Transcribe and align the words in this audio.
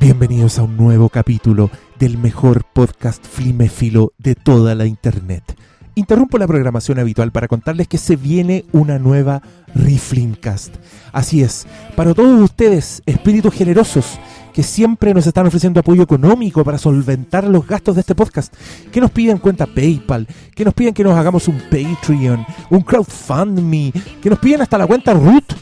Bienvenidos 0.00 0.58
a 0.58 0.62
un 0.62 0.76
nuevo 0.76 1.10
capítulo 1.10 1.70
del 1.98 2.16
mejor 2.16 2.64
podcast 2.64 3.24
fliméfilo 3.24 4.12
de 4.18 4.34
toda 4.34 4.74
la 4.74 4.86
internet. 4.86 5.56
Interrumpo 5.94 6.38
la 6.38 6.46
programación 6.46 6.98
habitual 6.98 7.30
para 7.30 7.46
contarles 7.46 7.88
que 7.88 7.98
se 7.98 8.16
viene 8.16 8.64
una 8.72 8.98
nueva 8.98 9.42
Reflimcast. 9.74 10.76
Así 11.12 11.42
es, 11.42 11.66
para 11.94 12.14
todos 12.14 12.40
ustedes, 12.40 13.02
espíritus 13.04 13.52
generosos, 13.52 14.18
que 14.54 14.62
siempre 14.62 15.12
nos 15.12 15.26
están 15.26 15.46
ofreciendo 15.46 15.80
apoyo 15.80 16.02
económico 16.02 16.64
para 16.64 16.78
solventar 16.78 17.44
los 17.44 17.66
gastos 17.66 17.94
de 17.94 18.00
este 18.00 18.14
podcast, 18.14 18.54
que 18.90 19.00
nos 19.00 19.10
piden 19.10 19.36
cuenta 19.38 19.66
PayPal, 19.66 20.26
que 20.54 20.64
nos 20.64 20.72
piden 20.72 20.94
que 20.94 21.04
nos 21.04 21.16
hagamos 21.16 21.48
un 21.48 21.60
Patreon, 21.70 22.46
un 22.70 22.80
crowdfundme, 22.80 23.92
que 24.22 24.30
nos 24.30 24.38
piden 24.38 24.62
hasta 24.62 24.78
la 24.78 24.86
cuenta 24.86 25.12
Root. 25.12 25.54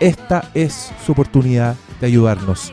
Esta 0.00 0.50
es 0.54 0.90
su 1.04 1.12
oportunidad 1.12 1.76
de 2.00 2.06
ayudarnos. 2.08 2.72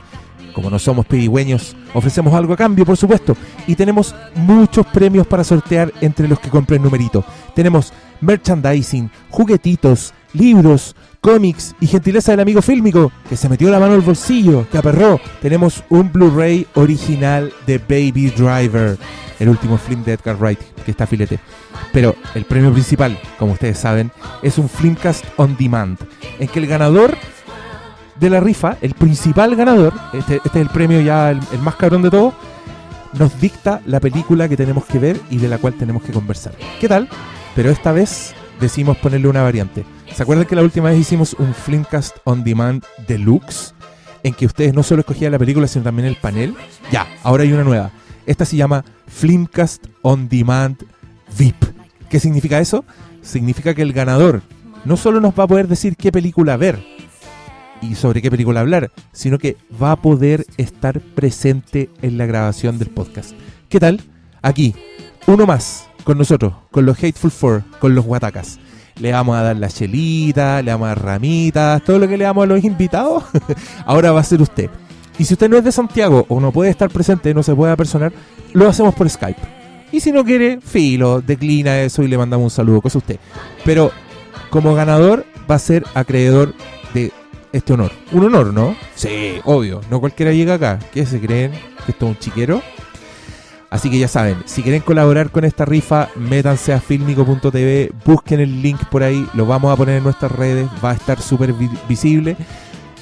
Como 0.56 0.70
no 0.70 0.80
somos 0.80 1.06
pedigüeños, 1.06 1.76
ofrecemos 1.94 2.34
algo 2.34 2.54
a 2.54 2.58
cambio, 2.58 2.86
por 2.86 2.96
supuesto. 2.96 3.36
Y 3.68 3.76
tenemos 3.76 4.16
muchos 4.36 4.86
premios 4.86 5.28
para 5.28 5.44
sortear 5.44 5.92
entre 6.00 6.30
los 6.30 6.40
que 6.40 6.50
compren 6.50 6.82
numerito. 6.82 7.26
Tenemos 7.54 7.92
merchandising, 8.22 9.12
juguetitos, 9.30 10.14
libros, 10.32 10.96
cómics 11.20 11.76
y 11.82 11.88
gentileza 11.88 12.32
del 12.32 12.40
amigo 12.40 12.62
fílmico 12.62 13.12
que 13.28 13.36
se 13.36 13.50
metió 13.50 13.70
la 13.70 13.82
mano 13.82 13.96
al 13.96 14.02
bolsillo, 14.02 14.66
que 14.72 14.78
aperró. 14.78 15.20
Tenemos 15.42 15.84
un 15.90 16.10
Blu-ray 16.10 16.66
original 16.76 17.52
de 17.68 17.78
Baby 17.78 18.30
Driver, 18.30 18.98
el 19.40 19.50
último 19.50 19.78
film 19.78 20.06
de 20.06 20.14
Edgar 20.14 20.38
Wright, 20.38 20.60
que 20.86 20.92
está 20.92 21.06
filete. 21.06 21.38
Pero 21.92 22.16
el 22.34 22.46
premio 22.46 22.72
principal, 22.72 23.20
como 23.38 23.52
ustedes 23.52 23.78
saben, 23.78 24.10
es 24.42 24.58
un 24.58 24.70
Filmcast 24.70 25.26
on 25.36 25.58
Demand, 25.58 26.00
en 26.40 26.48
que 26.48 26.60
el 26.60 26.68
ganador 26.68 27.18
de 28.20 28.30
la 28.30 28.40
rifa, 28.40 28.78
el 28.82 28.94
principal 28.94 29.56
ganador, 29.56 29.94
este, 30.14 30.38
este 30.38 30.60
es 30.60 30.66
el 30.68 30.70
premio 30.70 31.02
ya 31.02 31.32
el, 31.32 31.42
más 31.62 31.76
cabrón 31.76 32.02
de 32.02 32.10
todo, 32.10 32.34
nos 33.14 33.40
dicta 33.40 33.82
la 33.86 34.00
película 34.00 34.50
que 34.50 34.58
tenemos 34.58 34.86
que 34.86 35.00
ver 35.00 35.20
y 35.30 35.38
de 35.38 35.48
la 35.48 35.58
cual 35.58 35.74
tenemos 35.74 36.04
que 36.04 36.12
conversar. 36.12 36.54
¿Qué 36.80 36.88
tal? 36.88 37.10
Pero 37.56 37.70
esta 37.70 37.92
vez 37.92 38.34
decimos 38.60 38.98
ponerle 38.98 39.28
una 39.28 39.42
variante. 39.42 39.86
¿Se 40.14 40.24
acuerdan 40.24 40.46
que 40.46 40.56
la 40.56 40.64
última 40.64 40.90
vez 40.90 41.00
hicimos 41.00 41.34
un 41.40 41.54
Filmcast 41.54 42.18
on 42.24 42.44
Demand 42.44 42.84
Deluxe? 43.08 43.74
En 44.24 44.34
que 44.34 44.46
ustedes 44.46 44.74
no 44.74 44.82
solo 44.82 45.02
escogían 45.02 45.32
la 45.32 45.40
película, 45.40 45.68
sino 45.68 45.84
también 45.84 46.08
el 46.08 46.16
panel. 46.16 46.56
Ya, 46.92 47.08
ahora 47.24 47.44
hay 47.44 47.54
una 47.54 47.64
nueva. 47.64 47.92
Esta 48.26 48.44
se 48.44 48.58
llama 48.58 48.84
Filmcast 49.08 49.86
on 50.02 50.28
Demand 50.28 50.78
VIP. 51.38 51.64
¿Qué 52.10 52.20
significa 52.20 52.60
eso? 52.60 52.86
Significa 53.22 53.74
que 53.76 53.84
el 53.84 53.94
ganador 53.94 54.42
no 54.84 54.98
solo 54.98 55.22
nos 55.22 55.38
va 55.38 55.44
a 55.44 55.48
poder 55.48 55.68
decir 55.68 55.96
qué 55.96 56.12
película 56.12 56.58
ver 56.58 56.95
y 57.90 57.96
sobre 57.96 58.22
qué 58.22 58.30
película 58.32 58.60
hablar, 58.60 58.92
sino 59.12 59.38
que 59.38 59.58
va 59.82 59.92
a 59.92 59.96
poder 60.02 60.46
estar 60.58 61.00
presente 61.00 61.90
en 62.02 62.18
la 62.18 62.26
grabación 62.26 62.78
del 62.78 62.90
podcast. 62.90 63.32
¿Qué 63.70 63.80
tal? 63.80 64.02
Aquí, 64.42 64.76
uno 65.28 65.46
más 65.46 65.88
con 66.04 66.18
nosotros, 66.18 66.54
con 66.72 66.86
los 66.86 66.98
Hateful 66.98 67.32
Four, 67.32 67.64
con 67.80 67.96
los 67.96 68.06
Guatacas. 68.06 68.60
Le 69.00 69.12
vamos 69.12 69.36
a 69.36 69.42
dar 69.42 69.58
la 69.58 69.68
chelita, 69.68 70.62
le 70.62 70.72
vamos 70.72 70.86
a 70.86 70.90
dar 70.90 71.04
ramitas, 71.04 71.84
todo 71.84 72.00
lo 72.00 72.08
que 72.08 72.18
le 72.18 72.24
damos 72.24 72.44
a 72.44 72.48
los 72.48 72.64
invitados, 72.64 73.24
ahora 73.86 74.12
va 74.12 74.22
a 74.22 74.24
ser 74.24 74.42
usted. 74.42 74.70
Y 75.18 75.26
si 75.26 75.34
usted 75.34 75.50
no 75.50 75.58
es 75.58 75.64
de 75.64 75.72
Santiago 75.72 76.26
o 76.30 76.40
no 76.40 76.52
puede 76.52 76.70
estar 76.70 76.90
presente, 76.90 77.34
no 77.34 77.44
se 77.44 77.56
puede 77.56 77.72
apersonar, 77.72 78.14
lo 78.54 78.68
hacemos 78.68 78.94
por 78.96 79.10
Skype. 79.10 79.42
Y 79.92 80.00
si 80.00 80.12
no 80.12 80.26
quiere, 80.26 80.60
filo, 80.62 81.22
declina 81.22 81.80
eso 81.82 82.04
y 82.04 82.08
le 82.08 82.18
mandamos 82.18 82.46
un 82.46 82.50
saludo, 82.50 82.82
cosa 82.82 82.98
usted. 82.98 83.20
Pero 83.64 83.92
como 84.50 84.74
ganador 84.76 85.26
va 85.50 85.56
a 85.56 85.60
ser 85.60 85.86
acreedor 85.94 86.54
de 86.94 87.12
este 87.56 87.74
honor. 87.74 87.92
Un 88.12 88.26
honor, 88.26 88.54
¿no? 88.54 88.76
Sí, 88.96 89.40
obvio. 89.46 89.82
No 89.90 90.00
cualquiera 90.00 90.32
llega 90.32 90.56
acá. 90.56 90.80
¿Qué 90.94 91.06
se 91.06 91.20
creen? 91.20 91.52
¿Que 91.86 91.92
esto 91.92 92.06
es 92.06 92.12
un 92.12 92.20
chiquero? 92.20 92.62
Así 93.70 93.90
que 93.90 93.98
ya 93.98 94.08
saben, 94.08 94.38
si 94.46 94.62
quieren 94.62 94.82
colaborar 94.82 95.32
con 95.32 95.44
esta 95.44 95.66
rifa, 95.66 96.10
métanse 96.16 96.72
a 96.72 96.80
filmico.tv, 96.80 97.92
busquen 98.06 98.40
el 98.40 98.62
link 98.62 98.80
por 98.86 99.04
ahí, 99.04 99.28
lo 99.34 99.46
vamos 99.46 99.74
a 99.74 99.76
poner 99.76 99.98
en 99.98 100.04
nuestras 100.04 100.32
redes, 100.32 100.70
va 100.84 100.92
a 100.92 100.94
estar 100.94 101.20
súper 101.20 101.52
vi 101.52 101.70
visible. 101.90 102.38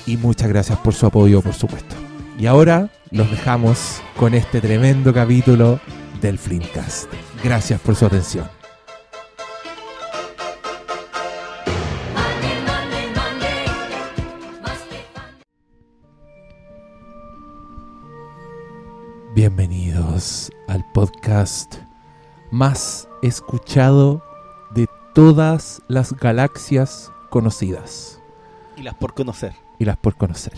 Y 0.05 0.17
muchas 0.17 0.50
gracias 0.50 0.77
por 0.79 0.94
su 0.94 1.06
apoyo, 1.06 1.41
por 1.41 1.53
supuesto. 1.53 1.95
Y 2.39 2.45
ahora 2.45 2.89
los 3.11 3.29
dejamos 3.29 4.01
con 4.17 4.33
este 4.33 4.61
tremendo 4.61 5.13
capítulo 5.13 5.79
del 6.22 6.38
Flimcast. 6.38 7.07
Gracias 7.44 7.79
por 7.79 7.95
su 7.95 8.06
atención. 8.06 8.62
Bienvenidos 19.35 20.51
al 20.67 20.85
podcast 20.94 21.75
más 22.51 23.07
escuchado 23.21 24.23
de 24.75 24.88
todas 25.13 25.81
las 25.88 26.13
galaxias 26.13 27.11
conocidas 27.29 28.19
Y 28.77 28.83
las 28.83 28.94
por 28.95 29.13
conocer. 29.13 29.53
y 29.79 29.85
las 29.85 29.97
por 29.97 30.16
conocer. 30.17 30.53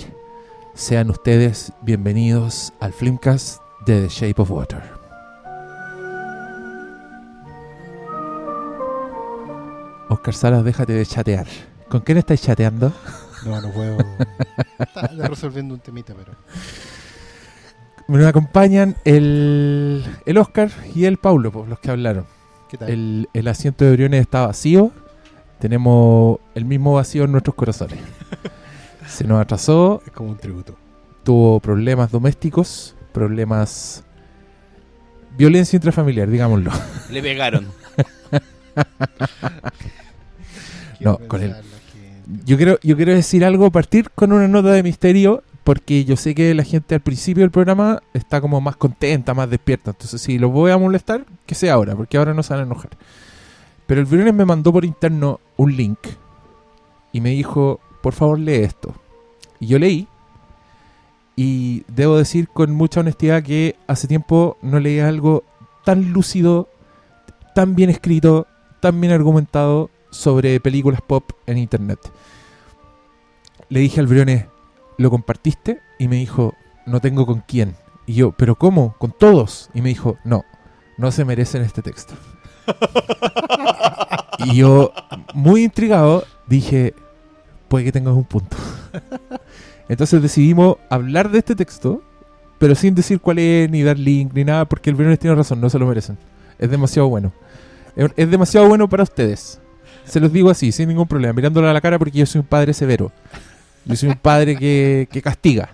Sean 0.74 1.09
ustedes 1.09 1.72
bienvenidos 1.84 2.74
al 2.81 2.91
Flimcast 2.91 3.62
de 3.86 4.02
The 4.02 4.09
Shape 4.09 4.41
of 4.41 4.52
Water. 4.52 4.84
Oscar 10.09 10.34
Salas, 10.34 10.63
déjate 10.63 10.94
de 10.94 11.06
chatear. 11.06 11.47
¿Con 11.90 12.02
quién 12.02 12.18
estáis 12.18 12.42
chateando? 12.42 12.92
No, 13.46 13.62
no 13.62 13.72
puedo. 13.72 13.97
Está 14.80 15.07
resolviendo 15.28 15.74
un 15.74 15.80
temita, 15.80 16.13
pero. 16.13 16.34
Me 18.08 18.26
acompañan 18.26 18.96
el, 19.04 20.04
el 20.26 20.38
Oscar 20.38 20.70
y 20.94 21.06
el 21.06 21.18
Paulo, 21.18 21.52
pues, 21.52 21.68
los 21.68 21.80
que 21.80 21.90
hablaron. 21.92 22.26
¿Qué 22.70 22.78
tal? 22.78 22.90
El, 22.90 23.30
el 23.34 23.48
asiento 23.48 23.84
de 23.86 23.92
Briones 23.94 24.22
está 24.22 24.46
vacío. 24.46 24.92
Tenemos 25.60 26.40
el 26.54 26.66
mismo 26.66 26.94
vacío 26.94 27.24
en 27.24 27.32
nuestros 27.32 27.56
corazones. 27.56 27.98
Se 29.08 29.24
nos 29.24 29.42
atrasó, 29.42 30.02
Es 30.06 30.12
como 30.12 30.30
un 30.32 30.38
tributo. 30.38 30.76
tuvo 31.24 31.60
problemas 31.60 32.12
domésticos, 32.12 32.96
problemas... 33.12 34.04
Violencia 35.38 35.76
intrafamiliar, 35.78 36.30
digámoslo. 36.30 36.72
Le 37.12 37.22
pegaron. 37.22 37.68
No, 41.00 41.18
con 41.28 41.40
gente. 41.42 41.60
Yo 42.46 42.58
quiero, 42.58 42.80
yo 42.82 42.96
quiero 42.96 43.14
decir 43.14 43.46
algo, 43.46 43.70
partir 43.70 44.10
con 44.12 44.32
una 44.32 44.48
nota 44.48 44.72
de 44.72 44.82
misterio, 44.82 45.44
porque 45.66 46.06
yo 46.06 46.16
sé 46.16 46.36
que 46.36 46.53
la 46.53 46.64
gente 46.64 46.94
al 46.94 47.02
principio 47.02 47.42
del 47.42 47.50
programa 47.50 48.03
está 48.14 48.40
como 48.40 48.62
más 48.62 48.76
contenta, 48.76 49.34
más 49.34 49.50
despierta. 49.50 49.92
Entonces, 49.92 50.22
si 50.22 50.38
los 50.38 50.52
voy 50.52 50.70
a 50.70 50.78
molestar, 50.78 51.26
que 51.48 51.56
sea 51.56 51.74
ahora, 51.74 51.96
porque 51.96 52.18
ahora 52.18 52.36
no 52.36 52.44
se 52.44 52.53
van 52.53 52.62
a 52.62 52.66
enojar. 52.68 52.92
Pero 53.88 54.00
el 54.00 54.06
viernes 54.06 54.36
me 54.36 54.46
mandó 54.46 54.72
por 54.72 54.86
interno 54.86 55.40
un 55.58 55.75
link 55.75 55.98
y 57.12 57.20
me 57.20 57.31
dijo, 57.31 57.80
por 58.04 58.14
favor 58.14 58.38
lee 58.38 58.58
esto. 58.58 58.94
Y 59.59 59.66
yo 59.66 59.80
leí, 59.80 60.08
y 61.36 61.84
debo 61.88 62.16
decir 62.16 62.48
con 62.48 62.72
mucha 62.72 63.00
honestidad 63.00 63.42
que 63.42 63.75
hace 63.88 64.08
tiempo 64.08 64.58
no 64.62 64.80
leía 64.80 65.08
algo 65.08 65.44
tan 65.84 66.14
lúcido, 66.14 66.70
tan 67.56 67.74
bien 67.74 67.90
escrito, 67.90 68.46
tan 68.81 69.02
bien 69.02 69.12
argumentado 69.12 69.90
sobre 70.12 70.59
películas 70.59 71.02
pop 71.02 71.31
en 71.48 71.58
internet. 71.58 72.00
Le 73.70 73.80
dije 73.80 74.00
al 74.00 74.06
Briones, 74.06 74.46
¿lo 74.97 75.09
compartiste? 75.09 75.81
Y 76.00 76.07
me 76.07 76.17
dijo, 76.17 76.56
no 76.85 77.01
tengo 77.01 77.25
con 77.25 77.41
quién. 77.41 77.75
Y 78.06 78.13
yo, 78.13 78.31
¿pero 78.31 78.56
cómo? 78.56 78.95
¿Con 78.97 79.11
todos? 79.11 79.69
Y 79.73 79.81
me 79.81 79.89
dijo, 79.89 80.17
no, 80.23 80.45
no 80.97 81.11
se 81.11 81.25
merecen 81.25 81.63
este 81.63 81.81
texto. 81.81 82.13
y 84.39 84.56
yo, 84.57 84.91
muy 85.33 85.63
intrigado, 85.63 86.23
dije, 86.47 86.94
puede 87.67 87.85
que 87.85 87.91
tengas 87.91 88.13
un 88.13 88.25
punto. 88.25 88.57
Entonces 89.89 90.21
decidimos 90.21 90.77
hablar 90.89 91.30
de 91.30 91.39
este 91.39 91.56
texto, 91.56 92.01
pero 92.57 92.75
sin 92.75 92.95
decir 92.95 93.19
cuál 93.19 93.39
es, 93.39 93.69
ni 93.69 93.83
dar 93.83 94.00
link, 94.00 94.33
ni 94.33 94.44
nada, 94.44 94.65
porque 94.65 94.89
el 94.89 94.95
Briones 94.95 95.19
tiene 95.19 95.36
razón, 95.36 95.62
no 95.62 95.69
se 95.69 95.80
lo 95.80 95.86
merecen. 95.86 96.18
Es 96.57 96.69
demasiado 96.69 97.09
bueno. 97.09 97.33
Es 98.15 98.30
demasiado 98.30 98.68
bueno 98.68 98.89
para 98.89 99.03
ustedes. 99.03 99.59
Se 100.06 100.19
los 100.19 100.31
digo 100.31 100.50
así, 100.50 100.71
sin 100.71 100.89
ningún 100.89 101.07
problema, 101.07 101.33
mirándolo 101.33 101.69
a 101.69 101.74
la 101.74 101.81
cara 101.81 101.98
porque 101.98 102.19
yo 102.19 102.25
soy 102.25 102.39
un 102.39 102.48
padre 102.48 102.74
severo. 102.74 103.12
Yo 103.86 103.96
soy 103.96 104.10
un 104.10 104.16
padre 104.18 104.56
que, 104.56 105.08
que 105.12 105.22
castiga. 105.22 105.70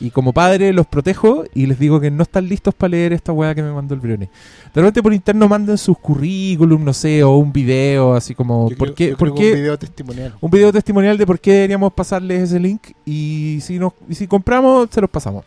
Y 0.00 0.10
como 0.10 0.32
padre 0.32 0.72
los 0.72 0.86
protejo 0.88 1.44
y 1.54 1.66
les 1.66 1.78
digo 1.78 2.00
que 2.00 2.10
no 2.10 2.24
están 2.24 2.48
listos 2.48 2.74
para 2.74 2.90
leer 2.90 3.12
esta 3.12 3.32
weá 3.32 3.54
que 3.54 3.62
me 3.62 3.72
mandó 3.72 3.94
el 3.94 4.00
Brione. 4.00 4.28
De 4.74 4.80
repente 4.80 5.00
por 5.02 5.14
interno 5.14 5.48
manden 5.48 5.78
sus 5.78 5.96
currículum, 5.98 6.84
no 6.84 6.92
sé, 6.92 7.22
o 7.22 7.36
un 7.36 7.52
video, 7.52 8.14
así 8.14 8.34
como, 8.34 8.68
Yo 8.70 8.76
¿por 8.76 8.88
creo- 8.88 8.94
qué? 8.96 9.10
yo 9.10 9.16
por 9.16 9.28
creo 9.28 9.34
qué- 9.36 9.52
Un 9.52 9.58
video 9.60 9.78
testimonial. 9.78 10.34
un 10.40 10.50
video 10.50 10.72
testimonial 10.72 11.16
de 11.16 11.26
por 11.26 11.38
qué 11.38 11.52
deberíamos 11.52 11.92
pasarles 11.92 12.42
ese 12.42 12.58
link 12.58 12.88
y 13.06 13.58
si 13.62 13.78
nos, 13.78 13.92
y 14.08 14.16
si 14.16 14.26
compramos, 14.26 14.88
se 14.90 15.00
los 15.00 15.08
pasamos. 15.10 15.44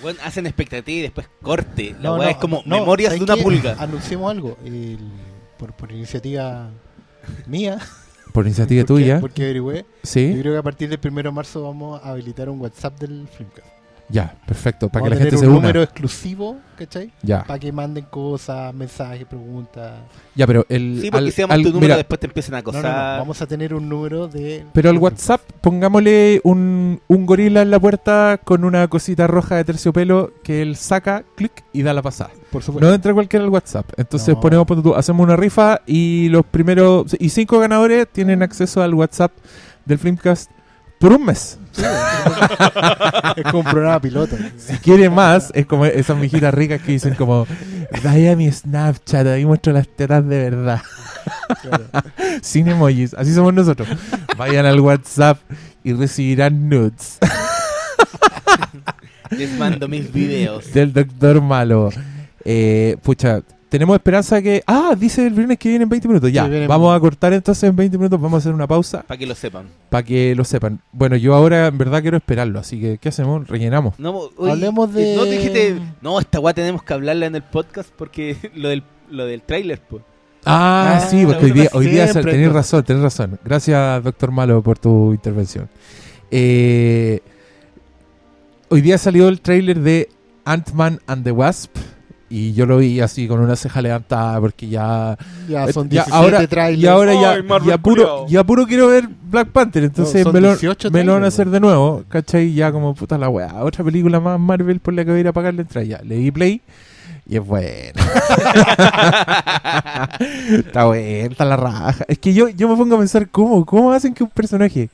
Bueno, 0.00 0.18
hacen 0.24 0.46
expectativa 0.46 0.98
y 0.98 1.02
después 1.02 1.28
corte. 1.42 1.94
La 2.00 2.08
No, 2.10 2.14
weá 2.16 2.24
no, 2.24 2.30
es 2.30 2.36
como 2.38 2.62
no, 2.64 2.78
memorias 2.80 3.12
de 3.12 3.18
¿sabes 3.18 3.34
una 3.34 3.42
pulga. 3.42 3.76
Anunciemos 3.78 4.30
algo. 4.30 4.56
el- 4.64 4.98
por, 5.58 5.72
por 5.74 5.92
iniciativa 5.92 6.70
mía. 7.46 7.78
Por 8.34 8.46
iniciativa 8.46 8.82
porque- 8.84 9.02
tuya, 9.04 9.20
Porque 9.20 9.44
averigüé. 9.44 9.76
Yo 9.82 9.86
¿sí? 10.02 10.36
creo 10.40 10.54
que 10.54 10.58
a 10.58 10.62
partir 10.62 10.88
del 10.88 10.98
1 10.98 11.22
de 11.22 11.30
marzo 11.30 11.62
vamos 11.62 12.00
a 12.02 12.10
habilitar 12.10 12.48
un 12.48 12.60
WhatsApp 12.60 12.98
del 12.98 13.28
Flimcast. 13.28 13.68
Ya, 14.08 14.34
perfecto. 14.46 14.90
Para 14.90 15.04
que 15.04 15.10
la 15.10 15.16
gente 15.16 15.38
se 15.38 15.44
un 15.46 15.52
una. 15.52 15.60
número 15.62 15.82
exclusivo, 15.82 16.58
¿cachai? 16.76 17.10
Ya, 17.22 17.42
Para 17.44 17.58
que 17.58 17.72
manden 17.72 18.04
cosas, 18.04 18.72
mensajes, 18.74 19.24
preguntas. 19.24 19.92
ya, 20.34 20.46
pero 20.46 20.66
el. 20.68 20.98
Sí, 21.00 21.10
porque 21.10 21.24
al- 21.26 21.32
si 21.32 21.42
al- 21.42 21.48
tu 21.48 21.68
número 21.68 21.80
mira, 21.80 21.96
después 21.96 22.20
te 22.20 22.26
empiezan 22.26 22.54
a 22.54 22.58
No, 22.58 22.64
no, 22.64 22.78
acosar. 22.78 23.12
no, 23.14 23.18
Vamos 23.20 23.40
a 23.40 23.46
tener 23.46 23.72
un 23.72 23.88
número 23.88 24.28
de. 24.28 24.66
Pero 24.74 24.90
al 24.90 24.98
WhatsApp, 24.98 25.40
pongámosle 25.62 26.40
un, 26.44 27.00
un 27.08 27.26
gorila 27.26 27.62
en 27.62 27.70
la 27.70 27.80
puerta 27.80 28.38
con 28.44 28.62
una 28.64 28.86
cosita 28.88 29.26
roja 29.26 29.56
de 29.56 29.64
terciopelo 29.64 30.32
que 30.42 30.60
él 30.60 30.76
saca, 30.76 31.24
clic 31.34 31.64
y 31.72 31.82
da 31.82 31.94
la 31.94 32.02
pasada. 32.02 32.30
Por 32.52 32.62
supuesto. 32.62 32.86
No 32.86 32.94
entra 32.94 33.14
cualquiera 33.14 33.44
al 33.44 33.50
WhatsApp. 33.50 33.90
Entonces 33.96 34.34
No. 34.34 34.40
ponemos, 34.40 34.66
hacemos 34.96 35.24
una 35.24 35.36
rifa 35.36 35.80
y 35.86 36.28
los 36.28 36.44
primeros 36.44 37.16
y 37.18 37.30
cinco 37.30 37.58
ganadores 37.58 38.06
tienen 38.12 38.42
acceso 38.42 38.82
al 38.82 38.92
WhatsApp 38.94 39.32
del 39.86 39.98
Flimcast 39.98 40.50
por 41.04 41.12
un 41.12 41.26
mes. 41.26 41.58
Sí, 41.72 41.82
es 43.36 43.44
como 43.44 43.58
un 43.58 43.64
programa 43.66 44.00
piloto. 44.00 44.38
Si 44.56 44.78
quiere 44.78 45.10
más, 45.10 45.50
es 45.52 45.66
como 45.66 45.84
esas 45.84 46.16
mijitas 46.16 46.54
ricas 46.54 46.80
que 46.80 46.92
dicen 46.92 47.14
como, 47.14 47.46
vaya 48.02 48.32
a 48.32 48.36
mi 48.36 48.50
Snapchat, 48.50 49.26
ahí 49.26 49.44
muestro 49.44 49.74
las 49.74 49.86
tetas 49.86 50.26
de 50.26 50.38
verdad. 50.50 50.80
Claro. 51.60 51.84
Sin 52.40 52.68
emojis, 52.68 53.12
así 53.12 53.34
somos 53.34 53.52
nosotros. 53.52 53.86
Vayan 54.38 54.64
al 54.64 54.80
WhatsApp 54.80 55.38
y 55.82 55.92
recibirán 55.92 56.70
nudes 56.70 57.18
Les 59.30 59.58
mando 59.58 59.88
mis 59.88 60.10
videos. 60.10 60.72
del 60.72 60.94
doctor 60.94 61.42
malo. 61.42 61.90
Eh, 62.46 62.96
pucha, 63.02 63.42
tenemos 63.74 63.96
esperanza 63.96 64.40
que... 64.40 64.62
Ah, 64.68 64.94
dice 64.96 65.26
el 65.26 65.32
viernes 65.34 65.58
que 65.58 65.68
viene 65.68 65.82
en 65.82 65.88
20 65.88 66.06
minutos. 66.06 66.30
Ya, 66.30 66.46
Sí, 66.46 66.66
vamos 66.68 66.96
a 66.96 67.00
cortar 67.00 67.32
entonces 67.32 67.64
en 67.68 67.74
20 67.74 67.98
minutos, 67.98 68.20
vamos 68.20 68.36
a 68.36 68.38
hacer 68.38 68.54
una 68.54 68.68
pausa 68.68 69.02
Para 69.02 69.18
que 69.18 69.26
lo 69.26 69.34
sepan. 69.34 69.66
para 69.90 70.04
que 70.04 70.32
lo 70.36 70.44
sepan. 70.44 70.80
Bueno, 70.92 71.16
yo 71.16 71.34
ahora 71.34 71.66
en 71.66 71.76
verdad 71.76 72.00
quiero 72.00 72.16
esperarlo, 72.16 72.60
así 72.60 72.80
que 72.80 72.98
¿qué 72.98 73.08
hacemos? 73.08 73.48
Rellenamos. 73.48 73.98
No, 73.98 74.30
oye, 74.36 74.52
Hablemos 74.52 74.94
de- 74.94 75.16
No 75.16 75.24
te 75.24 75.30
dijiste. 75.32 75.76
No, 76.02 76.20
esta 76.20 76.38
weá 76.38 76.54
tenemos 76.54 76.84
que 76.84 76.94
hablarla 76.94 77.26
en 77.26 77.34
el 77.34 77.42
podcast 77.42 77.90
porque 77.98 78.36
lo 78.54 78.68
del, 78.68 78.84
lo 79.10 79.26
del 79.26 79.42
trailer, 79.42 79.80
pues. 79.80 80.04
Ah, 80.44 80.98
Ah, 80.98 81.00
sí, 81.00 81.26
porque 81.26 81.46
hoy 81.46 81.50
día, 81.50 81.68
hoy 81.72 81.86
día 81.86 82.06
siempre, 82.06 82.30
tenés 82.32 82.52
razón, 82.52 82.84
tenés 82.84 83.02
razón. 83.02 83.40
Gracias, 83.44 84.04
doctor 84.04 84.30
Malo, 84.30 84.62
por 84.62 84.78
tu 84.78 85.12
intervención. 85.12 85.68
Eh, 86.30 87.20
hoy 88.68 88.80
día 88.82 88.98
salió 88.98 89.26
el 89.28 89.40
tráiler 89.40 89.80
de 89.80 90.08
Ant-Man 90.44 91.00
and 91.08 91.24
the 91.24 91.32
Wasp 91.32 91.76
y 92.36 92.52
yo 92.52 92.66
lo 92.66 92.78
vi 92.78 93.00
así 93.00 93.28
con 93.28 93.38
una 93.38 93.54
ceja 93.54 93.80
levantada 93.80 94.40
porque 94.40 94.66
ya... 94.66 95.16
Ya 95.48 95.72
son 95.72 95.88
ya 95.88 96.02
17 96.02 96.16
ahora, 96.16 96.44
trailers. 96.48 96.82
y 96.82 96.86
ahora 96.88 97.14
ya, 97.14 97.30
Ay, 97.30 97.44
ya, 97.64 97.78
puro, 97.78 98.26
ya 98.26 98.42
puro 98.42 98.66
quiero 98.66 98.88
ver 98.88 99.08
Black 99.30 99.50
Panther, 99.50 99.84
entonces 99.84 100.24
son 100.24 100.32
me, 100.32 100.40
lo, 100.40 100.48
18 100.48 100.90
me 100.90 101.04
lo 101.04 101.12
van 101.12 101.22
a 101.22 101.28
hacer 101.28 101.48
de 101.48 101.60
nuevo, 101.60 102.02
¿cachai? 102.08 102.52
Ya 102.52 102.72
como 102.72 102.92
puta 102.96 103.16
la 103.18 103.28
weá, 103.28 103.62
otra 103.62 103.84
película 103.84 104.18
más 104.18 104.40
Marvel 104.40 104.80
por 104.80 104.94
la 104.94 105.04
que 105.04 105.12
voy 105.12 105.18
a 105.18 105.20
ir 105.20 105.28
a 105.28 105.32
pagar 105.32 105.54
la 105.54 105.60
entrada. 105.62 105.86
Ya, 105.86 106.00
le 106.02 106.16
di 106.16 106.32
play 106.32 106.60
y 107.24 107.36
es 107.36 107.46
bueno. 107.46 107.92
está 110.50 110.86
bueno, 110.86 111.30
está 111.30 111.44
la 111.44 111.56
raja. 111.56 112.04
Es 112.08 112.18
que 112.18 112.34
yo, 112.34 112.48
yo 112.48 112.68
me 112.68 112.74
pongo 112.74 112.96
a 112.96 112.98
pensar, 112.98 113.28
¿cómo? 113.28 113.64
¿Cómo 113.64 113.92
hacen 113.92 114.12
que 114.12 114.24
un 114.24 114.30
personaje, 114.30 114.90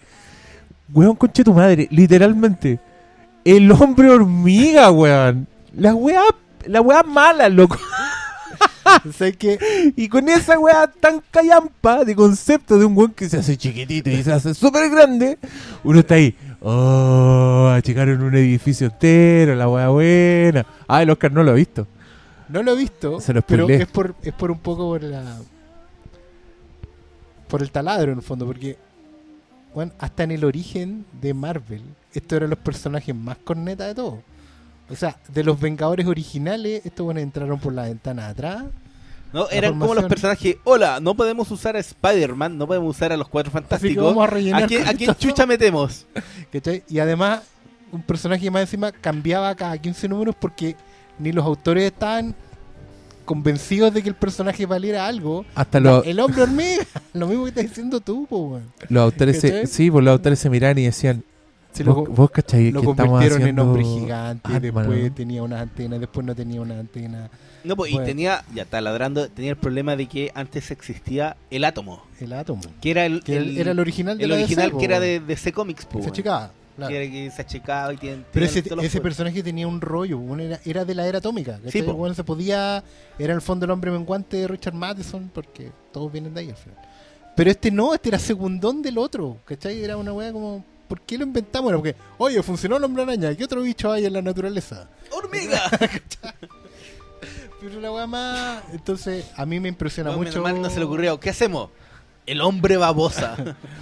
weón, 0.93 1.17
conche 1.17 1.43
tu 1.43 1.55
madre, 1.55 1.89
literalmente, 1.91 2.79
el 3.47 3.73
hombre 3.73 4.11
hormiga, 4.11 4.91
weón, 4.91 5.47
la 5.75 5.95
weá, 5.95 6.21
la 6.67 6.81
weá 6.81 7.03
mala, 7.03 7.49
loco. 7.49 7.79
Sé 9.17 9.35
que 9.35 9.93
Y 9.97 10.09
con 10.09 10.29
esa 10.29 10.59
weá 10.59 10.87
tan 10.89 11.23
callampa 11.31 12.05
de 12.05 12.15
concepto 12.15 12.79
de 12.79 12.85
un 12.85 12.97
weón 12.97 13.13
que 13.13 13.29
se 13.29 13.39
hace 13.39 13.57
chiquitito 13.57 14.11
y 14.11 14.23
se 14.23 14.33
hace 14.33 14.55
súper 14.55 14.91
grande, 14.91 15.39
uno 15.85 16.01
está 16.01 16.15
ahí. 16.15 16.37
Oh, 16.61 17.73
achicaron 17.75 18.23
un 18.23 18.35
edificio 18.35 18.89
entero, 18.89 19.55
la 19.55 19.69
weá 19.69 19.89
buena. 19.89 20.67
Ah, 20.87 21.03
el 21.03 21.11
Oscar 21.11 21.33
no 21.33 21.43
lo 21.43 21.53
ha 21.53 21.55
visto. 21.55 21.87
no 22.49 22.63
lo 22.63 22.73
he 22.73 22.77
visto, 22.77 23.21
Se 23.21 23.41
pero 23.43 23.69
es 23.69 23.87
por, 23.87 24.15
es 24.23 24.33
por 24.35 24.51
un 24.51 24.59
poco 24.59 24.89
por 24.89 25.03
la. 25.03 25.39
Por 27.49 27.63
el 27.63 27.71
taladro 27.71 28.13
en 28.13 28.19
el 28.19 28.25
fondo, 28.25 28.47
porque. 28.47 28.77
Bueno, 29.75 29.93
hasta 29.99 30.25
en 30.25 30.33
el 30.33 30.45
origen 30.45 31.07
de 31.23 31.33
Marvel, 31.33 31.83
estos 32.13 32.37
eran 32.37 32.51
los 32.51 32.59
personajes 32.59 33.15
más 33.15 33.39
cornetas 33.39 33.87
de 33.87 33.95
todos. 33.95 34.19
O 34.91 34.97
sea, 34.97 35.17
de 35.29 35.45
los 35.45 35.61
Vengadores 35.61 36.07
originales, 36.07 36.83
estos 36.85 37.05
bueno, 37.05 37.21
entraron 37.21 37.61
por 37.61 37.73
la 37.73 37.85
ventana 37.85 38.25
de 38.25 38.31
atrás. 38.31 38.65
No, 39.33 39.49
eran 39.51 39.79
como 39.79 39.95
los 39.95 40.05
personajes. 40.05 40.57
Hola, 40.65 40.99
no 41.01 41.15
podemos 41.15 41.49
usar 41.53 41.77
a 41.77 41.79
Spider-Man, 41.79 42.59
no 42.59 42.67
podemos 42.67 42.97
usar 42.97 43.13
a 43.13 43.17
los 43.17 43.29
cuatro 43.29 43.51
Así 43.51 43.55
que 43.55 43.61
fantásticos. 43.61 44.05
vamos 44.05 44.25
a 44.25 44.27
rellenar. 44.27 44.65
¿A 44.65 44.67
quién, 44.67 45.09
a 45.09 45.17
chucha 45.17 45.47
metemos? 45.47 46.07
¿Cachai? 46.53 46.83
Y 46.89 46.99
además, 46.99 47.43
un 47.93 48.03
personaje 48.03 48.51
más 48.51 48.63
encima 48.63 48.91
cambiaba 48.91 49.55
cada 49.55 49.79
15 49.79 50.09
números 50.09 50.35
porque 50.39 50.75
ni 51.19 51.31
los 51.31 51.45
autores 51.45 51.85
estaban 51.85 52.35
convencidos 53.25 53.95
de 53.95 54.03
que 54.03 54.09
el 54.09 54.17
personaje 54.17 54.67
valiera 54.67 55.07
algo. 55.07 55.45
Hasta 55.55 55.79
los, 55.79 56.05
El 56.05 56.19
hombre 56.19 56.43
hormiga, 56.43 56.85
lo 57.13 57.29
mismo 57.29 57.45
que 57.45 57.51
estás 57.51 57.65
diciendo 57.65 58.01
tú, 58.01 58.27
po, 58.29 58.39
weón. 58.39 58.73
los 58.89 59.05
autores 59.05 59.41
se, 59.41 59.69
sí, 59.69 59.89
pues 59.89 60.05
los 60.05 60.11
autores 60.11 60.41
se 60.41 60.51
miraban 60.51 60.77
y 60.79 60.87
decían, 60.87 61.23
Si 61.73 61.83
vos, 61.85 61.97
lo, 62.09 62.15
vos 62.15 62.31
cachai 62.31 62.73
lo 62.73 62.81
que 62.81 62.87
convirtieron 62.87 63.41
haciendo 63.43 63.63
en 63.63 63.69
hombre 63.69 63.85
gigante, 63.85 64.49
Ant-Man, 64.49 64.63
después 64.63 65.03
¿no? 65.11 65.15
tenía 65.15 65.43
una 65.43 65.61
antena, 65.61 65.99
después 65.99 66.27
no 66.27 66.35
tenía 66.35 66.61
una 66.61 66.79
antena. 66.81 67.31
No, 67.63 67.77
pues, 67.77 67.93
Bueno. 67.93 68.05
y 68.07 68.11
tenía, 68.11 68.45
ya 68.55 68.63
está 68.63 68.81
ladrando, 68.81 69.29
tenía 69.29 69.51
el 69.53 69.57
problema 69.57 69.95
de 69.95 70.07
que 70.07 70.33
antes 70.35 70.71
existía 70.71 71.37
el 71.51 71.65
átomo, 71.65 72.03
El 72.19 72.33
átomo. 72.33 72.63
que 72.81 72.91
era 72.91 73.07
el, 73.07 73.23
Que 73.23 73.37
el- 73.37 73.51
el- 73.51 73.59
era 73.59 73.71
el 73.73 73.79
original 73.79 74.17
de 74.19 74.25
el 74.25 74.31
la 74.31 74.37
original 74.37 74.65
DC, 74.67 74.73
po, 74.73 74.79
que 74.79 74.85
era 74.87 74.99
weón. 74.99 75.27
de 75.27 75.35
DC 75.35 75.53
Comics, 75.53 75.87
pues, 75.87 76.05
Se 76.05 76.11
achicaba, 76.11 76.53
claro. 76.77 76.91
que 76.91 76.97
era 77.05 77.13
que 77.13 77.31
se 77.31 77.43
achicaba 77.43 77.93
y 77.93 77.97
tiene, 77.99 78.25
Pero 78.33 78.47
ese, 78.47 78.65
ese 78.83 79.01
personaje 79.01 79.43
tenía 79.43 79.69
un 79.69 79.81
rollo, 79.81 80.19
weón, 80.19 80.41
era, 80.41 80.59
era 80.65 80.85
de 80.85 80.95
la 80.95 81.07
era 81.07 81.19
atómica. 81.19 81.61
Sí, 81.69 81.83
po. 81.83 81.93
Weón, 81.93 82.15
se 82.15 82.25
podía. 82.25 82.83
Era 83.19 83.33
en 83.33 83.37
el 83.37 83.43
fondo 83.43 83.65
el 83.67 83.71
hombre 83.71 83.91
menguante 83.91 84.39
de 84.39 84.49
Richard 84.49 84.75
Matheson, 84.75 85.31
porque 85.35 85.71
todos 85.93 86.11
vienen 86.11 86.33
de 86.35 86.41
ahí 86.41 86.49
al 86.51 86.57
final. 86.57 86.79
Pero 87.37 87.51
este 87.51 87.71
no, 87.71 87.95
este 87.95 88.09
era 88.09 88.19
segundón 88.19 88.83
del 88.83 88.99
otro, 88.99 89.37
¿cachai? 89.45 89.85
Era 89.85 89.97
una 89.97 90.13
weá 90.13 90.33
como. 90.33 90.65
¿Por 90.91 91.01
qué 91.03 91.17
lo 91.17 91.23
inventamos? 91.25 91.73
Porque, 91.73 91.95
oye, 92.19 92.43
funcionó 92.43 92.77
el 92.77 92.83
hombre 92.85 93.05
araña, 93.05 93.33
¿qué 93.37 93.45
otro 93.45 93.63
bicho 93.63 93.93
hay 93.93 94.07
en 94.07 94.13
la 94.13 94.23
naturaleza? 94.23 94.89
¡Hormiga! 95.13 95.63
Pero 97.61 97.81
la 97.81 97.93
weá 97.93 98.07
más. 98.07 98.63
Entonces, 98.73 99.27
a 99.37 99.45
mí 99.47 99.61
me 99.61 99.69
impresiona 99.69 100.11
No, 100.11 100.19
menos 100.19 100.35
mucho. 100.35 100.43
mal 100.43 100.61
no 100.61 100.69
se 100.71 100.79
le 100.79 100.85
ocurrió. 100.87 101.21
¿Qué 101.21 101.31
hacemos? 101.31 101.71
El 102.27 102.41
hombre 102.41 102.77
babosa, 102.77 103.37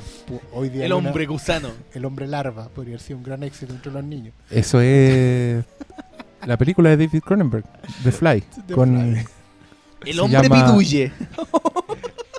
Hoy 0.52 0.68
día 0.68 0.84
el 0.86 0.92
una- 0.92 1.08
hombre 1.08 1.26
gusano. 1.26 1.70
el 1.94 2.04
hombre 2.04 2.26
larva 2.26 2.68
podría 2.68 2.94
haber 2.94 3.00
sido 3.00 3.18
un 3.18 3.24
gran 3.24 3.42
éxito 3.42 3.72
entre 3.72 3.90
los 3.92 4.04
niños. 4.04 4.34
Eso 4.50 4.80
es 4.80 5.64
la 6.46 6.56
película 6.56 6.90
de 6.90 7.06
David 7.06 7.22
Cronenberg, 7.22 7.64
The 8.04 8.12
Fly, 8.12 8.40
The 8.66 8.74
con 8.74 8.96
Fly. 9.12 9.26
El 10.10 10.20
hombre 10.20 10.42
llama- 10.48 10.66
piduye. 10.66 11.12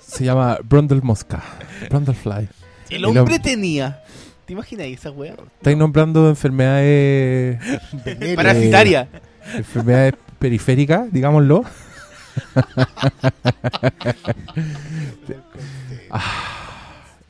se 0.05 0.23
llama 0.25 0.57
Brundle 0.63 1.01
Mosca, 1.01 1.43
Brundle 1.89 2.13
Fly. 2.15 2.47
El 2.89 2.95
El 2.97 3.05
hombre 3.05 3.35
hom- 3.35 3.41
tenía. 3.41 4.03
¿Te 4.49 4.53
imaginas 4.53 4.87
esa 4.87 5.11
weá? 5.11 5.35
Estáis 5.59 5.77
nombrando 5.77 6.27
enfermedades 6.27 7.59
Veneria. 8.03 8.35
Parasitaria. 8.35 9.07
enfermedades 9.55 10.15
periféricas, 10.39 11.13
digámoslo. 11.13 11.63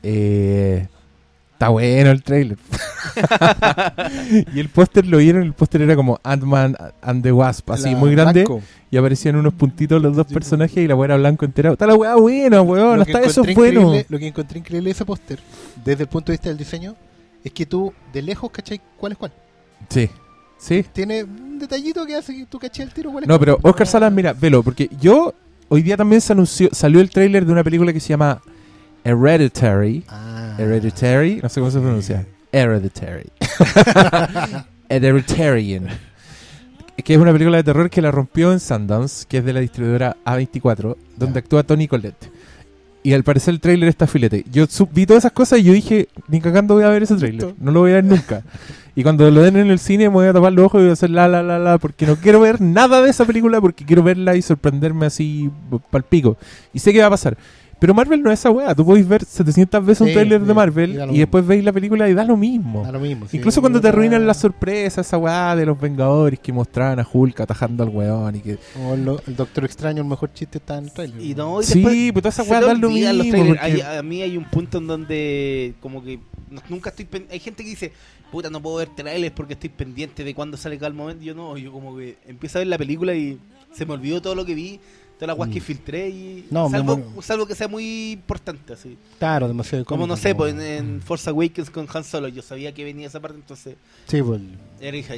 Eh, 0.02 0.86
está 1.52 1.68
bueno 1.68 2.10
el 2.10 2.22
trailer. 2.22 2.56
y 4.54 4.60
el 4.60 4.70
póster 4.70 5.04
lo 5.06 5.18
vieron, 5.18 5.42
el 5.42 5.52
póster 5.52 5.82
era 5.82 5.94
como 5.94 6.18
Ant-Man 6.22 6.74
and 7.02 7.22
the 7.22 7.32
Wasp, 7.32 7.70
así 7.70 7.90
La- 7.90 7.96
muy 7.98 8.12
grande. 8.12 8.44
blanco. 8.44 8.62
Y 8.90 8.96
aparecían 8.96 9.36
unos 9.36 9.52
puntitos 9.54 10.00
los 10.02 10.16
dos 10.16 10.26
personajes 10.26 10.78
y 10.78 10.88
la 10.88 10.94
weá 10.96 11.04
era 11.08 11.16
blanco 11.18 11.44
entero. 11.44 11.72
Está 11.74 11.86
la 11.86 11.94
weá 11.94 12.14
buena, 12.16 12.62
weón. 12.62 13.02
Hasta 13.02 13.20
eso 13.20 13.44
es 13.44 13.54
bueno. 13.54 13.92
Lo 14.08 14.18
que 14.18 14.26
encontré 14.28 14.58
increíble 14.58 14.88
de 14.88 14.92
ese 14.92 15.04
póster, 15.04 15.38
desde 15.84 16.04
el 16.04 16.08
punto 16.08 16.32
de 16.32 16.38
vista 16.38 16.48
del 16.48 16.56
diseño, 16.58 16.96
es 17.44 17.52
que 17.52 17.66
tú, 17.66 17.92
de 18.12 18.22
lejos, 18.22 18.50
¿cachai? 18.50 18.80
¿Cuál 18.96 19.12
es 19.12 19.18
cuál? 19.18 19.32
Sí. 19.88 20.08
Sí. 20.58 20.84
Tiene 20.92 21.24
un 21.24 21.58
detallito 21.58 22.04
que 22.04 22.14
hace 22.16 22.34
que 22.36 22.46
tú 22.46 22.58
cachai 22.58 22.84
el 22.86 22.92
tiro. 22.92 23.10
¿cuál 23.10 23.24
es 23.24 23.28
No, 23.28 23.38
cuál? 23.38 23.56
pero 23.56 23.58
Oscar 23.62 23.86
Salas, 23.86 24.12
mira, 24.12 24.32
velo, 24.34 24.62
porque 24.62 24.90
yo 25.00 25.32
hoy 25.68 25.82
día 25.82 25.96
también 25.96 26.20
se 26.20 26.32
anunció, 26.32 26.68
salió 26.72 27.00
el 27.00 27.08
tráiler 27.10 27.46
de 27.46 27.52
una 27.52 27.64
película 27.64 27.92
que 27.92 28.00
se 28.00 28.08
llama 28.08 28.42
Hereditary. 29.04 30.04
Ah. 30.08 30.54
Hereditary, 30.58 31.40
no 31.42 31.48
sé 31.48 31.60
cómo 31.60 31.70
se 31.70 31.80
pronuncia. 31.80 32.26
Hereditary. 32.52 33.30
Hereditarian. 34.88 35.88
Que 37.02 37.14
es 37.14 37.18
una 37.18 37.32
película 37.32 37.56
de 37.56 37.62
terror 37.64 37.88
que 37.88 38.02
la 38.02 38.10
rompió 38.10 38.52
en 38.52 38.60
Sundance, 38.60 39.24
que 39.26 39.38
es 39.38 39.44
de 39.44 39.54
la 39.54 39.60
distribuidora 39.60 40.16
A24, 40.26 40.96
donde 41.16 41.38
actúa 41.38 41.62
Tony 41.62 41.88
Collette. 41.88 42.30
Y 43.02 43.14
al 43.14 43.24
parecer 43.24 43.54
el 43.54 43.60
tráiler 43.60 43.88
está 43.88 44.06
filete. 44.06 44.44
Yo 44.52 44.66
vi 44.92 45.06
todas 45.06 45.22
esas 45.22 45.32
cosas 45.32 45.60
y 45.60 45.62
yo 45.62 45.72
dije, 45.72 46.08
ni 46.28 46.40
cagando 46.40 46.74
voy 46.74 46.84
a 46.84 46.88
ver 46.88 47.02
ese 47.02 47.16
tráiler. 47.16 47.42
Listo. 47.42 47.56
No 47.58 47.70
lo 47.70 47.80
voy 47.80 47.92
a 47.92 47.94
ver 47.94 48.04
nunca. 48.04 48.42
y 48.94 49.02
cuando 49.02 49.30
lo 49.30 49.42
den 49.42 49.56
en 49.56 49.70
el 49.70 49.78
cine 49.78 50.04
me 50.04 50.14
voy 50.14 50.26
a 50.26 50.32
tapar 50.32 50.52
los 50.52 50.66
ojos 50.66 50.80
y 50.80 50.82
voy 50.84 50.90
a 50.90 50.92
hacer 50.92 51.10
la 51.10 51.26
la 51.26 51.42
la 51.42 51.58
la 51.58 51.78
porque 51.78 52.06
no 52.06 52.16
quiero 52.16 52.40
ver 52.40 52.60
nada 52.60 53.00
de 53.00 53.10
esa 53.10 53.24
película 53.24 53.60
porque 53.60 53.84
quiero 53.86 54.02
verla 54.02 54.36
y 54.36 54.42
sorprenderme 54.42 55.06
así 55.06 55.50
pal 55.90 56.02
pico. 56.02 56.36
Y 56.74 56.78
sé 56.80 56.92
que 56.92 57.00
va 57.00 57.06
a 57.06 57.10
pasar. 57.10 57.38
Pero 57.80 57.94
Marvel 57.94 58.22
no 58.22 58.30
es 58.30 58.38
esa 58.40 58.50
weá. 58.50 58.74
Tú 58.74 58.84
podés 58.84 59.08
ver 59.08 59.24
700 59.24 59.84
veces 59.86 60.00
un 60.02 60.12
trailer 60.12 60.40
sí, 60.40 60.46
de 60.46 60.52
y 60.52 60.54
Marvel 60.54 60.96
da 60.96 61.06
lo 61.06 61.14
y 61.14 61.18
después 61.18 61.46
veis 61.46 61.64
la 61.64 61.72
película 61.72 62.08
y 62.08 62.14
da 62.14 62.24
lo 62.24 62.36
mismo. 62.36 62.82
Da 62.84 62.92
lo 62.92 63.00
mismo. 63.00 63.26
sí. 63.28 63.38
Incluso 63.38 63.60
cuando 63.60 63.80
te 63.80 63.88
arruinan 63.88 64.26
la 64.26 64.34
sorpresa, 64.34 65.00
esa 65.00 65.16
weá 65.16 65.56
de 65.56 65.64
los 65.66 65.80
Vengadores 65.80 66.38
que 66.40 66.52
mostraban 66.52 67.00
a 67.00 67.06
Hulk 67.10 67.40
atajando 67.40 67.82
al 67.82 67.88
weón 67.88 68.36
y 68.36 68.40
que... 68.40 68.58
O 68.84 68.94
el, 68.94 69.08
el 69.26 69.34
Doctor 69.36 69.64
Extraño, 69.64 70.02
el 70.02 70.08
mejor 70.08 70.32
chiste 70.34 70.58
está 70.58 70.76
en 70.78 70.84
el 70.84 70.92
trailer. 70.92 71.20
Y 71.22 71.34
no, 71.34 71.60
y 71.60 71.64
Sí, 71.64 72.12
pues 72.12 72.34
se 72.34 72.42
weas 72.42 72.60
te 72.60 72.66
dan 72.66 72.80
lo 72.80 72.90
mismo. 72.90 73.10
trailers. 73.22 73.44
porque- 73.48 73.58
Hay- 73.60 73.80
a 73.80 74.02
mí 74.02 74.22
hay 74.22 74.36
un 74.36 74.44
punto 74.44 74.78
en 74.78 74.86
donde 74.86 75.74
como 75.80 76.02
que 76.04 76.18
no- 76.50 76.62
nunca 76.68 76.90
estoy 76.90 77.06
pen- 77.06 77.26
hay 77.30 77.38
gente 77.38 77.62
que 77.64 77.70
dice 77.70 77.92
puta 78.30 78.48
no 78.50 78.60
puedo 78.62 78.76
ver 78.76 78.88
trailers 78.94 79.32
porque 79.34 79.54
estoy 79.54 79.70
pendiente 79.70 80.22
de 80.22 80.34
cuándo 80.34 80.56
sale 80.56 80.78
cada 80.78 80.92
momento 80.92 81.24
yo 81.24 81.34
no 81.34 81.56
yo 81.58 81.72
como 81.72 81.96
que 81.96 82.16
empiezo 82.28 82.58
a 82.58 82.60
ver 82.60 82.68
la 82.68 82.78
película 82.78 83.12
y 83.14 83.38
se 83.72 83.84
me 83.86 83.94
olvidó 83.94 84.20
todo 84.22 84.34
lo 84.36 84.44
que 84.44 84.54
vi 84.54 84.78
todas 85.20 85.28
las 85.28 85.38
weas 85.38 85.52
que 85.52 85.60
Mm. 85.60 85.62
filtré 85.64 86.08
y 86.08 86.46
No, 86.50 86.70
salvo, 87.22 87.46
que 87.46 87.54
sea 87.54 87.68
muy 87.68 88.12
importante 88.12 88.72
así 88.72 88.96
Claro, 89.18 89.46
demasiado 89.48 89.84
como 89.84 90.06
no 90.06 90.16
sé 90.16 90.30
como- 90.32 90.38
pues 90.44 90.54
en, 90.54 90.60
en 90.60 91.02
Force 91.02 91.28
Awakens 91.28 91.68
con 91.70 91.86
Han 91.92 92.04
Solo 92.04 92.28
yo 92.28 92.40
sabía 92.42 92.72
que 92.72 92.82
venía 92.84 93.06
esa 93.06 93.20
parte 93.20 93.36
entonces 93.36 93.76
Sí, 94.06 94.22
pues. 94.22 94.40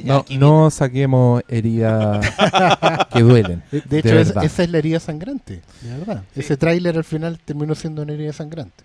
ya 0.03 0.23
No, 0.37 0.69
saquemos 0.69 1.41
heridas 1.47 2.19
que 3.13 3.21
duelen. 3.21 3.63
De, 3.71 3.81
de 3.81 3.99
hecho, 3.99 4.19
es- 4.19 4.33
esa 4.35 4.63
es 4.63 4.69
la 4.69 4.77
herida 4.77 4.99
sangrante. 4.99 5.61
De 5.81 5.97
verdad. 5.97 6.23
Sí. 6.33 6.41
Ese 6.41 6.57
tráiler 6.57 6.97
al 6.97 7.03
final 7.05 7.39
terminó 7.39 7.73
siendo 7.73 8.01
una 8.01 8.13
herida 8.13 8.33
sangrante. 8.33 8.83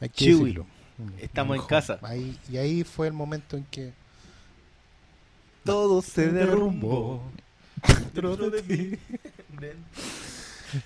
Hay 0.00 0.08
que 0.08 0.30
decirlo. 0.30 0.66
Estamos 1.20 1.56
en 1.56 1.62
casa. 1.66 1.98
Ahí, 2.02 2.36
y 2.50 2.56
ahí 2.56 2.82
fue 2.84 3.06
el 3.06 3.12
momento 3.12 3.56
en 3.56 3.64
que. 3.70 3.92
todo 5.64 6.00
se 6.02 6.28
derrumbó 6.32 7.22
dentro 7.86 8.36
de 8.50 8.62
mí 8.62 8.98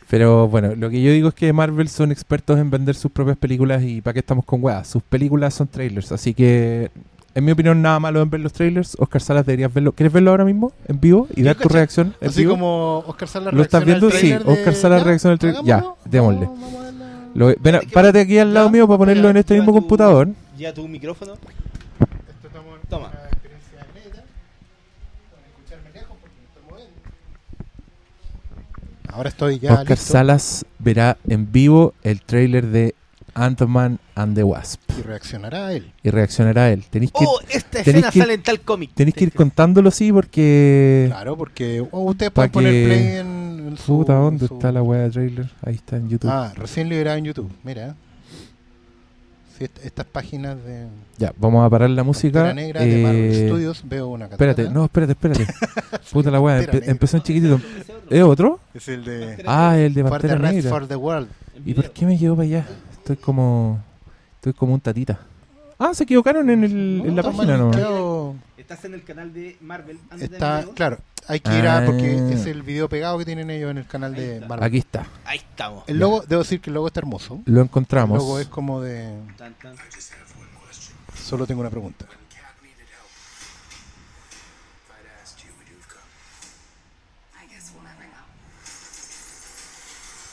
Pero 0.08 0.48
bueno, 0.48 0.74
lo 0.76 0.90
que 0.90 1.02
yo 1.02 1.10
digo 1.12 1.28
es 1.28 1.34
que 1.34 1.52
Marvel 1.52 1.88
son 1.88 2.12
expertos 2.12 2.58
en 2.58 2.70
vender 2.70 2.94
sus 2.94 3.10
propias 3.10 3.36
películas 3.36 3.82
y 3.82 4.00
para 4.00 4.14
qué 4.14 4.20
estamos 4.20 4.44
con 4.44 4.62
weas. 4.62 4.86
Sus 4.88 5.02
películas 5.02 5.54
son 5.54 5.68
trailers, 5.68 6.12
así 6.12 6.34
que 6.34 6.90
en 7.34 7.44
mi 7.44 7.52
opinión 7.52 7.80
nada 7.80 7.98
malo 7.98 8.20
en 8.22 8.28
ver 8.30 8.40
los 8.40 8.52
trailers. 8.52 8.94
Oscar 8.98 9.20
Salas 9.22 9.46
deberías 9.46 9.72
verlo. 9.72 9.92
¿Quieres 9.92 10.12
verlo 10.12 10.30
ahora 10.30 10.44
mismo 10.44 10.72
en 10.86 11.00
vivo 11.00 11.26
y 11.34 11.42
dar 11.42 11.54
tu 11.56 11.62
caché. 11.62 11.74
reacción 11.74 12.14
en 12.20 12.28
Así 12.28 12.40
vivo? 12.42 12.52
como 12.54 12.98
Oscar 13.06 13.28
Salas 13.28 13.54
¿Lo 13.54 13.62
estás 13.62 13.84
viendo? 13.84 14.10
Sí, 14.10 14.32
Oscar 14.44 14.74
Salas 14.74 15.00
¿Ya? 15.00 15.04
reacciona 15.06 15.36
al. 15.36 15.48
Hagámoslo. 15.48 15.66
Ya, 15.66 16.10
démosle. 16.10 16.48
Lo- 17.34 17.46
ven, 17.60 17.80
¿Qué- 17.80 17.86
párate 17.92 18.20
aquí 18.20 18.38
al 18.38 18.52
lado 18.52 18.66
Ya, 18.66 18.72
mío 18.72 18.86
para 18.86 18.98
ponerlo 18.98 19.30
en 19.30 19.38
este 19.38 19.54
mismo 19.54 19.72
tu- 19.72 19.78
computador. 19.80 20.28
ya 20.58 20.74
tu 20.74 20.86
micrófono 20.86 21.32
Esto 21.32 22.48
Toma. 22.90 23.10
Ahora 29.12 29.28
estoy 29.28 29.58
ya 29.58 29.72
Oscar 29.74 29.90
listo 29.98 30.12
Salas 30.12 30.64
verá 30.78 31.16
en 31.28 31.50
vivo 31.52 31.94
el 32.02 32.20
trailer 32.22 32.66
de 32.66 32.94
Ant-Man 33.34 33.98
and 34.14 34.34
the 34.36 34.42
Wasp 34.44 34.80
y 34.98 35.02
reaccionará 35.02 35.68
a 35.68 35.72
él. 35.72 35.90
y 36.02 36.10
reaccionará 36.10 36.64
a 36.64 36.70
él. 36.72 36.84
Tenéis 36.90 37.12
que, 37.12 37.24
oh 37.26 37.40
esta 37.48 37.80
escena 37.80 38.10
que- 38.10 38.20
sale 38.20 38.34
en 38.34 38.42
tal 38.42 38.60
cómic 38.60 38.90
tenéis 38.94 39.14
que 39.14 39.24
ir 39.24 39.32
contándolo 39.32 39.88
así 39.88 40.12
porque... 40.12 41.06
Claro, 41.08 41.36
porque 41.36 41.80
oh, 41.92 42.00
ustedes 42.10 42.30
pueden 42.32 42.50
poner 42.50 42.84
play 42.86 43.06
en, 43.16 43.68
en 43.68 43.76
su... 43.78 43.98
Puta, 43.98 44.14
¿dónde 44.14 44.44
en 44.44 44.48
su- 44.48 44.54
está 44.54 44.70
la 44.72 44.82
wea 44.82 45.02
de 45.04 45.10
trailer? 45.10 45.50
Ahí 45.64 45.74
está 45.76 45.96
en 45.96 46.08
YouTube. 46.10 46.30
Ah, 46.30 46.52
recién 46.56 46.88
liberado 46.90 47.16
en 47.18 47.24
YouTube. 47.24 47.50
Mira. 47.64 47.94
Sí, 49.62 49.64
est- 49.64 49.84
estas 49.86 50.06
páginas 50.06 50.56
de 50.64 50.86
Ya, 51.18 51.32
vamos 51.36 51.64
a 51.64 51.70
parar 51.70 51.90
la 51.90 52.02
música. 52.02 52.42
Pantera 52.44 52.54
Negra 52.54 52.80
de 52.82 53.02
Marvel 53.02 53.32
Eh, 53.32 53.46
Studios 53.48 53.82
veo 53.86 54.08
una. 54.08 54.26
Espérate, 54.26 54.68
no, 54.70 54.84
espérate, 54.84 55.12
espérate. 55.12 55.46
Puta 56.12 56.30
la 56.30 56.40
Pantera 56.40 56.72
empe- 56.72 56.88
empezó 56.90 57.16
en 57.16 57.22
chiquitito. 57.22 57.60
¿Es 58.10 58.22
otro? 58.22 58.60
Es 58.74 58.88
el 58.88 59.04
de 59.04 59.42
Ah, 59.46 59.76
el 59.78 59.94
de 59.94 60.02
For 60.02 60.20
the 60.20 60.28
Pantera 60.28 60.52
Negra. 60.52 60.70
for 60.70 60.86
the 60.86 60.96
World. 60.96 61.28
¿Y 61.64 61.74
por 61.74 61.90
qué 61.92 62.06
me 62.06 62.16
llevo 62.18 62.36
para 62.36 62.46
allá? 62.46 62.66
Estoy 62.98 63.16
como... 63.16 63.80
Estoy 64.36 64.52
como 64.54 64.74
un 64.74 64.80
tatita. 64.80 65.18
Ah, 65.78 65.94
se 65.94 66.04
equivocaron 66.04 66.48
en, 66.50 66.64
el, 66.64 67.02
en 67.06 67.16
la 67.16 67.22
página, 67.22 67.56
¿no? 67.56 68.34
estás 68.56 68.84
en 68.84 68.94
el 68.94 69.02
canal 69.02 69.32
de 69.34 69.56
Marvel 69.60 69.98
antes 70.10 70.30
de 70.30 70.36
Está, 70.36 70.64
claro, 70.74 70.98
hay 71.28 71.40
que 71.40 71.58
ir 71.58 71.66
a 71.68 71.84
porque 71.86 72.18
Ah. 72.20 72.34
es 72.34 72.46
el 72.46 72.62
video 72.62 72.88
pegado 72.88 73.18
que 73.18 73.24
tienen 73.24 73.50
ellos 73.50 73.70
en 73.70 73.78
el 73.78 73.86
canal 73.86 74.14
Ahí 74.14 74.20
de 74.20 74.34
está. 74.36 74.48
Marvel. 74.48 74.66
Aquí 74.66 74.78
está. 74.78 75.06
ahí 75.24 75.38
estamos 75.38 75.84
El 75.86 75.98
logo, 75.98 76.22
debo 76.26 76.42
decir 76.42 76.60
que 76.60 76.70
el 76.70 76.74
logo 76.74 76.86
está 76.88 77.00
hermoso. 77.00 77.40
Lo 77.46 77.60
El 77.60 77.66
encontramos. 77.66 78.18
logo 78.18 78.38
es 78.38 78.48
como 78.48 78.80
de. 78.80 79.18
Tan, 79.36 79.54
tan. 79.54 79.74
Solo 81.14 81.46
tengo 81.46 81.60
una 81.60 81.70
pregunta. 81.70 82.06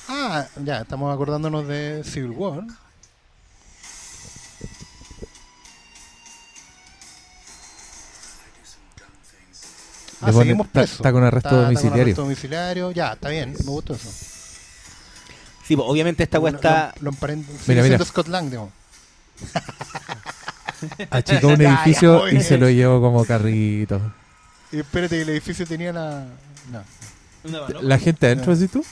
Ah, 0.07 0.47
ya, 0.63 0.81
estamos 0.81 1.13
acordándonos 1.13 1.67
de 1.67 2.01
Civil 2.03 2.31
War. 2.31 2.63
Ah, 10.21 10.33
seguimos 10.33 10.67
está- 10.67 10.79
presos. 10.81 10.95
está 10.97 11.11
con 11.11 11.23
arresto 11.23 11.47
Está- 11.49 11.57
está 11.57 11.65
con 11.65 11.73
domiciliario. 11.73 12.03
arresto 12.03 12.21
domiciliario. 12.23 12.91
Ya, 12.91 13.13
está 13.13 13.29
bien, 13.29 13.51
me 13.53 13.71
gustó 13.71 13.93
eso. 13.93 14.09
sí 15.67 15.75
pues, 15.75 15.87
obviamente 15.87 16.23
esta 16.23 16.39
weá 16.39 16.53
está 16.55 16.93
Lo, 16.99 17.11
lo 17.11 17.17
Mira, 17.67 17.83
mira. 17.83 18.03
Scott 18.05 18.27
Lang, 18.27 18.49
digamos. 18.49 18.71
Achicó 21.09 21.47
un 21.47 21.57
Ya, 21.57 21.63
ya, 21.63 21.73
edificio 21.83 22.19
muy 22.21 22.35
y 22.37 22.41
se 22.43 22.57
lo 22.57 22.69
llevó 22.69 23.01
como 23.01 23.25
carrito. 23.25 23.99
Y 24.71 24.79
espérate, 24.79 25.15
que 25.17 25.21
el 25.23 25.29
edificio 25.29 25.65
tenía 25.65 25.91
la. 25.91 26.25
No. 26.71 26.83
una. 27.43 27.81
¿La 27.81 27.97
gente 27.97 28.27
adentro, 28.27 28.53
Ya. 28.53 28.59
decís 28.59 28.71
tú? 28.71 28.85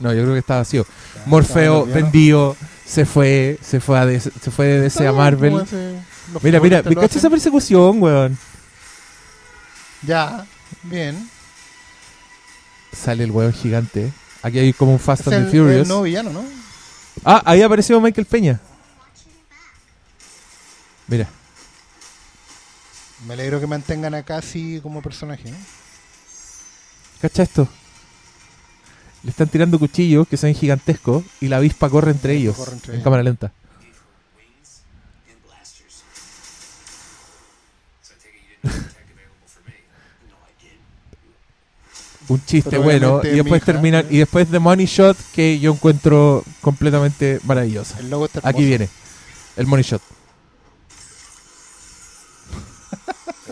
No, 0.00 0.12
yo 0.12 0.22
creo 0.22 0.32
que 0.34 0.40
está 0.40 0.56
vacío. 0.56 0.84
Ya, 1.14 1.22
Morfeo, 1.26 1.84
estaba 1.84 2.00
vendido, 2.02 2.56
se 2.84 3.06
fue, 3.06 3.58
se 3.62 3.80
fue 3.80 3.98
a 3.98 4.04
DC, 4.06 4.30
se 4.42 4.50
fue 4.50 4.66
de 4.66 4.80
DC 4.80 5.06
a 5.06 5.12
Marvel. 5.12 5.54
hace- 5.60 5.98
los 6.32 6.42
Mira, 6.42 6.58
mira, 6.60 6.82
me 6.82 7.04
hacen. 7.04 7.18
esa 7.18 7.30
persecución, 7.30 8.02
weón. 8.02 8.36
Ya, 10.06 10.46
bien. 10.82 11.28
Sale 12.92 13.24
el 13.24 13.30
weón 13.30 13.52
gigante. 13.52 14.12
Aquí 14.42 14.58
hay 14.58 14.72
como 14.72 14.92
un 14.92 14.98
Fast 14.98 15.22
Es 15.22 15.26
and 15.28 15.46
el, 15.46 15.50
the 15.50 15.58
Furious. 15.58 15.82
el 15.82 15.88
nuevo 15.88 16.02
villano, 16.02 16.30
¿no? 16.30 16.44
Ah, 17.24 17.42
ahí 17.46 17.62
apareció 17.62 18.00
Michael 18.00 18.26
Peña. 18.26 18.60
Mira, 21.06 21.28
Me 23.26 23.34
alegro 23.34 23.60
que 23.60 23.66
mantengan 23.66 24.14
a 24.14 24.22
Cassie 24.22 24.80
como 24.82 25.00
personaje. 25.02 25.50
¿no? 25.50 25.56
cacha 27.20 27.42
esto. 27.42 27.66
Le 29.22 29.30
están 29.30 29.48
tirando 29.48 29.78
cuchillos 29.78 30.28
que 30.28 30.36
son 30.36 30.52
gigantescos 30.54 31.24
y 31.40 31.48
la 31.48 31.56
avispa 31.56 31.88
corre 31.88 32.10
entre 32.10 32.34
ellos 32.34 32.54
Corre 32.56 32.72
entre 32.72 32.92
en 32.92 32.96
ellos. 32.96 33.04
cámara 33.04 33.22
lenta. 33.22 33.46
Wings 34.36 34.82
and 35.30 35.42
blasters. 35.46 36.02
So 38.02 38.12
I 38.12 38.16
take 38.20 38.34
it 38.36 38.42
you 38.44 38.56
didn't 38.60 38.74
have 38.74 38.92
tech 38.92 39.08
available 39.08 39.48
for 39.48 39.62
me. 39.64 39.72
No, 40.28 40.36
I 40.44 40.52
did. 40.60 40.76
Un 42.28 42.42
chiste 42.44 42.70
Pero 42.70 42.82
bueno 42.82 43.20
y 43.22 43.28
es 43.28 43.34
después 43.34 43.62
hija, 43.62 43.72
terminan 43.72 44.06
y 44.08 44.18
después 44.18 44.48
The 44.48 44.58
Money 44.58 44.86
Shot 44.86 45.16
que 45.34 45.58
yo 45.58 45.72
encuentro 45.72 46.42
completamente 46.60 47.40
maravillosa. 47.44 47.98
El 48.00 48.10
logo 48.10 48.26
está 48.26 48.40
Aquí 48.42 48.64
viene 48.64 48.88
el 49.56 49.66
Money 49.66 49.84
Shot. 49.84 50.02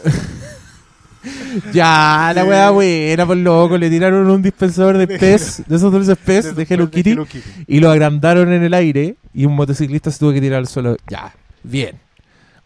ya, 1.72 2.32
la 2.34 2.44
weá 2.44 2.70
buena, 2.70 3.26
por 3.26 3.36
loco. 3.36 3.78
Le 3.78 3.90
tiraron 3.90 4.28
un 4.28 4.42
dispensador 4.42 4.98
de 4.98 5.06
pez, 5.06 5.62
de 5.68 5.76
esos 5.76 5.92
dulces 5.92 6.18
pez 6.18 6.54
de 6.54 6.66
Hello 6.68 6.90
Kitty, 6.90 7.10
Hello 7.10 7.26
Kitty. 7.26 7.64
y 7.66 7.80
lo 7.80 7.90
agrandaron 7.90 8.52
en 8.52 8.62
el 8.62 8.74
aire. 8.74 9.16
Y 9.34 9.46
un 9.46 9.54
motociclista 9.54 10.10
se 10.10 10.18
tuvo 10.18 10.32
que 10.32 10.40
tirar 10.40 10.58
al 10.58 10.66
suelo. 10.66 10.96
Ya, 11.08 11.34
bien. 11.62 11.98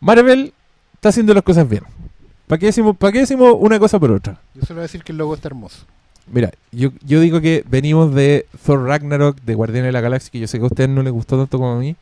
Marvel 0.01 0.53
está 0.95 1.11
haciendo 1.11 1.33
las 1.35 1.43
cosas 1.43 1.69
bien. 1.69 1.85
¿Para 2.47 2.59
qué 2.59 2.67
decimos, 2.67 2.97
para 2.97 3.13
qué 3.13 3.21
decimos 3.21 3.55
una 3.59 3.79
cosa 3.79 3.99
por 3.99 4.11
otra? 4.11 4.41
Yo 4.55 4.63
solo 4.63 4.79
voy 4.79 4.83
a 4.83 4.83
decir 4.83 5.03
que 5.03 5.13
el 5.13 5.19
logo 5.19 5.35
está 5.35 5.49
hermoso. 5.49 5.85
Mira, 6.33 6.51
yo, 6.73 6.91
yo 7.05 7.21
digo 7.21 7.41
que 7.41 7.65
venimos 7.69 8.15
de 8.15 8.47
Thor 8.65 8.85
Ragnarok, 8.85 9.41
de 9.43 9.55
Guardianes 9.55 9.89
de 9.89 9.93
la 9.93 10.01
Galaxia, 10.01 10.31
que 10.31 10.41
yo 10.41 10.47
sé 10.47 10.59
que 10.59 10.65
a 10.65 10.67
ustedes 10.67 10.91
no 10.91 11.03
les 11.03 11.13
gustó 11.13 11.39
tanto 11.39 11.59
como 11.59 11.73
a 11.73 11.79
mí, 11.79 11.97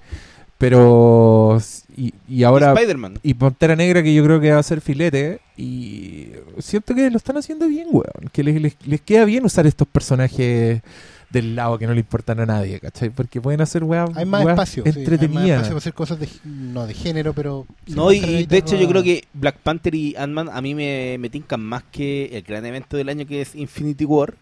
pero... 0.59 1.59
Y, 1.97 2.15
y 2.29 2.43
ahora... 2.43 2.73
Spider-Man 2.73 3.19
Y 3.23 3.35
Pantera 3.35 3.77
Negra, 3.77 4.03
que 4.03 4.15
yo 4.15 4.25
creo 4.25 4.41
que 4.41 4.51
va 4.51 4.59
a 4.59 4.63
ser 4.63 4.81
filete, 4.81 5.41
y 5.57 6.29
siento 6.59 6.95
que 6.95 7.11
lo 7.11 7.17
están 7.19 7.37
haciendo 7.37 7.69
bien, 7.69 7.89
weón. 7.91 8.31
Que 8.33 8.43
les, 8.43 8.61
les, 8.61 8.77
les 8.87 9.01
queda 9.01 9.25
bien 9.25 9.45
usar 9.45 9.67
estos 9.67 9.87
personajes 9.87 10.83
del 11.35 11.57
lado 11.57 11.79
que 11.79 11.87
no 11.87 11.93
le 11.93 12.01
importan 12.01 12.41
a 12.41 12.47
nadie, 12.47 12.81
¿cachai? 12.81 13.11
Porque 13.11 13.41
pueden 13.41 13.61
hacer 13.61 13.85
weas, 13.85 14.09
Hay 14.17 14.25
más 14.25 14.45
weas 14.45 14.55
espacio. 14.55 14.85
sí, 14.85 14.89
hay 14.89 14.95
más 14.95 14.99
entretenidas. 14.99 15.49
espacio 15.49 15.69
para 15.69 15.79
hacer 15.79 15.93
cosas 15.95 16.21
de, 16.21 16.29
no 16.45 16.87
de 16.87 16.95
género, 16.95 17.35
pero. 17.35 17.67
No, 17.89 18.13
y, 18.13 18.47
de 18.47 18.57
hecho 18.57 18.77
yo 18.77 18.89
creo 18.89 19.03
que 19.03 19.25
Black 19.35 19.59
Panther 19.59 19.95
y 19.95 20.15
Ant-Man 20.17 20.49
a 20.51 20.63
mí 20.63 20.75
me, 20.75 21.19
me 21.19 21.29
tincan 21.29 21.61
más 21.61 21.83
que 21.91 22.27
el 22.33 22.43
gran 22.43 22.65
evento 22.65 22.97
del 22.97 23.09
año 23.09 23.27
que 23.27 23.43
es 23.43 23.55
Infinity 23.55 24.05
War. 24.05 24.35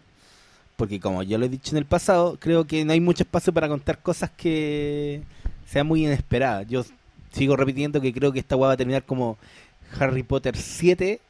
Porque 0.76 1.00
como 1.00 1.22
ya 1.22 1.38
lo 1.38 1.46
he 1.46 1.48
dicho 1.48 1.72
en 1.72 1.78
el 1.78 1.84
pasado, 1.84 2.36
creo 2.38 2.66
que 2.66 2.84
no 2.84 2.92
hay 2.92 3.00
mucho 3.00 3.24
espacio 3.24 3.52
para 3.52 3.68
contar 3.68 3.98
cosas 3.98 4.30
que 4.30 5.22
sean 5.66 5.86
muy 5.86 6.04
inesperadas. 6.04 6.66
Yo 6.68 6.84
sigo 7.32 7.56
repitiendo 7.56 8.00
que 8.00 8.12
creo 8.12 8.32
que 8.32 8.38
esta 8.38 8.56
hueá 8.56 8.68
va 8.68 8.74
a 8.74 8.76
terminar 8.76 9.04
como 9.04 9.38
Harry 9.98 10.22
Potter 10.22 10.56
7 10.56 11.20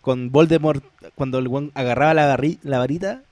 con 0.00 0.30
Voldemort 0.30 0.84
cuando 1.14 1.38
el 1.38 1.70
agarraba 1.74 2.14
la 2.14 2.78
varita 2.78 3.22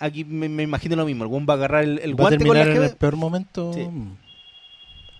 aquí 0.00 0.24
me, 0.24 0.48
me 0.48 0.64
imagino 0.64 0.96
lo 0.96 1.04
mismo. 1.04 1.24
El 1.24 1.30
weón 1.30 1.46
va 1.48 1.54
a 1.54 1.56
agarrar 1.56 1.84
el, 1.84 2.00
el 2.00 2.12
¿Va 2.12 2.24
a 2.24 2.28
guante 2.28 2.44
con 2.44 2.56
la 2.56 2.64
terminar 2.64 2.84
en 2.84 2.90
el 2.90 2.96
peor 2.96 3.16
momento? 3.16 3.72
Sí. 3.72 3.86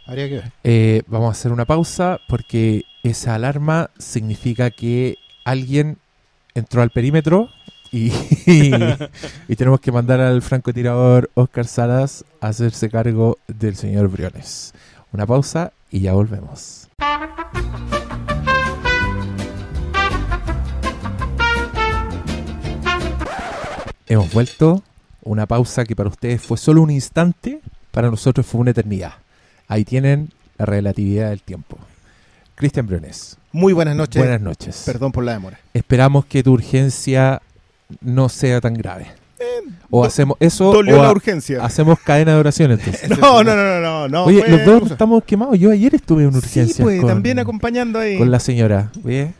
Habría 0.06 0.28
que 0.28 0.34
ver. 0.34 0.52
Eh, 0.64 1.02
vamos 1.06 1.28
a 1.28 1.32
hacer 1.32 1.52
una 1.52 1.66
pausa 1.66 2.18
porque 2.26 2.84
esa 3.04 3.34
alarma 3.34 3.90
significa 3.98 4.70
que 4.70 5.18
alguien 5.44 5.98
entró 6.54 6.82
al 6.82 6.90
perímetro 6.90 7.48
y, 7.92 8.10
y 9.48 9.56
tenemos 9.56 9.80
que 9.80 9.92
mandar 9.92 10.20
al 10.20 10.42
francotirador 10.42 11.30
Oscar 11.34 11.66
Salas 11.66 12.24
a 12.40 12.48
hacerse 12.48 12.90
cargo 12.90 13.38
del 13.46 13.76
señor 13.76 14.08
Briones. 14.08 14.74
Una 15.12 15.26
pausa 15.26 15.72
y 15.90 16.00
ya 16.00 16.14
volvemos. 16.14 16.88
Hemos 24.10 24.32
vuelto. 24.32 24.82
Una 25.22 25.46
pausa 25.46 25.84
que 25.84 25.94
para 25.94 26.08
ustedes 26.08 26.40
fue 26.42 26.56
solo 26.56 26.82
un 26.82 26.90
instante, 26.90 27.60
para 27.90 28.10
nosotros 28.10 28.44
fue 28.46 28.60
una 28.62 28.70
eternidad. 28.72 29.12
Ahí 29.68 29.84
tienen 29.84 30.30
la 30.58 30.66
relatividad 30.66 31.28
del 31.30 31.42
tiempo. 31.42 31.78
Cristian 32.54 32.86
Briones, 32.86 33.36
Muy 33.52 33.72
buenas 33.72 33.94
noches. 33.96 34.20
buenas 34.20 34.40
noches. 34.40 34.82
Perdón 34.84 35.12
por 35.12 35.24
la 35.24 35.32
demora. 35.32 35.58
Esperamos 35.74 36.24
que 36.26 36.42
tu 36.42 36.52
urgencia 36.52 37.40
no 38.00 38.28
sea 38.28 38.60
tan 38.60 38.74
grave. 38.74 39.06
O 39.90 40.00
do- 40.02 40.06
hacemos 40.06 40.36
eso 40.40 40.70
o 40.70 40.82
la 40.82 41.10
urgencia. 41.10 41.64
hacemos 41.64 41.98
cadena 42.00 42.32
de 42.34 42.38
oración 42.40 42.72
entonces. 42.72 43.08
No, 43.20 43.42
no, 43.44 43.54
no, 43.56 43.80
no, 43.80 44.08
no. 44.08 44.24
Oye, 44.24 44.44
los 44.48 44.64
dos 44.64 44.90
estamos 44.90 45.22
quemados. 45.24 45.58
Yo 45.58 45.70
ayer 45.70 45.94
estuve 45.94 46.22
en 46.22 46.28
una 46.28 46.38
urgencia 46.38 46.74
Sí, 46.76 46.82
pues, 46.82 47.00
con, 47.00 47.08
también 47.08 47.38
acompañando 47.38 47.98
ahí. 47.98 48.18
con 48.18 48.30
la 48.30 48.40
señora. 48.40 48.90
Oye, 49.04 49.32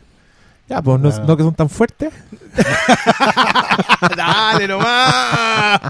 Ya, 0.71 0.81
pues 0.81 1.01
no, 1.01 1.09
no 1.25 1.35
que 1.35 1.43
son 1.43 1.53
tan 1.53 1.69
fuertes. 1.69 2.13
Dale 4.15 4.69
nomás. 4.69 5.81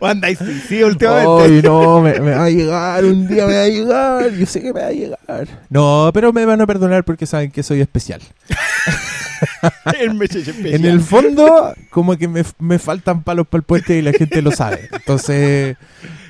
O 0.00 0.06
andáis 0.06 0.38
sí, 0.68 0.82
últimamente. 0.82 1.44
Ay, 1.44 1.62
no, 1.62 2.00
me, 2.00 2.18
me 2.20 2.30
va 2.32 2.44
a 2.44 2.50
llegar, 2.50 3.04
un 3.04 3.26
día 3.28 3.46
me 3.46 3.54
va 3.54 3.62
a 3.62 3.68
llegar, 3.68 4.30
yo 4.30 4.46
sé 4.46 4.60
que 4.62 4.72
me 4.72 4.80
va 4.80 4.86
a 4.88 4.92
llegar. 4.92 5.48
No, 5.68 6.10
pero 6.12 6.32
me 6.32 6.44
van 6.44 6.60
a 6.60 6.66
perdonar 6.66 7.04
porque 7.04 7.26
saben 7.26 7.50
que 7.50 7.62
soy 7.62 7.80
especial. 7.80 8.20
El 10.00 10.14
mecheche 10.14 10.50
especial. 10.50 10.74
En 10.74 10.84
el 10.86 11.00
fondo, 11.00 11.74
como 11.90 12.16
que 12.16 12.28
me, 12.28 12.42
me 12.58 12.78
faltan 12.78 13.22
palos 13.22 13.46
para 13.46 13.60
el 13.60 13.64
puente 13.64 13.98
y 13.98 14.02
la 14.02 14.12
gente 14.12 14.40
lo 14.42 14.50
sabe. 14.50 14.88
Entonces, 14.92 15.76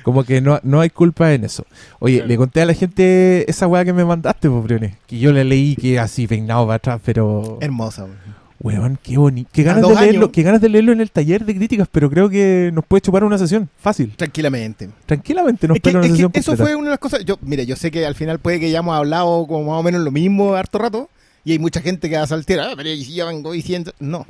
como 0.03 0.23
que 0.23 0.41
no, 0.41 0.59
no 0.63 0.81
hay 0.81 0.89
culpa 0.89 1.33
en 1.33 1.43
eso. 1.43 1.65
Oye, 1.99 2.25
le 2.25 2.37
conté 2.37 2.61
a 2.61 2.65
la 2.65 2.73
gente 2.73 3.49
esa 3.49 3.67
weá 3.67 3.85
que 3.85 3.93
me 3.93 4.05
mandaste, 4.05 4.49
pues, 4.49 4.63
Briones, 4.63 4.93
Que 5.07 5.19
yo 5.19 5.31
la 5.31 5.43
leí 5.43 5.75
que 5.75 5.99
así 5.99 6.27
peinado 6.27 6.65
para 6.65 6.75
atrás, 6.75 7.01
pero... 7.03 7.57
Hermosa. 7.61 8.03
weón. 8.03 8.17
Weón, 8.59 8.97
qué 9.03 9.17
bonito. 9.17 9.49
Qué 9.53 9.61
ganas, 9.63 9.87
de 9.87 9.93
leerlo, 9.93 10.19
años. 10.21 10.29
qué 10.33 10.41
ganas 10.43 10.61
de 10.61 10.69
leerlo 10.69 10.91
en 10.91 11.01
el 11.01 11.11
taller 11.11 11.45
de 11.45 11.55
críticas, 11.55 11.87
pero 11.91 12.09
creo 12.09 12.27
que 12.27 12.71
nos 12.73 12.83
puede 12.85 13.01
chupar 13.01 13.23
una 13.23 13.37
sesión. 13.37 13.69
Fácil. 13.79 14.13
Tranquilamente. 14.15 14.89
Tranquilamente 15.05 15.67
nos 15.67 15.77
Es 15.77 15.83
que, 15.83 15.89
una 15.91 15.99
es 16.01 16.07
sesión 16.11 16.31
eso 16.33 16.51
completa. 16.51 16.63
fue 16.63 16.75
una 16.75 16.85
de 16.85 16.89
las 16.91 16.99
cosas. 16.99 17.23
Yo, 17.23 17.37
mire, 17.41 17.65
yo 17.67 17.75
sé 17.75 17.91
que 17.91 18.05
al 18.05 18.15
final 18.15 18.39
puede 18.39 18.59
que 18.59 18.71
ya 18.71 18.79
hemos 18.79 18.95
hablado 18.95 19.45
como 19.45 19.71
más 19.71 19.79
o 19.79 19.83
menos 19.83 20.01
lo 20.01 20.11
mismo 20.11 20.55
harto 20.55 20.79
rato. 20.79 21.09
Y 21.45 21.51
hay 21.53 21.59
mucha 21.59 21.81
gente 21.81 22.09
que 22.09 22.17
va 22.17 22.23
a 22.23 22.27
saltar. 22.27 22.59
Ah, 22.59 22.73
pero 22.75 22.89
ya 22.93 23.25
vengo 23.25 23.51
diciendo. 23.51 23.93
No. 23.99 24.25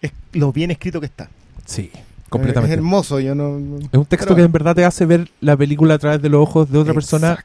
Es 0.00 0.12
lo 0.32 0.52
bien 0.52 0.70
escrito 0.70 1.00
que 1.00 1.06
está. 1.06 1.28
Sí, 1.66 1.90
Es 1.92 2.00
completamente. 2.30 2.74
hermoso. 2.74 3.18
Yo 3.20 3.34
no. 3.34 3.58
Es 3.58 3.98
un 3.98 4.06
texto 4.06 4.26
Pero- 4.28 4.36
que 4.36 4.42
en 4.42 4.52
verdad 4.52 4.76
te 4.76 4.84
hace 4.84 5.04
ver 5.04 5.28
la 5.40 5.56
película 5.56 5.94
a 5.94 5.98
través 5.98 6.22
de 6.22 6.28
los 6.28 6.40
ojos 6.40 6.70
de 6.70 6.78
otra 6.78 6.94
persona 6.94 7.44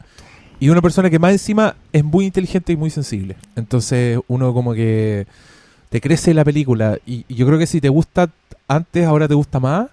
y 0.60 0.70
una 0.70 0.82
persona 0.82 1.10
que 1.10 1.18
más 1.20 1.32
encima 1.34 1.76
es 1.92 2.04
muy 2.04 2.26
inteligente 2.28 2.72
y 2.72 2.78
muy 2.78 2.92
sensible. 2.92 3.36
Entonces 3.56 4.20
uno 4.28 4.54
como 4.54 4.74
que 4.74 5.26
te 5.94 6.02
crece 6.02 6.34
la 6.34 6.44
película 6.44 6.98
y, 7.06 7.24
y 7.28 7.36
yo 7.36 7.46
creo 7.46 7.60
que 7.60 7.68
si 7.68 7.80
te 7.80 7.88
gusta 7.88 8.28
antes, 8.68 9.06
ahora 9.06 9.28
te 9.28 9.36
gusta 9.36 9.60
más. 9.60 9.90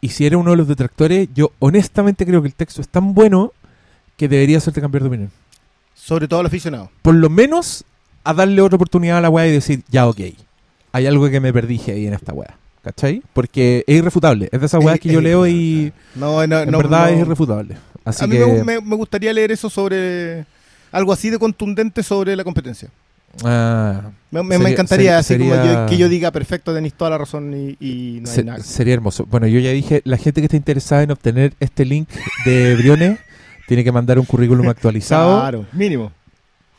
Y 0.00 0.08
si 0.08 0.24
eres 0.24 0.38
uno 0.38 0.52
de 0.52 0.56
los 0.56 0.66
detractores, 0.66 1.28
yo 1.34 1.52
honestamente 1.58 2.24
creo 2.24 2.40
que 2.40 2.48
el 2.48 2.54
texto 2.54 2.80
es 2.80 2.88
tan 2.88 3.12
bueno 3.12 3.52
que 4.16 4.26
debería 4.26 4.56
hacerte 4.56 4.80
cambiar 4.80 5.02
de 5.02 5.08
opinión. 5.08 5.30
Sobre 5.94 6.28
todo 6.28 6.40
al 6.40 6.46
aficionado. 6.46 6.90
Por 7.02 7.14
lo 7.14 7.28
menos 7.28 7.84
a 8.24 8.32
darle 8.32 8.62
otra 8.62 8.76
oportunidad 8.76 9.18
a 9.18 9.20
la 9.20 9.28
weá 9.28 9.46
y 9.46 9.52
decir, 9.52 9.82
ya 9.90 10.06
ok, 10.08 10.20
hay 10.92 11.06
algo 11.06 11.28
que 11.28 11.40
me 11.40 11.52
perdí 11.52 11.78
ahí 11.88 12.06
en 12.06 12.14
esta 12.14 12.32
weá. 12.32 12.56
¿Cachai? 12.82 13.22
Porque 13.34 13.84
es 13.86 13.96
irrefutable. 13.96 14.48
Es 14.50 14.60
de 14.60 14.66
esas 14.66 14.82
weas 14.82 14.94
Es- 14.96 15.00
que 15.02 15.10
yo 15.12 15.20
leo 15.20 15.46
y 15.46 15.92
No, 16.14 16.46
no, 16.46 16.60
en 16.60 16.70
no, 16.70 16.78
verdad 16.78 17.10
es 17.12 17.20
irrefutable. 17.20 17.76
Así 18.04 18.24
a 18.24 18.26
mí 18.26 18.36
que... 18.36 18.64
me- 18.64 18.80
me 18.80 18.96
gustaría 18.96 19.32
leer 19.34 19.52
eso 19.52 19.68
sobre. 19.68 20.46
Algo 20.90 21.12
así 21.12 21.28
de 21.28 21.38
contundente 21.38 22.02
sobre 22.02 22.34
la 22.34 22.44
competencia. 22.44 22.88
Ah, 23.44 24.10
Me, 24.30 24.42
me- 24.42 24.48
me 24.48 24.56
Sería- 24.56 24.68
encantaría, 24.72 25.18
así 25.18 25.28
sería- 25.34 25.50
como 25.60 25.66
yo- 25.66 25.86
que 25.86 25.96
yo 25.96 26.08
diga, 26.08 26.30
perfecto, 26.30 26.74
tenéis 26.74 26.94
toda 26.94 27.10
la 27.10 27.18
razón 27.18 27.54
y, 27.54 27.76
y 27.84 28.20
no 28.20 28.28
hay 28.30 28.34
se- 28.36 28.44
nada. 28.44 28.62
sería 28.62 28.94
hermoso. 28.94 29.26
Bueno, 29.26 29.46
yo 29.46 29.60
ya 29.60 29.70
dije, 29.70 30.02
la 30.04 30.16
gente 30.16 30.40
que 30.40 30.46
esté 30.46 30.56
interesada 30.56 31.02
en 31.02 31.10
obtener 31.12 31.52
este 31.60 31.84
link 31.84 32.08
de 32.44 32.74
Briones 32.76 33.18
tiene 33.68 33.84
que 33.84 33.92
mandar 33.92 34.18
un 34.18 34.24
currículum 34.24 34.68
actualizado, 34.68 35.38
Claro, 35.40 35.66
mínimo. 35.72 36.10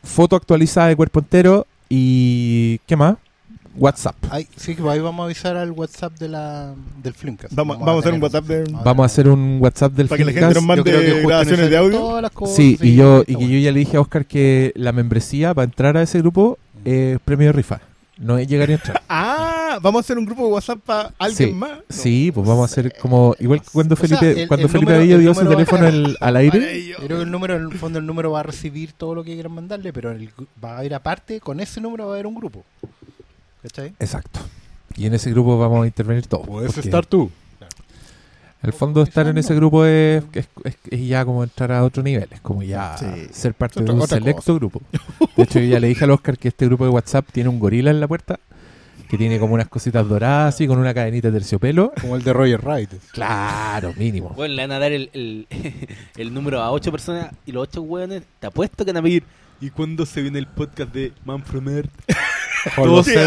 foto 0.04 0.36
actualizada 0.36 0.88
de 0.88 0.96
cuerpo 0.96 1.20
entero 1.20 1.66
y... 1.88 2.78
¿Qué 2.86 2.94
más? 2.96 3.16
WhatsApp. 3.78 4.16
Ay, 4.30 4.46
sí, 4.56 4.74
que 4.74 4.82
ahí 4.88 5.00
vamos 5.00 5.22
a 5.22 5.26
avisar 5.26 5.56
al 5.56 5.70
WhatsApp 5.72 6.12
de 6.18 6.28
la, 6.28 6.74
del 7.02 7.14
Flimcast. 7.14 7.54
Vamos, 7.54 7.78
vamos 7.78 7.96
a 7.96 7.98
hacer 8.00 8.14
un 8.14 8.22
WhatsApp 8.22 8.44
de. 8.46 8.64
Vamos 8.84 9.02
a 9.02 9.06
hacer 9.06 9.28
un 9.28 9.58
WhatsApp 9.60 9.92
del 9.92 10.08
Para 10.08 10.18
que 10.18 10.24
la 10.24 10.32
gente 10.32 10.54
nos 10.54 10.64
mande 10.64 11.22
grabaciones 11.22 11.70
de 11.70 11.76
audio. 11.76 12.30
cosas, 12.32 12.56
Sí, 12.56 12.78
y 12.80 12.94
yo, 12.96 13.22
y 13.22 13.26
que 13.26 13.32
yo 13.32 13.38
bueno. 13.38 13.58
ya 13.58 13.72
le 13.72 13.78
dije 13.80 13.96
a 13.96 14.00
Oscar 14.00 14.26
que 14.26 14.72
la 14.76 14.92
membresía 14.92 15.54
para 15.54 15.64
entrar 15.64 15.96
a 15.96 16.02
ese 16.02 16.18
grupo 16.18 16.58
es 16.84 17.18
premio 17.24 17.48
de 17.48 17.52
rifa. 17.52 17.80
No 18.18 18.38
es 18.38 18.48
llegar 18.48 18.70
y 18.70 18.74
entrar. 18.74 19.02
Ah, 19.68 19.78
vamos 19.82 19.98
a 19.98 20.00
hacer 20.00 20.16
un 20.16 20.24
grupo 20.24 20.46
de 20.46 20.52
WhatsApp 20.52 20.78
para 20.78 21.12
alguien 21.18 21.48
Sí, 21.50 21.54
más. 21.54 21.70
No. 21.70 21.76
Sí, 21.90 22.30
pues 22.32 22.46
vamos 22.46 22.62
a 22.62 22.72
hacer 22.72 22.94
como 23.02 23.34
igual 23.40 23.60
que 23.60 23.66
cuando 23.72 23.94
O 23.94 23.96
sea, 23.98 24.06
Felipe 24.18 24.42
el- 24.42 24.48
cuando 24.48 24.66
el 24.66 24.72
Felipe 24.72 24.92
número- 24.92 25.14
el 25.14 25.20
dio 25.20 25.34
su 25.34 25.46
teléfono 25.48 25.86
estar- 25.86 25.94
al, 26.06 26.16
al 26.20 26.36
aire. 26.36 26.94
Creo 26.96 27.18
que 27.18 27.24
el 27.24 27.30
número, 27.30 27.56
en 27.56 27.62
el 27.64 27.72
fondo, 27.76 27.98
el 27.98 28.06
número 28.06 28.30
va 28.30 28.40
a 28.40 28.42
recibir 28.44 28.92
todo 28.92 29.14
lo 29.16 29.22
que 29.24 29.34
quieran 29.34 29.52
mandarle, 29.52 29.92
pero 29.92 30.12
el 30.12 30.30
va 30.64 30.78
a 30.78 30.84
ir 30.84 30.94
aparte, 30.94 31.40
con 31.40 31.60
ese 31.60 31.80
número 31.80 32.06
va 32.06 32.12
a 32.12 32.14
haber 32.14 32.26
un 32.26 32.36
grupo. 32.36 32.64
¿Cachai? 33.66 33.94
Exacto. 33.98 34.40
Y 34.96 35.06
en 35.06 35.14
ese 35.14 35.30
grupo 35.30 35.58
vamos 35.58 35.82
a 35.82 35.86
intervenir 35.86 36.26
todos. 36.26 36.46
porque 36.46 36.90
tú. 37.08 37.30
El 38.62 38.72
fondo 38.72 39.00
de 39.00 39.08
estar 39.08 39.26
en 39.26 39.36
ese 39.38 39.54
grupo 39.54 39.84
es, 39.84 40.22
es, 40.32 40.48
es- 40.64 40.76
es 40.90 41.06
ya 41.08 41.24
como 41.24 41.42
entrar 41.44 41.72
a 41.72 41.84
otro 41.84 42.02
nivel, 42.02 42.26
es 42.30 42.40
como 42.40 42.62
ya 42.62 42.96
Sí. 42.96 43.06
ser 43.30 43.54
parte 43.54 43.80
Otra- 43.80 43.94
de 43.94 44.00
un 44.00 44.06
selecto 44.08 44.36
cosa. 44.42 44.52
grupo. 44.54 44.80
De 45.36 45.42
hecho, 45.42 45.58
yo 45.60 45.66
ya 45.66 45.80
le 45.80 45.88
dije 45.88 46.04
al 46.04 46.10
Oscar 46.12 46.38
que 46.38 46.48
este 46.48 46.66
grupo 46.66 46.84
de 46.84 46.90
WhatsApp 46.90 47.26
tiene 47.32 47.48
un 47.48 47.58
gorila 47.58 47.90
en 47.90 48.00
la 48.00 48.08
puerta, 48.08 48.40
que 49.08 49.18
tiene 49.18 49.38
como 49.38 49.54
unas 49.54 49.68
cositas 49.68 50.08
doradas 50.08 50.54
así, 50.54 50.66
con 50.66 50.78
una 50.78 50.94
cadenita 50.94 51.28
de 51.30 51.38
terciopelo. 51.38 51.92
Como 52.00 52.16
el 52.16 52.22
de 52.24 52.32
Roger 52.32 52.60
Wright. 52.64 52.90
Claro, 53.12 53.92
mínimo. 53.96 54.30
Bueno, 54.30 54.54
le 54.54 54.62
van 54.62 54.72
a 54.72 54.78
dar 54.78 54.90
el, 54.92 55.10
el, 55.12 55.46
el 56.16 56.32
número 56.34 56.60
a 56.62 56.70
ocho 56.72 56.90
personas 56.90 57.30
y 57.44 57.52
los 57.52 57.64
ocho 57.64 57.82
hueones, 57.82 58.22
te 58.40 58.46
apuesto 58.46 58.84
que 58.84 58.92
van 58.92 59.00
a 59.00 59.02
pedir. 59.02 59.22
¿Y 59.60 59.70
cuándo 59.70 60.06
se 60.06 60.22
viene 60.22 60.38
el 60.38 60.46
podcast 60.46 60.92
de 60.92 61.12
Man 61.24 61.42
From 61.44 61.68
Earth? 61.68 61.90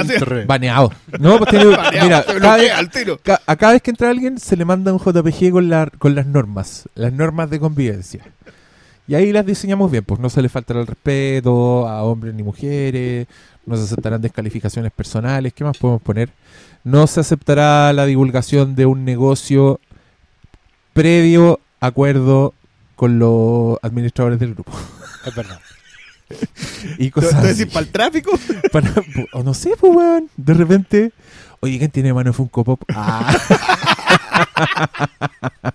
Así- 0.01 0.45
Baneado. 0.45 0.91
No, 1.19 1.37
pues 1.37 1.49
tiene, 1.49 1.65
mira, 2.03 2.23
Se 2.23 2.39
cada 2.39 2.57
vez, 2.57 2.71
al 2.71 2.89
tiro. 2.89 3.17
ca- 3.23 3.41
a 3.45 3.55
cada 3.55 3.73
vez 3.73 3.81
que 3.81 3.91
entra 3.91 4.09
alguien 4.09 4.37
se 4.39 4.55
le 4.57 4.65
manda 4.65 4.91
un 4.93 4.99
JPG 4.99 5.51
con, 5.51 5.69
la, 5.69 5.89
con 5.97 6.15
las 6.15 6.25
normas, 6.25 6.87
las 6.95 7.13
normas 7.13 7.49
de 7.49 7.59
convivencia. 7.59 8.25
Y 9.07 9.15
ahí 9.15 9.31
las 9.31 9.45
diseñamos 9.45 9.89
bien, 9.89 10.03
pues 10.03 10.19
no 10.19 10.29
se 10.29 10.41
le 10.41 10.49
faltará 10.49 10.81
el 10.81 10.87
respeto 10.87 11.87
a 11.87 12.03
hombres 12.03 12.33
ni 12.35 12.43
mujeres, 12.43 13.25
no 13.65 13.75
se 13.75 13.83
aceptarán 13.83 14.21
descalificaciones 14.21 14.91
personales, 14.91 15.51
¿qué 15.53 15.63
más 15.63 15.77
podemos 15.77 16.01
poner? 16.01 16.29
No 16.83 17.07
se 17.07 17.19
aceptará 17.19 17.91
la 17.93 18.05
divulgación 18.05 18.75
de 18.75 18.85
un 18.85 19.05
negocio 19.05 19.79
previo 20.93 21.59
acuerdo 21.79 22.53
con 22.95 23.19
los 23.19 23.77
administradores 23.81 24.39
del 24.39 24.53
grupo. 24.53 24.71
Es 25.25 25.33
verdad. 25.35 25.59
Y 26.97 27.09
¿Tú 27.09 27.21
cosas 27.21 27.41
tú 27.41 27.47
decís 27.47 27.65
para 27.67 27.85
el 27.85 27.91
tráfico? 27.91 28.31
Para- 28.71 28.93
o 29.33 29.43
no 29.43 29.53
sé, 29.53 29.71
pues, 29.79 29.95
weón. 29.95 30.29
De 30.37 30.53
repente, 30.53 31.11
oye, 31.59 31.77
¿quién 31.79 31.91
tiene 31.91 32.13
mano 32.13 32.31
Funko 32.33 32.63
Pop? 32.63 32.81
Ah. 32.93 33.35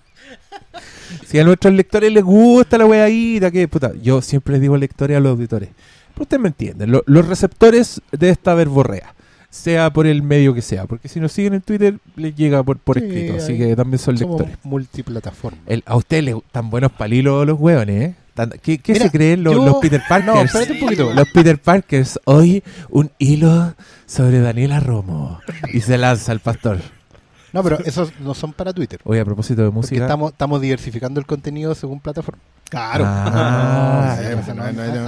si 1.27 1.39
a 1.39 1.45
nuestros 1.45 1.75
lectores 1.75 2.13
les 2.13 2.25
gusta 2.25 2.79
la 2.79 2.87
weadita, 2.87 3.51
que 3.51 3.69
puta, 3.69 3.93
yo 4.03 4.23
siempre 4.23 4.53
les 4.53 4.61
digo 4.63 4.77
lectores 4.77 5.17
a 5.17 5.21
los 5.21 5.31
auditores. 5.33 5.71
Pero 6.15 6.23
ustedes 6.23 6.41
me 6.41 6.49
entienden, 6.49 6.93
lo- 6.93 7.03
los 7.07 7.27
receptores 7.27 8.01
de 8.13 8.31
esta 8.31 8.55
verborrea, 8.55 9.15
sea 9.51 9.93
por 9.93 10.07
el 10.07 10.23
medio 10.23 10.55
que 10.55 10.63
sea, 10.63 10.87
porque 10.87 11.09
si 11.09 11.21
nos 11.21 11.33
siguen 11.33 11.55
en 11.55 11.61
Twitter, 11.61 11.99
les 12.17 12.35
llega 12.37 12.63
por, 12.63 12.79
por 12.79 12.99
Sí, 12.99 13.05
escrito, 13.07 13.35
así 13.37 13.57
que 13.59 13.75
también 13.77 13.99
son 13.99 14.17
Somos 14.19 14.41
lectores. 14.41 14.59
multiplataforma. 14.65 15.59
El- 15.67 15.83
a 15.87 15.97
ustedes 15.97 16.25
les 16.25 16.37
tan 16.53 16.71
buenos 16.71 16.93
palilos 16.93 17.47
los 17.47 17.59
weones, 17.59 18.11
¿eh? 18.11 18.15
¿Qué, 18.63 18.79
qué 18.79 18.93
Mira, 18.95 19.05
se 19.07 19.11
creen 19.11 19.45
los, 19.45 19.55
yo- 19.55 19.65
los 19.65 19.77
Peter 19.77 20.03
Parkers? 20.09 20.35
No, 20.35 20.41
espérate 20.43 20.73
un 20.73 20.81
poquito. 20.81 21.13
Los 21.15 21.29
Peter 21.31 21.59
Parkers, 21.59 22.19
hoy 22.25 22.63
un 22.91 23.11
hilo 23.19 23.75
sobre 24.07 24.41
Daniela 24.41 24.81
Romo. 24.81 25.41
Y 25.73 25.81
se 25.81 25.97
lanza 25.99 26.33
el 26.33 26.41
pastor. 26.41 26.79
No, 27.53 27.63
pero 27.63 27.79
esos 27.85 28.11
no 28.19 28.35
son 28.35 28.53
para 28.53 28.73
Twitter. 28.73 28.99
Hoy 29.05 29.19
a 29.21 29.25
propósito 29.25 29.63
de 29.63 29.69
Porque 29.69 29.77
música. 29.77 30.03
estamos, 30.03 30.33
estamos 30.33 30.61
diversificando 30.61 31.21
el 31.21 31.27
contenido 31.27 31.73
según 31.77 32.01
plataforma. 32.01 32.41
Claro. 32.69 33.05
Ah. 33.07 34.17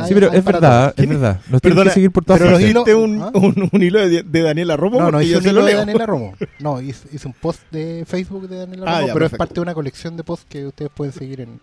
Sí, 0.07 0.15
pero 0.15 0.31
es 0.33 0.45
verdad, 0.45 0.95
es 0.97 1.09
verdad. 1.09 1.41
Nos 1.49 1.61
tienen 1.61 1.75
Perdona, 1.77 1.85
que 1.91 1.95
seguir 1.95 2.11
por 2.13 2.25
todas 2.25 2.39
pero 2.41 2.53
partes. 2.53 2.71
¿Hiciste 2.71 2.95
un, 2.95 3.23
¿Ah? 3.23 3.31
un, 3.35 3.69
un 3.73 3.83
hilo 3.83 4.09
de, 4.09 4.23
de 4.23 4.43
Daniela 4.43 4.77
Romo? 4.77 4.99
No, 5.01 5.07
no, 5.07 5.11
Porque 5.13 5.27
hice 5.27 5.39
un 5.39 5.43
hilo 5.45 5.61
lo 5.61 5.67
de. 5.67 5.75
Daniela 5.75 6.07
Romo. 6.07 6.35
No, 6.61 6.81
hice, 6.81 7.09
hice 7.13 7.27
un 7.27 7.35
post 7.35 7.61
de 7.73 8.05
Facebook 8.07 8.49
de 8.49 8.59
Daniela 8.59 8.85
Ah, 8.87 8.95
Romo, 9.01 9.07
ya, 9.09 9.13
pero 9.15 9.25
es 9.27 9.31
perfecto. 9.31 9.39
parte 9.39 9.55
de 9.55 9.61
una 9.63 9.75
colección 9.75 10.17
de 10.17 10.23
posts 10.23 10.47
que 10.49 10.67
ustedes 10.67 10.91
pueden 10.95 11.13
seguir 11.13 11.41
en, 11.41 11.49
en 11.49 11.61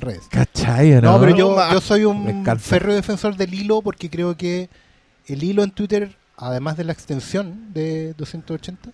redes. 0.00 0.22
¿Cachai, 0.30 0.90
no? 0.92 1.00
No, 1.00 1.20
pero 1.20 1.36
yo, 1.36 1.80
soy 1.80 2.04
un 2.04 2.44
férreo 2.58 2.94
defensor 2.94 3.36
del 3.36 3.54
hilo 3.54 3.82
porque 3.82 4.10
creo 4.10 4.36
que 4.36 4.68
el 5.26 5.42
hilo 5.42 5.62
en 5.62 5.70
Twitter, 5.70 6.16
además 6.36 6.76
de 6.76 6.84
la 6.84 6.92
extensión 6.92 7.72
de 7.72 8.14
280, 8.14 8.90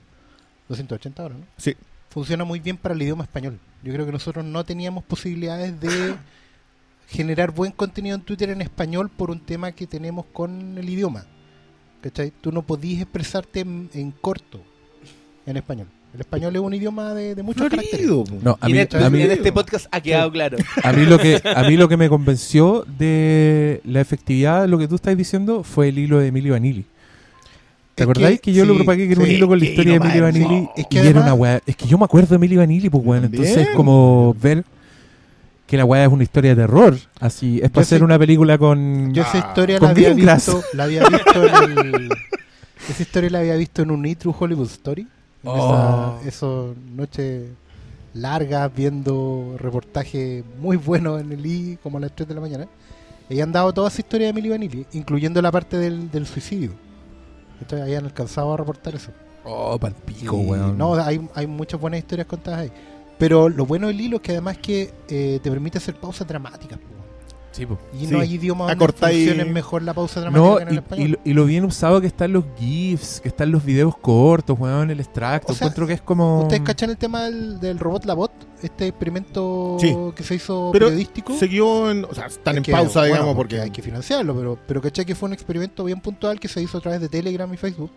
280 0.68 1.22
ahora, 1.22 1.34
¿no? 1.36 1.46
Sí. 1.56 1.76
Funciona 2.10 2.44
muy 2.44 2.58
bien 2.58 2.76
para 2.76 2.94
el 2.94 3.02
idioma 3.02 3.22
español. 3.22 3.58
Yo 3.82 3.92
creo 3.92 4.04
que 4.04 4.12
nosotros 4.12 4.44
no 4.44 4.64
teníamos 4.64 5.04
posibilidades 5.04 5.80
de 5.80 6.16
generar 7.08 7.52
buen 7.52 7.72
contenido 7.72 8.16
en 8.16 8.22
Twitter 8.22 8.50
en 8.50 8.62
español 8.62 9.10
por 9.10 9.30
un 9.30 9.40
tema 9.40 9.72
que 9.72 9.86
tenemos 9.86 10.26
con 10.32 10.76
el 10.76 10.88
idioma. 10.88 11.24
¿Cachai? 12.00 12.32
Tú 12.40 12.50
no 12.50 12.62
podías 12.62 13.02
expresarte 13.02 13.60
en, 13.60 13.90
en 13.94 14.10
corto 14.10 14.62
en 15.46 15.56
español. 15.56 15.88
El 16.12 16.20
español 16.20 16.57
es 16.57 16.61
un 16.61 16.75
idioma 16.75 17.14
de, 17.14 17.35
de 17.37 17.42
muchos 17.42 17.68
caracteres. 17.68 18.07
Florido, 18.07 18.25
po. 18.25 18.35
No, 18.42 18.59
a 18.61 18.68
Y 18.68 18.73
mí, 18.73 18.79
en, 18.79 18.83
este, 18.83 18.99
a 18.99 19.11
mí- 19.11 19.23
en 19.23 19.31
este 19.31 19.53
podcast 19.53 19.87
ha 19.92 20.01
quedado 20.01 20.33
claro. 20.33 20.59
a 20.83 20.92
mí 20.92 21.07
lo 21.07 21.18
que 21.18 21.40
a 21.44 21.62
mí 21.64 21.77
lo 21.77 21.88
que 21.88 21.96
me 21.96 22.09
convenció 22.09 22.85
de 22.99 23.81
la 23.85 24.01
efectividad 24.01 24.62
de 24.62 24.68
lo 24.68 24.79
que 24.79 24.88
tú 24.88 24.96
estás 24.96 25.16
diciendo 25.16 25.62
fue 25.62 25.88
el 25.88 25.99
hilo 25.99 26.18
de 26.18 26.27
Emilio 26.29 26.53
Vanilli. 26.55 26.85
¿Te 27.94 28.05
acordáis 28.05 28.40
que, 28.40 28.53
yo 28.53 28.64
lo 28.64 28.75
propagué 28.77 29.07
que 29.07 29.12
era 29.12 29.20
un 29.20 29.27
sí, 29.27 29.35
hilo 29.35 29.46
con 29.46 29.59
la 29.59 29.64
historia 29.64 29.92
de 29.92 29.96
Emilio 29.99 30.23
Vanilli? 30.23 30.68
Es 30.77 30.87
que 30.87 31.05
y 31.05 31.07
era 31.07 31.20
una 31.20 31.35
weá. 31.35 31.61
Es 31.66 31.77
que 31.77 31.87
yo 31.87 31.99
me 31.99 32.05
acuerdo 32.07 32.29
de 32.31 32.37
Emilio 32.37 32.61
Vanilli, 32.61 32.88
pues 32.88 33.05
weón. 33.05 33.23
También. 33.25 33.44
Entonces, 33.44 33.68
como 33.77 34.35
ver 34.40 34.64
que 35.66 35.77
la 35.77 35.85
weá 35.85 36.05
es 36.05 36.11
una 36.11 36.23
historia 36.23 36.55
de 36.55 36.62
terror. 36.62 36.96
Así, 37.20 37.61
es 37.62 37.70
para 37.70 37.83
hacer 37.83 38.03
una 38.03 38.18
película 38.18 38.59
con. 38.59 39.12
Yo 39.12 39.23
esa 39.23 39.38
historia 39.38 39.79
Con 39.79 39.87
la 39.88 39.90
había, 39.92 40.14
visto, 40.14 40.62
la 40.73 40.85
había 40.85 41.07
visto 41.09 41.46
en 41.62 41.79
el, 41.79 42.09
esa 42.88 43.03
historia 43.03 43.31
la 43.31 43.38
había 43.40 43.55
visto 43.57 43.83
en 43.83 43.90
un! 43.90 44.14
True 44.16 44.35
Hollywood 44.37 44.66
Story. 44.70 45.07
En 45.42 45.50
Oh. 45.50 46.74
noches 46.96 47.48
largas 48.12 48.74
viendo 48.74 49.55
reportajes 49.59 50.44
muy 50.61 50.76
buenos 50.76 51.20
en 51.20 51.33
el 51.33 51.46
I 51.46 51.79
como 51.83 51.98
a 51.98 52.00
las 52.00 52.14
3 52.14 52.29
de 52.29 52.35
la 52.35 52.40
mañana. 52.40 52.68
Y 53.29 53.40
han 53.40 53.53
dado 53.53 53.72
toda 53.72 53.88
esa 53.88 54.00
historia 54.00 54.26
de 54.26 54.31
Emily 54.31 54.48
Vanilli, 54.48 54.87
incluyendo 54.92 55.40
la 55.40 55.53
parte 55.53 55.76
del, 55.76 56.11
del 56.11 56.26
suicidio. 56.26 56.72
Entonces 57.61 57.83
habían 57.83 58.05
alcanzado 58.05 58.53
a 58.53 58.57
reportar 58.57 58.94
eso. 58.94 59.12
Oh, 59.44 59.79
palpico, 59.79 60.37
weón. 60.37 60.76
No, 60.76 60.94
hay, 60.94 61.26
hay 61.35 61.46
muchas 61.46 61.81
buenas 61.81 61.98
historias 61.98 62.26
contadas 62.26 62.61
ahí. 62.61 62.72
Pero 63.18 63.48
lo 63.48 63.66
bueno 63.66 63.87
del 63.88 64.00
hilo 64.00 64.16
es 64.16 64.22
que 64.22 64.33
además 64.33 64.59
que 64.59 64.92
eh, 65.09 65.38
te 65.42 65.50
permite 65.50 65.79
hacer 65.79 65.94
pausas 65.94 66.26
dramáticas. 66.26 66.79
Sí, 67.52 67.66
po. 67.66 67.78
Y 67.92 68.06
Sí. 68.06 68.12
no 68.12 68.20
hay 68.20 68.34
idiomas 68.34 68.68
donde 68.78 68.92
funcione 68.94 69.44
mejor 69.44 69.82
la 69.82 69.92
pausa 69.92 70.20
dramática 70.20 70.48
No, 70.50 70.56
que 70.56 70.62
en 70.62 70.68
el 70.68 70.74
y, 70.74 70.78
español. 70.78 71.06
y 71.06 71.10
lo, 71.10 71.18
y 71.24 71.32
lo 71.34 71.44
bien 71.46 71.64
usado 71.64 72.00
que 72.00 72.06
están 72.06 72.32
los 72.32 72.44
GIFs, 72.58 73.20
que 73.20 73.28
están 73.28 73.50
los 73.50 73.64
videos 73.64 73.96
cortos, 73.98 74.56
weón, 74.58 74.90
el 74.90 75.00
extracto. 75.00 75.52
O 75.52 75.56
sea, 75.56 75.66
Encuentro 75.66 75.86
que 75.88 75.94
es 75.94 76.00
como. 76.02 76.42
¿Ustedes 76.42 76.62
cachan 76.62 76.90
el 76.90 76.96
tema 76.96 77.24
del, 77.24 77.58
del 77.58 77.78
robot 77.80 78.04
Labot? 78.04 78.32
Este 78.62 78.86
experimento 78.88 79.78
Sí. 79.80 79.96
que 80.14 80.22
se 80.22 80.36
hizo 80.36 80.70
Pero 80.72 80.86
periodístico. 80.86 81.36
Siguió 81.36 81.90
en. 81.90 82.04
O 82.04 82.14
sea, 82.14 82.26
están 82.26 82.54
Es 82.54 82.58
en 82.58 82.62
que, 82.64 82.72
pausa, 82.72 83.00
bueno, 83.00 83.14
digamos, 83.14 83.34
porque. 83.34 83.60
hay 83.60 83.70
que 83.70 83.82
financiarlo, 83.82 84.34
pero, 84.36 84.58
pero 84.68 84.80
caché 84.80 85.04
que 85.04 85.14
fue 85.16 85.26
un 85.28 85.32
experimento 85.32 85.82
bien 85.84 86.00
puntual 86.00 86.38
que 86.38 86.46
se 86.46 86.62
hizo 86.62 86.78
a 86.78 86.80
través 86.80 87.00
de 87.00 87.08
Telegram 87.08 87.52
y 87.52 87.56
Facebook. 87.56 87.90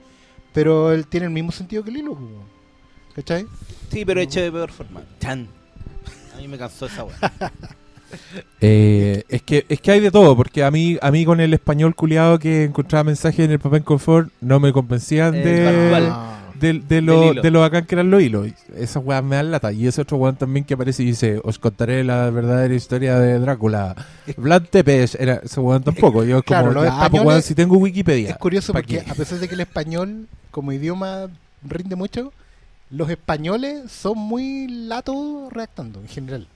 Pero 0.52 0.92
él 0.92 1.06
tiene 1.08 1.28
el 1.28 1.32
mismo 1.32 1.52
sentido 1.52 1.84
que 1.84 1.92
el 1.92 1.98
hilo. 1.98 2.16
po. 2.16 2.28
¿Cachai? 3.16 3.46
Sí, 3.92 4.04
pero 4.04 4.20
hecho 4.20 4.42
de 4.42 4.52
peor 4.52 4.72
forma. 4.72 5.02
Chan. 5.20 5.48
A 6.36 6.38
mí 6.42 6.48
me 6.48 6.58
cansó 6.58 6.88
esa 6.88 7.04
weá. 7.04 7.18
Eh, 8.62 9.24
es 9.30 9.42
que 9.42 9.66
es 9.68 9.82
que 9.82 9.92
hay 9.92 10.00
de 10.00 10.12
todo, 10.12 10.36
porque 10.36 10.64
a 10.64 10.72
mí 10.72 10.98
a 11.02 11.12
mí 11.12 11.26
con 11.26 11.40
el 11.40 11.54
español 11.54 11.96
culiado 11.96 12.40
que 12.40 12.64
encontraba 12.64 13.04
mensajes 13.04 13.46
en 13.46 13.52
el 13.52 13.60
papel 13.60 13.84
confort 13.84 14.30
no 14.42 14.60
me 14.60 14.72
convencían 14.72 15.34
de. 15.34 15.92
Ah. 16.12 16.40
de, 16.62 17.02
lo, 17.02 17.34
de 17.34 17.52
lo 17.52 17.60
bacán 17.60 17.86
que 17.86 17.96
eran 17.96 18.10
los 18.10 18.22
hilos. 18.22 18.48
Esas 18.78 19.04
weas 19.04 19.22
me 19.22 19.36
dan 19.36 19.52
lata. 19.52 19.74
Y 19.74 19.86
ese 19.86 20.00
otro 20.02 20.16
weón 20.16 20.38
también 20.38 20.64
que 20.64 20.76
aparece 20.76 21.04
y 21.04 21.08
dice, 21.08 21.42
os 21.44 21.60
contaré 21.60 22.06
la 22.06 22.30
verdadera 22.30 22.74
historia 22.74 23.20
de 23.20 23.38
Drácula. 23.40 23.96
Vlad 24.38 24.62
Tepes, 24.70 25.16
era 25.16 25.42
ese 25.44 25.60
weón 25.60 25.84
tampoco. 25.84 26.24
Yo 26.24 26.42
como, 26.42 26.44
Claro, 26.44 26.72
los 26.72 26.86
"Ya, 26.86 26.90
pues, 26.92 27.04
españoles- 27.04 27.28
weón, 27.28 27.42
si 27.42 27.54
tengo 27.56 27.76
Wikipedia. 27.78 28.30
Es 28.30 28.38
curioso 28.38 28.72
¿pa' 28.72 28.80
porque 28.80 29.04
qué? 29.04 29.12
a 29.12 29.14
pesar 29.14 29.40
de 29.40 29.48
que 29.50 29.56
el 29.56 29.62
español 29.62 30.28
como 30.52 30.72
idioma 30.72 31.28
rinde 31.68 31.98
mucho, 31.98 32.32
los 32.90 33.10
españoles 33.10 33.92
son 33.92 34.18
muy 34.18 34.68
latos 34.70 35.52
redactando 35.52 36.00
en 36.00 36.08
general. 36.08 36.48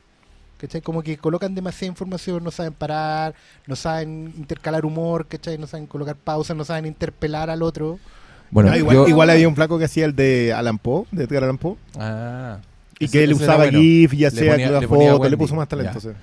¿Cachai? 0.57 0.81
Como 0.81 1.03
que 1.03 1.17
colocan 1.17 1.53
demasiada 1.53 1.91
información, 1.91 2.43
no 2.43 2.49
saben 2.51 2.73
parar, 2.73 3.35
no 3.67 3.75
saben 3.75 4.33
intercalar 4.37 4.85
humor, 4.85 5.27
¿cachai? 5.27 5.57
No 5.57 5.67
saben 5.67 5.85
colocar 5.85 6.15
pausas, 6.15 6.57
no 6.57 6.65
saben 6.65 6.85
interpelar 6.87 7.49
al 7.51 7.61
otro. 7.61 7.99
Bueno, 8.49 8.71
Ah, 8.71 8.77
igual, 8.77 8.95
yo- 8.95 9.07
igual 9.07 9.29
había 9.29 9.47
un 9.47 9.55
flaco 9.55 9.77
que 9.77 9.85
hacía 9.85 10.05
el 10.05 10.15
de 10.15 10.53
Alan 10.53 10.79
Poe, 10.79 11.05
de 11.11 11.25
Edgar 11.25 11.43
Allan 11.43 11.57
Poe, 11.59 11.75
Ah. 11.99 12.57
y 12.97 13.05
Ese- 13.05 13.11
que 13.17 13.23
él 13.25 13.33
usaba 13.33 13.57
bueno. 13.65 13.79
GIF, 13.79 14.13
ya 14.13 14.29
Le 14.29 14.35
sea 14.35 14.51
ponía- 14.53 14.65
que 14.67 14.71
la 14.73 14.79
le 14.79 14.87
ponía 14.87 15.11
foto, 15.11 15.29
le 15.29 15.37
puso 15.37 15.53
más 15.55 15.67
talento. 15.67 15.99
ya. 15.99 16.13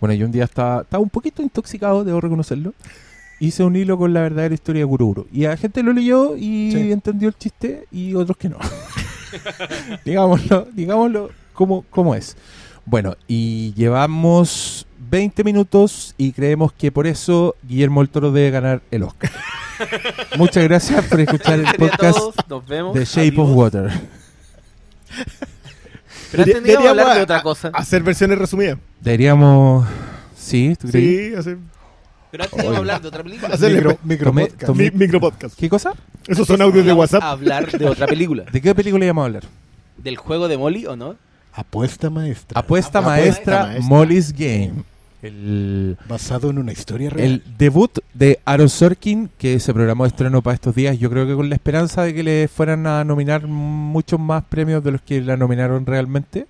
Bueno, 0.00 0.14
yo 0.14 0.26
un 0.26 0.32
día 0.32 0.44
estaba, 0.44 0.82
estaba 0.82 1.02
un 1.02 1.08
poquito 1.10 1.42
intoxicado, 1.42 2.02
debo 2.04 2.20
reconocerlo. 2.20 2.74
Hice 3.38 3.62
un 3.64 3.76
hilo 3.76 3.96
con 3.98 4.12
la 4.14 4.22
verdadera 4.22 4.54
historia 4.54 4.82
de 4.82 4.88
Kururu. 4.88 5.26
Y 5.30 5.44
a 5.44 5.56
gente 5.56 5.82
lo 5.82 5.92
leyó 5.92 6.36
y 6.36 6.72
Sí. 6.72 6.90
entendió 6.92 7.28
el 7.28 7.36
chiste 7.36 7.86
y 7.92 8.14
otros 8.14 8.36
que 8.36 8.48
no. 8.48 8.56
digámoslo, 10.04 10.66
digámoslo 10.72 11.30
como, 11.52 11.82
como 11.90 12.14
es. 12.14 12.36
Bueno, 12.86 13.16
y 13.26 13.74
llevamos 13.74 14.86
20 15.10 15.44
minutos 15.44 16.14
y 16.16 16.32
creemos 16.32 16.72
que 16.72 16.90
por 16.92 17.06
eso 17.06 17.56
Guillermo 17.66 18.00
el 18.02 18.08
Toro 18.08 18.30
debe 18.32 18.50
ganar 18.50 18.82
el 18.90 19.02
Oscar. 19.02 19.30
Muchas 20.38 20.64
gracias 20.64 21.04
por 21.06 21.20
escuchar 21.20 21.58
el 21.60 21.66
podcast 21.76 22.18
nos 22.48 22.66
vemos. 22.66 22.94
de 22.94 23.04
Shape 23.04 23.28
Adiós. 23.28 23.38
of 23.48 23.56
Water. 23.56 23.90
Pero 26.30 26.42
antes 26.42 26.54
de 26.54 26.60
Deberíamos 26.60 26.88
hablar 27.00 27.16
de 27.16 27.22
otra 27.22 27.42
cosa. 27.42 27.70
Hacer 27.72 28.02
versiones 28.02 28.38
resumidas. 28.38 28.78
Deberíamos... 29.00 29.86
¿Sí? 30.36 30.74
¿Tú 30.78 30.88
crees? 30.88 31.30
Sí, 31.30 31.34
hacer, 31.34 31.58
Pero 32.30 32.44
antes 32.44 32.70
de 32.70 32.76
hablar 32.76 33.00
de 33.02 33.08
otra 33.08 33.22
película. 33.22 33.54
Hacerle 33.54 33.76
Micro, 33.78 33.90
pe- 33.96 33.98
micro 34.04 34.30
tomé- 34.32 34.46
podcast. 34.48 34.66
tomé- 34.72 34.92
mi- 34.92 34.98
micropodcast. 34.98 35.58
¿Qué 35.58 35.68
cosa? 35.68 35.92
Esos 36.26 36.46
son 36.46 36.60
audios 36.62 36.84
de 36.86 36.92
WhatsApp. 36.92 37.22
a 37.22 37.30
hablar 37.30 37.70
de 37.70 37.86
otra 37.86 38.06
película. 38.06 38.44
¿De 38.52 38.60
qué 38.60 38.74
película 38.74 39.04
íbamos 39.04 39.22
a 39.22 39.26
hablar? 39.26 39.42
¿Del 39.98 40.16
juego 40.16 40.46
de 40.48 40.56
Molly 40.58 40.86
o 40.86 40.96
no? 40.96 41.16
Apuesta 41.56 42.10
maestra. 42.10 42.60
Apuesta 42.60 42.98
Apuesta 42.98 43.00
maestra, 43.00 43.66
maestra. 43.66 43.86
Molly's 43.86 44.32
Game. 44.32 44.84
El, 45.22 45.96
basado 46.08 46.50
en 46.50 46.58
una 46.58 46.72
historia 46.72 47.10
real. 47.10 47.26
el 47.26 47.42
debut 47.58 47.98
de 48.14 48.38
Aaron 48.44 48.68
Sorkin, 48.68 49.30
que 49.38 49.58
se 49.58 49.72
programó 49.74 50.04
de 50.04 50.08
estreno 50.08 50.42
para 50.42 50.54
estos 50.54 50.74
días, 50.74 50.98
yo 50.98 51.10
creo 51.10 51.26
que 51.26 51.34
con 51.34 51.48
la 51.48 51.54
esperanza 51.54 52.02
de 52.02 52.14
que 52.14 52.22
le 52.22 52.48
fueran 52.48 52.86
a 52.86 53.02
nominar 53.02 53.46
muchos 53.46 54.20
más 54.20 54.44
premios 54.44 54.84
de 54.84 54.92
los 54.92 55.00
que 55.00 55.20
la 55.22 55.36
nominaron 55.36 55.84
realmente. 55.86 56.46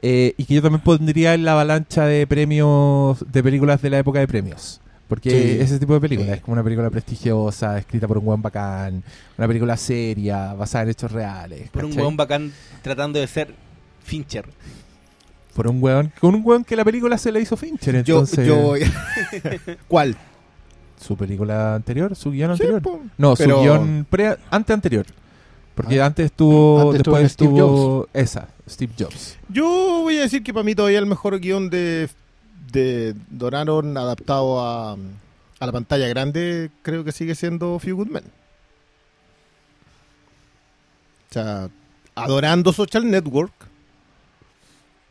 Eh, 0.00 0.34
y 0.36 0.44
que 0.44 0.54
yo 0.54 0.62
también 0.62 0.82
pondría 0.82 1.34
en 1.34 1.44
la 1.44 1.52
avalancha 1.52 2.04
de 2.04 2.24
premios, 2.26 3.24
de 3.32 3.42
películas 3.42 3.82
de 3.82 3.90
la 3.90 3.98
época 3.98 4.20
de 4.20 4.28
premios. 4.28 4.80
Porque 5.08 5.30
Sí. 5.30 5.58
ese 5.62 5.78
tipo 5.80 5.94
de 5.94 6.00
película 6.00 6.28
Sí. 6.28 6.34
es 6.34 6.40
como 6.42 6.52
una 6.52 6.62
película 6.62 6.90
prestigiosa, 6.90 7.78
escrita 7.78 8.06
por 8.06 8.18
un 8.18 8.26
buen 8.26 8.42
bacán, 8.42 9.02
una 9.38 9.48
película 9.48 9.76
seria, 9.76 10.52
basada 10.52 10.84
en 10.84 10.90
hechos 10.90 11.10
reales. 11.10 11.70
Por 11.70 11.86
un 11.86 11.96
hueón 11.98 12.16
bacán 12.16 12.52
tratando 12.82 13.18
de 13.18 13.26
ser 13.26 13.54
Fincher. 14.08 14.44
Por 15.54 15.66
un 15.68 15.82
weón, 15.82 16.12
con 16.20 16.34
un 16.34 16.42
weón 16.44 16.64
que 16.64 16.74
la 16.76 16.84
película 16.84 17.18
se 17.18 17.30
le 17.32 17.40
hizo 17.40 17.56
Fincher, 17.56 18.02
Yo, 18.04 18.18
entonces... 18.20 18.46
yo, 18.46 18.74
¿Cuál? 19.88 20.16
¿Su 21.00 21.16
película 21.16 21.74
anterior? 21.76 22.14
¿Su 22.16 22.30
guion 22.30 22.56
Sí, 22.56 22.62
anterior? 22.64 22.82
po. 22.82 23.00
no, 23.18 23.34
pero- 23.34 23.56
su 23.56 23.62
guion 23.62 24.06
pre 24.08 24.36
ante 24.50 24.72
anterior. 24.72 25.06
Porque 25.74 26.00
Ah. 26.00 26.06
antes 26.06 26.26
estuvo, 26.26 26.80
Antes 26.80 26.96
estuvo 27.00 27.16
después 27.16 27.22
en 27.22 27.28
Steve 27.28 27.50
estuvo 27.50 28.08
esa, 28.12 28.48
Steve 28.68 28.92
Jobs. 28.98 29.36
Yo 29.48 29.64
voy 30.02 30.18
a 30.18 30.22
decir 30.22 30.42
que 30.42 30.52
para 30.52 30.64
mí 30.64 30.74
todavía 30.74 30.98
el 30.98 31.06
mejor 31.06 31.38
guion 31.38 31.70
de, 31.70 32.08
de 32.72 33.14
Donaron 33.30 33.96
adaptado 33.96 34.60
a, 34.60 34.92
a 34.94 35.66
la 35.66 35.70
pantalla 35.72 36.08
grande 36.08 36.70
creo 36.82 37.04
que 37.04 37.12
sigue 37.12 37.36
siendo 37.36 37.78
Few 37.78 37.94
Good 37.96 38.08
Men. 38.08 38.24
O 41.30 41.32
sea, 41.32 41.68
adorando 42.14 42.72
Social 42.72 43.08
Network, 43.08 43.52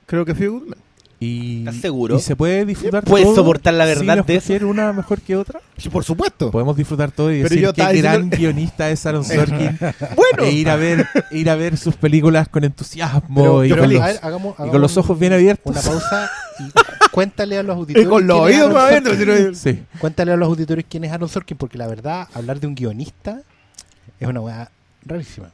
creo 0.07 0.25
que 0.25 0.33
Few 0.33 0.51
Good 0.51 0.63
Men. 0.69 0.79
Y, 1.19 1.59
¿Estás 1.61 1.77
seguro? 1.77 2.15
y 2.15 2.19
se 2.19 2.35
puede 2.35 2.63
disfrutar 2.63 3.03
¿Puedes 3.03 3.25
todo 3.25 3.37
soportar 3.37 3.73
la 3.73 3.85
verdad 3.85 4.23
de 4.23 4.35
eso? 4.35 4.67
una 4.67 4.93
mejor 4.93 5.19
que 5.19 5.35
otra? 5.35 5.59
Sí, 5.75 5.89
por 5.89 6.03
supuesto. 6.03 6.51
Podemos 6.51 6.77
disfrutar 6.77 7.09
todo 7.11 7.31
y 7.31 7.37
Pero 7.37 7.49
decir 7.49 7.63
yo 7.63 7.73
qué 7.73 7.81
gran 7.81 8.29
diciendo- 8.29 8.37
guionista 8.37 8.91
es 8.91 9.03
Aaron 9.03 9.23
Sorkin 9.25 9.79
Bueno, 10.15 10.43
e 10.43 10.51
ir 10.51 10.69
a 10.69 10.75
ver 10.75 11.07
ir 11.31 11.49
a 11.49 11.55
ver 11.55 11.75
sus 11.77 11.95
películas 11.95 12.47
con 12.49 12.63
entusiasmo 12.63 13.41
Pero- 13.41 13.65
y, 13.65 13.69
con 13.69 13.79
los, 13.79 13.89
ver, 14.03 14.19
hagamos- 14.21 14.53
y 14.53 14.57
con 14.57 14.65
hagamos 14.67 14.81
los 14.81 14.97
ojos 14.97 15.17
bien 15.19 15.33
abiertos. 15.33 15.71
Una 15.71 15.81
pausa 15.81 16.29
y 16.59 16.63
cuéntale 17.11 17.57
a 17.57 17.63
los 17.63 17.75
y 17.75 17.79
auditores. 17.79 18.07
con 18.09 18.27
los 18.27 18.39
oídos 18.39 18.71
más 18.71 18.83
abiertos. 18.93 19.57
Sí. 19.57 19.83
Cuéntale 19.97 20.33
a 20.33 20.35
los 20.37 20.47
auditores 20.47 20.85
quién 20.87 21.03
es 21.03 21.11
Aaron 21.11 21.29
Sorkin, 21.29 21.57
porque 21.57 21.79
la 21.79 21.87
verdad, 21.87 22.27
hablar 22.35 22.59
de 22.59 22.67
un 22.67 22.75
guionista 22.75 23.41
es 24.19 24.27
una 24.27 24.39
weá 24.41 24.69
rarísima. 25.03 25.49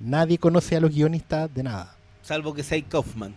Nadie 0.00 0.38
conoce 0.38 0.74
a 0.76 0.80
los 0.80 0.90
guionistas 0.90 1.54
de 1.54 1.64
nada. 1.64 1.94
Salvo 2.22 2.54
que 2.54 2.62
sea 2.62 2.80
Kaufman. 2.88 3.34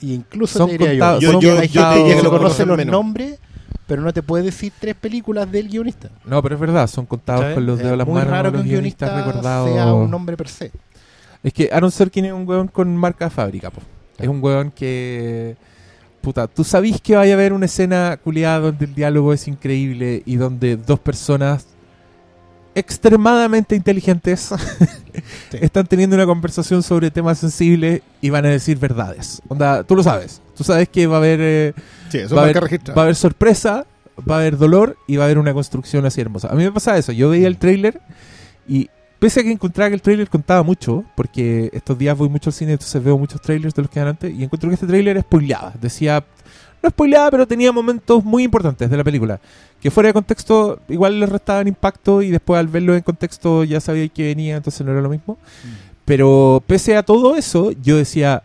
Y 0.00 0.14
incluso 0.14 0.58
Son 0.58 0.68
te 0.68 0.78
diría 0.78 0.90
contados- 0.90 1.22
yo, 1.22 1.40
yo, 1.40 1.56
contados- 1.56 1.68
que 1.68 2.22
lo 2.22 2.30
conocen 2.30 2.38
conoce 2.38 2.66
los 2.66 2.76
menos. 2.76 2.92
nombres, 2.92 3.38
pero 3.86 4.02
no 4.02 4.12
te 4.12 4.22
puede 4.22 4.44
decir 4.44 4.72
tres 4.78 4.94
películas 4.94 5.50
del 5.50 5.68
guionista. 5.68 6.10
No, 6.24 6.42
pero 6.42 6.54
es 6.54 6.60
verdad, 6.60 6.86
son 6.86 7.06
contados 7.06 7.54
con 7.54 7.66
los 7.66 7.76
Es 7.78 7.84
dedos 7.84 7.92
de 7.92 7.96
las 7.98 8.08
manos 8.08 8.26
raro 8.30 8.52
que 8.52 8.58
un 8.58 8.64
guionista 8.64 9.14
recordados. 9.24 9.70
sea 9.72 9.92
un 9.92 10.10
nombre 10.10 10.36
per 10.36 10.48
se. 10.48 10.70
Es 11.42 11.52
que 11.52 11.70
Aaron 11.72 11.90
Sorkin 11.90 12.24
es 12.26 12.32
un 12.32 12.46
weón 12.48 12.68
con 12.68 12.94
marca 12.96 13.24
de 13.26 13.30
fábrica, 13.30 13.70
po. 13.70 13.80
Es 14.18 14.28
un 14.28 14.42
weón 14.42 14.70
que. 14.70 15.56
Puta, 16.20 16.46
tú 16.46 16.64
sabís 16.64 17.00
que 17.00 17.16
vaya 17.16 17.32
a 17.32 17.34
haber 17.34 17.54
una 17.54 17.64
escena 17.64 18.18
culiada 18.22 18.58
donde 18.60 18.84
el 18.84 18.94
diálogo 18.94 19.32
es 19.32 19.48
increíble 19.48 20.22
y 20.26 20.36
donde 20.36 20.76
dos 20.76 21.00
personas 21.00 21.66
extremadamente 22.74 23.74
inteligentes 23.76 24.50
están 25.52 25.86
teniendo 25.86 26.16
una 26.16 26.26
conversación 26.26 26.82
sobre 26.82 27.10
temas 27.10 27.38
sensibles 27.38 28.02
y 28.20 28.30
van 28.30 28.46
a 28.46 28.48
decir 28.48 28.78
verdades. 28.78 29.42
Onda, 29.48 29.84
tú 29.84 29.96
lo 29.96 30.02
sabes. 30.02 30.40
Tú 30.56 30.64
sabes 30.64 30.88
que 30.88 31.06
va 31.06 31.16
a 31.16 31.18
haber. 31.18 31.38
eh, 31.42 31.74
Sí, 32.10 32.18
eso 32.18 32.34
va, 32.34 32.42
a 32.42 32.44
haber 32.44 32.56
va 32.58 33.02
a 33.02 33.02
haber 33.02 33.14
sorpresa, 33.16 33.86
va 34.28 34.36
a 34.36 34.38
haber 34.40 34.56
dolor 34.58 34.96
y 35.06 35.16
va 35.16 35.24
a 35.24 35.26
haber 35.26 35.38
una 35.38 35.52
construcción 35.52 36.04
así 36.06 36.20
hermosa. 36.20 36.48
A 36.48 36.54
mí 36.54 36.64
me 36.64 36.72
pasa 36.72 36.98
eso. 36.98 37.12
Yo 37.12 37.30
veía 37.30 37.46
el 37.46 37.56
tráiler 37.56 38.00
y 38.68 38.88
pese 39.18 39.40
a 39.40 39.42
que 39.42 39.52
encontraba 39.52 39.90
que 39.90 39.94
el 39.94 40.02
tráiler 40.02 40.28
contaba 40.28 40.62
mucho, 40.62 41.04
porque 41.14 41.70
estos 41.72 41.96
días 41.98 42.16
voy 42.16 42.28
mucho 42.28 42.50
al 42.50 42.54
cine, 42.54 42.72
entonces 42.72 43.02
veo 43.02 43.16
muchos 43.18 43.40
trailers 43.40 43.74
de 43.74 43.82
los 43.82 43.90
que 43.90 44.00
dan 44.00 44.08
antes 44.08 44.32
y 44.34 44.42
encuentro 44.42 44.68
que 44.70 44.74
este 44.74 44.86
tráiler 44.86 45.20
spoileaba. 45.20 45.72
Decía, 45.80 46.24
no 46.82 46.90
spoileaba, 46.90 47.30
pero 47.30 47.46
tenía 47.46 47.72
momentos 47.72 48.24
muy 48.24 48.42
importantes 48.44 48.88
de 48.90 48.96
la 48.96 49.04
película. 49.04 49.40
Que 49.80 49.90
fuera 49.90 50.08
de 50.08 50.12
contexto 50.12 50.80
igual 50.88 51.18
les 51.20 51.28
restaban 51.28 51.66
impacto 51.68 52.22
y 52.22 52.30
después 52.30 52.58
al 52.58 52.68
verlo 52.68 52.94
en 52.94 53.02
contexto 53.02 53.64
ya 53.64 53.80
sabía 53.80 54.08
que 54.08 54.24
venía, 54.24 54.56
entonces 54.56 54.84
no 54.84 54.92
era 54.92 55.00
lo 55.00 55.08
mismo. 55.08 55.38
Pero 56.04 56.62
pese 56.66 56.96
a 56.96 57.02
todo 57.02 57.36
eso, 57.36 57.70
yo 57.82 57.96
decía, 57.96 58.42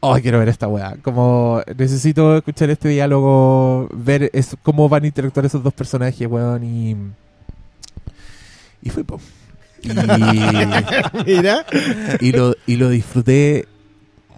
oh, 0.00 0.16
quiero 0.20 0.38
ver 0.38 0.48
esta 0.48 0.66
weá. 0.68 0.96
Como 1.02 1.60
necesito 1.76 2.36
escuchar 2.36 2.70
este 2.70 2.88
diálogo, 2.88 3.88
ver 3.92 4.30
es- 4.32 4.56
cómo 4.62 4.88
van 4.88 5.04
a 5.04 5.06
interactuar 5.08 5.46
esos 5.46 5.62
dos 5.62 5.74
personajes, 5.74 6.26
weón. 6.28 6.64
Y, 6.64 6.96
y 8.82 8.90
fui, 8.90 9.02
po. 9.04 9.20
Y, 9.82 9.88
Mira. 11.26 11.66
y 12.20 12.32
lo, 12.32 12.54
y 12.66 12.76
lo 12.76 12.88
disfruté 12.88 13.66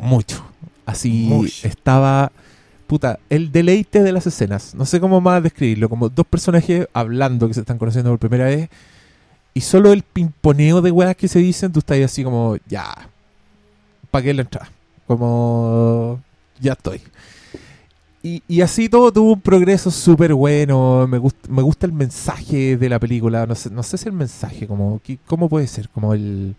mucho. 0.00 0.44
Así 0.86 1.30
estaba. 1.62 2.32
El 3.30 3.52
deleite 3.52 4.02
de 4.02 4.12
las 4.12 4.26
escenas. 4.26 4.74
No 4.74 4.84
sé 4.86 5.00
cómo 5.00 5.20
más 5.20 5.42
describirlo. 5.42 5.88
Como 5.88 6.08
dos 6.08 6.26
personajes 6.26 6.86
hablando 6.92 7.48
que 7.48 7.54
se 7.54 7.60
están 7.60 7.78
conociendo 7.78 8.10
por 8.10 8.18
primera 8.18 8.44
vez. 8.46 8.68
Y 9.54 9.60
solo 9.60 9.92
el 9.92 10.02
pimponeo 10.02 10.82
de 10.82 10.90
weas 10.90 11.14
que 11.16 11.28
se 11.28 11.38
dicen, 11.38 11.72
tú 11.72 11.78
estás 11.80 11.98
así 12.00 12.24
como, 12.24 12.56
ya. 12.66 12.92
Pagué 14.10 14.34
la 14.34 14.42
entrada. 14.42 14.70
Como, 15.06 16.20
ya 16.60 16.72
estoy. 16.72 17.00
Y, 18.22 18.62
así 18.62 18.88
todo 18.88 19.12
tuvo 19.12 19.32
un 19.34 19.40
progreso 19.42 19.90
súper 19.90 20.32
bueno. 20.32 21.06
Me, 21.06 21.18
gust- 21.18 21.46
me 21.48 21.60
gusta 21.60 21.84
el 21.86 21.92
mensaje 21.92 22.78
de 22.78 22.88
la 22.88 22.98
película. 22.98 23.44
No 23.46 23.54
sé, 23.54 23.70
no 23.70 23.82
sé 23.82 23.98
si 23.98 24.08
el 24.08 24.14
mensaje, 24.14 24.66
como, 24.66 24.98
¿qué- 25.04 25.18
¿cómo 25.26 25.48
puede 25.50 25.66
ser? 25.66 25.90
Como 25.90 26.14
el, 26.14 26.54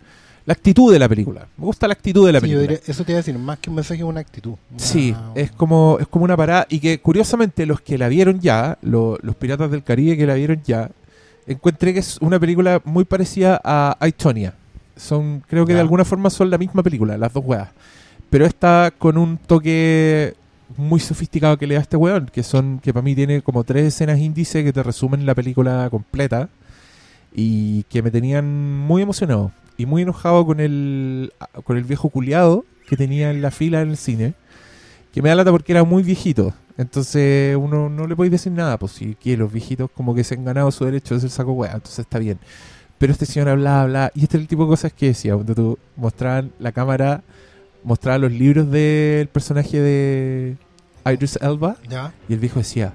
la 0.46 0.52
actitud 0.52 0.92
de 0.92 0.98
la 0.98 1.08
película. 1.08 1.46
Me 1.58 1.64
gusta 1.64 1.86
la 1.88 1.92
actitud 1.92 2.24
de 2.26 2.32
la 2.32 2.40
Sí, 2.40 2.46
yo 2.46 2.56
película. 2.58 2.78
diría- 2.78 2.90
eso 2.92 3.04
te 3.04 3.12
iba 3.12 3.16
a 3.18 3.22
decir, 3.22 3.38
más 3.38 3.58
que 3.58 3.68
un 3.68 3.76
mensaje, 3.76 4.02
una 4.04 4.20
actitud. 4.20 4.54
Una- 4.70 4.78
Sí, 4.78 5.14
es 5.34 5.50
como, 5.50 5.98
es 6.00 6.06
como 6.06 6.24
una 6.24 6.36
parada. 6.36 6.66
Y 6.70 6.78
que 6.80 7.00
curiosamente 7.00 7.66
los 7.66 7.80
que 7.80 7.98
la 7.98 8.08
vieron 8.08 8.40
ya, 8.40 8.78
lo- 8.82 9.18
los 9.22 9.34
piratas 9.36 9.70
del 9.70 9.82
Caribe 9.82 10.16
que 10.16 10.26
la 10.26 10.34
vieron 10.34 10.62
ya, 10.64 10.90
encontré 11.46 11.92
que 11.92 11.98
es 12.00 12.18
una 12.20 12.38
película 12.40 12.80
muy 12.84 13.04
parecida 13.04 13.60
a 13.62 13.96
Aitonia. 14.00 14.54
Son, 14.96 15.42
creo 15.46 15.66
que 15.66 15.74
de 15.74 15.80
alguna 15.80 16.04
forma 16.04 16.30
son 16.30 16.48
la 16.48 16.58
misma 16.58 16.82
película, 16.82 17.18
las 17.18 17.32
dos 17.32 17.44
weas. 17.44 17.68
Pero 18.30 18.46
esta 18.46 18.92
con 18.96 19.18
un 19.18 19.36
toque 19.36 20.34
muy 20.76 21.00
sofisticado 21.00 21.56
que 21.58 21.66
le 21.66 21.74
da 21.74 21.80
a 21.80 21.82
este 21.82 21.96
weón, 21.96 22.30
que 22.32 22.42
son, 22.42 22.80
que 22.82 22.92
para 22.92 23.02
mí 23.02 23.14
tiene 23.14 23.42
como 23.42 23.62
tres 23.64 23.86
escenas 23.86 24.18
índice 24.18 24.64
que 24.64 24.72
te 24.72 24.82
resumen 24.82 25.26
la 25.26 25.34
película 25.34 25.88
completa. 25.90 26.48
Y 27.34 27.82
que 27.84 28.02
me 28.02 28.10
tenían 28.10 28.78
muy 28.86 29.02
emocionado. 29.02 29.52
Y 29.76 29.86
muy 29.86 30.02
enojado 30.02 30.44
con 30.46 30.60
el, 30.60 31.32
con 31.64 31.76
el 31.76 31.84
viejo 31.84 32.08
culiado 32.08 32.64
que 32.88 32.96
tenía 32.96 33.30
en 33.30 33.42
la 33.42 33.50
fila 33.50 33.80
en 33.82 33.90
el 33.90 33.96
cine 33.96 34.34
que 35.12 35.22
me 35.22 35.28
da 35.30 35.34
lata 35.34 35.50
porque 35.50 35.72
era 35.72 35.82
muy 35.84 36.02
viejito. 36.02 36.52
Entonces 36.78 37.56
uno 37.56 37.88
no 37.88 38.06
le 38.06 38.14
puede 38.14 38.28
decir 38.30 38.52
nada, 38.52 38.78
pues 38.78 38.92
si 38.92 39.14
que 39.14 39.36
los 39.36 39.50
viejitos 39.50 39.90
como 39.90 40.14
que 40.14 40.22
se 40.24 40.34
han 40.34 40.44
ganado 40.44 40.70
su 40.70 40.84
derecho 40.84 41.14
de 41.14 41.20
ser 41.22 41.30
saco 41.30 41.52
hueá, 41.52 41.72
entonces 41.72 42.00
está 42.00 42.18
bien. 42.18 42.38
Pero 42.98 43.12
este 43.12 43.24
señor 43.26 43.48
hablaba, 43.48 43.82
hablaba, 43.82 44.10
y 44.14 44.22
este 44.24 44.36
es 44.36 44.42
el 44.42 44.48
tipo 44.48 44.64
de 44.64 44.68
cosas 44.68 44.92
que 44.92 45.06
decía, 45.06 45.34
cuando 45.34 45.54
tú 45.54 45.78
mostraban 45.96 46.52
la 46.58 46.72
cámara, 46.72 47.22
mostraba 47.82 48.18
los 48.18 48.32
libros 48.32 48.70
del 48.70 49.28
personaje 49.28 49.80
de 49.80 50.56
Idris 51.04 51.38
Elba, 51.42 51.76
Ya. 51.88 52.12
y 52.28 52.34
el 52.34 52.38
viejo 52.38 52.58
decía, 52.60 52.92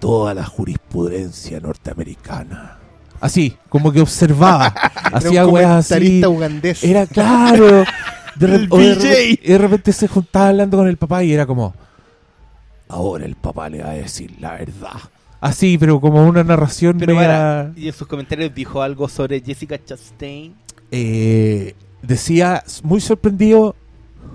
toda 0.00 0.32
la 0.34 0.44
jurisprudencia 0.44 1.58
norteamericana. 1.60 2.78
Así, 3.26 3.56
como 3.68 3.92
que 3.92 4.00
observaba, 4.00 4.66
hacía 5.12 5.46
weas 5.46 5.90
así. 5.92 6.24
ugandés. 6.24 6.82
Era 6.84 7.06
claro. 7.06 7.84
De, 8.36 8.46
re- 8.46 8.66
o 8.68 8.76
de 8.78 8.94
repente, 8.94 9.40
y 9.42 9.48
de 9.48 9.58
repente 9.58 9.92
se 9.94 10.08
juntaba 10.08 10.48
hablando 10.48 10.76
con 10.76 10.86
el 10.88 10.98
papá 10.98 11.24
y 11.24 11.32
era 11.32 11.46
como. 11.46 11.74
Ahora 12.88 13.24
el 13.24 13.34
papá 13.34 13.68
le 13.70 13.82
va 13.82 13.90
a 13.90 13.94
decir 13.94 14.30
la 14.40 14.52
verdad. 14.52 14.92
Así, 15.40 15.78
pero 15.78 16.00
como 16.00 16.26
una 16.26 16.44
narración 16.44 16.98
Pero 16.98 17.14
media- 17.14 17.72
y 17.74 17.86
en 17.88 17.92
sus 17.94 18.06
comentarios 18.06 18.54
dijo 18.54 18.82
algo 18.82 19.08
sobre 19.08 19.40
Jessica 19.40 19.82
Chastain. 19.82 20.54
eh, 20.90 21.74
decía 22.02 22.62
muy 22.82 23.00
sorprendido. 23.00 23.74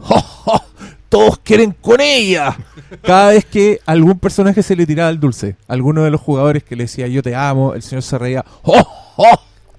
"Jo, 0.02 0.20
jo, 0.20 0.62
Todos 1.08 1.40
quieren 1.40 1.76
con 1.80 2.02
ella. 2.02 2.58
Cada 3.04 3.30
vez 3.32 3.46
que 3.46 3.80
algún 3.86 4.20
personaje 4.20 4.64
se 4.64 4.76
le 4.76 4.86
tiraba 4.86 5.10
el 5.10 5.20
dulce, 5.20 5.56
alguno 5.68 6.04
de 6.04 6.12
los 6.12 6.22
jugadores 6.22 6.64
que 6.64 6.76
le 6.76 6.84
decía 6.84 7.08
yo 7.08 7.22
te 7.24 7.36
amo, 7.36 7.74
el 7.74 7.82
señor 7.82 8.04
se 8.04 8.18
reía. 8.18 8.44
"Jo, 8.62 8.84
jo, 8.84 9.26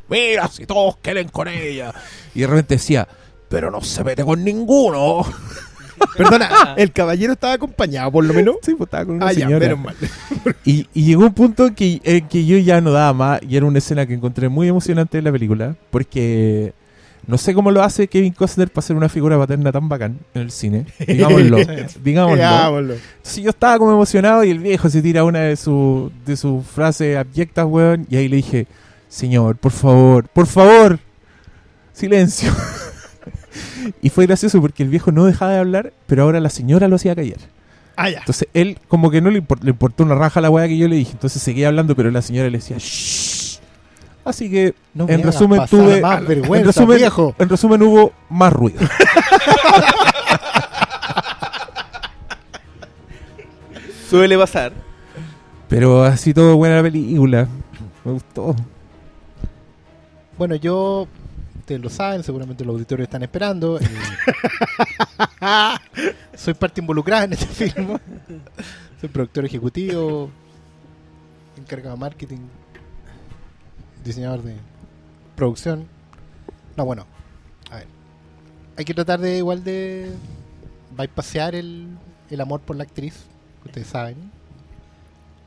Mira, 0.09 0.47
si 0.49 0.67
todos 0.67 0.97
quieren 1.01 1.29
con 1.29 1.49
ella. 1.49 1.93
Y 2.35 2.41
de 2.41 2.47
repente 2.47 2.75
decía, 2.75 3.09
pero 3.49 3.71
no 3.71 3.81
se 3.81 4.05
mete 4.05 4.23
con 4.25 4.45
ninguno. 4.45 5.23
Perdona, 6.17 6.75
el 6.77 6.93
caballero 6.93 7.33
estaba 7.35 7.55
acompañado, 7.55 8.11
por 8.13 8.25
lo 8.25 8.35
menos. 8.35 8.57
Sí, 8.63 8.75
pues 8.75 8.89
estaba 8.89 9.07
con 9.07 9.15
una 9.17 9.29
Ah, 9.29 9.33
ya, 9.33 9.47
señora. 9.47 9.69
menos 9.69 9.79
mal. 9.85 9.97
Y, 10.65 10.87
y 10.93 11.05
llegó 11.05 11.23
un 11.25 11.33
punto 11.33 11.67
en 11.69 11.75
que, 11.75 12.01
en 12.05 12.29
que 12.29 12.45
yo 12.45 12.59
ya 12.59 12.81
no 12.81 12.91
daba 12.93 13.13
más 13.13 13.41
y 13.49 13.57
era 13.57 13.65
una 13.65 13.79
escena 13.79 14.05
que 14.07 14.13
encontré 14.15 14.49
muy 14.49 14.69
emocionante 14.69 15.19
en 15.19 15.25
la 15.25 15.33
película 15.33 15.77
porque 15.91 16.73
no 17.27 17.39
sé 17.39 17.55
cómo 17.55 17.71
lo 17.71 17.83
hace 17.83 18.09
Kevin 18.09 18.33
Costner 18.33 18.69
para 18.71 18.87
ser 18.87 18.97
una 18.97 19.09
figura 19.09 19.39
paterna 19.39 19.71
tan 19.73 19.89
bacán 19.89 20.19
en 20.35 20.43
el 20.43 20.51
cine. 20.51 20.87
Digámoslo. 21.07 21.57
digámoslo. 22.03 22.37
Digámoslo. 22.37 22.95
Sí, 23.23 23.43
yo 23.43 23.51
estaba 23.51 23.79
como 23.79 23.93
emocionado 23.93 24.43
y 24.45 24.51
el 24.51 24.59
viejo 24.59 24.89
se 24.91 25.03
tira 25.03 25.23
una 25.25 25.41
de 25.41 25.57
sus 25.57 26.11
de 26.27 26.37
sus 26.37 26.67
frases 26.67 27.17
abyectas, 27.17 27.65
weón, 27.67 28.07
y 28.11 28.17
ahí 28.17 28.29
le 28.29 28.37
dije, 28.37 28.67
señor, 29.09 29.57
por 29.57 29.73
favor, 29.73 30.29
por 30.29 30.47
favor, 30.47 30.99
silencio. 31.93 32.53
y 34.03 34.09
fue 34.11 34.27
gracioso 34.27 34.61
porque 34.61 34.83
el 34.83 34.89
viejo 34.89 35.13
no 35.13 35.25
dejaba 35.25 35.53
de 35.53 35.59
hablar, 35.59 35.93
pero 36.07 36.23
ahora 36.25 36.41
la 36.41 36.51
señora 36.51 36.89
lo 36.89 36.97
hacía 36.97 37.15
callar. 37.15 37.39
Ah, 37.97 38.09
ya. 38.09 38.19
Entonces 38.21 38.49
él 38.55 38.79
como 38.89 39.11
que 39.11 39.21
no 39.21 39.31
le, 39.31 39.43
import- 39.43 39.63
le 39.63 39.71
importó 39.71 40.03
una 40.03 40.15
raja 40.15 40.41
la 40.41 40.49
weá 40.51 40.67
que 40.67 40.79
yo 40.79 40.89
le 40.89 40.97
dije. 40.97 41.13
Entonces 41.13 41.43
seguía 41.43 41.69
hablando, 41.69 41.95
pero 41.95 42.11
la 42.11 42.23
señora 42.23 42.49
le 42.49 42.59
decía 42.59 42.79
Shh. 42.79 43.22
Así 44.25 44.51
que 44.51 44.75
No 44.95 45.09
en 45.09 45.23
resumen 45.23 45.63
tuve 45.69 46.01
más 46.01 46.21
en 46.21 46.27
vergüenza, 46.27 46.67
resumen, 46.69 46.99
viejo. 46.99 47.35
en 47.39 47.49
resumen 47.49 47.83
hubo 47.83 48.13
más 48.29 48.53
ruido. 48.53 48.81
Suele 54.09 54.37
pasar. 54.37 54.73
Pero 55.69 56.05
así 56.05 56.35
todo 56.35 56.57
buena 56.57 56.77
la 56.77 56.83
película. 56.83 57.49
Me 58.05 58.13
gustó. 58.13 58.55
Bueno, 60.37 60.55
yo, 60.57 61.07
ustedes 61.61 61.81
lo 61.81 61.89
saben, 61.89 62.23
seguramente 62.23 62.65
los 62.65 62.75
auditores 62.75 63.05
están 63.05 63.23
esperando. 63.23 63.79
eh, 63.81 63.85
soy 66.35 66.55
parte 66.55 66.81
involucrada 66.81 67.25
en 67.25 67.33
este 67.33 67.47
film. 67.47 67.99
Soy 69.01 69.09
productor 69.09 69.47
ejecutivo, 69.47 70.31
encargado 71.57 71.95
de 71.97 72.01
marketing, 72.01 72.39
diseñador 74.05 74.43
de 74.43 74.57
producción. 75.37 75.87
No, 76.77 76.85
bueno, 76.85 77.07
a 77.71 77.77
ver. 77.77 77.87
Hay 78.77 78.85
que 78.85 78.95
tratar 78.95 79.21
de 79.21 79.39
igual 79.39 79.63
de 79.65 80.11
bypasear 80.97 81.55
el, 81.55 81.89
el 82.31 82.41
amor 82.41 82.61
por 82.61 82.77
la 82.77 82.85
actriz, 82.85 83.15
que 83.63 83.69
ustedes 83.69 83.87
saben. 83.89 84.17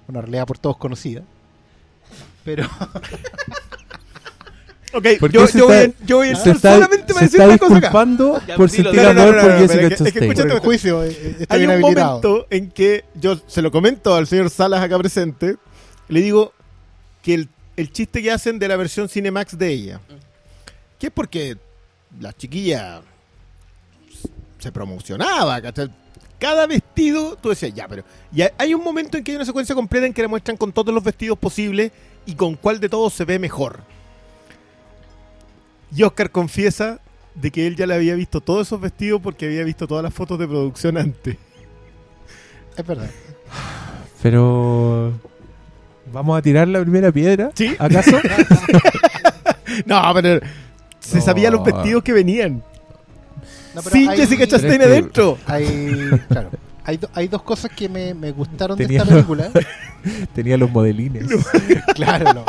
Una 0.08 0.22
realidad 0.22 0.46
por 0.46 0.58
todos 0.60 0.78
conocida. 0.78 1.22
Pero 2.44 2.68
Ok, 4.94 5.06
¿Por 5.20 5.30
yo, 5.32 5.46
yo 5.50 5.65
voy, 5.68 5.76
a- 5.76 5.91
yo 6.06 6.18
voy 6.18 6.30
a 6.30 6.32
está, 6.32 6.54
solamente 6.76 7.13
para 7.13 7.20
se 7.28 7.38
decir 7.38 7.41
está 7.41 7.48
una 7.50 7.58
cosa 7.58 7.78
acá. 7.78 7.88
disculpando 7.88 8.41
Ya, 8.48 8.56
por 8.56 8.72
dilo, 8.72 8.84
sentir 8.91 9.02
dilo. 9.02 9.13
No, 9.13 9.13
no, 9.13 9.22
amor 9.24 9.36
no, 9.36 9.41
por 9.41 9.52
no, 9.52 9.58
Jessica 9.60 9.76
pero 9.82 9.88
es 9.88 9.89
que- 9.89 9.94
es 9.96 9.98
que 9.98 10.06
Chastain. 10.06 10.32
escúchate- 10.32 10.48
por 10.48 10.56
el 10.56 10.60
juicio 10.63 11.04
eh, 11.04 11.36
está 11.41 11.54
Hay 11.56 11.60
bien 11.60 11.70
un 11.72 11.76
habilitado. 11.84 12.22
momento 12.22 12.48
en 12.50 12.72
que 12.72 13.06
yo 13.15 13.36
se 13.48 13.62
lo 13.62 13.72
comento 13.72 14.15
al 14.15 14.26
señor 14.28 14.50
Salas 14.50 14.82
acá 14.82 14.98
presente, 14.98 15.58
le 16.08 16.22
digo 16.22 16.54
que 17.24 17.34
el, 17.34 17.50
el 17.75 17.91
chiste 17.91 18.21
que 18.21 18.31
hacen 18.31 18.57
de 18.59 18.67
la 18.67 18.75
versión 18.77 19.07
Cinemax 19.09 19.57
de 19.57 19.67
ella, 19.71 19.99
que 20.99 21.07
es 21.07 21.13
porque 21.13 21.57
la 22.19 22.31
chiquilla 22.33 23.01
se 24.59 24.71
promocionaba, 24.71 25.61
¿cachai? 25.61 25.89
Cada 26.39 26.67
vestido, 26.67 27.38
tú 27.38 27.49
decías, 27.49 27.73
ya, 27.73 27.88
pero. 27.88 28.03
Y 28.33 28.41
hay- 28.41 28.49
hay 28.57 28.73
un 28.73 28.83
momento 28.83 29.17
en 29.17 29.23
que 29.23 29.31
hay 29.31 29.35
una 29.38 29.45
secuencia 29.45 29.73
completa 29.73 30.05
en 30.05 30.13
que 30.13 30.21
le 30.21 30.27
muestran 30.27 30.57
con 30.57 30.71
todos 30.73 30.93
los 30.93 31.03
vestidos 31.03 31.38
posibles 31.38 31.91
y 32.25 32.35
con 32.35 32.55
cuál 32.55 32.79
de 32.79 32.89
todos 32.89 33.13
se 33.13 33.23
ve 33.25 33.39
mejor. 33.39 33.79
Y 35.95 36.03
Oscar 36.03 36.31
confiesa 36.31 36.99
de 37.35 37.51
que 37.51 37.67
él 37.67 37.75
ya 37.75 37.88
le 37.88 37.93
había 37.95 38.15
visto 38.15 38.41
todos 38.41 38.67
esos 38.67 38.81
vestidos 38.81 39.21
porque 39.21 39.45
había 39.45 39.63
visto 39.63 39.88
todas 39.88 40.03
las 40.03 40.13
fotos 40.13 40.38
de 40.39 40.47
producción 40.47 40.97
antes. 40.97 41.38
Es 42.77 42.85
verdad. 42.85 43.09
Pero. 44.21 45.13
¿Vamos 46.12 46.38
a 46.38 46.41
tirar 46.41 46.68
la 46.68 46.82
primera 46.82 47.12
piedra? 47.12 47.52
¿Sí? 47.56 47.76
¿Acaso? 47.80 48.18
No, 49.86 50.02
pero 50.13 50.39
se 51.02 51.18
No. 51.18 51.22
sabía 51.24 51.52
los 51.52 51.62
vestidos 51.65 52.02
que 52.02 52.13
venían. 52.13 52.63
No, 53.74 53.82
pero 53.82 53.89
Sin 53.89 54.10
hay- 54.10 54.18
Jessica 54.18 54.48
Chastain 54.48 54.82
adentro. 54.82 55.38
Hay, 55.48 56.08
claro, 56.30 56.50
hay, 56.86 56.96
do- 56.98 57.10
hay 57.13 57.28
dos 57.28 57.41
cosas 57.41 57.72
que 57.76 57.89
me, 57.89 58.13
me 58.13 58.32
gustaron 58.32 58.78
Tenía 58.78 59.00
de 59.00 59.04
esta 59.04 59.13
película. 59.13 59.50
Tenía 60.34 60.56
los 60.56 60.72
modelines. 60.72 61.26
claro, 61.96 62.34
no. 62.36 62.46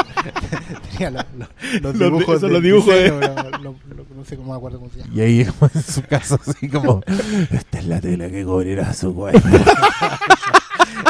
Tenía 0.93 1.11
los, 1.11 1.25
los- 1.37 1.49
los 1.83 1.83
Los 1.83 1.99
dibujos. 1.99 2.35
de- 2.35 2.41
son 2.41 2.53
los 2.53 2.63
dibujos 2.63 2.95
de- 2.95 3.03
diseño, 3.11 3.21
lo- 3.63 3.75
no 4.15 4.25
sé 4.25 4.37
cómo 4.37 4.53
me 4.53 4.57
acuerdo 4.59 4.79
cómo 4.79 4.91
se 4.93 4.99
llama. 5.01 5.13
Y 5.13 5.21
ahí 5.21 5.41
en 5.41 5.83
su 5.83 6.03
casa 6.03 6.39
así 6.47 6.69
como, 6.69 7.03
esta 7.51 7.79
es 7.81 7.87
la 7.87 8.01
tela 8.01 8.29
que 8.31 8.45
cubrirá 8.45 8.93
su 8.95 9.13
cuerpo. 9.13 9.41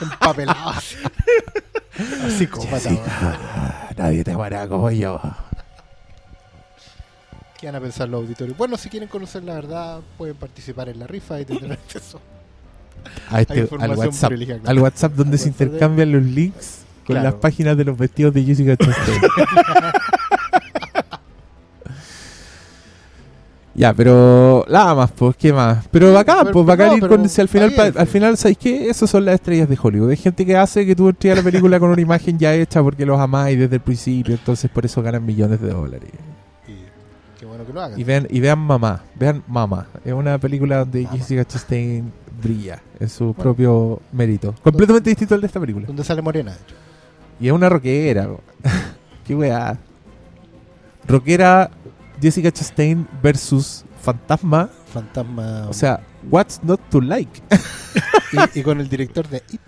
Empapelado. 0.01 0.73
Así 2.27 2.47
como 2.47 2.67
Jessica, 2.69 3.91
nadie 3.97 4.23
te 4.25 4.33
amará 4.33 4.67
como 4.69 4.91
yo. 4.91 5.21
¿Qué 7.59 7.67
van 7.67 7.77
a 7.77 7.81
pensar 7.81 8.09
los 8.09 8.21
auditorios? 8.23 8.57
Bueno, 8.57 8.77
si 8.77 8.89
quieren 8.91 9.09
conocer 9.09 9.43
la 9.45 9.55
verdad, 9.55 10.01
pueden 10.19 10.37
participar 10.37 10.89
en 10.91 10.99
la 10.99 11.07
rifa 11.07 11.41
y 11.41 11.45
tendrán 11.47 11.73
acceso. 11.85 12.21
A 13.31 13.41
este, 13.41 13.69
al 13.81 13.91
WhatsApp, 13.97 14.29
privilegiada. 14.31 14.69
al 14.71 14.79
WhatsApp 14.79 15.13
donde 15.13 15.37
Al 15.37 15.39
se 15.39 15.49
WhatsApp 15.49 15.59
de- 15.59 15.65
intercambian 15.67 16.13
los 16.13 16.23
links 16.23 16.79
con 17.07 17.15
Claro. 17.15 17.23
las 17.31 17.35
páginas 17.35 17.77
de 17.77 17.85
los 17.85 17.97
vestidos 17.97 18.35
de 18.35 18.43
Jessica 18.43 18.77
Chastain. 18.77 19.21
ya, 23.77 23.93
pero 23.93 24.65
nada 24.71 24.95
más, 24.95 25.13
pues, 25.13 25.37
¿qué 25.37 25.53
más? 25.53 25.87
Pero 25.91 26.13
bacán, 26.13 26.39
pero- 26.45 26.53
pues 26.53 26.67
bacán 26.67 26.89
no, 26.89 26.97
ir 26.97 27.09
con 27.09 27.29
si 27.29 27.41
al 27.43 27.49
final, 27.49 27.71
bien, 27.71 27.93
al 27.95 28.07
final, 28.07 28.37
¿sabes 28.39 28.57
qué? 28.57 28.89
Esas 28.89 29.11
son 29.11 29.25
las 29.27 29.35
estrellas 29.35 29.69
de 29.69 29.79
Hollywood. 29.81 30.11
Hay 30.11 30.17
gente 30.17 30.47
que 30.47 30.57
hace 30.57 30.87
que 30.87 30.97
tú 30.97 31.11
entres 31.11 31.35
a 31.35 31.37
la 31.37 31.43
película 31.43 31.79
con 31.79 31.91
una 31.91 32.01
imagen 32.01 32.39
ya 32.39 32.55
hecha 32.55 32.83
porque 32.83 33.05
los 33.05 33.21
amáis 33.21 33.59
desde 33.59 33.77
el 33.77 33.83
principio, 33.83 34.35
entonces 34.35 34.71
por 34.71 34.87
eso 34.87 35.03
ganan 35.03 35.27
millones 35.27 35.61
de 35.61 35.69
dólares. 35.69 36.11
Y 36.67 37.39
qué 37.39 37.45
bueno 37.45 37.67
que 37.67 37.73
lo 37.75 37.83
hagan. 37.83 38.01
Y 38.01 38.05
vean, 38.05 38.27
y 38.31 38.41
vean 38.41 38.59
Mamá, 38.59 39.03
vean 39.15 39.43
Mamá. 39.47 39.87
Es 40.05 40.13
una 40.15 40.39
película 40.39 40.79
donde 40.79 41.03
Mamá. 41.03 41.17
Jessica 41.19 41.45
Chastain 41.45 42.11
brilla 42.43 42.83
en 42.99 43.09
su 43.11 43.35
propio 43.35 44.01
mérito. 44.13 44.55
Completamente 44.63 45.11
distinto 45.11 45.35
al 45.35 45.43
de 45.43 45.47
esta 45.49 45.61
película. 45.61 45.87
Donde 45.87 46.03
sale 46.03 46.23
Morena, 46.23 46.53
de 46.53 46.57
hecho. 46.57 46.75
Y 47.41 47.49
es 47.49 47.53
una 47.53 47.69
rockera. 47.69 48.29
Qué 49.27 49.35
weá. 49.35 49.77
Rockera 51.07 51.71
Jessica 52.21 52.51
Chastain 52.51 53.07
versus 53.23 53.85
Fantasma. 54.03 54.69
Fantasma. 54.93 55.67
O 55.69 55.73
sea, 55.73 56.01
what's 56.31 56.63
not 56.63 56.81
to 56.91 57.01
like? 57.01 57.43
y, 58.55 58.61
y 58.61 58.63
con 58.63 58.81
el 58.81 58.89
director 58.89 59.29
de 59.29 59.43
It. 59.53 59.61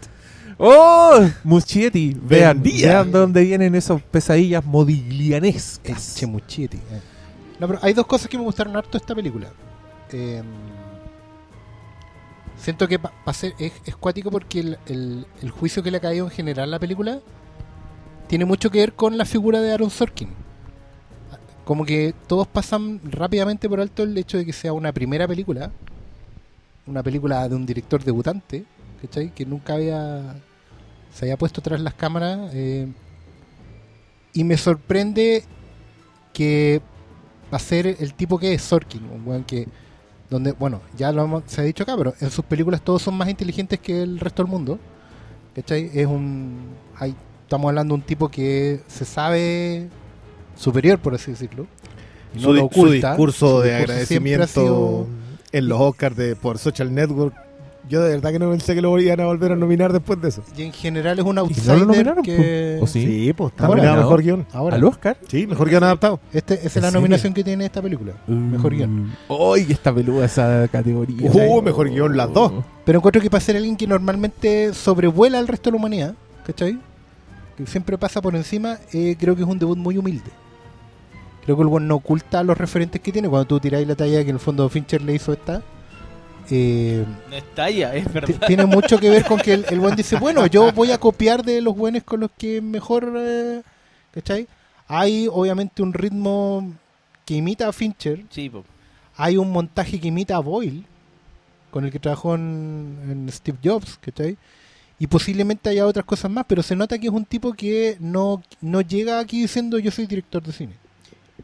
¡Oh! 0.58 1.20
Muschietti. 1.44 2.16
Vean, 2.20 2.62
Vendía. 2.62 2.88
vean 2.88 3.12
de 3.12 3.18
dónde 3.18 3.42
vienen 3.42 3.74
esas 3.74 4.02
pesadillas 4.02 4.64
modiglianescas. 4.64 6.16
Chemuchetti. 6.16 6.76
eh. 6.78 7.00
No, 7.60 7.66
pero 7.68 7.78
hay 7.82 7.92
dos 7.92 8.06
cosas 8.06 8.28
que 8.28 8.36
me 8.38 8.44
gustaron 8.44 8.76
harto 8.76 8.92
de 8.92 8.98
esta 8.98 9.14
película. 9.14 9.48
Eh, 10.10 10.42
siento 12.56 12.88
que 12.88 12.98
pa- 12.98 13.12
pa 13.24 13.32
ser- 13.32 13.54
es, 13.58 13.72
es 13.84 13.96
cuático 13.96 14.30
porque 14.30 14.60
el, 14.60 14.78
el- 14.86 15.26
el 15.42 15.50
juicio 15.50 15.82
que 15.82 15.90
le 15.90 15.98
ha 15.98 16.00
caído 16.00 16.24
en 16.26 16.30
general 16.30 16.68
a 16.68 16.72
la 16.72 16.78
película 16.78 17.20
tiene 18.26 18.44
mucho 18.44 18.70
que 18.70 18.78
ver 18.80 18.94
con 18.94 19.16
la 19.16 19.24
figura 19.24 19.60
de 19.60 19.72
Aaron 19.72 19.90
Sorkin. 19.90 20.30
Como 21.68 21.84
que 21.84 22.14
todos 22.26 22.46
pasan 22.46 22.98
rápidamente 23.04 23.68
por 23.68 23.78
alto 23.78 24.02
el 24.02 24.16
hecho 24.16 24.38
de 24.38 24.46
que 24.46 24.54
sea 24.54 24.72
una 24.72 24.90
primera 24.90 25.28
película, 25.28 25.70
una 26.86 27.02
película 27.02 27.46
de 27.46 27.54
un 27.56 27.66
director 27.66 28.02
debutante, 28.02 28.64
¿cachai? 29.02 29.34
Que 29.34 29.44
nunca 29.44 29.74
había 29.74 30.34
se 31.12 31.26
había 31.26 31.36
puesto 31.36 31.60
tras 31.60 31.78
las 31.82 31.92
cámaras. 31.92 32.52
eh, 32.54 32.88
y 34.32 34.44
me 34.44 34.56
sorprende 34.56 35.44
que 36.32 36.80
va 37.52 37.56
a 37.58 37.60
ser 37.60 37.86
el 38.00 38.14
tipo 38.14 38.38
que 38.38 38.54
es 38.54 38.62
Sorkin, 38.62 39.04
un 39.04 39.28
weón 39.28 39.44
que 39.44 39.68
donde, 40.30 40.52
bueno, 40.52 40.80
ya 40.96 41.12
lo 41.12 41.22
hemos- 41.22 41.42
se 41.48 41.60
ha 41.60 41.64
dicho 41.64 41.82
acá, 41.82 41.98
pero 41.98 42.14
en 42.18 42.30
sus 42.30 42.46
películas 42.46 42.80
todos 42.80 43.02
son 43.02 43.14
más 43.14 43.28
inteligentes 43.28 43.78
que 43.78 44.02
el 44.02 44.18
resto 44.20 44.42
del 44.42 44.50
mundo. 44.50 44.78
¿Cachai? 45.54 45.90
Es 45.92 46.06
un. 46.06 46.60
Hay, 46.96 47.14
estamos 47.42 47.68
hablando 47.68 47.94
de 47.94 48.00
un 48.00 48.06
tipo 48.06 48.30
que 48.30 48.80
se 48.86 49.04
sabe 49.04 49.88
superior, 50.58 50.98
por 50.98 51.14
así 51.14 51.30
decirlo. 51.30 51.66
no 52.34 52.40
su, 52.40 52.52
lo 52.52 52.64
oculta. 52.64 52.88
su 52.88 52.92
discurso 52.92 53.60
de 53.62 53.70
Su 53.70 53.74
ha 53.74 53.78
agradecimiento 53.78 54.46
sido- 54.46 55.06
en 55.52 55.68
los 55.68 55.80
Oscars 55.80 56.16
de, 56.16 56.36
por 56.36 56.58
Social 56.58 56.92
Network. 56.94 57.34
Yo 57.88 58.02
de 58.02 58.10
verdad 58.10 58.32
que 58.32 58.38
no 58.38 58.50
pensé 58.50 58.74
que 58.74 58.82
lo 58.82 58.98
iban 59.00 59.18
a 59.20 59.24
volver 59.24 59.52
a 59.52 59.56
nominar 59.56 59.94
después 59.94 60.20
de 60.20 60.28
eso. 60.28 60.42
Y 60.54 60.60
en 60.62 60.72
general 60.74 61.18
es 61.18 61.24
un 61.24 61.30
¿Y 61.30 61.34
no 61.36 61.40
outsider 61.40 61.78
lo 61.78 61.86
nominaron? 61.86 62.22
que. 62.22 62.78
¿O 62.82 62.86
sí? 62.86 63.32
pues 63.34 63.50
está 63.52 63.66
nominado 63.66 63.96
mejor 64.02 64.22
guion. 64.22 64.46
Ahora, 64.52 64.76
¿Al 64.76 64.84
Oscar? 64.84 65.16
Sí, 65.26 65.46
mejor 65.46 65.70
guion 65.70 65.82
adaptado. 65.84 66.20
este, 66.34 66.52
esa 66.54 66.66
es 66.66 66.76
¿En 66.76 66.82
la 66.82 66.88
serio? 66.88 67.00
nominación 67.00 67.32
que 67.32 67.42
tiene 67.42 67.64
esta 67.64 67.80
película. 67.80 68.12
Mejor 68.26 68.74
guion. 68.74 69.16
¡Uy! 69.28 69.66
está 69.70 69.94
peluda 69.94 70.26
esa 70.26 70.68
categoría. 70.70 71.30
Uh, 71.32 71.62
mejor 71.62 71.88
guion, 71.88 72.14
las 72.14 72.30
dos. 72.30 72.52
Pero 72.84 72.98
encuentro 72.98 73.22
que 73.22 73.30
para 73.30 73.40
ser 73.40 73.56
alguien 73.56 73.74
que 73.74 73.86
normalmente 73.86 74.74
sobrevuela 74.74 75.38
al 75.38 75.48
resto 75.48 75.70
de 75.70 75.72
la 75.72 75.76
humanidad, 75.78 76.14
¿cachai? 76.44 76.78
Que 77.56 77.66
siempre 77.66 77.96
pasa 77.96 78.20
por 78.20 78.36
encima, 78.36 78.76
eh, 78.92 79.16
creo 79.18 79.34
que 79.34 79.40
es 79.44 79.48
un 79.48 79.58
debut 79.58 79.78
muy 79.78 79.96
humilde. 79.96 80.30
Creo 81.48 81.56
que 81.56 81.62
el 81.62 81.68
buen 81.68 81.88
no 81.88 81.94
oculta 81.94 82.42
los 82.42 82.58
referentes 82.58 83.00
que 83.00 83.10
tiene. 83.10 83.26
Cuando 83.26 83.46
tú 83.46 83.58
tiráis 83.58 83.88
la 83.88 83.94
talla 83.94 84.22
que 84.22 84.28
en 84.28 84.36
el 84.36 84.38
fondo 84.38 84.68
Fincher 84.68 85.00
le 85.00 85.14
hizo 85.14 85.32
esta, 85.32 85.62
eh, 86.50 87.06
No 87.30 87.34
es 87.36 87.54
talla, 87.54 87.94
es 87.94 88.12
verdad. 88.12 88.38
tiene 88.46 88.66
mucho 88.66 88.98
que 88.98 89.08
ver 89.08 89.24
con 89.24 89.38
que 89.38 89.54
el, 89.54 89.64
el 89.70 89.80
buen 89.80 89.96
dice, 89.96 90.16
bueno, 90.20 90.46
yo 90.46 90.70
voy 90.72 90.90
a 90.90 90.98
copiar 90.98 91.42
de 91.42 91.62
los 91.62 91.74
buenos 91.74 92.02
con 92.02 92.20
los 92.20 92.30
que 92.36 92.60
mejor, 92.60 93.14
eh, 93.16 93.62
¿cachai? 94.12 94.46
Hay 94.88 95.26
obviamente 95.32 95.80
un 95.80 95.94
ritmo 95.94 96.70
que 97.24 97.36
imita 97.36 97.66
a 97.66 97.72
Fincher, 97.72 98.26
Sí, 98.28 98.52
hay 99.16 99.38
un 99.38 99.50
montaje 99.50 99.98
que 99.98 100.08
imita 100.08 100.36
a 100.36 100.40
Boyle, 100.40 100.84
con 101.70 101.86
el 101.86 101.90
que 101.90 101.98
trabajó 101.98 102.34
en, 102.34 102.98
en 103.08 103.32
Steve 103.32 103.56
Jobs, 103.64 103.96
¿cachai? 104.02 104.36
Y 104.98 105.06
posiblemente 105.06 105.70
haya 105.70 105.86
otras 105.86 106.04
cosas 106.04 106.30
más, 106.30 106.44
pero 106.46 106.62
se 106.62 106.76
nota 106.76 106.98
que 106.98 107.06
es 107.06 107.12
un 107.14 107.24
tipo 107.24 107.54
que 107.54 107.96
no, 108.00 108.42
no 108.60 108.82
llega 108.82 109.18
aquí 109.18 109.40
diciendo 109.40 109.78
yo 109.78 109.90
soy 109.90 110.06
director 110.06 110.42
de 110.42 110.52
cine. 110.52 110.87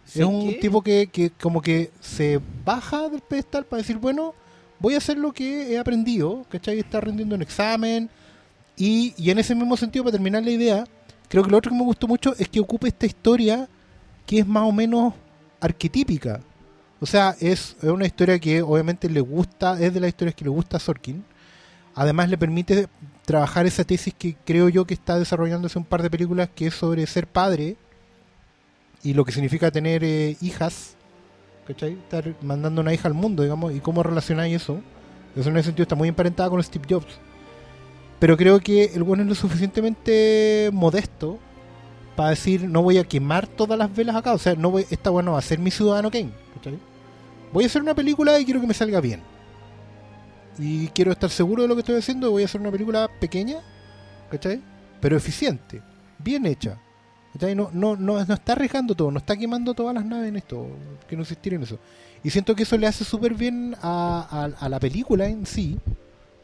¿Sí 0.07 0.21
es 0.21 0.27
un 0.27 0.59
tipo 0.61 0.83
que, 0.83 1.09
que 1.09 1.31
como 1.31 1.63
que 1.63 1.91
se 2.01 2.41
baja 2.65 3.09
del 3.09 3.21
pedestal 3.21 3.65
para 3.65 3.83
decir, 3.83 3.97
bueno, 3.97 4.35
voy 4.79 4.95
a 4.95 4.99
hacer 4.99 5.17
lo 5.17 5.33
que 5.33 5.73
he 5.73 5.79
aprendido, 5.79 6.45
¿cachai? 6.49 6.79
Está 6.79 7.01
rendiendo 7.01 7.35
un 7.35 7.43
examen. 7.43 8.11
Y, 8.77 9.15
y 9.17 9.31
en 9.31 9.39
ese 9.39 9.55
mismo 9.55 9.77
sentido, 9.77 10.05
para 10.05 10.13
terminar 10.13 10.43
la 10.43 10.51
idea, 10.51 10.85
creo 11.29 11.43
que 11.43 11.51
lo 11.51 11.57
otro 11.57 11.71
que 11.71 11.79
me 11.79 11.85
gustó 11.85 12.07
mucho 12.07 12.35
es 12.39 12.49
que 12.49 12.61
ocupe 12.61 12.89
esta 12.89 13.07
historia 13.07 13.69
que 14.27 14.41
es 14.41 14.47
más 14.47 14.65
o 14.65 14.73
menos 14.73 15.15
arquetípica. 15.61 16.41
O 17.01 17.07
sea, 17.07 17.37
es, 17.41 17.77
es 17.83 17.91
una 17.91 18.07
historia 18.07 18.39
que 18.39 18.63
obviamente 18.63 19.09
le 19.09 19.21
gusta, 19.21 19.81
es 19.81 19.93
de 19.93 20.01
las 20.01 20.09
historias 20.09 20.35
que 20.35 20.45
le 20.45 20.51
gusta 20.51 20.77
a 20.77 20.81
Sorkin. 20.81 21.25
Además 21.95 22.29
le 22.29 22.39
permite 22.39 22.89
trabajar 23.25 23.67
esa 23.67 23.85
tesis 23.85 24.13
que 24.17 24.37
creo 24.45 24.69
yo 24.69 24.87
que 24.87 24.95
está 24.95 25.19
desarrollándose 25.19 25.79
un 25.79 25.85
par 25.85 26.03
de 26.03 26.11
películas 26.11 26.49
que 26.55 26.67
es 26.67 26.75
sobre 26.75 27.07
ser 27.07 27.27
padre 27.27 27.77
y 29.05 29.13
lo 29.13 29.25
que 29.25 29.33
significa 29.33 29.71
tener 29.71 30.03
eh, 30.03 30.37
hijas, 30.41 30.97
¿cachai? 31.67 31.93
Estar 31.93 32.35
mandando 32.41 32.81
una 32.81 32.93
hija 32.95 33.07
al 33.07 33.15
mundo, 33.15 33.43
digamos, 33.43 33.75
y 33.75 33.81
cómo 33.81 34.03
relacionáis 34.03 34.57
eso. 34.57 34.81
Eso 35.37 35.51
en 35.51 35.57
ese 35.59 35.67
sentido 35.67 35.83
está 35.83 35.95
muy 35.95 36.09
emparentada 36.09 36.49
con 36.49 36.63
Steve 36.63 36.87
Jobs. 36.89 37.19
Pero 38.19 38.37
creo 38.39 38.59
que 38.61 38.85
el 38.95 39.03
bueno 39.03 39.23
es 39.23 39.29
lo 39.29 39.35
suficientemente 39.35 40.71
modesto 40.73 41.39
para 42.17 42.31
decir 42.31 42.67
no 42.67 42.83
voy 42.83 42.97
a 42.97 43.05
quemar 43.05 43.47
todas 43.47 43.79
las 43.79 43.95
velas 43.95 44.17
acá. 44.17 44.33
O 44.33 44.39
sea, 44.39 44.55
no 44.55 44.71
voy, 44.71 44.87
esta 44.91 45.11
bueno 45.11 45.33
va 45.33 45.39
a 45.39 45.43
ser 45.43 45.59
mi 45.59 45.71
ciudadano 45.71 46.11
Kane. 46.11 46.31
¿cachai? 46.55 46.79
Voy 47.53 47.65
a 47.65 47.67
hacer 47.67 47.83
una 47.83 47.95
película 47.95 48.41
y 48.41 48.47
quiero 48.47 48.61
que 48.61 48.67
me 48.67 48.75
salga 48.75 49.01
bien. 49.01 49.23
Y 50.59 50.89
quiero 50.89 51.13
estar 51.13 51.29
seguro 51.29 51.63
de 51.63 51.69
lo 51.69 51.75
que 51.75 51.81
estoy 51.81 51.97
haciendo. 51.97 52.31
Voy 52.31 52.43
a 52.43 52.47
hacer 52.47 52.61
una 52.61 52.71
película 52.71 53.11
pequeña, 53.21 53.59
¿cachai? 54.31 54.63
Pero 55.01 55.17
eficiente, 55.17 55.83
bien 56.19 56.47
hecha. 56.47 56.79
No, 57.41 57.71
no, 57.73 57.97
no, 57.97 58.25
no 58.25 58.35
está 58.35 58.53
arriesgando 58.53 58.95
todo, 58.95 59.11
no 59.11 59.19
está 59.19 59.37
quemando 59.37 59.75
todas 59.75 59.95
las 59.95 60.05
naves 60.05 60.29
en 60.29 60.37
esto. 60.37 60.69
Que 61.09 61.17
no 61.17 61.23
insistir 61.23 61.55
en 61.55 61.63
eso. 61.63 61.79
Y 62.23 62.31
siento 62.31 62.55
que 62.55 62.63
eso 62.63 62.79
le 62.79 62.87
hace 62.87 63.05
súper 63.05 63.35
bien 63.35 63.77
a 63.83 64.69
la 64.69 64.81
película 64.81 65.27
en 65.27 65.45
sí, 65.47 65.79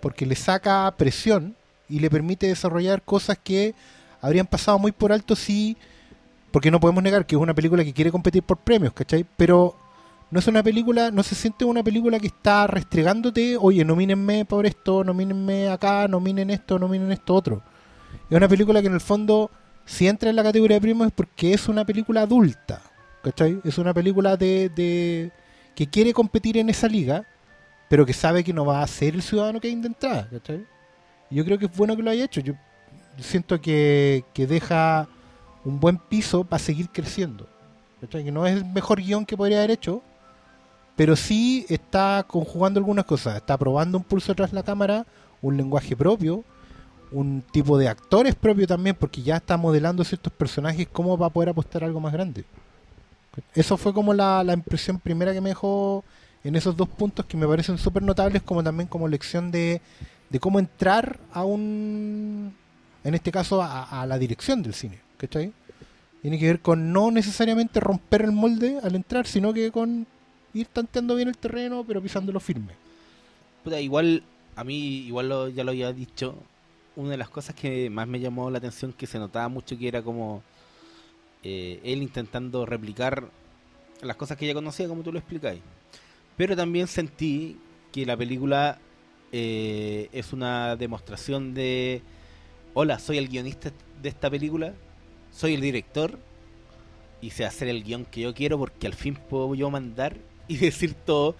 porque 0.00 0.26
le 0.26 0.36
saca 0.36 0.92
presión 0.96 1.54
y 1.88 2.00
le 2.00 2.10
permite 2.10 2.46
desarrollar 2.46 3.02
cosas 3.02 3.38
que 3.42 3.74
habrían 4.20 4.46
pasado 4.46 4.78
muy 4.78 4.92
por 4.92 5.12
alto 5.12 5.36
si. 5.36 5.76
Porque 6.50 6.70
no 6.70 6.80
podemos 6.80 7.02
negar 7.02 7.26
que 7.26 7.36
es 7.36 7.40
una 7.40 7.54
película 7.54 7.84
que 7.84 7.92
quiere 7.92 8.10
competir 8.10 8.42
por 8.42 8.56
premios, 8.58 8.92
¿cachai? 8.92 9.24
Pero, 9.36 9.76
no 10.30 10.38
es 10.38 10.46
una 10.46 10.62
película, 10.62 11.10
no 11.10 11.22
se 11.22 11.34
siente 11.34 11.64
una 11.64 11.82
película 11.82 12.18
que 12.18 12.28
está 12.28 12.66
restregándote, 12.66 13.56
oye, 13.56 13.84
nomínenme 13.84 14.44
por 14.44 14.66
esto, 14.66 15.04
nomínenme 15.04 15.68
acá, 15.68 16.08
nominen 16.08 16.50
esto, 16.50 16.78
nominen 16.78 17.12
esto 17.12 17.34
otro. 17.34 17.62
Es 18.28 18.36
una 18.36 18.48
película 18.48 18.80
que 18.80 18.88
en 18.88 18.94
el 18.94 19.00
fondo, 19.00 19.50
si 19.84 20.06
entra 20.08 20.30
en 20.30 20.36
la 20.36 20.42
categoría 20.42 20.76
de 20.76 20.80
primo 20.80 21.04
es 21.04 21.12
porque 21.12 21.52
es 21.52 21.68
una 21.68 21.84
película 21.84 22.22
adulta, 22.22 22.82
¿cachai? 23.22 23.60
Es 23.64 23.78
una 23.78 23.92
película 23.92 24.36
de, 24.36 24.68
de 24.68 25.30
que 25.74 25.88
quiere 25.88 26.12
competir 26.12 26.56
en 26.58 26.70
esa 26.70 26.88
liga, 26.88 27.24
pero 27.88 28.06
que 28.06 28.12
sabe 28.12 28.44
que 28.44 28.52
no 28.52 28.64
va 28.64 28.82
a 28.82 28.86
ser 28.86 29.14
el 29.14 29.22
ciudadano 29.22 29.60
que 29.60 29.68
hay 29.68 29.74
de 29.74 29.88
entrada, 29.88 30.28
¿cachai? 30.30 30.64
Yo 31.30 31.44
creo 31.44 31.58
que 31.58 31.66
es 31.66 31.76
bueno 31.76 31.96
que 31.96 32.02
lo 32.02 32.10
haya 32.10 32.24
hecho. 32.24 32.40
Yo 32.40 32.54
siento 33.18 33.60
que, 33.60 34.24
que 34.32 34.46
deja 34.46 35.08
un 35.64 35.78
buen 35.80 35.98
piso 35.98 36.44
para 36.44 36.62
seguir 36.62 36.88
creciendo. 36.90 37.48
Que 38.10 38.32
no 38.32 38.46
es 38.46 38.56
el 38.56 38.64
mejor 38.64 39.00
guion 39.00 39.26
que 39.26 39.36
podría 39.36 39.58
haber 39.58 39.72
hecho, 39.72 40.02
pero 40.96 41.16
sí 41.16 41.66
está 41.68 42.24
conjugando 42.26 42.78
algunas 42.78 43.04
cosas. 43.04 43.36
Está 43.36 43.58
probando 43.58 43.98
un 43.98 44.04
pulso 44.04 44.34
tras 44.34 44.52
la 44.52 44.62
cámara, 44.62 45.06
un 45.42 45.56
lenguaje 45.56 45.94
propio, 45.94 46.44
un 47.12 47.42
tipo 47.52 47.76
de 47.78 47.88
actores 47.88 48.34
propio 48.34 48.66
también, 48.66 48.96
porque 48.98 49.22
ya 49.22 49.36
está 49.36 49.56
modelando 49.56 50.04
ciertos 50.04 50.32
personajes, 50.32 50.88
cómo 50.92 51.16
va 51.18 51.26
a 51.26 51.30
poder 51.30 51.48
apostar 51.50 51.84
algo 51.84 52.00
más 52.00 52.12
grande. 52.12 52.44
Eso 53.54 53.76
fue 53.76 53.92
como 53.94 54.12
la, 54.12 54.42
la 54.44 54.52
impresión 54.52 54.98
primera 54.98 55.32
que 55.32 55.40
me 55.40 55.50
dejó 55.50 56.04
en 56.44 56.56
esos 56.56 56.76
dos 56.76 56.88
puntos 56.88 57.26
que 57.26 57.36
me 57.36 57.46
parecen 57.46 57.78
súper 57.78 58.02
notables, 58.02 58.42
como 58.42 58.62
también 58.62 58.88
como 58.88 59.08
lección 59.08 59.50
de, 59.50 59.80
de 60.28 60.40
cómo 60.40 60.58
entrar 60.58 61.18
a 61.32 61.44
un, 61.44 62.54
en 63.04 63.14
este 63.14 63.30
caso, 63.30 63.62
a, 63.62 64.02
a 64.02 64.06
la 64.06 64.18
dirección 64.18 64.62
del 64.62 64.74
cine. 64.74 64.98
¿Cachai? 65.16 65.52
Tiene 66.22 66.38
que 66.38 66.46
ver 66.46 66.60
con 66.60 66.92
no 66.92 67.10
necesariamente 67.10 67.78
romper 67.80 68.22
el 68.22 68.32
molde 68.32 68.78
al 68.82 68.94
entrar, 68.94 69.26
sino 69.26 69.52
que 69.52 69.70
con 69.70 70.06
ir 70.54 70.66
tanteando 70.66 71.14
bien 71.14 71.28
el 71.28 71.36
terreno, 71.36 71.84
pero 71.86 72.02
pisándolo 72.02 72.40
firme. 72.40 72.72
Puta, 73.64 73.80
igual, 73.80 74.22
a 74.56 74.64
mí, 74.64 74.76
igual 75.06 75.28
lo- 75.28 75.48
ya 75.48 75.62
lo 75.64 75.70
había 75.70 75.92
dicho, 75.92 76.34
una 77.00 77.12
de 77.12 77.16
las 77.16 77.30
cosas 77.30 77.54
que 77.54 77.90
más 77.90 78.06
me 78.06 78.20
llamó 78.20 78.50
la 78.50 78.58
atención, 78.58 78.92
que 78.92 79.06
se 79.06 79.18
notaba 79.18 79.48
mucho 79.48 79.78
que 79.78 79.88
era 79.88 80.02
como 80.02 80.42
eh, 81.42 81.80
él 81.82 82.02
intentando 82.02 82.66
replicar 82.66 83.28
las 84.02 84.16
cosas 84.16 84.36
que 84.36 84.46
ya 84.46 84.54
conocía, 84.54 84.88
como 84.88 85.02
tú 85.02 85.12
lo 85.12 85.18
explicáis. 85.18 85.60
Pero 86.36 86.56
también 86.56 86.86
sentí 86.86 87.58
que 87.92 88.06
la 88.06 88.16
película 88.16 88.78
eh, 89.32 90.08
es 90.12 90.32
una 90.32 90.76
demostración 90.76 91.54
de, 91.54 92.02
hola, 92.74 92.98
soy 92.98 93.18
el 93.18 93.28
guionista 93.28 93.72
de 94.02 94.08
esta 94.08 94.30
película, 94.30 94.74
soy 95.32 95.54
el 95.54 95.60
director, 95.60 96.18
y 97.20 97.30
sé 97.30 97.44
hacer 97.44 97.68
el 97.68 97.84
guion 97.84 98.04
que 98.04 98.22
yo 98.22 98.34
quiero 98.34 98.58
porque 98.58 98.86
al 98.86 98.94
fin 98.94 99.14
puedo 99.14 99.54
yo 99.54 99.70
mandar 99.70 100.16
y 100.48 100.56
decir 100.58 100.94
todo. 100.94 101.36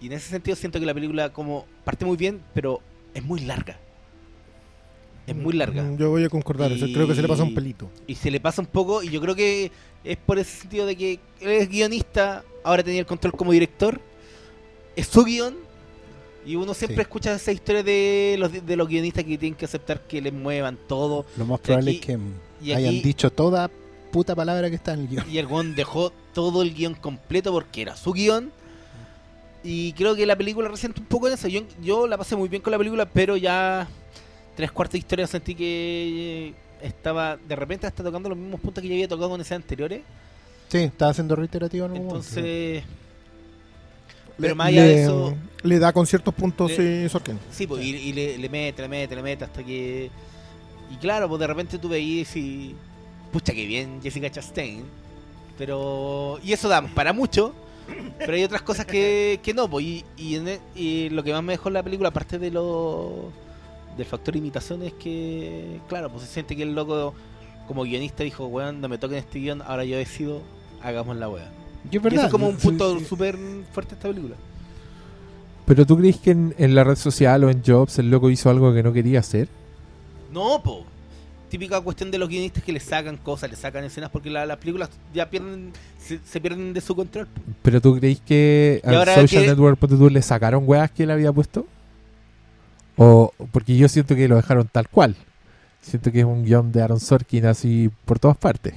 Y 0.00 0.06
en 0.06 0.12
ese 0.14 0.30
sentido 0.30 0.56
siento 0.56 0.80
que 0.80 0.86
la 0.86 0.94
película 0.94 1.32
como 1.32 1.66
parte 1.84 2.04
muy 2.04 2.16
bien, 2.16 2.42
pero 2.54 2.80
es 3.14 3.22
muy 3.22 3.40
larga. 3.40 3.78
Es 5.26 5.36
muy 5.36 5.52
larga. 5.52 5.82
Mm, 5.82 5.96
Yo 5.98 6.10
voy 6.10 6.24
a 6.24 6.28
concordar, 6.28 6.72
eso 6.72 6.86
Y- 6.86 6.92
creo 6.92 7.06
que 7.06 7.14
se 7.14 7.22
le 7.22 7.28
pasa 7.28 7.42
un 7.44 7.54
pelito. 7.54 7.88
Y 8.06 8.14
se 8.16 8.30
le 8.30 8.40
pasa 8.40 8.60
un 8.60 8.66
poco, 8.66 9.02
y 9.02 9.08
yo 9.10 9.20
creo 9.20 9.34
que 9.34 9.70
es 10.04 10.16
por 10.16 10.38
ese 10.38 10.60
sentido 10.62 10.84
de 10.86 10.96
que 10.96 11.12
él 11.40 11.50
es 11.50 11.68
guionista, 11.68 12.44
ahora 12.64 12.82
tenía 12.82 13.00
el 13.00 13.06
control 13.06 13.32
como 13.34 13.52
director, 13.52 14.00
es 14.96 15.06
su 15.06 15.22
guion, 15.24 15.54
y 16.44 16.56
uno 16.56 16.74
siempre 16.74 16.96
Sí. 16.96 17.02
escucha 17.02 17.34
esa 17.34 17.52
historia 17.52 17.84
de 17.84 18.34
los, 18.38 18.50
de 18.66 18.76
los 18.76 18.88
guionistas 18.88 19.22
que 19.24 19.38
tienen 19.38 19.56
que 19.56 19.64
aceptar 19.64 20.00
que 20.08 20.20
les 20.20 20.32
muevan 20.32 20.76
todo, 20.88 21.24
Lo 21.36 21.46
más 21.46 21.60
probable 21.60 21.92
aquí- 21.92 22.00
es 22.00 22.06
que 22.06 22.18
y 22.60 22.72
hayan 22.72 22.88
aquí- 22.96 23.02
dicho 23.02 23.30
toda 23.30 23.70
puta 24.10 24.34
palabra 24.34 24.68
que 24.70 24.76
está 24.76 24.92
en 24.94 25.00
el 25.00 25.08
guion. 25.08 25.30
y 25.30 25.38
el 25.38 25.46
guion 25.46 25.74
dejó 25.76 26.12
todo 26.34 26.62
el 26.62 26.74
guion 26.74 26.94
completo 26.94 27.52
porque 27.52 27.82
era 27.82 27.94
su 27.96 28.12
guion. 28.12 28.50
Y 29.64 29.92
creo 29.92 30.16
que 30.16 30.26
la 30.26 30.34
película 30.36 30.68
resiente 30.68 31.00
un 31.00 31.06
poco 31.06 31.28
en 31.28 31.34
eso. 31.34 31.46
Yo, 31.46 31.62
yo 31.80 32.06
la 32.08 32.18
pasé 32.18 32.34
muy 32.34 32.48
bien 32.48 32.60
con 32.62 32.72
la 32.72 32.78
película, 32.78 33.06
pero 33.06 33.36
ya 33.36 33.86
tres 34.56 34.70
cuartos 34.72 34.92
de 34.92 34.98
historia 34.98 35.26
sentí 35.26 35.54
que 35.54 36.48
eh, 36.48 36.54
estaba 36.82 37.36
de 37.36 37.56
repente 37.56 37.86
hasta 37.86 38.02
tocando 38.02 38.28
los 38.28 38.38
mismos 38.38 38.60
puntos 38.60 38.82
que 38.82 38.88
ya 38.88 38.94
había 38.94 39.08
tocado 39.08 39.30
con 39.30 39.40
esas 39.40 39.56
anteriores. 39.56 40.02
Sí, 40.68 40.78
estaba 40.78 41.12
siendo 41.14 41.36
reiterativo 41.36 41.86
en 41.86 41.92
algún 41.92 42.06
momento. 42.08 42.28
Entonces, 42.28 42.82
pero 44.38 44.48
Le- 44.48 44.54
más 44.54 44.68
allá 44.68 44.84
de 44.84 45.02
eso, 45.02 45.34
Le 45.62 45.78
da 45.78 45.92
con 45.92 46.06
ciertos 46.06 46.34
puntos 46.34 46.70
Le- 46.76 47.02
sí, 47.04 47.08
Sorkin. 47.08 47.38
sí, 47.50 47.66
pues, 47.66 47.84
y, 47.84 47.90
y 47.90 48.12
le, 48.12 48.38
le 48.38 48.48
mete, 48.48 48.82
le 48.82 48.88
mete, 48.88 49.14
le 49.14 49.22
mete 49.22 49.44
hasta 49.44 49.62
que. 49.62 50.10
Y 50.90 50.96
claro, 50.96 51.28
pues 51.28 51.40
de 51.40 51.46
repente 51.46 51.78
tú 51.78 51.88
veías 51.88 52.34
y. 52.36 52.74
Pucha, 53.32 53.52
que 53.52 53.64
bien 53.66 54.00
Jessica 54.02 54.30
Chastain. 54.30 54.82
Pero. 55.58 56.38
Y 56.42 56.52
eso 56.52 56.68
da 56.68 56.82
para 56.82 57.12
mucho. 57.12 57.54
Pero 58.18 58.32
hay 58.34 58.44
otras 58.44 58.62
cosas 58.62 58.86
que, 58.86 59.40
que 59.42 59.52
no, 59.54 59.68
pues. 59.68 59.84
Y, 59.84 60.04
y, 60.16 60.36
en 60.36 60.48
e- 60.48 60.60
y 60.74 61.10
lo 61.10 61.22
que 61.22 61.32
más 61.32 61.42
me 61.42 61.52
dejó 61.52 61.68
en 61.68 61.74
la 61.74 61.82
película, 61.82 62.08
aparte 62.08 62.38
de 62.38 62.50
lo. 62.50 63.30
Del 63.96 64.06
factor 64.06 64.36
imitación, 64.36 64.82
es 64.82 64.92
que. 64.94 65.78
Claro, 65.88 66.10
pues 66.10 66.24
se 66.24 66.32
siente 66.32 66.56
que 66.56 66.62
el 66.62 66.74
loco, 66.74 67.14
como 67.68 67.82
guionista, 67.84 68.24
dijo, 68.24 68.46
weón, 68.46 68.80
no 68.80 68.88
me 68.88 68.98
toquen 68.98 69.18
este 69.18 69.38
guion, 69.38 69.62
ahora 69.62 69.84
yo 69.84 69.96
decido, 69.96 70.42
hagamos 70.82 71.16
la 71.16 71.28
weá. 71.28 71.44
Es 71.88 71.94
Y 71.94 71.98
verdad. 71.98 72.18
eso 72.18 72.26
es 72.26 72.32
como 72.32 72.48
un 72.48 72.56
punto 72.56 72.98
sí. 72.98 73.04
súper 73.04 73.36
fuerte 73.72 73.90
de 73.90 73.96
esta 73.96 74.08
película. 74.08 74.34
Pero 75.66 75.86
tú 75.86 75.96
crees 75.96 76.16
que 76.18 76.32
en, 76.32 76.54
en 76.58 76.74
la 76.74 76.84
red 76.84 76.96
social 76.96 77.44
o 77.44 77.50
en 77.50 77.62
Jobs 77.64 77.98
el 77.98 78.10
loco 78.10 78.30
hizo 78.30 78.50
algo 78.50 78.72
que 78.74 78.82
no 78.82 78.92
quería 78.92 79.20
hacer? 79.20 79.48
No, 80.32 80.60
po. 80.62 80.84
Típica 81.48 81.80
cuestión 81.82 82.10
de 82.10 82.16
los 82.18 82.28
guionistas 82.28 82.64
que 82.64 82.72
le 82.72 82.80
sacan 82.80 83.18
cosas, 83.18 83.50
le 83.50 83.56
sacan 83.56 83.84
escenas 83.84 84.08
porque 84.10 84.30
la- 84.30 84.46
las 84.46 84.56
películas 84.56 84.88
ya 85.14 85.28
pierden, 85.28 85.72
se, 85.98 86.18
se 86.24 86.40
pierden 86.40 86.72
de 86.72 86.80
su 86.80 86.96
control. 86.96 87.26
po. 87.26 87.40
¿Pero 87.62 87.80
tú 87.80 87.96
crees 87.98 88.20
que 88.20 88.80
al 88.84 89.04
Social 89.06 89.42
que- 89.42 89.48
Network 89.50 89.78
le 90.10 90.22
sacaron 90.22 90.64
weas 90.66 90.90
que 90.90 91.02
él 91.04 91.10
había 91.10 91.30
puesto? 91.32 91.66
O 92.96 93.32
porque 93.52 93.76
yo 93.76 93.88
siento 93.88 94.14
que 94.14 94.28
lo 94.28 94.36
dejaron 94.36 94.68
tal 94.70 94.88
cual. 94.88 95.16
Siento 95.80 96.12
que 96.12 96.20
es 96.20 96.24
un 96.24 96.44
guion 96.44 96.70
de 96.72 96.82
Aaron 96.82 97.00
Sorkin 97.00 97.46
así 97.46 97.90
por 98.04 98.18
todas 98.18 98.36
partes. 98.36 98.74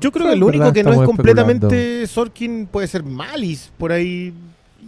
Yo 0.00 0.12
creo 0.12 0.30
que 0.30 0.36
lo 0.36 0.46
único 0.46 0.72
que 0.72 0.84
no 0.84 0.92
es 0.92 1.00
completamente 1.02 2.06
Sorkin 2.06 2.66
puede 2.66 2.86
ser 2.86 3.02
Malice 3.02 3.70
por 3.78 3.90
ahí 3.90 4.32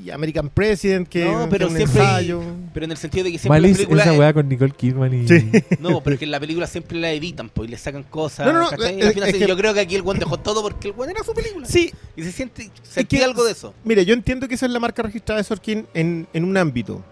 y 0.03 0.11
American 0.11 0.49
President 0.51 1.09
que, 1.09 1.25
No, 1.25 1.49
pero 1.49 1.67
es 1.67 1.71
un 1.73 1.77
siempre- 1.79 2.01
ensayo. 2.03 2.43
Pero 2.75 2.85
en 2.87 2.91
el 2.91 2.97
sentido 2.97 3.25
de 3.25 3.33
que 3.33 3.39
siempre 3.39 3.61
Malice, 3.61 3.83
la 3.83 3.89
película. 3.89 4.03
esa 4.03 4.13
wea 4.19 4.33
con 4.33 4.49
Nicole 4.49 4.73
Kidman 4.73 5.15
y... 5.15 5.29
Sí. 5.29 5.51
No, 5.79 6.01
pero 6.03 6.15
es 6.15 6.19
que 6.19 6.25
en 6.25 6.31
la 6.33 6.41
película 6.41 6.67
siempre 6.67 6.99
la 6.99 7.13
evitan, 7.13 7.49
pues, 7.49 7.69
y 7.69 7.71
le 7.71 7.79
sacan 7.79 8.03
cosas. 8.03 8.47
No, 8.47 8.53
no, 8.53 8.71
no, 8.71 8.77
que- 8.77 9.39
Yo 9.47 9.57
creo 9.57 9.73
que 9.73 9.81
aquí 9.81 9.95
el 9.95 10.03
buen 10.03 10.19
dejó 10.19 10.39
todo 10.39 10.63
porque 10.63 10.89
el 10.89 10.95
buen 10.95 11.11
era 11.11 11.23
su 11.23 11.33
película. 11.33 11.67
Sí, 11.67 11.93
Y 12.17 12.23
se 12.23 12.33
siente, 12.33 12.71
sentí 12.83 13.19
que- 13.19 13.25
algo 13.25 13.45
de 13.45 13.53
eso. 13.53 13.73
Mire, 13.85 14.05
yo 14.05 14.15
entiendo 14.15 14.49
que 14.49 14.55
esa 14.57 14.67
es 14.67 14.73
la 14.73 14.81
marca 14.81 15.03
registrada 15.03 15.39
de 15.41 15.45
Sorkin 15.45 15.87
en, 15.95 16.27
en 16.33 16.45
un 16.45 16.57
ámbito. 16.57 17.03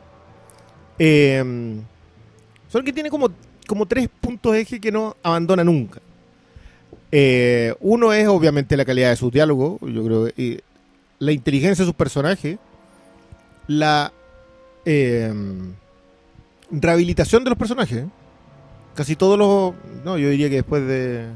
Eh, 0.98 1.80
Sorkin 2.68 2.94
tiene 2.94 3.10
como, 3.10 3.30
como 3.66 3.86
tres 3.86 4.08
puntos 4.20 4.54
eje 4.56 4.80
que 4.80 4.90
no 4.90 5.16
abandona 5.22 5.62
nunca. 5.64 6.00
Eh, 7.10 7.74
uno 7.80 8.12
es 8.12 8.26
obviamente 8.26 8.76
la 8.76 8.84
calidad 8.84 9.10
de 9.10 9.16
sus 9.16 9.30
diálogos, 9.32 9.78
yo 9.82 10.04
creo, 10.04 10.28
y 10.36 10.58
la 11.18 11.32
inteligencia 11.32 11.84
de 11.84 11.86
sus 11.86 11.94
personajes, 11.94 12.58
la 13.66 14.12
eh, 14.84 15.32
rehabilitación 16.70 17.44
de 17.44 17.50
los 17.50 17.58
personajes. 17.58 18.04
Casi 18.94 19.16
todos 19.16 19.38
los... 19.38 19.74
No, 20.04 20.18
yo 20.18 20.30
diría 20.30 20.48
que 20.48 20.56
después 20.56 20.86
de... 20.86 21.28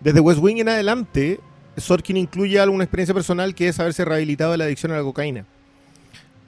Desde 0.00 0.20
West 0.20 0.40
Wing 0.40 0.58
en 0.58 0.68
adelante, 0.68 1.40
Sorkin 1.76 2.16
incluye 2.16 2.58
alguna 2.60 2.84
experiencia 2.84 3.14
personal 3.14 3.54
que 3.54 3.68
es 3.68 3.80
haberse 3.80 4.04
rehabilitado 4.04 4.52
de 4.52 4.58
la 4.58 4.64
adicción 4.64 4.92
a 4.92 4.96
la 4.96 5.02
cocaína. 5.02 5.46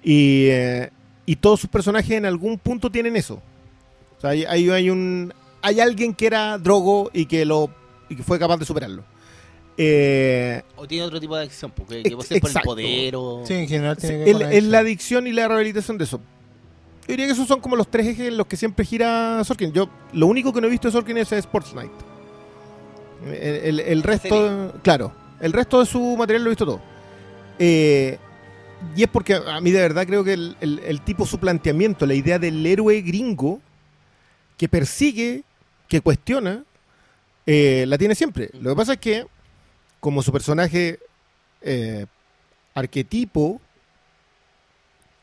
Y, 0.03 0.47
eh, 0.49 0.91
y 1.25 1.37
todos 1.37 1.61
sus 1.61 1.71
personajes 1.71 2.11
en 2.13 2.27
algún 2.27 2.59
punto 2.59 2.91
tienen 2.91 3.17
eso. 3.17 3.43
O 4.17 4.21
sea, 4.21 4.31
hay, 4.31 4.45
hay, 4.45 4.71
hay 4.71 4.91
un 4.91 5.33
hay 5.67 5.81
alguien 5.81 6.15
que 6.15 6.27
era 6.27 6.59
drogo 6.59 7.11
y 7.13 7.27
que 7.27 7.45
lo 7.45 7.71
y 8.09 8.15
que 8.15 8.23
fue 8.23 8.39
capaz 8.39 8.57
de 8.59 8.65
superarlo. 8.65 9.03
Eh, 9.79 10.63
O 10.77 10.87
tiene 10.89 11.05
otro 11.05 11.21
tipo 11.21 11.37
de 11.37 11.45
acción, 11.45 11.71
porque 11.71 12.03
que 12.03 12.09
Ex- 12.09 12.15
puede 12.17 12.29
ser 12.29 12.41
por 12.41 12.51
el 12.51 12.57
poder 12.63 13.17
o. 13.17 13.45
Sí, 13.47 13.55
en 13.55 13.69
general 13.69 13.97
sí, 14.01 14.07
tiene 14.09 14.25
que 14.25 14.31
el- 14.31 14.43
el- 14.43 14.71
la 14.71 14.79
adicción. 14.79 15.25
adicción 15.25 15.27
y 15.27 15.33
la 15.33 15.49
rehabilitación 15.49 15.99
de 15.99 16.05
eso. 16.05 16.17
Yo 16.19 17.13
diría 17.13 17.27
que 17.27 17.33
esos 17.33 17.47
son 17.47 17.61
como 17.61 17.77
los 17.77 17.89
tres 17.89 18.07
ejes 18.07 18.29
en 18.29 18.37
los 18.37 18.47
que 18.47 18.57
siempre 18.57 18.85
gira 18.85 19.43
Sorkin. 19.45 19.73
Yo 19.73 19.89
lo 20.13 20.27
único 20.27 20.53
que 20.53 20.61
no 20.61 20.67
he 20.67 20.71
visto 20.71 20.89
de 20.89 20.93
Sorkin 20.93 21.19
es 21.19 21.31
Sports 21.31 21.75
Night. 21.75 21.93
El, 23.27 23.35
el- 23.35 23.81
el 23.81 24.03
resto, 24.03 24.75
claro, 24.83 25.13
el 25.41 25.53
resto 25.53 25.81
de 25.81 25.87
su 25.87 26.01
material 26.17 26.43
lo 26.45 26.49
he 26.51 26.53
visto 26.53 26.67
todo. 26.67 26.81
Eh, 27.59 28.19
y 28.95 29.03
es 29.03 29.09
porque 29.09 29.35
a 29.35 29.61
mí 29.61 29.71
de 29.71 29.81
verdad 29.81 30.07
creo 30.07 30.23
que 30.25 30.33
el, 30.35 30.57
el- 30.61 30.79
el 30.81 31.01
tipo, 31.03 31.25
su 31.27 31.39
planteamiento, 31.39 32.07
la 32.07 32.15
idea 32.15 32.39
del 32.39 32.65
héroe 32.65 33.01
gringo 33.03 33.61
que 34.57 34.69
persigue, 34.69 35.43
que 35.89 36.01
cuestiona, 36.01 36.65
eh, 37.47 37.85
la 37.89 37.97
tiene 37.99 38.15
siempre. 38.15 38.51
Lo 38.61 38.71
que 38.71 38.77
pasa 38.77 38.93
es 38.95 38.99
que, 38.99 39.27
como 40.07 40.23
su 40.23 40.31
personaje 40.31 41.01
eh, 41.63 42.07
arquetipo, 42.75 43.61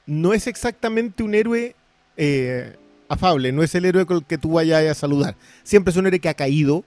no 0.05 0.34
es 0.34 0.45
exactamente 0.47 1.23
un 1.23 1.36
héroe 1.36 1.73
eh, 2.17 2.75
afable, 3.07 3.53
no 3.53 3.63
es 3.63 3.73
el 3.75 3.86
héroe 3.86 4.05
con 4.05 4.17
el 4.17 4.25
que 4.25 4.38
tú 4.38 4.51
vayas 4.51 4.84
a 4.86 4.93
saludar. 4.93 5.38
Siempre 5.63 5.91
es 5.91 5.95
un 5.95 6.05
héroe 6.05 6.19
que 6.19 6.27
ha 6.27 6.34
caído 6.34 6.84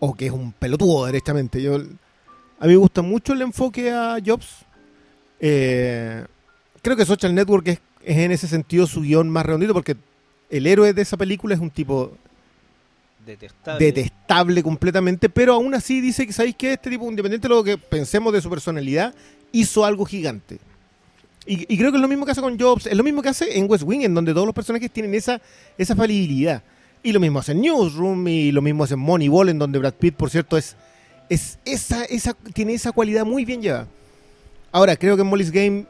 o 0.00 0.12
que 0.14 0.26
es 0.26 0.32
un 0.32 0.50
pelotudo, 0.50 1.06
derechamente. 1.06 1.62
Yo, 1.62 1.76
A 1.76 2.66
mí 2.66 2.72
me 2.72 2.76
gusta 2.78 3.00
mucho 3.00 3.32
el 3.32 3.42
enfoque 3.42 3.92
a 3.92 4.16
Jobs. 4.26 4.64
Eh, 5.38 6.26
creo 6.82 6.96
que 6.96 7.06
Social 7.06 7.32
Network 7.32 7.68
es, 7.68 7.78
es 8.02 8.16
en 8.16 8.32
ese 8.32 8.48
sentido 8.48 8.88
su 8.88 9.02
guion 9.02 9.30
más 9.30 9.46
redondito 9.46 9.72
porque 9.72 9.96
el 10.50 10.66
héroe 10.66 10.92
de 10.92 11.02
esa 11.02 11.16
película 11.16 11.54
es 11.54 11.60
un 11.60 11.70
tipo 11.70 12.18
Detestable. 13.24 14.62
completamente, 14.62 15.28
pero 15.28 15.54
aún 15.54 15.74
así 15.74 16.00
dice 16.00 16.26
que, 16.26 16.32
¿sabéis 16.32 16.56
qué? 16.56 16.74
Este 16.74 16.90
tipo, 16.90 17.08
independiente 17.08 17.48
de 17.48 17.54
lo 17.54 17.64
que 17.64 17.78
pensemos 17.78 18.32
de 18.32 18.40
su 18.40 18.50
personalidad, 18.50 19.14
hizo 19.52 19.84
algo 19.84 20.04
gigante. 20.04 20.58
Y, 21.46 21.76
creo 21.76 21.90
que 21.90 21.98
es 21.98 22.02
lo 22.02 22.08
mismo 22.08 22.24
que 22.24 22.32
hace 22.32 22.40
con 22.40 22.58
Jobs, 22.58 22.86
es 22.86 22.96
lo 22.96 23.04
mismo 23.04 23.20
que 23.20 23.28
hace 23.28 23.58
en 23.58 23.70
West 23.70 23.84
Wing, 23.84 24.00
en 24.00 24.14
donde 24.14 24.32
todos 24.32 24.46
los 24.46 24.54
personajes 24.54 24.90
tienen 24.90 25.14
esa, 25.14 25.40
esa 25.76 25.94
falibilidad. 25.94 26.62
Y 27.02 27.12
lo 27.12 27.20
mismo 27.20 27.38
hace 27.38 27.52
en 27.52 27.60
Newsroom, 27.60 28.26
y 28.28 28.50
lo 28.50 28.62
mismo 28.62 28.84
hace 28.84 28.94
en 28.94 29.00
Moneyball, 29.00 29.50
en 29.50 29.58
donde 29.58 29.78
Brad 29.78 29.92
Pitt, 29.94 30.14
por 30.14 30.30
cierto, 30.30 30.56
es, 30.56 30.74
es 31.28 31.58
esa, 31.66 32.04
esa, 32.04 32.32
tiene 32.54 32.72
esa 32.72 32.92
cualidad 32.92 33.26
muy 33.26 33.44
bien 33.44 33.60
llevada. 33.60 33.88
Ahora, 34.72 34.96
creo 34.96 35.16
que 35.16 35.22
en 35.22 35.28
Molly's 35.28 35.50
Game 35.50 35.84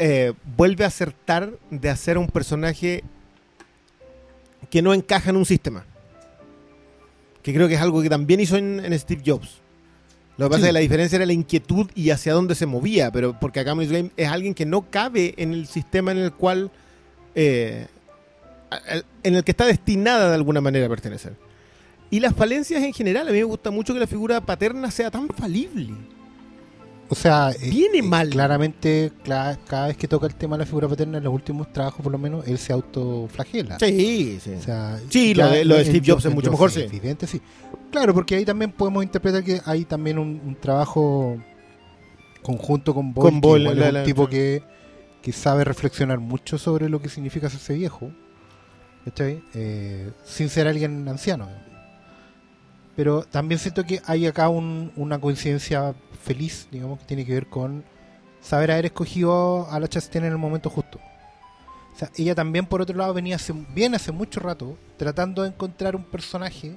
eh, 0.00 0.32
vuelve 0.56 0.82
a 0.82 0.88
acertar 0.88 1.52
de 1.70 1.88
hacer 1.88 2.18
un 2.18 2.26
personaje 2.26 3.04
que 4.68 4.82
no 4.82 4.92
encaja 4.94 5.30
en 5.30 5.36
un 5.36 5.46
sistema 5.46 5.86
que 7.42 7.52
creo 7.52 7.68
que 7.68 7.74
es 7.74 7.80
algo 7.80 8.02
que 8.02 8.08
también 8.08 8.40
hizo 8.40 8.56
en, 8.56 8.84
en 8.84 8.98
Steve 8.98 9.22
Jobs. 9.24 9.60
Lo 10.38 10.46
que 10.46 10.50
pasa 10.50 10.60
Sí. 10.60 10.64
es 10.64 10.68
que 10.68 10.72
la 10.72 10.80
diferencia 10.80 11.16
era 11.16 11.26
la 11.26 11.32
inquietud 11.32 11.90
y 11.94 12.10
hacia 12.10 12.32
dónde 12.32 12.54
se 12.54 12.66
movía, 12.66 13.10
pero 13.12 13.38
porque 13.38 13.60
acá 13.60 13.74
Game 13.74 14.10
es 14.16 14.28
alguien 14.28 14.54
que 14.54 14.64
no 14.64 14.90
cabe 14.90 15.34
en 15.36 15.52
el 15.52 15.66
sistema 15.66 16.12
en 16.12 16.18
el 16.18 16.32
cual 16.32 16.70
eh, 17.34 17.86
en 19.22 19.34
el 19.34 19.44
que 19.44 19.50
está 19.50 19.66
destinada 19.66 20.28
de 20.30 20.34
alguna 20.34 20.60
manera 20.60 20.86
a 20.86 20.88
pertenecer. 20.88 21.34
Y 22.10 22.20
las 22.20 22.34
falencias 22.34 22.82
en 22.82 22.92
general, 22.92 23.28
a 23.28 23.30
mí 23.32 23.38
me 23.38 23.44
gusta 23.44 23.70
mucho 23.70 23.92
que 23.94 24.00
la 24.00 24.06
figura 24.06 24.40
paterna 24.40 24.90
sea 24.90 25.10
tan 25.10 25.28
falible. 25.28 25.88
O 27.12 27.14
sea, 27.14 27.50
eh, 27.50 27.68
Viene 27.68 27.98
eh, 27.98 28.02
mal. 28.02 28.30
Claramente, 28.30 29.12
cla- 29.22 29.58
cada 29.66 29.88
vez 29.88 29.98
que 29.98 30.08
toca 30.08 30.26
el 30.26 30.34
tema 30.34 30.56
de 30.56 30.60
la 30.60 30.66
figura 30.66 30.88
paterna, 30.88 31.18
en 31.18 31.24
los 31.24 31.34
últimos 31.34 31.70
trabajos 31.70 32.00
por 32.02 32.10
lo 32.10 32.16
menos, 32.16 32.48
él 32.48 32.56
se 32.56 32.72
autoflagela. 32.72 33.78
Sí, 33.78 34.38
sí. 34.42 34.52
O 34.54 34.62
sea, 34.62 34.98
Sí, 35.10 35.34
lo 35.34 35.46
de- 35.50 35.64
lo 35.66 35.76
de 35.76 35.84
Steve 35.84 36.00
Jo- 36.06 36.12
Jobs 36.14 36.24
es 36.24 36.34
mucho 36.34 36.50
mejor, 36.50 36.70
sí. 36.70 36.80
evidente, 36.80 37.26
sí. 37.26 37.42
Claro, 37.90 38.14
porque 38.14 38.36
ahí 38.36 38.46
también 38.46 38.72
podemos 38.72 39.04
interpretar 39.04 39.44
que 39.44 39.60
hay 39.66 39.84
también 39.84 40.18
un, 40.18 40.40
un 40.42 40.54
trabajo 40.58 41.36
conjunto 42.42 42.94
con 42.94 43.12
Boyle, 43.12 43.30
Con 43.30 43.40
que 43.42 43.46
Boyle, 43.46 43.62
igual 43.64 43.78
la- 43.78 43.84
es 43.84 43.88
un 43.90 43.94
la- 43.94 44.04
tipo 44.04 44.26
que, 44.28 44.62
que 45.20 45.32
sabe 45.32 45.64
reflexionar 45.64 46.18
mucho 46.18 46.56
sobre 46.56 46.88
lo 46.88 47.02
que 47.02 47.10
significa 47.10 47.48
hacerse 47.48 47.74
viejo. 47.74 48.10
Eh, 49.54 50.10
sin 50.24 50.48
ser 50.48 50.66
alguien 50.66 51.06
anciano. 51.08 51.48
Pero 52.96 53.22
también 53.24 53.58
siento 53.58 53.84
que 53.84 54.00
hay 54.06 54.26
acá 54.26 54.48
un- 54.48 54.92
una 54.96 55.18
coincidencia 55.20 55.94
feliz, 56.22 56.68
digamos, 56.70 56.98
que 57.00 57.04
tiene 57.06 57.24
que 57.26 57.32
ver 57.34 57.46
con 57.46 57.84
saber 58.40 58.70
haber 58.70 58.86
escogido 58.86 59.68
a 59.70 59.78
la 59.80 59.88
Chastain 59.88 60.24
en 60.24 60.32
el 60.32 60.38
momento 60.38 60.70
justo. 60.70 60.98
O 61.94 61.98
sea, 61.98 62.10
ella 62.16 62.34
también, 62.34 62.66
por 62.66 62.80
otro 62.80 62.96
lado, 62.96 63.12
venía 63.14 63.36
hace, 63.36 63.52
bien 63.74 63.94
hace 63.94 64.12
mucho 64.12 64.40
rato 64.40 64.78
tratando 64.96 65.42
de 65.42 65.48
encontrar 65.48 65.94
un 65.94 66.04
personaje 66.04 66.76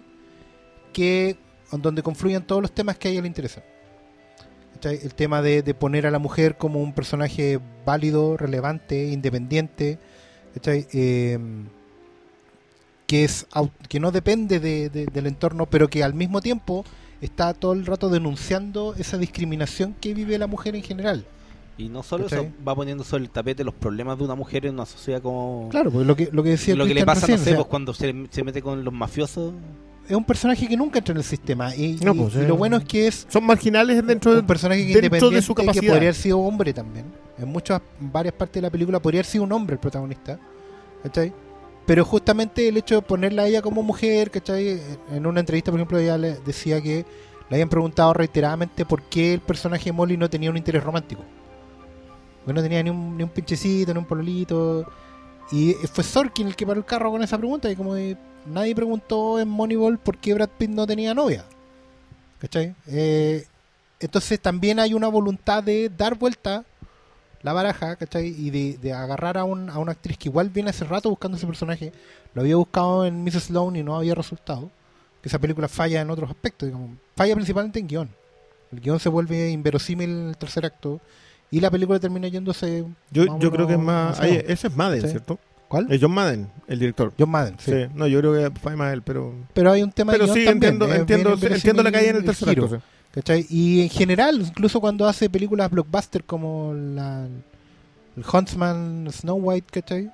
que 0.94 1.38
donde 1.72 2.04
confluyan 2.04 2.46
todos 2.46 2.62
los 2.62 2.72
temas 2.72 2.98
que 2.98 3.08
a 3.08 3.12
ella 3.12 3.22
le 3.22 3.28
interesan. 3.28 3.64
El 4.84 5.16
tema 5.16 5.42
de, 5.42 5.64
de 5.64 5.74
poner 5.74 6.06
a 6.06 6.12
la 6.12 6.20
mujer 6.20 6.58
como 6.58 6.80
un 6.82 6.94
personaje 6.94 7.60
válido, 7.86 8.38
relevante, 8.38 9.08
independiente. 9.08 9.98
Eh, 10.64 11.40
que, 13.08 13.24
es, 13.24 13.48
que 13.90 14.00
no 14.00 14.12
depende 14.12 14.60
de- 14.60 14.90
de- 14.90 15.06
del 15.08 15.28
entorno, 15.28 15.66
pero 15.68 15.90
que 15.90 16.04
al 16.04 16.14
mismo 16.14 16.42
tiempo 16.42 16.84
está 17.22 17.54
todo 17.54 17.74
el 17.74 17.86
rato 17.86 18.10
denunciando 18.10 18.94
esa 18.98 19.18
discriminación 19.18 19.96
que 20.00 20.14
vive 20.14 20.38
la 20.38 20.48
mujer 20.48 20.76
en 20.76 20.84
general. 20.84 21.26
Y 21.78 21.90
no 21.90 22.04
solo 22.04 22.24
¿Cachai? 22.26 22.46
eso, 22.46 22.54
va 22.66 22.74
poniendo 22.74 23.04
sobre 23.04 23.24
el 23.24 23.30
tapete 23.30 23.64
los 23.66 23.74
problemas 23.74 24.18
de 24.18 24.24
una 24.24 24.36
mujer 24.36 24.66
en 24.66 24.76
una 24.76 24.86
sociedad 24.86 25.22
como... 25.22 25.68
Claro, 25.72 25.92
porque 25.92 26.06
lo 26.06 26.16
que, 26.16 26.30
lo 26.32 26.42
que 26.42 26.52
decía 26.52 26.74
lo 26.76 26.86
que 26.86 26.94
le 26.94 27.06
pasa, 27.06 27.28
recién, 27.28 27.38
no 27.38 27.42
o 27.42 27.44
sé, 27.44 27.50
sea, 27.50 27.58
pues 27.58 27.68
cuando 27.68 27.94
se, 27.94 28.16
se 28.30 28.44
mete 28.46 28.62
con 28.62 28.84
los 28.86 28.94
mafiosos. 28.94 29.54
es 30.08 30.16
un 30.16 30.24
personaje 30.24 30.68
que 30.70 30.78
nunca 30.78 31.00
entra 31.00 31.12
en 31.12 31.18
el 31.18 31.24
sistema. 31.26 31.76
Y, 31.76 31.98
No, 32.02 32.14
y- 32.14 32.18
pues, 32.18 32.36
y 32.36 32.40
eh. 32.40 32.48
lo 32.48 32.56
bueno 32.56 32.78
es 32.78 32.86
que 32.86 33.08
es 33.08 33.28
Son 33.30 33.44
marginales 33.46 34.06
dentro 34.08 34.32
un 34.32 34.38
de... 34.38 34.44
personaje 34.44 34.82
que 34.88 34.94
dentro 34.94 35.02
de 35.02 35.08
independiente 35.08 35.42
su 35.46 35.54
que 35.54 35.64
capacidad. 35.64 35.92
podría 35.92 36.10
haber 36.10 36.16
sido 36.16 36.40
hombre 36.40 36.74
también. 36.74 37.06
En 37.38 37.50
muchas, 37.50 37.82
varias 38.00 38.34
partes 38.36 38.54
de 38.56 38.62
la 38.62 38.70
película 38.70 39.02
podría 39.02 39.20
haber 39.20 39.26
sido 39.26 39.44
un 39.44 39.52
hombre 39.52 39.74
el 39.74 39.80
protagonista. 39.82 40.40
¿Cachai? 41.04 41.34
Pero 41.86 42.04
justamente 42.04 42.68
el 42.68 42.78
hecho 42.78 42.96
de 42.96 43.02
ponerla 43.02 43.44
a 43.44 43.48
ella 43.48 43.62
como 43.62 43.84
mujer, 43.84 44.32
¿cachai? 44.32 44.82
En 45.12 45.26
una 45.26 45.40
entrevista, 45.40 45.72
por 45.72 45.80
ejemplo, 45.80 46.00
ella 46.00 46.18
le 46.18 46.36
decía 46.40 46.82
que 46.82 47.06
le 47.50 47.56
habían 47.56 47.70
preguntado 47.70 48.14
reiteradamente 48.14 48.86
por 48.86 49.04
qué 49.04 49.36
el 49.36 49.42
personaje 49.42 49.86
de 49.86 49.92
Molly 49.92 50.18
no 50.18 50.30
tenía 50.30 50.50
un 50.50 50.58
interés 50.58 50.84
romántico. 50.84 51.24
Porque 52.44 52.54
no 52.54 52.64
tenía 52.64 52.82
ni 52.82 52.90
un, 52.90 53.18
ni 53.18 53.24
un 53.24 53.30
pinchecito, 53.30 53.94
ni 53.94 54.00
un 54.00 54.06
pololito. 54.06 54.86
Y 55.52 55.74
fue 55.92 56.04
Sorkin 56.04 56.48
el 56.48 56.56
que 56.56 56.66
paró 56.66 56.80
el 56.80 56.86
carro 56.86 57.12
con 57.12 57.22
esa 57.22 57.38
pregunta. 57.38 57.70
Y 57.70 57.76
como 57.76 57.96
nadie 58.48 58.76
preguntó 58.76 59.40
en 59.40 59.48
Moneyball 59.48 60.00
por 60.00 60.18
qué 60.18 60.34
Brad 60.34 60.50
Pitt 60.58 60.72
no 60.72 60.88
tenía 60.88 61.14
novia. 61.14 61.46
¿Cachai? 62.40 62.74
Eh, 62.88 63.46
entonces 64.00 64.40
también 64.40 64.80
hay 64.80 64.94
una 64.94 65.08
voluntad 65.08 65.64
de 65.64 65.90
dar 65.96 66.16
vuelta 66.16 66.66
la 67.46 67.54
baraja, 67.54 67.96
¿cachai? 67.96 68.28
Y 68.28 68.50
de, 68.50 68.78
de 68.82 68.92
agarrar 68.92 69.38
a, 69.38 69.44
un- 69.44 69.70
a 69.70 69.78
una 69.80 69.92
actriz 69.94 70.18
que 70.18 70.30
igual 70.30 70.50
viene 70.50 70.72
hace 70.72 70.84
rato 70.84 71.10
buscando 71.10 71.38
ese 71.38 71.46
personaje. 71.48 71.94
Lo 72.34 72.42
había 72.42 72.56
buscado 72.56 73.06
en 73.06 73.24
Mrs. 73.24 73.44
Sloan 73.46 73.76
y 73.76 73.84
no 73.84 73.96
había 73.96 74.16
resultado. 74.16 74.70
Que 75.22 75.30
esa 75.30 75.40
película 75.40 75.68
falla 75.68 76.02
en 76.02 76.10
otros 76.10 76.30
aspectos. 76.30 76.68
digamos. 76.68 76.98
Falla 77.16 77.36
principalmente 77.36 77.80
en 77.80 77.88
guion. 77.88 78.10
El 78.72 78.82
guion 78.82 79.00
se 79.00 79.10
vuelve 79.10 79.52
inverosímil 79.52 80.10
en 80.10 80.28
el 80.30 80.38
tercer 80.38 80.66
acto. 80.66 81.00
Y 81.52 81.60
la 81.60 81.70
película 81.70 82.00
termina 82.00 82.28
yéndose. 82.28 82.84
Yo, 83.12 83.38
yo 83.40 83.52
creo 83.52 83.68
que 83.68 83.74
es 83.74 83.80
más... 83.80 84.20
ahí- 84.20 84.44
ese 84.48 84.68
es 84.68 84.76
Madden, 84.76 85.02
Sí. 85.02 85.08
¿cierto? 85.10 85.38
¿Cuál? 85.68 85.92
Es 85.92 86.00
John 86.02 86.12
Madden, 86.12 86.50
el 86.68 86.80
director. 86.80 87.12
John 87.18 87.30
Madden, 87.30 87.56
sí. 87.60 87.72
Sí. 87.72 87.78
no, 87.96 88.06
yo 88.08 88.20
creo 88.20 88.34
que 88.34 88.60
fue 88.60 88.76
más 88.76 88.94
él, 88.94 89.02
pero... 89.02 89.34
Pero 89.54 89.72
hay 89.72 89.82
un 89.82 89.92
tema 89.92 90.12
Pero 90.14 90.26
de 90.28 90.32
guion 90.34 90.40
sí, 90.40 90.46
también, 90.46 90.74
entiendo, 90.74 90.94
es 90.94 91.00
entiendo, 91.00 91.36
bien 91.38 91.54
entiendo 91.54 91.84
la 91.84 91.92
caída 91.92 92.10
en 92.12 92.16
el 92.18 92.26
tercer 92.26 92.50
acto. 92.50 92.82
¿Cachai? 93.16 93.46
Y 93.50 93.82
en 93.84 93.90
general, 93.90 94.42
incluso 94.42 94.80
cuando 94.82 95.08
hace 95.08 95.30
películas 95.30 95.72
blockbuster 95.72 96.24
como 96.26 96.74
la, 96.74 97.26
el 98.18 98.24
Huntsman 98.32 99.08
Snow 99.12 99.38
White, 99.38 99.68
¿cachai? 99.82 100.12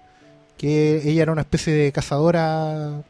Que 0.58 1.02
ella 1.10 1.24
era 1.24 1.32
una 1.32 1.42
especie 1.42 1.74
de 1.74 1.92
cazadora, 1.92 3.02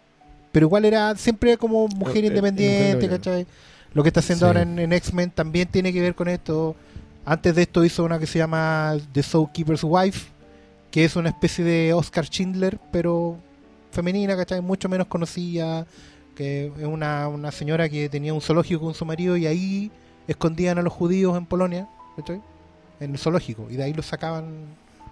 pero 0.54 0.68
igual 0.68 0.86
era 0.86 1.16
siempre 1.18 1.58
como 1.58 1.88
mujer 1.90 2.24
Eh, 2.24 2.28
eh, 2.28 2.30
independiente, 2.30 3.10
¿cachai? 3.10 3.46
Lo 3.94 4.02
que 4.04 4.10
está 4.10 4.22
haciendo 4.22 4.46
Sí. 4.46 4.48
ahora 4.48 4.62
en, 4.62 4.80
en 4.80 4.94
X-Men 4.94 5.32
también 5.32 5.68
tiene 5.68 5.92
que 5.92 6.00
ver 6.02 6.16
con 6.16 6.30
esto. 6.30 6.76
Antes 7.26 7.54
de 7.56 7.64
esto 7.64 7.84
hizo 7.84 8.06
una 8.06 8.18
que 8.18 8.28
se 8.28 8.40
llama 8.40 8.96
The 9.12 9.22
Zookeeper's 9.22 9.84
Wife, 9.84 10.30
que 10.90 11.04
es 11.04 11.18
una 11.18 11.30
especie 11.30 11.66
de 11.66 11.94
Oscar 11.94 12.26
Schindler, 12.26 12.80
pero 12.94 13.38
femenina, 13.92 14.38
¿cachai? 14.38 14.62
Mucho 14.62 14.88
menos 14.88 15.08
conocida, 15.08 15.86
que 16.36 16.72
es 16.78 16.86
una, 16.86 17.28
una 17.28 17.52
señora 17.52 17.90
que 17.90 18.10
tenía 18.10 18.34
un 18.34 18.42
zoológico 18.42 18.82
con 18.82 18.94
su 18.94 19.06
marido 19.06 19.38
y 19.38 19.48
ahí 19.48 19.92
escondían 20.28 20.78
a 20.78 20.82
los 20.82 20.94
judíos 20.94 21.38
en 21.38 21.46
Polonia, 21.46 21.88
¿cachai? 22.16 22.42
En 23.00 23.12
el 23.12 23.18
zoológico, 23.18 23.68
y 23.70 23.76
de 23.76 23.84
ahí 23.84 23.94
los 23.94 24.06
sacaban. 24.06 24.66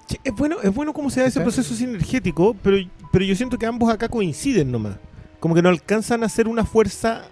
Sí, 0.07 0.19
es 0.23 0.33
bueno, 0.33 0.57
es 0.61 0.73
bueno 0.73 0.93
cómo 0.93 1.09
se 1.09 1.21
da 1.21 1.27
ese 1.27 1.41
proceso 1.41 1.73
sinergético, 1.73 2.55
pero, 2.63 2.77
pero 3.11 3.25
yo 3.25 3.35
siento 3.35 3.57
que 3.57 3.65
ambos 3.65 3.91
acá 3.91 4.07
coinciden 4.07 4.71
nomás. 4.71 4.95
Como 5.39 5.55
que 5.55 5.61
no 5.61 5.69
alcanzan 5.69 6.23
a 6.23 6.29
ser 6.29 6.47
una 6.47 6.65
fuerza 6.65 7.25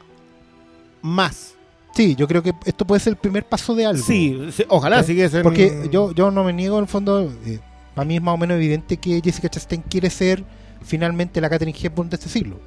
más. 1.01 1.55
Sí, 1.93 2.15
yo 2.15 2.27
creo 2.27 2.43
que 2.43 2.53
esto 2.65 2.85
puede 2.85 2.99
ser 2.99 3.13
el 3.13 3.17
primer 3.17 3.43
paso 3.43 3.73
de 3.73 3.85
algo. 3.85 4.03
Sí, 4.03 4.49
sí, 4.51 4.63
ojalá, 4.69 5.01
¿Sí? 5.03 5.15
que 5.15 5.27
sea. 5.29 5.41
Porque 5.41 5.89
yo, 5.91 6.11
yo 6.11 6.29
no 6.29 6.43
me 6.43 6.53
niego 6.53 6.77
en 6.77 6.83
el 6.83 6.87
fondo, 6.87 7.31
eh, 7.45 7.59
para 7.95 8.05
mí 8.05 8.15
es 8.15 8.21
más 8.21 8.35
o 8.35 8.37
menos 8.37 8.55
evidente 8.55 8.97
que 8.97 9.19
Jessica 9.23 9.49
Chastain 9.49 9.81
quiere 9.81 10.09
ser 10.09 10.43
finalmente 10.83 11.41
la 11.41 11.49
Catherine 11.49 11.77
Hepburn 11.77 12.09
de 12.09 12.15
este 12.15 12.29
siglo. 12.29 12.59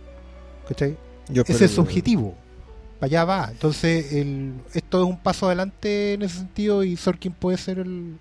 ¿Cachai? 0.68 0.96
Yo 1.32 1.42
Ese 1.46 1.64
es 1.64 1.70
su 1.70 1.80
objetivo. 1.80 2.34
Para 2.98 3.08
allá 3.08 3.24
va. 3.24 3.48
Entonces, 3.50 4.12
el, 4.12 4.52
esto 4.74 5.02
es 5.02 5.08
un 5.08 5.18
paso 5.18 5.46
adelante 5.46 6.14
en 6.14 6.22
ese 6.22 6.38
sentido 6.38 6.84
y 6.84 6.96
Sorkin 6.96 7.32
puede 7.32 7.56
ser 7.56 7.78
el, 7.78 8.18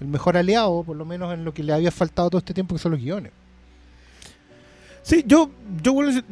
el 0.00 0.06
mejor 0.06 0.36
aliado, 0.36 0.82
por 0.82 0.96
lo 0.96 1.04
menos 1.04 1.32
en 1.34 1.44
lo 1.44 1.54
que 1.54 1.62
le 1.62 1.72
había 1.72 1.90
faltado 1.90 2.30
todo 2.30 2.38
este 2.38 2.54
tiempo, 2.54 2.74
que 2.74 2.80
son 2.80 2.92
los 2.92 3.00
guiones. 3.00 3.32
Sí, 5.02 5.24
yo, 5.26 5.50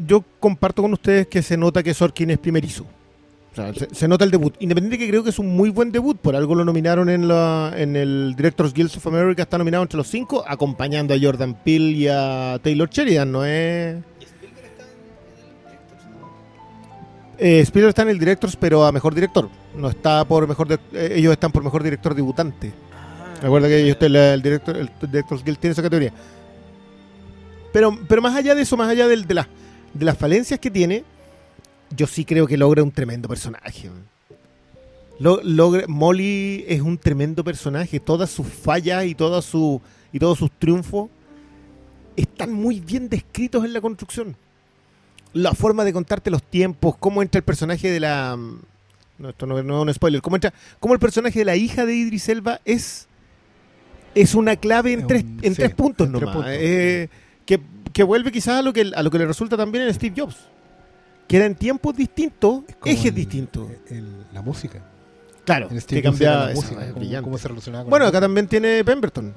yo, 0.07 0.25
comparto 0.39 0.83
con 0.83 0.93
ustedes 0.93 1.27
que 1.29 1.43
se 1.43 1.57
nota 1.57 1.83
que 1.83 1.95
Sorkin 1.95 2.31
es 2.31 2.39
primerizo. 2.39 2.85
O 3.53 3.55
sea, 3.57 3.73
se, 3.73 3.89
se 3.95 4.07
nota 4.07 4.25
el 4.25 4.31
debut. 4.31 4.55
Independiente 4.61 4.99
que 4.99 5.09
creo 5.09 5.25
que 5.25 5.31
es 5.31 5.39
un 5.39 5.57
muy 5.57 5.71
buen 5.71 5.91
debut, 5.91 6.19
por 6.19 6.37
algo 6.37 6.55
lo 6.55 6.65
nominaron 6.65 7.09
en, 7.09 7.27
la, 7.27 7.73
en 7.75 7.97
el 7.97 8.35
Directors 8.37 8.75
Guild 8.75 8.95
of 8.95 9.07
America, 9.07 9.43
está 9.43 9.57
nominado 9.57 9.83
entre 9.83 9.97
los 9.97 10.09
cinco, 10.09 10.45
acompañando 10.47 11.15
a 11.15 11.19
Jordan 11.19 11.55
Peele 11.65 11.91
y 11.93 12.09
a 12.09 12.61
Taylor 12.63 12.91
Sheridan, 12.91 13.33
¿no 13.33 13.47
es? 13.47 13.97
Eh, 17.39 17.61
Spielberg 17.61 17.91
está 17.91 18.03
en 18.03 18.09
el 18.09 18.19
Directors, 18.19 18.57
pero 18.57 18.85
a 18.85 18.93
mejor 18.93 19.15
director. 19.15 19.49
No 19.77 19.89
está 19.89 20.25
por 20.25 20.47
mejor. 20.49 20.69
de- 20.69 20.79
eh, 20.93 21.13
ellos 21.17 21.33
están 21.33 21.53
por 21.53 21.63
mejor 21.63 21.83
director 21.83 22.15
debutante. 22.15 22.73
Recuerda 23.43 23.69
que 23.69 23.83
ellos, 23.83 23.97
el, 24.01 24.17
el 24.17 24.43
director, 24.43 24.77
el 24.77 24.91
Directors 25.03 25.45
Guild 25.45 25.59
tiene 25.59 25.73
esa 25.73 25.83
categoría. 25.83 26.13
Pero, 27.73 27.99
pero 28.09 28.23
más 28.23 28.35
allá 28.35 28.55
de 28.55 28.63
eso, 28.63 28.77
más 28.77 28.89
allá 28.89 29.07
del- 29.07 29.27
de, 29.27 29.35
las 29.35 29.47
de 29.93 30.05
las 30.07 30.17
falencias 30.17 30.59
que 30.59 30.71
tiene, 30.71 31.05
yo 31.95 32.07
sí 32.07 32.25
creo 32.25 32.47
que 32.47 32.57
logra 32.57 32.83
un 32.83 32.91
tremendo 32.91 33.29
personaje. 33.29 33.91
logra- 35.21 35.87
Molly 35.87 36.65
es 36.67 36.81
un 36.81 36.97
tremendo 36.97 37.45
personaje. 37.45 38.01
Todas 38.01 38.31
sus 38.31 38.47
fallas 38.47 39.05
y, 39.05 39.15
todas 39.15 39.45
su, 39.45 39.81
y 40.13 40.19
todos 40.19 40.39
sus 40.39 40.51
triunfos 40.53 41.11
están 42.17 42.53
muy 42.53 42.81
bien 42.81 43.09
descritos 43.11 43.63
en 43.65 43.75
la 43.75 43.81
construcción. 43.83 44.35
La 45.37 45.55
forma 45.55 45.85
de 45.85 45.93
contarte 45.93 46.31
los 46.31 46.43
tiempos, 46.43 46.97
cómo 46.99 47.21
entra 47.23 47.39
el 47.39 47.45
personaje 47.45 47.91
de 47.91 48.01
la... 48.01 48.37
mm, 48.37 48.59
No, 49.19 49.29
esto 49.31 49.47
no, 49.47 49.63
no 49.63 49.77
es 49.79 49.83
un 49.89 49.95
spoiler. 49.95 50.23
Cómo, 50.23 50.37
entra, 50.37 50.53
cómo 50.81 50.95
el 50.95 51.01
personaje 51.01 51.39
de 51.39 51.45
la 51.45 51.57
hija 51.57 51.85
de 51.85 51.95
Idris 51.95 52.29
Elba 52.29 52.61
es, 52.65 53.07
es 54.15 54.35
una 54.35 54.57
clave 54.57 54.93
en, 54.93 55.01
Es 55.01 55.07
tres, 55.07 55.25
en 55.43 55.55
sí, 55.55 55.63
tres 55.63 55.75
puntos 55.75 56.07
en 56.07 56.13
tres 56.13 56.21
nomás. 56.23 56.37
puntos. 56.37 56.53
Eh, 56.55 57.09
que, 57.45 57.61
que 57.93 58.03
vuelve 58.03 58.33
quizás 58.33 58.61
a 58.61 58.63
lo 58.63 58.73
que, 58.73 58.91
a 58.95 59.03
lo 59.03 59.11
que 59.11 59.19
le 59.19 59.27
resulta 59.27 59.57
también 59.57 59.85
en 59.87 59.95
Steve 59.95 60.15
Jobs. 60.17 60.37
Que 61.29 61.37
era 61.39 61.47
en 61.47 61.55
tiempos 61.57 61.97
distintos, 61.97 62.63
ejes 62.85 63.07
el- 63.07 63.15
distintos. 63.15 63.69
el- 63.91 64.25
la 64.33 64.43
música. 64.43 64.81
Claro, 65.45 65.69
En 65.71 65.81
que 65.81 66.03
cambiaba 66.03 66.47
la 66.47 66.53
esa, 66.53 66.61
música, 66.61 66.87
es 66.87 67.21
cómo- 67.23 67.39
se 67.39 67.49
relacionaba 67.49 67.85
con 67.85 67.91
Bueno, 67.91 68.07
acá 68.07 68.21
también 68.21 68.49
tiene 68.49 68.83
Pemberton. 68.85 69.35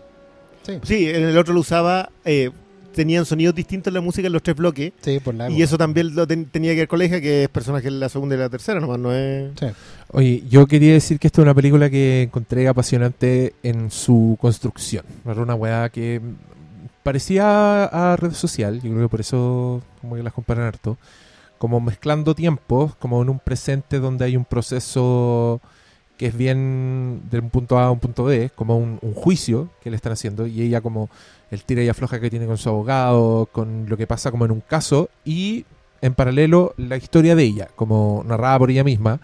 Sí, 0.64 0.80
Sí, 0.84 1.10
en 1.10 1.24
el 1.24 1.38
otro 1.38 1.54
lo 1.54 1.60
usaba, 1.62 2.10
eh, 2.26 2.52
tenían 3.00 3.26
sonidos 3.26 3.56
distintos 3.56 3.88
en 3.90 3.94
la 3.96 4.02
música 4.02 4.28
en 4.28 4.34
los 4.34 4.44
tres 4.44 4.56
bloques. 4.58 4.92
sí, 5.02 5.20
por 5.20 5.34
la 5.34 5.46
Y 5.50 5.54
época. 5.54 5.64
eso 5.64 5.78
también 5.78 6.16
lo 6.16 6.28
ten- 6.28 6.46
tenía 6.46 6.74
que 6.74 6.80
ver 6.80 6.88
con 6.90 7.00
la 7.00 7.06
hija, 7.06 7.22
que 7.22 7.44
es 7.44 7.50
personaje 7.50 7.88
en 7.88 8.00
la 8.00 8.10
segunda 8.10 8.36
y 8.36 8.40
la 8.40 8.50
tercera, 8.50 8.80
nomás 8.80 9.00
no 9.00 9.14
es... 9.14 9.52
Sí. 9.60 9.68
Oye, 10.12 10.44
yo 10.50 10.68
quería 10.68 10.94
decir 10.94 11.18
que 11.20 11.28
esta 11.28 11.42
es 11.42 11.44
una 11.44 11.54
película 11.54 11.90
que 11.90 12.24
encontré 12.24 12.68
apasionante 12.68 13.54
en 13.64 13.90
su 13.92 14.38
construcción. 14.42 15.06
Era 15.26 15.42
una 15.42 15.56
weá 15.56 15.88
que 15.90 16.20
parecía 17.04 17.86
a 17.86 18.16
red 18.18 18.34
social, 18.34 18.76
yo 18.82 18.90
creo 18.92 19.04
que 19.04 19.10
por 19.10 19.22
eso 19.22 19.82
como 20.02 20.16
que 20.16 20.24
las 20.24 20.34
comparan 20.34 20.66
harto, 20.66 20.98
como 21.58 21.80
mezclando 21.80 22.36
tiempos, 22.36 22.96
como 22.96 23.22
en 23.22 23.30
un 23.30 23.40
presente 23.40 24.00
donde 24.00 24.26
hay 24.26 24.36
un 24.38 24.46
proceso 24.46 25.62
que 26.18 26.26
es 26.28 26.36
bien 26.38 27.22
de 27.32 27.40
un 27.40 27.50
punto 27.50 27.80
A 27.80 27.86
a 27.86 27.92
un 27.92 28.00
punto 28.00 28.26
B, 28.26 28.50
como 28.54 28.78
un, 28.78 29.00
un 29.02 29.14
juicio 29.14 29.70
que 29.82 29.90
le 29.90 29.96
están 29.96 30.12
haciendo, 30.12 30.46
y 30.48 30.62
ella 30.62 30.82
como 30.82 31.10
el 31.52 31.64
tira 31.64 31.84
y 31.84 31.90
afloja 31.90 32.20
que 32.20 32.30
tiene 32.30 32.46
con 32.46 32.58
su 32.58 32.70
abogado, 32.70 33.48
con 33.52 33.86
lo 33.90 33.98
que 33.98 34.08
pasa 34.08 34.32
como 34.32 34.46
en 34.46 34.52
un 34.52 34.62
caso, 34.62 35.10
y 35.26 35.66
en 36.02 36.14
paralelo 36.14 36.74
la 36.78 36.98
historia 36.98 37.36
de 37.36 37.44
ella, 37.44 37.68
como 37.76 38.24
narrada 38.26 38.60
por 38.60 38.72
ella 38.72 38.84
misma, 38.84 39.20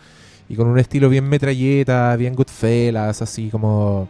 y 0.49 0.55
con 0.55 0.67
un 0.67 0.77
estilo 0.79 1.09
bien 1.09 1.27
metralleta, 1.29 2.15
bien 2.15 2.35
Goodfellas, 2.35 3.21
así 3.21 3.49
como 3.49 4.07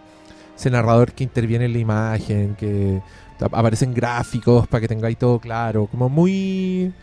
ese 0.55 0.69
narrador 0.69 1.11
que 1.13 1.23
interviene 1.23 1.65
en 1.65 1.73
la 1.73 1.79
imagen, 1.79 2.55
que 2.55 3.01
ap- 3.39 3.53
aparecen 3.55 3.93
gráficos 3.93 4.67
para 4.67 4.81
que 4.81 4.87
tengáis 4.87 5.17
todo 5.17 5.39
claro, 5.39 5.87
como 5.87 6.09
muy... 6.09 6.93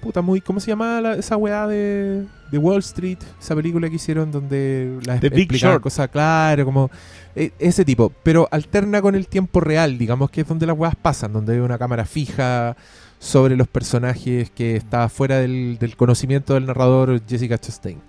Puta, 0.00 0.22
muy... 0.22 0.40
¿Cómo 0.40 0.60
se 0.60 0.68
llama 0.68 1.00
la- 1.00 1.14
esa 1.14 1.36
weá 1.36 1.66
de, 1.66 2.24
de 2.50 2.58
Wall 2.58 2.78
Street? 2.80 3.18
Esa 3.40 3.54
película 3.56 3.88
que 3.88 3.96
hicieron 3.96 4.30
donde 4.30 4.98
la 5.04 5.18
The 5.18 5.28
Big 5.28 5.52
Short. 5.52 5.82
cosas 5.82 6.08
claro, 6.08 6.64
como 6.64 6.90
e- 7.34 7.52
ese 7.58 7.84
tipo, 7.84 8.12
pero 8.22 8.48
alterna 8.50 9.02
con 9.02 9.14
el 9.14 9.26
tiempo 9.26 9.60
real, 9.60 9.98
digamos 9.98 10.30
que 10.30 10.42
es 10.42 10.48
donde 10.48 10.66
las 10.66 10.78
weas 10.78 10.94
pasan, 10.96 11.32
donde 11.32 11.54
hay 11.54 11.60
una 11.60 11.78
cámara 11.78 12.04
fija 12.04 12.76
sobre 13.18 13.56
los 13.56 13.66
personajes 13.66 14.50
que 14.50 14.76
está 14.76 15.08
fuera 15.08 15.38
del, 15.38 15.76
del 15.80 15.96
conocimiento 15.96 16.54
del 16.54 16.66
narrador 16.66 17.20
Jessica 17.26 17.58
Chastain. 17.58 18.00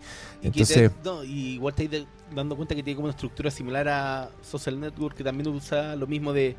Y 0.43 0.47
Entonces, 0.47 0.91
te- 0.91 1.03
no, 1.09 1.23
y 1.23 1.55
igual 1.55 1.73
te 1.73 1.85
estás 1.85 2.05
dando 2.35 2.55
cuenta 2.55 2.75
que 2.75 2.83
tiene 2.83 2.95
como 2.95 3.05
una 3.05 3.13
estructura 3.15 3.49
similar 3.49 3.87
a 3.89 4.29
Social 4.43 4.79
Network, 4.79 5.15
que 5.17 5.23
también 5.23 5.49
usa 5.49 5.95
lo 5.95 6.05
mismo 6.05 6.31
de 6.33 6.55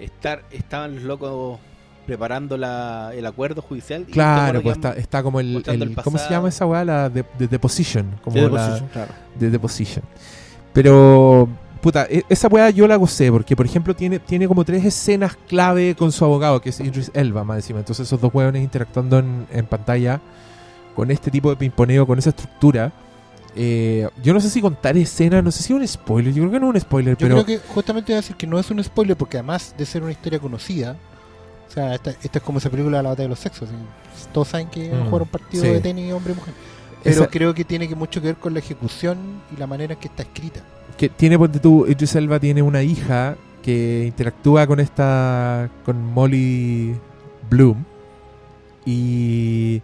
estar, 0.00 0.42
estaban 0.50 0.96
los 0.96 1.04
locos 1.04 1.60
preparando 2.06 2.56
la, 2.56 3.10
el 3.14 3.24
acuerdo 3.26 3.62
judicial. 3.62 4.04
y 4.08 4.12
claro, 4.12 4.62
pues 4.62 4.76
está, 4.76 4.92
está 4.92 5.22
como 5.22 5.40
el, 5.40 5.52
mostrando 5.54 5.84
el- 5.84 5.90
el 5.92 5.96
¿cómo 6.02 6.18
se 6.18 6.28
llama 6.30 6.48
esa 6.48 6.66
weá? 6.66 6.84
La 6.84 7.08
de, 7.08 7.24
de 7.38 7.48
deposition, 7.48 8.14
como 8.22 8.36
de 8.36 8.42
la 8.42 8.48
Deposition, 8.48 8.88
claro. 8.92 9.12
de 9.38 9.50
deposition. 9.50 10.04
Pero 10.72 11.48
puta, 11.80 12.06
e- 12.10 12.24
esa 12.28 12.48
weá 12.48 12.70
yo 12.70 12.86
la 12.88 12.96
gocé 12.96 13.30
porque 13.30 13.54
por 13.56 13.66
ejemplo 13.66 13.94
tiene 13.94 14.18
tiene 14.18 14.48
como 14.48 14.64
tres 14.64 14.84
escenas 14.84 15.36
clave 15.48 15.94
con 15.94 16.12
su 16.12 16.24
abogado, 16.24 16.60
que 16.60 16.70
es 16.70 16.80
Idris 16.80 17.10
Elba 17.14 17.44
más 17.44 17.56
encima. 17.58 17.78
Entonces 17.80 18.06
esos 18.06 18.20
dos 18.20 18.32
weones 18.34 18.62
interactuando 18.62 19.18
en, 19.18 19.46
en 19.52 19.66
pantalla 19.66 20.20
con 20.96 21.10
este 21.10 21.30
tipo 21.30 21.50
de 21.50 21.56
pimponeo, 21.56 22.06
con 22.06 22.18
esa 22.18 22.30
estructura. 22.30 22.92
Eh, 23.56 24.08
yo 24.20 24.34
no 24.34 24.40
sé 24.40 24.50
si 24.50 24.60
contar 24.60 24.96
escenas, 24.96 25.44
no 25.44 25.52
sé 25.52 25.62
si 25.62 25.72
es 25.72 25.78
un 25.78 25.86
spoiler, 25.86 26.34
yo 26.34 26.42
creo 26.42 26.50
que 26.52 26.58
no 26.60 26.66
es 26.70 26.74
un 26.74 26.80
spoiler, 26.80 27.12
Yo 27.16 27.18
pero 27.28 27.44
creo 27.44 27.46
que 27.60 27.68
justamente 27.68 28.12
voy 28.12 28.14
a 28.14 28.20
decir 28.20 28.34
que 28.34 28.48
no 28.48 28.58
es 28.58 28.68
un 28.72 28.82
spoiler 28.82 29.16
porque 29.16 29.36
además 29.36 29.76
de 29.78 29.86
ser 29.86 30.02
una 30.02 30.10
historia 30.10 30.40
conocida, 30.40 30.96
o 31.68 31.72
sea, 31.72 31.94
esta, 31.94 32.10
esta 32.10 32.38
es 32.38 32.42
como 32.44 32.58
esa 32.58 32.70
película 32.70 32.98
de 32.98 33.02
la 33.02 33.08
batalla 33.10 33.24
de 33.24 33.30
los 33.30 33.38
sexos. 33.38 33.68
¿sí? 33.68 33.74
Todos 34.32 34.48
saben 34.48 34.68
que 34.68 34.90
van 34.90 35.00
a 35.00 35.04
Mm, 35.04 35.06
jugar 35.06 35.22
un 35.22 35.28
partido 35.28 35.64
sí. 35.64 35.70
de 35.70 35.80
tenis 35.80 36.12
hombre 36.12 36.32
y 36.32 36.36
mujer. 36.36 36.54
Pero 37.02 37.16
esa- 37.22 37.26
creo 37.30 37.52
que 37.54 37.64
tiene 37.64 37.86
que 37.88 37.94
mucho 37.94 38.20
que 38.20 38.28
ver 38.28 38.36
con 38.36 38.52
la 38.54 38.60
ejecución 38.60 39.18
y 39.54 39.58
la 39.58 39.66
manera 39.66 39.94
en 39.94 39.98
que 40.00 40.08
está 40.08 40.22
escrita. 40.22 40.60
que 40.96 41.08
tiene, 41.08 41.36
ponte 41.38 41.58
tú, 41.58 41.86
Idris 41.88 42.14
Elba 42.14 42.38
tiene 42.38 42.62
una 42.62 42.82
hija 42.82 43.36
que 43.62 44.04
interactúa 44.06 44.66
con 44.66 44.78
esta, 44.78 45.68
con 45.84 46.00
Molly 46.04 46.94
Bloom 47.50 47.82
y, 48.86 49.82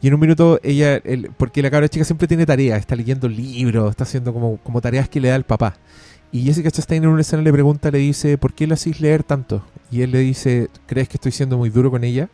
y 0.00 0.06
en 0.08 0.14
un 0.14 0.20
minuto 0.20 0.60
ella, 0.62 0.96
el- 1.04 1.30
porque 1.36 1.62
la 1.62 1.70
cabra 1.70 1.88
chica 1.88 2.04
siempre 2.04 2.28
tiene 2.28 2.46
tareas, 2.46 2.78
está 2.80 2.94
leyendo 2.96 3.28
libros, 3.28 3.90
está 3.90 4.04
haciendo 4.04 4.32
como, 4.32 4.58
como 4.58 4.80
tareas 4.80 5.08
que 5.08 5.20
le 5.20 5.28
da 5.28 5.36
el 5.36 5.44
papá. 5.44 5.74
Y 6.32 6.42
Jessica 6.42 6.70
Chastain 6.70 7.02
en 7.02 7.10
una 7.10 7.22
escena 7.22 7.42
le 7.42 7.52
pregunta, 7.52 7.90
le 7.90 7.98
dice, 7.98 8.38
¿por 8.38 8.52
qué 8.52 8.66
le 8.66 8.74
hacís 8.74 9.00
leer 9.00 9.24
tanto? 9.24 9.64
Y 9.90 10.02
él 10.02 10.12
le 10.12 10.20
dice, 10.20 10.68
¿crees 10.86 11.08
que 11.08 11.16
estoy 11.16 11.32
siendo 11.32 11.58
muy 11.58 11.70
duro 11.70 11.90
con 11.90 12.04
ella? 12.04 12.28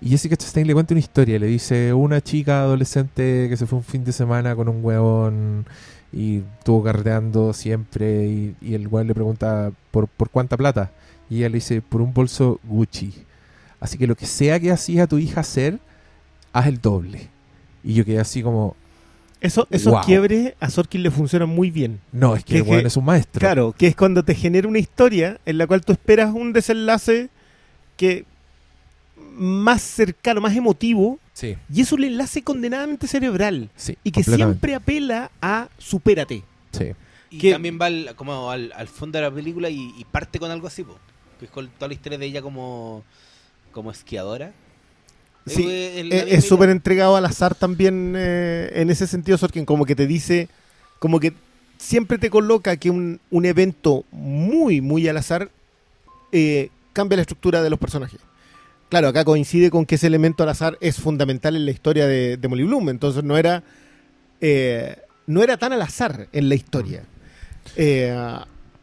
Y 0.00 0.10
Jessica 0.10 0.36
Chastain 0.36 0.66
le 0.66 0.72
cuenta 0.72 0.94
una 0.94 1.00
historia, 1.00 1.38
le 1.38 1.46
dice, 1.46 1.92
una 1.92 2.22
chica 2.22 2.60
adolescente 2.60 3.46
que 3.48 3.56
se 3.56 3.66
fue 3.66 3.78
un 3.78 3.84
fin 3.84 4.04
de 4.04 4.12
semana 4.12 4.56
con 4.56 4.68
un 4.68 4.82
huevón 4.82 5.66
y 6.12 6.42
estuvo 6.58 6.82
carreteando 6.82 7.52
siempre 7.52 8.26
y, 8.26 8.74
el 8.74 8.88
weón 8.88 9.06
le 9.06 9.14
pregunta 9.14 9.72
¿por, 9.90 10.08
por 10.08 10.30
cuánta 10.30 10.56
plata 10.56 10.90
y 11.28 11.38
ella 11.38 11.48
le 11.48 11.56
dice 11.56 11.82
por 11.82 12.00
un 12.00 12.14
bolso 12.14 12.60
Gucci 12.64 13.12
así 13.80 13.98
que 13.98 14.06
lo 14.06 14.14
que 14.14 14.26
sea 14.26 14.60
que 14.60 14.70
hacías 14.70 15.04
a 15.04 15.06
tu 15.08 15.18
hija 15.18 15.40
hacer 15.40 15.78
haz 16.52 16.66
el 16.66 16.80
doble 16.80 17.28
y 17.82 17.94
yo 17.94 18.04
quedé 18.04 18.20
así 18.20 18.42
como 18.42 18.76
Eso, 19.46 19.66
esos 19.70 19.92
Wow. 19.92 20.02
quiebres 20.02 20.54
a 20.60 20.68
Sorkin 20.70 21.02
le 21.02 21.10
funcionan 21.10 21.48
muy 21.48 21.70
bien. 21.70 22.00
no 22.12 22.34
es 22.36 22.44
que 22.44 22.54
Que- 22.54 22.58
el 22.58 22.62
weón 22.64 22.86
es 22.86 22.96
un 22.96 23.04
maestro 23.04 23.40
Claro, 23.40 23.74
que 23.76 23.86
es 23.86 23.96
cuando 23.96 24.22
te 24.24 24.34
genera 24.34 24.66
una 24.68 24.78
historia 24.78 25.40
en 25.46 25.58
la 25.58 25.66
cual 25.66 25.84
tú 25.84 25.92
esperas 25.92 26.32
un 26.34 26.52
desenlace 26.52 27.28
que 27.96 28.24
más 29.38 29.82
cercano, 29.82 30.40
más 30.40 30.56
emotivo, 30.56 31.18
sí 31.32 31.56
y 31.72 31.80
es 31.82 31.92
un 31.92 32.04
enlace 32.04 32.42
condenadamente 32.42 33.06
cerebral 33.06 33.68
sí 33.76 33.96
y 34.02 34.10
que 34.10 34.22
siempre 34.24 34.74
apela 34.74 35.30
a 35.42 35.68
supérate. 35.78 36.42
sí 36.72 36.92
Y 37.30 37.38
que- 37.38 37.52
también 37.52 37.78
va 37.80 37.86
al, 37.86 38.14
como 38.16 38.50
al, 38.50 38.72
al 38.76 38.88
fondo 38.88 39.18
de 39.18 39.24
la 39.24 39.30
película 39.30 39.68
y, 39.68 39.92
y 39.98 40.04
parte 40.04 40.38
con 40.38 40.50
algo 40.50 40.66
así, 40.68 40.84
po, 40.84 40.96
que 41.38 41.46
es 41.46 41.50
con 41.50 41.68
toda 41.68 41.88
la 41.88 41.94
historia 41.94 42.18
de 42.18 42.24
ella 42.26 42.40
como, 42.40 43.02
como 43.72 43.90
esquiadora. 43.90 44.52
Sí, 45.46 45.64
misma 45.64 46.16
es 46.16 46.44
súper 46.44 46.70
entregado 46.70 47.16
al 47.16 47.24
azar 47.24 47.54
también 47.54 48.14
eh, 48.16 48.70
en 48.74 48.90
ese 48.90 49.06
sentido, 49.06 49.38
Sorkin, 49.38 49.64
como 49.64 49.84
que 49.86 49.94
te 49.94 50.06
dice, 50.06 50.48
como 50.98 51.20
que 51.20 51.32
siempre 51.78 52.18
te 52.18 52.30
coloca 52.30 52.76
que 52.76 52.90
un, 52.90 53.20
un 53.30 53.44
evento 53.44 54.04
muy, 54.10 54.80
muy 54.80 55.06
al 55.08 55.16
azar 55.18 55.50
eh, 56.32 56.70
cambia 56.92 57.16
la 57.16 57.22
estructura 57.22 57.62
de 57.62 57.70
los 57.70 57.78
personajes. 57.78 58.20
Claro, 58.88 59.08
acá 59.08 59.24
coincide 59.24 59.70
con 59.70 59.84
que 59.84 59.96
ese 59.96 60.06
elemento 60.06 60.42
al 60.42 60.48
azar 60.48 60.78
es 60.80 60.96
fundamental 60.96 61.56
en 61.56 61.64
la 61.64 61.70
historia 61.70 62.06
de, 62.06 62.36
de 62.36 62.48
Molly 62.48 62.64
Bloom, 62.64 62.88
entonces 62.88 63.24
no 63.24 63.36
era, 63.36 63.62
eh, 64.40 64.96
no 65.26 65.42
era 65.42 65.56
tan 65.56 65.72
al 65.72 65.82
azar 65.82 66.28
en 66.32 66.48
la 66.48 66.54
historia. 66.54 67.02
Eh, 67.76 68.16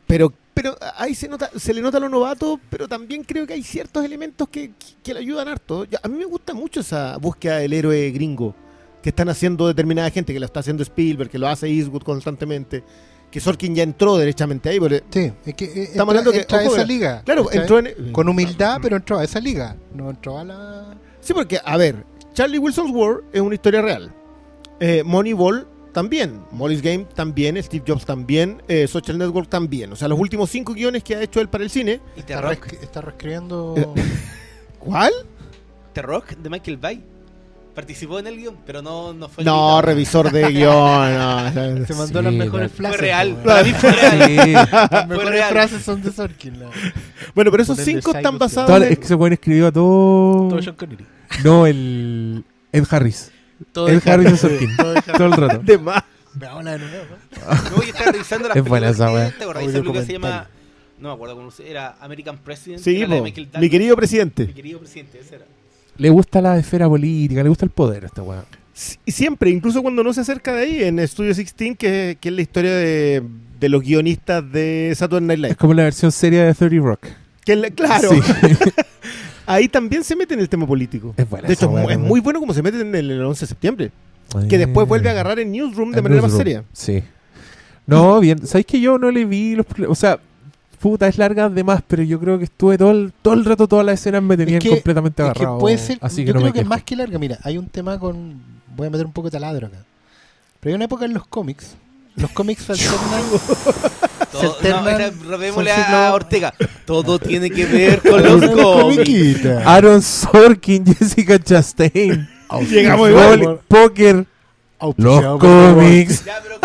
pero 0.07 0.33
pero 0.63 0.77
ahí 0.97 1.13
se 1.13 1.27
nota 1.27 1.49
se 1.55 1.73
le 1.73 1.81
nota 1.81 1.99
lo 1.99 2.07
novato, 2.09 2.59
pero 2.69 2.87
también 2.87 3.23
creo 3.23 3.45
que 3.45 3.53
hay 3.53 3.63
ciertos 3.63 4.03
elementos 4.05 4.47
que, 4.49 4.69
que, 4.69 4.85
que 5.03 5.13
le 5.13 5.19
ayudan 5.19 5.47
harto. 5.49 5.85
A 6.01 6.07
mí 6.07 6.17
me 6.17 6.25
gusta 6.25 6.53
mucho 6.53 6.79
esa 6.79 7.17
búsqueda 7.17 7.57
del 7.57 7.73
héroe 7.73 8.09
gringo 8.11 8.55
que 9.01 9.09
están 9.09 9.27
haciendo 9.29 9.67
determinada 9.67 10.09
gente, 10.09 10.31
que 10.33 10.39
lo 10.39 10.45
está 10.45 10.61
haciendo 10.61 10.81
Spielberg, 10.83 11.29
que 11.29 11.37
lo 11.37 11.47
hace 11.49 11.67
Eastwood 11.67 12.03
constantemente, 12.03 12.81
que 13.29 13.39
Sorkin 13.41 13.75
ya 13.75 13.83
entró 13.83 14.15
derechamente 14.17 14.69
ahí. 14.69 14.79
porque- 14.79 15.03
Sí, 15.09 15.31
es 15.45 15.53
que 15.55 15.65
eh, 15.65 15.83
Estamos 15.91 16.11
hablando 16.13 16.31
que- 16.31 16.39
entra 16.39 16.59
a 16.59 16.63
esa 16.63 16.83
liga. 16.85 17.21
claro, 17.25 17.51
entró 17.51 17.79
en... 17.79 18.13
Con 18.13 18.29
humildad, 18.29 18.79
pero 18.81 18.95
entró 18.95 19.19
a 19.19 19.25
esa 19.25 19.41
liga. 19.41 19.75
No 19.93 20.09
entró 20.09 20.39
a 20.39 20.45
la. 20.45 20.95
Sí, 21.19 21.33
porque, 21.33 21.59
a 21.63 21.75
ver, 21.75 22.05
Charlie 22.33 22.59
Wilson's 22.59 22.91
War 22.95 23.21
es 23.33 23.41
una 23.41 23.55
historia 23.55 23.81
real. 23.81 24.13
Eh, 24.79 25.03
Moneyball 25.05 25.67
también. 25.93 26.41
Molly's 26.51 26.81
Game 26.81 27.05
también. 27.15 27.61
Steve 27.63 27.83
Jobs 27.87 28.05
también. 28.05 28.61
eh, 28.67 28.87
Social 28.87 29.17
Network 29.17 29.47
también. 29.49 29.91
O 29.93 29.95
sea, 29.95 30.07
los 30.07 30.19
últimos 30.19 30.49
cinco 30.49 30.73
guiones 30.73 31.03
que 31.03 31.15
ha 31.15 31.21
hecho 31.21 31.39
él 31.39 31.47
para 31.47 31.63
el 31.63 31.69
cine. 31.69 32.01
Y 32.17 32.21
The 32.23 32.33
Está, 32.33 32.41
Rock, 32.41 32.51
reescri- 32.67 32.79
está 32.83 33.01
reescribiendo. 33.01 33.93
¿Cuál? 34.79 35.11
The 35.93 36.01
Rock 36.01 36.31
de 36.35 36.49
Michael 36.49 36.77
Bay. 36.77 37.03
Participó 37.75 38.19
en 38.19 38.27
el 38.27 38.37
guion, 38.37 38.57
pero 38.67 38.83
no, 38.83 39.13
no 39.13 39.27
fue 39.29 39.43
No, 39.43 39.81
revisor 39.81 40.31
de 40.31 40.47
guion. 40.51 40.69
no. 40.69 41.85
Se 41.87 41.93
mandó 41.95 42.19
Sí, 42.19 42.25
las 42.25 42.33
mejores 42.33 42.69
no. 42.71 42.77
frases. 42.77 42.97
Fue 42.97 43.05
real. 43.07 43.29
po, 43.29 43.35
weón. 43.35 43.43
Para 43.45 43.63
mí 43.63 43.73
fue 43.73 43.91
real. 43.91 44.19
Sí. 44.45 44.51
Las 44.91 45.07
mejores 45.07 45.29
real. 45.31 45.49
frases 45.51 45.81
son 45.83 46.01
de 46.03 46.11
Sorkin. 46.11 46.59
la- 46.59 46.69
Bueno, 47.33 47.49
pero 47.49 47.63
esos 47.63 47.77
cinco 47.79 48.13
están 48.15 48.37
basados 48.37 48.69
en... 48.77 48.91
es 48.91 48.99
que 48.99 49.05
ese 49.05 49.15
weón 49.15 49.33
escribió 49.33 49.67
a 49.67 49.71
todo 49.71 50.49
Todo 50.49 50.61
Sean 50.61 50.75
Connery. 50.75 51.05
no 51.43 51.65
el 51.65 52.43
Ed 52.71 52.83
Harris 52.91 53.31
Todo 53.71 53.87
Ed 53.89 54.01
de 54.01 54.11
Harris 54.11 54.25
de 54.25 54.29
Harris. 54.29 54.39
Sorkin 54.41 54.77
Todo 54.77 54.93
todo 55.17 55.25
el 55.27 55.31
rato 55.33 55.59
de 55.63 55.77
más. 55.77 56.03
Veámosla 56.35 56.71
de 56.71 56.79
nuevo. 56.79 57.05
No, 57.71 57.75
yo 57.77 57.83
estaba 57.83 58.11
revisando 58.11 58.47
las 58.47 58.57
Es 58.57 58.63
buena 58.63 58.89
esa 58.89 59.11
wea. 59.11 59.31
¿Te 59.37 59.43
acordás 59.43 59.63
esa 59.63 59.71
película 59.73 59.99
que 60.01 60.05
se 60.07 60.13
llama... 60.13 60.47
No 60.99 61.09
me 61.09 61.15
acuerdo 61.15 61.35
cómo 61.35 61.51
se 61.51 61.69
Era 61.69 61.95
American 62.01 62.37
President. 62.37 62.81
Sí, 62.81 63.01
era 63.01 63.21
mi 63.21 63.69
querido 63.69 63.95
presidente. 63.95 64.45
Mi 64.47 64.53
querido 64.53 64.79
presidente, 64.79 65.19
ese 65.19 65.35
era. 65.35 65.45
Le 65.97 66.09
gusta 66.09 66.41
la 66.41 66.57
esfera 66.57 66.87
política, 66.87 67.43
le 67.43 67.49
gusta 67.49 67.65
el 67.65 67.71
poder 67.71 68.03
a 68.03 68.07
esta 68.07 68.23
weá. 68.23 68.45
Sí, 68.73 68.97
siempre, 69.05 69.51
incluso 69.51 69.83
cuando 69.83 70.03
no 70.03 70.11
se 70.13 70.21
acerca 70.21 70.53
de 70.53 70.63
ahí, 70.63 70.83
en 70.83 71.05
Studio 71.07 71.27
16, 71.35 71.77
que, 71.77 72.17
que 72.19 72.29
es 72.29 72.33
la 72.35 72.41
historia 72.41 72.71
de, 72.71 73.21
de 73.59 73.69
los 73.69 73.83
guionistas 73.83 74.51
de 74.51 74.91
Saturday 74.95 75.27
Night 75.27 75.39
Live. 75.39 75.51
Es 75.51 75.57
como 75.57 75.75
la 75.75 75.83
versión 75.83 76.11
seria 76.11 76.45
de 76.45 76.53
30 76.55 76.83
Rock. 76.83 77.05
Que 77.45 77.55
la- 77.55 77.69
claro, 77.69 78.09
Sí. 78.11 78.19
ahí 79.45 79.67
también 79.67 80.03
se 80.03 80.15
mete 80.15 80.33
en 80.33 80.39
el 80.39 80.49
tema 80.49 80.65
político. 80.67 81.13
Es 81.17 81.29
buena 81.29 81.47
De 81.47 81.53
hecho, 81.53 81.77
es 81.79 81.89
es 81.91 81.99
muy 81.99 82.19
bueno 82.19 82.39
como 82.39 82.53
se 82.53 82.61
mete 82.61 82.79
en 82.81 82.93
el, 82.95 83.11
el 83.11 83.21
11 83.23 83.41
de 83.41 83.47
septiembre. 83.47 83.91
Que 84.49 84.57
después 84.57 84.87
vuelve 84.87 85.09
a 85.09 85.11
agarrar 85.11 85.39
en 85.39 85.51
Newsroom 85.51 85.91
de 85.91 86.01
manera 86.01 86.21
más 86.21 86.31
seria. 86.31 86.63
Sí. 86.73 87.03
No, 87.85 88.19
bien. 88.19 88.45
¿Sabéis 88.47 88.65
que 88.65 88.79
yo 88.79 88.97
no 88.97 89.11
le 89.11 89.25
vi 89.25 89.55
los... 89.55 89.65
O 89.87 89.93
sea, 89.95 90.19
puta, 90.79 91.07
es 91.07 91.17
larga 91.17 91.49
de 91.49 91.63
más, 91.63 91.81
pero 91.87 92.01
yo 92.03 92.19
creo 92.19 92.37
que 92.39 92.45
estuve 92.45 92.77
todo 92.77 92.91
el, 92.91 93.13
todo 93.21 93.33
el 93.35 93.45
rato, 93.45 93.67
todas 93.67 93.85
las 93.85 93.99
escenas 93.99 94.23
me 94.23 94.35
tenían 94.37 94.59
que- 94.59 94.69
completamente 94.69 95.21
Es 95.21 95.33
que 95.33 95.39
agarrado. 95.39 95.59
puede 95.59 95.77
ser. 95.77 95.97
así 96.01 96.21
que 96.21 96.27
yo 96.27 96.33
no 96.33 96.39
creo 96.39 96.47
me 96.47 96.53
que 96.53 96.59
quejo. 96.59 96.69
más 96.69 96.83
que 96.83 96.95
larga. 96.95 97.19
Mira, 97.19 97.37
hay 97.43 97.57
un 97.57 97.67
tema 97.67 97.99
con. 97.99 98.41
Voy 98.75 98.87
a 98.87 98.89
meter 98.89 99.05
un 99.05 99.11
poco 99.13 99.27
de 99.27 99.31
taladro 99.31 99.67
acá. 99.67 99.77
Pero 100.59 100.71
hay 100.71 100.75
una 100.75 100.85
época 100.85 101.05
en 101.05 101.13
los 101.13 101.27
cómics. 101.27 101.75
Los 102.15 102.31
cómics 102.31 102.69
alternan. 102.69 103.21
Todo, 104.31 104.57
Se 104.61 104.69
no, 104.69 104.87
era- 104.89 105.11
robémosle 105.27 105.71
a 105.71 106.13
Ortega. 106.13 106.53
Todo 106.85 107.19
tiene 107.19 107.49
que 107.49 107.65
ver 107.65 108.01
con 108.01 108.21
los 108.23 108.49
cómics. 108.51 109.45
Aaron 109.65 110.01
Sorkin, 110.01 110.85
Jessica 110.99 111.39
Chastain, 111.39 112.29
Llegamos 112.69 113.09
igual. 113.09 113.59
auspiciado 113.59 114.25
los 114.97 115.39
cómics. 115.39 116.25
Ya, 116.25 116.35
pero 116.43 116.55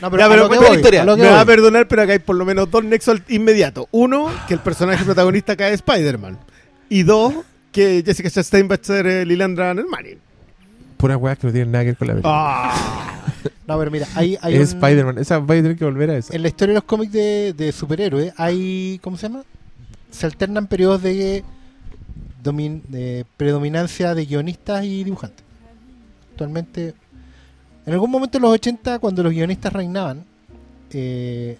No, 0.00 0.16
Ya, 0.16 0.28
pero 0.28 0.48
la 0.48 0.74
historia. 0.76 1.04
Me 1.04 1.24
va 1.28 1.40
a 1.40 1.44
perdonar, 1.44 1.88
pero 1.88 2.02
acá 2.02 2.12
hay 2.12 2.18
por 2.18 2.36
lo 2.36 2.44
menos 2.44 2.70
dos 2.70 2.84
nexos 2.84 3.20
inmediatos. 3.28 3.86
Uno, 3.90 4.30
que 4.46 4.54
el 4.54 4.60
personaje 4.60 5.04
protagonista 5.04 5.56
cae 5.56 5.72
Spider-Man. 5.74 6.38
Y 6.88 7.02
dos, 7.02 7.34
que 7.72 8.02
Jessica 8.04 8.30
Chastain 8.30 8.68
va 8.70 8.76
a 8.76 8.78
ser 8.80 9.06
eh, 9.06 9.24
Lilandra 9.26 9.74
Nermani. 9.74 10.18
Pura 10.98 11.16
weá 11.16 11.36
que 11.36 11.46
no 11.46 11.52
tienen 11.52 11.72
nada 11.72 11.84
que 11.84 11.90
ver 11.90 11.96
con 11.96 12.08
la 12.08 12.14
película. 12.14 12.34
Ah. 12.36 13.24
No, 13.66 13.78
pero 13.78 13.90
mira, 13.90 14.06
hay, 14.14 14.36
hay 14.40 14.54
es 14.54 14.72
un- 14.72 14.78
Spider-Man. 14.78 15.18
Esa 15.18 15.38
va 15.38 15.54
a 15.54 15.58
tener 15.58 15.76
que 15.76 15.84
volver 15.84 16.10
a 16.10 16.16
esa. 16.16 16.34
En 16.34 16.42
la 16.42 16.48
historia 16.48 16.72
de 16.72 16.78
los 16.80 16.84
cómics 16.84 17.12
de, 17.12 17.52
de 17.56 17.70
superhéroes 17.72 18.32
hay, 18.36 18.98
¿cómo 19.02 19.16
se 19.16 19.28
llama? 19.28 19.42
Se 20.10 20.24
alternan 20.26 20.66
periodos 20.66 21.02
de, 21.02 21.44
domin- 22.42 22.82
de 22.88 23.26
predominancia 23.36 24.14
de 24.14 24.24
guionistas 24.24 24.84
y 24.84 25.04
dibujantes. 25.04 25.44
Actualmente, 26.32 26.94
en 27.86 27.92
algún 27.92 28.10
momento 28.10 28.38
en 28.38 28.42
los 28.42 28.52
80, 28.52 28.98
cuando 29.00 29.22
los 29.22 29.32
guionistas 29.32 29.72
reinaban, 29.72 30.24
eh, 30.90 31.58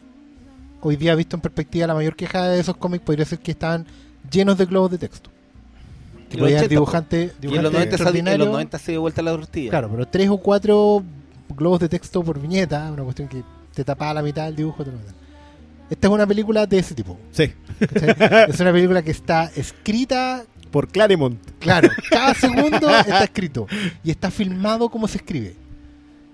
hoy 0.80 0.96
día 0.96 1.14
visto 1.14 1.36
en 1.36 1.42
perspectiva, 1.42 1.86
la 1.86 1.94
mayor 1.94 2.16
queja 2.16 2.48
de 2.48 2.60
esos 2.60 2.76
cómics 2.76 3.04
podría 3.04 3.24
ser 3.26 3.38
que 3.40 3.50
estaban 3.50 3.86
llenos 4.30 4.56
de 4.56 4.64
globos 4.66 4.90
de 4.90 4.98
texto. 4.98 5.30
Los 6.36 6.40
podías 6.40 6.58
80, 6.62 6.68
dibujantes, 6.68 7.32
y 7.40 7.46
en 7.46 7.62
los, 7.62 7.72
90 7.72 7.72
dibujantes 7.72 7.72
sal- 7.72 7.80
en 7.80 7.80
los 7.80 7.90
extraordinarios. 7.92 8.48
90 8.48 8.78
se 8.78 8.92
dio 8.92 9.00
vuelta 9.00 9.22
la 9.22 9.30
tortilla. 9.32 9.70
Claro, 9.70 9.88
pero 9.90 10.06
tres 10.06 10.28
o 10.28 10.36
cuatro 10.38 11.02
globos 11.56 11.80
de 11.80 11.88
texto 11.88 12.22
por 12.22 12.40
viñeta, 12.40 12.90
una 12.92 13.02
cuestión 13.04 13.28
que 13.28 13.42
te 13.74 13.84
tapaba 13.84 14.14
la 14.14 14.22
mitad 14.22 14.44
del 14.46 14.56
dibujo. 14.56 14.84
te 14.84 14.90
lo. 14.92 14.98
Esta 15.90 16.06
es 16.06 16.12
una 16.12 16.26
película 16.26 16.66
de 16.66 16.78
ese 16.78 16.94
tipo. 16.94 17.18
Sí, 17.32 17.50
¿cachai? 17.78 18.50
es 18.50 18.60
una 18.60 18.72
película 18.72 19.02
que 19.02 19.10
está 19.10 19.50
escrita, 19.56 20.44
por 20.70 20.88
Claremont. 20.88 21.38
claro, 21.58 21.88
cada 22.10 22.34
segundo 22.34 22.90
está 22.90 23.24
escrito 23.24 23.66
y 24.04 24.10
está 24.10 24.30
filmado 24.30 24.90
como 24.90 25.08
se 25.08 25.16
escribe. 25.18 25.56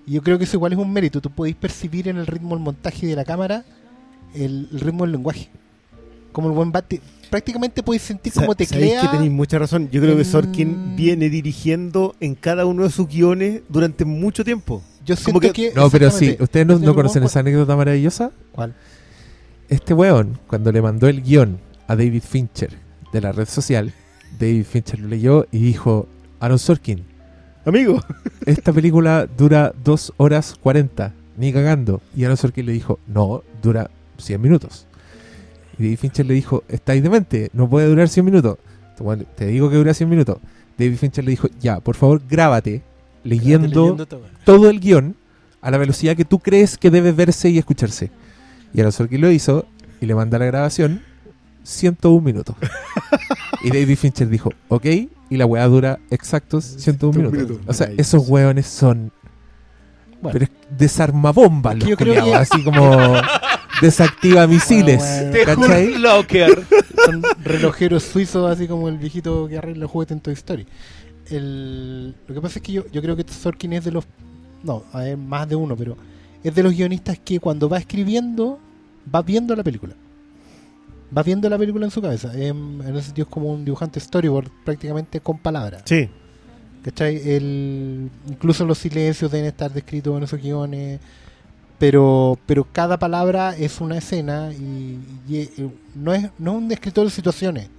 Y 0.05 0.11
yo 0.13 0.21
creo 0.21 0.37
que 0.37 0.43
eso 0.43 0.57
igual 0.57 0.73
es 0.73 0.77
un 0.77 0.91
mérito. 0.91 1.21
Tú 1.21 1.29
podéis 1.29 1.55
percibir 1.55 2.09
en 2.09 2.17
el 2.17 2.27
ritmo 2.27 2.49
del 2.53 2.59
montaje 2.63 3.07
de 3.07 3.15
la 3.15 3.23
cámara 3.23 3.63
el, 4.35 4.67
el 4.73 4.79
ritmo 4.81 5.03
del 5.05 5.13
lenguaje. 5.13 5.49
Como 6.33 6.49
el 6.49 6.53
buen 6.53 6.71
bate. 6.73 6.99
Prácticamente 7.29 7.83
podéis 7.83 8.03
sentir 8.03 8.33
cómo 8.33 8.47
Sa- 8.47 8.55
teclea. 8.55 9.01
que 9.01 9.07
tenéis 9.09 9.31
mucha 9.31 9.57
razón. 9.59 9.89
Yo 9.91 10.01
creo 10.01 10.15
que 10.15 10.21
en- 10.21 10.25
Sorkin 10.27 10.95
viene 10.95 11.29
dirigiendo 11.29 12.15
en 12.19 12.35
cada 12.35 12.65
uno 12.65 12.83
de 12.83 12.89
sus 12.89 13.07
guiones 13.07 13.61
durante 13.69 14.05
mucho 14.05 14.43
tiempo. 14.43 14.81
Yo 15.05 15.15
como 15.23 15.39
siento 15.39 15.53
que- 15.53 15.69
que. 15.69 15.75
No, 15.75 15.89
pero 15.89 16.09
sí. 16.11 16.35
¿ustedes 16.39 16.65
no, 16.65 16.79
no 16.79 16.91
que 16.91 16.95
conocen 16.95 17.23
esa 17.23 17.39
anécdota 17.39 17.75
maravillosa? 17.75 18.31
¿Cuál? 18.51 18.73
Este 19.69 19.93
weón, 19.93 20.37
cuando 20.47 20.71
le 20.71 20.81
mandó 20.81 21.07
el 21.07 21.21
guion 21.21 21.59
a 21.87 21.95
David 21.95 22.23
Fincher 22.27 22.71
de 23.11 23.21
la 23.21 23.31
red 23.31 23.47
social, 23.47 23.93
David 24.39 24.65
Fincher 24.65 24.99
lo 24.99 25.07
leyó 25.07 25.47
y 25.51 25.59
dijo, 25.59 26.07
Aaron 26.39 26.59
Sorkin, 26.59 27.03
Amigo. 27.65 27.99
esta 28.45 28.71
película 28.73 29.27
dura 29.37 29.73
2 29.83 30.13
horas 30.17 30.55
40, 30.61 31.13
ni 31.37 31.51
cagando. 31.51 32.01
Y 32.15 32.23
Aaron 32.23 32.37
Sorkin 32.37 32.65
le 32.65 32.73
dijo, 32.73 32.99
no, 33.07 33.43
dura 33.63 33.89
100 34.17 34.39
minutos. 34.41 34.85
Y 35.77 35.83
David 35.83 35.97
Fincher 35.97 36.25
le 36.25 36.33
dijo, 36.33 36.63
estáis 36.69 37.03
demente, 37.03 37.49
no 37.53 37.69
puede 37.69 37.87
durar 37.87 38.07
100 38.07 38.25
minutos. 38.25 38.57
Bueno, 38.99 39.25
te 39.35 39.47
digo 39.47 39.69
que 39.69 39.75
dura 39.75 39.93
100 39.93 40.09
minutos. 40.09 40.37
David 40.77 40.97
Fincher 40.97 41.23
le 41.23 41.31
dijo, 41.31 41.47
ya, 41.59 41.79
por 41.79 41.95
favor, 41.95 42.21
grábate 42.27 42.81
leyendo 43.23 43.69
todo. 43.95 44.07
todo 44.45 44.69
el 44.69 44.79
guion 44.79 45.15
a 45.61 45.71
la 45.71 45.77
velocidad 45.77 46.15
que 46.15 46.25
tú 46.25 46.39
crees 46.39 46.77
que 46.77 46.91
debe 46.91 47.11
verse 47.11 47.49
y 47.49 47.57
escucharse. 47.57 48.11
Y 48.73 48.79
Aaron 48.79 48.91
Sorkin 48.91 49.19
lo 49.19 49.31
hizo 49.31 49.65
y 49.99 50.05
le 50.05 50.15
manda 50.15 50.37
la 50.37 50.45
grabación 50.45 51.01
101 51.63 52.21
minutos. 52.21 52.55
y 53.63 53.69
David 53.69 53.97
Fincher 53.97 54.29
dijo, 54.29 54.51
ok, 54.67 54.85
y 55.29 55.37
la 55.37 55.45
weá 55.45 55.65
dura 55.67 55.99
exactos 56.11 56.63
101 56.77 57.17
minutos. 57.17 57.39
minutos. 57.39 57.65
O 57.67 57.73
sea, 57.73 57.89
esos 57.97 58.29
weones 58.29 58.67
son... 58.67 59.11
Bueno. 60.31 60.39
Pero 60.39 60.45
es 60.45 60.77
desarmabombas 60.77 61.73
Es 61.75 61.79
que 61.83 61.89
los 61.89 61.89
yo 61.91 61.97
creo 61.97 62.23
que- 62.25 62.35
así 62.35 62.63
como 62.63 62.97
desactiva 63.81 64.47
misiles. 64.47 65.01
Bueno, 65.31 65.61
¿cachai? 65.61 65.97
Locker. 65.97 66.63
son 67.05 67.23
relojeros 67.43 68.03
suizos, 68.03 68.49
así 68.51 68.67
como 68.67 68.87
el 68.89 68.97
viejito 68.97 69.47
que 69.47 69.57
arregla 69.57 69.87
juguetes 69.87 70.15
en 70.15 70.21
Toy 70.21 70.33
Story. 70.33 70.65
El, 71.29 72.15
lo 72.27 72.35
que 72.35 72.41
pasa 72.41 72.59
es 72.59 72.63
que 72.63 72.71
yo, 72.71 72.83
yo 72.91 73.01
creo 73.01 73.15
que 73.15 73.25
Sorkin 73.31 73.73
es 73.73 73.83
de 73.85 73.91
los. 73.91 74.05
No, 74.63 74.83
a 74.93 74.99
ver, 74.99 75.17
más 75.17 75.47
de 75.49 75.55
uno, 75.55 75.75
pero 75.75 75.97
es 76.43 76.53
de 76.53 76.63
los 76.63 76.73
guionistas 76.73 77.19
que 77.19 77.39
cuando 77.39 77.67
va 77.69 77.77
escribiendo, 77.77 78.59
va 79.13 79.21
viendo 79.21 79.55
la 79.55 79.63
película. 79.63 79.93
Va 81.15 81.23
viendo 81.23 81.49
la 81.49 81.57
película 81.57 81.85
en 81.85 81.91
su 81.91 82.01
cabeza. 82.01 82.31
En, 82.33 82.81
en 82.85 82.95
ese 82.95 83.07
sentido 83.07 83.27
es 83.27 83.33
como 83.33 83.51
un 83.51 83.63
dibujante 83.65 83.99
storyboard, 83.99 84.49
prácticamente 84.63 85.19
con 85.19 85.37
palabras. 85.39 85.83
Sí. 85.85 86.09
¿Cachai? 86.85 87.15
El, 87.27 88.11
incluso 88.29 88.63
los 88.63 88.77
silencios 88.77 89.31
deben 89.31 89.47
estar 89.47 89.73
descritos 89.73 90.15
en 90.15 90.23
esos 90.23 90.39
guiones. 90.39 90.99
Pero, 91.79 92.37
pero 92.45 92.65
cada 92.71 92.97
palabra 92.99 93.55
es 93.57 93.81
una 93.81 93.97
escena 93.97 94.51
y, 94.53 94.99
y, 95.27 95.37
eh, 95.39 95.49
no, 95.95 96.13
es, 96.13 96.29
no 96.37 96.51
es 96.51 96.57
un 96.57 96.67
descriptor 96.69 97.03
de 97.05 97.09
situaciones. 97.11 97.69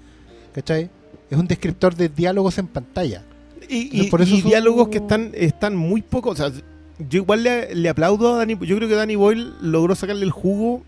¿Cachai? 0.52 0.90
Es 1.30 1.38
un 1.38 1.46
descriptor 1.46 1.94
de 1.94 2.08
diálogos 2.08 2.58
en 2.58 2.66
pantalla. 2.66 3.22
Y, 3.68 4.02
y- 4.02 4.10
por 4.10 4.22
eso 4.22 4.36
diálogos 4.36 4.88
que 4.88 4.98
están, 4.98 5.30
están 5.34 5.76
muy 5.76 6.02
pocos. 6.02 6.38
O 6.40 6.50
sea, 6.50 6.60
yo 7.08 7.20
igual 7.22 7.44
le, 7.44 7.74
le 7.76 7.88
aplaudo 7.88 8.34
a 8.34 8.38
Danny. 8.38 8.56
Yo 8.66 8.76
creo 8.76 8.88
que 8.88 8.94
Danny 8.96 9.14
Boyle 9.14 9.52
logró 9.62 9.94
sacarle 9.94 10.24
el 10.24 10.30
jugo 10.32 10.82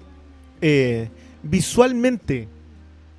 eh, 0.60 1.08
visualmente 1.44 2.48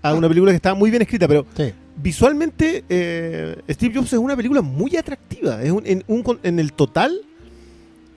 a 0.02 0.14
una 0.14 0.28
película 0.28 0.52
que 0.52 0.58
estaba 0.58 0.76
muy 0.76 0.90
bien 0.92 1.02
escrita, 1.02 1.28
pero 1.28 1.46
Sí. 1.58 1.72
Visualmente 2.02 2.84
eh, 2.90 3.56
Steve 3.70 3.94
Jobs 3.96 4.14
es 4.14 4.20
una 4.20 4.36
película 4.36 4.62
muy 4.62 4.96
atractiva. 4.96 5.62
Es 5.64 5.72
un- 5.72 5.86
en, 5.86 6.04
un 6.08 6.40
en 6.44 6.60
el 6.60 6.74
total, 6.74 7.20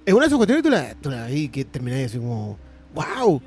es 0.07 0.13
una 0.15 0.23
de 0.23 0.27
esas 0.29 0.37
cuestiones 0.37 0.63
que 0.63 0.69
tú 0.69 0.75
la, 0.75 0.95
tú 0.95 1.11
la 1.11 1.27
ves 1.27 1.37
y 1.37 1.49
que 1.49 1.65
termináis 1.65 2.07
así 2.07 2.19
como, 2.19 2.57
wow. 2.95 3.41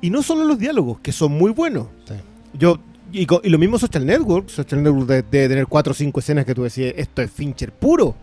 Y 0.00 0.10
no 0.10 0.22
solo 0.22 0.44
los 0.44 0.58
diálogos, 0.58 0.98
que 1.00 1.12
son 1.12 1.32
muy 1.32 1.52
buenos. 1.52 1.86
Sí. 2.06 2.14
Yo, 2.58 2.78
y, 3.12 3.26
y 3.44 3.48
lo 3.50 3.58
mismo 3.58 3.78
Social 3.78 4.04
Network. 4.04 4.48
Social 4.48 4.82
Network 4.82 5.06
debe, 5.06 5.24
debe 5.30 5.48
tener 5.48 5.66
cuatro 5.66 5.92
o 5.92 5.94
cinco 5.94 6.20
escenas 6.20 6.44
que 6.44 6.54
tú 6.54 6.62
decías, 6.64 6.92
esto 6.96 7.22
es 7.22 7.30
Fincher 7.30 7.72
puro. 7.72 8.14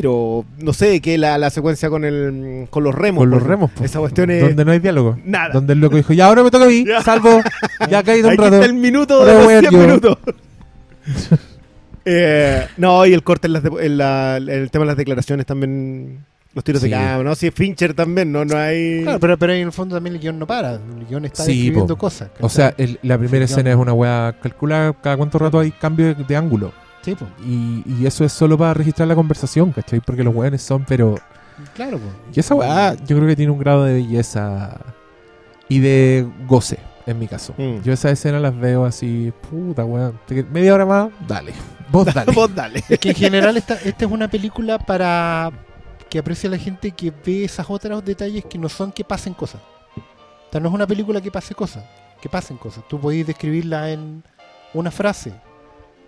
Pero 0.00 0.44
no 0.58 0.72
sé, 0.72 1.00
que 1.00 1.18
la, 1.18 1.38
la 1.38 1.50
secuencia 1.50 1.90
con 1.90 2.04
el 2.04 2.66
con 2.70 2.82
los 2.84 2.94
remos. 2.94 3.20
Con 3.22 3.30
los 3.30 3.40
por- 3.40 3.48
remos, 3.48 3.70
po. 3.70 3.84
Esa 3.84 3.98
cuestión 4.00 4.30
es. 4.30 4.42
Donde 4.42 4.64
no 4.64 4.72
hay 4.72 4.78
diálogo. 4.78 5.18
Nada. 5.24 5.50
Donde 5.52 5.72
el 5.74 5.80
loco 5.80 5.96
dijo, 5.96 6.12
ya 6.12 6.26
ahora 6.26 6.42
me 6.42 6.50
toca 6.50 6.64
a 6.64 6.68
mí, 6.68 6.84
salvo, 7.04 7.40
ya 7.90 7.98
ha 7.98 8.02
caído 8.02 8.28
un 8.28 8.34
Aquí 8.34 8.42
rato. 8.42 8.54
está 8.56 8.66
el 8.66 8.74
minuto 8.74 9.14
Ahora 9.14 9.32
de 9.34 9.38
los 9.38 9.48
100 9.60 9.72
yo. 9.72 9.78
minutos. 9.78 10.18
Eh, 12.04 12.66
no, 12.78 13.06
y 13.06 13.12
el 13.12 13.22
corte 13.22 13.46
en, 13.46 13.52
las 13.52 13.62
de- 13.62 13.86
en 13.86 13.96
la- 13.96 14.36
en 14.38 14.48
el 14.48 14.70
tema 14.72 14.82
de 14.84 14.86
las 14.88 14.96
declaraciones 14.96 15.46
también. 15.46 16.24
Los 16.54 16.64
tiros 16.64 16.82
Sí. 16.82 16.88
de 16.88 16.94
cámara, 16.96 17.22
¿no? 17.22 17.34
Sí, 17.34 17.50
Fincher 17.50 17.94
también, 17.94 18.30
¿no? 18.32 18.44
No 18.44 18.56
hay. 18.58 19.02
Claro, 19.04 19.20
pero, 19.20 19.38
pero 19.38 19.52
en 19.54 19.62
el 19.68 19.72
fondo 19.72 19.94
también 19.94 20.16
el 20.16 20.20
guion 20.20 20.38
no 20.38 20.46
para. 20.46 20.72
El 20.74 21.06
guion 21.08 21.24
está 21.24 21.44
Sí, 21.44 21.52
describiendo 21.52 21.94
po. 21.96 22.00
cosas. 22.00 22.30
O 22.40 22.48
sea, 22.48 22.74
el- 22.76 22.98
la 23.02 23.16
primera 23.16 23.44
escena 23.44 23.70
es 23.70 23.76
una 23.76 23.92
weá 23.94 24.34
calculada 24.42 24.92
cada 25.00 25.16
cuánto 25.16 25.38
rato 25.38 25.60
hay 25.60 25.70
cambio 25.70 26.14
de, 26.14 26.24
de 26.24 26.36
ángulo. 26.36 26.72
Sí, 27.02 27.14
po. 27.14 27.26
Y, 27.44 27.82
y 27.86 28.06
eso 28.06 28.24
es 28.24 28.32
solo 28.32 28.56
para 28.56 28.74
registrar 28.74 29.08
la 29.08 29.14
conversación, 29.14 29.72
¿cachai? 29.72 30.00
Porque 30.00 30.22
los 30.24 30.34
weones 30.34 30.62
son, 30.62 30.84
pero... 30.86 31.16
Claro, 31.74 31.98
po. 31.98 32.06
Y 32.34 32.40
esa 32.40 32.54
weá 32.54 32.94
yo 32.94 33.16
creo 33.16 33.26
que 33.28 33.36
tiene 33.36 33.52
un 33.52 33.58
grado 33.58 33.84
de 33.84 33.94
belleza 33.94 34.78
y 35.68 35.80
de 35.80 36.26
goce, 36.46 36.78
en 37.06 37.18
mi 37.18 37.26
caso. 37.28 37.54
Mm. 37.58 37.82
Yo 37.82 37.92
esas 37.92 38.12
escenas 38.12 38.40
las 38.40 38.56
veo 38.58 38.84
así, 38.84 39.32
puta 39.50 39.84
weá, 39.84 40.12
te- 40.26 40.44
media 40.44 40.74
hora 40.74 40.86
más, 40.86 41.08
dale. 41.26 41.52
Vos 41.90 42.06
dale. 42.12 42.32
Vos 42.34 42.54
dale. 42.54 42.82
Es 42.88 42.98
que 42.98 43.10
en 43.10 43.14
general 43.14 43.56
esta, 43.56 43.74
esta 43.74 44.04
es 44.06 44.10
una 44.10 44.28
película 44.28 44.78
para 44.78 45.50
que 46.08 46.18
aprecia 46.18 46.48
la 46.50 46.58
gente 46.58 46.90
que 46.92 47.10
ve 47.24 47.44
esas 47.44 47.68
otros 47.68 48.04
detalles 48.04 48.44
que 48.44 48.58
no 48.58 48.68
son 48.68 48.92
que 48.92 49.02
pasen 49.04 49.34
cosas. 49.34 49.60
O 49.96 50.52
sea, 50.52 50.60
no 50.60 50.68
es 50.68 50.74
una 50.74 50.86
película 50.86 51.20
que 51.20 51.30
pase 51.30 51.54
cosas, 51.54 51.84
que 52.20 52.28
pasen 52.28 52.56
cosas. 52.58 52.84
Tú 52.88 53.00
podés 53.00 53.26
describirla 53.26 53.90
en 53.90 54.22
una 54.74 54.90
frase 54.90 55.32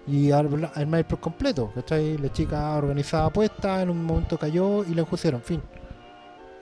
y 0.07 0.31
armar 0.31 1.07
por 1.07 1.21
completo. 1.21 1.71
¿cachai? 1.75 2.19
La 2.19 2.33
chica 2.33 2.75
organizaba 2.77 3.27
apuestas, 3.27 3.83
en 3.83 3.91
un 3.91 4.05
momento 4.05 4.39
cayó 4.39 4.85
y 4.85 4.95
la 4.95 5.03
enjuiciaron, 5.03 5.41
fin. 5.43 5.63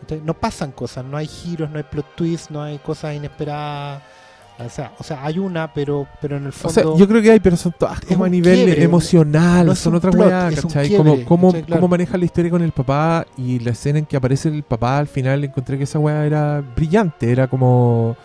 ¿cachai? 0.03 0.20
No 0.24 0.34
pasan 0.34 0.72
cosas, 0.72 1.05
no 1.05 1.16
hay 1.16 1.26
giros, 1.26 1.70
no 1.70 1.78
hay 1.78 1.84
plot 1.84 2.14
twists, 2.14 2.51
no 2.51 2.62
hay 2.62 2.78
cosas 2.78 3.14
inesperadas. 3.14 4.03
O 4.59 4.68
sea, 4.68 4.93
o 4.99 5.03
sea 5.03 5.24
hay 5.24 5.38
una, 5.38 5.72
pero, 5.72 6.07
pero 6.20 6.36
en 6.36 6.43
el 6.45 6.51
O 6.51 6.53
fondo. 6.53 6.74
sea, 6.74 6.84
yo 6.97 7.09
creo 7.09 7.22
que 7.22 7.32
hay, 7.32 7.40
pero 7.40 7.57
son 7.57 7.74
todas 7.76 7.99
Es 8.01 8.07
como 8.07 8.24
a 8.24 8.28
nivel 8.28 8.64
quiebre, 8.64 8.82
emocional, 8.84 9.66
no 9.66 9.74
son 9.74 9.95
otras 9.95 10.14
weas, 10.14 10.55
¿cachai? 10.55 10.88
quiebre, 10.88 10.97
como, 11.05 11.24
cómo, 11.24 11.49
¿cachai? 11.49 11.64
Claro. 11.64 11.80
cómo 11.80 11.88
maneja 11.88 12.18
la 12.18 12.24
historia 12.26 12.51
con 12.51 12.62
el 12.62 12.70
papá 12.70 13.26
y 13.36 13.59
la 13.59 13.70
escena 13.70 13.99
en 13.99 14.07
que 14.07 14.16
aparece 14.16 14.51
el 14.51 14.62
papá 14.62 14.99
al 14.99 15.09
final 15.09 15.43
encontré 15.43 15.78
que 15.78 15.84
esa 15.84 15.99
wea 15.99 16.24
era 16.26 16.61
brillante, 16.61 17.32
era 17.32 17.49
como... 17.49 18.16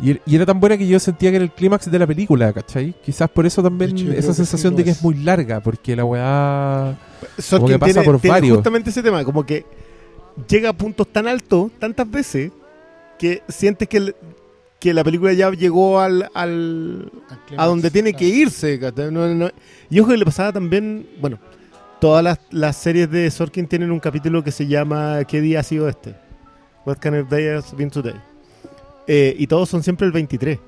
Y, 0.00 0.18
y 0.26 0.34
era 0.36 0.44
tan 0.44 0.58
buena 0.58 0.76
que 0.76 0.86
yo 0.88 0.98
sentía 0.98 1.30
que 1.30 1.36
era 1.36 1.44
el 1.44 1.52
clímax 1.52 1.88
de 1.90 1.98
la 1.98 2.06
película, 2.06 2.52
¿cachai? 2.52 2.94
Quizás 3.04 3.30
por 3.30 3.46
eso 3.46 3.62
también 3.62 3.92
hecho, 3.96 4.10
esa 4.12 4.28
que 4.28 4.34
sensación 4.34 4.72
sí 4.72 4.76
de 4.76 4.82
lo 4.82 4.84
que 4.84 4.90
es. 4.90 4.96
es 4.96 5.02
muy 5.04 5.14
larga, 5.16 5.60
porque 5.60 5.94
la 5.94 6.04
weá... 6.04 6.98
Sorkin 7.38 7.68
que 7.68 7.78
pasa 7.78 7.92
tiene, 7.92 8.04
por 8.06 8.20
tiene 8.20 8.32
varios. 8.34 8.56
justamente 8.56 8.90
ese 8.90 9.02
tema, 9.02 9.24
como 9.24 9.46
que 9.46 9.64
llega 10.48 10.70
a 10.70 10.72
puntos 10.72 11.06
tan 11.08 11.28
altos, 11.28 11.70
tantas 11.78 12.10
veces, 12.10 12.50
que 13.18 13.42
sientes 13.48 13.88
que, 13.88 13.96
el- 13.98 14.16
que 14.80 14.92
la 14.92 15.04
película 15.04 15.32
ya 15.32 15.50
llegó 15.52 16.00
al, 16.00 16.24
al- 16.34 17.10
al 17.48 17.58
a 17.58 17.66
donde 17.66 17.90
tiene 17.90 18.12
que 18.14 18.24
irse. 18.26 18.78
¿cachai? 18.80 19.12
No- 19.12 19.28
no- 19.32 19.50
y 19.88 20.00
ojo 20.00 20.10
que 20.10 20.16
le 20.16 20.24
pasaba 20.24 20.52
también, 20.52 21.06
bueno, 21.20 21.38
todas 22.00 22.22
las, 22.24 22.40
las 22.50 22.76
series 22.76 23.08
de 23.10 23.30
Sorkin 23.30 23.68
tienen 23.68 23.92
un 23.92 24.00
capítulo 24.00 24.42
que 24.42 24.50
se 24.50 24.66
llama 24.66 25.20
¿Qué 25.28 25.40
día 25.40 25.60
ha 25.60 25.62
sido 25.62 25.88
este? 25.88 26.16
What 26.84 26.96
kind 26.98 27.14
of 27.14 27.28
day 27.30 27.46
has 27.46 27.74
been 27.76 27.90
today? 27.90 28.14
Eh, 29.06 29.34
y 29.38 29.46
todos 29.46 29.68
son 29.68 29.82
siempre 29.82 30.06
el 30.06 30.12
23. 30.12 30.58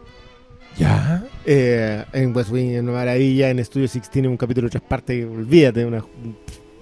¿Ya? 0.79 1.25
Eh, 1.47 2.05
en 2.13 2.37
West 2.37 2.51
Wing, 2.51 2.73
en 2.75 2.85
Maravilla, 2.87 3.49
en 3.51 3.65
Studio 3.65 3.85
16 3.89 4.17
en 4.17 4.27
un 4.29 4.37
capítulo 4.37 4.67
de 4.67 4.73
tres 4.73 4.83
partes, 4.87 5.25
olvídate, 5.25 5.85
una, 5.87 6.05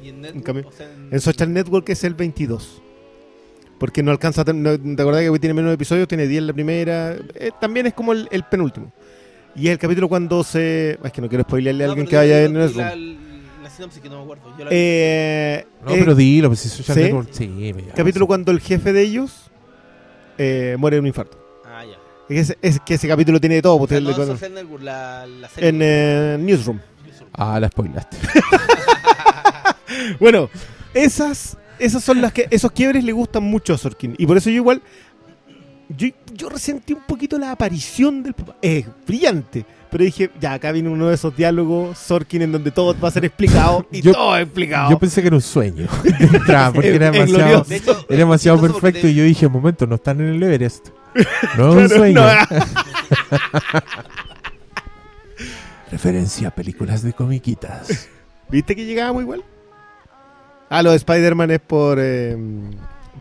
Y 0.02 0.08
en 0.08 0.16
Un 0.16 0.20
Network, 0.22 0.44
cambio- 0.44 0.68
o 0.68 0.72
sea, 0.72 0.86
en- 0.92 1.08
En 1.12 1.20
Social 1.20 1.52
Network 1.52 1.88
es 1.90 2.02
el 2.04 2.14
22. 2.14 2.82
Porque 3.78 4.02
no 4.02 4.10
alcanza 4.10 4.42
a 4.42 4.52
no- 4.52 4.78
¿Te 4.78 5.02
acordás 5.02 5.22
que 5.30 5.38
tiene 5.38 5.54
menos 5.54 5.72
episodios? 5.74 6.08
Tiene 6.08 6.26
10 6.26 6.42
la 6.44 6.52
primera. 6.52 7.16
Eh, 7.34 7.50
también 7.60 7.86
es 7.86 7.94
como 7.94 8.12
el, 8.12 8.28
el 8.30 8.44
penúltimo. 8.44 8.92
Y 9.56 9.66
es 9.66 9.72
el 9.72 9.78
capítulo 9.78 10.08
cuando 10.08 10.42
se. 10.42 10.98
Es 11.04 11.12
que 11.12 11.20
no 11.20 11.28
quiero 11.28 11.44
spoilearle 11.44 11.84
a 11.84 11.86
No, 11.88 11.92
alguien 11.92 12.08
que 12.08 12.16
vaya 12.16 12.42
en 12.44 12.56
el 12.56 12.76
la, 12.76 12.96
la 12.96 13.70
sinopsis 13.70 14.00
que 14.02 14.08
no 14.08 14.18
me 14.18 14.22
acuerdo. 14.24 14.44
Yo 14.58 14.64
la 14.64 14.70
vi. 14.70 14.76
eh, 14.78 15.66
No, 15.84 15.92
pero 15.92 16.14
dilo, 16.14 16.48
pues 16.48 16.60
si 16.60 16.68
Social 16.68 16.96
¿sí? 16.96 17.02
Network... 17.04 17.28
Sí, 17.32 17.46
me 17.48 17.82
Capítulo 17.94 18.26
cuando 18.26 18.50
el 18.52 18.60
jefe 18.60 18.92
de 18.92 19.02
ellos 19.02 19.50
eh, 20.38 20.76
muere 20.78 20.96
de 20.96 21.00
un 21.00 21.06
infarto. 21.06 21.38
Es, 22.28 22.56
es 22.62 22.80
que 22.80 22.94
ese 22.94 23.06
capítulo 23.08 23.38
tiene 23.40 23.56
de 23.56 23.62
todo. 23.62 23.74
O 23.74 23.78
pues, 23.78 23.92
el- 23.92 24.04
la, 24.04 25.26
la 25.26 25.48
serie. 25.48 25.68
en 25.68 25.78
eh, 25.82 26.36
Newsroom. 26.40 26.80
Ah, 27.32 27.58
la 27.60 27.68
spoilaste. 27.68 28.16
Bueno, 30.18 30.48
esas, 30.92 31.56
esas 31.78 32.02
son 32.02 32.20
las 32.20 32.32
que. 32.32 32.48
Esos 32.50 32.72
quiebres 32.72 33.04
le 33.04 33.12
gustan 33.12 33.42
mucho 33.44 33.74
a 33.74 33.78
Sorkin. 33.78 34.14
Y 34.18 34.26
por 34.26 34.36
eso 34.36 34.50
yo 34.50 34.56
igual. 34.56 34.82
Yo, 35.88 36.08
yo 36.32 36.48
resentí 36.48 36.94
un 36.94 37.02
poquito 37.02 37.38
la 37.38 37.50
aparición 37.52 38.22
del 38.22 38.32
papá. 38.34 38.56
Es 38.62 38.86
brillante. 39.06 39.64
Pero 39.90 40.02
dije, 40.02 40.30
ya, 40.40 40.54
acá 40.54 40.72
viene 40.72 40.88
uno 40.88 41.08
de 41.08 41.14
esos 41.14 41.36
diálogos 41.36 41.96
Sorkin 41.98 42.42
en 42.42 42.52
donde 42.52 42.70
todo 42.72 42.98
va 42.98 43.08
a 43.08 43.10
ser 43.12 43.24
explicado. 43.26 43.86
Y 43.92 44.00
Yo- 44.00 44.12
todo 44.12 44.36
explicado. 44.38 44.90
Yo 44.90 44.98
pensé 44.98 45.20
que 45.20 45.28
era 45.28 45.36
un 45.36 45.42
sueño. 45.42 45.86
de 46.02 46.24
entrada, 46.36 46.72
porque 46.72 46.94
era 46.94 47.10
demasiado... 47.10 47.62
De 47.64 47.76
hecho, 47.76 48.04
Era 48.08 48.18
demasiado 48.18 48.60
perfecto 48.60 49.02
te- 49.02 49.10
y 49.10 49.14
yo 49.14 49.22
dije, 49.24 49.46
un 49.46 49.52
momento, 49.52 49.86
no 49.86 49.94
están 49.96 50.20
en 50.20 50.34
el 50.34 50.42
Everest. 50.42 50.88
No 51.56 51.68
es 51.68 51.74
un 51.76 51.88
Claro, 51.88 51.96
sueño. 51.96 52.20
no, 52.20 52.28
Referencia 55.90 56.48
a 56.48 56.50
películas 56.50 57.02
de 57.02 57.12
comiquitas. 57.12 58.08
¿Viste 58.50 58.74
que 58.74 58.84
llegábamos 58.84 59.22
igual? 59.22 59.44
Ah, 60.68 60.82
lo 60.82 60.90
de 60.90 60.96
Spider-Man 60.96 61.50
es 61.52 61.60
por. 61.60 61.98
eh, 62.00 62.36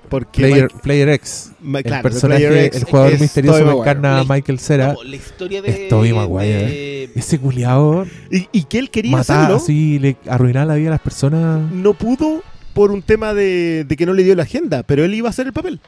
porque. 0.10 0.42
Player, 0.42 0.64
Mike- 0.64 0.80
Player 0.82 1.10
X. 1.10 1.52
Ma- 1.62 1.80
El 1.80 1.84
claro, 1.86 2.04
personaje, 2.04 2.66
X 2.68 2.82
el 2.82 2.84
jugador 2.86 3.20
misterioso 3.20 3.66
que 3.66 3.72
encarna 3.72 4.20
a 4.20 4.24
Michael 4.24 4.60
Cera. 4.60 4.94
no, 4.94 5.04
la 5.04 5.16
historia 5.16 5.62
de. 5.62 5.70
Es 5.84 5.88
Tobey 5.90 6.14
Maguire. 6.14 6.66
de- 6.68 7.12
Ese 7.16 7.38
culiado 7.40 8.06
Y, 8.32 8.48
y 8.52 8.64
que 8.64 8.80
él 8.80 8.90
quería 8.90 9.12
mataba 9.12 9.42
hacerlo. 9.44 9.58
así, 9.58 10.00
le 10.00 10.18
arruinaba 10.28 10.66
la 10.66 10.76
vida 10.76 10.88
a 10.88 10.92
las 10.92 11.02
personas. 11.02 11.70
no 11.72 11.94
pudo 11.94 12.42
por 12.74 12.90
un 12.92 13.04
tema 13.04 13.36
de, 13.36 13.86
de 13.88 13.96
que 13.96 14.06
no 14.08 14.14
le 14.14 14.24
dio 14.24 14.36
la 14.36 14.44
agenda, 14.44 14.82
pero 14.82 15.04
él 15.06 15.14
iba 15.14 15.28
a 15.28 15.32
hacer 15.32 15.46
el 15.46 15.54
papel. 15.54 15.80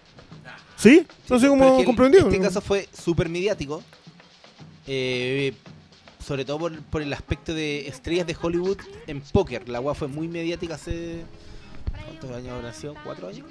¿Sí? 0.78 1.06
No 1.30 1.40
sé 1.40 1.48
Pero 1.48 1.50
cómo 1.52 1.66
es 1.74 1.80
que 1.80 1.86
comprendió. 1.86 2.22
Este 2.28 2.40
caso 2.40 2.62
fue 2.62 2.88
súper 2.94 3.30
mediático. 3.30 3.82
eh, 4.88 5.54
sobre 6.24 6.44
todo 6.44 6.58
por, 6.58 6.80
por 6.86 7.02
el 7.04 7.14
aspecto 7.14 7.54
de 7.54 7.88
estrellas 7.88 8.26
de 8.26 8.36
Hollywood 8.42 8.78
en 9.06 9.22
póker. 9.22 9.70
La 9.70 9.78
agua 9.78 9.94
fue 9.94 10.08
muy 10.08 10.28
mediática 10.28 10.74
hace. 10.76 11.24
¿Cuántos 12.06 12.32
años 12.32 12.50
habrá 12.54 12.74
sido? 12.74 12.96
¿Cuatro 13.04 13.28
años? 13.28 13.46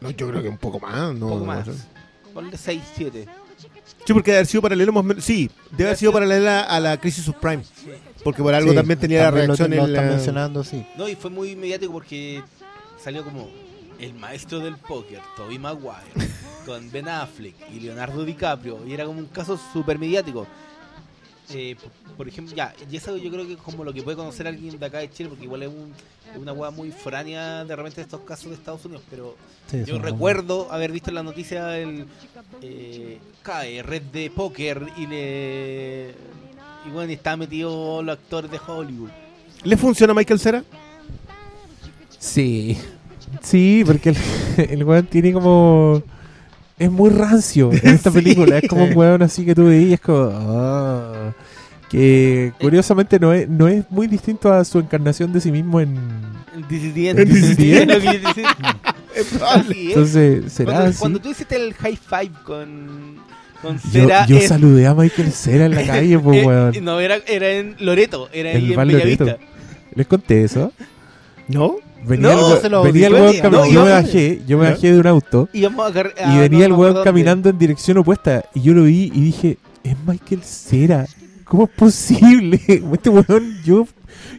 No, 0.00 0.10
yo 0.10 0.28
creo 0.28 0.42
que 0.42 0.48
un 0.48 0.58
poco 0.58 0.78
más. 0.80 1.14
No, 1.14 1.26
Un 1.26 1.32
poco 1.32 1.44
más. 1.46 1.66
Ponle 2.34 2.56
seis, 2.58 2.82
siete. 2.94 3.26
Sí, 4.06 4.12
porque 4.12 4.30
debe 4.30 4.38
haber 4.38 4.46
sido 4.46 4.62
paralelo 4.62 4.92
más 4.92 5.24
Sí, 5.24 5.50
debe 5.72 5.84
haber 5.90 5.96
sido 5.98 6.12
paralela 6.12 6.60
a 6.62 6.78
la 6.78 6.98
crisis 7.00 7.24
subprime. 7.24 7.62
Porque 8.22 8.42
por 8.42 8.54
algo 8.54 8.70
Sí, 8.70 8.76
también 8.76 8.98
tenía 9.00 9.18
la 9.20 9.24
también 9.26 9.46
reacción 9.46 9.70
lo, 9.76 9.84
en 9.86 9.92
la- 9.94 10.02
mencionando, 10.02 10.62
sí. 10.64 10.86
No, 10.96 11.08
y 11.08 11.16
fue 11.16 11.30
muy 11.30 11.56
mediático 11.56 11.92
porque 11.92 12.42
salió 13.02 13.24
como 13.24 13.48
el 14.00 14.14
maestro 14.14 14.60
del 14.60 14.76
póker, 14.76 15.20
Toby 15.36 15.58
Maguire, 15.58 16.28
con 16.66 16.90
Ben 16.90 17.08
Affleck 17.08 17.54
y 17.74 17.80
Leonardo 17.80 18.24
DiCaprio. 18.24 18.86
Y 18.86 18.92
era 18.94 19.04
como 19.04 19.18
un 19.18 19.26
caso 19.26 19.58
súper 19.72 19.98
mediático. 19.98 20.46
Eh, 21.52 21.74
por, 22.06 22.16
por 22.16 22.28
ejemplo, 22.28 22.54
ya, 22.54 22.72
y 22.90 22.96
eso 22.96 23.16
yo 23.16 23.28
creo 23.30 23.44
que 23.46 23.54
es 23.54 23.58
como 23.58 23.82
lo 23.82 23.92
que 23.92 24.02
puede 24.02 24.16
conocer 24.16 24.46
alguien 24.46 24.78
de 24.78 24.86
acá 24.86 24.98
de 24.98 25.10
Chile, 25.10 25.28
porque 25.28 25.44
igual 25.44 25.64
es, 25.64 25.68
un- 25.68 25.92
una 26.40 26.52
hueá 26.52 26.70
muy 26.70 26.92
foránea 26.92 27.64
de 27.64 27.74
repente 27.74 27.96
de 27.96 28.02
estos 28.02 28.20
casos 28.20 28.50
de 28.50 28.54
Estados 28.54 28.84
Unidos, 28.84 29.02
pero 29.10 29.36
Sí, 29.68 29.82
yo 29.84 29.98
recuerdo 29.98 30.70
haber 30.70 30.92
visto 30.92 31.10
en 31.10 31.16
la 31.16 31.24
noticia 31.24 31.76
el 31.76 32.06
eh, 32.62 33.18
CAE, 33.42 33.82
red 33.82 34.02
de 34.02 34.30
póker, 34.30 34.86
y 34.96 35.06
le. 35.08 36.14
Y 36.86 36.90
bueno, 36.92 37.10
y 37.10 37.14
está 37.14 37.36
metido 37.36 38.00
los 38.00 38.16
actores 38.16 38.48
de 38.48 38.60
Hollywood. 38.64 39.10
¿Le 39.64 39.76
funciona 39.76 40.12
a 40.12 40.14
Michael 40.14 40.38
Cera? 40.38 40.64
Sí. 42.18 42.78
Sí, 43.42 43.82
porque 43.86 44.10
el, 44.10 44.16
el 44.70 44.84
weón 44.84 45.06
tiene 45.06 45.32
como. 45.32 46.02
Es 46.78 46.90
muy 46.90 47.10
rancio 47.10 47.70
en 47.72 47.88
esta 47.88 48.10
Sí. 48.12 48.16
película. 48.18 48.58
Es 48.58 48.68
como 48.68 48.84
un 48.84 48.96
weón 48.96 49.22
así 49.22 49.44
que 49.44 49.54
tú 49.54 49.64
veías, 49.66 49.94
es 49.94 50.00
como. 50.00 50.30
ah, 50.32 51.32
que 51.90 52.52
curiosamente 52.60 53.18
no 53.18 53.32
es, 53.32 53.48
no 53.48 53.66
es 53.66 53.84
muy 53.90 54.06
distinto 54.06 54.52
a 54.52 54.64
su 54.64 54.78
encarnación 54.78 55.32
de 55.32 55.40
sí 55.40 55.50
mismo 55.50 55.80
en. 55.80 55.96
Yo 56.70 56.76
es. 59.16 59.70
Entonces, 59.70 60.52
¿será 60.52 60.72
cuando, 60.72 60.88
así? 60.90 60.98
cuando 60.98 61.20
tú 61.20 61.30
hiciste 61.30 61.56
el 61.56 61.74
high 61.74 61.96
five 61.96 62.30
con, 62.44 63.16
con 63.60 63.76
Yo, 63.76 63.90
Cera. 63.90 64.26
yo 64.26 64.36
es- 64.36 64.48
saludé 64.48 64.86
a 64.86 64.94
Michael 64.94 65.32
Cera 65.32 65.66
en 65.66 65.74
la 65.74 65.84
calle, 65.86 66.18
pues, 66.18 66.46
weón. 66.46 66.72
no, 66.82 67.00
era, 67.00 67.16
era 67.26 67.50
en 67.50 67.76
Loreto, 67.80 68.28
era 68.32 68.52
El 68.52 68.56
ahí 68.58 68.72
en 68.72 68.76
Bellavista. 68.78 69.24
Loreto. 69.24 69.44
¿Les 69.94 70.06
conté 70.06 70.44
eso? 70.44 70.72
¿No? 71.48 71.76
Venía 72.04 72.32
No, 72.34 72.46
el, 72.48 72.54
we- 72.54 72.60
se 72.60 72.68
lo 72.70 72.82
venía 72.82 73.06
el 73.08 73.16
auditó 73.16 73.22
weón 73.22 73.34
ella. 73.34 73.42
cami- 73.44 73.52
No, 73.52 73.72
yo 73.72 73.84
me 73.84 73.90
bajé, 73.90 74.42
yo 74.46 74.58
me 74.58 74.70
bajé 74.70 74.92
de 74.92 74.98
un 75.00 75.06
auto 75.06 75.48
a 75.52 75.56
y 76.34 76.38
venía 76.38 76.66
el 76.66 76.72
weón 76.72 77.04
caminando 77.04 77.48
en 77.50 77.58
dirección 77.58 77.98
opuesta 77.98 78.44
y 78.54 78.62
yo 78.62 78.72
lo 78.74 78.84
vi 78.84 79.10
y 79.14 79.20
dije, 79.20 79.58
es 79.84 79.96
Michael 80.06 80.42
Cera. 80.42 81.06
¿Cómo 81.44 81.64
es 81.64 81.70
posible? 81.70 82.60
Este 82.92 83.10
weón, 83.10 83.58
yo, 83.64 83.86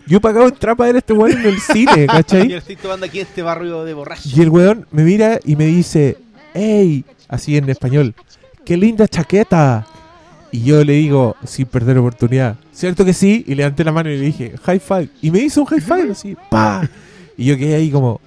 yo 0.07 0.17
he 0.17 0.21
pagado 0.21 0.47
entrada 0.47 0.75
para 0.75 0.87
ver 0.87 0.95
a 0.95 0.99
este 0.99 1.13
weón 1.13 1.37
en 1.39 1.45
el 1.45 1.59
cine, 1.59 1.91
Yo 2.01 2.07
¿cachai? 2.07 2.53
estoy 2.53 2.75
tomando 2.77 3.05
aquí 3.05 3.19
este 3.19 3.41
barrio 3.41 3.83
de 3.83 3.93
borracho. 3.93 4.29
Y 4.33 4.41
el 4.41 4.49
weón 4.49 4.87
me 4.91 5.03
mira 5.03 5.39
y 5.43 5.55
me 5.55 5.65
dice, 5.65 6.17
hey, 6.53 7.03
así 7.27 7.57
en 7.57 7.69
español, 7.69 8.15
qué 8.65 8.77
linda 8.77 9.07
chaqueta. 9.07 9.85
Y 10.53 10.63
yo 10.63 10.83
le 10.83 10.93
digo, 10.93 11.37
sin 11.45 11.65
perder 11.65 11.97
oportunidad, 11.97 12.57
¿cierto 12.73 13.05
que 13.05 13.13
sí? 13.13 13.45
Y 13.47 13.55
levanté 13.55 13.83
la 13.85 13.93
mano 13.93 14.09
y 14.09 14.17
le 14.17 14.25
dije, 14.25 14.53
high 14.63 14.79
five. 14.79 15.07
Y 15.21 15.31
me 15.31 15.39
hizo 15.39 15.61
un 15.61 15.67
high 15.67 15.79
five 15.79 16.11
así, 16.11 16.35
pa. 16.49 16.89
Y 17.41 17.45
yo 17.45 17.57
quedé 17.57 17.75
ahí 17.75 17.89
como, 17.89 18.21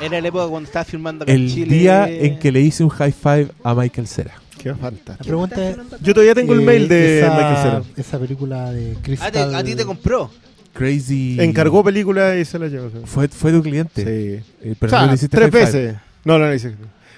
Era 0.00 0.20
la 0.20 0.28
época 0.28 0.46
cuando 0.48 0.66
estaba 0.66 0.84
filmando 0.84 1.22
acá 1.24 1.32
en 1.32 1.42
el 1.42 1.50
Chile. 1.52 1.76
día 1.76 2.08
en 2.08 2.38
que 2.38 2.52
le 2.52 2.60
hice 2.60 2.84
un 2.84 2.90
high 2.90 3.12
five 3.12 3.48
a 3.64 3.74
Michael 3.74 4.06
Cera. 4.06 4.32
Qué 4.62 4.70
La 4.70 4.76
fantástico. 4.76 5.24
pregunta 5.26 5.70
es... 5.70 5.76
Yo 6.02 6.12
todavía 6.12 6.34
tengo 6.34 6.52
el 6.54 6.60
eh, 6.60 6.64
mail 6.64 6.88
de 6.88 7.20
esa, 7.20 7.30
Michael 7.30 7.56
Cera. 7.62 7.82
Esa 7.96 8.18
película 8.18 8.70
de 8.72 8.90
Ah, 8.92 8.94
te- 8.96 9.00
Crystal... 9.02 9.54
a 9.54 9.64
ti 9.64 9.74
te 9.74 9.84
compró. 9.84 10.30
Crazy. 10.72 11.36
Encargó 11.40 11.82
película 11.82 12.36
y 12.36 12.44
se 12.44 12.58
la 12.58 12.66
llevó. 12.68 12.90
Fue, 13.06 13.28
fue 13.28 13.52
tu 13.52 13.62
cliente. 13.62 14.02
Sí. 14.02 14.44
Eh, 14.68 14.72
O 14.72 14.76
pero 14.78 14.90
sea, 14.90 15.00
no 15.02 15.06
le 15.08 15.14
hiciste 15.14 15.36
tres 15.36 15.50
high 15.50 15.66
five. 15.66 15.82
veces. 15.84 15.96
No, 16.24 16.38
no, 16.38 16.46
no 16.46 16.54
hice. 16.54 16.74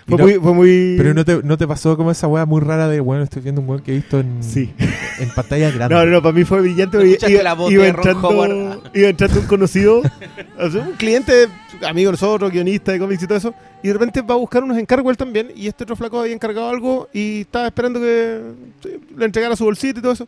Fue 0.09 0.17
no- 0.17 0.25
muy, 0.25 0.35
fue 0.35 0.55
muy... 0.55 0.95
Pero 0.97 1.13
no 1.15 1.25
te, 1.25 1.43
no 1.43 1.59
te 1.59 1.67
pasó 1.69 1.97
como 1.97 2.11
esa 2.11 2.27
weá 2.27 2.47
muy 2.47 2.61
rara 2.63 2.89
de, 2.89 3.01
bueno, 3.01 3.23
estoy 3.25 3.43
viendo 3.43 3.61
un 3.61 3.69
weón 3.69 3.83
que 3.83 3.93
he 3.93 3.97
visto 3.97 4.21
en, 4.21 4.43
Sí. 4.43 4.73
en 5.19 5.31
pantalla 5.35 5.71
grande. 5.75 5.95
No, 5.95 6.05
no, 6.05 6.11
no, 6.13 6.23
para 6.23 6.33
mí 6.33 6.45
fue 6.45 6.61
brillante. 6.63 6.97
¿No 6.97 7.03
porque 7.03 7.11
escuchaste 7.13 7.35
Iba, 7.35 7.43
la 7.43 7.55
voz 7.55 7.71
iba 7.71 7.83
de 7.85 7.89
entrando, 7.91 8.83
iba 8.95 9.09
entrando 9.09 9.41
un 9.41 9.47
conocido, 9.47 10.01
un 10.59 10.93
cliente, 10.97 11.49
amigo 11.87 12.09
de 12.09 12.13
nosotros, 12.13 12.51
guionista 12.51 12.93
de 12.93 12.99
cómics 12.99 13.23
y 13.23 13.27
todo 13.27 13.39
eso, 13.39 13.55
y 13.83 13.89
de 13.89 13.93
repente 13.93 14.23
va 14.23 14.35
a 14.35 14.39
buscar 14.39 14.65
unos 14.65 14.79
encargos 14.79 15.11
él 15.11 15.17
también, 15.19 15.53
y 15.55 15.67
este 15.69 15.85
otro 15.85 15.95
flaco 15.95 16.21
había 16.21 16.33
encargado 16.33 16.69
algo 16.71 17.09
y 17.13 17.43
estaba 17.43 17.67
esperando 17.67 18.01
que 18.01 18.41
sí, 18.83 18.89
le 19.17 19.25
entregara 19.27 19.57
su 19.57 19.65
bolsita 19.65 19.99
y 19.99 20.03
todo 20.03 20.13
eso. 20.13 20.27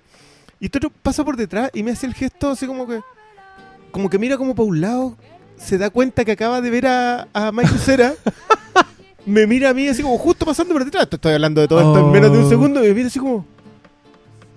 Y 0.61 0.67
este 0.67 0.77
otro 0.79 0.93
pasa 1.03 1.25
por 1.25 1.37
detrás 1.39 1.71
y 1.73 1.83
me 1.83 1.93
hace 1.93 2.07
el 2.07 2.13
gesto 2.13 2.51
así 2.51 2.67
como 2.67 2.87
que, 2.87 3.01
como 3.93 4.11
que 4.11 4.19
mira 4.19 4.37
como 4.37 4.55
para 4.55 4.69
un 4.69 4.81
lado, 4.83 5.17
se 5.57 5.79
da 5.79 5.89
cuenta 5.89 6.25
que 6.27 6.33
acaba 6.33 6.61
de 6.61 6.69
ver 6.71 6.87
a, 6.87 7.29
a 7.33 7.51
Michael 7.51 7.79
Cera. 7.79 8.15
Me 9.27 9.47
mira 9.47 9.71
a 9.71 9.75
mí 9.75 9.89
así 9.89 10.03
como 10.03 10.17
justo 10.19 10.47
pasando 10.47 10.73
por 10.73 10.85
detrás. 10.85 11.09
Te 11.09 11.17
Estoy 11.17 11.35
hablando 11.35 11.61
de 11.61 11.69
todo 11.69 11.81
esto 11.81 12.07
en 12.07 12.13
menos 12.13 12.33
de 12.33 12.39
un 12.39 12.45
Oh. 12.45 12.49
segundo. 12.49 12.85
Y 12.85 12.89
me 12.89 12.95
mira 12.95 13.09
así 13.09 13.19
como, 13.19 13.45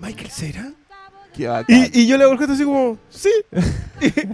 ¿Michael 0.00 0.30
Cera? 0.30 0.72
Qué 1.34 1.48
bacán. 1.48 1.90
Y, 1.92 2.00
y 2.02 2.06
yo 2.06 2.16
le 2.16 2.24
hago 2.24 2.32
el 2.32 2.38
gesto 2.38 2.54
así 2.54 2.64
como, 2.64 2.96
sí. 3.10 3.30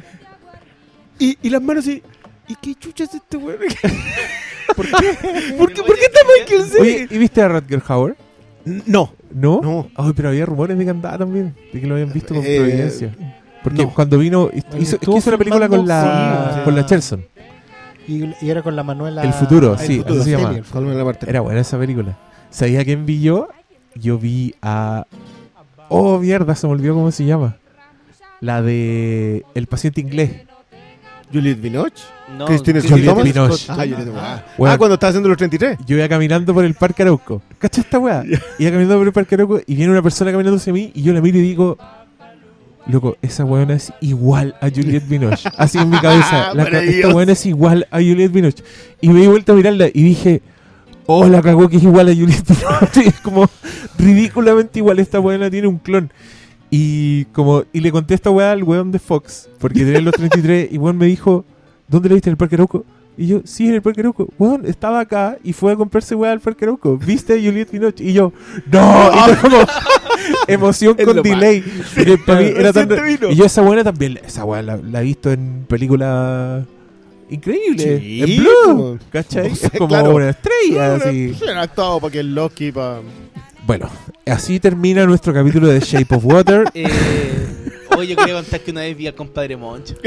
y, 1.18 1.38
y 1.42 1.50
las 1.50 1.62
manos 1.62 1.84
así, 1.84 2.02
¿y 2.48 2.54
qué 2.56 2.74
chucha 2.74 3.04
es 3.04 3.14
este 3.14 3.36
weón? 3.36 3.58
¿Por 4.76 4.86
qué? 4.86 5.54
¿Por 5.58 5.72
qué, 5.72 5.82
¿Por 5.82 5.96
qué 5.96 6.04
está 6.04 6.20
Michael 6.38 6.64
Cera? 6.70 6.82
Oye, 6.82 7.08
¿y 7.10 7.18
viste 7.18 7.42
a 7.42 7.48
Rutger 7.48 7.82
Hauer? 7.88 8.16
no, 8.64 9.12
¿No? 9.32 9.60
no. 9.62 9.90
Ay, 9.96 10.12
pero 10.14 10.28
había 10.28 10.46
rumores 10.46 10.76
de 10.78 10.84
que 10.84 10.90
andaba 10.90 11.18
también, 11.18 11.54
de 11.72 11.80
que 11.80 11.86
lo 11.86 11.94
habían 11.94 12.12
visto 12.12 12.34
con 12.34 12.44
Eh, 12.44 12.56
Providencia. 12.58 13.14
Porque 13.62 13.82
no. 13.84 13.92
cuando 13.94 14.18
vino, 14.18 14.48
hizo, 14.78 14.96
es 14.96 15.00
que 15.00 15.10
hizo 15.10 15.30
una 15.30 15.38
película 15.38 15.68
con 15.68 15.86
la, 15.86 16.52
Sí, 16.56 16.64
con 16.64 16.74
la. 16.76 16.86
Cherson. 16.86 17.24
Y, 18.10 18.34
y 18.40 18.50
era 18.50 18.62
con 18.62 18.74
la 18.76 18.82
Manuela. 18.82 19.22
El 19.22 19.32
futuro, 19.32 19.74
Ah, 19.78 19.78
sí, 19.82 19.98
futuro, 19.98 20.20
así 20.20 20.30
se 20.30 20.36
llama. 20.36 20.56
el. 20.56 21.28
Era 21.28 21.40
buena 21.40 21.60
esa 21.60 21.78
película. 21.78 22.18
¿Sabía 22.50 22.84
quién 22.84 23.06
vi 23.06 23.20
yo? 23.20 23.48
Yo 23.94 24.18
vi 24.18 24.54
a... 24.62 25.06
Oh, 25.88 26.18
mierda, 26.18 26.54
se 26.54 26.66
me 26.66 26.72
olvidó 26.72 26.94
cómo 26.94 27.10
se 27.10 27.24
llama. 27.24 27.56
La 28.40 28.62
de 28.62 29.44
El 29.54 29.66
paciente 29.66 30.00
inglés. 30.00 30.42
Juliette 31.32 31.60
Binoche. 31.60 32.02
No, 32.36 32.46
Cristina 32.46 32.80
Juliette. 32.80 33.22
Binoche. 33.22 33.66
Ah, 33.68 33.84
ah. 34.16 34.42
Ah, 34.66 34.78
cuando 34.78 34.94
estaba 34.94 35.10
haciendo 35.10 35.28
los 35.28 35.38
33. 35.38 35.78
Yo 35.86 35.96
iba 35.96 36.08
caminando 36.08 36.52
por 36.54 36.64
el 36.64 36.74
Parque 36.74 37.02
Arauco. 37.02 37.42
¿Cacha 37.58 37.82
esta 37.82 37.98
weá? 37.98 38.24
Iba 38.58 38.70
caminando 38.70 38.98
por 38.98 39.06
el 39.06 39.12
Parque 39.12 39.34
Arauco 39.36 39.60
y 39.66 39.74
viene 39.76 39.92
una 39.92 40.02
persona 40.02 40.32
caminando 40.32 40.56
hacia 40.56 40.72
mí 40.72 40.90
y 40.94 41.02
yo 41.02 41.12
la 41.12 41.20
miro 41.20 41.38
y 41.38 41.42
digo, 41.42 41.78
loco, 42.90 43.16
esa 43.22 43.44
weona 43.44 43.74
es 43.74 43.92
igual 44.00 44.54
a 44.60 44.68
Juliette 44.70 45.08
Binoche. 45.08 45.48
Así 45.56 45.78
en 45.78 45.90
mi 45.90 45.98
cabeza. 45.98 46.54
La 46.54 46.66
ca- 46.66 46.82
esta 46.82 47.08
weona 47.14 47.32
es 47.32 47.46
igual 47.46 47.86
a 47.90 47.96
Juliette 47.98 48.32
Binoche. 48.32 48.62
Y 49.00 49.08
me 49.08 49.20
di 49.20 49.26
vuelta 49.26 49.52
a 49.52 49.56
mirarla 49.56 49.86
y 49.92 50.02
dije, 50.02 50.42
oh, 51.06 51.26
la 51.28 51.40
cagó 51.42 51.68
que 51.68 51.76
es 51.78 51.82
igual 51.82 52.08
a 52.08 52.14
Juliette 52.14 52.48
Binoche. 52.48 53.08
es 53.08 53.20
como 53.20 53.48
ridículamente 53.98 54.78
igual. 54.78 54.98
Esta 54.98 55.20
weona 55.20 55.50
tiene 55.50 55.66
un 55.68 55.78
clon. 55.78 56.12
Y 56.70 57.24
como 57.26 57.64
y 57.72 57.80
le 57.80 57.90
conté 57.90 58.14
esta 58.14 58.30
weá 58.30 58.52
al 58.52 58.62
weón 58.62 58.92
de 58.92 58.98
Fox, 59.00 59.48
porque 59.58 59.80
tenía 59.80 60.00
los 60.00 60.14
33, 60.14 60.68
y 60.70 60.78
weón 60.78 60.96
me 60.98 61.06
dijo, 61.06 61.44
¿dónde 61.88 62.08
la 62.08 62.14
viste 62.14 62.30
en 62.30 62.34
el 62.34 62.36
Parque 62.36 62.54
Arauco? 62.54 62.84
Y 63.18 63.26
yo, 63.26 63.40
sí, 63.44 63.66
en 63.66 63.74
el 63.74 63.82
Parque 63.82 64.00
Arauco. 64.02 64.28
Weón, 64.38 64.64
estaba 64.64 65.00
acá 65.00 65.36
y 65.42 65.52
fue 65.52 65.72
a 65.72 65.76
comprarse 65.76 66.14
weá 66.14 66.30
al 66.30 66.38
Parque 66.40 66.64
Arauco. 66.64 66.96
¿Viste 66.96 67.32
a 67.32 67.36
Juliette 67.36 67.72
Binoche? 67.72 68.04
Y 68.04 68.12
yo, 68.12 68.32
¡no! 68.70 69.10
Y 69.32 69.34
como 69.36 69.56
emoción 70.46 70.94
Es 70.98 71.06
con 71.06 71.22
delay. 71.22 71.62
Porque 71.94 72.18
para 72.26 72.40
mí 72.40 72.46
era 72.56 72.72
tan... 72.72 72.88
Y 73.30 73.36
yo 73.36 73.44
esa 73.44 73.62
weá 73.62 73.84
también, 73.84 74.18
esa 74.26 74.44
weá 74.44 74.62
la, 74.62 74.76
la 74.76 75.00
he 75.00 75.04
visto 75.04 75.30
en 75.30 75.64
películas 75.68 76.64
increíbles. 77.28 78.00
Sí, 78.00 78.22
en 78.22 78.36
Blue, 78.42 78.50
como- 78.64 78.98
¿cachai? 79.10 79.48
es 79.52 79.70
como 79.76 79.88
claro. 79.88 80.14
una 80.16 80.30
estrella, 80.30 80.96
así. 80.96 81.34
Sí, 81.34 81.48
han 81.48 81.58
actuado 81.58 82.00
para 82.00 82.12
que 82.12 82.20
el 82.20 82.34
Loki, 82.34 82.72
para... 82.72 83.00
Bueno, 83.66 83.88
así 84.26 84.58
termina 84.58 85.04
nuestro 85.06 85.32
capítulo 85.32 85.68
de 85.68 85.78
Shape 85.80 86.14
of 86.14 86.24
Water. 86.24 86.64
Eh, 86.74 86.88
oye, 87.96 88.08
yo 88.08 88.16
quería 88.16 88.34
contar 88.34 88.60
que 88.60 88.70
una 88.72 88.80
vez 88.80 88.96
vi 88.96 89.06
al 89.06 89.14
compadre 89.14 89.56
Moncho. 89.56 89.94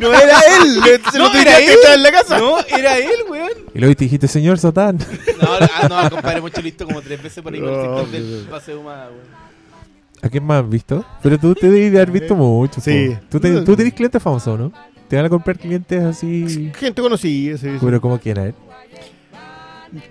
No 0.00 0.12
era 0.14 0.38
él, 0.62 1.00
se 1.12 1.18
No, 1.18 1.32
era 1.34 1.56
que 1.58 1.64
él. 1.66 1.70
estar 1.72 1.94
en 1.94 2.02
la 2.02 2.12
casa. 2.12 2.38
No, 2.38 2.56
era 2.60 2.98
él, 2.98 3.10
weón. 3.28 3.50
Y 3.74 3.78
luego 3.78 3.94
te 3.96 4.04
dijiste, 4.04 4.28
señor 4.28 4.58
Satán. 4.58 4.98
No, 5.40 5.48
ah, 5.60 5.86
no, 5.88 5.98
al 5.98 6.10
compadre 6.10 6.40
he 6.56 6.62
visto 6.62 6.86
como 6.86 7.02
tres 7.02 7.22
veces 7.22 7.42
por 7.42 7.52
ahí 7.52 7.60
por 7.60 7.68
el 7.68 7.74
No, 7.76 7.82
sector 7.82 8.10
del 8.10 8.28
Dios. 8.28 8.42
paseo 8.50 8.80
humano, 8.80 9.10
weón. 9.10 9.44
¿A 10.22 10.28
quién 10.30 10.44
más 10.44 10.62
has 10.64 10.70
visto? 10.70 11.04
Pero 11.22 11.38
tú 11.38 11.54
te 11.54 11.70
debes 11.70 11.92
de 11.92 11.98
haber 11.98 12.10
visto 12.10 12.34
mucho. 12.34 12.80
Sí. 12.80 13.10
po. 13.10 13.26
Tú, 13.30 13.40
te- 13.40 13.60
tú 13.60 13.76
tenés 13.76 13.92
clientes 13.92 14.22
famosos, 14.22 14.58
¿no? 14.58 14.72
Te 15.08 15.16
van 15.16 15.26
a 15.26 15.28
comprar 15.28 15.58
clientes 15.58 16.02
así. 16.02 16.72
Gente 16.78 17.02
conocida, 17.02 17.58
sí, 17.58 17.68
sí. 17.72 17.76
Pero 17.78 18.00
como 18.00 18.18
quién 18.18 18.38
a 18.38 18.44
él. 18.46 18.54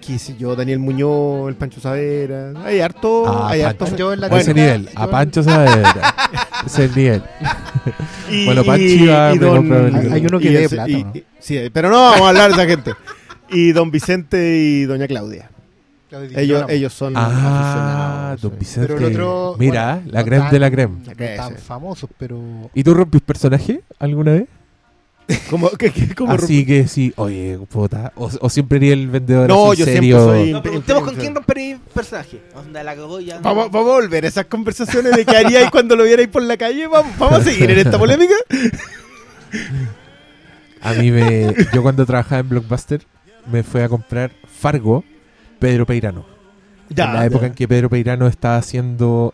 qué 0.05 0.19
sé 0.19 0.35
yo, 0.37 0.55
Daniel 0.55 0.77
Muñoz, 0.79 1.49
el 1.49 1.55
Pancho 1.55 1.81
Savera. 1.81 2.53
Hay 2.63 2.79
harto, 2.79 3.25
Ah, 3.27 3.49
hay 3.49 3.63
Pancho. 3.63 3.83
harto. 3.85 3.95
Yo 3.97 4.13
en 4.13 4.19
la 4.21 4.27
A 4.27 4.29
Bueno. 4.29 4.41
ese 4.43 4.53
nivel. 4.53 4.89
A 4.95 5.07
Pancho 5.07 5.41
Saavedra. 5.41 6.15
ese 6.67 6.83
es 6.85 6.89
el 6.91 6.95
nivel. 6.95 7.23
Y, 8.29 8.45
Bueno, 8.45 8.63
Panchi 8.63 9.05
va 9.07 9.27
a 9.27 9.29
Hay- 9.31 9.37
uno 10.25 10.39
que 10.39 10.63
ese- 10.63 10.75
plata, 10.75 10.89
y- 10.89 11.03
¿no? 11.03 11.11
y- 11.13 11.23
sí, 11.39 11.59
pero 11.73 11.89
no 11.89 11.97
vamos 11.99 12.21
a 12.21 12.29
hablar 12.29 12.47
de 12.51 12.53
esa 12.55 12.65
gente. 12.65 12.91
Y 13.51 13.71
don 13.71 13.91
Vicente 13.91 14.57
y 14.57 14.83
doña 14.85 15.07
Claudia. 15.07 15.49
Ellos, 16.35 16.65
ellos 16.69 16.93
son 16.93 17.13
Ah, 17.17 17.25
aficionados, 17.25 18.41
don 18.41 18.51
sí. 18.51 18.57
Vicente. 18.59 18.93
Pero 18.93 19.07
el 19.07 19.13
otro, 19.13 19.55
Mira, 19.57 19.95
bueno, 19.95 20.11
la 20.11 20.19
no 20.19 20.25
creme 20.25 20.43
tan- 20.43 20.51
de 20.51 20.59
la 20.59 20.71
creme. 20.71 20.95
No 21.05 21.35
tan 21.35 21.55
famosos, 21.57 22.09
pero. 22.17 22.39
¿Y 22.73 22.83
tú 22.83 22.93
rompís 22.93 23.21
personaje 23.21 23.81
alguna 23.99 24.33
vez? 24.33 24.45
¿Cómo, 25.49 25.69
qué- 25.71 25.91
qué- 25.91 26.13
cómo 26.15 26.31
Así 26.33 26.65
que 26.65 26.87
sí, 26.87 27.13
oye, 27.15 27.57
puta. 27.69 28.11
O, 28.15 28.29
o 28.41 28.49
siempre 28.49 28.77
eres 28.77 28.91
el 28.93 29.07
vendedor 29.09 29.47
No, 29.47 29.71
así 29.71 29.79
yo 29.79 29.85
siempre 29.85 29.95
serio. 30.07 30.23
soy- 30.25 30.51
No, 30.51 30.61
preguntemos 30.61 31.03
con 31.03 31.15
quién 31.15 31.33
rompería 31.35 31.79
personaje. 31.93 32.41
Onda, 32.55 32.83
la 32.83 32.95
cagó 32.95 33.19
ya. 33.21 33.39
Vamos, 33.39 33.71
vamos 33.71 33.89
a 33.89 33.93
volver 34.01 34.25
a 34.25 34.27
esas 34.27 34.45
conversaciones 34.45 35.15
de 35.15 35.25
qué 35.25 35.37
haríais 35.37 35.71
cuando 35.71 35.95
lo 35.95 36.03
vierais 36.03 36.27
por 36.27 36.41
la 36.43 36.57
calle. 36.57 36.87
Vamos, 36.87 37.17
vamos 37.17 37.39
a 37.39 37.43
seguir 37.43 37.71
en 37.71 37.79
esta 37.79 37.97
polémica. 37.97 38.33
A 40.81 40.93
mí 40.93 41.11
me. 41.11 41.53
Yo 41.73 41.81
cuando 41.81 42.05
trabajaba 42.05 42.39
en 42.39 42.49
Blockbuster 42.49 43.01
me 43.51 43.63
fui 43.63 43.81
a 43.81 43.89
comprar 43.89 44.31
Fargo, 44.59 45.03
Pedro 45.59 45.85
Peirano. 45.85 46.25
en 46.89 46.95
la 47.13 47.25
época 47.25 47.47
en 47.47 47.53
que 47.53 47.67
Pedro 47.67 47.89
Peirano 47.89 48.27
estaba 48.27 48.57
haciendo 48.57 49.33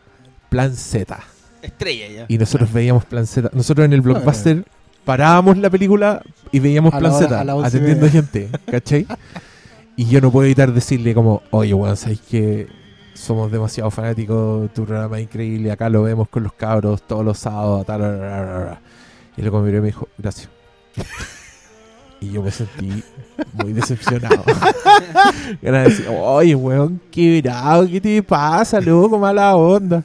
Plan 0.50 0.76
Z. 0.76 1.20
Estrella 1.62 2.08
ya. 2.08 2.26
Y 2.28 2.38
nosotros 2.38 2.72
veíamos 2.72 3.06
Plan 3.06 3.26
Z. 3.26 3.50
Nosotros 3.54 3.86
en 3.86 3.94
el 3.94 4.02
Blockbuster 4.02 4.66
parábamos 5.06 5.58
la 5.58 5.70
película 5.70 6.22
y 6.52 6.60
veíamos 6.60 6.94
A 6.94 6.98
la 6.98 7.00
Plan 7.10 7.14
hora- 7.14 7.28
Z 7.28 7.40
a 7.64 7.66
atendiendo 7.68 8.06
media. 8.06 8.22
gente, 8.22 8.50
¿cachai? 8.70 9.08
Y 9.96 10.06
yo 10.06 10.22
no 10.22 10.32
puedo 10.32 10.46
evitar 10.46 10.72
decirle 10.74 11.14
como, 11.14 11.42
oye, 11.52 11.74
weón, 11.74 11.98
sabéis 11.98 12.22
que 12.22 12.68
somos 13.14 13.52
demasiado 13.52 13.92
fanáticos, 13.92 14.74
tu 14.74 14.86
programa 14.86 15.18
es 15.18 15.24
increíble, 15.24 15.72
acá 15.72 15.90
lo 15.90 16.04
vemos 16.04 16.30
con 16.30 16.44
los 16.44 16.54
cabros 16.54 17.02
todos 17.04 17.26
los 17.26 17.38
sábados, 17.38 17.86
tal, 17.86 18.00
ra, 18.02 18.16
ra, 18.18 18.46
ra, 18.46 18.64
ra". 18.66 18.82
Y 19.36 19.42
luego 19.42 19.60
me 19.60 19.66
miró 19.68 19.78
y 19.80 19.82
me 19.82 19.88
dijo, 19.88 20.08
gracias. 20.18 20.50
Y 22.22 22.32
yo 22.34 22.44
me 22.44 22.52
sentí 22.52 23.02
muy 23.54 23.72
decepcionado. 23.72 24.44
Era 25.62 25.84
decir, 25.84 26.06
oye, 26.10 26.54
weón, 26.54 27.00
qué 27.10 27.42
bravo, 27.42 27.88
¿qué 27.88 28.02
te 28.02 28.22
pasa, 28.22 28.82
loco? 28.82 29.18
Mala 29.18 29.56
onda. 29.56 30.04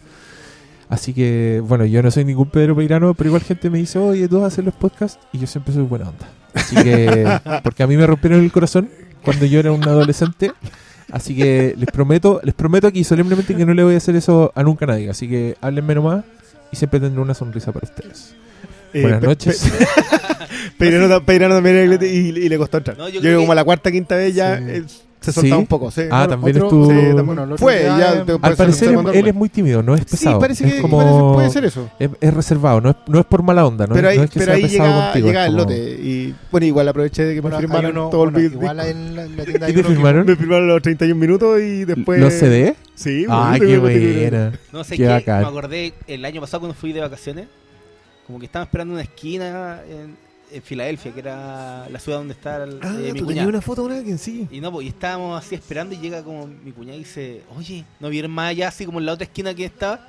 Así 0.95 1.13
que, 1.13 1.61
bueno, 1.67 1.85
yo 1.87 2.03
no 2.03 2.11
soy 2.11 2.25
ningún 2.25 2.49
Pedro 2.51 2.77
Peirano, 2.77 3.15
pero 3.15 3.29
igual 3.29 3.43
gente 3.43 3.69
me 3.69 3.79
dice, 3.79 3.99
oye, 3.99 4.29
tú 4.29 4.37
vas 4.37 4.45
a 4.45 4.47
hacer 4.49 4.65
los 4.65 4.75
podcasts, 4.75 5.19
y 5.33 5.39
yo 5.39 5.47
siempre 5.49 5.75
soy 5.75 5.83
buena 5.83 6.09
onda. 6.11 6.29
Así 6.55 6.77
que, 6.77 7.27
porque 7.65 7.83
a 7.83 7.87
mí 7.87 7.97
me 7.97 8.07
rompieron 8.07 8.41
el 8.41 8.53
corazón 8.53 8.89
cuando 9.25 9.45
yo 9.47 9.59
era 9.59 9.73
un 9.73 9.83
adolescente. 9.83 10.53
Así 11.11 11.35
que 11.37 11.75
les 11.77 11.89
prometo, 11.91 12.41
les 12.45 12.55
prometo 12.55 12.87
aquí 12.87 13.03
solemnemente 13.05 13.55
que 13.57 13.67
no 13.67 13.75
le 13.75 13.83
voy 13.83 13.95
a 13.95 13.97
hacer 13.99 14.15
eso 14.17 14.53
a 14.55 14.63
nunca 14.63 14.85
a 14.85 14.89
nadie. 14.89 15.11
Así 15.11 15.29
que 15.29 15.57
háblenme 15.61 15.95
nomás 15.97 16.25
y 16.73 16.77
siempre 16.77 17.01
tendré 17.01 17.21
una 17.21 17.35
sonrisa 17.35 17.73
para 17.73 17.87
ustedes. 17.89 18.35
Eh, 18.93 19.03
Buenas 19.03 19.23
noches. 19.23 19.69
Pe- 19.71 19.87
Peirano, 20.79 21.09
ta- 21.09 21.21
Peirano 21.25 21.55
también 21.57 21.99
y, 22.01 22.07
y 22.07 22.49
le 22.49 22.57
costó 22.59 22.79
entrar. 22.79 22.97
No, 22.97 23.09
yo 23.09 23.15
yo 23.17 23.21
creo 23.21 23.31
creo 23.33 23.39
que- 23.39 23.43
como 23.43 23.53
a 23.53 23.55
la 23.57 23.65
cuarta 23.65 23.91
quinta 23.93 24.17
vez 24.17 24.35
ya 24.35 24.59
Sí. 24.59 24.65
eh, 24.69 24.85
se 25.25 25.33
soltaba 25.33 25.57
¿Sí? 25.57 25.61
un 25.63 25.67
poco. 25.67 25.91
Sí. 25.91 26.03
Ah, 26.11 26.27
también 26.29 26.57
otro- 26.57 26.67
estuvo... 26.67 26.85
sí, 26.91 27.17
también. 27.17 27.27
Bueno, 27.27 27.57
Fue, 27.57 27.83
ya 27.85 28.13
eh, 28.15 28.23
te- 28.27 28.33
Al 28.41 28.57
parecer 28.57 28.89
él, 28.91 29.07
él 29.15 29.27
es 29.29 29.35
muy 29.35 29.49
tímido, 29.49 29.83
no 29.83 29.95
es 29.95 30.01
Sí, 30.03 30.07
pesado. 30.13 30.39
parece 30.39 30.67
es 30.67 30.75
que 30.75 30.83
como... 30.83 30.99
parece- 30.99 31.35
puede 31.35 31.51
ser 31.51 31.65
eso. 31.65 31.91
Es, 31.99 32.11
es 32.21 32.35
reservado, 32.35 32.81
no 32.81 32.91
es, 32.91 32.97
no 33.07 33.19
es 33.21 33.27
por 33.27 33.43
mala 33.43 33.67
onda, 33.67 33.87
¿no? 33.87 33.95
pero 33.95 34.09
es- 34.09 34.13
ahí, 34.13 34.19
no 34.19 34.25
es 34.25 34.31
que 34.31 34.39
pero 34.39 34.47
sea 34.53 34.55
ahí 34.57 34.63
pesado 34.63 34.89
llega, 34.89 35.05
contigo, 35.05 35.27
llega 35.29 35.43
es 35.43 35.49
el 35.49 35.53
como- 35.57 35.65
lote. 35.71 35.99
Y 36.03 36.35
bueno, 36.51 36.67
igual 36.67 36.89
aproveché 36.89 37.25
de 37.25 37.35
que 37.35 37.41
Bueno, 37.41 37.57
me 37.57 37.61
firmaron 37.63 37.91
uno- 37.93 38.09
todo 38.11 38.21
bueno, 38.25 38.39
el 38.39 38.49
beat. 38.51 38.53
igual 38.55 38.81
en 38.81 39.17
la, 39.17 39.23
la 39.27 39.45
tienda 39.45 39.67
¿Qué 39.67 39.73
te 39.73 39.85
firmaron? 39.85 40.27
Me 40.27 40.37
firmaron 40.37 40.69
los 40.69 40.83
31 40.83 41.21
minutos 41.21 41.61
y 41.61 41.85
después. 41.85 42.21
¿Los 42.21 42.33
CD? 42.35 42.77
Sí, 42.95 43.27
bueno, 43.27 43.57
qué 43.59 43.79
buena. 43.79 44.53
No 44.73 44.85
sé 44.85 44.97
Qué 44.97 45.05
me 45.05 45.33
acordé 45.33 45.95
el 46.07 46.25
año 46.25 46.41
pasado 46.41 46.61
cuando 46.61 46.75
fui 46.75 46.93
de 46.93 47.01
vacaciones, 47.01 47.47
como 48.27 48.39
que 48.39 48.47
estaba 48.47 48.65
esperando 48.65 48.95
una 48.95 49.03
esquina 49.03 49.81
en, 49.89 50.17
en 50.55 50.63
Filadelfia, 50.63 51.13
que 51.13 51.21
era 51.21 51.89
la 51.89 51.99
ciudad 51.99 52.19
donde 52.19 52.35
está 52.35 52.65
el, 52.65 52.79
Ah, 52.83 52.97
eh, 52.99 53.13
mi 53.13 53.21
tú 53.21 53.29
una 53.29 53.61
foto 53.61 53.83
con 53.83 53.93
alguien, 53.93 54.19
sí. 54.19 54.47
Y 54.51 54.61
no, 54.61 54.71
pues 54.73 54.87
y 54.87 54.89
estábamos 54.89 55.45
así 55.45 55.55
esperando 55.55 55.95
y 55.95 55.99
llega 55.99 56.23
como 56.23 56.47
mi 56.47 56.73
cuñado 56.73 56.97
y 56.97 57.01
dice, 57.01 57.43
oye, 57.57 57.85
¿no 58.01 58.09
vieron 58.09 58.31
más 58.31 58.51
allá 58.51 58.69
así 58.69 58.87
como 58.87 59.01
en 59.01 59.07
la 59.07 59.13
otra 59.13 59.25
esquina 59.25 59.55
que 59.55 59.65
estaba? 59.65 60.01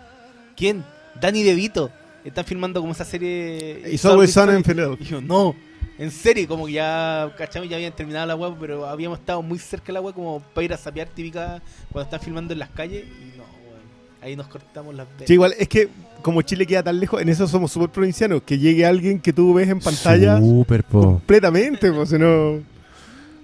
¿Quién? 0.55 0.83
Danny 1.19 1.43
DeVito. 1.43 1.89
Están 2.23 2.45
filmando 2.45 2.81
como 2.81 2.91
esa 2.91 3.05
serie... 3.05 3.83
It's 3.91 4.03
Always 4.05 4.33
Sun 4.33 4.49
Sunny. 4.49 4.63
Philadelphia. 4.63 5.05
Y 5.05 5.09
yo, 5.09 5.21
no. 5.21 5.55
En 5.97 6.11
serio, 6.11 6.47
como 6.47 6.65
que 6.65 6.73
ya, 6.73 7.33
cachamos, 7.37 7.69
ya 7.69 7.77
habían 7.77 7.93
terminado 7.93 8.25
la 8.25 8.35
web, 8.35 8.55
pero 8.59 8.85
habíamos 8.85 9.19
estado 9.19 9.41
muy 9.41 9.59
cerca 9.59 9.87
de 9.87 9.93
la 9.93 10.01
web 10.01 10.13
como 10.13 10.41
para 10.41 10.65
ir 10.65 10.73
a 10.73 10.77
sapear 10.77 11.07
típica 11.07 11.61
cuando 11.91 12.05
están 12.05 12.19
filmando 12.19 12.51
en 12.53 12.59
las 12.59 12.69
calles 12.69 13.05
y 13.05 13.37
no, 13.37 13.43
weón. 13.43 13.81
Ahí 14.21 14.35
nos 14.35 14.47
cortamos 14.47 14.93
las 14.93 15.07
venas. 15.07 15.27
Sí, 15.27 15.33
igual, 15.33 15.53
es 15.57 15.69
que 15.69 15.87
como 16.25 16.41
Chile 16.41 16.65
queda 16.65 16.81
tan 16.81 16.99
lejos, 16.99 17.21
en 17.21 17.29
eso 17.29 17.47
somos 17.47 17.71
súper 17.71 17.89
provincianos, 17.89 18.41
que 18.41 18.57
llegue 18.57 18.83
alguien 18.83 19.19
que 19.19 19.31
tú 19.31 19.53
ves 19.53 19.69
en 19.69 19.79
pantalla 19.79 20.39
Súper, 20.39 20.83
po. 20.83 21.01
completamente, 21.01 21.91
pues 21.91 22.09
si 22.09 22.17
no... 22.17 22.63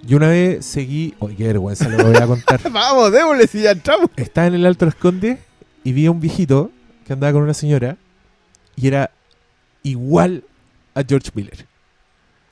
Yo 0.04 0.18
una 0.18 0.30
vez 0.30 0.66
seguí. 0.66 1.14
Oye, 1.20 1.36
qué 1.36 1.44
vergüenza 1.46 1.88
lo 1.88 2.04
voy 2.04 2.16
a 2.16 2.26
contar. 2.26 2.60
Vamos, 2.72 3.12
démosle 3.12 3.46
si 3.46 3.62
ya 3.62 3.70
entramos. 3.74 4.10
Estaba 4.16 4.48
en 4.48 4.56
el 4.56 4.66
Alto 4.66 4.86
Las 4.86 4.96
Condes 4.96 5.38
y 5.84 5.92
vi 5.92 6.08
a 6.08 6.12
un 6.12 6.20
viejito 6.20 6.72
que 7.06 7.14
andaba 7.14 7.34
con 7.34 7.44
una 7.44 7.54
señora 7.54 7.98
y 8.76 8.88
era 8.88 9.12
igual 9.84 10.44
a 10.96 11.04
George 11.08 11.30
Miller. 11.36 11.68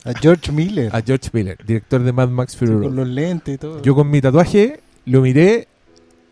A 0.03 0.13
George 0.13 0.51
Miller. 0.51 0.95
A 0.95 1.01
George 1.01 1.32
Miller, 1.34 1.57
director 1.65 2.03
de 2.03 2.13
Mad 2.13 2.30
Max 2.30 2.55
Fury 2.55 2.73
con 2.73 2.82
Road. 2.84 2.93
los 2.93 3.07
lentes 3.07 3.55
y 3.55 3.57
todo. 3.57 3.82
Yo 3.82 3.95
con 3.95 4.11
mi 4.11 4.21
tatuaje 4.21 4.80
lo 5.05 5.21
miré, 5.21 5.67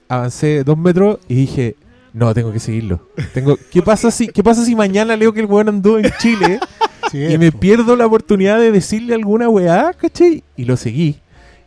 avancé 0.08 0.64
dos 0.64 0.78
metros 0.78 1.18
y 1.28 1.34
dije, 1.34 1.76
no, 2.14 2.34
tengo 2.34 2.52
que 2.52 2.60
seguirlo. 2.60 3.08
Tengo, 3.34 3.58
¿qué, 3.72 3.82
pasa 3.82 4.12
si, 4.12 4.28
¿Qué 4.28 4.44
pasa 4.44 4.66
si 4.66 4.76
mañana 4.76 5.16
leo 5.16 5.34
que 5.34 5.42
el 5.42 5.46
weón 5.46 5.70
andó 5.70 6.00
en 6.00 6.12
Chile 6.20 6.60
y 7.14 7.38
me 7.38 7.52
pierdo 7.52 7.96
la 7.96 8.06
oportunidad 8.06 8.60
de 8.60 8.72
decirle 8.72 9.14
alguna 9.14 9.50
weá, 9.50 9.94
¿cachai? 9.94 10.44
Y 10.56 10.66
lo 10.66 10.78
seguí 10.78 11.20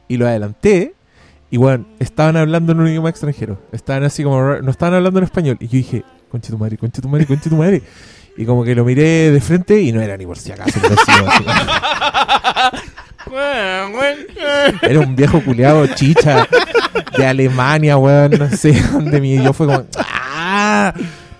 y 0.08 0.16
lo 0.16 0.26
adelanté. 0.26 0.94
Y 1.50 1.56
bueno, 1.56 1.86
estaban 1.98 2.36
hablando 2.36 2.72
en 2.72 2.80
un 2.80 2.88
idioma 2.88 3.10
extranjero. 3.10 3.60
Estaban 3.72 4.04
así 4.04 4.22
como, 4.22 4.40
no 4.40 4.70
estaban 4.70 4.94
hablando 4.94 5.18
en 5.18 5.24
español. 5.24 5.56
Y 5.60 5.66
yo 5.66 5.72
dije, 5.78 6.04
conche 6.30 6.50
tu 6.50 6.58
madre, 6.58 6.76
conche 6.78 7.00
tu 7.00 7.08
madre, 7.08 7.26
conche 7.26 7.48
tu 7.50 7.56
madre. 7.56 7.82
Y 8.36 8.44
como 8.44 8.64
que 8.64 8.74
lo 8.74 8.84
miré 8.84 9.30
de 9.30 9.40
frente 9.40 9.80
y 9.80 9.92
no 9.92 10.00
era 10.00 10.16
ni 10.16 10.26
por 10.26 10.38
si 10.38 10.52
acaso. 10.52 10.80
Era 14.82 15.00
un 15.00 15.14
viejo 15.16 15.42
culeado 15.42 15.86
chicha 15.88 16.46
de 17.16 17.26
Alemania, 17.26 17.96
weón, 17.96 18.32
no 18.32 18.48
sé 18.50 18.72
dónde 18.92 19.20
mi 19.20 19.42
yo 19.42 19.52
fue 19.52 19.66
como, 19.66 19.84
¡ah! 19.96 20.92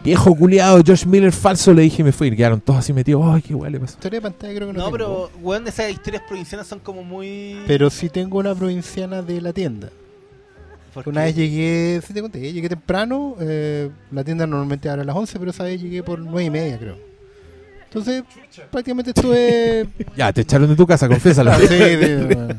Viejo 0.03 0.35
culeado, 0.35 0.81
George 0.85 1.05
Miller 1.07 1.31
falso, 1.33 1.75
le 1.75 1.83
dije 1.83 2.01
y 2.01 2.05
me 2.05 2.13
fui. 2.13 2.29
Y 2.29 2.37
quedaron 2.37 2.61
todos 2.61 2.79
así 2.79 2.93
metidos, 2.93 3.23
¡ay, 3.35 3.43
qué 3.43 3.55
weón 3.55 3.73
le 3.73 3.81
pasó! 3.81 3.93
Historia 3.95 4.19
de 4.19 4.23
pantalla 4.23 4.55
creo 4.55 4.69
que 4.69 4.73
no, 4.73 4.79
No, 4.79 4.85
tengo. 4.87 4.93
pero, 4.93 5.31
weón, 5.43 5.67
esas 5.69 5.91
historias 5.91 6.23
provincianas 6.27 6.67
son 6.67 6.79
como 6.79 7.03
muy. 7.05 7.59
Pero 7.67 7.91
sí 7.91 8.09
tengo 8.09 8.39
una 8.39 8.55
provinciana 8.55 9.21
de 9.21 9.41
la 9.43 9.53
tienda. 9.53 9.91
¿Por 10.95 11.07
Una 11.09 11.21
qué? 11.21 11.27
vez 11.27 11.37
llegué, 11.37 12.01
sí 12.05 12.13
te 12.15 12.23
conté, 12.23 12.53
llegué 12.53 12.69
temprano. 12.69 13.37
eh, 13.41 13.91
la 14.11 14.25
tienda 14.25 14.47
normalmente 14.47 14.89
abre 14.89 15.03
a 15.03 15.05
las 15.05 15.15
11, 15.15 15.39
pero 15.39 15.51
esa 15.51 15.65
vez 15.65 15.81
llegué 15.81 16.03
por 16.03 16.19
9 16.19 16.45
y 16.45 16.51
media, 16.51 16.79
creo. 16.79 16.97
Entonces, 17.91 18.23
prácticamente 18.71 19.11
estuve. 19.11 19.89
Ya, 20.17 20.33
te 20.33 20.43
echaron 20.43 20.69
de 20.69 20.77
tu 20.77 20.87
casa, 20.87 21.09
confiésalo. 21.09 21.53
Sí, 21.59 21.67
de-. 21.67 22.57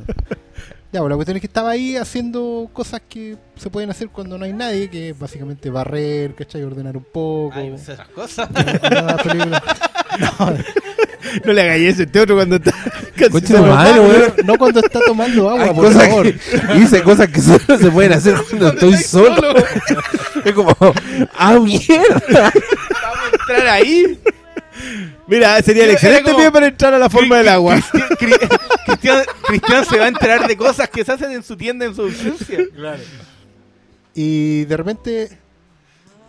Ya, 0.91 0.99
bueno, 0.99 1.11
la 1.11 1.15
cuestión 1.15 1.38
es 1.38 1.41
que 1.41 1.47
estaba 1.47 1.69
ahí 1.71 1.95
haciendo 1.95 2.69
cosas 2.73 3.01
que 3.07 3.38
se 3.55 3.69
pueden 3.69 3.89
hacer 3.89 4.09
cuando 4.09 4.38
no 4.38 4.43
hay 4.43 4.51
nadie, 4.51 4.89
que 4.89 5.11
es 5.11 5.17
básicamente 5.19 5.69
barrer, 5.69 6.36
¿cachai? 6.36 6.63
Ordenar 6.63 6.97
un 6.97 7.05
poco. 7.05 7.53
Ay, 7.55 7.69
pues 7.69 7.88
esas 7.88 8.07
cosas. 8.09 8.49
No, 10.19 10.53
No 11.45 11.53
le 11.53 11.61
hagáis 11.61 11.93
eso, 11.93 12.03
este 12.03 12.19
otro 12.19 12.36
cuando 12.36 12.57
está... 12.57 12.73
Conche 13.32 13.53
no, 13.53 13.65
madre, 13.67 13.95
no, 13.95 14.01
weón. 14.01 14.34
no 14.43 14.57
cuando 14.57 14.79
está 14.82 14.99
tomando 14.99 15.49
agua, 15.49 15.63
Hay 15.63 15.73
por 15.73 15.86
cosas 15.86 16.07
favor. 16.07 16.25
que, 16.34 16.77
hice 16.77 17.01
cosas 17.03 17.29
que 17.29 17.39
solo 17.39 17.77
se 17.79 17.89
pueden 17.91 18.11
hacer 18.11 18.36
cuando 18.49 18.67
estoy 18.69 18.97
solo. 18.97 19.53
es 20.43 20.51
como, 20.53 20.75
¡ah, 21.38 21.57
mierda! 21.59 22.51
Vamos 22.51 22.51
a 22.51 23.36
entrar 23.39 23.67
ahí. 23.67 24.19
Mira, 25.32 25.61
sería 25.61 25.86
el 25.86 25.91
excelente 25.91 26.34
pie 26.36 26.51
para 26.51 26.67
entrar 26.67 26.93
a 26.93 26.99
la 26.99 27.09
forma 27.09 27.38
del 27.38 27.47
agua. 27.47 27.75
Cristian, 27.75 28.09
Cri- 28.19 28.59
Cristian, 28.86 29.23
Cristian 29.47 29.86
se 29.86 29.97
va 29.97 30.05
a 30.05 30.07
enterar 30.09 30.45
de 30.47 30.57
cosas 30.57 30.89
que 30.89 31.05
se 31.05 31.11
hacen 31.13 31.32
en 31.32 31.41
su 31.41 31.55
tienda 31.55 31.86
en 31.86 31.95
su 31.95 32.01
ausencia. 32.01 32.59
Y 34.13 34.65
de 34.65 34.77
repente 34.77 35.38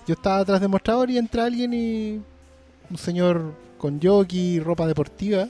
yo 0.07 0.15
estaba 0.15 0.39
atrás 0.39 0.61
del 0.61 0.69
mostrador 0.69 1.11
y 1.11 1.19
entra 1.19 1.45
alguien 1.47 1.75
y 1.75 2.21
un 2.91 2.97
señor 2.97 3.55
con 3.77 4.01
jockey, 4.01 4.61
ropa 4.61 4.87
deportiva, 4.87 5.49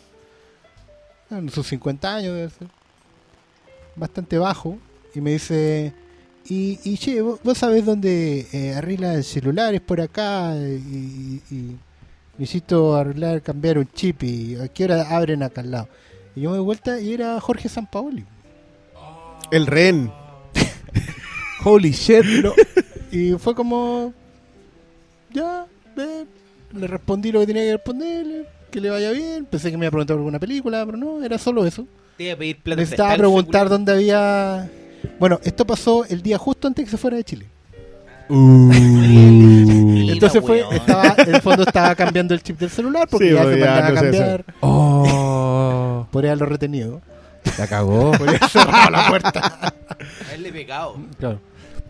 en 1.31 1.51
sus 1.51 1.67
50 1.67 2.15
años 2.15 2.35
debe 2.35 2.49
ser, 2.51 2.69
bastante 3.97 4.39
bajo, 4.39 4.79
y 5.15 5.21
me 5.21 5.33
dice, 5.33 5.93
y, 6.47 6.79
y 6.85 6.97
che, 6.97 7.21
vos, 7.21 7.39
vos 7.43 7.59
sabés 7.59 7.85
dónde 7.85 8.47
eh, 8.53 8.75
arreglan 8.75 9.23
celulares 9.23 9.83
por 9.83 10.01
acá 10.01 10.55
y, 10.57 11.43
y 11.51 11.77
necesito 12.43 12.97
arreglar, 12.97 13.41
cambiar 13.41 13.79
un 13.79 13.89
chip 13.93 14.25
y 14.25 14.57
a 14.57 14.67
qué 14.67 14.85
hora 14.85 15.17
abren 15.17 15.45
acá 15.45 15.61
al 15.61 15.71
lado. 15.71 15.89
Y 16.35 16.41
yo 16.41 16.51
me 16.51 16.57
doy 16.57 16.65
vuelta 16.65 17.01
y 17.01 17.15
era 17.15 17.41
Jorge 17.41 17.69
Sampaoli. 17.69 18.25
El 19.53 19.67
rehén. 19.67 20.11
Holy 21.65 21.93
shit. 21.93 22.25
No, 22.43 22.53
y 23.13 23.33
fue 23.35 23.55
como. 23.55 24.13
Ya, 25.33 25.67
ve, 25.95 26.27
le 26.75 26.87
respondí 26.89 27.31
lo 27.31 27.41
que 27.41 27.47
tenía 27.47 27.63
que 27.63 27.73
responderle, 27.75 28.47
que 28.73 28.81
le 28.81 28.91
vaya 28.91 29.13
bien. 29.13 29.45
Pensé 29.45 29.71
que 29.71 29.77
me 29.77 29.85
iba 29.85 29.89
a 29.89 29.93
preguntar 29.93 30.17
por 30.17 30.23
alguna 30.23 30.41
película, 30.41 30.85
pero 30.85 30.99
no, 30.99 31.23
era 31.23 31.39
solo 31.39 31.65
eso. 31.65 31.87
Te 32.17 32.25
iba 32.25 32.33
a 32.33 32.37
pedir 32.37 32.61
plata. 32.61 32.81
Necesitaba 32.81 33.11
prestada, 33.11 33.15
el 33.15 33.21
preguntar 33.21 33.69
dónde 33.69 33.93
había. 33.93 34.71
Bueno, 35.21 35.39
esto 35.45 35.65
pasó 35.65 36.05
el 36.07 36.23
día 36.23 36.39
justo 36.39 36.67
antes 36.67 36.85
que 36.85 36.91
se 36.91 36.99
fuera 36.99 37.17
de 37.17 37.25
Chile. 37.25 37.52
Uh. 38.29 38.71
Entonces 40.13 40.43
fue, 40.45 40.63
weón. 40.63 40.75
estaba, 40.75 41.15
en 41.19 41.35
el 41.35 41.41
fondo 41.43 41.63
estaba 41.65 41.95
cambiando 41.95 42.35
el 42.35 42.43
chip 42.43 42.59
del 42.59 42.71
celular 42.71 43.09
porque 43.11 43.29
Sí, 43.29 43.35
ya 43.35 43.43
pues, 43.43 43.55
se 43.55 43.61
ya 43.61 43.67
mandaba 43.67 43.87
a 43.87 43.91
no 43.91 43.97
sé 43.97 44.03
cambiar. 44.03 44.45
Oh. 44.61 46.07
Podría 46.13 46.31
haberlo 46.33 46.47
retenido. 46.47 47.01
La 47.59 47.67
cagó. 47.67 48.13
Podría 48.19 48.37
haber 48.39 48.49
cerrado 48.51 48.91
la 48.91 49.09
puerta. 49.09 49.75
Haberle 50.29 50.53
pegado. 50.53 50.97
Claro. 51.19 51.39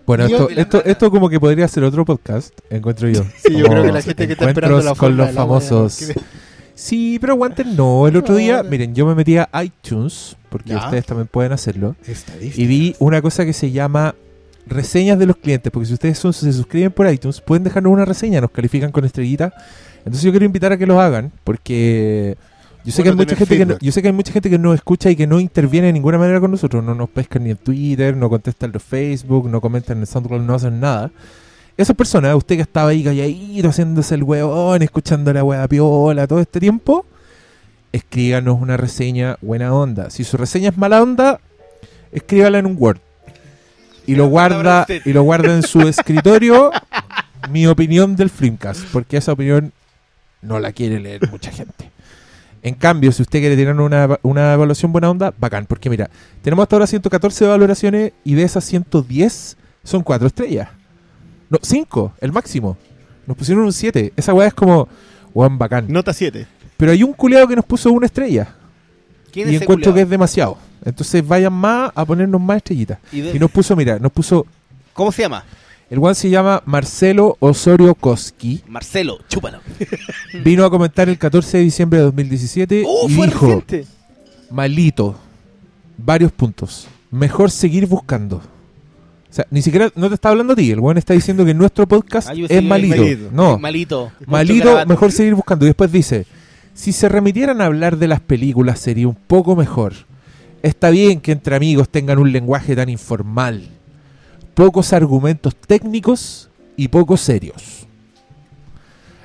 Bueno, 0.07 0.25
esto, 0.25 0.49
esto, 0.51 0.85
esto 0.85 1.11
como 1.13 1.29
que 1.29 1.39
podría 1.39 1.69
ser 1.69 1.85
otro 1.85 2.05
podcast, 2.05 2.53
encuentro 2.71 3.09
yo. 3.09 3.23
Sí, 3.37 3.53
yo 3.57 3.67
Como 3.67 3.69
creo 3.69 3.83
que 3.85 3.93
la 3.93 4.03
gente 4.03 4.27
que 4.27 4.33
está 4.33 4.49
esperando 4.49 4.79
la 4.79 4.91
encuentros 4.91 4.99
con 4.99 5.09
forma 5.11 5.17
los 5.17 5.27
de 5.29 5.33
la 5.33 5.41
famosos. 5.41 5.97
que- 5.97 6.21
Sí, 6.75 7.19
pero 7.21 7.35
aguanten, 7.35 7.77
no. 7.77 8.09
El 8.09 8.17
otro 8.17 8.35
día, 8.35 8.65
miren, 8.65 8.95
yo 8.97 9.07
me 9.07 9.15
metí 9.15 9.37
a 9.37 9.49
iTunes, 9.63 10.37
porque 10.49 10.71
Ya. 10.71 10.79
ustedes 10.85 11.07
también 11.07 11.29
pueden 11.29 11.53
hacerlo, 11.53 11.95
y 12.41 12.67
vi 12.67 12.97
una 12.99 13.23
cosa 13.23 13.45
que 13.45 13.53
se 13.53 13.71
llama 13.71 14.17
reseñas 14.67 15.19
de 15.19 15.27
los 15.27 15.37
clientes, 15.37 15.71
porque 15.73 15.87
si 15.87 15.95
ustedes 15.95 16.19
son- 16.19 16.33
se 16.33 16.53
suscriben 16.53 16.93
por 16.93 17.11
iTunes, 17.11 17.41
pueden 17.41 17.65
dejarnos 17.65 17.93
una 17.93 18.05
reseña, 18.05 18.41
nos 18.41 18.51
califican 18.51 18.91
con 18.93 19.05
estrellita. 19.05 19.53
Entonces 19.99 20.23
yo 20.23 20.31
quiero 20.31 20.47
invitar 20.47 20.73
a 20.73 20.77
que 20.79 20.87
los 20.87 20.99
hagan, 20.99 21.33
porque 21.45 22.37
yo 22.85 22.93
sé, 22.93 23.03
que 23.03 23.09
hay 23.11 23.15
mucha 23.17 23.37
gente 23.37 23.55
que 23.59 23.67
no, 23.67 23.79
yo 23.81 23.93
sé 23.93 24.03
que 24.03 24.09
hay 24.09 24.15
mucha 24.15 24.33
gente 24.33 24.51
que 24.51 24.59
nos 24.59 24.75
escucha 24.75 25.11
y 25.11 25.17
que 25.17 25.27
no 25.27 25.39
interviene 25.41 25.87
de 25.89 25.93
ninguna 25.93 26.19
manera 26.19 26.41
con 26.41 26.51
nosotros, 26.51 26.83
no 26.83 26.95
nos 26.95 27.09
pescan 27.11 27.45
ni 27.45 27.51
en 27.51 27.57
Twitter, 27.57 28.17
no 28.17 28.29
contestan 28.29 28.73
en 28.75 28.81
Facebook, 28.81 29.49
no 29.49 29.61
comentan 29.61 29.99
en 29.99 30.07
SoundCloud, 30.07 30.43
no 30.43 30.55
hacen 30.55 30.81
nada. 30.81 31.11
Esas 31.77 31.97
personas, 31.97 32.35
usted 32.35 32.57
que 32.57 32.63
estaba 32.63 32.91
ahí 32.91 33.03
calladito, 33.05 33.69
haciéndose 33.69 34.15
el 34.15 34.23
huevón, 34.25 34.83
escuchando 34.83 35.33
la 35.33 35.43
hueá 35.45 35.67
piola 35.69 36.27
todo 36.27 36.41
este 36.41 36.61
tiempo, 36.61 37.07
escríbanos 37.93 38.61
una 38.61 38.77
reseña 38.77 39.37
buena 39.41 39.73
onda. 39.75 40.11
Si 40.11 40.25
su 40.25 40.37
reseña 40.37 40.71
es 40.71 40.77
mala 40.77 41.03
onda, 41.03 41.41
escríbala 42.11 42.59
en 42.59 42.67
un 42.67 42.77
Word. 42.79 42.99
Y 44.07 44.15
lo 44.15 44.27
guarda, 44.27 44.87
y 45.05 45.13
lo 45.13 45.23
guarda 45.23 45.55
en 45.55 45.63
su 45.63 45.81
escritorio 45.89 46.71
mi 47.51 47.67
opinión 47.67 48.17
del 48.17 48.31
Flimcast, 48.31 48.85
porque 48.93 49.17
esa 49.17 49.33
opinión 49.33 49.73
no 50.41 50.59
la 50.59 50.73
quiere 50.73 51.01
leer 51.01 51.29
mucha 51.31 51.51
gente. 51.51 51.91
En 52.63 52.75
cambio, 52.75 53.11
si 53.11 53.23
usted 53.23 53.41
quiere 53.41 53.57
tener 53.57 53.75
una, 53.75 54.19
una 54.23 54.53
evaluación 54.53 54.93
buena 54.93 55.11
onda, 55.11 55.35
bacán, 55.37 55.67
porque 55.67 55.91
mira, 55.91 56.09
tenemos 56.43 56.63
hasta 56.63 56.77
ahora 56.77 56.87
114 56.87 57.47
valoraciones 57.47 58.13
y 58.25 58.35
de 58.35 58.45
esas 58.45 58.65
110 58.65 59.57
son 59.83 60.03
4 60.03 60.27
estrellas. 60.29 60.69
No, 61.51 61.59
5, 61.61 62.15
el 62.21 62.33
máximo. 62.33 62.77
Nos 63.27 63.37
pusieron 63.37 63.65
un 63.65 63.73
7. 63.73 64.13
Esa 64.17 64.33
weá 64.33 64.49
es 64.49 64.55
como, 64.55 64.89
weón, 65.35 65.59
bacán. 65.59 65.87
Nota 65.89 66.13
7. 66.13 66.47
Pero 66.77 66.93
hay 66.93 67.03
un 67.03 67.13
culeado 67.13 67.49
que 67.49 67.57
nos 67.57 67.65
puso 67.65 67.93
una 67.93 68.07
estrella 68.07 68.55
¿Quién 69.33 69.51
y 69.51 69.57
es 69.57 69.63
encuentro 69.63 69.93
que 69.93 70.03
es 70.03 70.09
demasiado. 70.09 70.59
Entonces 70.85 71.27
vayan 71.27 71.53
más 71.53 71.93
a 71.95 72.05
ponernos 72.05 72.41
más 72.41 72.59
estrellitas. 72.59 72.99
¿Y 73.13 73.21
de- 73.21 73.37
Y 73.37 73.39
nos 73.39 73.51
puso, 73.51 73.77
mira, 73.77 73.99
nos 73.99 74.13
puso, 74.13 74.47
¿Cómo 74.93 75.13
se 75.13 75.23
llama? 75.23 75.45
el 75.91 75.99
one 75.99 76.15
se 76.15 76.31
llama 76.31 76.63
Marcelo 76.67 77.37
Osorio 77.41 77.95
Koski. 77.95 78.63
Marcelo, 78.67 79.19
chúpalo. 79.29 79.61
Vino 80.45 80.65
a 80.65 80.71
comentar 80.71 81.09
el 81.09 81.19
14 81.19 81.59
de 81.59 81.65
diciembre 81.65 81.99
de 81.99 82.05
2017 82.07 82.85
¡Uh, 82.87 83.09
y 83.09 83.15
fue 83.15 83.27
dijo, 83.27 83.47
reciente! 83.47 83.87
malito, 84.51 85.17
varios 85.99 86.33
puntos. 86.33 86.89
Mejor 87.11 87.51
seguir 87.51 87.87
buscando. 87.87 88.37
O 88.37 89.35
sea, 89.35 89.47
ni 89.51 89.63
siquiera, 89.63 89.91
no 89.95 90.09
te 90.09 90.15
está 90.15 90.29
hablando 90.31 90.53
a 90.53 90.57
ti, 90.57 90.71
el 90.71 90.81
weón 90.81 90.99
está 90.99 91.15
diciendo 91.15 91.45
que 91.45 91.55
nuestro 91.55 91.87
podcast 91.87 92.29
es 92.31 92.63
malito. 92.63 92.97
malito. 92.97 93.29
No, 93.33 93.59
Malito. 93.59 94.13
Malito, 94.27 94.85
mejor 94.87 95.11
seguir 95.13 95.35
buscando. 95.35 95.65
Y 95.65 95.69
después 95.69 95.91
dice, 95.93 96.27
si 96.75 96.93
se 96.93 97.09
remitieran 97.09 97.61
a 97.63 97.67
hablar 97.67 97.97
de 97.97 98.09
las 98.09 98.21
películas 98.21 98.79
sería 98.79 99.09
un 99.09 99.15
poco 99.15 99.57
mejor. 99.57 99.95
Está 100.63 100.91
bien 100.91 101.21
que 101.21 101.33
entre 101.33 101.57
amigos 101.57 101.89
tengan 101.89 102.19
un 102.19 102.31
lenguaje 102.33 102.77
tan 102.77 102.89
informal. 102.89 103.69
Pocos 104.55 104.93
argumentos 104.93 105.57
técnicos 105.57 106.49
y 106.77 106.89
poco 106.89 107.17
serios. 107.17 107.87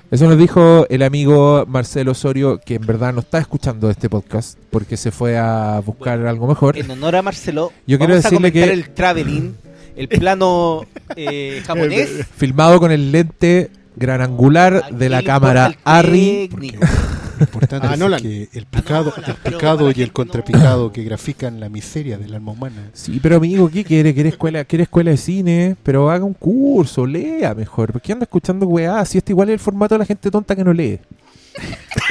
Eso 0.09 0.25
nos 0.27 0.37
dijo 0.37 0.87
el 0.89 1.03
amigo 1.03 1.65
Marcelo 1.67 2.11
Osorio, 2.13 2.59
que 2.65 2.75
en 2.75 2.85
verdad 2.85 3.13
no 3.13 3.19
está 3.19 3.39
escuchando 3.39 3.89
este 3.89 4.09
podcast 4.09 4.57
porque 4.71 4.95
se 4.95 5.11
fue 5.11 5.37
a 5.37 5.81
buscar 5.85 6.25
algo 6.25 6.47
mejor. 6.47 6.77
En 6.77 6.89
honor 6.89 7.17
a 7.17 7.21
Marcelo, 7.21 7.73
Yo 7.85 7.97
quiero 7.97 8.13
vamos 8.13 8.25
a 8.25 8.29
decirle 8.29 8.51
comentar 8.53 8.69
que- 8.69 8.73
el 8.73 8.89
traveling, 8.91 9.55
el 9.97 10.07
plano 10.07 10.85
eh, 11.17 11.61
japonés. 11.67 12.09
Filmado 12.37 12.79
con 12.79 12.91
el 12.93 13.11
lente 13.11 13.69
gran 13.97 14.21
angular 14.21 14.91
de 14.95 15.09
la 15.09 15.23
cámara 15.23 15.75
Arri. 15.83 16.49
Lo 17.37 17.43
importante 17.43 17.87
Ah, 17.87 17.93
es 17.93 17.99
Nolan. 17.99 18.21
que 18.21 18.49
el 18.53 18.65
picado, 18.65 19.13
el 19.25 19.33
picado 19.35 19.91
y 19.95 20.01
el 20.01 20.11
contrapicado 20.11 20.91
que 20.91 21.03
grafican 21.03 21.59
la 21.59 21.69
miseria 21.69 22.17
del 22.17 22.33
alma 22.33 22.51
humana. 22.53 22.89
Sí, 22.93 23.19
pero 23.21 23.37
amigo, 23.37 23.69
¿qué 23.69 23.83
quiere? 23.83 24.13
¿Quiere 24.13 24.29
escuela, 24.29 24.65
quiere 24.65 24.83
escuela 24.83 25.11
de 25.11 25.17
cine? 25.17 25.75
Pero 25.83 26.09
haga 26.09 26.25
un 26.25 26.33
curso, 26.33 27.05
lea 27.05 27.53
mejor. 27.53 27.91
¿Por 27.91 28.01
qué 28.01 28.13
anda 28.13 28.23
escuchando 28.23 28.65
weá? 28.67 29.03
Si 29.05 29.17
este 29.17 29.31
igual 29.33 29.49
es 29.49 29.53
el 29.53 29.59
formato 29.59 29.95
de 29.95 29.99
la 29.99 30.05
gente 30.05 30.31
tonta 30.31 30.55
que 30.55 30.63
no 30.63 30.73
lee. 30.73 30.99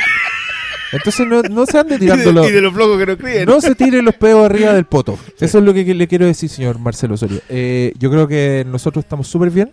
Entonces 0.93 1.27
no, 1.27 1.43
no 1.43 1.67
se 1.67 1.79
ande 1.79 1.99
tirándolo. 1.99 2.49
y 2.49 2.53
de 2.53 2.61
los 2.61 2.73
flojos 2.73 2.99
que 2.99 3.07
no 3.07 3.19
creen. 3.19 3.45
No 3.47 3.61
se 3.61 3.75
tire 3.75 4.01
los 4.03 4.15
pedos 4.15 4.45
arriba 4.47 4.73
del 4.73 4.85
poto. 4.85 5.19
Eso 5.41 5.59
es 5.59 5.65
lo 5.65 5.75
que 5.75 5.85
que 5.85 5.95
le 5.95 6.07
quiero 6.07 6.27
decir, 6.27 6.49
señor 6.49 6.79
Marcelo 6.79 7.15
Osorio. 7.15 7.41
Eh, 7.49 7.93
yo 7.99 8.11
creo 8.11 8.29
que 8.29 8.65
nosotros 8.67 9.05
estamos 9.05 9.27
súper 9.27 9.51
bien. 9.51 9.71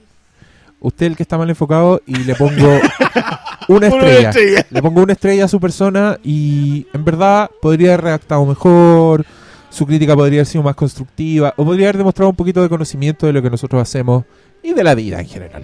Usted 0.84 1.06
es 1.06 1.12
el 1.12 1.18
que 1.18 1.24
está 1.24 1.38
mal 1.38 1.50
enfocado 1.50 2.02
y 2.06 2.16
le 2.18 2.36
pongo 2.36 2.80
una 3.70 3.88
estrella. 3.88 4.30
estrella. 4.30 4.66
Le 4.70 4.82
pongo 4.82 5.02
una 5.02 5.14
estrella 5.14 5.46
a 5.46 5.48
su 5.48 5.60
persona 5.60 6.20
y 6.24 6.86
en 6.94 7.06
verdad 7.06 7.50
podría 7.62 7.94
haber 7.94 8.02
redactado 8.04 8.46
mejor, 8.46 9.26
su 9.70 9.88
crítica 9.88 10.14
podría 10.14 10.40
haber 10.42 10.46
sido 10.46 10.62
más 10.64 10.76
constructiva 10.76 11.54
o 11.58 11.64
podría 11.66 11.88
haber 11.88 11.98
demostrado 11.98 12.30
un 12.30 12.36
poquito 12.36 12.62
de 12.62 12.68
conocimiento 12.68 13.26
de 13.26 13.34
lo 13.34 13.42
que 13.42 13.50
nosotros 13.50 13.82
hacemos 13.82 14.26
y 14.62 14.74
de 14.74 14.84
la 14.84 14.94
vida 14.94 15.22
en 15.22 15.28
general. 15.28 15.64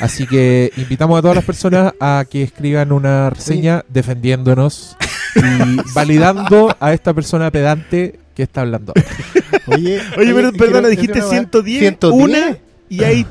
Así 0.00 0.26
que 0.26 0.70
invitamos 0.76 1.18
a 1.18 1.22
todas 1.22 1.36
las 1.36 1.44
personas 1.44 1.94
a 1.98 2.24
que 2.28 2.42
escriban 2.42 2.92
una 2.92 3.30
reseña 3.30 3.82
defendiéndonos 3.88 4.96
y 5.36 5.76
validando 5.94 6.76
a 6.78 6.92
esta 6.92 7.14
persona 7.14 7.50
pedante 7.50 8.20
que 8.34 8.42
está 8.42 8.60
hablando. 8.60 8.92
Oye, 9.68 10.00
Oye, 10.18 10.34
pero 10.34 10.52
perdona, 10.52 10.88
dijiste 10.88 11.20
decir 11.20 11.30
una 11.30 11.38
weá. 11.38 11.50
110, 11.50 11.78
110. 11.78 12.24
una 12.24 12.58
y 12.88 13.04
ahí 13.04 13.26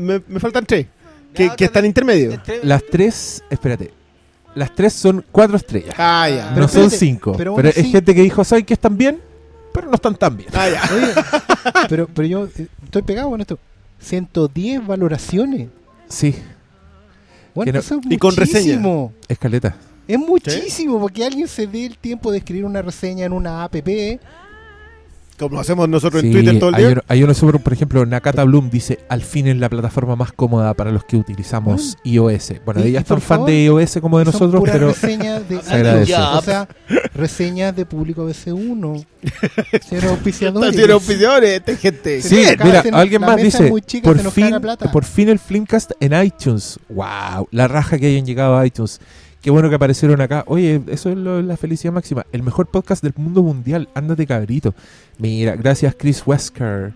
me, 0.00 0.22
me 0.26 0.40
faltan 0.40 0.64
tres. 0.66 0.86
Que, 1.34 1.50
están 1.58 1.84
intermedios. 1.86 2.38
Las 2.64 2.82
tres, 2.90 3.42
espérate, 3.50 3.92
las 4.56 4.74
tres 4.74 4.92
son 4.92 5.24
cuatro 5.30 5.56
estrellas. 5.56 5.94
Ah, 5.96 6.28
ya. 6.28 6.48
no 6.50 6.54
Pero 6.54 6.68
son 6.68 6.80
espérate, 6.82 6.96
cinco. 6.98 7.34
pero 7.36 7.56
es 7.68 7.74
gente 7.90 8.14
que 8.14 8.22
dijo, 8.22 8.42
¿saben 8.44 8.64
que 8.64 8.74
están 8.74 8.96
bien? 8.96 9.20
Pero 9.72 9.86
no 9.88 9.94
están 9.94 10.16
tan 10.16 10.36
bien. 10.36 10.48
Ah, 10.52 10.68
ya. 10.68 10.82
Oye, 10.92 11.12
pero, 11.88 12.08
pero 12.12 12.26
yo 12.26 12.46
eh, 12.56 12.66
estoy 12.82 13.02
pegado 13.02 13.30
con 13.30 13.40
esto. 13.40 13.58
110 14.00 14.84
valoraciones. 14.86 15.68
Sí, 16.08 16.34
Bueno, 17.54 17.72
no- 17.74 17.78
eso 17.78 17.94
es 17.96 18.00
y 18.10 18.18
con 18.18 18.34
reseña. 18.34 18.60
muchísimo. 18.78 19.12
escaleta. 19.28 19.76
Es 20.08 20.18
muchísimo 20.18 20.98
porque 20.98 21.24
alguien 21.24 21.46
se 21.46 21.68
dé 21.68 21.86
el 21.86 21.96
tiempo 21.96 22.32
de 22.32 22.38
escribir 22.38 22.64
una 22.64 22.82
reseña 22.82 23.26
en 23.26 23.32
una 23.32 23.62
app. 23.62 23.76
Como 25.40 25.54
lo 25.54 25.60
hacemos 25.62 25.88
nosotros 25.88 26.22
en 26.22 26.32
Twitter 26.32 26.58
todo 26.58 26.68
el 26.68 26.74
hay, 26.74 26.82
día. 26.82 26.92
uno, 26.92 27.02
hay 27.08 27.22
uno 27.22 27.32
súper, 27.32 27.62
por 27.62 27.72
ejemplo, 27.72 28.04
Nakata 28.04 28.44
Bloom 28.44 28.68
dice, 28.68 28.98
al 29.08 29.22
fin 29.22 29.46
es 29.46 29.56
la 29.56 29.70
plataforma 29.70 30.14
más 30.14 30.32
cómoda 30.32 30.74
para 30.74 30.92
los 30.92 31.02
que 31.04 31.16
utilizamos 31.16 31.96
iOS. 32.04 32.52
Bueno, 32.66 32.82
ella 32.82 33.00
es 33.00 33.06
tan 33.06 33.22
fan 33.22 33.46
de 33.46 33.64
iOS 33.64 34.00
como 34.02 34.18
de 34.18 34.26
nosotros, 34.26 34.62
pero 34.66 34.88
reseñas 34.88 35.48
de, 35.48 35.62
Se. 35.62 36.14
O 36.14 36.42
sea, 36.42 36.68
reseñas 37.14 37.74
de 37.74 37.86
público 37.86 38.28
BC1. 38.28 39.06
Señor 39.88 40.04
auspiciadores. 40.08 40.70
Estación 40.70 40.90
auspiciadores, 40.90 41.50
esta 41.52 41.74
gente. 41.74 42.20
Sí, 42.20 42.44
mira, 42.62 42.84
alguien 42.92 43.22
más 43.22 43.38
dice, 43.38 43.72
chica, 43.86 44.12
por 44.12 44.30
fin, 44.30 44.54
por 44.92 45.04
fin 45.06 45.30
el 45.30 45.38
Flimcast 45.38 45.92
en 46.00 46.22
iTunes. 46.22 46.78
Wow, 46.90 47.48
la 47.50 47.66
raja 47.66 47.96
que 47.96 48.08
hayan 48.08 48.26
llegado 48.26 48.58
a 48.58 48.66
iTunes. 48.66 49.00
Qué 49.42 49.50
bueno 49.50 49.70
que 49.70 49.76
aparecieron 49.76 50.20
acá. 50.20 50.44
Oye, 50.46 50.82
eso 50.88 51.08
es 51.10 51.16
lo- 51.16 51.40
la 51.40 51.56
felicidad 51.56 51.92
máxima. 51.94 52.26
El 52.32 52.42
mejor 52.42 52.66
podcast 52.66 53.02
del 53.02 53.14
mundo 53.16 53.42
mundial. 53.42 53.88
Ándate, 53.94 54.26
cabrito. 54.26 54.74
Mira, 55.18 55.56
gracias 55.56 55.94
Chris 55.98 56.22
Wesker. 56.26 56.92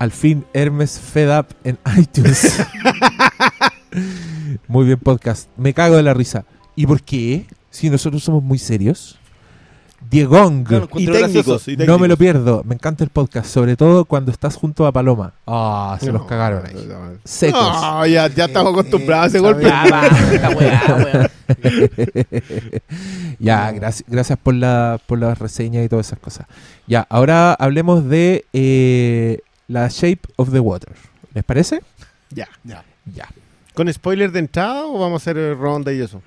Al 0.00 0.10
fin 0.12 0.44
Hermes 0.52 0.98
Fed 0.98 1.38
Up 1.38 1.46
en 1.64 1.78
iTunes. 1.98 2.58
muy 4.68 4.86
bien 4.86 4.98
podcast. 4.98 5.48
Me 5.56 5.74
cago 5.74 5.96
de 5.96 6.02
la 6.02 6.14
risa. 6.14 6.44
¿Y 6.76 6.86
por 6.86 7.02
qué? 7.02 7.46
Si 7.70 7.90
nosotros 7.90 8.22
somos 8.22 8.42
muy 8.42 8.58
serios. 8.58 9.17
Diegong. 10.00 10.64
Claro, 10.64 10.88
Y 10.94 11.06
técnicos, 11.06 11.68
y 11.68 11.76
No 11.76 11.98
me 11.98 12.08
lo 12.08 12.16
pierdo, 12.16 12.62
me 12.64 12.74
encanta 12.74 13.04
el 13.04 13.10
podcast, 13.10 13.50
sobre 13.50 13.76
todo 13.76 14.04
cuando 14.04 14.30
estás 14.30 14.54
junto 14.56 14.86
a 14.86 14.92
Paloma. 14.92 15.32
Ah, 15.46 15.98
se 16.00 16.12
los 16.12 16.24
cagaron 16.24 16.64
ahí. 16.66 16.88
Secos. 17.24 17.60
No, 17.60 18.06
ya, 18.06 18.28
ya 18.28 18.44
estamos 18.46 18.72
acostumbrados 18.72 19.24
a 19.24 19.28
ese 19.28 19.38
Eh, 19.38 19.40
golpe. 19.40 19.62
Ya, 19.64 19.84
va, 19.90 20.06
esta 20.32 20.50
weá, 20.50 20.82
weón. 21.12 21.30
ya, 23.38 23.70
gracias, 23.72 24.04
gracias 24.08 24.38
por 24.42 24.54
la, 24.54 25.00
por 25.06 25.18
las 25.18 25.38
reseñas 25.38 25.84
y 25.84 25.88
todas 25.88 26.06
esas 26.06 26.18
cosas. 26.18 26.46
Ya, 26.86 27.06
ahora 27.10 27.52
hablemos 27.54 28.08
de 28.08 28.44
eh, 28.52 29.40
la 29.66 29.88
Shape 29.88 30.20
of 30.36 30.52
the 30.52 30.60
Water. 30.60 30.92
¿Les 31.34 31.44
parece? 31.44 31.82
Ya. 32.30 32.48
Ya. 32.64 32.84
Ya. 33.14 33.28
¿Con 33.74 33.92
spoiler 33.92 34.32
de 34.32 34.40
entrada 34.40 34.86
o 34.86 34.98
vamos 34.98 35.22
a 35.22 35.22
hacer 35.22 35.36
eh, 35.38 35.54
ronda 35.54 35.92
y 35.92 36.00
eso? 36.00 36.22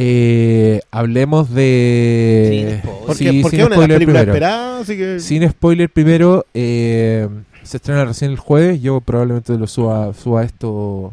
Eh, 0.00 0.80
hablemos 0.92 1.52
de... 1.52 2.78
Sin 2.78 2.78
spoiler. 2.78 3.04
Porque, 3.04 3.14
Sí, 3.14 3.42
porque 3.42 3.56
sin 3.56 3.60
es 3.60 3.66
una 3.66 3.86
de 3.86 4.00
spoiler 4.00 4.44
así 4.44 4.96
que... 4.96 5.18
Sin 5.18 5.50
spoiler 5.50 5.90
primero, 5.90 6.46
eh, 6.54 7.28
se 7.64 7.78
estrena 7.78 8.04
recién 8.04 8.30
el 8.30 8.38
jueves. 8.38 8.80
Yo 8.80 9.00
probablemente 9.00 9.58
lo 9.58 9.66
suba, 9.66 10.14
suba 10.14 10.44
esto 10.44 11.12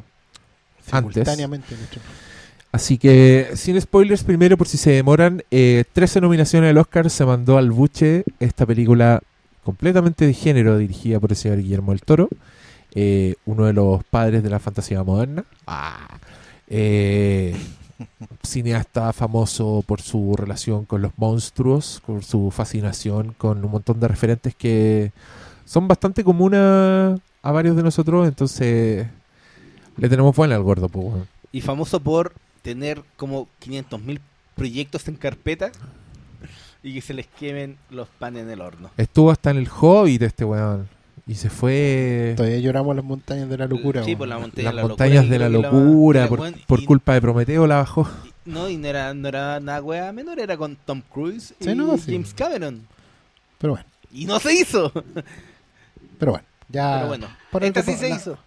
antes. 0.92 1.28
Así 2.72 3.00
que, 3.00 3.50
sin 3.56 3.82
spoilers, 3.82 4.24
primero, 4.24 4.56
por 4.56 4.68
si 4.68 4.78
se 4.78 4.92
demoran, 4.92 5.42
eh, 5.50 5.84
13 5.94 6.22
nominaciones 6.22 6.70
al 6.70 6.78
Oscar 6.78 7.10
se 7.10 7.26
mandó 7.26 7.58
al 7.58 7.72
buche 7.72 8.24
esta 8.40 8.68
película 8.68 9.22
completamente 9.64 10.28
de 10.28 10.34
género 10.34 10.78
dirigida 10.78 11.20
por 11.20 11.32
el 11.32 11.38
señor 11.38 11.58
Guillermo 11.58 11.92
del 11.92 12.02
Toro, 12.02 12.30
eh, 12.94 13.34
uno 13.46 13.66
de 13.66 13.74
los 13.74 14.04
padres 14.04 14.44
de 14.44 14.50
la 14.50 14.60
fantasía 14.60 15.04
moderna. 15.04 15.44
Ah, 15.66 16.20
eh, 16.68 17.56
cineasta 18.44 19.12
famoso 19.14 19.84
por 19.86 20.02
su 20.02 20.36
relación 20.36 20.86
con 20.86 21.02
los 21.02 21.12
monstruos, 21.18 22.02
por 22.06 22.24
su 22.24 22.52
fascinación 22.52 23.34
con 23.38 23.64
un 23.64 23.72
montón 23.72 24.00
de 24.00 24.08
referentes 24.08 24.56
que 24.56 25.12
son 25.66 25.88
bastante 25.88 26.24
comunes 26.24 26.60
a 26.62 27.52
varios 27.52 27.76
de 27.76 27.84
nosotros, 27.84 28.28
entonces 28.28 29.08
le 29.98 30.10
tenemos 30.10 30.36
buena 30.36 30.56
al 30.56 30.64
gordo, 30.64 30.90
pues. 30.90 31.24
Y 31.52 31.62
famoso 31.62 32.00
por 32.00 32.34
tener 32.62 33.04
como 33.16 33.48
500.000 33.64 34.20
proyectos 34.56 35.08
en 35.08 35.16
carpeta 35.16 35.72
y 36.84 36.94
que 36.94 37.02
se 37.02 37.14
les 37.14 37.28
quemen 37.28 37.78
los 37.90 38.08
panes 38.08 38.44
en 38.44 38.50
el 38.50 38.62
horno. 38.62 38.92
Estuvo 38.98 39.32
hasta 39.32 39.52
en 39.52 39.58
el 39.58 39.68
Hobbit 39.70 40.22
este 40.22 40.46
weón. 40.46 40.88
Y 41.28 41.36
se 41.36 41.50
fue 41.50 42.34
Todavía 42.38 42.60
lloramos 42.60 42.96
las 42.96 43.04
montañas 43.04 43.50
de 43.50 43.58
la 43.58 43.66
locura. 43.68 44.04
Sí, 44.04 44.16
por 44.16 44.28
la 44.28 44.38
montaña 44.38 44.66
las 44.68 44.76
la 44.76 44.82
montañas 44.88 45.26
locura, 45.26 45.30
de 45.34 45.40
la 45.40 45.50
locura. 45.50 46.22
la- 46.22 46.28
por 46.30 46.38
bueno, 46.40 46.58
por 46.68 46.80
y- 46.82 46.86
culpa 46.86 47.14
de 47.16 47.22
Prometeo 47.22 47.66
la 47.68 47.78
bajó. 47.78 48.08
y- 48.46 48.50
No, 48.52 48.70
y 48.70 48.78
no 48.78 48.88
era, 48.88 49.14
no 49.16 49.28
era 49.28 49.60
nada 49.60 49.82
wea 49.82 50.12
menor, 50.12 50.40
era 50.40 50.56
con 50.56 50.76
Tom 50.86 51.02
Cruise 51.12 51.56
y 51.60 51.66
no, 51.74 51.98
sí. 51.98 52.12
James 52.12 52.34
Cameron. 52.36 52.88
Pero 53.58 53.74
bueno, 53.74 53.88
Y 54.14 54.26
no 54.26 54.40
se 54.40 54.54
hizo. 54.54 54.92
pero 56.20 56.34
bueno. 56.34 56.46
Ya, 56.70 56.96
Pero 56.98 57.08
bueno, 57.08 57.28
por 57.52 57.64
esta 57.64 57.80
algo 57.82 57.92
sí 57.92 57.98
se 57.98 58.10
la- 58.10 58.16
hizo. 58.16 58.38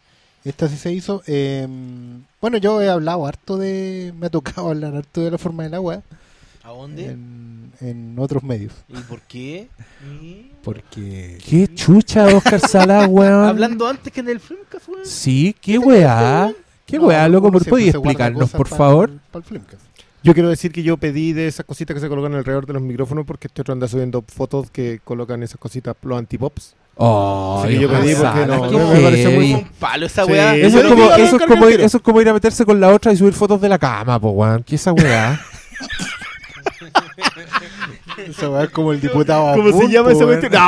Esta 0.45 0.69
sí 0.69 0.77
se 0.77 0.93
hizo. 0.93 1.23
eh, 1.27 1.67
bueno, 2.41 2.59
yo 2.59 2.81
he 2.81 2.89
hablado 2.89 3.27
harto 3.27 3.57
de. 3.59 4.13
Me 4.17 4.27
ha 4.27 4.31
tocado 4.31 4.69
hablar 4.71 4.95
harto 4.95 5.21
de 5.23 5.31
la 5.33 5.39
forma 5.39 5.65
del 5.65 5.75
agua 5.75 6.03
¿A 6.63 6.69
dónde? 6.69 7.07
en, 7.07 7.58
en 7.81 8.17
otros 8.19 8.43
medios. 8.43 8.73
¿Y 8.89 8.97
por 9.01 9.21
qué? 9.23 9.69
Porque. 10.63 11.39
Qué 11.49 11.69
chucha 11.75 12.27
Oscar 12.27 12.61
Sala, 12.61 13.07
weón. 13.09 13.45
Hablando 13.49 13.87
antes 13.87 14.13
que 14.13 14.21
en 14.21 14.29
el 14.29 14.41
Filmcast, 14.41 14.89
weón. 14.89 15.07
Sí, 15.07 15.55
qué 15.61 15.79
weá. 15.79 16.53
Qué 16.87 16.99
No, 16.99 17.07
weá, 17.07 17.29
loco. 17.29 17.49
uno 17.49 17.59
¿Por 17.59 17.69
podías 17.69 17.95
explicarnos, 17.95 18.51
por 18.51 18.69
para 18.69 18.77
favor? 18.79 19.11
el- 19.11 19.21
para 19.31 19.43
el 19.43 19.49
Flimcast. 19.49 19.83
Yo 20.23 20.35
quiero 20.35 20.49
decir 20.49 20.73
que 20.73 20.83
yo 20.83 20.97
pedí 20.97 21.33
de 21.33 21.47
esas 21.47 21.65
cositas 21.65 21.95
que 21.95 22.01
se 22.01 22.09
colocan 22.09 22.35
alrededor 22.35 22.67
de 22.67 22.73
los 22.73 22.83
micrófonos 22.83 23.25
porque 23.25 23.47
este 23.47 23.63
otro 23.63 23.73
anda 23.73 23.87
subiendo 23.87 24.25
fotos 24.27 24.69
que 24.71 25.01
colocan 25.05 25.43
esas 25.45 25.59
cositas, 25.59 25.95
los 26.03 26.19
antipops. 26.19 26.75
Oh, 26.97 27.61
Así 27.65 27.75
que 27.75 27.81
yo 27.83 27.89
pedí 27.89 28.15
porque 28.17 28.45
no, 28.47 28.69
qué 28.69 28.77
me 28.77 29.01
parece 29.01 29.29
muy 29.29 29.55
un 29.55 29.69
palo 29.79 30.07
esa 30.07 30.25
Sí. 30.25 30.33
weá. 30.33 30.57
Eso 30.57 30.81
es, 30.81 30.87
como, 30.89 31.05
eso, 31.13 31.37
es 31.37 31.47
como 31.47 31.69
ir, 31.71 31.81
eso 31.81 31.97
es 31.99 32.03
como 32.03 32.21
ir 32.21 32.29
a 32.29 32.33
meterse 32.33 32.65
con 32.65 32.81
la 32.81 32.89
otra 32.93 33.13
y 33.13 33.17
subir 33.17 33.33
fotos 33.33 33.61
de 33.61 33.69
la 33.69 33.79
cama, 33.79 34.19
po, 34.19 34.31
weón. 34.31 34.65
¿Qué 34.65 34.75
esa 34.75 34.93
weá? 34.93 35.41
Esa 38.27 38.49
weá 38.51 38.65
es 38.65 38.71
como 38.71 38.93
el 38.93 39.01
diputado. 39.01 39.55
¿Cómo 39.55 39.73
se 39.81 39.89
llama 39.89 40.13
esa 40.13 40.25
cuestión? 40.25 40.53
¡No! 40.53 40.59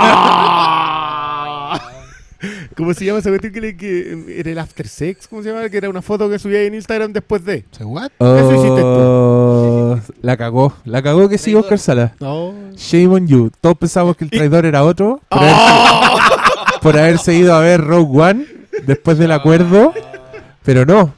¿Cómo 2.76 2.94
se 2.94 3.04
llama 3.04 3.18
esa 3.18 3.28
cuestión 3.28 3.52
que, 3.52 3.60
le- 3.60 3.76
que 3.76 4.34
era 4.38 4.50
el 4.50 4.58
after 4.58 4.88
sex? 4.88 5.28
¿Cómo 5.28 5.42
se 5.42 5.50
llama? 5.52 5.68
Que 5.68 5.76
era 5.76 5.90
una 5.90 6.00
foto 6.00 6.28
que 6.30 6.38
subía 6.38 6.62
en 6.62 6.74
Instagram 6.74 7.12
después 7.12 7.44
de. 7.44 7.64
¿Se 7.72 7.84
what? 7.84 8.10
Eso 8.18 8.50
hiciste 8.52 8.80
tú. 8.80 8.86
Oh, 8.86 10.00
La 10.22 10.36
cagó. 10.38 10.72
La 10.84 11.02
cagó 11.02 11.28
que 11.28 11.36
sí. 11.36 11.54
Oscar 11.54 11.78
Sala. 11.78 12.14
No. 12.18 12.54
Shame 12.76 13.08
on 13.08 13.26
you. 13.26 13.50
Todos 13.60 13.76
pensamos 13.76 14.16
que 14.16 14.24
el 14.24 14.30
traidor 14.30 14.64
era 14.64 14.82
otro. 14.84 15.20
Por, 15.28 15.38
¡Oh! 15.42 15.44
haberse, 15.44 16.78
por 16.82 16.96
haberse 16.98 17.34
ido 17.34 17.54
a 17.54 17.60
ver 17.60 17.82
Rogue 17.82 18.20
One 18.22 18.46
después 18.86 19.18
del 19.18 19.32
acuerdo. 19.32 19.92
Pero 20.64 20.86
no. 20.86 21.12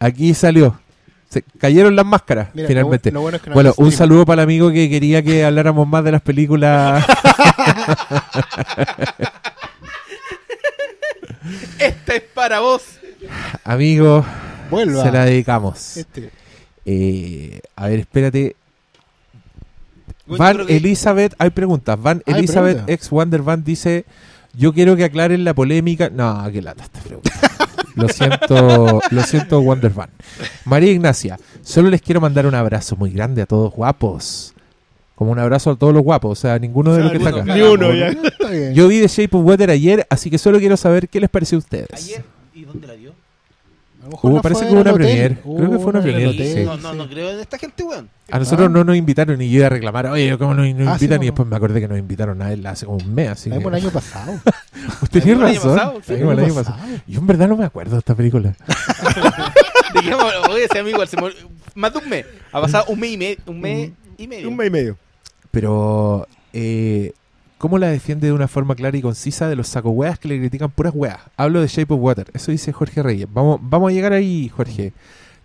aquí 0.00 0.34
salió. 0.34 0.80
Se 1.36 1.58
cayeron 1.58 1.94
las 1.96 2.06
máscaras, 2.06 2.48
Mira, 2.54 2.68
finalmente. 2.68 3.10
Lo, 3.10 3.14
lo 3.18 3.22
bueno 3.22 3.36
es 3.36 3.42
que 3.42 3.50
no 3.50 3.54
Bueno, 3.54 3.70
hay 3.70 3.74
un 3.84 3.90
stream. 3.92 3.98
saludo 3.98 4.24
para 4.26 4.42
el 4.42 4.46
amigo 4.48 4.70
que 4.70 4.88
quería 4.88 5.22
que 5.22 5.44
habláramos 5.44 5.86
más 5.86 6.02
de 6.04 6.12
las 6.12 6.22
películas. 6.22 7.04
Esta 11.78 12.14
es 12.14 12.22
para 12.34 12.60
vos. 12.60 12.82
Amigo, 13.64 14.24
Vuelva. 14.70 15.02
se 15.04 15.12
la 15.12 15.24
dedicamos. 15.24 15.96
Este. 15.96 16.30
Eh, 16.84 17.60
a 17.76 17.88
ver, 17.88 18.00
espérate. 18.00 18.56
Bueno, 20.26 20.42
Van 20.44 20.66
que- 20.66 20.76
Elizabeth, 20.76 21.34
hay 21.38 21.50
preguntas. 21.50 22.00
Van 22.00 22.22
Hay 22.26 22.34
Elizabeth 22.34 22.82
ex 22.88 23.10
Wonder 23.10 23.42
Van 23.42 23.62
dice: 23.64 24.04
Yo 24.54 24.72
quiero 24.72 24.96
que 24.96 25.04
aclaren 25.04 25.44
la 25.44 25.54
polémica. 25.54 26.08
No, 26.10 26.44
qué 26.52 26.62
lata 26.62 26.84
esta 26.84 27.00
pregunta. 27.00 27.30
Lo 27.96 28.08
siento, 28.08 29.00
lo 29.10 29.22
siento, 29.22 29.60
Wonder 29.60 29.90
Van. 29.90 30.10
María 30.64 30.92
Ignacia, 30.92 31.38
solo 31.62 31.90
les 31.90 32.02
quiero 32.02 32.20
mandar 32.20 32.46
un 32.46 32.54
abrazo 32.54 32.94
muy 32.94 33.10
grande 33.10 33.42
a 33.42 33.46
todos 33.46 33.72
guapos. 33.72 34.54
Como 35.14 35.32
un 35.32 35.38
abrazo 35.38 35.70
a 35.70 35.76
todos 35.76 35.94
los 35.94 36.02
guapos, 36.02 36.38
o 36.38 36.40
sea, 36.40 36.58
ninguno 36.58 36.92
de 36.92 37.02
los 37.02 37.10
que 37.10 37.16
está 37.18 37.30
acá. 37.30 37.42
Ni 37.42 37.62
uno 37.62 37.92
ya. 37.94 38.14
Yo 38.72 38.86
vi 38.86 39.00
The 39.00 39.08
Shape 39.08 39.34
of 39.34 39.46
Water 39.46 39.70
ayer, 39.70 40.06
así 40.10 40.28
que 40.28 40.36
solo 40.36 40.58
quiero 40.58 40.76
saber 40.76 41.08
qué 41.08 41.20
les 41.20 41.30
pareció 41.30 41.56
a 41.56 41.60
ustedes. 41.60 41.88
Ayer. 41.92 42.22
¿Y 42.54 42.64
dónde 42.64 42.86
la 42.86 42.92
dio? 42.92 43.05
A 44.06 44.08
lo 44.08 44.12
mejor 44.12 44.32
la 44.34 44.42
parece 44.42 44.66
que 44.66 44.72
hubo 44.72 44.80
una 44.82 44.92
premier. 44.94 45.40
Creo 45.40 45.70
que 45.70 45.78
fue 45.78 45.86
una 45.86 46.00
premier, 46.02 46.30
sí. 46.32 46.64
No, 46.64 46.76
no, 46.76 46.94
no 46.94 47.08
creo 47.08 47.30
en 47.32 47.40
esta 47.40 47.58
gente, 47.58 47.82
weón. 47.82 48.08
A 48.30 48.38
nosotros 48.38 48.68
Ah. 48.68 48.72
no 48.72 48.84
nos 48.84 48.96
invitaron 48.96 49.40
y 49.42 49.50
yo 49.50 49.58
iba 49.58 49.66
a 49.66 49.70
reclamar, 49.70 50.06
oye, 50.06 50.36
¿cómo 50.38 50.54
nos, 50.54 50.66
nos 50.74 50.88
Ah, 50.88 50.98
sí, 50.98 51.04
invitan? 51.06 51.18
no, 51.18 51.24
y 51.24 51.26
no. 51.26 51.32
después 51.32 51.48
me 51.48 51.56
acordé 51.56 51.80
que 51.80 51.88
nos 51.88 51.98
invitaron 51.98 52.40
a 52.42 52.52
él 52.52 52.64
hace 52.66 52.86
como 52.86 52.98
un 52.98 53.14
mes. 53.14 53.28
Así 53.30 53.50
La 53.50 53.58
vimos 53.58 53.72
el 53.72 53.80
año 53.82 53.90
pasado. 53.90 54.32
Usted 55.02 55.20
La 55.20 55.22
tiene 55.24 55.24
vimos 55.34 55.42
el 55.42 55.48
año 55.48 55.54
razón. 55.60 55.74
pasado, 55.76 56.00
sí. 56.06 56.12
La 56.12 56.16
vimos 56.18 56.32
el 56.38 56.44
año 56.44 56.54
pasado. 56.54 56.78
Yo 57.06 57.20
en 57.20 57.26
verdad 57.26 57.48
no 57.48 57.56
me 57.56 57.64
acuerdo 57.64 57.92
de 57.92 57.98
esta 57.98 58.14
película. 58.14 58.54
Digamos, 60.02 60.32
oye, 60.50 60.64
ese 60.64 60.78
amigo 60.78 60.96
igual 60.96 61.08
se 61.08 61.16
mol- 61.16 61.34
más 61.74 61.92
de 61.92 61.98
un 61.98 62.08
mes. 62.08 62.26
Ha 62.52 62.60
pasado 62.60 62.84
un 62.88 63.00
mes 63.00 63.10
y 63.12 63.16
medio. 63.16 63.36
Un 63.46 63.60
mes 63.60 63.90
y 64.18 64.26
medio. 64.28 64.48
Un 64.48 64.56
mes 64.56 64.66
y 64.66 64.70
medio. 64.70 64.98
Pero, 65.50 66.28
eh, 66.52 67.12
¿cómo 67.58 67.78
la 67.78 67.88
defiende 67.88 68.26
de 68.26 68.32
una 68.32 68.48
forma 68.48 68.74
clara 68.74 68.96
y 68.96 69.02
concisa 69.02 69.48
de 69.48 69.56
los 69.56 69.68
saco 69.68 69.90
weas 69.90 70.18
que 70.18 70.28
le 70.28 70.38
critican 70.38 70.70
puras 70.70 70.92
weas? 70.94 71.18
Hablo 71.36 71.60
de 71.60 71.68
Shape 71.68 71.92
of 71.94 72.00
Water. 72.00 72.30
Eso 72.34 72.50
dice 72.52 72.72
Jorge 72.72 73.02
Reyes. 73.02 73.26
Vamos, 73.32 73.58
vamos 73.62 73.90
a 73.90 73.94
llegar 73.94 74.12
ahí, 74.12 74.48
Jorge. 74.48 74.92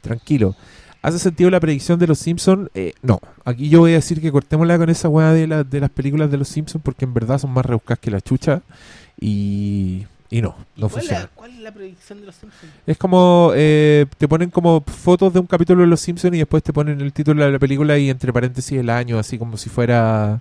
Tranquilo. 0.02 0.56
¿Hace 1.04 1.18
sentido 1.20 1.50
la 1.50 1.60
predicción 1.60 1.98
de 1.98 2.06
los 2.08 2.20
Simpsons? 2.20 2.70
no. 3.02 3.20
Aquí 3.44 3.70
yo 3.70 3.80
voy 3.80 3.92
a 3.92 3.96
decir 3.96 4.22
que 4.22 4.32
cortémosla 4.32 4.78
con 4.78 4.90
esa 4.90 5.10
wea 5.10 5.32
de, 5.34 5.48
la- 5.48 5.64
de 5.64 5.80
las 5.80 5.90
películas 5.90 6.30
de 6.30 6.38
los 6.38 6.48
Simpsons 6.48 6.84
porque 6.84 7.06
en 7.06 7.14
verdad 7.14 7.40
son 7.40 7.52
más 7.52 7.66
rebuscadas 7.66 8.00
que 8.00 8.12
la 8.12 8.22
chucha. 8.22 8.62
Y, 9.20 10.06
y 10.30 10.42
no, 10.42 10.56
no 10.78 10.88
¿Cuál, 10.88 10.88
es 10.88 10.92
funciona. 10.94 11.20
la, 11.22 11.28
¿Cuál 11.34 11.52
es 11.52 11.60
la 11.60 11.72
predicción 11.72 12.20
de 12.22 12.26
los 12.28 12.36
Simpsons? 12.36 12.72
Es 12.86 12.98
como, 12.98 13.52
eh, 13.56 14.06
te 14.18 14.28
ponen 14.28 14.50
como 14.50 14.82
fotos 14.82 15.34
de 15.34 15.40
un 15.40 15.48
capítulo 15.48 15.82
de 15.82 15.88
Los 15.88 16.02
Simpsons 16.02 16.36
y 16.36 16.38
después 16.40 16.62
te 16.64 16.72
ponen 16.74 17.02
el 17.02 17.14
título 17.14 17.44
de 17.46 17.52
la 17.52 17.60
película 17.60 17.98
y 17.98 18.10
entre 18.10 18.32
paréntesis 18.32 18.78
el 18.80 18.90
año, 18.90 19.18
así 19.20 19.38
como 19.38 19.58
si 19.58 19.70
fuera... 19.70 20.40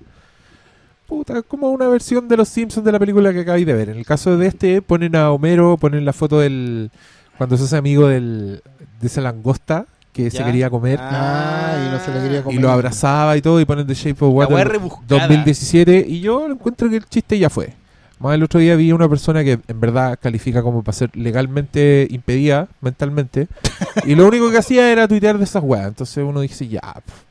Puta, 1.11 1.43
como 1.43 1.71
una 1.71 1.89
versión 1.89 2.29
de 2.29 2.37
Los 2.37 2.49
Simpsons 2.49 2.85
de 2.85 2.93
la 2.93 2.99
película 3.01 3.33
que 3.33 3.41
acabáis 3.41 3.67
de 3.67 3.75
ver. 3.75 3.89
En 3.91 3.99
el 3.99 4.07
caso 4.07 4.37
de 4.39 4.47
este, 4.47 4.81
ponen 4.81 5.17
a 5.17 5.31
Homero, 5.33 5.77
ponen 5.77 6.05
la 6.05 6.13
foto 6.13 6.39
del... 6.39 6.91
Cuando 7.37 7.57
se 7.57 7.65
hace 7.65 7.77
amigo 7.77 8.07
del, 8.07 8.63
de 9.01 9.07
esa 9.07 9.21
langosta 9.21 9.87
que 10.13 10.31
se 10.31 10.39
Ya. 10.39 10.45
quería 10.47 10.71
comer 10.71 10.99
Ah, 11.01 11.85
y 11.85 11.91
no 11.91 11.99
se 12.05 12.13
le 12.15 12.23
quería 12.23 12.41
y 12.41 12.43
comer. 12.43 12.61
lo 12.61 12.71
abrazaba 12.71 13.37
y 13.37 13.43
todo 13.43 13.61
y 13.61 13.65
ponen 13.65 13.87
The 13.87 13.95
Shape 13.95 14.25
of 14.25 14.33
Water 14.35 14.69
rebuscada. 14.69 15.05
2017 15.09 16.05
y 16.09 16.21
yo 16.21 16.47
encuentro 16.49 16.89
que 16.89 16.97
el 16.97 17.07
chiste 17.07 17.39
ya 17.39 17.51
fue. 17.51 17.73
Más 18.21 18.35
el 18.35 18.43
otro 18.45 18.61
día 18.61 18.77
vi 18.77 18.91
a 18.91 18.95
una 18.95 19.09
persona 19.09 19.43
que 19.43 19.59
en 19.67 19.81
verdad 19.81 20.19
califica 20.21 20.63
como 20.63 20.83
para 20.85 20.97
ser 20.97 21.11
legalmente 21.17 22.07
impedida 22.11 22.69
mentalmente 22.83 23.49
y 24.05 24.15
lo 24.15 24.29
único 24.29 24.51
que 24.51 24.59
hacía 24.59 24.93
era 24.93 25.09
tuitear 25.09 25.39
de 25.39 25.45
esas 25.45 25.63
weas. 25.65 25.89
Entonces 25.89 26.23
uno 26.25 26.41
dice, 26.41 26.69
ya, 26.69 26.81
pf, 26.83 27.23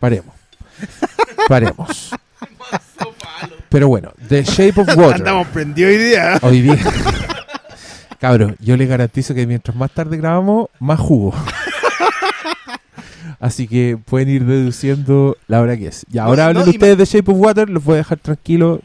paremos. 0.00 0.34
Paremos. 1.48 2.10
Pero 3.68 3.88
bueno, 3.88 4.12
The 4.28 4.42
Shape 4.44 4.80
of 4.80 4.88
Water. 4.96 5.16
Andamos 5.16 5.46
prendidos 5.48 5.90
hoy 5.92 5.98
día. 5.98 6.38
Hoy 6.42 6.60
día. 6.62 6.78
Cabros, 8.18 8.52
yo 8.58 8.76
les 8.76 8.88
garantizo 8.88 9.34
que 9.34 9.46
mientras 9.46 9.76
más 9.76 9.90
tarde 9.90 10.16
grabamos, 10.16 10.68
más 10.80 10.98
jugo. 10.98 11.34
Así 13.40 13.68
que 13.68 13.96
pueden 14.04 14.28
ir 14.30 14.44
deduciendo 14.44 15.36
la 15.46 15.60
hora 15.60 15.76
que 15.76 15.88
es. 15.88 16.04
Y 16.10 16.18
ahora 16.18 16.44
No, 16.44 16.48
hablen 16.48 16.64
no, 16.64 16.70
ustedes 16.70 16.98
de 16.98 17.04
Shape 17.04 17.30
of 17.30 17.38
Water, 17.38 17.70
los 17.70 17.84
voy 17.84 17.94
a 17.94 17.98
dejar 17.98 18.18
tranquilos, 18.18 18.80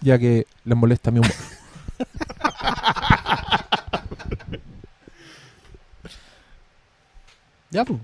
ya 0.00 0.18
que 0.18 0.46
les 0.64 0.76
molesta 0.78 1.10
mi 1.10 1.18
humor. 1.18 1.32
Ya, 7.70 7.84
pues. 7.84 8.00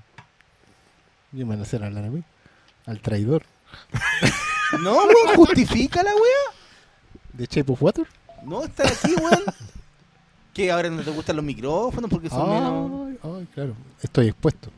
Y 1.33 1.39
me 1.39 1.45
van 1.45 1.61
a 1.61 1.63
hacer 1.63 1.83
hablar 1.85 2.05
a 2.05 2.09
mí. 2.09 2.23
Al 2.87 3.01
traidor. 3.01 3.43
No, 4.83 4.93
weón, 4.97 5.37
justifica 5.37 6.03
la 6.03 6.15
weá. 6.15 6.55
¿De 7.33 7.47
Shape 7.47 7.73
of 7.73 7.83
Water? 7.83 8.07
No, 8.45 8.65
estar 8.65 8.87
aquí, 8.87 9.15
weón. 9.15 9.43
Que 10.53 10.71
ahora 10.71 10.91
no 10.91 11.03
te 11.03 11.11
gustan 11.11 11.37
los 11.37 11.45
micrófonos 11.45 12.11
porque 12.11 12.29
son 12.29 12.51
menos. 12.51 13.19
Ay, 13.23 13.31
ay, 13.41 13.49
claro. 13.55 13.75
Estoy 14.03 14.29
expuesto. 14.29 14.71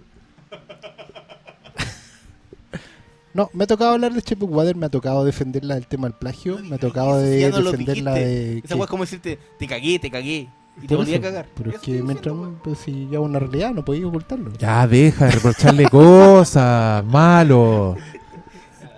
No, 3.33 3.49
me 3.53 3.65
ha 3.65 3.67
tocado 3.67 3.93
hablar 3.93 4.13
de 4.13 4.21
Shape 4.21 4.45
of 4.45 4.51
Water, 4.51 4.75
me 4.75 4.87
ha 4.87 4.89
tocado 4.89 5.25
defenderla 5.25 5.77
del 5.77 5.87
tema 5.87 6.09
del 6.09 6.19
plagio, 6.19 6.59
me 6.59 6.75
ha 6.75 6.79
tocado 6.79 7.23
si 7.25 7.45
no 7.45 7.63
defenderla 7.63 8.15
de... 8.15 8.59
Esa 8.59 8.75
weá 8.75 8.85
es 8.85 8.91
como 8.91 9.05
decirte, 9.05 9.39
te 9.59 9.67
cagué, 9.69 9.99
te 10.01 10.11
cagué. 10.11 10.49
Y 10.83 10.87
te 10.87 10.97
volví 10.97 11.15
a 11.15 11.21
cagar. 11.21 11.47
Pero 11.55 11.71
es 11.71 11.79
que 11.79 12.03
mientras, 12.03 12.35
diciendo, 12.35 12.61
pues 12.65 12.79
si 12.79 13.09
ya 13.09 13.21
una 13.21 13.39
realidad, 13.39 13.73
no 13.73 13.85
podía 13.85 14.07
ocultarlo. 14.07 14.53
Ya, 14.59 14.87
deja 14.87 15.27
de 15.27 15.31
reprocharle 15.33 15.85
cosas, 15.91 17.05
malo. 17.05 17.97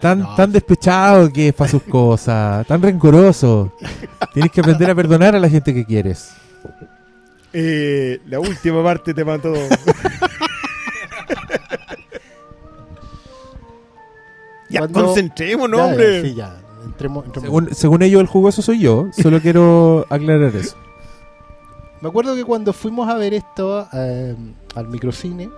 Tan, 0.03 0.19
No. 0.19 0.35
tan 0.35 0.51
despechado 0.53 1.33
que 1.33 1.49
es 1.49 1.55
para 1.55 1.71
sus 1.71 1.83
cosas, 1.85 2.67
tan 2.67 2.83
rencoroso. 2.83 3.73
Tienes 4.35 4.51
que 4.53 4.61
aprender 4.61 4.91
a 4.91 4.95
perdonar 4.97 5.35
a 5.37 5.39
la 5.39 5.49
gente 5.49 5.73
que 5.73 5.85
quieres. 5.87 6.33
Eh, 7.53 8.21
la 8.27 8.41
última 8.41 8.83
parte 8.83 9.15
te 9.15 9.25
mató. 9.25 9.53
ya, 14.69 14.81
Cuando- 14.81 15.05
concentrémonos, 15.05 15.81
hombre. 15.81 16.23
sí, 16.23 16.35
ya. 16.35 16.57
Entremos, 16.85 17.25
entremos. 17.27 17.45
Según, 17.47 17.75
según 17.75 18.03
ellos, 18.03 18.21
el 18.21 18.27
jugoso 18.27 18.61
soy 18.63 18.81
yo. 18.81 19.07
Solo 19.13 19.41
quiero 19.41 20.05
aclarar 20.11 20.55
eso. 20.57 20.77
Me 22.01 22.09
acuerdo 22.09 22.35
que 22.35 22.45
cuando 22.45 22.73
fuimos 22.73 23.09
a 23.09 23.15
ver 23.15 23.35
esto 23.35 23.87
eh, 23.93 24.35
al 24.75 24.89
microcine, 24.89 25.49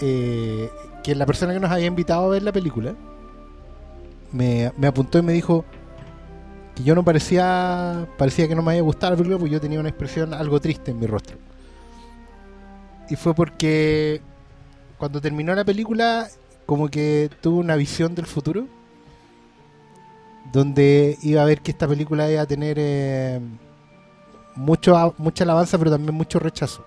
eh, 0.00 0.70
que 1.06 1.14
la 1.14 1.24
persona 1.24 1.54
que 1.54 1.60
nos 1.60 1.70
había 1.70 1.86
invitado 1.86 2.24
a 2.24 2.28
ver 2.30 2.42
la 2.42 2.50
película 2.50 2.96
me, 4.32 4.72
apuntó 4.84 5.18
y 5.18 5.22
me 5.22 5.32
dijo 5.32 5.64
que 6.74 6.82
yo 6.82 6.96
no 6.96 7.04
parecía 7.04 8.08
parecía 8.18 8.48
que 8.48 8.56
no 8.56 8.62
me 8.62 8.72
había 8.72 8.82
gustado 8.82 9.12
la 9.12 9.16
película 9.16 9.38
porque 9.38 9.52
yo 9.52 9.60
tenía 9.60 9.78
una 9.78 9.88
expresión 9.88 10.34
algo 10.34 10.60
triste 10.60 10.90
en 10.90 10.98
mi 10.98 11.06
rostro. 11.06 11.36
Y 13.08 13.14
fue 13.14 13.36
porque 13.36 14.20
cuando 14.98 15.20
terminó 15.20 15.54
la 15.54 15.64
película 15.64 16.26
como 16.66 16.88
que 16.88 17.30
tuve 17.40 17.60
una 17.60 17.76
visión 17.76 18.16
del 18.16 18.26
futuro 18.26 18.66
donde 20.52 21.16
iba 21.22 21.40
a 21.40 21.44
ver 21.44 21.60
que 21.60 21.70
esta 21.70 21.86
película 21.86 22.28
iba 22.28 22.42
a 22.42 22.46
tener 22.46 22.78
eh, 22.80 23.40
mucho 24.56 25.14
mucha 25.18 25.44
alabanza 25.44 25.78
pero 25.78 25.92
también 25.92 26.16
mucho 26.16 26.40
rechazo 26.40 26.84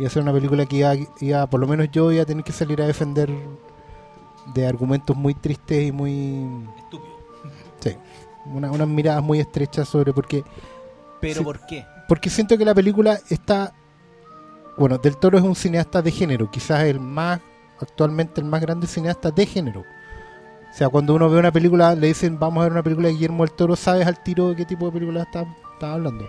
iba 0.00 0.08
a 0.08 0.10
ser 0.10 0.22
una 0.22 0.32
película 0.32 0.66
que 0.66 0.76
iba, 0.78 0.94
iba 1.20 1.46
por 1.46 1.60
lo 1.60 1.68
menos 1.68 1.88
yo 1.92 2.10
iba 2.10 2.22
a 2.22 2.26
tener 2.26 2.42
que 2.42 2.52
salir 2.52 2.80
a 2.82 2.86
defender 2.86 3.30
de 4.54 4.66
argumentos 4.66 5.16
muy 5.16 5.34
tristes 5.34 5.88
y 5.88 5.92
muy 5.92 6.46
Estúpido. 6.78 7.12
sí, 7.80 7.90
una- 8.46 8.70
unas 8.72 8.88
miradas 8.88 9.22
muy 9.22 9.38
estrechas 9.40 9.88
sobre 9.88 10.12
porque 10.12 10.42
Pero 11.20 11.38
Sí. 11.40 11.44
¿por 11.44 11.66
qué? 11.66 11.84
porque 12.08 12.30
siento 12.30 12.56
que 12.58 12.64
la 12.64 12.74
película 12.74 13.18
está 13.28 13.72
bueno 14.78 14.96
del 14.98 15.16
Toro 15.18 15.36
es 15.38 15.44
un 15.44 15.54
cineasta 15.54 16.00
de 16.02 16.10
género 16.10 16.50
quizás 16.50 16.82
el 16.84 16.98
más 16.98 17.40
actualmente 17.78 18.40
el 18.40 18.46
más 18.46 18.60
grande 18.62 18.86
cineasta 18.86 19.30
de 19.30 19.44
género 19.46 19.80
o 19.80 20.74
sea 20.74 20.88
cuando 20.88 21.14
uno 21.14 21.28
ve 21.28 21.38
una 21.38 21.52
película 21.52 21.94
le 21.94 22.06
dicen 22.08 22.38
vamos 22.38 22.60
a 22.62 22.64
ver 22.64 22.72
una 22.72 22.82
película 22.82 23.08
de 23.08 23.14
Guillermo 23.14 23.44
del 23.44 23.52
Toro 23.54 23.76
sabes 23.76 24.06
al 24.06 24.22
tiro 24.22 24.48
de 24.48 24.56
qué 24.56 24.64
tipo 24.64 24.86
de 24.86 24.92
película 24.92 25.22
está, 25.22 25.44
está 25.74 25.92
hablando 25.92 26.24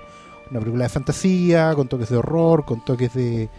una 0.52 0.60
película 0.60 0.84
de 0.84 0.90
fantasía 0.90 1.73
con 1.76 1.88
toques 1.88 2.10
de 2.10 2.18
horror 2.18 2.64
con 2.65 2.84
toques 2.86 3.14
de 3.14 3.49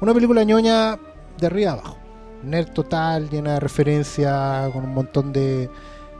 una 0.00 0.12
película 0.14 0.42
ñoña 0.44 0.98
de 1.38 1.46
arriba 1.46 1.72
abajo 1.72 1.96
nerd 2.42 2.72
total 2.72 3.30
llena 3.30 3.54
de 3.54 3.60
referencias 3.60 4.70
con 4.72 4.84
un 4.84 4.94
montón 4.94 5.32
de 5.32 5.70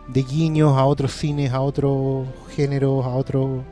de 0.09 0.23
guiños 0.23 0.77
a 0.79 0.85
otros 0.85 1.13
cines 1.13 1.53
a 1.53 1.61
otros 1.61 2.27
géneros 2.55 3.05
a 3.05 3.11
otros 3.11 3.63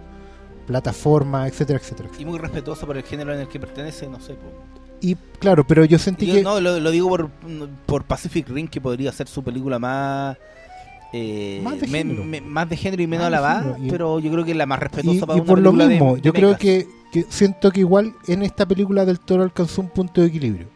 plataformas, 0.67 1.49
etcétera, 1.51 1.79
etcétera. 1.81 2.09
etcétera. 2.09 2.23
Y 2.23 2.31
muy 2.31 2.39
respetuoso 2.39 2.87
por 2.87 2.97
el 2.97 3.03
género 3.03 3.35
en 3.35 3.41
el 3.41 3.49
que 3.49 3.59
pertenece, 3.59 4.07
no 4.09 4.21
sé. 4.21 4.37
Y 5.01 5.17
claro, 5.41 5.67
pero 5.67 5.85
yo 5.85 5.99
sentí 5.99 6.27
Yo- 6.27 6.35
que 6.35 6.43
no, 6.43 6.61
lo, 6.61 6.79
lo 6.79 6.91
digo 6.93 7.09
por, 7.09 7.29
por 7.87 8.05
Pacific 8.05 8.49
Rim, 8.49 8.69
que 8.69 8.81
podría 8.81 9.11
ser 9.11 9.27
su 9.27 9.43
película 9.43 9.79
más 9.81 10.37
eh, 11.13 11.61
Más 11.65 11.81
de 11.81 11.87
género. 11.89 12.25
me- 12.25 12.41
más 12.41 12.69
de 12.69 12.77
género 12.77 13.03
y 13.03 13.07
menos 13.07 13.27
alabada, 13.27 13.77
pero 13.89 14.19
yo 14.21 14.31
creo 14.31 14.45
que 14.45 14.53
es 14.53 14.57
la 14.57 14.67
más 14.67 14.79
respetuosa 14.79 15.19
Y, 15.19 15.21
para 15.27 15.37
y 15.39 15.41
una 15.41 15.47
por 15.47 15.59
lo 15.59 15.71
película 15.73 15.89
mismo, 15.89 16.15
de 16.17 16.21
yo 16.23 16.33
creo 16.33 16.57
que, 16.57 16.87
que 17.13 17.25
siento 17.29 17.71
que 17.73 17.81
igual 17.81 18.15
en 18.29 18.43
esta 18.43 18.67
película 18.67 19.05
del 19.05 19.19
toro 19.21 19.43
alcanzó 19.43 19.81
un 19.83 19.89
punto 19.89 20.21
de 20.21 20.29
equilibrio. 20.29 20.69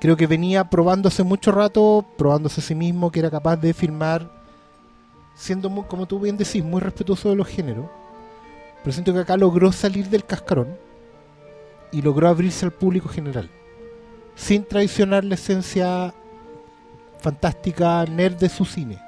Creo 0.00 0.16
que 0.16 0.26
venía 0.26 0.64
probándose 0.68 1.22
mucho 1.22 1.52
rato, 1.52 2.04
probándose 2.16 2.60
a 2.60 2.64
sí 2.64 2.74
mismo, 2.74 3.10
que 3.10 3.20
era 3.20 3.30
capaz 3.30 3.56
de 3.56 3.74
filmar, 3.74 4.30
siendo, 5.34 5.68
muy, 5.68 5.84
como 5.84 6.06
tú 6.06 6.18
bien 6.20 6.36
decís, 6.38 6.64
muy 6.64 6.80
respetuoso 6.80 7.28
de 7.28 7.36
los 7.36 7.46
géneros. 7.48 7.86
Pero 8.82 8.92
siento 8.94 9.12
que 9.12 9.18
acá 9.18 9.36
logró 9.36 9.72
salir 9.72 10.08
del 10.08 10.24
cascarón 10.24 10.68
y 11.92 12.00
logró 12.00 12.28
abrirse 12.28 12.64
al 12.64 12.72
público 12.72 13.08
general. 13.10 13.50
Sin 14.34 14.64
traicionar 14.64 15.22
la 15.24 15.34
esencia 15.34 16.14
fantástica, 17.20 18.04
nerd 18.04 18.36
de 18.36 18.48
su 18.48 18.64
cine. 18.64 18.98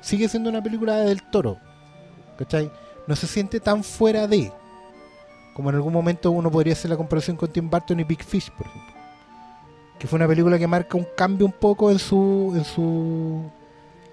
Sigue 0.00 0.28
siendo 0.28 0.50
una 0.50 0.62
película 0.62 0.96
del 0.96 1.22
toro. 1.22 1.58
¿Cachai? 2.38 2.70
No 3.06 3.16
se 3.16 3.26
siente 3.26 3.60
tan 3.60 3.82
fuera 3.82 4.26
de. 4.26 4.52
Como 5.54 5.70
en 5.70 5.76
algún 5.76 5.92
momento 5.92 6.30
uno 6.30 6.50
podría 6.50 6.74
hacer 6.74 6.90
la 6.90 6.96
comparación 6.96 7.36
con 7.36 7.52
Tim 7.52 7.68
Burton 7.68 8.00
y 8.00 8.04
Big 8.04 8.22
Fish, 8.22 8.50
por 8.52 8.66
ejemplo. 8.66 8.94
Que 9.98 10.06
fue 10.06 10.16
una 10.16 10.28
película 10.28 10.58
que 10.58 10.66
marca 10.66 10.96
un 10.96 11.06
cambio 11.16 11.46
un 11.46 11.52
poco 11.52 11.90
en 11.90 11.98
su. 11.98 12.52
en 12.56 12.64
su. 12.64 13.50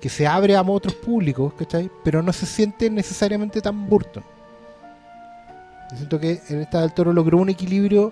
que 0.02 0.10
se 0.10 0.26
abre 0.26 0.56
a 0.56 0.62
otros 0.62 0.96
públicos, 0.96 1.54
¿cachai? 1.54 1.92
Pero 2.04 2.24
no 2.24 2.34
se 2.34 2.46
siente 2.46 2.90
necesariamente 2.90 3.62
tan 3.62 3.88
Burton. 3.88 4.24
Yo 5.92 5.98
siento 5.98 6.20
que 6.20 6.42
en 6.50 6.62
esta 6.62 6.82
del 6.82 6.94
toro 6.94 7.14
logró 7.14 7.38
un 7.38 7.50
equilibrio 7.50 8.12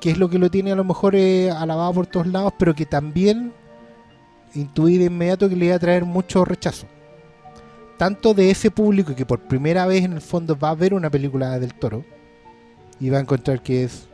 que 0.00 0.10
es 0.10 0.18
lo 0.18 0.28
que 0.28 0.38
lo 0.38 0.50
tiene 0.50 0.72
a 0.72 0.74
lo 0.76 0.84
mejor 0.84 1.14
eh, 1.14 1.50
alabado 1.50 1.94
por 1.94 2.06
todos 2.06 2.26
lados, 2.26 2.52
pero 2.58 2.74
que 2.74 2.84
también 2.84 3.54
intuí 4.54 4.98
de 4.98 5.06
inmediato 5.06 5.48
que 5.48 5.56
le 5.56 5.66
iba 5.66 5.76
a 5.76 5.78
traer 5.78 6.04
mucho 6.04 6.44
rechazo 6.44 6.86
tanto 7.96 8.34
de 8.34 8.50
ese 8.50 8.70
público 8.70 9.14
que 9.14 9.26
por 9.26 9.40
primera 9.40 9.86
vez 9.86 10.04
en 10.04 10.12
el 10.12 10.20
fondo 10.20 10.58
va 10.58 10.70
a 10.70 10.74
ver 10.74 10.94
una 10.94 11.10
película 11.10 11.58
del 11.58 11.74
toro 11.74 12.04
y 13.00 13.10
va 13.10 13.18
a 13.18 13.20
encontrar 13.20 13.62
que 13.62 13.84
es 13.84 14.08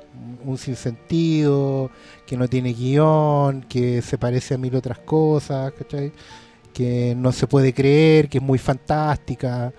un 0.45 0.59
sinsentido, 0.59 1.91
que 2.27 2.37
no 2.37 2.49
tiene 2.49 2.73
guion, 2.73 3.63
que 3.63 4.03
se 4.03 4.19
parece 4.19 4.55
a 4.55 4.59
mil 4.59 4.75
otras 4.75 4.99
cosas, 4.99 5.73
¿cachai? 5.73 6.13
que 6.73 7.15
no 7.17 7.33
se 7.33 7.47
puede 7.47 7.75
creer, 7.75 8.29
que 8.29 8.39
es 8.39 8.45
muy 8.45 8.59
fantástica, 8.59 9.73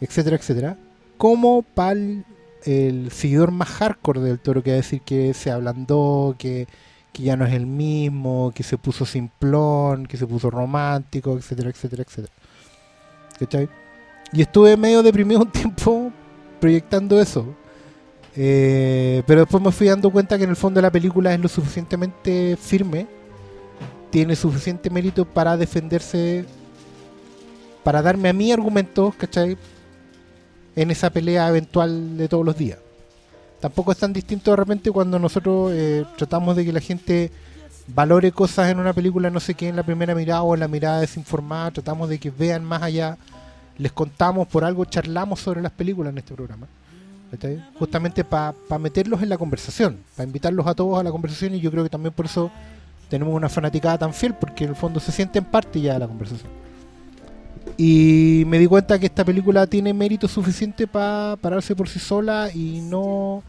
etcétera, 0.00 0.36
etcétera. 0.36 0.78
Como 1.16 1.62
para 1.62 2.00
el, 2.64 3.10
seguidor 3.12 3.50
más 3.50 3.68
hardcore 3.68 4.20
del 4.20 4.38
toro 4.38 4.62
que 4.62 4.70
va 4.70 4.74
a 4.74 4.76
decir 4.76 5.02
que 5.02 5.34
se 5.34 5.50
ablandó, 5.50 6.34
que, 6.38 6.66
que 7.12 7.22
ya 7.22 7.36
no 7.36 7.46
es 7.46 7.54
el 7.54 7.66
mismo, 7.66 8.52
que 8.54 8.62
se 8.62 8.78
puso 8.78 9.04
simplón, 9.04 10.06
que 10.06 10.16
se 10.16 10.26
puso 10.26 10.50
romántico, 10.50 11.36
etcétera, 11.36 11.70
etcétera, 11.70 12.02
etcétera. 12.02 12.32
¿cachai? 13.38 13.68
Y 14.32 14.42
estuve 14.42 14.76
medio 14.76 15.02
deprimido 15.02 15.40
un 15.40 15.50
tiempo 15.52 16.12
proyectando 16.60 17.20
eso. 17.20 17.46
Eh, 18.36 19.22
pero 19.26 19.40
después 19.40 19.62
me 19.62 19.72
fui 19.72 19.88
dando 19.88 20.10
cuenta 20.10 20.38
que 20.38 20.44
en 20.44 20.50
el 20.50 20.56
fondo 20.56 20.80
la 20.80 20.92
película 20.92 21.32
es 21.34 21.40
lo 21.40 21.48
suficientemente 21.48 22.56
firme, 22.56 23.06
tiene 24.10 24.36
suficiente 24.36 24.90
mérito 24.90 25.24
para 25.24 25.56
defenderse, 25.56 26.44
para 27.82 28.00
darme 28.00 28.28
a 28.28 28.32
mí 28.32 28.52
argumentos, 28.52 29.14
¿cachai? 29.16 29.56
En 30.76 30.90
esa 30.90 31.10
pelea 31.10 31.48
eventual 31.48 32.16
de 32.16 32.28
todos 32.28 32.44
los 32.44 32.56
días. 32.56 32.78
Tampoco 33.60 33.92
es 33.92 33.98
tan 33.98 34.12
distinto 34.12 34.52
de 34.52 34.56
repente 34.56 34.90
cuando 34.90 35.18
nosotros 35.18 35.72
eh, 35.74 36.04
tratamos 36.16 36.54
de 36.56 36.64
que 36.64 36.72
la 36.72 36.80
gente 36.80 37.30
valore 37.88 38.32
cosas 38.32 38.70
en 38.70 38.78
una 38.78 38.92
película, 38.92 39.30
no 39.30 39.40
sé 39.40 39.54
qué, 39.54 39.68
en 39.68 39.76
la 39.76 39.82
primera 39.82 40.14
mirada 40.14 40.42
o 40.42 40.54
en 40.54 40.60
la 40.60 40.68
mirada 40.68 41.00
desinformada, 41.00 41.70
tratamos 41.72 42.08
de 42.08 42.18
que 42.18 42.30
vean 42.30 42.64
más 42.64 42.82
allá, 42.82 43.16
les 43.76 43.92
contamos 43.92 44.46
por 44.46 44.64
algo, 44.64 44.84
charlamos 44.84 45.40
sobre 45.40 45.62
las 45.62 45.72
películas 45.72 46.12
en 46.12 46.18
este 46.18 46.34
programa. 46.34 46.66
Justamente 47.78 48.24
para 48.24 48.54
meterlos 48.78 49.22
en 49.22 49.28
la 49.28 49.36
conversación, 49.36 49.98
para 50.16 50.26
invitarlos 50.26 50.66
a 50.66 50.74
todos 50.74 50.98
a 50.98 51.02
la 51.02 51.10
conversación 51.10 51.54
y 51.54 51.60
yo 51.60 51.70
creo 51.70 51.82
que 51.82 51.90
también 51.90 52.14
por 52.14 52.26
eso 52.26 52.50
tenemos 53.10 53.34
una 53.34 53.48
fanaticada 53.48 53.98
tan 53.98 54.14
fiel, 54.14 54.34
porque 54.34 54.64
en 54.64 54.70
el 54.70 54.76
fondo 54.76 55.00
se 55.00 55.12
sienten 55.12 55.44
parte 55.44 55.80
ya 55.80 55.94
de 55.94 55.98
la 55.98 56.06
conversación. 56.06 56.67
Y 57.76 58.44
me 58.46 58.58
di 58.58 58.66
cuenta 58.66 58.98
que 58.98 59.06
esta 59.06 59.24
película 59.24 59.66
tiene 59.66 59.92
mérito 59.92 60.26
suficiente 60.26 60.86
para 60.86 61.36
pararse 61.36 61.76
por 61.76 61.88
sí 61.88 61.98
sola 61.98 62.50
y 62.52 62.80
no 62.80 63.42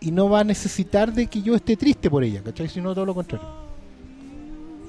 y 0.00 0.10
no 0.10 0.28
va 0.28 0.40
a 0.40 0.44
necesitar 0.44 1.12
de 1.12 1.26
que 1.26 1.40
yo 1.40 1.54
esté 1.54 1.76
triste 1.76 2.10
por 2.10 2.22
ella, 2.22 2.42
¿cachai? 2.42 2.68
Sino 2.68 2.92
todo 2.94 3.06
lo 3.06 3.14
contrario. 3.14 3.48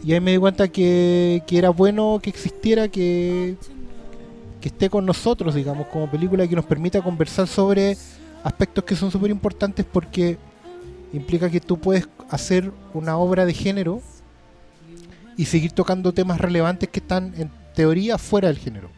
Y 0.03 0.11
ahí 0.11 0.19
me 0.19 0.31
di 0.33 0.37
cuenta 0.37 0.67
que, 0.67 1.41
que 1.47 1.57
era 1.57 1.69
bueno 1.69 2.19
que 2.21 2.29
existiera, 2.29 2.89
que, 2.89 3.55
que 4.59 4.67
esté 4.67 4.89
con 4.89 5.05
nosotros, 5.05 5.55
digamos, 5.55 5.87
como 5.87 6.11
película 6.11 6.45
que 6.47 6.55
nos 6.55 6.65
permita 6.65 7.01
conversar 7.01 7.47
sobre 7.47 7.97
aspectos 8.43 8.83
que 8.83 8.95
son 8.95 9.09
súper 9.09 9.31
importantes 9.31 9.85
porque 9.89 10.37
implica 11.13 11.49
que 11.49 11.61
tú 11.61 11.77
puedes 11.79 12.09
hacer 12.29 12.71
una 12.93 13.17
obra 13.17 13.45
de 13.45 13.53
género 13.53 14.01
y 15.37 15.45
seguir 15.45 15.71
tocando 15.71 16.13
temas 16.13 16.39
relevantes 16.39 16.89
que 16.89 16.99
están 16.99 17.33
en 17.37 17.49
teoría 17.75 18.17
fuera 18.17 18.47
del 18.47 18.57
género, 18.57 18.89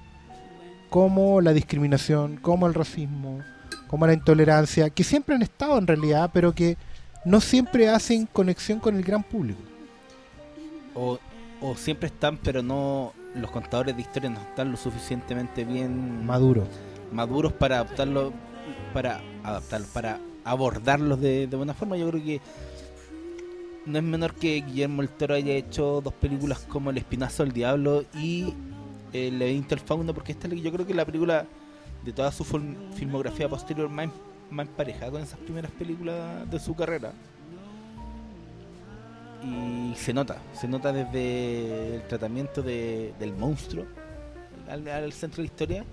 como 0.90 1.41
la 1.41 1.54
discriminación, 1.54 2.38
como 2.38 2.68
el 2.68 2.74
racismo, 2.74 3.40
como 3.88 4.08
la 4.08 4.14
intolerancia, 4.14 4.90
que 4.90 5.04
siempre 5.04 5.36
han 5.36 5.41
estado 5.41 5.78
en 5.78 5.88
realidad, 5.88 6.30
pero 6.34 6.54
que 6.54 6.78
no 7.26 7.41
siempre 7.41 7.90
hacen 7.90 8.26
conexión 8.26 8.80
con 8.80 8.95
el 8.95 9.04
gran 9.04 9.24
público. 9.24 9.60
O, 10.95 11.20
o 11.62 11.76
siempre 11.76 12.08
están, 12.08 12.38
pero 12.38 12.62
no. 12.62 13.14
Los 13.36 13.52
contadores 13.52 13.95
de 13.95 14.02
historias 14.02 14.34
no 14.34 14.40
están 14.40 14.72
lo 14.72 14.78
suficientemente 14.78 15.64
bien 15.64 16.26
Maduro. 16.26 16.66
maduros 17.12 17.54
para 17.54 17.76
adaptarlo, 17.76 18.34
para 18.94 19.22
adaptarlo, 19.44 19.88
para 19.94 20.20
abordarlos 20.44 21.20
de, 21.20 21.45
de 21.45 21.58
buena 21.58 21.76
forma. 21.76 21.98
Yo 21.98 22.10
creo 22.10 22.24
que 22.24 22.41
no 23.88 23.97
es 23.97 24.03
menor 24.03 24.34
que 24.35 24.55
Guillermo 24.61 25.01
el 25.01 25.09
Toro 25.09 25.34
haya 25.35 25.53
hecho 25.53 26.01
dos 26.03 26.14
películas 26.14 26.59
como 26.69 26.89
El 26.89 26.97
Espinazo 26.97 27.43
del 27.43 27.53
Diablo 27.53 28.03
y 28.14 28.53
El 29.14 29.39
laberinto 29.39 29.69
del 29.76 29.80
fauno, 29.80 30.14
porque 30.14 30.34
esta 30.34 30.47
es- 30.47 30.61
yo 30.61 30.72
creo 30.72 30.85
que 30.85 30.93
la 30.93 31.05
película 31.05 31.45
de 32.03 32.11
toda 32.14 32.31
su 32.31 32.43
fil- 32.43 32.76
filmografía 32.93 33.47
posterior 33.49 33.89
más, 33.89 34.09
más 34.51 34.68
emparejada 34.68 35.11
con 35.11 35.22
esas 35.22 35.39
primeras 35.39 35.72
películas 35.72 36.49
de 36.51 36.59
su 36.59 36.76
carrera. 36.76 37.11
Y 39.43 39.93
se 39.95 40.14
nota, 40.14 40.38
se 40.53 40.68
nota 40.68 40.91
desde 40.91 41.95
el 41.95 42.01
tratamiento 42.07 42.61
de- 42.61 43.14
del 43.19 43.34
monstruo 43.34 43.85
al, 44.69 44.88
al 44.88 45.14
centro 45.14 45.38
de 45.38 45.43
la 45.43 45.53
historia, 45.53 45.85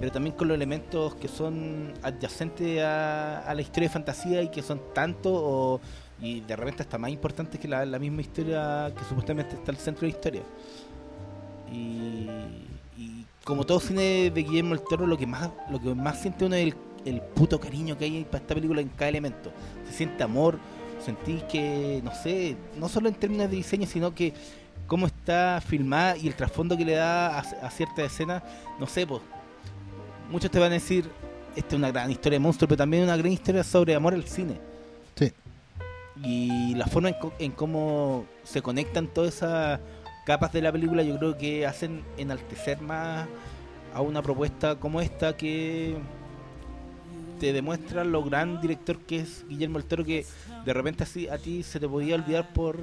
pero 0.00 0.10
también 0.10 0.34
con 0.34 0.48
los 0.48 0.54
elementos 0.56 1.14
que 1.16 1.28
son 1.28 1.92
adyacentes 2.02 2.82
a, 2.82 3.40
a 3.40 3.54
la 3.54 3.60
historia 3.62 3.88
de 3.88 3.92
fantasía 3.92 4.42
y 4.42 4.48
que 4.50 4.62
son 4.62 4.80
tanto 4.94 5.30
o, 5.32 5.80
y 6.20 6.40
de 6.40 6.56
repente 6.56 6.82
hasta 6.82 6.98
más 6.98 7.10
importantes 7.10 7.60
que 7.60 7.68
la, 7.68 7.84
misma 7.98 8.20
historia 8.20 8.92
que 8.96 9.04
supuestamente 9.04 9.56
está 9.56 9.70
al 9.72 9.78
centro 9.78 10.02
de 10.02 10.12
la 10.12 10.16
historia. 10.16 10.42
Y, 11.72 12.28
como 13.44 13.66
todo 13.66 13.78
cine 13.78 14.30
de 14.30 14.42
Guillermo 14.42 14.72
el 14.72 14.80
Toro, 14.80 15.06
lo 15.06 15.18
que 15.18 15.26
más, 15.26 15.50
lo 15.70 15.78
que 15.78 15.94
más 15.94 16.18
siente 16.22 16.46
uno 16.46 16.54
es 16.54 16.68
el, 16.68 16.74
el 17.04 17.20
puto 17.20 17.60
cariño 17.60 17.98
que 17.98 18.06
hay 18.06 18.24
para 18.24 18.38
esta 18.38 18.54
película 18.54 18.80
en 18.80 18.88
cada 18.88 19.10
elemento. 19.10 19.52
Se 19.86 19.92
siente 19.92 20.22
amor, 20.22 20.58
sentís 21.04 21.42
que, 21.42 22.00
no 22.02 22.14
sé, 22.14 22.56
no 22.78 22.88
solo 22.88 23.08
en 23.08 23.14
términos 23.14 23.50
de 23.50 23.56
diseño, 23.56 23.86
sino 23.86 24.14
que 24.14 24.32
cómo 24.86 25.06
está 25.06 25.62
filmada 25.66 26.16
y 26.16 26.26
el 26.26 26.34
trasfondo 26.34 26.74
que 26.74 26.86
le 26.86 26.94
da 26.94 27.38
a, 27.38 27.40
a 27.40 27.70
ciertas 27.70 28.06
escenas, 28.06 28.42
no 28.80 28.86
sé, 28.86 29.06
pues, 29.06 29.20
muchos 30.30 30.50
te 30.50 30.58
van 30.58 30.70
a 30.70 30.74
decir, 30.74 31.10
esta 31.54 31.68
es 31.68 31.74
una 31.74 31.90
gran 31.90 32.10
historia 32.10 32.36
de 32.36 32.42
monstruo, 32.42 32.66
pero 32.66 32.78
también 32.78 33.02
una 33.02 33.16
gran 33.16 33.30
historia 33.30 33.62
sobre 33.62 33.94
amor 33.94 34.14
al 34.14 34.24
cine. 34.24 34.73
Y 36.22 36.74
la 36.76 36.86
forma 36.86 37.08
en, 37.08 37.14
co- 37.20 37.32
en 37.38 37.52
cómo 37.52 38.24
se 38.44 38.62
conectan 38.62 39.08
todas 39.08 39.34
esas 39.36 39.80
capas 40.26 40.52
de 40.52 40.62
la 40.62 40.70
película, 40.72 41.02
yo 41.02 41.18
creo 41.18 41.36
que 41.36 41.66
hacen 41.66 42.02
enaltecer 42.16 42.80
más 42.80 43.26
a 43.92 44.00
una 44.00 44.22
propuesta 44.22 44.76
como 44.76 45.00
esta 45.00 45.36
que 45.36 45.96
te 47.40 47.52
demuestra 47.52 48.04
lo 48.04 48.22
gran 48.22 48.60
director 48.60 48.98
que 49.00 49.18
es 49.20 49.44
Guillermo 49.48 49.78
el 49.78 49.84
Toro 49.84 50.04
que 50.04 50.24
de 50.64 50.72
repente 50.72 51.02
así 51.02 51.28
a 51.28 51.36
ti 51.36 51.62
se 51.62 51.80
te 51.80 51.88
podía 51.88 52.14
olvidar 52.14 52.52
por 52.52 52.78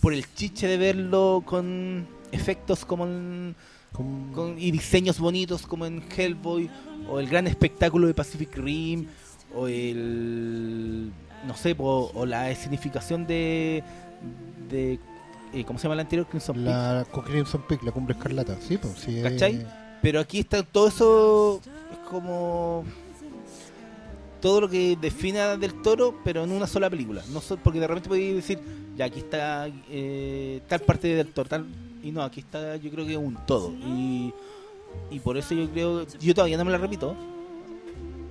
por 0.00 0.12
el 0.12 0.24
chiche 0.34 0.66
de 0.66 0.76
verlo 0.76 1.42
con 1.46 2.06
efectos 2.32 2.84
como 2.84 3.04
en- 3.06 3.54
Con- 3.92 4.32
con- 4.32 4.58
y 4.58 4.72
diseños 4.72 5.20
bonitos 5.20 5.66
como 5.68 5.86
en 5.86 6.02
Hellboy 6.16 6.68
o 7.08 7.20
el 7.20 7.28
gran 7.28 7.46
espectáculo 7.46 8.08
de 8.08 8.14
Pacific 8.14 8.56
Rim 8.56 9.06
o 9.54 9.68
el 9.68 11.12
no 11.46 11.56
sé 11.56 11.74
po, 11.74 12.10
o 12.14 12.26
la 12.26 12.50
escenificación 12.50 13.26
de 13.26 13.82
de 14.70 14.98
eh, 15.52 15.64
¿cómo 15.64 15.78
se 15.78 15.84
llama 15.84 15.94
la 15.96 16.02
anterior? 16.02 16.26
Crimson 16.26 16.56
Peak. 16.56 16.66
la 16.66 17.06
con 17.10 17.24
Crimson 17.24 17.62
Peak, 17.68 17.82
la 17.82 17.92
cumbre 17.92 18.14
escarlata. 18.14 18.56
Sí, 18.60 18.76
pues 18.78 18.94
sí. 18.98 19.20
¿Cachai? 19.22 19.56
eh, 19.56 19.66
Pero 20.02 20.20
aquí 20.20 20.40
está 20.40 20.62
todo 20.62 20.88
eso, 20.88 21.60
es 21.92 21.98
como 22.10 22.84
todo 24.40 24.60
lo 24.62 24.68
que 24.68 24.96
define 25.00 25.40
a 25.40 25.56
del 25.56 25.80
toro, 25.80 26.16
pero 26.24 26.44
en 26.44 26.52
una 26.52 26.66
sola 26.66 26.90
película. 26.90 27.22
No 27.32 27.40
so- 27.40 27.56
porque 27.56 27.80
de 27.80 27.86
repente 27.86 28.08
podéis 28.08 28.34
decir, 28.36 28.58
ya 28.96 29.06
aquí 29.06 29.20
está 29.20 29.68
eh, 29.90 30.60
tal 30.68 30.80
parte 30.80 31.08
del 31.14 31.28
toro, 31.28 31.48
tal, 31.48 31.66
Y 32.02 32.10
no, 32.12 32.22
aquí 32.22 32.40
está 32.40 32.76
yo 32.76 32.90
creo 32.90 33.06
que 33.06 33.16
un 33.16 33.36
todo. 33.46 33.70
Y, 33.72 34.34
y 35.10 35.18
por 35.20 35.38
eso 35.38 35.54
yo 35.54 35.70
creo, 35.70 36.04
yo 36.20 36.34
todavía 36.34 36.58
no 36.58 36.64
me 36.66 36.72
la 36.72 36.78
repito. 36.78 37.16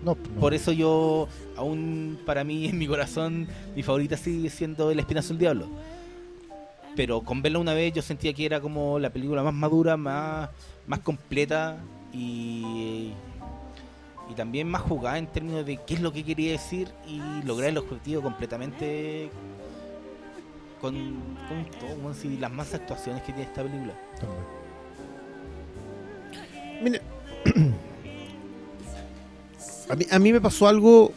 No, 0.03 0.15
no. 0.15 0.39
Por 0.39 0.53
eso 0.53 0.71
yo, 0.71 1.27
aún 1.55 2.19
para 2.25 2.43
mí, 2.43 2.67
en 2.67 2.77
mi 2.77 2.87
corazón, 2.87 3.47
mi 3.75 3.83
favorita 3.83 4.17
sigue 4.17 4.49
siendo 4.49 4.91
El 4.91 4.99
Espinazo 4.99 5.29
del 5.29 5.39
Diablo. 5.39 5.67
Pero 6.95 7.21
con 7.21 7.41
verla 7.41 7.59
una 7.59 7.73
vez 7.73 7.93
yo 7.93 8.01
sentía 8.01 8.33
que 8.33 8.45
era 8.45 8.61
como 8.61 8.99
la 8.99 9.09
película 9.09 9.41
más 9.41 9.53
madura, 9.53 9.97
más, 9.97 10.49
más 10.85 10.99
completa 10.99 11.77
y, 12.13 13.13
y 14.29 14.33
también 14.35 14.67
más 14.69 14.83
jugada 14.83 15.17
en 15.17 15.27
términos 15.27 15.65
de 15.65 15.77
qué 15.77 15.95
es 15.95 16.01
lo 16.01 16.13
que 16.13 16.23
quería 16.23 16.51
decir 16.51 16.89
y 17.07 17.19
lograr 17.45 17.69
el 17.69 17.79
objetivo 17.79 18.21
completamente 18.21 19.31
con, 20.79 20.93
con 21.47 21.65
todo, 21.79 22.13
las 22.39 22.51
más 22.51 22.73
actuaciones 22.73 23.23
que 23.23 23.33
tiene 23.33 23.49
esta 23.49 23.63
película. 23.63 23.93
Mire, 26.81 27.01
a 29.89 29.95
mí, 29.95 30.05
a 30.09 30.19
mí 30.19 30.33
me 30.33 30.41
pasó 30.41 30.67
algo 30.67 31.13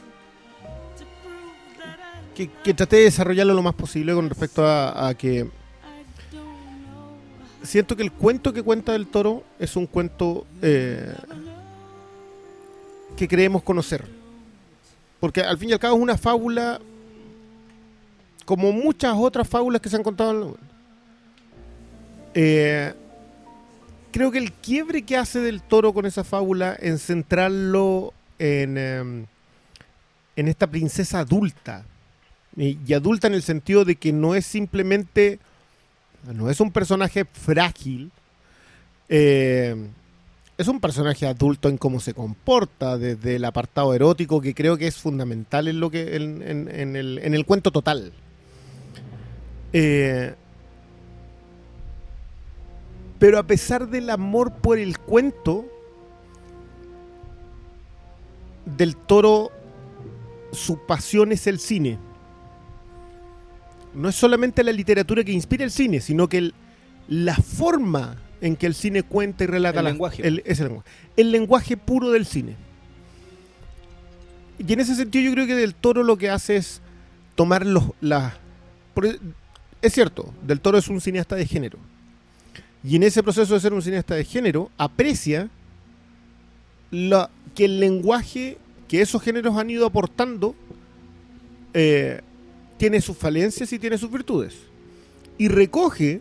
que, 2.34 2.74
traté 2.74 2.96
de 2.96 3.02
desarrollarlo 3.04 3.54
lo 3.54 3.62
más 3.62 3.74
posible 3.74 4.14
con 4.14 4.28
respecto 4.28 4.66
a, 4.66 5.08
a 5.08 5.14
que 5.14 5.48
siento 7.66 7.96
que 7.96 8.02
el 8.02 8.12
cuento 8.12 8.52
que 8.52 8.62
cuenta 8.62 8.92
del 8.92 9.06
toro 9.06 9.42
es 9.58 9.76
un 9.76 9.86
cuento 9.86 10.46
eh, 10.62 11.14
que 13.16 13.28
creemos 13.28 13.62
conocer. 13.62 14.04
Porque 15.20 15.40
al 15.40 15.58
fin 15.58 15.70
y 15.70 15.72
al 15.72 15.78
cabo 15.78 15.96
es 15.96 16.02
una 16.02 16.16
fábula 16.16 16.80
como 18.44 18.72
muchas 18.72 19.14
otras 19.16 19.48
fábulas 19.48 19.82
que 19.82 19.88
se 19.88 19.96
han 19.96 20.04
contado 20.04 20.30
en 20.30 20.40
la 20.40 20.46
eh, 22.34 22.94
creo 24.12 24.30
que 24.30 24.38
el 24.38 24.52
quiebre 24.52 25.02
que 25.02 25.16
hace 25.16 25.40
del 25.40 25.62
toro 25.62 25.92
con 25.92 26.06
esa 26.06 26.22
fábula 26.22 26.76
en 26.78 26.98
centrarlo 26.98 28.12
en, 28.38 28.76
em, 28.78 29.26
en 30.36 30.48
esta 30.48 30.66
princesa 30.66 31.20
adulta. 31.20 31.84
Y, 32.56 32.92
adulta 32.94 33.26
en 33.26 33.34
el 33.34 33.42
sentido 33.42 33.84
de 33.84 33.96
que 33.96 34.12
no 34.12 34.34
es 34.34 34.46
simplemente, 34.46 35.38
no 36.32 36.48
es 36.50 36.60
un 36.60 36.72
personaje 36.72 37.24
frágil, 37.24 38.10
eh, 39.08 39.76
es 40.58 40.68
un 40.68 40.80
personaje 40.80 41.26
adulto 41.26 41.68
en 41.68 41.76
cómo 41.76 42.00
se 42.00 42.14
comporta, 42.14 42.96
desde 42.96 43.36
el 43.36 43.44
apartado 43.44 43.92
erótico, 43.92 44.40
que 44.40 44.54
creo 44.54 44.78
que 44.78 44.86
es 44.86 44.96
fundamental 44.96 45.68
en, 45.68 45.80
lo 45.80 45.90
que, 45.90 46.16
en, 46.16 46.42
en- 46.42 46.96
en 46.96 47.34
el 47.34 47.44
cuento 47.44 47.70
total. 47.70 48.12
Eh, 49.74 50.34
pero 53.18 53.38
a 53.38 53.42
pesar 53.46 53.88
del 53.88 54.08
amor 54.10 54.52
por 54.54 54.78
el 54.78 54.98
cuento, 54.98 55.66
del 58.66 58.96
toro, 58.96 59.50
su 60.52 60.84
pasión 60.86 61.32
es 61.32 61.46
el 61.46 61.58
cine. 61.58 61.98
No 63.94 64.08
es 64.10 64.14
solamente 64.14 64.62
la 64.62 64.72
literatura 64.72 65.24
que 65.24 65.32
inspira 65.32 65.64
el 65.64 65.70
cine, 65.70 66.00
sino 66.00 66.28
que 66.28 66.38
el- 66.38 66.54
la 67.08 67.34
forma 67.36 68.16
en 68.40 68.56
que 68.56 68.66
el 68.66 68.74
cine 68.74 69.02
cuenta 69.02 69.44
y 69.44 69.46
relata 69.46 69.78
El 69.80 69.86
lenguaje. 69.86 70.26
el- 70.26 70.42
es 70.44 70.60
el 70.60 70.66
lenguaje. 70.66 70.90
El 71.16 71.30
lenguaje 71.32 71.76
puro 71.78 72.10
del 72.10 72.26
cine. 72.26 72.56
Y 74.58 74.72
en 74.72 74.80
ese 74.80 74.94
sentido 74.94 75.24
yo 75.24 75.32
creo 75.32 75.46
que 75.46 75.54
Del 75.54 75.74
Toro 75.74 76.02
lo 76.02 76.16
que 76.18 76.28
hace 76.30 76.56
es 76.56 76.80
tomar 77.34 77.64
los... 77.66 77.84
las 78.00 78.34
e, 79.02 79.18
es 79.82 79.92
cierto, 79.92 80.32
Del 80.42 80.60
Toro 80.60 80.78
es 80.78 80.88
un 80.88 81.00
cineasta 81.00 81.36
de 81.36 81.46
género. 81.46 81.78
Y 82.82 82.96
en 82.96 83.02
ese 83.02 83.22
proceso 83.22 83.54
de 83.54 83.60
ser 83.60 83.72
un 83.72 83.82
cineasta 83.82 84.14
de 84.14 84.24
género, 84.24 84.70
aprecia 84.78 85.48
la- 86.90 87.30
que 87.56 87.64
el 87.64 87.80
lenguaje 87.80 88.58
que 88.86 89.00
esos 89.00 89.20
géneros 89.20 89.56
han 89.56 89.68
ido 89.68 89.86
aportando 89.86 90.54
eh, 91.74 92.20
tiene 92.76 93.00
sus 93.00 93.16
falencias 93.16 93.72
y 93.72 93.78
tiene 93.80 93.98
sus 93.98 94.10
virtudes. 94.10 94.54
Y 95.38 95.48
recoge 95.48 96.20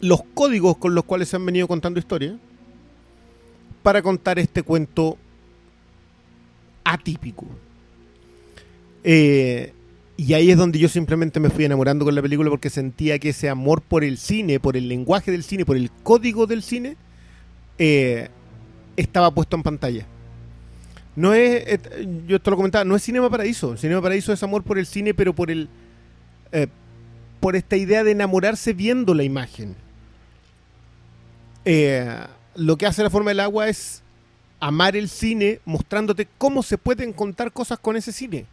los 0.00 0.22
códigos 0.34 0.76
con 0.76 0.94
los 0.94 1.04
cuales 1.04 1.28
se 1.28 1.36
han 1.36 1.46
venido 1.46 1.66
contando 1.66 1.98
historias 1.98 2.36
para 3.82 4.02
contar 4.02 4.38
este 4.38 4.62
cuento 4.62 5.16
atípico. 6.84 7.46
Eh, 9.04 9.72
y 10.16 10.34
ahí 10.34 10.50
es 10.50 10.56
donde 10.56 10.78
yo 10.78 10.88
simplemente 10.88 11.40
me 11.40 11.50
fui 11.50 11.64
enamorando 11.64 12.04
con 12.04 12.14
la 12.14 12.22
película 12.22 12.50
porque 12.50 12.70
sentía 12.70 13.18
que 13.18 13.30
ese 13.30 13.48
amor 13.48 13.80
por 13.82 14.04
el 14.04 14.18
cine, 14.18 14.60
por 14.60 14.76
el 14.76 14.88
lenguaje 14.88 15.32
del 15.32 15.42
cine, 15.42 15.64
por 15.64 15.76
el 15.76 15.90
código 15.90 16.46
del 16.46 16.62
cine, 16.62 16.96
eh, 17.78 18.28
estaba 18.96 19.30
puesto 19.32 19.56
en 19.56 19.62
pantalla. 19.62 20.06
No 21.14 21.34
es, 21.34 21.66
et- 21.66 22.26
yo 22.26 22.36
esto 22.36 22.50
lo 22.50 22.56
comentaba, 22.56 22.84
no 22.84 22.96
es 22.96 23.02
Cinema 23.02 23.28
Paraíso. 23.30 23.76
Cinema 23.76 24.00
Paraíso 24.00 24.32
es 24.32 24.42
amor 24.42 24.62
por 24.62 24.78
el 24.78 24.86
cine, 24.86 25.12
pero 25.14 25.34
por 25.34 25.50
el, 25.50 25.68
eh, 26.52 26.68
por 27.40 27.54
esta 27.56 27.76
idea 27.76 28.02
de 28.04 28.12
enamorarse 28.12 28.72
viendo 28.72 29.14
la 29.14 29.22
imagen. 29.22 29.74
Eh, 31.64 32.16
lo 32.56 32.76
que 32.76 32.86
hace 32.86 33.02
la 33.02 33.10
forma 33.10 33.30
del 33.30 33.40
agua 33.40 33.68
es 33.68 34.02
amar 34.60 34.96
el 34.96 35.08
cine, 35.08 35.60
mostrándote 35.64 36.28
cómo 36.38 36.62
se 36.62 36.78
pueden 36.78 37.12
contar 37.12 37.52
cosas 37.52 37.78
con 37.78 37.96
ese 37.96 38.12
cine. 38.12 38.46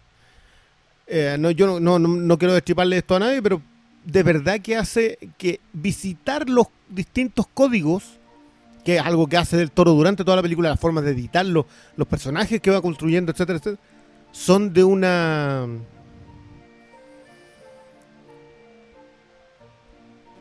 Eh, 1.07 1.37
yo 1.55 1.79
no, 1.79 1.97
no- 1.97 2.07
no 2.07 2.37
quiero 2.37 2.53
destriparle 2.53 2.97
esto 2.97 3.15
a 3.15 3.19
nadie, 3.19 3.41
pero 3.41 3.61
de 4.05 4.23
verdad 4.23 4.59
que 4.61 4.75
hace 4.75 5.17
que 5.37 5.59
visitar 5.73 6.49
los 6.49 6.67
distintos 6.89 7.45
códigos, 7.53 8.18
que 8.83 8.97
es 8.97 9.01
algo 9.01 9.27
que 9.27 9.37
hace 9.37 9.57
del 9.57 9.71
toro 9.71 9.91
durante 9.91 10.23
toda 10.23 10.37
la 10.37 10.41
película, 10.41 10.69
las 10.69 10.79
formas 10.79 11.03
de 11.03 11.11
editarlo, 11.11 11.65
los 11.95 12.07
personajes 12.07 12.61
que 12.61 12.71
va 12.71 12.81
construyendo, 12.81 13.31
etcétera, 13.31 13.57
etcétera, 13.57 13.81
son 14.31 14.73
de 14.73 14.83
una. 14.83 15.67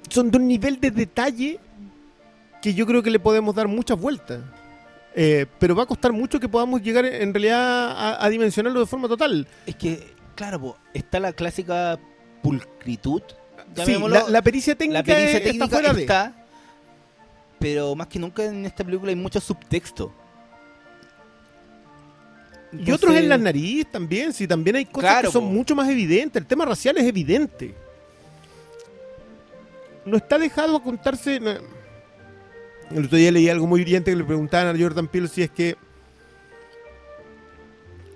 Son 0.09 0.31
de 0.31 0.39
un 0.39 0.48
nivel 0.48 0.81
de 0.81 0.90
detalle 0.90 1.59
que 2.62 2.74
yo 2.74 2.86
creo 2.86 3.02
que 3.02 3.10
le 3.10 3.20
podemos 3.20 3.55
dar 3.55 3.69
muchas 3.69 3.98
vueltas. 4.01 4.40
Eh, 5.15 5.47
pero 5.59 5.74
va 5.74 5.82
a 5.82 5.86
costar 5.86 6.12
mucho 6.12 6.39
que 6.39 6.48
podamos 6.48 6.81
llegar 6.81 7.05
en 7.05 7.35
realidad 7.35 7.90
a, 7.90 8.24
a 8.24 8.28
dimensionarlo 8.28 8.81
de 8.81 8.86
forma 8.86 9.09
total. 9.09 9.47
Es 9.66 9.74
que, 9.74 10.15
claro, 10.35 10.60
po, 10.60 10.77
está 10.94 11.19
la 11.19 11.32
clásica 11.32 11.98
pulcritud. 12.43 13.23
Sí, 13.85 13.97
la, 14.09 14.28
la 14.28 14.43
pericia 14.43 14.74
técnica, 14.74 15.01
la 15.01 15.05
pericia 15.05 15.43
técnica 15.43 15.65
está 15.65 15.77
fuera 15.77 15.93
de. 15.93 16.38
Pero 17.59 17.94
más 17.94 18.06
que 18.06 18.18
nunca 18.18 18.44
en 18.44 18.64
esta 18.66 18.85
película 18.85 19.10
hay 19.10 19.16
mucho 19.16 19.40
subtexto. 19.40 20.12
Y 22.72 22.90
otros 22.93 23.10
en 23.12 23.24
Entonces, 23.24 23.28
la 23.28 23.39
nariz 23.39 23.86
también, 23.90 24.32
sí, 24.32 24.47
también 24.47 24.76
hay 24.76 24.85
cosas 24.85 25.10
Claro, 25.10 25.28
que 25.28 25.32
son 25.32 25.44
po. 25.44 25.51
mucho 25.51 25.74
más 25.74 25.89
evidentes. 25.89 26.40
El 26.40 26.47
tema 26.47 26.64
racial 26.66 26.98
es 26.98 27.05
evidente. 27.05 27.74
No 30.05 30.16
está 30.18 30.39
dejado 30.39 30.76
a 30.76 30.82
contarse. 30.82 31.36
El 31.36 33.05
otro 33.05 33.18
día 33.18 33.32
leí 33.32 33.48
algo 33.48 33.66
muy 33.66 33.80
hiriente 33.80 34.10
que 34.10 34.16
le 34.16 34.24
preguntaban 34.24 34.74
a 34.74 34.78
Jordan 34.78 35.09
Peele 35.09 35.28
si 35.28 35.43
es 35.43 35.51
que 35.51 35.76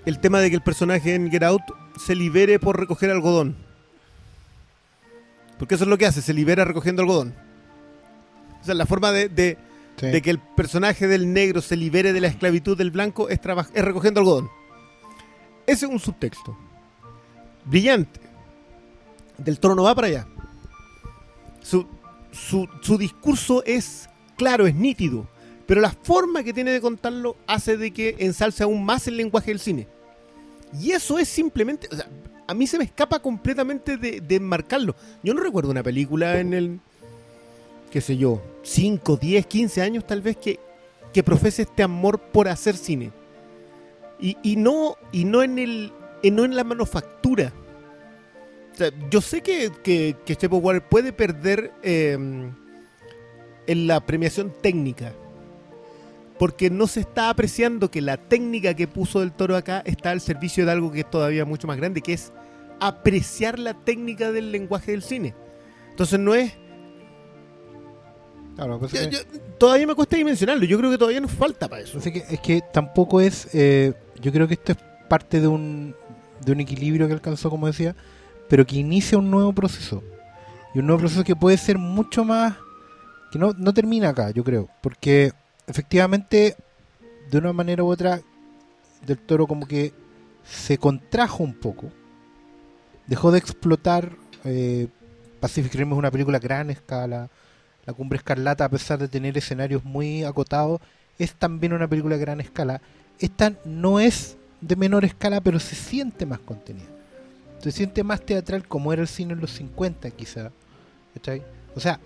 el 0.05 0.19
tema 0.19 0.41
de 0.41 0.51
que 0.51 0.57
el 0.57 0.63
personaje 0.63 1.15
en 1.15 1.31
Get 1.31 1.43
Out 1.43 1.63
se 2.05 2.15
libere 2.15 2.59
por 2.59 2.79
recoger 2.79 3.11
algodón. 3.11 3.57
Porque 5.59 5.77
eso 5.77 5.85
es 5.85 5.91
lo 5.91 5.99
que 5.99 6.07
hace, 6.07 6.23
se 6.23 6.35
libera 6.35 6.65
recogiendo 6.65 7.03
algodón. 7.03 7.35
O 8.63 8.65
sea, 8.65 8.75
la 8.75 8.87
forma 8.87 9.11
de- 9.13 9.29
de, 9.29 9.59
Sí. 9.99 10.07
de 10.07 10.23
que 10.23 10.31
el 10.31 10.39
personaje 10.39 11.07
del 11.07 11.33
negro 11.35 11.61
se 11.61 11.77
libere 11.77 12.13
de 12.15 12.21
la 12.21 12.29
esclavitud 12.29 12.77
del 12.79 12.91
blanco 12.91 13.29
es, 13.29 13.39
es 13.75 13.85
recogiendo 13.85 14.21
algodón. 14.21 14.49
Ese 15.67 15.85
es 15.87 15.93
un 15.93 16.01
subtexto. 16.01 16.57
Brillante. 17.65 18.21
Del 19.39 19.59
toro 19.61 19.75
no 19.75 19.83
va 19.85 19.95
para 19.95 20.07
allá. 20.09 20.27
Su, 21.61 21.87
su, 22.33 22.69
su 22.81 22.99
discurso 22.99 23.63
es 23.65 24.09
claro, 24.37 24.67
es 24.67 24.75
nítido. 24.75 25.29
Pero 25.67 25.81
la 25.81 25.91
forma 25.91 26.43
que 26.43 26.53
tiene 26.53 26.71
de 26.73 26.81
contarlo 26.81 27.37
hace 27.47 27.77
de 27.77 27.93
que 27.93 28.17
ensalce 28.19 28.65
aún 28.65 28.85
más 28.85 29.07
el 29.07 29.17
lenguaje 29.17 29.51
del 29.51 29.61
cine. 29.61 29.87
Y 30.81 30.93
eso 30.93 31.19
es 31.19 31.29
simplemente. 31.29 31.89
o 31.93 31.95
sea, 31.97 32.09
a 32.49 32.55
mí 32.55 32.67
se 32.67 32.79
me 32.79 32.85
escapa 32.85 33.21
completamente 33.21 33.97
de, 33.97 34.21
de 34.21 34.35
enmarcarlo. 34.37 34.97
Yo 35.23 35.35
no 35.35 35.41
recuerdo 35.43 35.71
una 35.71 35.83
película 35.83 36.41
en 36.41 36.55
el. 36.55 36.81
Qué 37.93 38.01
sé 38.01 38.17
yo, 38.17 38.43
5, 38.63 39.19
10, 39.19 39.47
15 39.47 39.83
años 39.83 40.07
tal 40.07 40.23
vez 40.23 40.39
que, 40.39 40.59
que 41.13 41.23
profese 41.23 41.63
este 41.63 41.83
amor 41.83 42.19
por 42.19 42.49
hacer 42.49 42.75
cine. 42.77 43.13
Y, 44.19 44.39
y 44.43 44.57
no, 44.57 44.97
y 45.13 45.27
no 45.27 45.43
en 45.43 45.59
el. 45.59 45.93
y 46.23 46.31
no 46.31 46.45
en 46.45 46.57
la 46.57 46.65
manufactura. 46.65 47.53
Yo 49.11 49.21
sé 49.21 49.43
que, 49.43 49.71
que, 49.85 50.17
que 50.25 50.47
of 50.47 50.65
Water 50.65 50.83
puede 50.83 51.13
perder 51.13 51.73
eh, 51.83 52.17
en 53.67 53.87
la 53.87 54.01
premiación 54.01 54.55
técnica. 54.63 55.13
Porque 56.39 56.71
no 56.71 56.87
se 56.87 57.01
está 57.01 57.29
apreciando 57.29 57.91
que 57.91 58.01
la 58.01 58.17
técnica 58.17 58.75
que 58.75 58.89
puso 58.89 59.21
del 59.21 59.33
toro 59.33 59.55
acá 59.55 59.83
está 59.85 60.11
al 60.11 60.23
servicio 60.23 60.65
de 60.65 60.73
algo 60.73 60.91
que 60.91 61.01
es 61.01 61.11
todavía 61.11 61.45
mucho 61.45 61.67
más 61.67 61.77
grande, 61.77 62.01
que 62.01 62.15
es 62.15 62.33
apreciar 62.81 63.59
la 63.59 63.75
técnica 63.75 64.33
del 64.33 64.51
lenguaje 64.51 64.93
del 64.93 65.03
cine. 65.03 65.35
Entonces 65.91 66.19
no 66.19 66.35
es 66.35 66.55
Claro, 68.65 68.79
pues 68.79 68.93
Yo- 68.93 69.01
es 69.01 69.09
que- 69.09 69.17
yo- 69.17 69.41
todavía 69.59 69.87
me 69.87 69.95
cuesta 69.95 70.17
dimensionarlo. 70.17 70.65
Yo 70.65 70.79
creo 70.79 70.91
que 70.91 70.99
todavía 70.99 71.21
nos 71.21 71.31
falta 71.33 71.69
para 71.69 71.83
eso. 71.83 71.99
Así 71.99 72.13
que, 72.13 72.25
es 72.29 72.41
que 72.41 72.63
tampoco 72.73 73.21
es. 73.21 73.49
eh, 73.55 73.93
yo 74.21 74.33
creo 74.33 74.47
que 74.49 74.55
esto 74.55 74.73
es 74.73 74.79
parte 75.09 75.41
de 75.41 75.49
un, 75.49 75.95
de 76.45 76.53
un 76.53 76.61
equilibrio 76.61 77.07
que 77.07 77.13
alcanzó, 77.15 77.51
como 77.51 77.67
decía, 77.67 77.95
pero 78.49 78.65
que 78.67 78.77
inicia 78.77 79.19
un 79.19 79.31
nuevo 79.31 79.53
proceso. 79.53 80.03
Y 80.75 80.79
un 80.79 80.87
nuevo 80.87 81.01
proceso 81.01 81.25
que 81.25 81.37
puede 81.37 81.57
ser 81.59 81.79
mucho 81.79 82.25
más. 82.25 82.55
que 83.31 83.39
no, 83.39 83.53
no 83.57 83.73
termina 83.75 84.11
acá, 84.11 84.31
yo 84.31 84.45
creo. 84.45 84.69
Porque 84.83 85.33
efectivamente, 85.67 86.55
de 87.31 87.39
una 87.39 87.53
manera 87.53 87.83
u 87.83 87.89
otra, 87.91 88.21
Del 89.07 89.19
Toro 89.19 89.47
como 89.47 89.67
que 89.67 89.93
se 90.45 90.79
contrajo 90.79 91.43
un 91.43 91.55
poco. 91.55 91.91
Dejó 93.07 93.33
de 93.33 93.39
explotar. 93.39 94.13
Eh, 94.45 94.87
Pacific 95.41 95.75
Rim 95.75 95.93
es 95.93 95.99
una 95.99 96.11
película 96.11 96.37
a 96.39 96.41
gran 96.41 96.71
escala. 96.71 97.29
La 97.87 97.93
Cumbre 97.93 98.17
Escarlata, 98.19 98.65
a 98.65 98.69
pesar 98.69 98.99
de 98.99 99.09
tener 99.09 99.37
escenarios 99.37 99.85
muy 99.85 100.25
acotados, 100.25 100.81
es 101.19 101.35
también 101.35 101.73
una 101.73 101.89
película 101.89 102.15
a 102.15 102.19
gran 102.19 102.41
escala. 102.41 102.81
Esta 103.19 103.53
no 103.65 104.01
es 104.01 104.37
de 104.61 104.77
menor 104.77 105.05
escala, 105.05 105.41
pero 105.41 105.59
se 105.59 105.75
siente 105.75 106.25
más 106.27 106.39
contenida. 106.39 106.87
Se 107.59 107.71
siente 107.73 108.03
más 108.03 108.21
teatral 108.21 108.67
como 108.67 108.93
era 108.93 109.03
el 109.03 109.09
cine 109.09 109.33
en 109.35 109.41
los 109.41 109.51
50 109.53 110.11
quizá. 110.11 110.51
O 111.75 111.81
sea, 111.81 112.01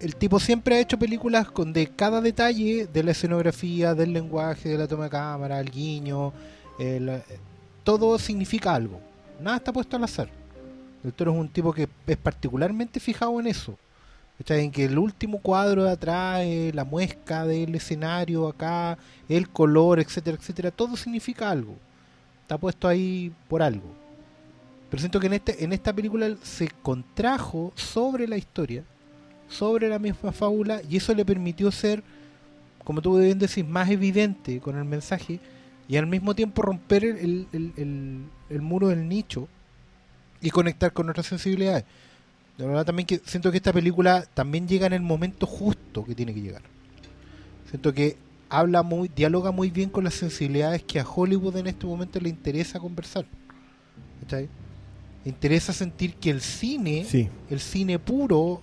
el 0.00 0.16
tipo 0.16 0.40
siempre 0.40 0.76
ha 0.76 0.80
hecho 0.80 0.98
películas 0.98 1.48
con 1.50 1.72
de 1.72 1.86
cada 1.88 2.20
detalle 2.20 2.86
de 2.92 3.02
la 3.04 3.12
escenografía, 3.12 3.94
del 3.94 4.12
lenguaje, 4.12 4.70
de 4.70 4.78
la 4.78 4.88
toma 4.88 5.04
de 5.04 5.10
cámara, 5.10 5.60
el 5.60 5.70
guiño, 5.70 6.32
el- 6.78 7.22
todo 7.84 8.18
significa 8.18 8.74
algo. 8.74 9.00
Nada 9.40 9.58
está 9.58 9.72
puesto 9.72 9.96
al 9.96 10.04
azar. 10.04 10.28
El 11.04 11.12
Toro 11.12 11.32
es 11.32 11.38
un 11.38 11.48
tipo 11.48 11.72
que 11.72 11.88
es 12.06 12.16
particularmente 12.16 13.00
fijado 13.00 13.38
en 13.40 13.48
eso. 13.48 13.76
¿Cachai? 14.42 14.64
En 14.64 14.70
que 14.72 14.84
el 14.86 14.98
último 14.98 15.38
cuadro 15.38 15.84
de 15.84 15.92
atrás, 15.92 16.40
eh, 16.42 16.72
la 16.74 16.84
muesca 16.84 17.44
del 17.46 17.74
escenario 17.74 18.48
acá, 18.48 18.98
el 19.28 19.48
color, 19.48 20.00
etcétera, 20.00 20.36
etcétera, 20.36 20.70
todo 20.70 20.96
significa 20.96 21.50
algo. 21.50 21.76
Está 22.42 22.58
puesto 22.58 22.88
ahí 22.88 23.32
por 23.48 23.62
algo. 23.62 23.94
Pero 24.90 25.00
siento 25.00 25.20
que 25.20 25.28
en, 25.28 25.32
este, 25.34 25.64
en 25.64 25.72
esta 25.72 25.92
película 25.92 26.34
se 26.42 26.68
contrajo 26.82 27.72
sobre 27.76 28.26
la 28.28 28.36
historia, 28.36 28.84
sobre 29.48 29.88
la 29.88 29.98
misma 29.98 30.32
fábula, 30.32 30.82
y 30.88 30.96
eso 30.96 31.14
le 31.14 31.24
permitió 31.24 31.70
ser, 31.70 32.02
como 32.84 33.00
tú 33.00 33.18
bien 33.18 33.38
decís, 33.38 33.66
más 33.66 33.88
evidente 33.90 34.60
con 34.60 34.76
el 34.76 34.84
mensaje 34.84 35.40
y 35.88 35.96
al 35.96 36.06
mismo 36.06 36.34
tiempo 36.34 36.62
romper 36.62 37.04
el, 37.04 37.46
el- 37.52 37.72
el- 37.76 38.24
el- 38.50 38.62
muro 38.62 38.88
del 38.88 39.08
nicho 39.08 39.48
y 40.40 40.50
conectar 40.50 40.92
con 40.92 41.08
otras 41.08 41.26
sensibilidades. 41.26 41.84
De 42.62 42.68
verdad 42.68 42.84
también 42.86 43.08
que 43.08 43.20
siento 43.24 43.50
que 43.50 43.56
esta 43.56 43.72
película 43.72 44.24
también 44.34 44.68
llega 44.68 44.86
en 44.86 44.92
el 44.92 45.02
momento 45.02 45.46
justo 45.46 46.04
que 46.04 46.14
tiene 46.14 46.32
que 46.32 46.42
llegar. 46.42 46.62
Siento 47.68 47.92
que 47.92 48.16
habla 48.48 48.84
muy, 48.84 49.08
dialoga 49.08 49.50
muy 49.50 49.68
bien 49.70 49.90
con 49.90 50.04
las 50.04 50.14
sensibilidades 50.14 50.80
que 50.84 51.00
a 51.00 51.04
Hollywood 51.04 51.56
en 51.56 51.66
este 51.66 51.86
momento 51.86 52.20
le 52.20 52.28
interesa 52.28 52.78
conversar. 52.78 53.24
Le 54.30 54.48
interesa 55.24 55.72
sentir 55.72 56.14
que 56.14 56.30
el 56.30 56.40
cine, 56.40 57.04
Sí. 57.04 57.28
el 57.50 57.58
cine 57.58 57.98
puro, 57.98 58.62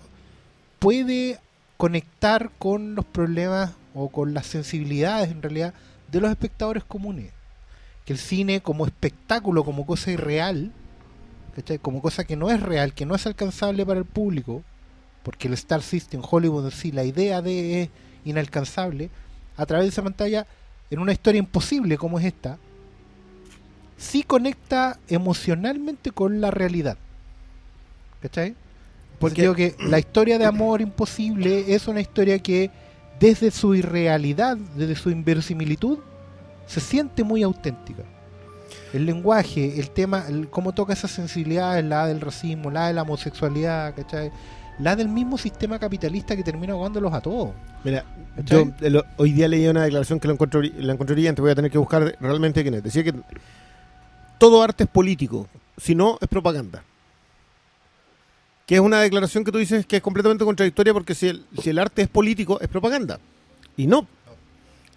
puede 0.79 1.37
conectar 1.75 2.51
con 2.57 2.95
los 2.95 3.03
problemas 3.03 3.71
o 3.93 4.07
con 4.07 4.33
las 4.33 4.45
sensibilidades 4.45 5.29
en 5.29 5.41
realidad 5.41 5.73
de 6.09 6.21
los 6.21 6.31
espectadores 6.31 6.85
comunes. 6.85 7.33
Que 8.05 8.13
el 8.13 8.19
cine 8.19 8.61
como 8.61 8.85
espectáculo, 8.85 9.65
como 9.65 9.85
cosa 9.85 10.09
irreal, 10.09 10.71
¿cachai? 11.55 11.79
como 11.79 12.01
cosa 12.01 12.23
que 12.23 12.35
no 12.35 12.49
es 12.49 12.61
real, 12.61 12.93
que 12.93 13.05
no 13.05 13.15
es 13.15 13.25
alcanzable 13.25 13.85
para 13.85 13.99
el 13.99 14.05
público, 14.05 14.63
porque 15.23 15.47
el 15.47 15.53
Star 15.55 15.81
System, 15.81 16.21
Hollywood 16.27 16.65
en 16.65 16.71
sí, 16.71 16.91
la 16.91 17.03
idea 17.03 17.41
de 17.41 17.83
es 17.83 17.89
inalcanzable, 18.25 19.09
a 19.57 19.65
través 19.65 19.85
de 19.85 19.89
esa 19.89 20.03
pantalla, 20.03 20.47
en 20.89 20.99
una 20.99 21.11
historia 21.11 21.39
imposible 21.39 21.97
como 21.97 22.19
es 22.19 22.25
esta, 22.25 22.57
sí 23.97 24.23
conecta 24.23 24.97
emocionalmente 25.07 26.11
con 26.11 26.41
la 26.41 26.51
realidad. 26.51 26.97
¿Cachai? 28.21 28.55
Porque 29.19 29.41
digo 29.41 29.55
que 29.55 29.75
la 29.79 29.99
historia 29.99 30.37
de 30.37 30.45
amor 30.45 30.81
imposible 30.81 31.73
es 31.73 31.87
una 31.87 31.99
historia 31.99 32.39
que 32.39 32.71
desde 33.19 33.51
su 33.51 33.75
irrealidad, 33.75 34.57
desde 34.57 34.95
su 34.95 35.09
inverosimilitud, 35.09 35.99
se 36.65 36.79
siente 36.79 37.23
muy 37.23 37.43
auténtica. 37.43 38.03
El 38.93 39.05
lenguaje, 39.05 39.79
el 39.79 39.91
tema, 39.91 40.25
el- 40.27 40.49
cómo 40.49 40.71
toca 40.73 40.93
esas 40.93 41.11
sensibilidades, 41.11 41.83
la 41.85 42.07
del 42.07 42.21
racismo, 42.21 42.71
la 42.71 42.87
de 42.87 42.93
la 42.93 43.03
homosexualidad, 43.03 43.93
¿cachai? 43.95 44.31
La 44.79 44.95
del 44.95 45.09
mismo 45.09 45.37
sistema 45.37 45.77
capitalista 45.77 46.35
que 46.35 46.43
termina 46.43 46.73
ahogándolos 46.73 47.13
a 47.13 47.21
todos. 47.21 47.51
Mira, 47.83 48.03
¿Cachai? 48.35 48.73
yo 48.79 48.89
lo- 48.89 49.05
hoy 49.17 49.33
día 49.33 49.47
leí 49.47 49.67
una 49.67 49.83
declaración 49.83 50.19
que 50.19 50.27
la 50.27 50.33
encuentro, 50.33 50.61
bri- 50.61 50.73
la 50.77 50.93
brillante, 50.95 51.41
voy 51.41 51.51
a 51.51 51.55
tener 51.55 51.69
que 51.69 51.77
buscar 51.77 52.15
realmente 52.19 52.61
quién 52.61 52.73
es. 52.75 52.83
Decía 52.83 53.03
que 53.03 53.13
todo 54.37 54.63
arte 54.63 54.85
es 54.85 54.89
político, 54.89 55.47
si 55.77 55.95
no 55.95 56.17
es 56.21 56.27
propaganda. 56.27 56.83
Que 58.65 58.75
es 58.75 58.81
una 58.81 59.01
declaración 59.01 59.43
que 59.43 59.51
tú 59.51 59.57
dices 59.57 59.85
que 59.85 59.97
es 59.97 60.01
completamente 60.01 60.45
contradictoria 60.45 60.93
porque 60.93 61.13
si 61.15 61.27
el, 61.27 61.45
si 61.61 61.71
el 61.71 61.79
arte 61.79 62.03
es 62.03 62.07
político, 62.07 62.59
es 62.61 62.67
propaganda. 62.69 63.19
Y 63.75 63.85
no. 63.87 64.07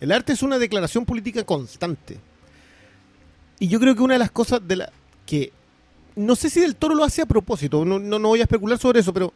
El 0.01 0.13
arte 0.13 0.33
es 0.33 0.43
una 0.43 0.59
declaración 0.59 1.05
política 1.05 1.43
constante. 1.45 2.19
Y 3.63 3.69
yo 3.69 3.79
creo 3.79 3.95
que 3.95 4.03
una 4.03 4.15
de 4.15 4.19
las 4.19 4.33
cosas 4.33 4.61
de 4.67 4.75
la 4.75 4.93
que 5.25 5.53
no 6.17 6.35
sé 6.35 6.51
si 6.51 6.59
del 6.59 6.75
toro 6.75 6.97
lo 6.97 7.05
hace 7.05 7.23
a 7.23 7.27
propósito, 7.27 7.85
no, 7.85 8.01
no, 8.01 8.19
no 8.19 8.27
voy 8.27 8.41
a 8.41 8.43
especular 8.43 8.77
sobre 8.77 8.99
eso, 8.99 9.15
pero 9.15 9.33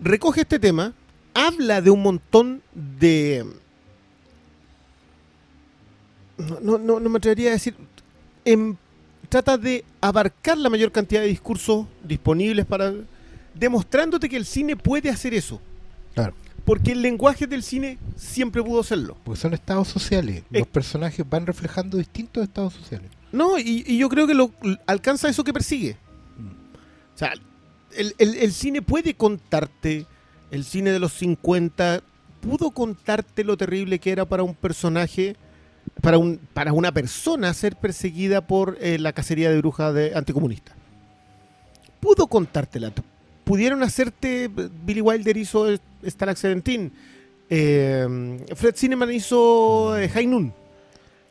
recoge 0.00 0.40
este 0.40 0.58
tema, 0.58 0.92
habla 1.32 1.80
de 1.80 1.90
un 1.90 2.02
montón 2.02 2.60
de... 2.74 3.46
No, 6.60 6.76
no, 6.76 6.98
no, 6.98 7.08
me 7.08 7.18
atrevería 7.18 7.50
a 7.50 7.52
decir... 7.52 7.76
em, 8.44 8.74
trata 9.28 9.56
de 9.56 9.84
abarcar 10.00 10.58
la 10.58 10.68
mayor 10.68 10.90
cantidad 10.90 11.20
de 11.20 11.28
discursos 11.28 11.86
disponibles 12.02 12.66
para... 12.66 12.92
Demostrándote 13.54 14.28
que 14.28 14.36
el 14.36 14.44
cine 14.44 14.74
puede 14.74 15.08
hacer 15.08 15.34
eso. 15.34 15.60
Claro. 16.14 16.34
Porque 16.68 16.92
el 16.92 17.00
lenguaje 17.00 17.46
del 17.46 17.62
cine 17.62 17.96
siempre 18.14 18.62
pudo 18.62 18.82
serlo. 18.82 19.16
Porque 19.24 19.40
son 19.40 19.54
estados 19.54 19.88
sociales. 19.88 20.42
Eh. 20.52 20.58
Los 20.58 20.68
personajes 20.68 21.24
van 21.28 21.46
reflejando 21.46 21.96
distintos 21.96 22.42
estados 22.44 22.74
sociales. 22.74 23.10
No, 23.32 23.58
y, 23.58 23.84
y 23.86 23.96
yo 23.96 24.10
creo 24.10 24.26
que 24.26 24.34
lo 24.34 24.50
alcanza 24.86 25.30
eso 25.30 25.42
que 25.44 25.54
persigue. 25.54 25.96
O 27.14 27.18
sea, 27.18 27.32
el, 27.96 28.14
el- 28.18 28.34
el 28.36 28.52
cine 28.52 28.82
puede 28.82 29.14
contarte, 29.14 30.04
el 30.50 30.62
cine 30.64 30.92
de 30.92 30.98
los 30.98 31.14
50 31.14 32.02
pudo 32.42 32.70
contarte 32.70 33.44
lo 33.44 33.56
terrible 33.56 33.98
que 33.98 34.12
era 34.12 34.26
para 34.26 34.42
un 34.42 34.54
personaje, 34.54 35.36
para, 36.02 36.18
un, 36.18 36.38
para 36.52 36.74
una 36.74 36.92
persona 36.92 37.54
ser 37.54 37.76
perseguida 37.76 38.46
por 38.46 38.76
eh, 38.82 38.98
la 38.98 39.14
cacería 39.14 39.48
de 39.50 39.56
brujas 39.56 39.94
de 39.94 40.12
anticomunista. 40.14 40.72
Pudo 41.98 42.26
contártela. 42.26 42.92
Pudieron 43.48 43.82
hacerte, 43.82 44.50
Billy 44.84 45.00
Wilder 45.00 45.36
hizo 45.38 45.66
Stalag 46.06 46.36
17, 46.38 46.90
eh, 47.48 48.46
Fred 48.54 48.74
Cineman 48.76 49.10
hizo 49.12 49.96
eh, 49.98 50.08
High 50.10 50.26
Noon. 50.26 50.52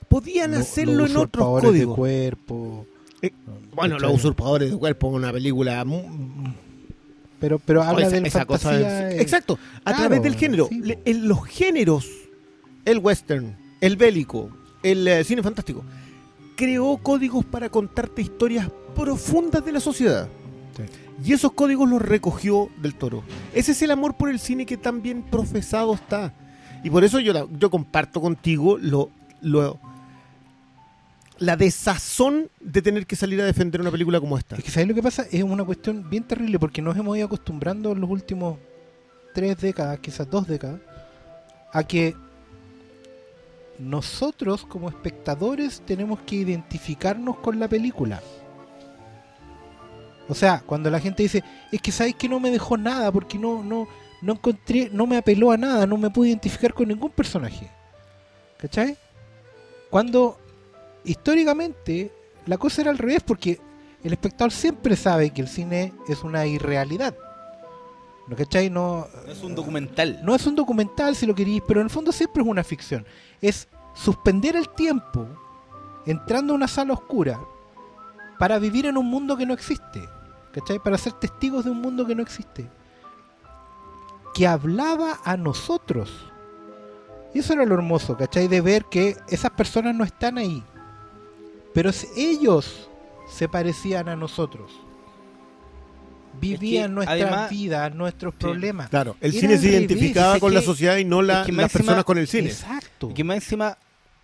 Podían 0.09 0.51
Lo- 0.53 0.57
hacerlo 0.57 0.93
los 1.03 1.11
en 1.11 1.17
otros 1.17 1.27
usurpadores 1.45 1.63
de 1.63 1.69
códigos. 1.85 1.95
cuerpo. 1.95 2.85
Eh, 3.21 3.31
Bueno. 3.75 3.99
Los 3.99 4.15
Usurpadores 4.15 4.71
de 4.71 4.77
Cuerpo, 4.77 5.07
una 5.09 5.31
película... 5.31 5.85
mu- 5.85 6.53
Pero, 7.39 7.59
pero 7.59 7.83
habla 7.83 8.07
esa- 8.07 8.19
de 8.19 8.27
esa 8.27 8.45
cosa 8.45 9.11
es- 9.11 9.21
Exacto, 9.21 9.59
a 9.85 9.91
claro, 9.91 9.97
través 10.07 10.23
del 10.23 10.35
género. 10.35 10.67
sí, 10.69 10.81
Le- 10.81 10.95
po. 10.97 11.01
en 11.05 11.27
los 11.27 11.45
géneros, 11.45 12.09
el 12.85 12.97
western, 12.97 13.55
el 13.79 13.95
bélico, 13.95 14.49
el 14.81 15.07
eh, 15.07 15.23
cine 15.23 15.43
fantástico, 15.43 15.83
creó 16.55 16.97
códigos 16.97 17.45
para 17.45 17.69
contarte 17.69 18.23
historias 18.23 18.67
profundas 18.95 19.63
de 19.63 19.71
la 19.71 19.79
sociedad. 19.79 20.27
Y 21.23 21.33
esos 21.33 21.51
códigos 21.53 21.89
los 21.89 22.01
recogió 22.01 22.69
del 22.81 22.95
toro. 22.95 23.23
Ese 23.53 23.71
es 23.71 23.81
el 23.81 23.91
amor 23.91 24.15
por 24.15 24.29
el 24.29 24.39
cine 24.39 24.65
que 24.65 24.77
tan 24.77 25.01
bien 25.01 25.23
profesado 25.23 25.93
está. 25.95 26.33
Y 26.83 26.89
por 26.89 27.03
eso 27.03 27.19
yo, 27.19 27.49
yo 27.57 27.69
comparto 27.71 28.21
contigo 28.21 28.77
lo, 28.77 29.09
lo- 29.41 29.79
la 31.39 31.55
desazón 31.55 32.49
de 32.59 32.81
tener 32.81 33.05
que 33.07 33.15
salir 33.15 33.41
a 33.41 33.45
defender 33.45 33.81
una 33.81 33.91
película 33.91 34.19
como 34.19 34.37
esta. 34.37 34.57
¿sabes 34.67 34.87
lo 34.87 34.93
que 34.95 35.03
pasa? 35.03 35.25
Es 35.31 35.43
una 35.43 35.63
cuestión 35.63 36.07
bien 36.09 36.23
terrible 36.23 36.59
porque 36.59 36.81
nos 36.81 36.95
hemos 36.97 37.17
ido 37.17 37.25
acostumbrando 37.25 37.91
en 37.91 38.01
los 38.01 38.09
últimos 38.09 38.57
tres 39.33 39.57
décadas, 39.57 39.99
quizás 39.99 40.29
dos 40.29 40.47
décadas, 40.47 40.79
a 41.73 41.83
que 41.83 42.15
nosotros 43.79 44.65
como 44.65 44.89
espectadores 44.89 45.81
tenemos 45.85 46.19
que 46.21 46.37
identificarnos 46.37 47.37
con 47.37 47.59
la 47.59 47.67
película. 47.67 48.21
O 50.29 50.35
sea, 50.35 50.61
cuando 50.65 50.89
la 50.89 50.99
gente 50.99 51.23
dice, 51.23 51.43
es 51.71 51.81
que 51.81 51.91
sabes 51.91 52.15
que 52.15 52.27
no 52.27 52.39
me 52.39 52.51
dejó 52.51 52.77
nada 52.77 53.11
porque 53.11 53.37
no, 53.37 53.63
no, 53.63 53.87
no 54.21 54.33
encontré, 54.33 54.89
no 54.91 55.07
me 55.07 55.17
apeló 55.17 55.51
a 55.51 55.57
nada, 55.57 55.85
no 55.87 55.97
me 55.97 56.09
pude 56.09 56.29
identificar 56.29 56.73
con 56.73 56.87
ningún 56.87 57.11
personaje. 57.11 57.69
¿Cachai? 58.57 58.97
Cuando 59.89 60.37
históricamente 61.05 62.11
la 62.45 62.57
cosa 62.57 62.81
era 62.81 62.91
al 62.91 62.97
revés 62.97 63.23
porque 63.23 63.59
el 64.03 64.13
espectador 64.13 64.51
siempre 64.51 64.95
sabe 64.95 65.29
que 65.29 65.41
el 65.41 65.47
cine 65.47 65.93
es 66.07 66.23
una 66.23 66.45
irrealidad. 66.45 67.15
¿No 68.27 68.35
cachai? 68.35 68.69
No, 68.69 69.07
No 69.25 69.31
es 69.31 69.41
un 69.41 69.55
documental. 69.55 70.19
no 70.23 70.35
es 70.35 70.45
un 70.45 70.55
documental 70.55 71.15
si 71.15 71.25
lo 71.25 71.33
queréis, 71.33 71.61
pero 71.65 71.79
en 71.79 71.85
el 71.85 71.89
fondo 71.89 72.11
siempre 72.11 72.43
es 72.43 72.49
una 72.49 72.63
ficción. 72.63 73.05
Es 73.41 73.69
suspender 73.93 74.55
el 74.57 74.67
tiempo 74.69 75.25
entrando 76.05 76.53
a 76.53 76.55
una 76.57 76.67
sala 76.67 76.93
oscura 76.93 77.39
para 78.37 78.59
vivir 78.59 78.85
en 78.85 78.97
un 78.97 79.05
mundo 79.05 79.37
que 79.37 79.45
no 79.45 79.53
existe. 79.53 80.07
¿Cachai? 80.59 80.79
Para 80.79 80.97
ser 80.97 81.13
testigos 81.13 81.65
de 81.65 81.71
un 81.71 81.81
mundo 81.81 82.05
que 82.05 82.15
no 82.15 82.21
existe. 82.23 82.67
Que 84.33 84.47
hablaba 84.47 85.19
a 85.23 85.37
nosotros. 85.37 86.11
Y 87.33 87.39
eso 87.39 87.53
era 87.53 87.65
lo 87.65 87.75
hermoso, 87.75 88.15
¿cachai? 88.17 88.47
De 88.47 88.61
ver 88.61 88.85
que 88.85 89.15
esas 89.29 89.51
personas 89.51 89.93
no 89.95 90.03
están 90.03 90.37
ahí. 90.37 90.63
Pero 91.73 91.91
ellos 92.15 92.89
se 93.29 93.47
parecían 93.47 94.09
a 94.09 94.15
nosotros. 94.15 94.71
Vivían 96.39 96.93
nuestras 96.93 97.19
además- 97.21 97.49
vidas, 97.49 97.95
nuestros 97.95 98.33
problemas. 98.35 98.89
Claro, 98.89 99.15
el 99.21 99.31
Era 99.31 99.39
cine 99.39 99.57
se 99.57 99.63
revés, 99.67 99.79
identificaba 99.81 100.35
es 100.35 100.39
con 100.39 100.53
la 100.53 100.59
que- 100.59 100.65
sociedad 100.65 100.97
y 100.97 101.05
no 101.05 101.21
la- 101.21 101.41
es 101.41 101.45
que 101.47 101.51
las 101.51 101.63
encima- 101.65 101.79
personas 101.79 102.03
con 102.03 102.17
el 102.19 102.27
cine. 102.27 102.49
Exacto. 102.49 103.09
Y 103.09 103.13
que 103.13 103.23
más 103.23 103.37
encima, 103.37 103.77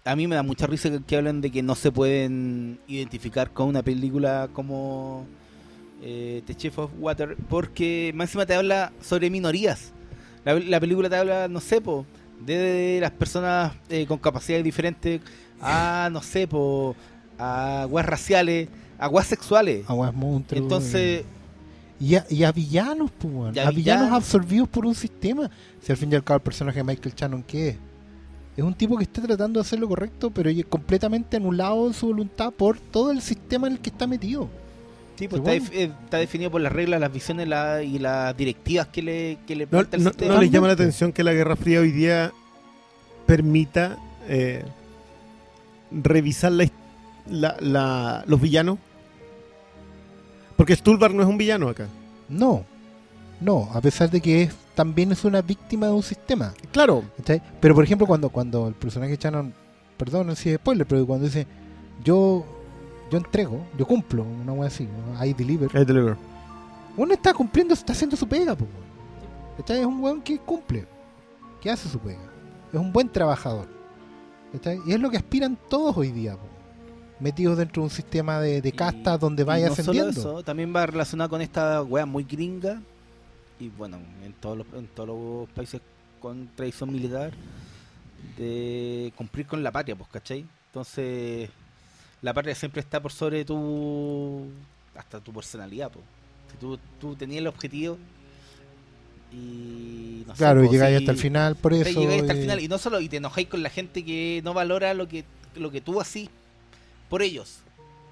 a 0.05 0.15
mí 0.15 0.27
me 0.27 0.35
da 0.35 0.43
mucha 0.43 0.67
risa 0.67 0.91
que, 0.91 1.01
que 1.03 1.17
hablan 1.17 1.41
de 1.41 1.49
que 1.51 1.63
no 1.63 1.73
se 1.75 1.91
pueden 1.91 2.79
identificar 2.87 3.51
con 3.51 3.67
una 3.67 3.81
película 3.81 4.47
como 4.53 5.25
eh, 6.03 6.41
The 6.45 6.55
Chef 6.55 6.77
of 6.79 6.91
Water, 6.99 7.37
porque 7.49 8.11
más 8.13 8.29
encima 8.29 8.45
te 8.45 8.53
habla 8.55 8.91
sobre 9.01 9.29
minorías. 9.29 9.91
La, 10.45 10.59
la 10.59 10.79
película 10.79 11.09
te 11.09 11.15
habla, 11.15 11.47
no 11.47 11.59
sé, 11.61 11.79
po, 11.81 12.05
de 12.45 12.97
las 13.01 13.11
personas 13.11 13.73
eh, 13.89 14.05
con 14.05 14.17
capacidades 14.17 14.63
diferentes 14.65 15.21
a, 15.61 16.09
no 16.11 16.21
sé, 16.21 16.47
po, 16.47 16.95
a 17.37 17.83
aguas 17.83 18.05
raciales, 18.05 18.67
a 18.99 19.05
aguas 19.05 19.27
sexuales. 19.27 19.85
Aguas 19.89 20.13
monstruos. 20.13 20.61
Entonces, 20.61 21.23
Y 21.99 22.15
a, 22.15 22.25
y 22.29 22.43
a 22.43 22.51
villanos, 22.51 23.09
pues, 23.17 23.33
weón. 23.33 23.55
Y 23.55 23.59
a, 23.59 23.67
a 23.67 23.71
villanos 23.71 23.75
villanos. 24.01 24.11
absorbidos 24.17 24.67
por 24.67 24.85
un 24.85 24.95
sistema. 24.95 25.49
Si 25.81 25.91
al 25.91 25.97
fin 25.97 26.11
y 26.11 26.15
al 26.15 26.23
cabo 26.23 26.37
el 26.37 26.43
personaje 26.43 26.79
de 26.79 26.83
Michael 26.83 27.15
Shannon, 27.15 27.43
¿qué 27.43 27.69
es? 27.69 27.75
Es 28.57 28.63
un 28.63 28.73
tipo 28.75 28.97
que 28.97 29.03
está 29.03 29.21
tratando 29.21 29.59
de 29.59 29.65
hacer 29.65 29.79
lo 29.79 29.87
correcto, 29.87 30.29
pero 30.29 30.49
y- 30.49 30.61
completamente 30.63 31.37
anulado 31.37 31.87
en 31.87 31.93
su 31.93 32.07
voluntad 32.07 32.51
por 32.51 32.77
todo 32.77 33.09
el 33.11 33.21
sistema 33.21 33.67
en 33.67 33.73
el 33.73 33.79
que 33.79 33.89
está 33.89 34.05
metido. 34.05 34.47
Sí, 35.15 35.27
pues, 35.27 35.41
Sí, 35.45 35.49
está, 35.51 35.51
def- 35.51 35.71
eh, 35.73 35.91
está 36.03 36.17
definido 36.17 36.51
por 36.51 36.61
las 36.61 36.71
reglas, 36.73 36.99
las 36.99 37.11
visiones 37.13 37.47
la- 37.47 37.81
y 37.83 37.99
las 37.99 38.35
directivas 38.37 38.87
que 38.87 39.01
le, 39.01 39.37
que 39.47 39.55
le 39.55 39.65
No, 39.65 39.69
plantea 39.71 39.97
el 39.97 40.03
no- 40.03 40.09
sistema. 40.11 40.33
no 40.35 40.41
les 40.41 40.51
llama 40.51 40.67
la 40.67 40.73
atención 40.73 41.11
que 41.11 41.23
la 41.23 41.33
Guerra 41.33 41.55
Fría 41.55 41.79
hoy 41.79 41.91
día 41.91 42.31
permita 43.25 43.97
eh, 44.27 44.63
revisar 45.91 46.51
la, 46.51 46.69
la- 47.29 47.57
la- 47.59 48.23
los 48.27 48.39
villanos? 48.41 48.77
Porque 50.57 50.75
Stulbar 50.75 51.13
no 51.13 51.21
es 51.23 51.27
un 51.27 51.37
villano 51.37 51.67
acá. 51.69 51.87
No, 52.29 52.63
no, 53.41 53.69
a 53.73 53.81
pesar 53.81 54.09
de 54.09 54.21
que 54.21 54.43
es, 54.43 54.53
también 54.75 55.11
es 55.11 55.25
una 55.25 55.41
víctima 55.41 55.87
de 55.87 55.93
un 55.93 56.03
sistema. 56.03 56.53
Claro. 56.71 57.03
Pero 57.59 57.75
por 57.75 57.83
ejemplo, 57.83 58.07
cuando, 58.07 58.29
cuando 58.29 58.67
el 58.67 58.73
personaje 58.73 59.17
Shannon, 59.19 59.53
perdón 59.97 60.35
si 60.35 60.49
es 60.49 60.55
spoiler, 60.57 60.85
pero 60.87 61.05
cuando 61.05 61.25
dice, 61.25 61.45
yo 62.03 62.45
yo 63.13 63.19
entrego, 63.19 63.63
yo 63.77 63.85
cumplo, 63.85 64.23
una 64.23 64.53
wea 64.53 64.67
así, 64.67 64.87
¿no? 64.87 65.23
I 65.23 65.33
deliver. 65.33 65.71
Lo 65.71 65.85
digo. 65.85 66.17
Uno 66.97 67.13
está 67.13 67.31
cumpliendo, 67.31 67.75
está 67.75 67.93
haciendo 67.93 68.15
su 68.17 68.27
pega, 68.27 68.55
po. 68.55 68.65
¿Cachai? 69.57 69.81
Es 69.81 69.85
un 69.85 70.01
weón 70.01 70.19
que 70.19 70.39
cumple, 70.39 70.87
que 71.61 71.69
hace 71.69 71.87
su 71.87 71.99
pega. 71.99 72.23
Es 72.73 72.79
un 72.79 72.91
buen 72.91 73.07
trabajador. 73.07 73.67
¿Cachai? 74.51 74.79
Y 74.87 74.93
es 74.93 74.99
lo 74.99 75.11
que 75.11 75.17
aspiran 75.17 75.55
todos 75.69 75.95
hoy 75.95 76.11
día, 76.11 76.33
po. 76.33 76.47
metidos 77.19 77.59
dentro 77.59 77.83
de 77.83 77.85
un 77.85 77.91
sistema 77.91 78.39
de, 78.39 78.63
de 78.63 78.71
castas 78.71 79.19
donde 79.19 79.43
y 79.43 79.45
vaya 79.45 79.69
no 79.69 79.75
solo 79.75 79.91
ascendiendo. 79.91 80.19
eso, 80.19 80.43
también 80.43 80.75
va 80.75 80.87
relacionado 80.87 81.29
con 81.29 81.41
esta 81.43 81.83
wea 81.83 82.07
muy 82.07 82.23
gringa 82.23 82.81
y 83.59 83.69
bueno, 83.69 83.99
en 84.23 84.33
todos 84.33 84.57
los, 84.57 84.67
en 84.73 84.87
todos 84.87 85.09
los 85.09 85.49
países 85.51 85.81
con 86.19 86.49
tradición 86.55 86.91
militar 86.91 87.31
de 88.37 89.13
cumplir 89.15 89.45
con 89.45 89.61
la 89.61 89.71
patria, 89.71 89.95
pues, 89.95 90.09
¿cachai? 90.09 90.47
Entonces, 90.69 91.51
la 92.23 92.33
patria 92.33 92.55
siempre 92.55 92.81
está 92.81 92.99
por 92.99 93.11
sobre 93.11 93.45
tu 93.45 94.47
hasta 94.95 95.19
tu 95.19 95.31
personalidad, 95.31 95.91
pues. 95.91 96.03
Si 96.51 96.57
tú, 96.57 96.79
tú 96.99 97.15
tenías 97.15 97.39
el 97.41 97.47
objetivo 97.47 97.97
y 99.31 100.23
no 100.27 100.33
sé, 100.33 100.37
Claro, 100.37 100.63
y 100.63 100.69
llegáis 100.69 100.97
si- 100.97 101.03
hasta 101.03 101.11
el 101.11 101.17
final 101.17 101.55
por 101.55 101.73
eso. 101.73 101.99
llegáis 101.99 102.21
hasta 102.21 102.33
el 102.33 102.39
y- 102.39 102.41
final 102.41 102.59
y 102.61 102.67
no 102.67 102.77
solo 102.77 102.99
y 103.01 103.09
te 103.09 103.17
enojáis 103.17 103.47
con 103.47 103.63
la 103.63 103.69
gente 103.69 104.03
que 104.05 104.41
no 104.43 104.53
valora 104.53 104.93
lo 104.93 105.07
que 105.07 105.23
lo 105.55 105.69
que 105.71 105.81
tú 105.81 105.99
así 106.01 106.29
por 107.09 107.21
ellos, 107.21 107.59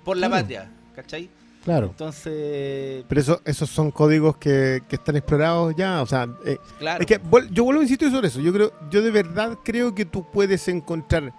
por 0.03 0.17
la 0.17 0.27
Claro. 0.27 0.41
patria, 0.43 0.69
¿cachai? 0.95 1.29
Claro. 1.63 1.87
Entonces, 1.87 3.05
Pero 3.07 3.21
eso, 3.21 3.41
esos 3.45 3.69
son 3.69 3.91
códigos 3.91 4.37
que, 4.37 4.81
que 4.89 4.95
están 4.95 5.15
explorados 5.15 5.75
ya. 5.75 6.01
O 6.01 6.07
sea, 6.07 6.27
eh, 6.45 6.57
claro. 6.79 7.01
es 7.01 7.05
que 7.07 7.19
yo 7.51 7.63
vuelvo 7.63 7.81
a 7.81 7.83
insistir 7.83 8.09
sobre 8.11 8.27
eso. 8.29 8.39
Yo 8.41 8.51
creo, 8.51 8.73
yo 8.89 9.01
de 9.03 9.11
verdad 9.11 9.57
creo 9.63 9.93
que 9.93 10.05
tú 10.05 10.25
puedes 10.31 10.67
encontrar. 10.67 11.31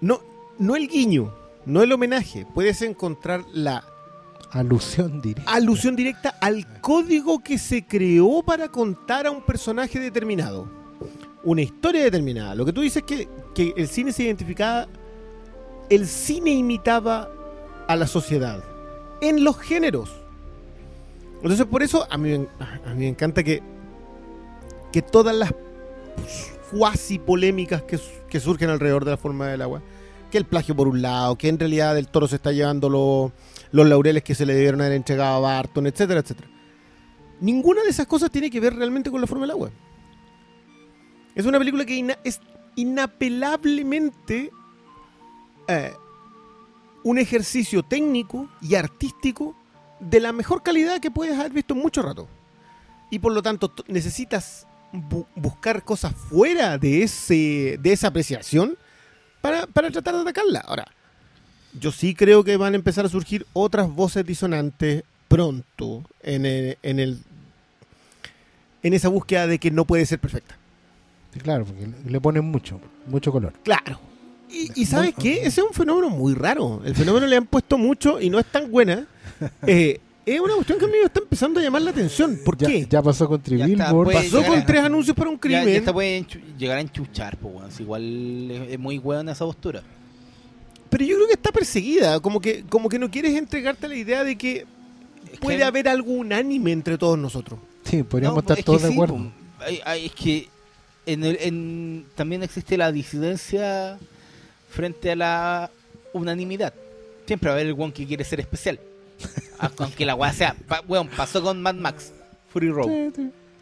No, 0.00 0.20
no 0.60 0.76
el 0.76 0.86
guiño, 0.86 1.34
no 1.66 1.82
el 1.82 1.90
homenaje. 1.92 2.46
Puedes 2.54 2.80
encontrar 2.82 3.44
la 3.52 3.84
Alusión 4.52 5.20
directa. 5.20 5.52
alusión 5.52 5.96
directa 5.96 6.36
al 6.40 6.80
código 6.80 7.38
que 7.40 7.58
se 7.58 7.84
creó 7.86 8.42
para 8.44 8.68
contar 8.68 9.26
a 9.26 9.30
un 9.30 9.42
personaje 9.42 9.98
determinado. 9.98 10.66
Una 11.42 11.62
historia 11.62 12.02
determinada. 12.04 12.54
Lo 12.54 12.64
que 12.64 12.72
tú 12.72 12.80
dices 12.82 12.98
es 12.98 13.04
que, 13.04 13.28
que 13.54 13.72
el 13.76 13.88
cine 13.88 14.12
se 14.12 14.24
identificaba. 14.24 14.86
El 15.88 16.06
cine 16.06 16.50
imitaba 16.50 17.28
a 17.88 17.96
la 17.96 18.06
sociedad. 18.06 18.62
En 19.20 19.42
los 19.44 19.58
géneros. 19.58 20.10
Entonces, 21.42 21.64
por 21.66 21.82
eso 21.82 22.06
a 22.10 22.18
mí, 22.18 22.36
me- 22.38 22.48
a 22.58 22.90
mí 22.94 23.00
me 23.00 23.08
encanta 23.08 23.42
que, 23.42 23.62
que 24.92 25.00
todas 25.00 25.34
las 25.34 25.54
cuasi 26.70 27.18
polémicas 27.18 27.82
que, 27.82 27.98
que 28.28 28.40
surgen 28.40 28.68
alrededor 28.68 29.04
de 29.04 29.12
la 29.12 29.16
forma 29.16 29.46
del 29.48 29.62
agua, 29.62 29.80
que 30.30 30.38
el 30.38 30.46
plagio 30.46 30.74
por 30.74 30.88
un 30.88 31.02
lado, 31.02 31.36
que 31.36 31.48
en 31.48 31.58
realidad 31.58 31.98
el 31.98 32.08
toro 32.08 32.26
se 32.28 32.36
está 32.36 32.52
llevando 32.52 32.88
los 32.88 33.32
los 33.72 33.86
laureles 33.86 34.24
que 34.24 34.34
se 34.34 34.44
le 34.46 34.54
debieron 34.54 34.80
haber 34.80 34.94
entregado 34.94 35.36
a 35.36 35.54
Barton, 35.54 35.86
etcétera, 35.86 36.20
etcétera. 36.20 36.48
Ninguna 37.40 37.82
de 37.82 37.90
esas 37.90 38.06
cosas 38.06 38.30
tiene 38.30 38.50
que 38.50 38.58
ver 38.58 38.74
realmente 38.74 39.10
con 39.10 39.20
la 39.20 39.26
forma 39.28 39.44
del 39.44 39.52
agua. 39.52 39.70
Es 41.36 41.46
una 41.46 41.58
película 41.58 41.84
que 41.84 42.16
es 42.24 42.40
inapelablemente 42.74 44.50
eh, 45.68 45.92
un 47.04 47.18
ejercicio 47.18 47.82
técnico 47.84 48.48
y 48.60 48.74
artístico 48.74 49.54
de 50.00 50.18
la 50.18 50.32
mejor 50.32 50.62
calidad 50.62 50.98
que 51.00 51.10
puedes 51.10 51.38
haber 51.38 51.52
visto 51.52 51.74
en 51.74 51.80
mucho 51.80 52.02
rato. 52.02 52.26
Y 53.10 53.20
por 53.20 53.32
lo 53.32 53.40
tanto 53.40 53.72
necesitas 53.86 54.66
bu- 54.92 55.26
buscar 55.36 55.84
cosas 55.84 56.12
fuera 56.14 56.76
de, 56.76 57.04
ese, 57.04 57.78
de 57.80 57.92
esa 57.92 58.08
apreciación 58.08 58.76
para, 59.40 59.66
para 59.66 59.90
tratar 59.90 60.14
de 60.14 60.20
atacarla. 60.22 60.60
Ahora, 60.60 60.86
yo 61.78 61.92
sí 61.92 62.14
creo 62.14 62.42
que 62.44 62.56
van 62.56 62.72
a 62.72 62.76
empezar 62.76 63.04
a 63.06 63.08
surgir 63.08 63.46
otras 63.52 63.88
voces 63.90 64.24
disonantes 64.26 65.04
pronto 65.28 66.02
en 66.22 66.44
el, 66.46 66.78
en 66.82 66.98
el 67.00 67.18
en 68.82 68.94
esa 68.94 69.08
búsqueda 69.08 69.46
de 69.46 69.58
que 69.58 69.70
no 69.70 69.84
puede 69.84 70.06
ser 70.06 70.18
perfecta. 70.18 70.56
Claro, 71.42 71.64
porque 71.64 71.86
le- 71.86 72.10
le 72.10 72.20
ponen 72.20 72.44
mucho, 72.44 72.80
mucho 73.06 73.30
color. 73.30 73.52
Claro. 73.62 74.00
Y, 74.50 74.70
y 74.82 74.86
¿sabes 74.86 75.14
qué? 75.16 75.34
Ese 75.46 75.60
es 75.60 75.66
un 75.68 75.72
fenómeno 75.74 76.10
muy 76.10 76.34
raro. 76.34 76.82
El 76.84 76.94
fenómeno 76.96 77.26
le 77.26 77.36
han 77.36 77.46
puesto 77.46 77.78
mucho 77.78 78.20
y 78.20 78.30
no 78.30 78.38
es 78.40 78.46
tan 78.46 78.70
buena. 78.70 79.06
Eh, 79.66 80.00
es 80.26 80.40
una 80.40 80.54
cuestión 80.54 80.78
que 80.78 80.84
a 80.84 80.88
mí 80.88 80.94
me 81.00 81.04
está 81.06 81.20
empezando 81.20 81.60
a 81.60 81.62
llamar 81.62 81.82
la 81.82 81.90
atención. 81.90 82.38
¿Por 82.44 82.56
Ya, 82.56 82.68
qué? 82.68 82.86
ya 82.88 83.02
pasó 83.02 83.26
con 83.28 83.42
Ya 83.42 83.92
pues. 83.92 84.16
Pasó 84.16 84.44
con 84.44 84.58
a- 84.58 84.66
tres 84.66 84.80
anuncios 84.82 85.16
para 85.16 85.30
un 85.30 85.36
ya, 85.36 85.40
crimen. 85.40 85.66
ya 85.66 85.72
esta 85.76 85.92
puede 85.92 86.26
llegar 86.58 86.78
a 86.78 86.80
enchuchar, 86.80 87.36
pues, 87.36 87.54
weón. 87.54 87.70
Si 87.72 87.82
Igual 87.82 88.50
es, 88.50 88.72
es 88.72 88.78
muy 88.78 88.98
buena 88.98 89.32
esa 89.32 89.44
postura. 89.44 89.82
Pero 90.90 91.04
yo 91.04 91.16
creo 91.16 91.26
que 91.28 91.34
está 91.34 91.52
perseguida. 91.52 92.20
Como 92.20 92.40
que, 92.40 92.64
como 92.68 92.88
que 92.88 92.98
no 92.98 93.10
quieres 93.10 93.34
entregarte 93.36 93.88
la 93.88 93.94
idea 93.96 94.24
de 94.24 94.36
que 94.36 94.66
Es 95.32 95.38
puede 95.40 95.58
que- 95.58 95.64
haber 95.64 95.88
algo 95.88 96.12
unánime 96.12 96.72
entre 96.72 96.98
todos 96.98 97.18
nosotros. 97.18 97.58
Sí, 97.84 98.02
podríamos 98.02 98.36
No, 98.36 98.40
estar 98.40 98.58
es 98.58 98.64
todos 98.64 98.82
de 98.82 98.88
sí, 98.88 98.94
acuerdo. 98.94 99.14
po. 99.14 99.32
Hay- 99.64 99.80
hay- 99.84 100.06
es 100.06 100.12
que 100.12 100.48
en 101.06 101.24
el- 101.24 101.38
en- 101.40 102.06
también 102.14 102.42
existe 102.42 102.76
la 102.76 102.92
disidencia 102.92 103.98
frente 104.68 105.10
a 105.12 105.16
la 105.16 105.70
unanimidad. 106.12 106.74
Siempre 107.26 107.48
va 107.48 107.54
a 107.54 107.58
haber 107.58 107.68
el 107.68 107.80
one 107.80 107.92
que 107.92 108.06
quiere 108.06 108.24
ser 108.24 108.40
especial. 108.40 108.78
Ah, 109.58 109.70
Aunque 109.78 110.06
la 110.06 110.14
weá 110.14 110.32
sea. 110.32 110.56
pa- 110.66 110.82
weón, 110.88 111.08
pasó 111.08 111.42
con 111.42 111.60
Mad 111.60 111.74
Max, 111.74 112.12
Fury 112.52 112.70
Road. 112.70 112.88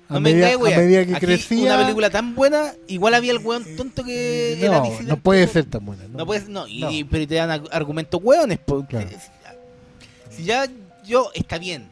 No 0.09 0.17
a, 0.17 0.21
me 0.21 0.33
medida, 0.33 0.53
a 0.53 0.57
weón. 0.57 0.77
medida 0.77 1.05
que 1.05 1.17
Aquí, 1.17 1.27
crecía. 1.27 1.75
Una 1.75 1.83
película 1.83 2.09
tan 2.11 2.35
buena, 2.35 2.73
igual 2.87 3.15
había 3.15 3.33
el 3.33 3.39
weón 3.39 3.65
tonto 3.77 4.05
que 4.05 4.59
era 4.65 4.79
no, 4.79 4.83
disidente. 4.85 5.09
no 5.11 5.17
puede 5.19 5.47
ser 5.49 5.65
tan 5.67 5.85
buena. 5.85 6.05
No, 6.05 6.25
No 6.25 6.49
no, 6.49 6.67
y, 6.69 7.05
pero 7.05 7.27
te 7.27 7.35
dan 7.35 7.51
ar- 7.51 7.63
argumentos 7.73 8.21
hueones. 8.23 8.59
Porque 8.65 8.97
Claro. 8.97 9.09
si, 9.11 9.17
ya, 9.43 10.31
si 10.31 10.45
ya 10.45 10.67
yo, 11.05 11.31
está 11.35 11.59
bien. 11.59 11.89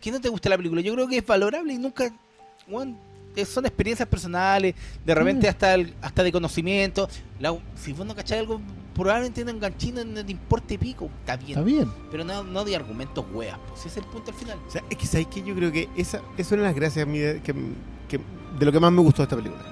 ¿Qué 0.00 0.10
no 0.10 0.20
te 0.20 0.28
gusta 0.28 0.48
la 0.50 0.56
película? 0.56 0.80
Yo 0.82 0.92
creo 0.94 1.08
que 1.08 1.18
es 1.18 1.26
valorable 1.26 1.72
y 1.72 1.78
nunca. 1.78 2.12
weón, 2.68 2.98
eh, 3.36 3.44
son 3.44 3.64
experiencias 3.66 4.08
personales, 4.08 4.74
de 5.04 5.14
repente 5.14 5.46
Mm. 5.46 5.50
hasta 5.50 5.74
el- 5.74 5.94
hasta 6.02 6.22
de 6.24 6.32
conocimiento. 6.32 7.08
La- 7.38 7.56
si 7.82 7.92
vos 7.92 8.04
no 8.06 8.14
cachás 8.16 8.38
algo, 8.40 8.60
probablemente 8.96 9.44
no 9.44 9.50
enganché, 9.50 9.92
no, 9.92 10.04
no 10.04 10.24
te 10.24 10.32
importe 10.32 10.78
pico. 10.78 11.10
Está 11.20 11.36
bien. 11.36 11.50
Está 11.50 11.62
bien. 11.62 11.92
Pero 12.10 12.24
no, 12.24 12.42
no 12.42 12.64
de 12.64 12.74
argumentos 12.76 13.24
weas, 13.32 13.58
pues 13.68 13.80
ese 13.80 13.88
es 13.88 13.96
el 13.98 14.04
punto 14.04 14.30
al 14.30 14.36
final. 14.36 14.58
O 14.66 14.70
sea, 14.70 14.82
es 14.88 14.96
que 14.96 15.06
sabéis 15.06 15.28
que 15.28 15.42
yo 15.42 15.54
creo 15.54 15.70
que 15.70 15.88
esa, 15.96 16.18
esa 16.18 16.22
es 16.38 16.52
una 16.52 16.62
de 16.62 16.68
las 16.68 16.76
gracias 16.76 17.06
a 17.06 17.08
mí 17.08 17.18
de, 17.18 17.42
que, 17.42 17.54
que- 18.08 18.20
de 18.58 18.64
lo 18.66 18.72
que 18.72 18.80
más 18.80 18.90
me 18.90 19.02
gustó 19.02 19.22
de 19.22 19.24
esta 19.24 19.36
película. 19.36 19.62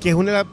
Que 0.00 0.08
es 0.10 0.14
una 0.14 0.32
de 0.32 0.38
las. 0.38 0.46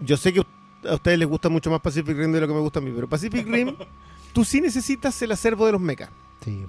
Yo 0.00 0.16
sé 0.16 0.32
que 0.32 0.42
a 0.88 0.94
ustedes 0.94 1.18
les 1.18 1.28
gusta 1.28 1.48
mucho 1.48 1.70
más 1.70 1.80
Pacific 1.80 2.16
Rim 2.16 2.32
de 2.32 2.40
lo 2.40 2.48
que 2.48 2.54
me 2.54 2.60
gusta 2.60 2.78
a 2.78 2.82
mí, 2.82 2.90
pero 2.94 3.08
Pacific 3.08 3.46
Rim, 3.46 3.74
tú 4.32 4.44
sí 4.44 4.60
necesitas 4.60 5.20
el 5.22 5.32
acervo 5.32 5.66
de 5.66 5.72
los 5.72 5.80
mechas. 5.80 6.08
Sí. 6.44 6.64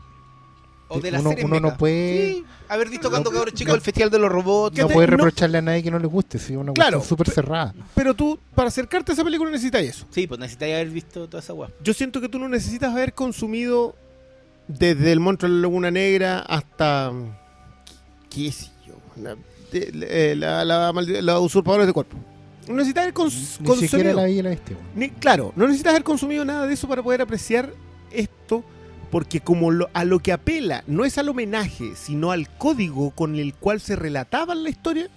O 0.93 0.99
de 0.99 1.11
la 1.11 1.19
Uno- 1.19 1.29
serie 1.29 1.45
uno 1.45 1.59
no 1.59 1.77
puede- 1.77 2.31
Sí, 2.33 2.45
haber 2.69 2.89
visto 2.89 3.07
No- 3.07 3.11
cuando 3.11 3.31
cabros 3.31 3.53
chicos 3.53 3.71
no- 3.71 3.75
el 3.75 3.81
Festival 3.81 4.09
de 4.09 4.19
los 4.19 4.31
Robots. 4.31 4.75
¿Qué 4.75 4.81
No 4.81 4.87
te- 4.89 4.93
puedes 4.93 5.09
no- 5.09 5.17
reprocharle 5.17 5.57
a 5.57 5.61
nadie 5.61 5.83
que 5.83 5.91
no 5.91 5.99
le 5.99 6.07
guste, 6.07 6.37
si 6.39 6.53
es 6.53 6.59
una 6.59 6.73
Claro, 6.73 7.01
súper 7.01 7.27
pe- 7.27 7.31
cerrada. 7.33 7.73
Pero 7.95 8.13
tú, 8.13 8.37
para 8.55 8.67
acercarte 8.67 9.11
a 9.11 9.13
esa 9.13 9.23
película, 9.23 9.49
necesitas 9.51 9.81
eso. 9.83 10.05
Sí, 10.11 10.27
pues 10.27 10.39
necesitáis 10.39 10.73
haber 10.75 10.89
visto 10.89 11.27
toda 11.27 11.41
esa 11.41 11.53
wea. 11.53 11.69
Yo 11.83 11.93
siento 11.93 12.19
que 12.21 12.29
tú 12.29 12.39
no 12.39 12.49
necesitas 12.49 12.91
haber 12.91 13.13
consumido 13.13 13.95
desde 14.67 15.11
el 15.11 15.19
monstruo 15.19 15.49
de 15.49 15.55
la 15.57 15.61
Laguna 15.63 15.91
Negra 15.91 16.39
hasta. 16.39 17.11
¿Qué 18.29 18.51
sé 18.51 18.67
yo? 18.87 18.93
La, 19.21 19.35
de- 19.71 19.91
eh, 20.31 20.35
la, 20.35 20.63
la, 20.65 20.91
maldi- 20.93 21.21
la 21.21 21.39
usurpadora 21.39 21.85
de 21.85 21.93
cuerpo. 21.93 22.17
No 22.67 22.75
necesitas 22.75 23.03
haber 23.03 23.13
cons- 23.13 23.33
Ni 23.33 23.41
siquiera 23.41 23.65
consumido. 23.65 24.13
la 24.13 24.23
vi 24.25 24.31
y 24.39 24.41
la 24.41 24.49
viste. 24.51 24.73
weón. 24.73 24.85
Ni- 24.95 25.09
claro, 25.09 25.51
no 25.55 25.65
necesitas 25.65 25.91
haber 25.91 26.03
consumido 26.03 26.45
nada 26.45 26.67
de 26.67 26.73
eso 26.73 26.87
para 26.87 27.01
poder 27.03 27.21
apreciar 27.21 27.73
esto, 28.11 28.63
porque 29.11 29.41
como 29.41 29.69
lo- 29.71 29.89
a 29.93 30.05
lo 30.05 30.19
que 30.19 30.31
apela 30.31 30.83
no 30.87 31.05
es 31.05 31.17
al 31.17 31.29
homenaje, 31.29 31.91
sino 31.95 32.31
al 32.31 32.49
código 32.57 33.11
con 33.11 33.35
el 33.35 33.53
cual 33.53 33.79
se 33.81 33.95
relataba 33.95 34.55
la 34.55 34.69
historia 34.69 35.09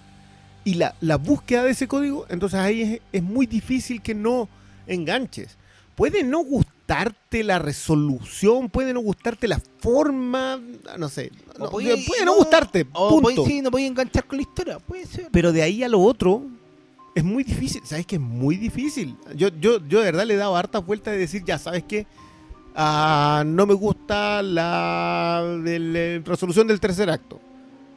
y 0.63 0.75
la, 0.75 0.95
la 1.01 1.15
búsqueda 1.17 1.63
de 1.63 1.71
ese 1.71 1.87
código, 1.87 2.25
entonces 2.29 2.59
ahí 2.59 2.81
es, 2.81 3.01
es 3.11 3.23
muy 3.23 3.45
difícil 3.45 4.01
que 4.01 4.13
no 4.13 4.49
enganches. 4.87 5.57
Puede 5.95 6.23
no 6.23 6.39
gustarte 6.43 7.43
la 7.43 7.57
resolución, 7.59 8.69
puede 8.69 8.93
no 8.93 8.99
gustarte 8.99 9.47
la 9.47 9.61
forma, 9.79 10.59
no 10.97 11.07
sé, 11.09 11.31
no- 11.57 11.69
puede, 11.69 11.95
no, 12.25 12.35
gustarte, 12.35 12.85
O 12.93 13.21
punto. 13.21 13.45
sí, 13.45 13.61
no 13.61 13.71
podéis 13.71 13.89
enganchar 13.91 14.25
con 14.25 14.37
la 14.37 14.41
historia, 14.41 14.79
puede 14.79 15.05
ser. 15.05 15.29
Pero 15.31 15.53
de 15.53 15.61
ahí 15.61 15.83
a 15.83 15.87
lo 15.87 16.01
otro 16.01 16.43
es 17.15 17.23
muy 17.23 17.43
difícil. 17.45 17.81
¿Sabes 17.85 18.05
que 18.05 18.15
es 18.17 18.21
muy 18.21 18.57
difícil? 18.57 19.15
Yo, 19.35 19.47
yo, 19.61 19.77
yo 19.87 19.99
de 19.99 20.05
verdad 20.05 20.25
le 20.25 20.33
he 20.33 20.37
dado 20.37 20.57
hartas 20.57 20.85
vueltas 20.85 21.13
de 21.13 21.19
decir, 21.19 21.43
ya, 21.45 21.57
¿sabes 21.57 21.83
qué? 21.87 22.05
Ah, 22.75 23.43
no 23.45 23.65
me 23.65 23.73
gusta 23.73 24.41
la 24.43 25.41
eh, 25.65 26.21
resolución 26.25 26.67
del 26.67 26.79
tercer 26.79 27.09
acto. 27.09 27.39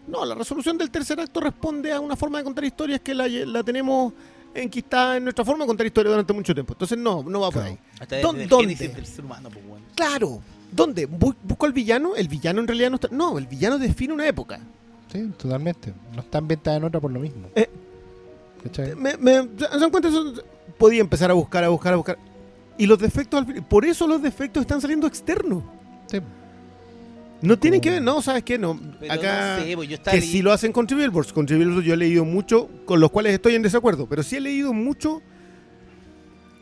No, 0.06 0.24
la 0.24 0.34
resolución 0.34 0.78
del 0.78 0.90
tercer 0.90 1.20
acto 1.20 1.40
responde 1.40 1.92
a 1.92 2.00
una 2.00 2.16
forma 2.16 2.38
de 2.38 2.44
contar 2.44 2.64
historias 2.64 3.00
que 3.00 3.14
la, 3.14 3.26
la 3.28 3.62
tenemos 3.62 4.12
enquistada 4.54 5.16
en 5.18 5.24
nuestra 5.24 5.44
forma 5.44 5.64
de 5.64 5.68
contar 5.68 5.86
historias 5.86 6.12
durante 6.12 6.32
mucho 6.32 6.54
tiempo. 6.54 6.72
Entonces 6.74 6.96
no, 6.96 7.22
no 7.22 7.40
va 7.40 7.46
por 7.50 7.62
Claro. 7.62 7.68
ahí. 7.68 7.78
Hasta 8.00 8.16
desde 8.16 8.28
¿Dó- 8.28 8.36
el 8.40 8.48
dónde? 8.48 8.74
génesis 8.76 8.96
del 8.96 9.06
ser 9.06 9.24
humano, 9.24 9.50
pues 9.52 9.66
bueno. 9.66 9.84
Claro. 9.94 10.40
¿Dónde? 10.70 11.08
Bu- 11.08 11.34
¿Busco 11.42 11.66
al 11.66 11.72
villano? 11.72 12.14
El 12.16 12.28
villano 12.28 12.60
en 12.60 12.68
realidad 12.68 12.90
no 12.90 12.94
está... 12.96 13.08
No, 13.10 13.36
el 13.38 13.46
villano 13.46 13.78
define 13.78 14.14
una 14.14 14.26
época. 14.26 14.60
Sí, 15.12 15.28
totalmente. 15.36 15.92
No 16.14 16.20
está 16.20 16.38
ambientada 16.38 16.76
en 16.76 16.84
otra 16.84 17.00
por 17.00 17.10
lo 17.10 17.20
mismo. 17.20 17.48
Eh, 17.54 17.68
¿Cachai? 18.62 18.94
me, 18.94 19.16
me- 19.16 19.42
¿Se 19.58 19.78
dan 19.78 19.90
cuenta? 19.90 20.08
Eso, 20.08 20.34
podía 20.78 21.00
empezar 21.00 21.30
a 21.30 21.34
buscar, 21.34 21.64
a 21.64 21.68
buscar, 21.68 21.92
a 21.92 21.96
buscar. 21.96 22.18
Y 22.78 22.86
los 22.86 22.98
defectos, 22.98 23.44
por 23.68 23.84
eso 23.84 24.06
los 24.06 24.22
defectos 24.22 24.60
están 24.62 24.80
saliendo 24.80 25.06
externos. 25.06 25.64
Sí. 26.06 26.20
No 27.42 27.58
tienen 27.58 27.80
que 27.80 27.90
ver, 27.90 28.02
no, 28.02 28.20
¿sabes 28.22 28.42
qué? 28.42 28.58
No, 28.58 28.80
Pero 28.98 29.12
acá... 29.12 29.58
no 29.58 29.64
sé, 29.64 29.76
pues 29.76 29.88
yo 29.88 29.96
que 30.02 30.10
leyendo- 30.10 30.26
sí 30.32 30.42
lo 30.42 30.52
hacen 30.52 30.72
con 30.72 30.86
Billboards. 30.86 31.32
Con 31.32 31.46
Billboards 31.46 31.84
yo 31.84 31.94
he 31.94 31.96
leído 31.96 32.24
mucho, 32.24 32.68
con 32.84 32.98
los 33.00 33.10
cuales 33.10 33.34
estoy 33.34 33.54
en 33.54 33.62
desacuerdo, 33.62 34.06
pero 34.08 34.22
sí 34.22 34.36
he 34.36 34.40
leído 34.40 34.72
mucho 34.72 35.22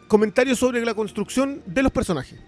comentarios 0.09 0.59
sobre 0.59 0.85
la 0.85 0.95
construcción 0.95 1.63
de 1.67 1.83
los 1.83 1.93
personajes. 1.93 2.39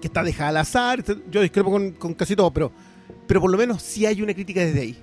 Que 0.00 0.08
está 0.08 0.22
dejada 0.22 0.50
al 0.50 0.56
azar, 0.58 1.02
yo 1.30 1.40
discrepo 1.40 1.70
con, 1.70 1.92
con 1.92 2.14
casi 2.14 2.36
todo, 2.36 2.52
pero, 2.52 2.70
pero 3.26 3.40
por 3.40 3.50
lo 3.50 3.56
menos 3.58 3.82
sí 3.82 4.04
hay 4.06 4.20
una 4.22 4.34
crítica 4.34 4.60
desde 4.60 4.80
ahí. 4.80 4.98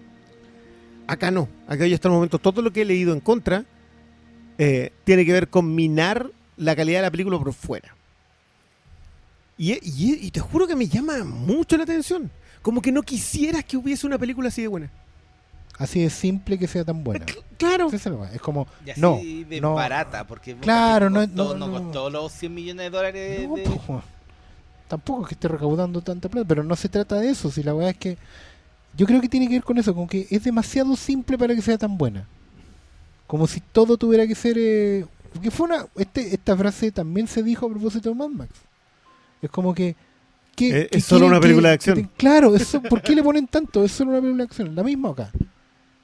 Acá 1.07 1.31
no, 1.31 1.49
acá 1.67 1.85
yo 1.87 1.95
hasta 1.95 2.07
el 2.07 2.13
momento 2.13 2.39
todo 2.39 2.61
lo 2.61 2.71
que 2.71 2.81
he 2.81 2.85
leído 2.85 3.13
en 3.13 3.19
contra 3.19 3.65
eh, 4.57 4.91
tiene 5.03 5.25
que 5.25 5.33
ver 5.33 5.47
con 5.49 5.73
minar 5.73 6.29
la 6.57 6.75
calidad 6.75 6.99
de 6.99 7.03
la 7.03 7.11
película 7.11 7.37
por 7.39 7.53
fuera. 7.53 7.95
Y, 9.57 9.73
y- 9.73 10.19
y 10.27 10.31
te 10.31 10.39
juro 10.39 10.67
que 10.67 10.75
me 10.75 10.87
llama 10.87 11.23
mucho 11.23 11.77
la 11.77 11.83
atención. 11.83 12.29
Como 12.61 12.81
que 12.81 12.91
no 12.91 13.01
quisieras 13.03 13.63
que 13.65 13.77
hubiese 13.77 14.07
una 14.07 14.17
película 14.17 14.47
así 14.49 14.61
de 14.61 14.67
buena. 14.67 14.89
Así 15.77 16.01
de 16.01 16.09
simple 16.09 16.57
que 16.57 16.67
sea 16.67 16.83
tan 16.85 17.03
buena. 17.03 17.25
Cl- 17.25 17.41
Claro. 17.57 17.89
Es 18.33 18.41
como, 18.41 18.67
Y 18.85 18.89
así 18.91 18.99
no, 19.01 19.19
de 19.49 19.61
no, 19.61 19.73
barata, 19.75 20.25
porque 20.27 20.55
Claro, 20.55 21.09
no- 21.09 21.21
costó, 21.21 21.55
no- 21.55 21.67
no, 21.67 21.67
no. 21.67 21.83
costó 21.83 22.09
los 22.09 22.31
100 22.33 22.53
millones 22.53 22.83
de 22.85 22.89
dólares 22.89 23.47
no, 23.47 23.55
de... 23.55 23.63
tampoco 24.87 25.21
es 25.23 25.27
que 25.29 25.33
esté 25.35 25.47
recaudando 25.47 26.01
tanta 26.01 26.29
plata, 26.29 26.47
pero 26.47 26.63
no 26.63 26.75
se 26.75 26.89
trata 26.89 27.15
de 27.17 27.29
eso. 27.29 27.49
Si 27.51 27.63
la 27.63 27.73
weá 27.73 27.89
es 27.91 27.97
que 27.97 28.17
yo 28.95 29.05
creo 29.05 29.21
que 29.21 29.29
tiene 29.29 29.47
que 29.47 29.53
ver 29.55 29.63
con 29.63 29.77
eso, 29.77 29.95
con 29.95 30.07
que 30.07 30.27
es 30.29 30.43
demasiado 30.43 30.95
simple 30.95 31.37
para 31.37 31.55
que 31.55 31.61
sea 31.61 31.77
tan 31.77 31.97
buena. 31.97 32.27
Como 33.27 33.47
si 33.47 33.59
todo 33.61 33.97
tuviera 33.97 34.27
que 34.27 34.35
ser. 34.35 34.57
Eh, 34.59 35.05
porque 35.33 35.51
fue 35.51 35.65
una. 35.67 35.85
Este, 35.95 36.33
esta 36.33 36.55
frase 36.55 36.91
también 36.91 37.27
se 37.27 37.43
dijo 37.43 37.65
a 37.65 37.69
propósito 37.69 38.09
de 38.09 38.15
Mad 38.15 38.29
Max. 38.29 38.51
Es 39.41 39.49
como 39.49 39.73
que. 39.73 39.95
que- 40.55 40.81
Es- 40.83 40.87
que 40.89 40.97
es 40.99 41.03
solo 41.05 41.25
una 41.25 41.39
película 41.39 41.69
de 41.69 41.77
que- 41.77 41.91
acción. 41.91 42.07
te- 42.07 42.15
claro, 42.17 42.55
eso, 42.55 42.81
¿por 42.81 43.01
qué 43.01 43.15
le 43.15 43.23
ponen 43.23 43.47
tanto? 43.47 43.83
Es 43.83 43.91
solo 43.91 44.11
una 44.11 44.21
película 44.21 44.43
de 44.43 44.47
acción. 44.47 44.75
La 44.75 44.83
misma 44.83 45.09
acá. 45.09 45.31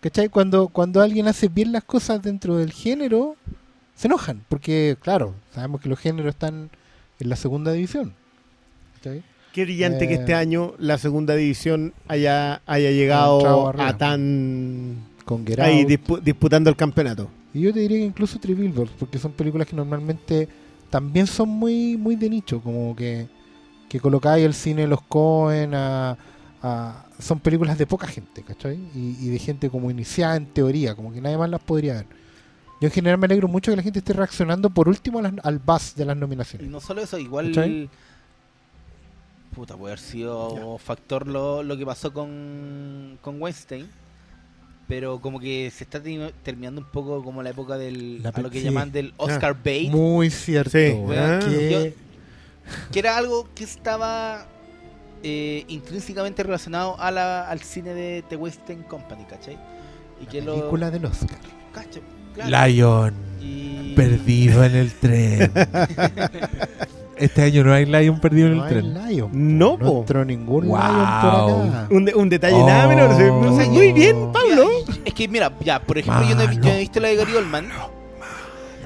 ¿Cachai? 0.01 0.29
Cuando, 0.29 0.69
cuando 0.69 1.01
alguien 1.01 1.27
hace 1.27 1.49
bien 1.49 1.71
las 1.71 1.83
cosas 1.83 2.21
dentro 2.21 2.55
del 2.57 2.71
género, 2.71 3.35
se 3.95 4.07
enojan. 4.07 4.41
Porque, 4.49 4.97
claro, 5.01 5.35
sabemos 5.53 5.81
que 5.81 5.89
los 5.89 5.99
géneros 5.99 6.29
están 6.33 6.69
en 7.19 7.29
la 7.29 7.35
segunda 7.35 7.71
división. 7.73 8.13
¿Cachai? 8.95 9.23
Qué 9.53 9.63
brillante 9.65 10.07
que 10.07 10.13
Eh, 10.13 10.17
este 10.19 10.33
año 10.35 10.73
la 10.77 10.97
segunda 10.97 11.35
división 11.35 11.93
haya, 12.07 12.61
haya 12.65 12.91
llegado 12.91 13.67
a 13.77 13.97
tan... 13.97 15.03
Con 15.25 15.45
Ahí 15.59 15.83
dispu- 15.85 16.21
disputando 16.21 16.69
el 16.69 16.75
campeonato. 16.75 17.29
Y 17.53 17.61
yo 17.61 17.73
te 17.73 17.79
diría 17.79 17.97
que 17.99 18.05
incluso 18.05 18.39
Three 18.39 18.53
Billboards, 18.53 18.93
porque 18.99 19.17
son 19.17 19.31
películas 19.31 19.67
que 19.67 19.75
normalmente 19.75 20.47
también 20.89 21.27
son 21.27 21.49
muy 21.49 21.97
muy 21.97 22.15
de 22.15 22.29
nicho, 22.29 22.61
como 22.61 22.95
que, 22.95 23.27
que 23.87 23.99
colocáis 23.99 24.45
el 24.45 24.53
cine 24.53 24.83
de 24.83 24.87
los 24.87 25.01
Cohen 25.01 25.73
a, 25.73 26.17
a- 26.61 27.05
son 27.19 27.39
películas 27.39 27.77
de 27.77 27.85
poca 27.87 28.07
gente, 28.07 28.43
¿cachai? 28.43 28.77
Y, 28.95 29.17
y 29.19 29.29
de 29.29 29.39
gente 29.39 29.69
como 29.69 29.89
iniciada 29.91 30.35
en 30.35 30.45
teoría, 30.47 30.95
como 30.95 31.11
que 31.11 31.21
nadie 31.21 31.37
más 31.37 31.49
las 31.49 31.61
podría 31.61 31.93
ver. 31.95 32.05
Yo 32.81 32.87
en 32.87 32.91
general 32.93 33.19
me 33.19 33.25
alegro 33.25 33.47
mucho 33.49 33.71
que 33.71 33.75
la 33.77 33.83
gente 33.83 33.99
esté 33.99 34.13
reaccionando 34.13 34.69
por 34.69 34.87
último 34.87 35.21
las- 35.21 35.33
al 35.43 35.59
buzz 35.59 35.95
de 35.95 36.05
las 36.05 36.15
Y 36.15 36.19
nominaciones. 36.19 36.69
no 36.69 36.79
solo 36.79 37.01
eso, 37.01 37.17
igual... 37.17 37.47
¿Cachai? 37.47 37.89
Puta, 39.55 39.75
puede 39.75 39.93
haber 39.93 39.99
sido 40.05 40.77
factor 40.77 41.27
lo, 41.27 41.63
lo 41.63 41.75
que 41.75 41.85
pasó 41.85 42.13
con, 42.13 43.17
con 43.21 43.41
Weinstein. 43.41 43.87
Pero 44.89 45.21
como 45.21 45.39
que 45.39 45.71
se 45.73 45.85
está 45.85 46.01
terminando 46.43 46.81
un 46.81 46.87
poco 46.87 47.23
como 47.23 47.41
la 47.43 47.51
época 47.51 47.77
del... 47.77 48.21
La 48.23 48.29
a 48.29 48.41
lo 48.41 48.49
que 48.49 48.57
sí. 48.59 48.65
llaman 48.65 48.91
del 48.91 49.13
Oscar 49.17 49.55
bait. 49.63 49.89
Muy 49.91 50.29
cierto. 50.31 50.71
Sí. 50.71 50.93
Ah. 51.15 51.39
que- 51.47 51.93
que 52.91 52.99
era 52.99 53.15
algo 53.17 53.47
que 53.55 53.63
estaba 53.63 54.45
eh, 55.23 55.63
intrínsecamente 55.69 56.43
relacionado 56.43 56.99
a 56.99 57.11
la, 57.11 57.47
al 57.49 57.61
cine 57.61 57.93
de 57.93 58.23
The 58.29 58.35
Western 58.35 58.83
Company, 58.83 59.23
¿cachai? 59.25 59.57
Y 60.21 60.25
que 60.25 60.41
lo... 60.41 60.55
película 60.55 60.91
del 60.91 61.05
Oscar. 61.05 61.37
Cacho, 61.71 62.01
claro. 62.33 62.67
Lion. 62.67 63.13
Y- 63.41 63.93
Perdido 63.95 64.63
en 64.63 64.75
el 64.75 64.91
tren. 64.93 65.51
este 67.17 67.41
año 67.41 67.63
no 67.63 67.73
hay 67.73 67.85
Lion 67.85 68.19
perdido 68.19 68.47
en 68.47 68.53
el 68.53 68.57
No 68.59 68.63
hay 68.65 68.69
tren. 68.69 68.93
Lion. 69.07 69.29
No, 69.33 69.77
No 69.77 69.79
po. 69.79 69.99
entró 69.99 70.23
ningún 70.25 70.67
Wow. 70.67 70.77
Lion 70.77 71.21
por 71.21 71.29
acá. 71.29 71.87
Un, 71.91 72.05
de- 72.05 72.13
un 72.15 72.29
detalle 72.29 72.55
Oh. 72.55 72.67
nada 72.67 72.87
menor. 72.87 73.15
sí. 73.17 73.23
O 73.23 73.55
sea, 73.57 73.65
Muy 73.69 73.91
bien, 73.93 74.31
Pablo. 74.31 74.67
Es 75.09 75.15
que 75.15 75.27
mira, 75.27 75.51
ya, 75.61 75.81
por 75.81 75.97
ejemplo, 75.97 76.23
yo 76.29 76.35
no, 76.35 76.43
he, 76.43 76.47
vi- 76.47 76.55
yo 76.57 76.61
no 76.61 76.69
he 76.69 76.79
visto 76.79 76.99
la 76.99 77.07
de 77.07 77.15
Gary 77.15 77.35
Oldman. 77.35 77.69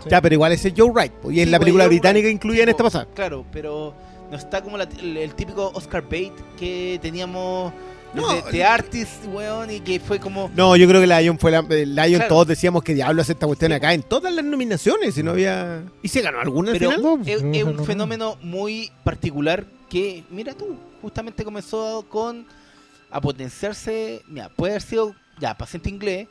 Ya, 0.10 0.22
pero 0.22 0.36
igual 0.36 0.52
ese 0.54 0.70
es 0.70 0.74
Joe 0.78 0.90
Wright. 0.90 1.12
Y 1.30 1.40
es 1.42 1.46
Sí, 1.46 1.52
la 1.52 1.60
película 1.60 1.88
británica 1.88 2.26
Wright, 2.26 2.36
incluida 2.36 2.64
en 2.64 2.70
esta 2.70 2.84
pasada. 2.84 3.08
Claro, 3.14 3.46
pero 3.52 3.94
no 4.32 4.38
está 4.38 4.62
como 4.62 4.78
la- 4.78 4.88
el, 5.02 5.18
el 5.18 5.36
típico 5.36 5.70
Oscar 5.74 6.02
bait 6.10 6.32
que 6.58 6.98
teníamos 7.02 7.74
No, 8.14 8.34
de 8.34 8.42
The 8.52 8.64
Artist, 8.64 9.26
weón, 9.34 9.70
y 9.72 9.80
que 9.82 10.00
fue 10.00 10.20
como... 10.20 10.50
No, 10.56 10.76
yo 10.78 10.88
creo 10.88 11.02
que 11.02 11.08
Lion 11.08 11.38
fue 11.40 11.52
la. 11.52 11.60
el 11.70 11.94
Lion, 11.96 12.14
Claro. 12.20 12.28
todos 12.30 12.48
decíamos 12.48 12.84
que 12.84 12.94
diablo 12.94 13.22
hace 13.22 13.34
esta 13.34 13.46
cuestión 13.48 13.72
Sí. 13.72 13.76
acá 13.76 13.94
en 13.94 14.04
todas 14.04 14.34
las 14.34 14.46
nominaciones. 14.46 15.18
Y 15.18 15.24
no 15.24 15.32
había. 15.32 15.84
¿Y 16.02 16.08
se 16.08 16.22
ganó 16.22 16.40
alguna 16.40 16.72
al 16.72 16.78
Pero 16.80 16.92
final? 16.92 17.22
Es, 17.26 17.42
un 17.64 17.76
no. 17.76 17.84
fenómeno 17.84 18.38
muy 18.42 18.92
particular 19.04 19.66
que, 19.90 20.24
mira 20.30 20.54
tú, 20.54 20.78
justamente 21.02 21.44
comenzó 21.44 22.06
con 22.10 22.46
a 23.12 23.20
potenciarse, 23.22 24.22
mira, 24.28 24.50
puede 24.50 24.74
haber 24.74 24.82
sido 24.82 25.16
ya 25.40 25.58
paciente 25.58 25.90
inglés, 25.90 26.28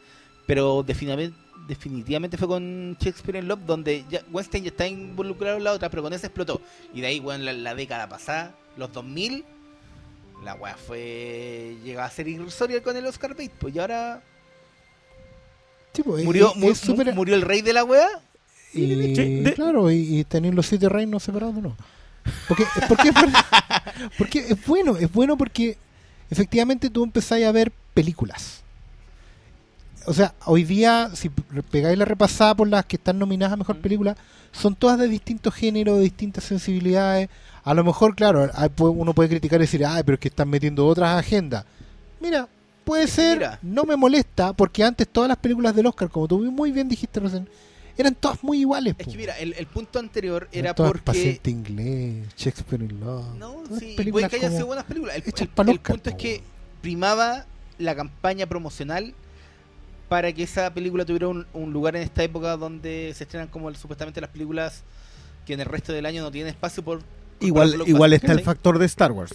pero 0.46 0.82
definitivamente, 0.82 1.36
definitivamente 1.68 2.36
fue 2.36 2.48
con 2.48 2.96
Shakespeare 3.00 3.38
in 3.38 3.48
Love, 3.48 3.60
donde 3.66 4.04
ya, 4.10 4.22
Weinstein 4.30 4.64
ya 4.64 4.70
está 4.70 4.86
involucrado 4.86 5.56
en 5.58 5.64
la 5.64 5.72
otra, 5.72 5.88
pero 5.90 6.02
con 6.02 6.12
ese 6.12 6.26
explotó. 6.26 6.60
Y 6.94 7.00
de 7.00 7.06
ahí, 7.08 7.20
bueno, 7.20 7.44
la, 7.44 7.52
la 7.52 7.74
década 7.74 8.08
pasada, 8.08 8.54
los 8.76 8.92
2000, 8.92 9.44
la 10.44 10.54
weá 10.54 10.76
fue, 10.76 11.76
llegaba 11.84 12.06
a 12.06 12.10
ser 12.10 12.26
irrisoria 12.28 12.82
con 12.82 12.96
el 12.96 13.06
Oscar 13.06 13.30
Bates, 13.30 13.50
pues 13.58 13.74
y 13.74 13.78
ahora 13.78 14.22
Sí, 15.92 16.02
pues, 16.02 16.24
murió, 16.24 16.50
es- 16.50 16.56
mu- 16.56 16.70
es 16.70 16.78
súper- 16.78 17.14
murió 17.14 17.34
el 17.34 17.42
rey 17.42 17.60
de 17.62 17.72
la 17.72 17.84
weá. 17.84 18.08
Y, 18.72 19.12
de- 19.42 19.52
claro, 19.54 19.90
y, 19.90 20.20
y 20.20 20.24
tener 20.24 20.54
los 20.54 20.66
siete 20.66 20.88
reinos 20.88 21.22
separados, 21.22 21.54
no. 21.56 21.76
Porque, 22.48 22.64
porque, 22.88 23.08
es 23.08 23.14
verdad- 23.14 23.44
porque 24.18 24.38
es 24.38 24.66
bueno, 24.66 24.96
es 24.96 25.12
bueno 25.12 25.36
porque 25.36 25.76
efectivamente 26.30 26.88
tú 26.88 27.04
empezás 27.04 27.42
a 27.42 27.52
ver 27.52 27.70
películas. 27.92 28.61
O 30.06 30.14
sea, 30.14 30.34
hoy 30.46 30.64
día, 30.64 31.10
si 31.14 31.28
pegáis 31.28 31.98
la 31.98 32.04
repasada 32.04 32.54
por 32.54 32.68
las 32.68 32.84
que 32.86 32.96
están 32.96 33.18
nominadas 33.18 33.52
a 33.52 33.56
mejor 33.56 33.78
película, 33.78 34.16
son 34.52 34.74
todas 34.74 34.98
de 34.98 35.08
distintos 35.08 35.54
géneros, 35.54 35.96
de 35.98 36.04
distintas 36.04 36.44
sensibilidades. 36.44 37.28
A 37.64 37.74
lo 37.74 37.84
mejor, 37.84 38.14
claro, 38.14 38.50
uno 38.78 39.14
puede 39.14 39.28
criticar 39.28 39.60
y 39.60 39.64
decir, 39.64 39.84
ay, 39.86 40.02
pero 40.04 40.14
es 40.14 40.20
que 40.20 40.28
están 40.28 40.48
metiendo 40.48 40.86
otras 40.86 41.18
agendas. 41.18 41.64
Mira, 42.20 42.48
puede 42.84 43.06
ser, 43.06 43.38
mira. 43.38 43.58
no 43.62 43.84
me 43.84 43.96
molesta, 43.96 44.52
porque 44.52 44.82
antes 44.84 45.08
todas 45.08 45.28
las 45.28 45.38
películas 45.38 45.74
del 45.74 45.86
Oscar, 45.86 46.08
como 46.10 46.26
tú 46.28 46.40
muy 46.40 46.72
bien 46.72 46.88
dijiste 46.88 47.20
recién, 47.20 47.48
eran 47.96 48.14
todas 48.14 48.42
muy 48.42 48.60
iguales. 48.60 48.94
Es 48.98 49.04
po. 49.06 49.12
que 49.12 49.18
mira, 49.18 49.38
el, 49.38 49.52
el 49.54 49.66
punto 49.66 49.98
anterior 49.98 50.48
Eran 50.50 50.64
era 50.66 50.74
todas 50.74 50.92
porque. 50.92 51.04
Paciente 51.04 51.50
inglés, 51.50 52.26
Shakespeare 52.36 52.82
in 52.82 53.00
Love. 53.00 53.34
No, 53.38 53.62
sí, 53.78 53.96
puede 54.10 54.28
que 54.28 54.36
haya 54.36 54.50
sido 54.50 54.66
buenas 54.66 54.84
películas. 54.84 55.16
El, 55.16 55.24
el- 55.68 55.80
punto 55.80 56.10
es 56.10 56.16
que 56.16 56.42
primaba 56.80 57.46
la 57.78 57.94
campaña 57.94 58.46
promocional 58.46 59.14
para 60.12 60.30
que 60.34 60.42
esa 60.42 60.74
película 60.74 61.06
tuviera 61.06 61.26
un, 61.28 61.46
un 61.54 61.72
lugar 61.72 61.96
en 61.96 62.02
esta 62.02 62.22
época 62.22 62.58
donde 62.58 63.14
se 63.16 63.24
estrenan 63.24 63.48
como 63.48 63.70
el- 63.70 63.76
supuestamente 63.76 64.20
las 64.20 64.28
películas 64.28 64.82
que 65.46 65.54
en 65.54 65.60
el 65.60 65.66
resto 65.66 65.90
del 65.94 66.04
año 66.04 66.20
no 66.22 66.30
tienen 66.30 66.50
espacio 66.52 66.82
por... 66.84 66.98
por 66.98 67.06
Igual, 67.40 67.82
igual 67.86 68.12
está 68.12 68.32
el 68.32 68.40
factor 68.42 68.78
de 68.78 68.84
Star 68.84 69.10
Wars. 69.12 69.32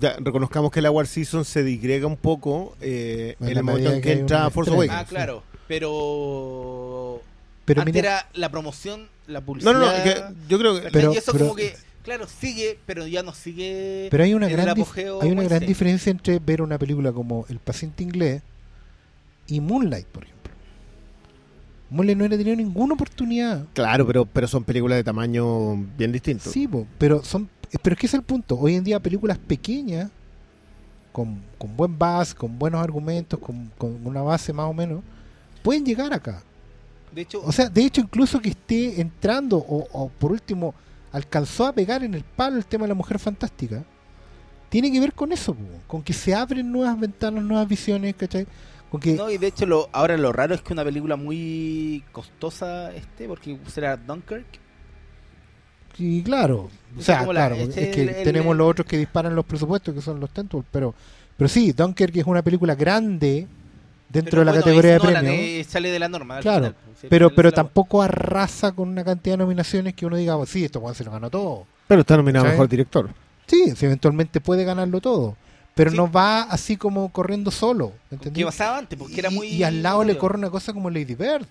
Ya, 0.00 0.16
reconozcamos 0.18 0.70
que 0.72 0.80
la 0.80 0.90
War 0.90 1.06
Season 1.06 1.44
se 1.44 1.62
digrega 1.62 2.06
un 2.06 2.16
poco 2.16 2.74
eh, 2.80 3.36
En 3.38 3.48
el 3.48 3.62
momento 3.62 3.90
medida 3.90 3.96
en 3.96 4.00
que 4.02 4.12
entra 4.12 4.48
Force. 4.48 4.70
Awakens. 4.72 4.92
Ah, 4.98 5.04
claro. 5.04 5.42
Pero... 5.68 7.20
Pero 7.66 7.80
antes 7.82 7.94
mira, 7.94 8.08
era 8.20 8.28
la 8.32 8.50
promoción, 8.50 9.08
la 9.26 9.40
No, 9.40 9.46
publicidad... 9.46 9.72
no, 9.74 9.80
no, 9.80 9.92
que 10.04 10.22
yo 10.48 10.58
creo 10.58 10.80
que. 10.80 10.90
Pero- 10.90 11.12
y 11.12 11.16
eso 11.18 11.32
pero- 11.32 11.44
como 11.44 11.56
que, 11.56 11.74
claro, 12.02 12.26
sigue, 12.26 12.78
pero 12.86 13.06
ya 13.06 13.22
no 13.22 13.32
sigue... 13.34 14.08
pero 14.10 14.24
hay 14.24 14.32
una 14.34 14.48
gran, 14.48 14.68
hay 14.78 15.30
una 15.30 15.42
gran 15.44 15.64
diferencia 15.66 16.10
entre 16.10 16.38
ver 16.38 16.60
una 16.62 16.78
película 16.78 17.12
como 17.12 17.46
El 17.48 17.58
paciente 17.58 18.02
inglés 18.02 18.42
y 19.46 19.60
Moonlight, 19.60 20.06
por 20.06 20.24
ejemplo. 20.24 20.52
Moonlight 21.90 22.18
no 22.18 22.24
hubiera 22.24 22.36
tenido 22.36 22.56
ninguna 22.56 22.94
oportunidad. 22.94 23.66
Claro, 23.74 24.06
pero, 24.06 24.24
pero 24.24 24.48
son 24.48 24.64
películas 24.64 24.96
de 24.96 25.04
tamaño 25.04 25.76
bien 25.96 26.12
distinto. 26.12 26.50
Sí, 26.50 26.66
po, 26.66 26.86
pero 26.98 27.22
son 27.22 27.48
pero 27.82 27.94
es 27.94 28.00
que 28.00 28.06
es 28.06 28.14
el 28.14 28.22
punto. 28.22 28.58
Hoy 28.58 28.74
en 28.74 28.84
día 28.84 29.00
películas 29.00 29.38
pequeñas 29.38 30.10
con, 31.12 31.42
con 31.58 31.76
buen 31.76 31.98
base, 31.98 32.34
con 32.34 32.58
buenos 32.58 32.82
argumentos, 32.82 33.38
con, 33.38 33.70
con 33.78 34.04
una 34.06 34.22
base 34.22 34.52
más 34.52 34.66
o 34.66 34.74
menos, 34.74 35.02
pueden 35.62 35.84
llegar 35.84 36.12
acá. 36.12 36.42
De 37.12 37.22
hecho, 37.22 37.40
O 37.44 37.52
sea, 37.52 37.68
de 37.68 37.84
hecho, 37.84 38.00
incluso 38.00 38.40
que 38.40 38.48
esté 38.50 39.00
entrando, 39.00 39.58
o, 39.58 39.86
o 39.92 40.08
por 40.08 40.32
último, 40.32 40.74
alcanzó 41.12 41.66
a 41.66 41.72
pegar 41.72 42.02
en 42.02 42.14
el 42.14 42.24
palo 42.24 42.56
el 42.56 42.66
tema 42.66 42.84
de 42.84 42.88
la 42.88 42.94
mujer 42.94 43.20
fantástica, 43.20 43.84
tiene 44.68 44.90
que 44.90 44.98
ver 44.98 45.12
con 45.12 45.30
eso, 45.30 45.54
po, 45.54 45.62
con 45.86 46.02
que 46.02 46.12
se 46.12 46.34
abren 46.34 46.70
nuevas 46.70 46.98
ventanas, 46.98 47.44
nuevas 47.44 47.68
visiones, 47.68 48.16
¿cachai? 48.16 48.46
No, 49.14 49.30
y 49.30 49.38
de 49.38 49.46
hecho 49.48 49.66
lo, 49.66 49.88
ahora 49.92 50.16
lo 50.16 50.32
raro 50.32 50.54
es 50.54 50.62
que 50.62 50.72
una 50.72 50.84
película 50.84 51.16
muy 51.16 52.02
costosa 52.12 52.92
este, 52.94 53.26
porque 53.28 53.58
será 53.66 53.96
Dunkirk. 53.96 54.44
y 55.98 56.22
claro, 56.22 56.68
o 56.98 57.02
sea, 57.02 57.20
la- 57.22 57.30
claro, 57.32 57.54
este 57.54 57.88
es 57.90 57.94
que 57.94 58.02
el- 58.02 58.08
el- 58.10 58.24
tenemos 58.24 58.56
los 58.56 58.68
otros 58.70 58.86
que 58.86 58.96
disparan 58.98 59.34
los 59.34 59.44
presupuestos, 59.44 59.94
que 59.94 60.00
son 60.00 60.18
los 60.18 60.30
Tentwell, 60.30 60.64
pero, 60.70 60.94
pero 61.36 61.48
sí, 61.48 61.72
Dunkirk 61.72 62.16
es 62.16 62.26
una 62.26 62.42
película 62.42 62.74
grande 62.74 63.46
dentro 64.08 64.30
Pero 64.30 64.40
de 64.40 64.44
la 64.44 64.50
bueno, 64.52 64.64
categoría 64.64 64.92
de 64.92 65.00
premios. 65.00 65.66
sale 65.66 65.90
de 65.90 65.98
la 65.98 66.08
norma. 66.08 66.40
Claro, 66.40 66.66
final, 66.66 66.76
pues, 67.00 67.06
Pero, 67.10 67.30
pero 67.34 67.52
tampoco 67.52 68.02
arrasa 68.02 68.72
con 68.72 68.88
una 68.88 69.04
cantidad 69.04 69.34
de 69.34 69.38
nominaciones 69.44 69.94
que 69.94 70.04
uno 70.06 70.16
diga, 70.16 70.36
"Oh, 70.36 70.46
sí, 70.46 70.64
esto 70.64 70.80
Juan 70.80 70.94
se 70.94 71.04
lo 71.04 71.10
ganó 71.12 71.30
todo. 71.30 71.66
Pero 71.88 72.00
está 72.00 72.16
nominado 72.16 72.44
mejor 72.46 72.68
director. 72.68 73.10
Sí, 73.46 73.72
si 73.76 73.86
eventualmente 73.86 74.40
puede 74.40 74.64
ganarlo 74.64 75.00
todo. 75.00 75.36
Pero 75.74 75.90
Sí. 75.90 75.96
no 75.96 76.10
va 76.10 76.42
así 76.42 76.76
como 76.76 77.08
corriendo 77.10 77.50
solo. 77.50 77.92
¿entendí? 78.10 78.40
¿Qué 78.40 78.46
pasaba 78.46 78.78
antes? 78.78 78.98
Porque 78.98 79.18
era 79.18 79.30
Y- 79.30 79.34
muy. 79.34 79.46
y, 79.48 79.62
al 79.64 79.82
lado 79.82 80.04
le 80.04 80.16
corre 80.16 80.38
una 80.38 80.50
cosa 80.50 80.72
como 80.72 80.88
Lady 80.90 81.14
Bird. 81.14 81.46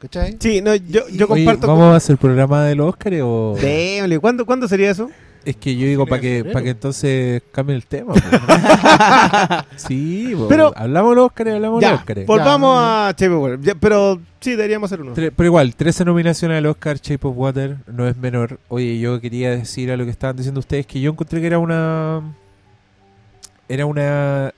¿Cachai? 0.00 0.36
Sí, 0.40 0.60
no, 0.62 0.74
yo, 0.74 1.02
Y- 1.08 1.16
yo 1.18 1.26
Oye, 1.28 1.44
comparto. 1.44 1.66
¿Vamos 1.68 1.92
a 1.92 1.96
hacer 1.96 2.16
programa 2.16 2.64
de 2.64 2.74
los 2.74 2.88
Óscares 2.88 3.20
o...? 3.22 3.54
Démosle, 3.60 4.18
¿cuándo, 4.18 4.46
¿Cuándo 4.46 4.66
sería 4.66 4.90
eso? 4.90 5.10
Es 5.44 5.56
que 5.56 5.74
yo 5.76 5.86
digo 5.86 6.04
para 6.06 6.20
que 6.20 6.44
para 6.44 6.62
que 6.62 6.70
entonces 6.70 7.42
cambien 7.52 7.76
el 7.76 7.86
tema. 7.86 8.12
sí. 9.76 10.34
Pero- 10.48 10.72
hablamos 10.76 11.10
de 11.12 11.16
los 11.16 11.24
Óscares, 11.26 11.54
hablamos 11.54 11.82
los 11.82 11.92
Óscares. 11.92 12.26
volvamos 12.26 12.76
Ya. 12.78 13.08
a 13.08 13.10
Shape 13.12 13.28
of 13.30 13.42
Water. 13.42 13.60
Ya, 13.62 13.74
pero 13.74 14.20
sí, 14.40 14.50
deberíamos 14.50 14.90
hacer 14.92 15.00
uno. 15.02 15.14
Tre- 15.14 15.32
pero 15.34 15.46
igual, 15.46 15.74
13 15.74 16.04
nominaciones 16.04 16.58
al 16.58 16.66
Oscar, 16.66 16.98
Shape 17.00 17.26
of 17.26 17.34
Water, 17.36 17.76
no 17.86 18.06
es 18.06 18.16
menor. 18.16 18.58
Oye, 18.68 18.98
yo 18.98 19.20
quería 19.20 19.50
decir 19.50 19.90
a 19.90 19.96
lo 19.96 20.04
que 20.04 20.10
estaban 20.10 20.36
diciendo 20.36 20.60
ustedes 20.60 20.86
que 20.86 21.00
yo 21.00 21.10
encontré 21.12 21.40
que 21.40 21.46
era 21.46 21.58
una. 21.58 22.22
Era 23.70 23.86
una 23.86 24.52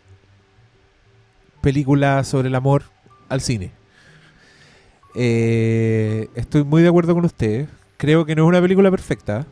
película 1.61 2.25
sobre 2.25 2.49
el 2.49 2.55
amor 2.55 2.85
al 3.29 3.43
cine. 3.43 3.71
Eh, 5.15 6.29
estoy 6.35 6.65
muy 6.65 6.81
de 6.83 6.89
acuerdo 6.89 7.15
con 7.15 7.25
ustedes. 7.25 7.69
Creo 7.99 8.25
que 8.25 8.35
no 8.35 8.45
es 8.45 8.49
una 8.49 8.61
película 8.63 8.91
perfecta. 8.91 9.47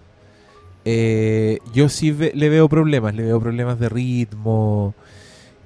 Eh, 0.85 1.59
yo 1.75 1.89
sí 1.91 2.11
ve- 2.11 2.33
le 2.35 2.49
veo 2.49 2.69
problemas, 2.69 3.15
le 3.15 3.23
veo 3.25 3.39
problemas 3.39 3.79
de 3.79 3.89
ritmo. 3.91 4.95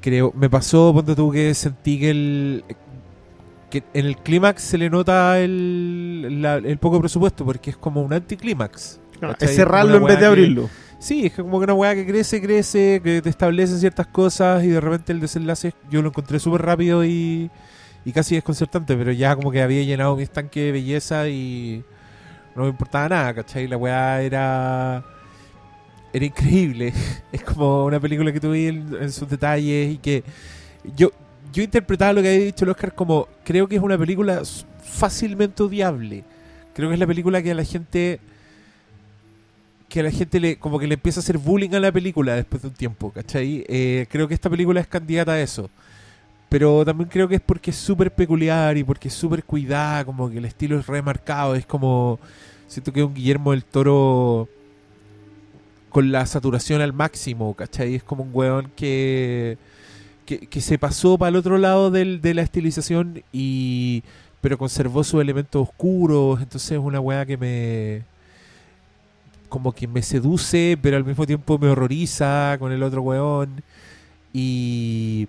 Creo, 0.01 0.33
me 0.37 0.51
pasó, 0.51 0.93
ponte 0.93 1.15
tú 1.15 1.31
que 1.31 1.55
sentí 1.55 1.99
que 2.01 2.11
el 2.11 2.65
que 3.71 3.83
en 3.93 4.07
el 4.07 4.17
clímax 4.19 4.63
se 4.63 4.79
le 4.79 4.91
nota 4.91 5.39
el, 5.41 6.43
la- 6.43 6.57
el 6.57 6.79
poco 6.79 7.01
presupuesto 7.01 7.45
porque 7.45 7.71
es 7.71 7.77
como 7.77 8.03
un 8.03 8.13
anticlímax. 8.13 9.01
No, 9.21 9.29
¿cachai? 9.31 9.49
es 9.51 9.57
cerrarlo 9.57 9.97
en 9.97 10.05
vez 10.05 10.15
de 10.17 10.21
que- 10.21 10.27
abrirlo. 10.27 10.69
Sí, 11.05 11.27
es 11.27 11.35
como 11.35 11.59
que 11.59 11.65
una 11.65 11.75
weá 11.75 11.95
que 11.95 12.07
crece, 12.07 12.41
crece, 12.41 12.99
que 13.05 13.21
te 13.21 13.29
establecen 13.29 13.79
ciertas 13.79 14.07
cosas 14.07 14.65
y 14.65 14.69
de 14.69 14.81
repente 14.81 15.13
el 15.13 15.21
desenlace 15.21 15.75
yo 15.91 16.01
lo 16.01 16.09
encontré 16.09 16.39
súper 16.39 16.63
rápido 16.63 17.05
y, 17.05 17.51
y 18.07 18.13
casi 18.13 18.37
desconcertante, 18.37 18.97
pero 18.97 19.13
ya 19.13 19.37
como 19.37 19.51
que 19.51 19.61
había 19.61 19.83
llenado 19.83 20.17
mi 20.17 20.23
estanque 20.23 20.61
de 20.61 20.73
belleza 20.73 21.29
y 21.29 21.85
no 22.57 22.63
me 22.63 22.71
importaba 22.71 23.11
nada, 23.11 23.35
¿cachai? 23.35 23.69
La 23.69 23.77
weá 23.77 24.23
era... 24.23 25.05
Era 26.11 26.25
increíble. 26.25 26.95
Es 27.33 27.43
como 27.43 27.85
una 27.85 28.01
película 28.01 28.33
que 28.33 28.41
tuve 28.41 28.69
en, 28.69 29.13
sus 29.13 29.29
detalles 29.29 29.93
y 29.93 29.99
que 29.99 30.25
yo, 30.97 31.11
yo 31.53 31.63
interpretaba 31.63 32.15
lo 32.15 32.23
que 32.23 32.29
había 32.29 32.47
dicho 32.47 32.65
el 32.65 32.71
Oscar 32.71 32.95
como 32.95 33.29
creo 33.45 33.69
que 33.69 33.77
es 33.77 33.83
una 33.83 33.99
película 33.99 34.41
fácilmente 34.83 35.63
odiable. 35.63 36.25
Creo 36.73 36.89
que 36.89 36.95
es 36.95 37.01
la 37.01 37.07
película 37.07 37.43
que 37.43 37.51
a 37.51 37.55
la 37.55 37.65
gente 37.65 38.21
que 39.95 40.03
la 40.03 40.11
gente 40.11 40.41
le 40.41 40.59
como 40.59 40.81
que 40.81 40.89
le 40.89 40.95
empieza 40.95 41.21
a 41.21 41.23
hacer 41.23 41.39
bullying 41.39 41.73
a 41.73 41.79
la 41.79 41.93
película 41.93 42.35
después 42.35 42.63
de 42.63 42.67
un 42.67 42.75
tiempo, 42.75 43.13
¿cachai? 43.13 43.65
Eh, 43.69 44.07
creo 44.11 44.27
que 44.27 44.35
esta 44.35 44.51
película 44.51 44.81
es 44.81 44.89
candidata 44.89 45.31
a 45.35 45.41
eso. 45.41 45.71
Pero 46.49 46.85
también 46.85 47.09
creo 47.09 47.29
que 47.29 47.37
es 47.37 47.41
porque 47.41 47.71
es 47.71 47.77
súper 47.77 48.13
peculiar 48.13 48.77
y 48.77 48.83
porque 48.83 49.07
es 49.07 49.15
súper 49.15 49.45
cuidada, 49.45 50.05
como 50.05 50.29
que 50.29 50.39
el 50.39 50.47
estilo 50.47 50.81
es 50.81 50.89
remarcado, 50.89 51.55
es 51.55 51.65
como... 51.65 52.19
Siento 52.67 52.93
que 52.93 53.01
es 53.01 53.07
un 53.07 53.15
Guillermo 53.15 53.53
del 53.53 53.65
Toro 53.65 54.49
con 55.91 56.11
la 56.11 56.27
saturación 56.27 56.81
al 56.81 56.93
máximo, 56.93 57.55
¿cachai? 57.55 57.95
Es 57.95 58.03
como 58.03 58.25
un 58.25 58.31
weón 58.33 58.73
que, 58.75 59.59
que, 60.27 60.39
que 60.41 60.61
se 60.61 60.77
pasó 60.77 61.19
para 61.19 61.29
el 61.29 61.37
otro 61.37 61.57
lado 61.57 61.93
del, 61.93 62.21
de 62.21 62.35
la 62.35 62.43
estilización 62.43 63.23
y 63.33 64.03
pero 64.41 64.59
conservó 64.59 65.05
sus 65.05 65.21
elementos 65.21 65.63
oscuros, 65.63 66.41
entonces 66.43 66.73
es 66.73 66.79
una 66.79 66.99
weá 66.99 67.25
que 67.25 67.37
me 67.37 68.14
como 69.55 69.71
que 69.71 69.87
me 69.87 70.03
seduce, 70.03 70.77
pero 70.83 70.97
al 70.97 71.05
mismo 71.05 71.25
tiempo 71.29 71.61
me 71.61 71.69
horroriza 71.69 72.57
con 72.59 72.73
el 72.73 72.83
otro 72.83 73.03
weón 73.03 73.63
y 74.33 75.29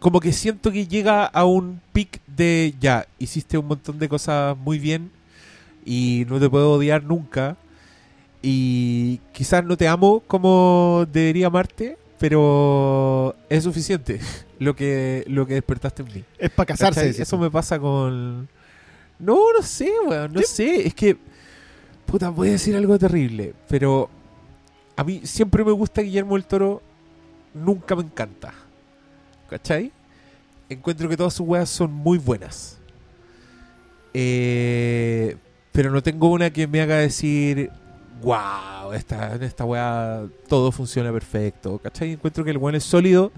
como 0.00 0.20
que 0.20 0.34
siento 0.34 0.70
que 0.70 0.86
llega 0.86 1.24
a 1.24 1.46
un 1.46 1.80
pic 1.94 2.20
de 2.26 2.74
ya, 2.78 3.06
hiciste 3.18 3.56
un 3.56 3.68
montón 3.68 3.98
de 3.98 4.06
cosas 4.06 4.54
muy 4.54 4.78
bien 4.78 5.10
y 5.86 6.26
no 6.28 6.38
te 6.38 6.50
puedo 6.50 6.72
odiar 6.72 7.02
nunca 7.02 7.56
y 8.42 9.18
quizás 9.32 9.64
no 9.64 9.78
te 9.78 9.88
amo 9.88 10.22
como 10.26 11.06
debería 11.10 11.46
amarte, 11.46 11.96
pero 12.18 13.34
es 13.48 13.64
suficiente 13.64 14.20
lo 14.58 14.76
que 14.76 15.24
lo 15.26 15.46
que 15.46 15.54
despertaste 15.54 16.02
en 16.02 16.08
mí. 16.16 16.24
Es 16.38 16.50
para 16.50 16.66
casarse. 16.66 17.08
Eso 17.08 17.38
me 17.38 17.50
pasa 17.50 17.78
con 17.78 18.46
No, 19.24 19.52
no 19.56 19.62
sé, 19.62 19.90
weón, 20.06 20.32
no 20.32 20.42
sé, 20.42 20.86
es 20.86 20.94
que 20.94 21.16
puta, 22.14 22.28
voy 22.28 22.48
a 22.48 22.52
decir 22.52 22.76
algo 22.76 22.98
terrible, 22.98 23.54
pero 23.68 24.08
a 24.96 25.02
mí 25.02 25.22
siempre 25.24 25.64
me 25.64 25.72
gusta 25.72 26.02
Guillermo 26.02 26.34
del 26.34 26.44
Toro, 26.44 26.82
nunca 27.52 27.96
me 27.96 28.02
encanta. 28.02 28.54
¿Cachai? 29.48 29.90
Encuentro 30.68 31.08
que 31.08 31.16
todas 31.16 31.34
sus 31.34 31.46
weas 31.46 31.68
son 31.68 31.92
muy 31.92 32.18
buenas. 32.18 32.78
Eh, 34.12 35.36
pero 35.72 35.90
no 35.90 36.02
tengo 36.02 36.28
una 36.30 36.50
que 36.50 36.66
me 36.66 36.80
haga 36.80 36.98
decir, 36.98 37.70
wow, 38.22 38.92
esta, 38.92 39.34
en 39.34 39.42
esta 39.42 39.64
wea 39.64 40.24
todo 40.48 40.70
funciona 40.70 41.12
perfecto. 41.12 41.78
¿Cachai? 41.78 42.12
Encuentro 42.12 42.44
que 42.44 42.50
el 42.50 42.58
weón 42.58 42.76
es 42.76 42.84
sólido 42.84 43.32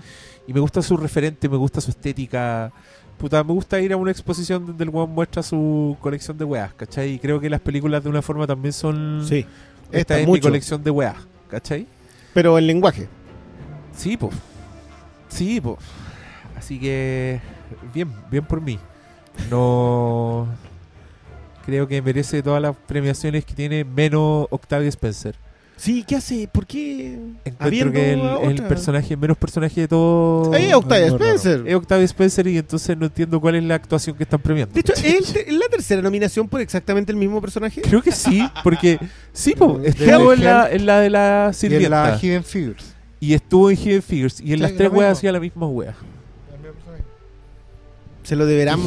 y 0.47 0.53
me 0.53 0.61
gusta 0.61 0.83
su 0.83 0.97
referente, 0.97 1.49
me 1.49 1.57
gusta 1.57 1.81
su 1.81 1.91
estética, 1.91 2.73
puta, 3.19 3.43
me 3.43 3.53
gusta 3.53 3.81
ir 3.81 3.93
a 3.93 3.97
una 3.97 4.11
exposición 4.11 4.67
donde 4.67 4.85
el 4.85 4.91
weón 4.91 5.11
muestra 5.11 5.43
su 5.43 5.97
colección 6.01 6.39
de 6.39 6.45
weas, 6.45 6.73
¿cachai? 6.75 7.15
Y 7.15 7.19
creo 7.19 7.41
que 7.41 7.51
las 7.51 7.61
películas 7.61 8.03
de 8.03 8.09
una 8.09 8.23
forma 8.23 8.47
también 8.47 8.73
son... 8.73 9.25
Sí. 9.27 9.47
Esta 9.87 9.99
Esta 9.99 10.21
es 10.21 10.29
mi 10.29 10.41
colección 10.41 10.83
de 10.83 10.91
weas, 10.91 11.17
¿cachai? 11.49 11.87
Pero 12.35 12.59
el 12.59 12.67
lenguaje. 12.67 13.09
Sí, 13.97 14.17
pues. 14.17 14.35
Sí, 15.29 15.61
pues. 15.61 15.79
Así 16.57 16.79
que, 16.79 17.41
bien, 17.95 18.13
bien 18.31 18.45
por 18.45 18.61
mí. 18.61 18.79
No... 19.51 20.47
Creo 21.65 21.89
que 21.89 22.01
merece 22.01 22.45
todas 22.45 22.63
las 22.63 22.77
premiaciones 22.77 23.45
que 23.45 23.53
tiene, 23.53 23.85
menos 23.85 24.47
Octavia 24.51 24.89
Spencer. 24.89 25.35
Sí, 25.77 26.05
¿qué 26.09 26.17
hace? 26.17 26.49
¿Por 26.51 26.67
qué? 26.67 27.19
Encuentro 27.45 27.93
que 27.93 28.13
el, 28.15 28.21
el 28.21 28.63
personaje, 28.63 29.15
menos 29.15 29.37
personaje 29.37 29.83
de 29.83 29.89
todo... 29.89 30.53
Ahí 30.55 30.73
Octavia. 30.73 31.09
Spencer. 31.09 31.65
Es 31.67 31.75
Octavia 31.75 32.05
Spencer 32.07 32.47
y 32.47 32.57
entonces 32.57 32.97
no 32.97 33.05
entiendo 33.07 33.39
cuál 33.41 33.57
es 33.57 33.65
la 33.65 33.75
actuación 33.75 34.17
que 34.17 34.23
están 34.23 34.41
premiando. 34.41 34.73
De 34.73 34.81
hecho, 34.81 34.93
¿es 35.05 35.37
es 35.37 35.53
la 35.53 35.67
tercera 35.71 36.01
nominación 36.01 36.49
por 36.49 36.63
exactamente 36.63 37.13
el 37.13 37.19
mismo 37.19 37.43
personaje? 37.43 37.83
Creo 37.83 38.01
que 38.03 38.11
sí, 38.11 38.49
porque 38.65 38.99
sí, 39.35 39.55
po, 39.55 39.79
estuvo 39.85 40.33
en 40.33 40.45
la, 40.45 40.71
en 40.71 40.87
la 40.87 41.01
de 41.01 41.11
la 41.11 41.21
Y 41.21 41.27
en 41.37 41.43
la 41.43 41.53
sirvienta 41.53 42.19
Hidden 42.23 42.45
Figures. 42.45 42.95
y 43.21 43.35
estuvo 43.35 43.71
en 43.71 43.77
Hidden 43.77 44.03
Figures 44.03 44.41
y 44.41 44.53
en 44.53 44.57
Sí, 44.59 44.63
las 44.63 44.75
tres 44.77 44.91
weas 44.91 45.19
hacía 45.19 45.31
la 45.31 45.41
misma 45.41 45.67
wea. 45.69 45.95
¿Se 48.23 48.35
lo 48.35 48.47
deberán 48.47 48.81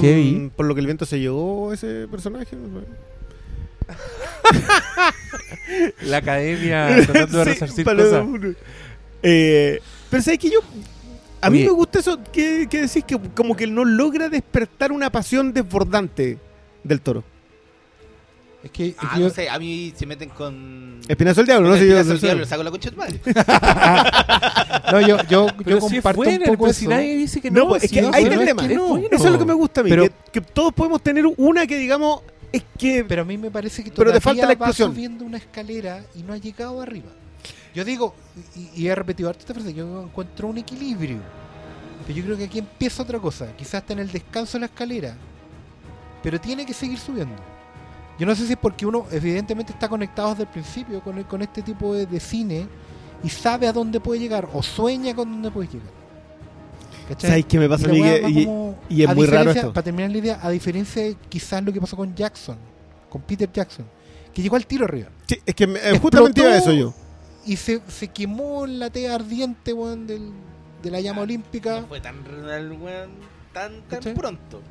por 0.55 0.65
lo 0.65 0.73
que 0.73 0.81
el 0.81 0.87
viento 0.87 1.05
se 1.05 1.19
llevó 1.19 1.71
ese 1.71 2.07
personaje? 2.09 2.57
No. 4.53 6.07
La 6.09 6.17
academia 6.17 6.87
tratando 7.05 7.37
de 7.39 7.43
Sí, 7.45 7.49
resarcir 7.51 7.85
cosas. 7.85 8.25
Eh, 9.23 9.79
pero 10.09 10.23
sabes 10.23 10.39
que 10.39 10.49
yo. 10.49 10.59
A 11.41 11.49
mí 11.49 11.59
Oye. 11.59 11.67
me 11.67 11.71
gusta 11.71 11.99
eso 11.99 12.19
que, 12.33 12.67
que 12.69 12.81
decís 12.81 13.03
que 13.05 13.17
como 13.35 13.55
que 13.55 13.65
no 13.67 13.85
logra 13.85 14.27
despertar 14.29 14.91
una 14.91 15.09
pasión 15.09 15.53
desbordante 15.53 16.37
del 16.83 16.99
toro. 17.01 17.23
Es 18.61 18.71
que, 18.71 18.87
es 18.87 18.95
Ah, 18.97 19.11
que 19.13 19.19
no 19.21 19.27
yo- 19.29 19.33
sé, 19.33 19.47
a 19.49 19.57
mí 19.57 19.93
se 19.95 20.05
meten 20.05 20.27
con. 20.29 20.99
Espinazo 21.07 21.39
del 21.41 21.45
diablo, 21.47 21.69
¿no? 21.69 21.75
Si 21.75 21.81
yo- 21.87 21.97
Espinazo 21.97 22.09
del 22.11 22.19
diablo, 22.21 22.45
saco 22.45 22.63
la 22.63 22.71
concha 22.71 22.89
de 22.89 22.95
tu 22.95 23.01
madre. 23.01 23.21
no, 24.91 24.99
yo, 25.01 25.17
yo, 25.29 25.47
yo 25.65 25.79
si 25.81 25.97
es 25.97 26.03
comparto 26.03 26.17
buena, 26.17 26.33
un 26.39 26.43
poco 26.43 26.63
pero 26.65 26.73
si 26.73 26.81
eso. 26.85 26.89
nadie 26.89 27.15
dice 27.15 27.39
que 27.39 27.51
No, 27.51 27.61
no. 27.61 27.67
pues, 27.69 27.83
es 27.85 27.89
si 27.89 27.95
que 27.95 28.01
no, 28.01 28.11
ahí 28.13 28.23
está 28.23 28.35
el 28.35 28.41
es 28.41 28.47
tema. 28.47 28.67
que 28.67 28.75
No. 28.75 28.97
Eso 28.97 29.25
es 29.27 29.31
lo 29.31 29.39
que 29.39 29.45
me 29.45 29.53
gusta 29.53 29.79
a 29.79 29.83
mí. 29.85 29.89
Pero- 29.89 30.03
que, 30.03 30.11
que 30.33 30.41
todos 30.41 30.73
podemos 30.73 31.01
tener 31.01 31.25
una 31.37 31.65
que 31.67 31.77
digamos. 31.77 32.21
Es 32.51 32.63
que. 32.77 33.03
Pero 33.05 33.21
a 33.21 33.25
mí 33.25 33.37
me 33.37 33.51
parece 33.51 33.83
que 33.83 33.91
Pero 33.91 34.11
te 34.11 34.19
todavía 34.19 34.43
falta 34.43 34.59
la 34.59 34.67
va 34.67 34.73
subiendo 34.73 35.25
una 35.25 35.37
escalera 35.37 36.03
y 36.15 36.23
no 36.23 36.33
ha 36.33 36.37
llegado 36.37 36.81
arriba. 36.81 37.09
Yo 37.75 37.85
digo, 37.85 38.15
y, 38.55 38.83
y 38.83 38.87
he 38.87 38.95
repetido 38.95 39.29
harto 39.29 39.41
esta 39.41 39.53
frase, 39.53 39.73
yo 39.73 40.03
encuentro 40.03 40.47
un 40.47 40.57
equilibrio. 40.57 41.17
Pero 42.07 42.17
yo 42.19 42.25
creo 42.25 42.37
que 42.37 42.45
aquí 42.45 42.59
empieza 42.59 43.03
otra 43.03 43.19
cosa. 43.19 43.55
Quizás 43.55 43.81
está 43.81 43.93
en 43.93 43.99
el 43.99 44.11
descanso 44.11 44.53
de 44.57 44.61
la 44.61 44.65
escalera. 44.65 45.15
Pero 46.23 46.39
tiene 46.41 46.65
que 46.65 46.73
seguir 46.73 46.97
subiendo. 46.97 47.35
Yo 48.17 48.25
no 48.25 48.35
sé 48.35 48.45
si 48.47 48.53
es 48.53 48.59
porque 48.59 48.85
uno 48.85 49.05
evidentemente 49.11 49.71
está 49.71 49.87
conectado 49.87 50.29
desde 50.31 50.43
el 50.43 50.49
principio 50.49 51.01
con, 51.01 51.17
el- 51.19 51.25
con 51.25 51.41
este 51.41 51.61
tipo 51.61 51.93
de, 51.93 52.05
de 52.05 52.19
cine 52.19 52.67
y 53.23 53.29
sabe 53.29 53.67
a 53.67 53.71
dónde 53.73 53.99
puede 53.99 54.19
llegar 54.19 54.49
o 54.51 54.61
sueña 54.63 55.13
con 55.15 55.31
dónde 55.31 55.51
puede 55.51 55.69
llegar. 55.69 55.89
¿Cachai? 57.07 57.29
¿Sabes 57.29 57.45
qué 57.45 57.59
me 57.59 57.69
pasa 57.69 57.85
a 57.87 57.89
mí? 57.91 57.99
Y 57.99 58.01
la 58.01 58.07
weá 58.07 58.15
Que- 58.17 58.21
va 58.23 58.29
y- 58.29 58.45
como- 58.45 58.68
y 58.89 59.03
es 59.03 59.09
a 59.09 59.13
muy 59.15 59.25
raro 59.25 59.37
diferencia- 59.39 59.61
esto. 59.61 59.73
Para 59.73 59.83
terminar 59.83 60.11
la 60.11 60.17
idea, 60.17 60.39
a 60.41 60.49
diferencia 60.49 61.03
de 61.03 61.15
quizás 61.29 61.63
lo 61.63 61.71
que 61.71 61.79
pasó 61.81 61.95
con 61.95 62.13
Jackson, 62.15 62.57
con 63.09 63.21
Peter 63.21 63.49
Jackson, 63.51 63.85
que 64.33 64.41
llegó 64.41 64.55
al 64.55 64.65
tiro 64.65 64.85
arriba. 64.85 65.09
Sí, 65.27 65.37
es 65.45 65.55
que 65.55 65.63
eh, 65.63 65.99
justamente 66.01 66.41
iba 66.41 66.55
eso 66.57 66.73
yo. 66.73 66.93
Y 67.45 67.55
se, 67.55 67.81
se 67.87 68.07
quemó 68.09 68.65
en 68.65 68.79
la 68.79 68.89
tea 68.89 69.15
ardiente, 69.15 69.73
weón, 69.73 70.05
del, 70.05 70.31
de 70.83 70.91
la 70.91 70.99
llama 71.01 71.21
olímpica. 71.21 71.81
No 71.81 71.87
fue 71.87 72.01
tan 72.01 72.23
real, 72.25 72.71
weón, 72.73 73.11
tan, 73.53 73.81
tan 73.83 74.13
pronto. 74.13 74.61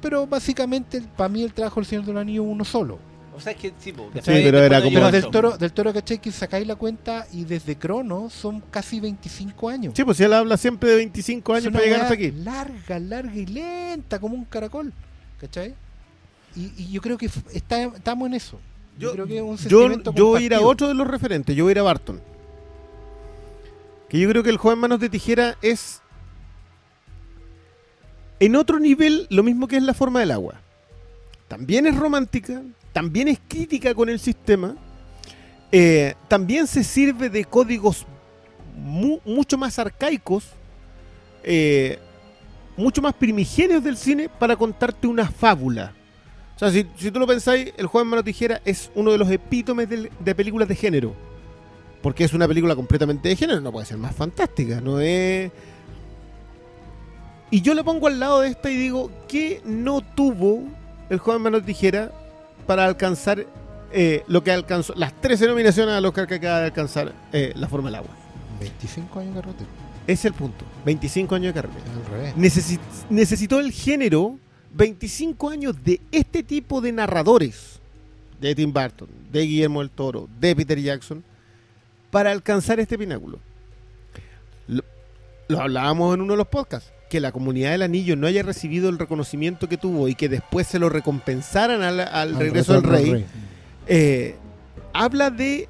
Pero 0.00 0.26
básicamente, 0.26 1.02
para 1.16 1.28
mí, 1.28 1.42
el 1.42 1.52
trabajo 1.52 1.80
del 1.80 1.86
Señor 1.86 2.04
del 2.06 2.16
Anillo 2.18 2.42
uno 2.44 2.64
solo. 2.64 2.98
O 3.34 3.40
sea, 3.40 3.52
es 3.52 3.58
que 3.58 3.72
sí, 3.78 3.92
po, 3.92 4.04
Sí, 4.08 4.10
después- 4.14 4.42
pero 4.42 4.58
era 4.58 4.82
como- 4.82 4.94
Pero 4.94 5.10
del 5.10 5.30
toro, 5.30 5.56
del 5.56 5.72
toro, 5.72 5.92
¿cachai? 5.94 6.18
Que 6.20 6.30
sacáis 6.32 6.66
la 6.66 6.74
cuenta 6.76 7.26
y 7.32 7.44
desde 7.44 7.76
Crono 7.76 8.28
son 8.28 8.60
casi 8.60 9.00
25 9.00 9.68
años. 9.68 9.94
Sí, 9.96 10.04
pues 10.04 10.16
si 10.16 10.24
él 10.24 10.32
habla 10.32 10.56
siempre 10.56 10.90
de 10.90 10.96
25 10.96 11.56
Es 11.56 11.62
años 11.62 11.72
para 11.72 11.84
llegar 11.84 12.00
hasta 12.02 12.14
aquí. 12.14 12.32
Larga, 12.32 12.98
larga 12.98 13.34
y 13.34 13.46
lenta, 13.46 14.18
como 14.18 14.34
un 14.34 14.44
caracol. 14.44 14.92
¿Cachai? 15.40 15.74
Y, 16.56 16.72
y 16.76 16.90
yo 16.90 17.00
creo 17.00 17.16
que 17.16 17.26
está- 17.52 17.82
estamos 17.84 18.26
en 18.26 18.34
eso. 18.34 18.58
Yo, 18.98 19.08
Yo, 19.08 19.12
creo 19.14 19.26
que 19.26 19.36
es 19.36 19.42
un 19.42 19.56
yo, 19.56 19.80
sentimiento 19.80 20.12
yo 20.14 20.26
voy 20.26 20.42
a 20.42 20.46
ir 20.46 20.54
a 20.54 20.60
otro 20.60 20.88
de 20.88 20.94
los 20.94 21.06
referentes, 21.06 21.54
yo 21.56 21.64
voy 21.64 21.70
a 21.70 21.72
ir 21.72 21.78
a 21.78 21.82
Barton. 21.82 22.20
Que 24.08 24.18
yo 24.18 24.28
creo 24.28 24.42
que 24.42 24.50
el 24.50 24.58
joven 24.58 24.78
Manos 24.80 24.98
de 25.00 25.08
Tijera 25.08 25.56
es 25.62 26.02
en 28.40 28.56
otro 28.56 28.78
nivel 28.78 29.26
lo 29.30 29.42
mismo 29.42 29.68
que 29.68 29.76
es 29.76 29.82
la 29.82 29.94
forma 29.94 30.20
del 30.20 30.32
agua. 30.32 30.54
También 31.48 31.86
es 31.86 31.96
romántica, 31.96 32.62
también 32.92 33.28
es 33.28 33.38
crítica 33.46 33.94
con 33.94 34.08
el 34.08 34.18
sistema, 34.18 34.74
eh, 35.72 36.14
también 36.28 36.66
se 36.66 36.82
sirve 36.84 37.30
de 37.30 37.44
códigos 37.44 38.06
mu- 38.76 39.20
mucho 39.24 39.56
más 39.56 39.78
arcaicos, 39.78 40.44
eh, 41.42 41.98
mucho 42.76 43.00
más 43.02 43.14
primigenios 43.14 43.82
del 43.84 43.96
cine 43.96 44.28
para 44.28 44.56
contarte 44.56 45.06
una 45.06 45.30
fábula. 45.30 45.92
O 46.56 46.58
sea, 46.58 46.70
si, 46.70 46.86
si 46.96 47.10
tú 47.10 47.18
lo 47.18 47.26
pensáis, 47.26 47.72
El 47.76 47.86
joven 47.86 48.06
mano 48.08 48.22
tijera 48.22 48.60
es 48.64 48.90
uno 48.94 49.12
de 49.12 49.18
los 49.18 49.30
epítomes 49.30 49.88
de 49.88 50.34
películas 50.34 50.68
de 50.68 50.74
género. 50.74 51.14
Porque 52.02 52.24
es 52.24 52.32
una 52.32 52.48
película 52.48 52.74
completamente 52.74 53.28
de 53.28 53.36
género, 53.36 53.60
no 53.60 53.72
puede 53.72 53.86
ser 53.86 53.98
más 53.98 54.14
fantástica, 54.14 54.80
no 54.80 55.00
es... 55.00 55.50
Y 57.50 57.60
yo 57.62 57.74
le 57.74 57.82
pongo 57.84 58.06
al 58.06 58.20
lado 58.20 58.40
de 58.40 58.48
esta 58.48 58.70
y 58.70 58.76
digo, 58.76 59.10
¿qué 59.28 59.60
no 59.64 60.00
tuvo 60.00 60.64
el 61.10 61.18
joven 61.18 61.42
mano 61.42 61.62
tijera 61.62 62.12
para 62.70 62.84
alcanzar 62.86 63.44
eh, 63.92 64.22
lo 64.28 64.44
que 64.44 64.52
alcanzó, 64.52 64.94
las 64.94 65.12
13 65.20 65.48
nominaciones 65.48 65.92
a 65.92 66.00
los 66.00 66.12
que 66.12 66.20
acaba 66.20 66.60
de 66.60 66.66
alcanzar 66.66 67.12
eh, 67.32 67.52
La 67.56 67.66
Forma 67.66 67.88
del 67.88 67.96
Agua? 67.96 68.10
25 68.60 69.18
años 69.18 69.34
garrote. 69.34 69.64
Ese 70.04 70.12
es 70.12 70.24
el 70.26 70.34
punto, 70.34 70.64
25 70.84 71.34
años 71.34 71.52
de. 71.52 71.58
Al 71.60 71.66
revés. 72.12 72.36
Necesi- 72.36 72.78
necesitó 73.08 73.58
el 73.58 73.72
género 73.72 74.38
25 74.72 75.50
años 75.50 75.82
de 75.82 76.00
este 76.12 76.44
tipo 76.44 76.80
de 76.80 76.92
narradores 76.92 77.80
de 78.40 78.54
Tim 78.54 78.72
Burton, 78.72 79.08
de 79.32 79.40
Guillermo 79.40 79.80
del 79.80 79.90
Toro, 79.90 80.28
de 80.38 80.54
Peter 80.54 80.78
Jackson 80.80 81.24
para 82.12 82.30
alcanzar 82.30 82.78
este 82.78 82.96
pináculo. 82.96 83.40
Lo, 84.68 84.84
lo 85.48 85.60
hablábamos 85.60 86.14
en 86.14 86.20
uno 86.20 86.34
de 86.34 86.36
los 86.38 86.46
podcasts, 86.46 86.92
que 87.10 87.20
la 87.20 87.32
comunidad 87.32 87.72
del 87.72 87.82
anillo 87.82 88.16
no 88.16 88.26
haya 88.26 88.42
recibido 88.42 88.88
el 88.88 88.98
reconocimiento 88.98 89.68
que 89.68 89.76
tuvo 89.76 90.08
y 90.08 90.14
que 90.14 90.28
después 90.28 90.66
se 90.68 90.78
lo 90.78 90.88
recompensaran 90.88 91.82
al, 91.82 92.00
al 92.00 92.08
Al 92.08 92.36
regreso 92.36 92.72
del 92.74 92.84
rey, 92.84 93.26
eh, 93.86 94.36
habla 94.94 95.30
de, 95.30 95.68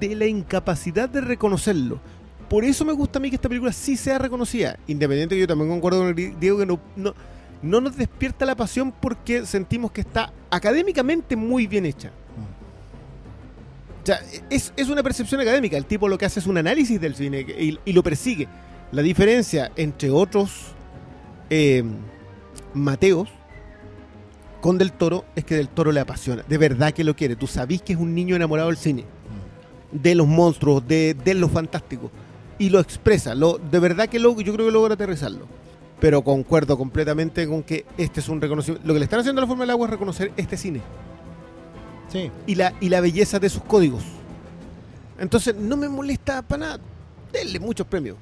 de 0.00 0.16
la 0.16 0.26
incapacidad 0.26 1.08
de 1.08 1.20
reconocerlo. 1.20 2.00
Por 2.48 2.64
eso 2.64 2.86
me 2.86 2.94
gusta 2.94 3.18
a 3.18 3.22
mí 3.22 3.28
que 3.28 3.36
esta 3.36 3.50
película 3.50 3.70
sí 3.70 3.96
sea 3.98 4.18
reconocida. 4.18 4.78
Independiente 4.86 5.34
que 5.34 5.42
yo 5.42 5.46
también 5.46 5.68
concuerdo 5.68 5.98
con 6.00 6.08
el 6.08 6.40
Diego 6.40 6.58
que 6.58 6.64
no, 6.64 6.80
no, 6.96 7.14
no 7.62 7.80
nos 7.82 7.94
despierta 7.94 8.46
la 8.46 8.56
pasión 8.56 8.90
porque 8.90 9.44
sentimos 9.44 9.92
que 9.92 10.00
está 10.00 10.32
académicamente 10.50 11.36
muy 11.36 11.66
bien 11.66 11.84
hecha. 11.84 12.10
O 14.02 14.06
sea, 14.06 14.20
es, 14.48 14.72
es 14.74 14.88
una 14.88 15.02
percepción 15.02 15.38
académica. 15.42 15.76
El 15.76 15.84
tipo 15.84 16.08
lo 16.08 16.16
que 16.16 16.24
hace 16.24 16.40
es 16.40 16.46
un 16.46 16.56
análisis 16.56 16.98
del 16.98 17.14
cine 17.14 17.40
y, 17.40 17.78
y 17.84 17.92
lo 17.92 18.02
persigue. 18.02 18.48
La 18.90 19.02
diferencia 19.02 19.70
entre 19.76 20.08
otros 20.08 20.74
eh, 21.50 21.84
Mateos 22.74 23.28
con 24.60 24.76
Del 24.78 24.92
Toro 24.92 25.24
es 25.36 25.44
que 25.44 25.54
Del 25.56 25.68
Toro 25.68 25.92
le 25.92 26.00
apasiona. 26.00 26.42
De 26.48 26.58
verdad 26.58 26.92
que 26.92 27.04
lo 27.04 27.14
quiere. 27.14 27.36
Tú 27.36 27.46
sabís 27.46 27.82
que 27.82 27.92
es 27.92 27.98
un 27.98 28.14
niño 28.14 28.34
enamorado 28.36 28.68
del 28.68 28.76
cine. 28.76 29.04
De 29.92 30.14
los 30.14 30.26
monstruos, 30.26 30.86
de, 30.86 31.14
de 31.14 31.34
lo 31.34 31.48
fantástico. 31.48 32.10
Y 32.58 32.70
lo 32.70 32.80
expresa. 32.80 33.34
Lo, 33.34 33.58
de 33.58 33.78
verdad 33.78 34.08
que 34.08 34.18
lo, 34.18 34.38
yo 34.40 34.52
creo 34.52 34.66
que 34.66 34.72
logra 34.72 34.94
aterrizarlo. 34.94 35.46
Pero 36.00 36.22
concuerdo 36.22 36.76
completamente 36.76 37.46
con 37.48 37.62
que 37.62 37.84
este 37.96 38.20
es 38.20 38.28
un 38.28 38.40
reconocimiento. 38.40 38.86
Lo 38.86 38.94
que 38.94 39.00
le 39.00 39.04
están 39.04 39.20
haciendo 39.20 39.40
a 39.40 39.42
la 39.42 39.48
forma 39.48 39.62
del 39.62 39.70
agua 39.70 39.86
es 39.86 39.90
reconocer 39.92 40.32
este 40.36 40.56
cine 40.56 40.80
Sí. 42.12 42.30
y 42.46 42.54
la, 42.54 42.72
y 42.80 42.88
la 42.88 43.00
belleza 43.00 43.38
de 43.38 43.48
sus 43.48 43.62
códigos. 43.62 44.02
Entonces, 45.18 45.54
no 45.54 45.76
me 45.76 45.88
molesta 45.88 46.42
para 46.42 46.60
nada. 46.60 46.80
Denle 47.32 47.58
muchos 47.60 47.86
premios. 47.86 48.16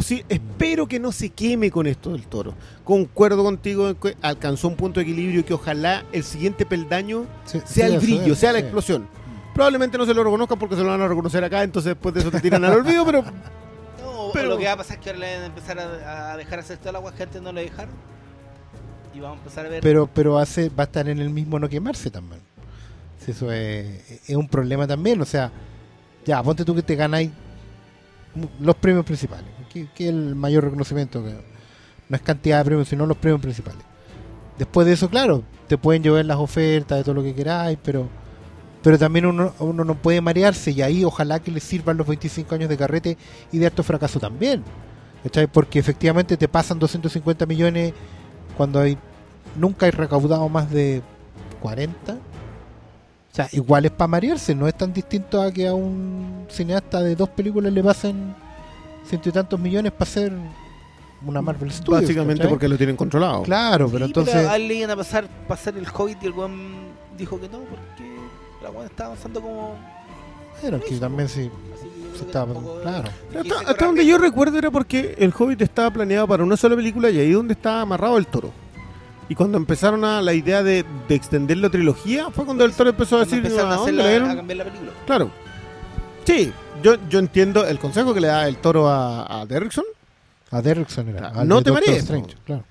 Espero 0.00 0.86
que 0.86 0.98
no 1.00 1.12
se 1.12 1.30
queme 1.30 1.70
con 1.70 1.86
esto 1.86 2.12
del 2.12 2.26
toro. 2.26 2.54
Concuerdo 2.84 3.42
contigo 3.42 3.88
en 3.88 3.94
que 3.96 4.16
alcanzó 4.22 4.68
un 4.68 4.76
punto 4.76 5.00
de 5.00 5.04
equilibrio 5.04 5.40
y 5.40 5.42
que 5.42 5.54
ojalá 5.54 6.04
el 6.12 6.22
siguiente 6.24 6.66
peldaño 6.66 7.24
Sí, 7.44 7.60
sea 7.64 7.88
sí, 7.88 7.94
el 7.94 8.00
brillo, 8.00 8.34
sea 8.34 8.52
la 8.52 8.58
sí. 8.58 8.64
explosión. 8.64 9.08
Probablemente 9.54 9.96
no 9.96 10.04
se 10.04 10.12
lo 10.12 10.22
reconozcan 10.22 10.58
porque 10.58 10.76
se 10.76 10.82
lo 10.82 10.88
van 10.88 11.00
a 11.00 11.08
reconocer 11.08 11.42
acá, 11.42 11.62
entonces 11.62 11.90
después 11.94 12.14
de 12.14 12.20
eso 12.20 12.30
te 12.30 12.40
tiran 12.40 12.64
al 12.64 12.72
olvido, 12.74 13.04
pero 13.06 13.22
No, 14.02 14.30
Pero- 14.32 14.48
lo 14.50 14.58
que 14.58 14.66
va 14.66 14.72
a 14.72 14.76
pasar 14.76 14.98
es 14.98 15.02
que 15.02 15.10
ahora 15.10 15.20
le 15.20 15.34
van 15.34 15.42
a 15.42 15.46
empezar 15.46 15.78
a, 15.78 16.32
a 16.32 16.36
dejar 16.36 16.58
hacer 16.58 16.76
toda 16.78 16.92
la 16.92 16.98
agua 16.98 17.14
que 17.14 17.22
antes 17.22 17.40
no 17.40 17.52
le 17.52 17.62
dejaron. 17.62 17.94
Y 19.14 19.20
vamos 19.20 19.38
a 19.38 19.40
empezar 19.40 19.64
a 19.66 19.68
ver. 19.70 19.80
Pero, 19.82 20.06
pero 20.12 20.36
hace, 20.38 20.68
va 20.68 20.82
a 20.82 20.86
estar 20.86 21.08
en 21.08 21.18
el 21.20 21.30
mismo 21.30 21.58
no 21.58 21.68
quemarse 21.70 22.10
también. 22.10 22.40
Si 23.24 23.30
eso 23.30 23.50
es, 23.50 24.20
es 24.28 24.36
un 24.36 24.46
problema 24.46 24.86
también. 24.86 25.20
O 25.22 25.24
sea, 25.24 25.50
ya, 26.26 26.42
ponte 26.42 26.64
tú 26.66 26.74
que 26.74 26.82
te 26.82 26.94
ganáis 26.96 27.30
los 28.60 28.74
premios 28.76 29.04
principales, 29.06 29.46
que, 29.94 30.04
es 30.04 30.10
el 30.10 30.34
mayor 30.34 30.64
reconocimiento. 30.64 31.22
No 32.08 32.16
es 32.16 32.22
cantidad 32.22 32.58
de 32.58 32.64
premios, 32.64 32.88
sino 32.88 33.06
los 33.06 33.16
premios 33.16 33.40
principales. 33.40 33.82
Después 34.58 34.86
de 34.86 34.94
eso, 34.94 35.10
claro, 35.10 35.42
te 35.68 35.76
pueden 35.76 36.02
llevar 36.02 36.24
las 36.24 36.38
ofertas 36.38 36.98
de 36.98 37.04
todo 37.04 37.14
lo 37.14 37.22
que 37.22 37.34
queráis, 37.34 37.78
pero 37.82 38.08
pero 38.82 38.98
también 38.98 39.26
uno, 39.26 39.52
uno 39.58 39.84
no 39.84 39.96
puede 39.96 40.20
marearse 40.20 40.70
y 40.70 40.80
ahí 40.80 41.04
ojalá 41.04 41.40
que 41.40 41.50
les 41.50 41.64
sirvan 41.64 41.96
los 41.96 42.06
25 42.06 42.54
años 42.54 42.68
de 42.68 42.76
carrete 42.76 43.18
y 43.50 43.58
de 43.58 43.66
harto 43.66 43.82
fracaso 43.82 44.20
también. 44.20 44.62
¿cachai? 45.24 45.48
Porque 45.48 45.80
efectivamente 45.80 46.36
te 46.36 46.46
pasan 46.46 46.78
250 46.78 47.46
millones 47.46 47.92
cuando 48.56 48.78
hay 48.78 48.96
nunca 49.56 49.86
hay 49.86 49.92
recaudado 49.92 50.48
más 50.48 50.70
de 50.70 51.02
40. 51.60 52.12
O 52.12 52.16
sea, 53.32 53.48
igual 53.50 53.86
es 53.86 53.90
para 53.90 54.06
marearse, 54.06 54.54
no 54.54 54.68
es 54.68 54.76
tan 54.76 54.92
distinto 54.92 55.42
a 55.42 55.50
que 55.50 55.66
a 55.66 55.74
un 55.74 56.46
cineasta 56.48 57.02
de 57.02 57.16
dos 57.16 57.28
películas 57.30 57.72
le 57.72 57.82
pasen 57.82 58.36
ciento 59.06 59.28
y 59.28 59.32
tantos 59.32 59.58
millones 59.58 59.92
para 59.92 60.10
hacer 60.10 60.32
una 61.24 61.42
Marvel 61.42 61.70
Studios. 61.70 62.02
Básicamente 62.02 62.40
¿cachai? 62.40 62.50
porque 62.50 62.68
lo 62.68 62.76
tienen 62.76 62.96
controlado. 62.96 63.42
Claro, 63.42 63.88
pero 63.90 64.06
Sí, 64.06 64.10
entonces... 64.10 64.34
a 64.46 64.56
él 64.56 64.68
le 64.68 64.74
iban 64.74 64.90
a 64.90 64.96
pasar, 64.96 65.28
pasar 65.48 65.76
el 65.76 65.86
Hobbit 65.92 66.22
y 66.22 66.26
el 66.26 66.32
weón 66.32 66.74
dijo 67.16 67.40
que 67.40 67.48
no, 67.48 67.60
porque 67.60 68.16
la 68.62 68.70
weón 68.70 68.86
estaba 68.86 69.10
avanzando 69.10 69.40
como. 69.40 69.76
Bueno, 70.60 70.80
que 70.80 70.96
también 70.96 71.28
sí, 71.28 71.50
que 72.14 72.24
estaba... 72.24 72.54
Claro. 72.82 73.10
Hasta, 73.66 73.84
donde 73.84 74.06
yo 74.06 74.16
recuerdo 74.16 74.56
era 74.56 74.70
porque 74.70 75.14
el 75.18 75.34
Hobbit 75.36 75.60
estaba 75.62 75.90
planeado 75.90 76.26
para 76.26 76.42
una 76.42 76.56
sola 76.56 76.74
película 76.74 77.10
y 77.10 77.18
ahí 77.18 77.32
donde 77.32 77.52
estaba 77.52 77.82
amarrado 77.82 78.16
el 78.16 78.26
toro. 78.26 78.52
Y 79.28 79.34
cuando 79.34 79.58
empezaron 79.58 80.04
a 80.04 80.22
la 80.22 80.32
idea 80.32 80.62
de, 80.62 80.84
de 81.08 81.14
extender 81.14 81.58
la 81.58 81.68
trilogía, 81.68 82.30
fue 82.30 82.44
cuando 82.44 82.64
el 82.64 82.72
toro 82.72 82.90
empezó 82.90 83.16
a 83.16 83.20
decir, 83.20 83.44
¿a 83.58 83.74
a, 83.74 83.86
dieron?". 83.86 84.30
a 84.30 84.36
cambiar 84.36 84.58
la 84.58 84.64
película. 84.64 84.92
Claro. 85.04 85.30
Sí, 86.24 86.52
yo, 86.82 86.96
yo 87.08 87.18
entiendo 87.18 87.66
el 87.66 87.78
consejo 87.78 88.12
que 88.14 88.20
le 88.20 88.28
da 88.28 88.46
el 88.48 88.56
toro 88.58 88.88
a, 88.88 89.40
a 89.42 89.46
Derrickson. 89.46 89.84
A 90.50 90.62
Derrickson 90.62 91.08
era. 91.08 91.18
Claro, 91.18 91.40
al 91.40 91.48
no 91.48 91.62
te 91.62 91.72
marees, 91.72 91.98
Strange, 91.98 92.34
claro. 92.44 92.64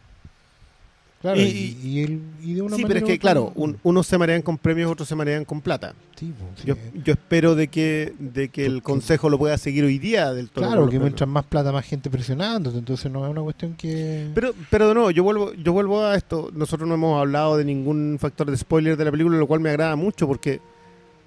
Claro, 1.22 1.40
Y- 1.42 1.44
y, 1.44 1.80
y, 1.88 2.04
él- 2.04 2.22
y 2.44 2.54
de 2.54 2.62
una 2.62 2.76
Sí, 2.76 2.84
pero 2.86 3.00
es 3.00 3.04
que, 3.06 3.18
claro, 3.18 3.52
un- 3.56 3.80
unos 3.82 4.06
se 4.06 4.16
marean 4.16 4.44
con 4.44 4.60
premios, 4.60 4.92
otros 4.92 5.08
se 5.08 5.16
marean 5.16 5.44
con 5.44 5.60
plata. 5.60 5.96
Sí, 6.16 6.28
po, 6.38 6.46
sí. 6.56 6.68
Yo, 6.68 6.76
yo 7.04 7.14
espero 7.14 7.56
de 7.56 7.68
que, 7.68 8.14
de 8.20 8.50
que 8.50 8.66
el 8.68 8.74
Porque- 8.74 8.84
consejo 8.84 9.30
lo 9.30 9.40
pueda 9.40 9.58
seguir 9.58 9.84
hoy 9.86 9.98
día 9.98 10.32
del 10.34 10.50
toro. 10.50 10.68
Claro, 10.68 10.72
con 10.74 10.80
los 10.82 10.90
que 10.92 10.98
premios. 10.98 11.12
mientras 11.14 11.28
más 11.28 11.46
plata, 11.46 11.72
más 11.72 11.84
gente 11.84 12.12
presionándote. 12.12 12.78
Entonces 12.78 13.12
no 13.12 13.26
es 13.26 13.32
una 13.32 13.42
cuestión 13.42 13.74
que. 13.74 14.30
Pero, 14.36 14.54
pero 14.70 14.88
de 14.90 14.94
nuevo, 14.94 15.10
yo 15.12 15.24
vuelvo, 15.24 15.52
yo 15.56 15.74
vuelvo 15.74 16.04
a 16.06 16.16
esto. 16.16 16.52
Nosotros 16.54 16.88
no 16.88 16.94
hemos 16.94 17.20
hablado 17.20 17.58
de 17.58 17.66
ningún 17.66 18.18
factor 18.20 18.52
de 18.52 18.56
spoiler 18.58 18.96
de 18.96 19.06
la 19.06 19.12
película, 19.12 19.36
lo 19.38 19.48
cual 19.48 19.62
me 19.62 19.70
agrada 19.72 19.96
mucho 19.96 20.28
porque, 20.28 20.62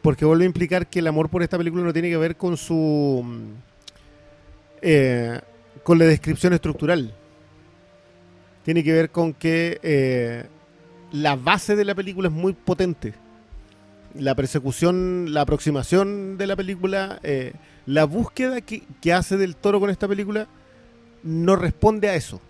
porque 0.03 0.25
vuelve 0.25 0.45
a 0.45 0.47
implicar 0.47 0.87
que 0.87 1.01
el 1.01 1.07
amor 1.07 1.29
por 1.29 1.43
esta 1.43 1.59
película 1.59 1.83
no 1.83 1.93
tiene 1.93 2.09
que 2.11 2.17
ver 2.17 2.37
con 2.37 2.57
su 2.57 3.23
mm, 3.25 3.69
eh, 4.83 5.41
con 5.83 5.99
la 5.99 6.05
descripción 6.05 6.53
estructural. 6.53 7.15
Tiene 8.65 8.85
que 8.85 8.93
ver 8.93 9.11
con 9.11 9.33
que 9.33 9.81
eh, 9.83 10.45
la 11.13 11.37
base 11.37 11.77
de 11.77 11.85
la 11.85 11.95
película 11.95 12.29
es 12.29 12.35
muy 12.35 12.53
potente. 12.53 13.15
La 14.15 14.35
persecución, 14.35 15.33
la 15.33 15.43
aproximación 15.43 16.37
de 16.39 16.47
la 16.47 16.57
película, 16.57 17.19
eh, 17.23 17.53
la 17.87 18.05
búsqueda 18.05 18.61
que, 18.61 18.83
que 19.01 19.13
hace 19.13 19.37
del 19.37 19.57
toro 19.57 19.81
con 19.81 19.91
esta 19.91 20.09
película 20.09 20.49
no 21.23 21.57
responde 21.57 22.09
a 22.09 22.15
eso. 22.15 22.41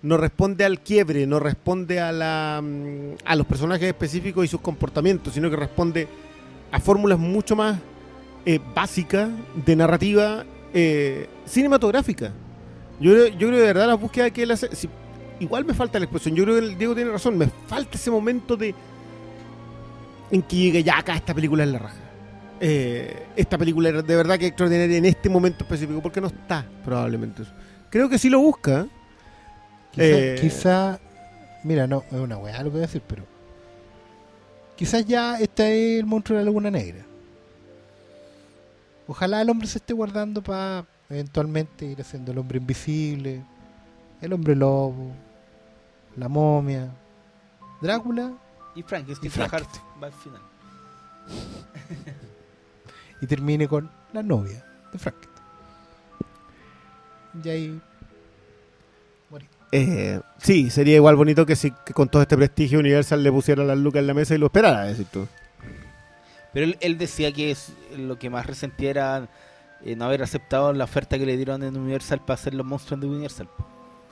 No 0.00 0.16
responde 0.16 0.64
al 0.64 0.80
quiebre, 0.80 1.26
no 1.26 1.40
responde 1.40 2.00
a, 2.00 2.12
la, 2.12 2.60
mm, 2.62 3.16
a 3.24 3.36
los 3.36 3.46
personajes 3.46 3.88
específicos 3.88 4.44
y 4.44 4.48
sus 4.48 4.60
comportamientos, 4.60 5.34
sino 5.34 5.50
que 5.50 5.56
responde 5.56 6.08
a 6.72 6.80
fórmulas 6.80 7.18
mucho 7.18 7.56
más 7.56 7.78
eh, 8.46 8.60
básicas 8.74 9.28
de 9.64 9.76
narrativa 9.76 10.44
eh, 10.74 11.28
cinematográfica. 11.46 12.32
Yo, 13.00 13.12
creo- 13.12 13.28
yo 13.28 13.48
creo 13.48 13.60
de 13.60 13.66
verdad 13.66 13.86
la 13.86 13.94
búsqueda 13.94 14.30
que 14.30 14.42
él 14.42 14.50
hace. 14.50 14.74
si- 14.74 14.88
igual 15.40 15.64
me 15.64 15.74
falta 15.74 15.98
la 15.98 16.04
expresión. 16.06 16.34
Yo 16.34 16.44
creo 16.44 16.58
que 16.58 16.66
el 16.66 16.78
Diego 16.78 16.94
tiene 16.94 17.10
razón. 17.10 17.36
Me 17.38 17.46
falta 17.66 17.96
ese 17.96 18.10
momento 18.10 18.56
de. 18.56 18.74
En 20.30 20.42
que 20.42 20.56
llegue 20.56 20.82
ya 20.82 20.98
acá 20.98 21.14
esta 21.14 21.32
película 21.34 21.64
es 21.64 21.70
la 21.70 21.78
raja. 21.78 21.96
Eh, 22.60 23.26
esta 23.36 23.56
película 23.56 23.90
de 23.92 24.16
verdad 24.16 24.36
que 24.38 24.46
es 24.46 24.50
extraordinaria 24.50 24.96
en 24.98 25.04
este 25.06 25.28
momento 25.30 25.64
específico. 25.64 26.00
Porque 26.02 26.20
no 26.20 26.26
está 26.26 26.66
probablemente 26.84 27.42
eso. 27.42 27.52
Creo 27.90 28.08
que 28.08 28.18
sí 28.18 28.28
lo 28.28 28.40
busca. 28.40 28.86
Quizá, 29.92 30.04
quizá- 30.40 31.00
mira, 31.64 31.86
no, 31.86 32.04
es 32.10 32.18
una 32.18 32.36
weá 32.36 32.58
lo 32.58 32.64
que 32.64 32.70
voy 32.70 32.78
a 32.80 32.86
decir, 32.86 33.02
pero 33.06 33.24
quizás 34.78 35.04
ya 35.04 35.40
este 35.40 35.96
es 35.96 36.00
el 36.00 36.06
monstruo 36.06 36.38
de 36.38 36.44
la 36.44 36.50
laguna 36.50 36.70
negra. 36.70 37.04
Ojalá 39.08 39.42
el 39.42 39.50
hombre 39.50 39.66
se 39.66 39.78
esté 39.78 39.92
guardando 39.92 40.40
para 40.40 40.86
eventualmente 41.10 41.84
ir 41.84 42.00
haciendo 42.00 42.30
el 42.30 42.38
hombre 42.38 42.58
invisible, 42.58 43.42
el 44.20 44.32
hombre 44.32 44.54
lobo, 44.54 45.10
la 46.16 46.28
momia, 46.28 46.90
Drácula 47.80 48.32
Y 48.74 48.82
Frankenstein 48.82 49.26
Y 49.26 49.34
Frankenstein. 49.34 49.82
trabajar 49.82 50.02
va 50.02 50.06
al 50.06 50.12
final. 50.12 50.42
y 53.20 53.26
termine 53.26 53.66
con 53.66 53.90
la 54.12 54.22
novia 54.22 54.64
de 54.92 54.98
Frankenstein. 54.98 55.46
Y 57.42 57.48
ahí. 57.48 57.80
Eh, 59.72 60.20
sí, 60.38 60.70
sería 60.70 60.96
igual 60.96 61.16
bonito 61.16 61.44
que 61.44 61.54
si 61.56 61.70
que 61.84 61.92
con 61.92 62.08
todo 62.08 62.22
este 62.22 62.36
prestigio 62.36 62.78
Universal 62.78 63.22
le 63.22 63.30
pusiera 63.30 63.64
las 63.64 63.76
lucas 63.78 64.00
en 64.00 64.06
la 64.06 64.14
mesa 64.14 64.34
y 64.34 64.38
lo 64.38 64.46
esperara, 64.46 64.84
decir 64.84 65.06
tú. 65.12 65.26
Pero 66.52 66.64
él, 66.64 66.76
él 66.80 66.96
decía 66.96 67.32
que 67.32 67.50
es, 67.50 67.72
lo 67.96 68.18
que 68.18 68.30
más 68.30 68.46
resentía 68.46 68.90
era 68.90 69.28
eh, 69.84 69.94
no 69.96 70.06
haber 70.06 70.22
aceptado 70.22 70.72
la 70.72 70.84
oferta 70.84 71.18
que 71.18 71.26
le 71.26 71.36
dieron 71.36 71.62
en 71.62 71.76
Universal 71.76 72.20
para 72.20 72.34
hacer 72.34 72.54
los 72.54 72.64
monstruos 72.64 73.00
de 73.00 73.06
Universal. 73.06 73.48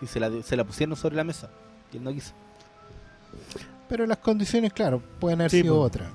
Y 0.03 0.07
se 0.07 0.21
la, 0.21 0.31
se 0.43 0.57
la 0.57 0.65
pusieron 0.65 0.95
sobre 0.97 1.17
la 1.17 1.25
mesa. 1.25 1.49
Y 1.93 1.97
él 1.97 2.05
no 2.05 2.13
quiso. 2.13 2.35
Pero 3.89 4.07
las 4.07 4.19
condiciones, 4.19 4.73
claro, 4.73 5.01
pueden 5.19 5.41
haber 5.41 5.51
Sí, 5.51 5.63
sido 5.63 5.77
po. 5.77 5.81
otras. 5.83 6.09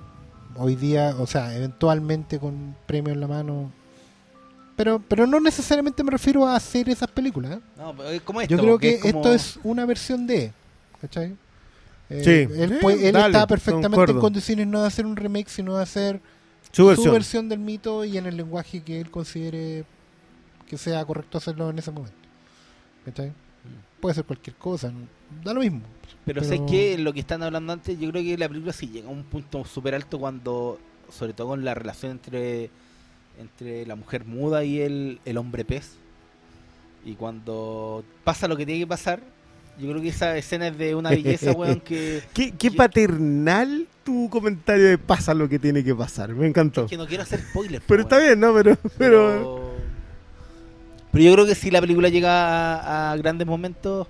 Hoy 0.55 0.75
día, 0.75 1.15
o 1.17 1.25
sea, 1.25 1.55
eventualmente 1.55 2.37
con 2.37 2.75
premio 2.85 3.13
en 3.13 3.19
la 3.21 3.27
mano. 3.27 3.71
Pero, 4.81 4.99
pero 5.07 5.27
no 5.27 5.39
necesariamente 5.39 6.03
me 6.03 6.09
refiero 6.09 6.43
a 6.47 6.55
hacer 6.55 6.89
esas 6.89 7.07
películas. 7.11 7.51
¿eh? 7.51 7.59
No, 7.77 7.95
pero 7.95 8.09
es 8.09 8.21
como 8.23 8.39
Yo 8.41 8.45
esto, 8.55 8.57
creo 8.57 8.79
que 8.79 8.89
es 8.95 9.01
como- 9.01 9.17
esto 9.19 9.31
es 9.35 9.59
una 9.61 9.85
versión 9.85 10.25
de. 10.25 10.51
¿Cachai? 10.99 11.35
Eh, 12.09 12.21
Sí. 12.23 12.53
Él, 12.59 12.79
dale, 13.13 13.27
está 13.27 13.45
perfectamente 13.45 14.11
en 14.11 14.19
condiciones 14.19 14.65
no 14.65 14.81
de 14.81 14.87
hacer 14.87 15.05
un 15.05 15.15
remake, 15.15 15.49
sino 15.49 15.77
de 15.77 15.83
hacer 15.83 16.19
Su 16.71 16.95
su 16.95 17.11
versión. 17.11 17.47
del 17.47 17.59
mito 17.59 18.03
y 18.05 18.17
en 18.17 18.25
el 18.25 18.35
lenguaje 18.37 18.81
que 18.81 18.99
él 18.99 19.11
considere 19.11 19.85
que 20.65 20.79
sea 20.79 21.05
correcto 21.05 21.37
hacerlo 21.37 21.69
en 21.69 21.77
ese 21.77 21.91
momento. 21.91 22.17
¿Cachai? 23.05 23.33
Puede 23.99 24.15
ser 24.15 24.23
cualquier 24.25 24.55
cosa, 24.55 24.89
no- 24.89 25.07
da 25.43 25.53
lo 25.53 25.59
mismo. 25.59 25.81
Pero, 26.25 26.43
sé 26.43 26.59
que 26.65 26.97
lo 26.97 27.13
que 27.13 27.19
están 27.19 27.43
hablando 27.43 27.71
antes, 27.71 27.99
yo 27.99 28.09
creo 28.09 28.23
que 28.23 28.35
la 28.35 28.47
película 28.47 28.73
sí 28.73 28.87
llega 28.87 29.07
a 29.09 29.11
un 29.11 29.21
punto 29.25 29.63
súper 29.63 29.93
alto 29.93 30.17
cuando, 30.17 30.79
sobre 31.11 31.33
todo 31.33 31.49
con 31.49 31.63
la 31.63 31.75
relación 31.75 32.13
entre, 32.13 32.71
entre 33.39 33.85
la 33.85 33.95
mujer 33.95 34.25
muda 34.25 34.63
y 34.63 34.79
el, 34.81 35.19
el 35.25 35.37
hombre 35.37 35.65
pez. 35.65 35.93
Y 37.05 37.13
cuando 37.15 38.03
pasa 38.23 38.47
lo 38.47 38.55
que 38.57 38.65
tiene 38.65 38.81
que 38.81 38.87
pasar, 38.87 39.21
yo 39.79 39.89
creo 39.89 40.01
que 40.01 40.09
esa 40.09 40.37
escena 40.37 40.67
es 40.67 40.77
de 40.77 40.93
una 40.93 41.09
belleza, 41.09 41.51
weón, 41.57 41.79
que, 41.79 42.21
¿Qué, 42.33 42.51
qué 42.51 42.69
Yo- 42.69 42.75
paternal 42.75 43.87
tu 44.03 44.29
comentario 44.29 44.85
de 44.85 44.97
pasa 44.97 45.33
lo 45.33 45.47
que 45.49 45.57
tiene 45.59 45.83
que 45.83 45.95
pasar. 45.95 46.29
Me 46.29 46.47
encantó. 46.47 46.85
que 46.87 46.97
no 46.97 47.07
quiero 47.07 47.23
hacer 47.23 47.39
spoilers. 47.41 47.83
Pero 47.87 48.03
po, 48.03 48.07
está 48.07 48.17
weón. 48.17 48.27
bien, 48.27 48.39
¿no? 48.39 48.53
Pero, 48.53 48.75
pero 48.75 48.91
Pero, 48.97 49.71
pero 51.11 51.23
yo 51.23 51.33
creo 51.33 51.45
que 51.45 51.55
si 51.55 51.71
la 51.71 51.81
película 51.81 52.09
llega 52.09 52.75
a, 52.79 53.11
a 53.11 53.17
grandes 53.17 53.47
momentos, 53.47 54.07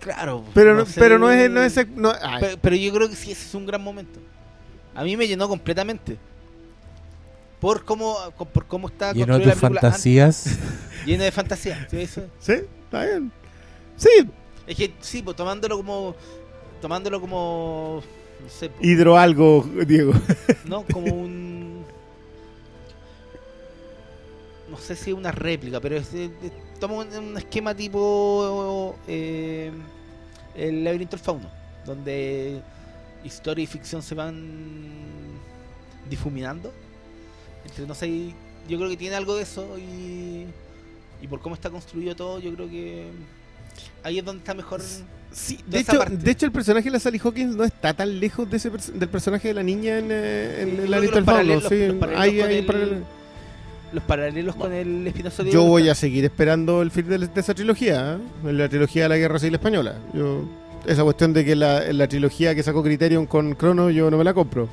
claro. 0.00 0.44
pero, 0.54 0.74
no, 0.74 0.86
sé. 0.86 1.00
pero 1.00 1.18
no 1.18 1.30
es 1.30 1.50
no 1.50 1.62
es 1.62 1.88
no- 1.96 2.12
Pero, 2.62 2.76
yo 2.76 2.92
creo 2.92 3.08
que 3.08 3.16
sí, 3.16 3.32
ese 3.32 3.46
es 3.46 3.54
un 3.54 3.66
gran 3.66 3.82
momento. 3.82 4.20
A 4.94 5.02
mí 5.04 5.16
me 5.16 5.26
llenó 5.26 5.48
completamente. 5.48 6.16
Por 7.60 7.84
cómo, 7.84 8.16
por 8.52 8.66
cómo 8.66 8.88
está 8.88 9.12
Lleno 9.12 9.26
construida 9.26 9.52
tus 9.54 9.62
la 9.62 9.68
película. 9.68 9.80
fantasías. 9.80 10.58
Lleno 11.04 11.24
de 11.24 11.32
fantasía. 11.32 11.88
¿sí? 12.38 12.52
Está 12.52 13.04
bien. 13.04 13.32
Sí, 13.96 14.10
Es 14.66 14.76
que 14.76 14.94
sí, 15.00 15.22
pues 15.22 15.36
tomándolo 15.36 15.76
como. 15.76 16.14
Tomándolo 16.80 17.20
como. 17.20 18.02
No 18.40 18.48
sé, 18.48 18.68
po, 18.70 18.76
hidro 18.80 19.18
algo, 19.18 19.68
Diego. 19.86 20.12
¿no? 20.66 20.84
Como 20.84 21.12
un. 21.12 21.84
No 24.70 24.76
sé 24.78 24.94
si 24.94 25.10
es 25.10 25.16
una 25.16 25.32
réplica, 25.32 25.80
pero 25.80 25.96
es, 25.96 26.12
es- 26.14 26.30
es- 26.42 26.52
toma 26.78 26.94
un, 26.94 27.08
un 27.16 27.36
esquema 27.38 27.74
tipo. 27.74 28.96
eh, 29.08 29.72
el 30.54 30.84
laberinto 30.84 31.16
del 31.16 31.24
fauno, 31.24 31.50
donde 31.86 32.60
historia 33.24 33.62
y 33.64 33.66
ficción 33.66 34.02
se 34.02 34.14
van 34.14 35.30
difuminando. 36.08 36.72
No 37.86 37.94
sé, 37.94 38.32
yo 38.68 38.78
creo 38.78 38.88
que 38.90 38.96
tiene 38.96 39.16
algo 39.16 39.36
de 39.36 39.42
eso 39.42 39.76
y. 39.78 40.46
Y 41.20 41.26
por 41.28 41.40
cómo 41.40 41.54
está 41.56 41.68
construido 41.70 42.14
todo, 42.14 42.38
yo 42.40 42.52
creo 42.54 42.68
que. 42.68 43.06
Ahí 44.02 44.18
es 44.18 44.24
donde 44.24 44.38
está 44.40 44.54
mejor. 44.54 44.80
Sí, 45.30 45.58
de 45.66 45.80
hecho, 45.80 45.98
parte. 45.98 46.16
de 46.16 46.30
hecho 46.30 46.46
el 46.46 46.52
personaje 46.52 46.84
de 46.86 46.90
la 46.92 47.00
Sally 47.00 47.18
Hawkins 47.22 47.54
no 47.54 47.64
está 47.64 47.92
tan 47.92 48.18
lejos 48.18 48.48
de 48.50 48.56
ese 48.56 48.72
pers- 48.72 48.92
del 48.92 49.08
personaje 49.08 49.48
de 49.48 49.54
la 49.54 49.62
niña 49.62 49.98
en, 49.98 50.08
eh, 50.10 50.62
en 50.62 50.82
Sí, 50.82 50.88
Laberinto 50.88 51.12
que 51.12 51.16
del 51.16 51.24
Fauno. 51.24 51.68
Sí, 51.68 51.86
los 51.86 51.96
paralelos 51.96 52.46
hay, 52.48 52.58
el- 52.58 53.04
los 53.92 54.04
paralelos 54.04 54.54
con 54.56 54.72
el 54.72 55.06
Espinosa 55.06 55.42
Yo 55.44 55.64
voy 55.64 55.88
a 55.88 55.94
seguir 55.94 56.24
esperando 56.24 56.82
el 56.82 56.90
fin 56.90 57.08
de, 57.08 57.18
de 57.18 57.40
esa 57.40 57.54
trilogía, 57.54 58.18
¿eh? 58.44 58.52
la 58.52 58.68
trilogía 58.68 59.04
de 59.04 59.08
la 59.10 59.16
Guerra 59.16 59.38
Civil 59.38 59.54
Española. 59.54 59.96
Yo, 60.14 60.44
esa 60.86 61.04
cuestión 61.04 61.32
de 61.32 61.44
que 61.44 61.54
la, 61.56 61.92
la 61.92 62.06
trilogía 62.08 62.54
que 62.54 62.62
sacó 62.62 62.82
Criterion 62.82 63.26
con 63.26 63.54
Crono, 63.54 63.90
yo 63.90 64.10
no 64.10 64.16
me 64.18 64.24
la 64.24 64.32
compro. 64.34 64.68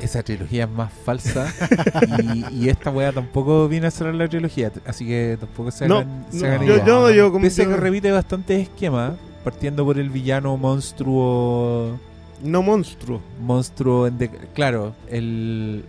Esa 0.00 0.22
trilogía 0.22 0.64
es 0.64 0.70
más 0.70 0.92
falsa 0.92 1.52
y, 2.52 2.64
y 2.64 2.68
esta 2.68 2.90
weá 2.90 3.12
tampoco 3.12 3.66
viene 3.68 3.88
a 3.88 3.90
cerrar 3.90 4.14
la 4.14 4.28
trilogía, 4.28 4.70
así 4.86 5.04
que 5.06 5.36
tampoco 5.40 5.70
se 5.70 5.88
No, 5.88 5.98
hagan, 5.98 6.26
se 6.30 6.46
no, 6.58 6.62
yo- 6.64 7.10
yo- 7.10 7.32
como- 7.32 7.42
Pese 7.44 7.64
yo- 7.64 7.70
que 7.70 7.76
repite 7.76 8.10
bastantes 8.12 8.62
esquemas, 8.68 9.14
partiendo 9.42 9.84
por 9.84 9.98
el 9.98 10.10
villano 10.10 10.56
monstruo 10.56 11.98
No 12.44 12.62
monstruo, 12.62 13.20
monstruo 13.40 14.06
en 14.06 14.18
de- 14.18 14.30
claro, 14.54 14.94
el 15.08 15.84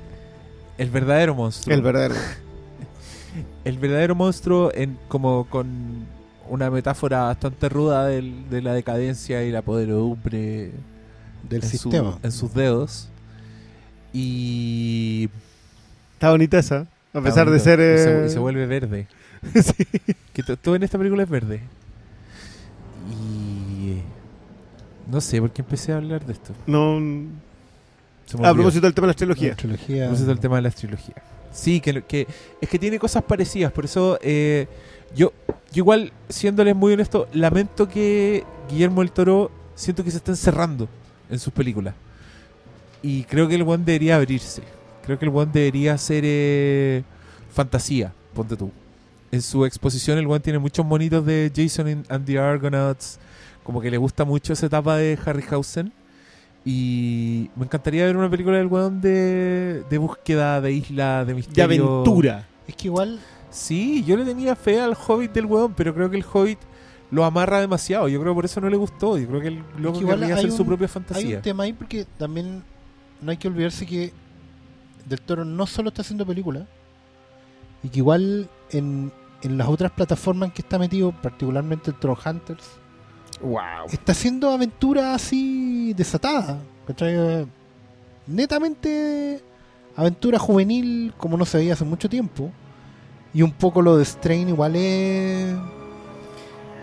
el 0.79 0.89
verdadero 0.89 1.35
monstruo. 1.35 1.75
el 1.75 1.81
verdadero. 1.81 2.15
el 3.65 3.77
verdadero 3.77 4.15
monstruo 4.15 4.71
en 4.73 4.97
como 5.07 5.45
con 5.49 5.67
una 6.49 6.71
metáfora 6.71 7.23
bastante 7.25 7.69
ruda 7.69 8.07
del- 8.07 8.49
de 8.49 8.61
la 8.63 8.73
decadencia 8.73 9.43
y 9.43 9.51
la 9.51 9.61
podredumbre 9.61 10.71
Del 11.47 11.61
en, 11.63 11.69
su- 11.69 11.77
sistema. 11.77 12.17
en 12.23 12.31
sus 12.31 12.53
dedos. 12.55 13.09
Y 14.13 15.29
Está 16.13 16.31
bonita 16.31 16.59
esa, 16.59 16.87
a 17.13 17.21
pesar 17.21 17.49
de 17.49 17.59
ser... 17.59 17.79
Y 17.79 17.97
se, 18.03 18.23
eh, 18.23 18.25
y 18.27 18.29
se 18.29 18.39
vuelve 18.39 18.65
verde. 18.65 19.07
sí. 19.53 19.85
Que 20.33 20.43
to- 20.43 20.57
todo 20.57 20.75
en 20.75 20.83
esta 20.83 20.97
película 20.97 21.23
es 21.23 21.29
verde. 21.29 21.61
Y. 23.09 23.99
No 25.09 25.21
sé 25.21 25.39
por 25.39 25.51
qué 25.51 25.61
empecé 25.61 25.93
a 25.93 25.97
hablar 25.97 26.25
de 26.25 26.33
esto. 26.33 26.53
No, 26.67 26.99
me 26.99 27.27
a 28.47 28.53
propósito 28.53 28.85
del 28.85 28.93
tema 28.93 29.07
de 29.07 29.09
las 29.09 29.15
trilogías. 29.15 29.51
La 29.51 29.55
trilogía. 29.57 30.03
A 30.03 30.07
propósito 30.07 30.29
del 30.29 30.39
tema 30.39 30.55
de 30.57 30.61
las 30.61 30.75
trilogías. 30.75 31.17
Sí, 31.51 31.79
que, 31.81 32.03
que 32.03 32.27
es 32.61 32.69
que 32.69 32.77
tiene 32.77 32.99
cosas 32.99 33.23
parecidas. 33.23 33.71
Por 33.71 33.85
eso 33.85 34.19
eh, 34.21 34.67
yo, 35.15 35.33
yo 35.71 35.81
igual, 35.81 36.11
siéndoles 36.27 36.75
muy 36.75 36.93
honesto, 36.93 37.27
lamento 37.33 37.89
que 37.89 38.43
Guillermo 38.69 39.01
el 39.01 39.11
Toro 39.11 39.49
siento 39.73 40.03
que 40.03 40.11
se 40.11 40.17
está 40.17 40.31
encerrando 40.31 40.87
en 41.29 41.39
sus 41.39 41.51
películas. 41.53 41.95
Y 43.01 43.23
creo 43.23 43.47
que 43.47 43.55
el 43.55 43.61
one 43.63 43.83
debería 43.85 44.15
abrirse. 44.17 44.61
Creo 45.05 45.17
que 45.17 45.25
el 45.25 45.31
one 45.33 45.51
debería 45.51 45.97
ser 45.97 46.23
eh, 46.25 47.03
fantasía, 47.51 48.13
ponte 48.33 48.55
tú. 48.55 48.71
En 49.31 49.41
su 49.41 49.65
exposición 49.65 50.17
el 50.17 50.27
one 50.27 50.39
tiene 50.39 50.59
muchos 50.59 50.85
monitos 50.85 51.25
de 51.25 51.51
Jason 51.55 52.03
and 52.09 52.25
the 52.25 52.37
Argonauts. 52.39 53.19
Como 53.63 53.79
que 53.81 53.91
le 53.91 53.97
gusta 53.97 54.25
mucho 54.25 54.53
esa 54.53 54.65
etapa 54.65 54.97
de 54.97 55.17
Harryhausen. 55.23 55.93
Y 56.65 57.49
me 57.55 57.65
encantaría 57.65 58.05
ver 58.05 58.17
una 58.17 58.29
película 58.29 58.57
del 58.57 58.67
weón 58.67 58.99
de, 59.01 59.83
de 59.89 59.97
búsqueda, 59.97 60.59
de 60.61 60.71
isla, 60.73 61.19
de 61.19 61.25
De 61.25 61.33
misterio. 61.35 61.63
aventura. 61.63 62.47
Es 62.67 62.75
que 62.75 62.87
igual. 62.87 63.19
Sí, 63.49 64.03
yo 64.05 64.15
le 64.17 64.25
tenía 64.25 64.55
fe 64.55 64.79
al 64.79 64.93
Hobbit 64.95 65.31
del 65.31 65.45
weón, 65.45 65.73
pero 65.73 65.93
creo 65.95 66.09
que 66.09 66.17
el 66.17 66.25
Hobbit 66.31 66.59
lo 67.11 67.23
amarra 67.25 67.59
demasiado. 67.61 68.07
Yo 68.09 68.19
creo 68.19 68.33
que 68.33 68.35
por 68.35 68.45
eso 68.45 68.61
no 68.61 68.69
le 68.69 68.77
gustó. 68.77 69.17
Yo 69.17 69.27
creo 69.27 69.41
que 69.41 69.47
el 69.47 69.63
loco 69.79 69.99
que 69.99 70.11
hay 70.11 70.31
hacer 70.31 70.51
su 70.51 70.65
propia 70.65 70.85
Hay 70.85 70.89
fantasía. 70.93 71.37
un 71.37 71.41
tema 71.41 71.63
ahí 71.63 71.73
porque 71.73 72.05
también 72.17 72.61
no 73.21 73.31
hay 73.31 73.37
que 73.37 73.47
olvidarse 73.47 73.85
que 73.85 74.13
Del 75.05 75.21
Toro 75.21 75.45
no 75.45 75.65
solo 75.67 75.89
está 75.89 76.01
haciendo 76.01 76.25
películas, 76.25 76.63
y 77.83 77.89
que 77.89 77.99
igual 77.99 78.49
en, 78.71 79.11
en 79.41 79.57
las 79.57 79.67
otras 79.67 79.91
plataformas 79.91 80.47
en 80.49 80.53
que 80.53 80.61
está 80.61 80.77
metido, 80.77 81.11
particularmente 81.11 81.91
el 81.91 81.97
Trollhunters, 81.97 82.63
Wow. 83.41 83.87
está 83.89 84.11
haciendo 84.11 84.49
aventuras 84.49 85.15
así 85.15 85.93
desatadas. 85.93 86.57
¿cachai? 86.85 87.47
Netamente 88.27 89.41
aventura 89.95 90.37
juvenil 90.39 91.13
como 91.17 91.37
no 91.37 91.45
se 91.45 91.57
veía 91.59 91.73
hace 91.73 91.85
mucho 91.85 92.09
tiempo. 92.09 92.51
Y 93.33 93.41
un 93.41 93.51
poco 93.51 93.81
lo 93.81 93.95
de 93.97 94.03
Strain 94.05 94.49
igual 94.49 94.75
es... 94.75 95.55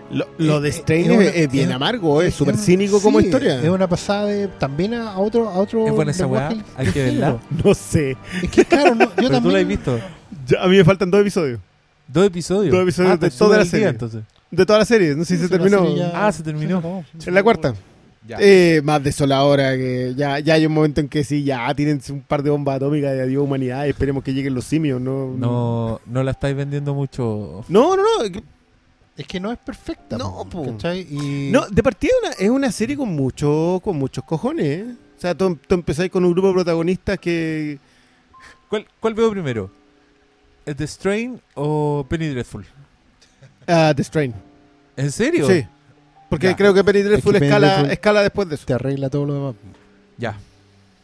Lo, 0.09 0.25
lo 0.37 0.61
de 0.61 0.69
Eh, 0.69 0.73
Strain 0.73 1.05
es 1.05 1.09
es, 1.11 1.17
una- 1.17 1.25
es 1.29 1.51
bien 1.51 1.69
es- 1.69 1.75
amargo, 1.75 2.21
es 2.21 2.33
súper 2.33 2.55
cínico 2.57 3.01
como 3.01 3.19
sí, 3.19 3.25
historia. 3.25 3.61
Es 3.61 3.69
una 3.69 3.87
pasada 3.89 4.25
de, 4.27 4.47
también 4.47 4.93
a 4.93 5.17
otro, 5.17 5.49
a 5.49 5.57
otro 5.57 5.85
Es 5.85 5.91
buena 5.93 6.11
esa 6.11 6.25
weá, 6.27 6.53
hay 6.77 6.87
que 6.87 7.03
verla. 7.03 7.37
No 7.63 7.73
sé. 7.73 8.15
Es 8.41 8.49
que 8.49 8.63
claro, 8.65 8.95
no, 8.95 9.05
yo 9.05 9.11
Pero 9.15 9.27
tú 9.27 9.33
también... 9.33 9.53
la 9.53 9.59
has 9.61 9.67
visto. 9.67 9.99
Ya, 10.47 10.63
a 10.63 10.67
mí 10.67 10.77
me 10.77 10.85
faltan 10.85 11.11
dos 11.11 11.19
episodios. 11.21 11.59
Dos 12.07 12.25
episodios. 12.25 12.71
Dos 12.73 12.83
episodios 12.83 13.13
Ah, 13.13 13.17
de 13.17 13.29
toda 13.31 13.57
la 13.57 13.63
día, 13.63 13.71
serie. 13.71 13.87
entonces. 13.89 14.21
De 14.49 14.65
toda 14.65 14.79
la 14.79 14.85
serie, 14.85 15.13
no 15.13 15.25
sé 15.25 15.35
si 15.35 15.41
Sí, 15.43 15.47
se 15.49 15.57
la 15.57 15.63
terminó. 15.63 15.93
ya- 15.95 16.11
Ah, 16.27 16.31
se 16.31 16.41
terminó. 16.41 16.77
acabó. 16.77 17.03
En 17.25 17.33
la 17.33 17.43
cuarta. 17.43 17.73
Ya. 18.25 18.37
Eh, 18.41 18.81
más 18.83 19.01
desoladora 19.03 19.75
que 19.77 20.13
ya, 20.15 20.39
ya 20.39 20.53
hay 20.55 20.65
un 20.65 20.73
momento 20.73 20.99
en 21.01 21.07
que 21.07 21.23
sí, 21.23 21.43
ya 21.43 21.73
tienen 21.73 22.01
un 22.09 22.21
par 22.21 22.43
de 22.43 22.49
bombas 22.49 22.75
atómicas 22.77 23.13
de 23.13 23.21
adiós 23.21 23.41
humanidad 23.43 23.85
y 23.85 23.89
esperemos 23.89 24.21
que 24.23 24.33
lleguen 24.33 24.53
los 24.53 24.65
simios, 24.65 24.99
no. 25.01 25.33
no, 25.37 26.01
no 26.05 26.23
la 26.23 26.31
estáis 26.31 26.53
vendiendo 26.55 26.93
mucho. 26.93 27.63
No, 27.69 27.95
no, 27.95 28.03
no. 28.03 28.41
Es 29.17 29.25
que 29.25 29.39
no 29.39 29.51
es 29.51 29.57
perfecta. 29.57 30.17
No, 30.17 30.47
po, 30.49 30.63
po. 30.63 30.71
¿cachai? 30.73 31.01
Y 31.09 31.49
No, 31.51 31.67
de 31.67 31.81
partida 31.83 32.11
es 32.13 32.27
una, 32.27 32.45
es 32.45 32.49
una 32.51 32.71
serie 32.71 32.95
con 32.95 33.09
mucho, 33.09 33.81
con 33.83 33.97
muchos 33.97 34.23
cojones. 34.23 34.65
¿eh? 34.67 34.85
O 35.17 35.19
sea, 35.19 35.33
tú, 35.35 35.57
tú 35.67 35.73
empezáis 35.75 36.11
con 36.11 36.23
un 36.23 36.31
grupo 36.33 36.49
de 36.49 36.53
protagonistas 36.53 37.17
que. 37.17 37.79
¿Cuál, 38.69 38.85
cuál 38.99 39.13
veo 39.15 39.31
primero? 39.31 39.71
¿El 40.65 40.75
The 40.75 40.85
Strain 40.85 41.41
o 41.55 42.05
Penny 42.07 42.27
Dreadful? 42.27 42.65
Ah, 43.65 43.93
The 43.95 44.03
Strain. 44.03 44.33
¿En 44.95 45.11
serio? 45.11 45.47
Sí. 45.49 45.65
Porque 46.29 46.47
Ya. 46.47 46.55
creo 46.55 46.73
que 46.73 46.83
Penny 46.83 47.01
Dreadful 47.01 47.35
escala, 47.37 47.83
Dreadful- 47.83 47.91
escala 47.91 48.21
después 48.21 48.49
de 48.49 48.55
eso. 48.55 48.65
te 48.65 48.73
arregla 48.73 49.09
todo 49.09 49.25
lo 49.25 49.33
demás. 49.33 49.55
Ya. 50.17 50.37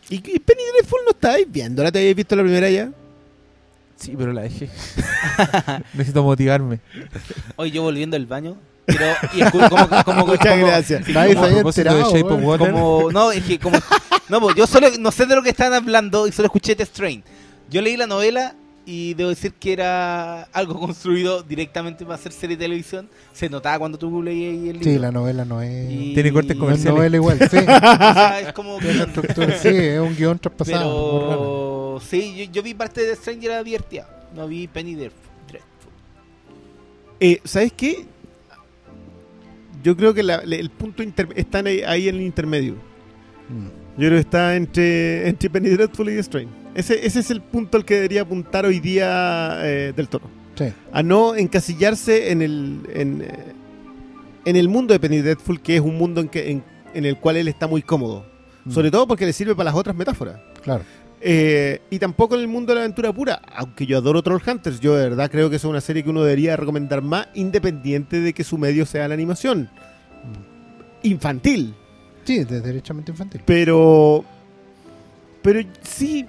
¿Y, 0.10 0.16
y 0.16 0.40
Penny 0.40 0.62
Dreadful 0.74 1.00
no 1.06 1.12
estáis 1.12 1.50
viendo? 1.50 1.82
¿La 1.82 1.92
te 1.92 2.00
habéis 2.00 2.16
visto 2.16 2.36
la 2.36 2.44
primera 2.44 2.70
ya? 2.70 2.92
Sí, 3.96 4.14
pero 4.18 4.34
la 4.34 4.42
dejé. 4.42 4.70
Necesito 5.94 6.24
motivarme. 6.24 6.80
Hoy 7.56 7.72
yo 7.72 7.82
volviendo 7.84 8.16
al 8.18 8.26
baño. 8.26 8.58
Pero, 8.86 9.06
y 9.34 9.42
como, 9.50 9.70
como, 10.04 10.26
Muchas 10.26 10.52
como- 10.56 10.68
gracias. 10.68 11.06
sí, 11.06 11.14
Nadie 11.14 11.36
como- 11.36 11.46
se 11.46 11.52
había 11.88 12.02
enterado, 12.02 12.58
como- 12.58 13.12
no, 13.12 13.32
es 13.32 13.44
que 13.46 13.58
como 13.58 13.78
no, 14.28 14.42
pues 14.42 14.56
yo 14.58 14.68
solo 14.68 14.88
no 15.00 15.10
sé 15.12 15.26
de 15.26 15.36
lo 15.36 15.42
que 15.44 15.52
están 15.52 15.74
hablando 15.74 16.28
y 16.28 16.34
solo 16.34 16.48
escuché 16.48 16.76
The 16.76 16.84
Strain. 16.86 17.24
Yo 17.70 17.82
leí 17.82 17.96
la 17.96 18.08
novela 18.08 18.56
y 18.86 19.14
debo 19.14 19.30
decir 19.30 19.54
que 19.54 19.74
era 19.74 20.44
algo 20.52 20.78
construido 20.80 21.42
directamente 21.44 22.04
para 22.04 22.16
hacer 22.16 22.32
serie 22.32 22.58
de 22.58 22.66
televisión. 22.66 23.10
Se 23.32 23.50
notaba 23.50 23.80
cuando 23.80 23.98
tú 23.98 24.22
leías 24.22 24.54
el 24.54 24.64
libro. 24.80 24.84
Sí, 24.84 25.00
la 25.00 25.12
novela 25.12 25.46
no 25.46 25.62
es... 25.62 25.92
Y- 25.92 26.14
Tiene 26.14 26.32
cortes 26.34 26.56
No 26.58 26.64
es 26.64 26.84
comerciales. 26.84 26.96
novela 26.98 27.16
igual, 27.16 27.38
sí. 27.40 27.58
O 27.58 27.64
sea, 27.64 28.40
es 28.42 28.54
como 28.54 28.78
estructura, 28.80 29.58
sí, 29.58 29.70
es 29.70 30.00
un 30.00 30.16
guion 30.16 30.38
traspasado. 30.40 31.30
Pero 31.30 32.02
sí, 32.06 32.36
yo, 32.46 32.52
yo 32.52 32.64
vi 32.64 32.74
parte 32.74 33.02
de 33.02 33.18
era 33.46 33.64
divertida. 33.64 34.08
No 34.36 34.48
vi 34.48 34.68
Penny 34.68 34.96
Dreadful. 34.96 35.22
Eh, 37.20 37.40
¿Sabes 37.46 37.72
qué? 37.72 38.06
Yo 39.82 39.96
creo 39.96 40.14
que 40.14 40.24
la- 40.24 40.38
el 40.38 40.70
punto 40.70 41.04
inter- 41.04 41.30
está 41.36 41.60
ahí, 41.60 41.82
ahí 41.82 42.08
en 42.10 42.16
el 42.16 42.22
intermedio. 42.22 42.74
Mm. 43.50 43.66
Yo 44.02 44.08
creo 44.08 44.12
que 44.12 44.20
está 44.20 44.56
entre, 44.56 45.28
entre 45.30 45.50
Penny 45.50 45.70
Dreadful 45.70 46.10
y 46.10 46.16
The 46.16 46.24
Strain. 46.24 46.50
Ese, 46.76 47.06
ese 47.06 47.20
es 47.20 47.32
el 47.32 47.42
punto 47.42 47.78
al 47.78 47.86
que 47.86 47.96
debería 47.96 48.22
apuntar 48.22 48.66
hoy 48.66 48.80
día 48.80 49.60
eh, 49.62 49.94
del 49.96 50.10
toro. 50.10 50.30
Sí. 50.56 50.66
A 50.92 51.04
no 51.04 51.36
encasillarse 51.36 52.32
en 52.32 52.42
el, 52.42 52.80
en, 52.94 53.22
eh, 53.22 53.54
en 54.46 54.56
el 54.56 54.70
mundo 54.70 54.94
de 54.94 55.00
Penny 55.00 55.20
Dreadful, 55.20 55.62
que 55.62 55.76
es 55.76 55.82
un 55.82 55.98
mundo 55.98 56.22
en, 56.22 56.30
que, 56.30 56.52
en, 56.52 56.64
en 56.94 57.06
el 57.06 57.18
cual 57.18 57.38
él 57.38 57.48
está 57.48 57.68
muy 57.68 57.82
cómodo. 57.82 58.26
Mm. 58.66 58.72
Sobre 58.72 58.92
todo 58.92 59.08
porque 59.08 59.26
le 59.26 59.34
sirve 59.34 59.56
para 59.56 59.66
las 59.66 59.76
otras 59.76 59.96
metáforas. 59.96 60.40
Claro. 60.64 60.84
Eh, 61.26 61.80
y 61.90 62.00
tampoco 62.00 62.36
en 62.36 62.42
el 62.42 62.48
mundo 62.50 62.72
de 62.72 62.76
la 62.76 62.82
aventura 62.82 63.14
pura, 63.14 63.42
aunque 63.56 63.86
yo 63.86 63.98
adoro 63.98 64.22
Trollhunters, 64.22 64.82
yo 64.82 64.96
de 64.96 65.10
verdad 65.10 65.32
creo 65.32 65.50
que 65.50 65.56
es 65.56 65.64
una 65.64 65.80
serie 65.80 66.04
que 66.04 66.10
uno 66.10 66.22
debería 66.22 66.58
recomendar 66.58 67.02
más, 67.02 67.30
independiente 67.34 68.20
de 68.20 68.34
que 68.34 68.44
su 68.44 68.58
medio 68.58 68.86
sea 68.86 69.08
la 69.08 69.14
animación. 69.14 69.70
Infantil. 71.04 71.76
Sí, 72.26 72.38
es 72.38 72.50
derechamente 72.50 73.12
infantil. 73.12 73.42
Pero. 73.46 74.26
Pero 75.42 75.62
sí, 75.82 76.26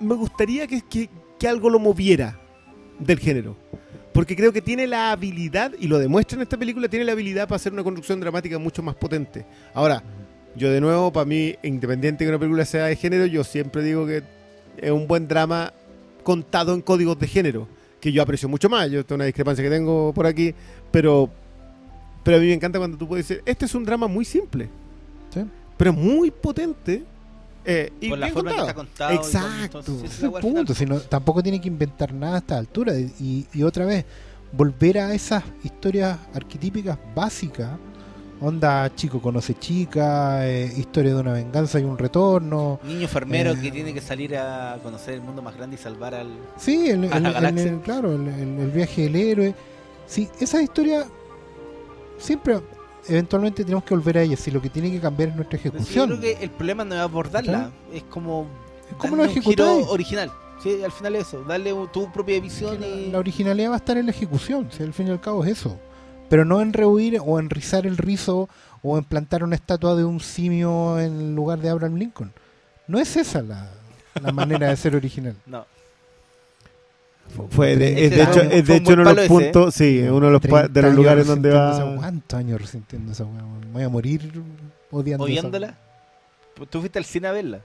me 0.00 0.14
gustaría 0.14 0.66
que, 0.66 0.80
que- 0.82 1.08
que 1.38 1.48
algo 1.48 1.68
lo 1.70 1.78
moviera 1.78 2.38
del 2.98 3.18
género. 3.18 3.56
Porque 4.12 4.36
creo 4.36 4.52
que 4.52 4.62
tiene 4.62 4.86
la 4.86 5.10
habilidad, 5.10 5.72
y 5.78 5.88
lo 5.88 5.98
demuestra 5.98 6.36
en 6.36 6.42
esta 6.42 6.56
película, 6.56 6.88
tiene 6.88 7.04
la 7.04 7.12
habilidad 7.12 7.48
para 7.48 7.56
hacer 7.56 7.72
una 7.72 7.82
construcción 7.82 8.20
dramática 8.20 8.58
mucho 8.58 8.82
más 8.82 8.94
potente. 8.94 9.44
Ahora, 9.74 10.02
yo 10.54 10.70
de 10.70 10.80
nuevo, 10.80 11.12
para 11.12 11.24
mí, 11.26 11.56
independiente 11.64 12.22
de 12.24 12.28
que 12.28 12.32
una 12.32 12.38
película 12.38 12.64
sea 12.64 12.84
de 12.86 12.94
género, 12.94 13.26
yo 13.26 13.42
siempre 13.42 13.82
digo 13.82 14.06
que 14.06 14.22
es 14.76 14.90
un 14.92 15.08
buen 15.08 15.26
drama 15.26 15.72
contado 16.22 16.74
en 16.74 16.80
códigos 16.80 17.18
de 17.18 17.26
género, 17.26 17.66
que 18.00 18.12
yo 18.12 18.22
aprecio 18.22 18.48
mucho 18.48 18.68
más. 18.68 18.88
Yo 18.88 19.04
tengo 19.04 19.16
una 19.16 19.24
discrepancia 19.24 19.64
que 19.64 19.70
tengo 19.70 20.12
por 20.14 20.26
aquí, 20.26 20.54
pero, 20.92 21.28
pero 22.22 22.36
a 22.36 22.40
mí 22.40 22.46
me 22.46 22.52
encanta 22.54 22.78
cuando 22.78 22.96
tú 22.96 23.08
puedes 23.08 23.26
decir, 23.26 23.42
este 23.44 23.64
es 23.64 23.74
un 23.74 23.84
drama 23.84 24.06
muy 24.06 24.24
simple, 24.24 24.68
Sí. 25.32 25.40
pero 25.76 25.92
muy 25.92 26.30
potente. 26.30 27.02
Eh, 27.64 27.92
y 28.00 28.08
Por 28.10 28.18
la 28.18 28.28
forma 28.28 28.50
que 28.52 28.58
está 28.60 28.74
contado. 28.74 29.12
Exacto. 29.14 29.78
entonces, 29.80 30.12
es 30.18 30.22
el 30.22 30.30
punto. 30.32 30.74
si 30.74 30.84
no- 30.86 31.00
tampoco 31.00 31.42
tiene 31.42 31.60
que 31.60 31.68
inventar 31.68 32.12
nada 32.12 32.36
a 32.36 32.38
esta 32.38 32.58
altura. 32.58 32.94
Y, 32.98 33.46
y 33.52 33.62
otra 33.62 33.84
vez, 33.86 34.04
volver 34.52 34.98
a 34.98 35.14
esas 35.14 35.42
historias 35.62 36.18
arquetípicas 36.34 36.98
básicas 37.14 37.70
Onda, 38.40 38.92
chico 38.94 39.22
conoce 39.22 39.54
chica, 39.54 40.46
eh, 40.46 40.70
historia 40.76 41.14
de 41.14 41.20
una 41.20 41.32
venganza 41.32 41.78
y 41.78 41.84
un 41.84 41.96
retorno. 41.96 42.80
Niño 42.84 43.02
enfermero 43.02 43.52
Eh. 43.52 43.58
que 43.62 43.70
tiene 43.70 43.94
que 43.94 44.00
salir 44.02 44.36
a 44.36 44.76
conocer 44.82 45.14
el 45.14 45.20
mundo 45.22 45.40
más 45.40 45.56
grande 45.56 45.76
y 45.76 45.78
salvar 45.78 46.14
al. 46.16 46.28
Sí, 46.58 46.90
el, 46.90 47.04
A 47.04 47.08
la 47.08 47.16
el- 47.18 47.26
el- 47.26 47.32
galaxia. 47.32 47.62
el- 47.70 47.80
claro, 47.80 48.12
el, 48.12 48.26
el- 48.26 48.58
el 48.58 48.70
viaje 48.72 49.02
del 49.02 49.16
héroe. 49.16 49.54
Sí, 50.06 50.28
esa 50.40 50.60
historia 50.60 51.06
siempre, 52.18 52.60
eventualmente 53.08 53.64
tenemos 53.64 53.84
que 53.84 53.94
volver 53.94 54.18
a 54.18 54.22
ella. 54.22 54.36
Si 54.36 54.50
lo 54.50 54.60
que 54.60 54.70
tiene 54.70 54.90
que 54.90 55.00
cambiar 55.00 55.30
es 55.30 55.36
nuestra 55.36 55.58
sí, 55.58 55.68
ejecución. 55.68 56.10
yo 56.10 56.18
creo 56.18 56.36
que 56.36 56.44
el 56.44 56.50
problema 56.50 56.84
no 56.84 56.94
es 56.94 57.00
abordarla, 57.00 57.70
es 57.92 58.02
como. 58.04 58.46
¿Cómo 58.98 59.16
lo 59.16 59.24
ejecutáis? 59.24 59.86
original. 59.88 60.30
Sí, 60.62 60.82
al 60.82 60.92
final 60.92 61.16
eso, 61.16 61.42
darle 61.44 61.74
tu 61.92 62.10
propia 62.12 62.40
visión 62.40 62.80
La, 62.80 62.86
y. 62.86 63.10
la 63.10 63.18
originalidad 63.18 63.70
va 63.70 63.74
a 63.74 63.78
estar 63.78 63.98
en 63.98 64.06
la 64.06 64.12
ejecución, 64.12 64.68
si 64.70 64.82
al 64.82 64.92
fin 64.94 65.08
y 65.08 65.10
al 65.10 65.20
cabo 65.20 65.44
es 65.44 65.52
eso. 65.58 65.78
Pero 66.30 66.44
no 66.44 66.60
en 66.62 66.72
rehuir 66.72 67.18
o 67.24 67.38
en 67.38 67.50
rizar 67.50 67.86
el 67.86 67.96
rizo 67.98 68.48
o 68.82 68.96
en 68.96 69.04
plantar 69.04 69.44
una 69.44 69.56
estatua 69.56 69.94
de 69.94 70.04
un 70.04 70.20
simio 70.20 70.98
en 71.00 71.34
lugar 71.34 71.58
de 71.58 71.68
Abraham 71.68 71.96
Lincoln. 71.96 72.32
No 72.86 72.98
es 72.98 73.16
esa 73.16 73.42
la, 73.42 73.70
la 74.22 74.32
manera 74.32 74.68
de 74.68 74.76
ser 74.76 74.96
original. 74.96 75.36
No. 75.46 75.66
Fue 77.50 77.76
de, 77.76 78.04
es 78.06 78.10
de 78.10 78.16
fue 78.24 78.32
hecho, 78.32 78.40
un- 78.46 78.52
es 78.52 78.66
de 78.66 78.72
un 78.72 78.78
hecho 78.78 78.92
uno 78.92 79.04
de 79.04 79.14
los 79.14 79.18
ese, 79.24 79.28
puntos, 79.28 79.74
sí, 79.74 80.00
uno 80.08 80.26
de 80.26 80.32
los, 80.32 80.40
pa- 80.40 80.62
de 80.62 80.68
30 80.68 80.80
los 80.80 80.84
años 80.84 80.96
lugares 80.96 81.26
donde 81.26 81.48
esa- 81.48 81.84
va. 81.84 81.96
¿Cuántos 81.96 82.38
años 82.38 82.60
resintiendo 82.60 83.12
esa 83.12 83.24
voy 83.72 83.82
a 83.82 83.88
morir 83.88 84.20
odiando 84.90 85.26
esa 85.26 85.32
Odiándola. 85.40 85.66
weá. 86.58 86.66
Tú 86.70 86.78
fuiste 86.80 86.98
al 87.00 87.04
cine 87.04 87.26
a 87.28 87.32
verla. 87.32 87.60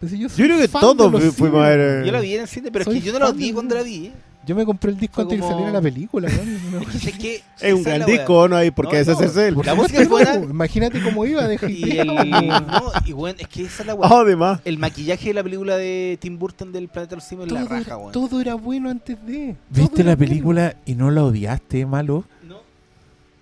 Pues 0.00 0.12
yo, 0.12 0.28
creo 0.28 0.56
que 0.56 0.62
de 0.62 0.68
todos 0.68 1.34
fuimos 1.34 1.64
a 1.64 1.68
ver. 1.70 2.04
Yo 2.04 2.12
la 2.12 2.20
vi 2.20 2.34
en 2.34 2.40
el 2.42 2.48
cine, 2.48 2.70
pero 2.72 2.84
Soy 2.84 2.96
es 2.98 3.02
que 3.02 3.06
yo 3.06 3.12
no 3.12 3.18
la 3.24 3.32
de- 3.32 3.52
cuando 3.52 3.74
la 3.76 3.82
vi. 3.82 4.12
Yo 4.48 4.54
me 4.54 4.64
compré 4.64 4.90
el 4.92 4.98
disco 4.98 5.20
antes 5.20 5.36
que 5.36 5.40
como- 5.42 5.52
saliera 5.52 5.72
la 5.74 5.82
película. 5.82 6.26
weón. 6.26 6.86
Es 6.94 7.02
que, 7.02 7.08
es 7.08 7.18
que 7.18 7.42
Es 7.60 7.74
un 7.74 7.82
gran 7.82 8.06
disco, 8.06 8.48
no 8.48 8.56
hay 8.56 8.70
por 8.70 8.86
No, 8.86 8.90
qué 8.90 8.96
no, 8.96 9.04
deshacerse 9.04 9.40
de 9.40 9.48
él. 9.48 9.56
La 9.62 9.74
música 9.76 10.00
es 10.00 10.08
buena. 10.08 10.36
Imagínate 10.36 11.02
cómo 11.02 11.26
iba 11.26 11.46
de. 11.46 11.58
Y 11.70 11.98
el. 11.98 12.06
No, 12.06 12.90
y 13.04 13.12
bueno, 13.12 13.36
es 13.40 13.46
que 13.48 13.64
esa 13.64 13.82
es 13.82 13.86
la 13.86 13.94
weá. 13.94 14.08
Ah, 14.10 14.20
además. 14.22 14.60
El 14.64 14.78
maquillaje 14.78 15.28
de 15.28 15.34
la 15.34 15.42
película 15.42 15.76
de 15.76 16.16
Tim 16.18 16.38
Burton 16.38 16.72
del 16.72 16.88
Planeta 16.88 17.10
de 17.10 17.16
los 17.16 17.24
Simios 17.24 17.46
es 17.48 17.52
la 17.52 17.64
raja, 17.66 17.98
weón. 17.98 18.12
todo 18.12 18.40
era 18.40 18.54
bueno 18.54 18.88
antes 18.88 19.18
de. 19.26 19.54
¿Viste 19.68 19.98
la 20.02 20.16
bueno. 20.16 20.18
película 20.18 20.76
y 20.86 20.94
no 20.94 21.10
la 21.10 21.24
odiaste, 21.24 21.84
malo? 21.84 22.24
No. 22.42 22.56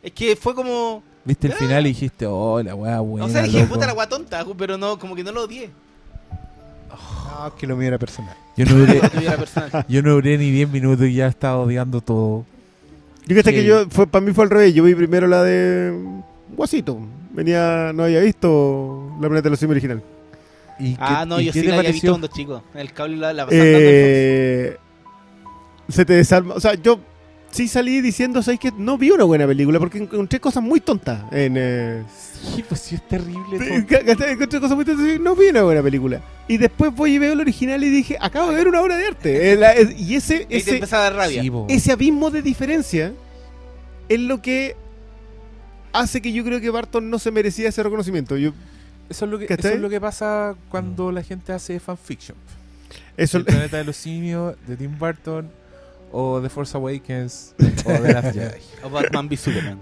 Es 0.02 0.10
que 0.10 0.34
fue 0.34 0.56
como. 0.56 1.04
¿Viste 1.24 1.46
el 1.46 1.52
final 1.52 1.86
y 1.86 1.90
dijiste, 1.90 2.26
oh, 2.26 2.60
la 2.62 2.74
weá 2.74 2.98
buena, 3.00 3.26
o 3.26 3.28
sea, 3.28 3.42
dije, 3.42 3.60
loco"? 3.60 3.74
puta 3.74 3.86
la 3.86 3.94
weá 3.94 4.08
tonta, 4.08 4.44
pero 4.58 4.76
no, 4.76 4.98
como 4.98 5.14
que 5.14 5.22
no 5.22 5.30
lo 5.32 5.44
odié. 5.44 5.70
Que 7.58 7.66
lo 7.66 7.76
mío 7.76 7.88
era 7.88 7.98
personal. 7.98 8.34
Yo 8.56 8.64
no 8.66 8.74
duré, 8.74 9.00
yo 9.88 10.02
no 10.02 10.12
duré 10.14 10.38
ni 10.38 10.50
10 10.50 10.70
minutos 10.70 11.06
y 11.06 11.14
ya 11.14 11.26
estaba 11.28 11.58
odiando 11.58 12.00
todo. 12.00 12.44
Yo 13.26 13.34
que 13.36 13.42
Sí. 13.42 13.50
que 13.52 13.64
yo, 13.64 13.88
fue, 13.90 14.06
para 14.06 14.24
mí 14.24 14.32
fue 14.32 14.44
al 14.44 14.50
revés. 14.50 14.74
Yo 14.74 14.82
vi 14.84 14.94
primero 14.94 15.26
la 15.26 15.42
de 15.42 15.92
Guasito. 16.56 16.98
Venía, 17.32 17.92
no 17.94 18.04
había 18.04 18.20
visto 18.20 19.10
la 19.20 19.28
planeta 19.28 19.44
de 19.44 19.50
los 19.50 19.58
simios 19.58 19.74
original. 19.74 20.02
¿Y 20.78 20.96
Ah, 20.98 21.20
qué- 21.22 21.26
no, 21.28 21.40
y 21.40 21.46
yo 21.46 21.52
sí 21.52 21.62
la 21.62 21.78
había 21.78 21.90
visto 21.90 22.08
cuando 22.08 22.26
chico. 22.28 22.62
El 22.74 22.92
cable 22.92 23.16
la, 23.16 23.32
la 23.32 23.46
Eh, 23.50 24.76
se 25.88 26.04
te 26.04 26.12
desarma. 26.14 26.54
O 26.54 26.60
sea, 26.60 26.74
yo 26.74 26.98
sí 27.56 27.68
salí 27.68 28.00
diciendo, 28.00 28.42
¿sabes 28.42 28.60
qué? 28.60 28.70
No 28.76 28.98
vi 28.98 29.10
una 29.10 29.24
buena 29.24 29.46
película 29.46 29.78
porque 29.78 29.98
encontré 29.98 30.38
cosas 30.40 30.62
muy 30.62 30.80
tontas. 30.80 31.22
En, 31.32 31.54
eh, 31.56 32.02
Sí, 32.54 32.62
pues 32.68 32.80
sí, 32.82 32.94
es 32.94 33.08
terrible. 33.08 33.84
Encontré 34.30 34.60
cosas 34.60 34.76
muy 34.76 34.84
tontas 34.84 35.06
y 35.16 35.18
no 35.18 35.34
vi 35.34 35.46
una 35.48 35.62
buena 35.62 35.82
película. 35.82 36.20
Y 36.48 36.58
después 36.58 36.94
voy 36.94 37.14
y 37.14 37.18
veo 37.18 37.32
el 37.32 37.40
original 37.40 37.82
y 37.82 37.88
dije, 37.88 38.16
acabo 38.20 38.50
de 38.50 38.56
ver 38.56 38.68
una 38.68 38.80
obra 38.80 38.96
de 38.96 39.06
arte. 39.06 39.52
Eh, 39.52 39.56
la- 39.56 39.74
y 39.80 40.14
ese, 40.14 40.38
Fox. 40.40 40.44
Y 40.44 40.48
te 40.48 40.56
ese, 40.58 40.74
empezaba 40.76 41.06
a 41.06 41.10
dar 41.10 41.14
rabia. 41.18 41.42
Sí, 41.42 41.50
ese 41.68 41.92
abismo 41.92 42.30
de 42.30 42.42
diferencia 42.42 43.12
es 44.08 44.20
lo 44.20 44.40
que 44.42 44.76
hace 45.92 46.20
que 46.20 46.32
yo 46.32 46.44
creo 46.44 46.60
que 46.60 46.70
Barton 46.70 47.08
no 47.10 47.18
se 47.18 47.30
merecía 47.30 47.68
ese 47.68 47.82
reconocimiento. 47.82 48.36
Yo, 48.36 48.52
Eso 49.08 49.24
es, 49.24 49.30
lo 49.30 49.38
que, 49.38 49.46
eso 49.48 49.68
es 49.68 49.80
lo 49.80 49.88
que 49.88 50.00
pasa 50.00 50.54
cuando 50.68 51.10
la 51.10 51.22
gente 51.22 51.52
hace 51.52 51.80
fanfiction. 51.80 52.36
eso, 53.16 53.38
El 53.38 53.44
planeta 53.44 53.78
de 53.78 53.84
los 53.84 53.96
simios, 53.96 54.56
de 54.66 54.76
Tim 54.76 54.96
Burton, 54.98 55.50
o 56.12 56.40
The 56.40 56.48
Force 56.48 56.76
Awakens, 56.76 57.54
o 57.84 57.92
The 57.92 58.12
Last 58.12 58.32
Jedi. 58.34 58.60
O 58.84 58.88
Batman 58.90 59.28
v 59.28 59.36
Superman. 59.36 59.78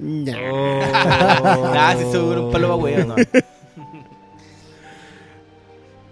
Ña. 0.00 0.36
Oh. 0.50 0.80
Ah, 1.76 1.94
sí, 1.98 2.04
seguro 2.10 2.46
un 2.46 2.52
palo 2.52 2.68
pa' 2.68 2.74
huevo, 2.76 3.08
no. 3.08 3.14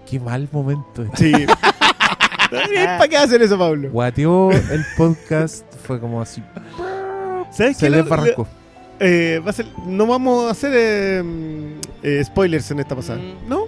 Qué 0.09 0.21
mal 0.21 0.49
momento. 0.53 1.05
Sí. 1.17 1.33
¿Para 2.51 3.09
qué 3.09 3.17
hacer 3.17 3.41
eso, 3.43 3.59
Pablo? 3.59 3.89
Guateó 3.91 4.51
el 4.51 4.85
podcast, 4.97 5.65
fue 5.87 5.99
como 5.99 6.21
así. 6.21 6.43
¿Sabes 7.51 7.79
Se 7.79 7.87
qué? 7.87 7.91
le 7.91 7.97
Lo- 7.99 8.03
desbarrancó. 8.03 8.47
eh, 9.01 9.41
va 9.45 9.51
a 9.51 9.53
ser- 9.55 9.67
no 9.87 10.07
vamos 10.07 10.47
a 10.49 10.51
hacer 10.51 10.73
eh, 10.75 11.23
eh, 12.03 12.23
spoilers 12.25 12.71
en 12.71 12.81
esta 12.81 12.95
pasada. 12.95 13.19
Mm. 13.21 13.49
¿No? 13.49 13.65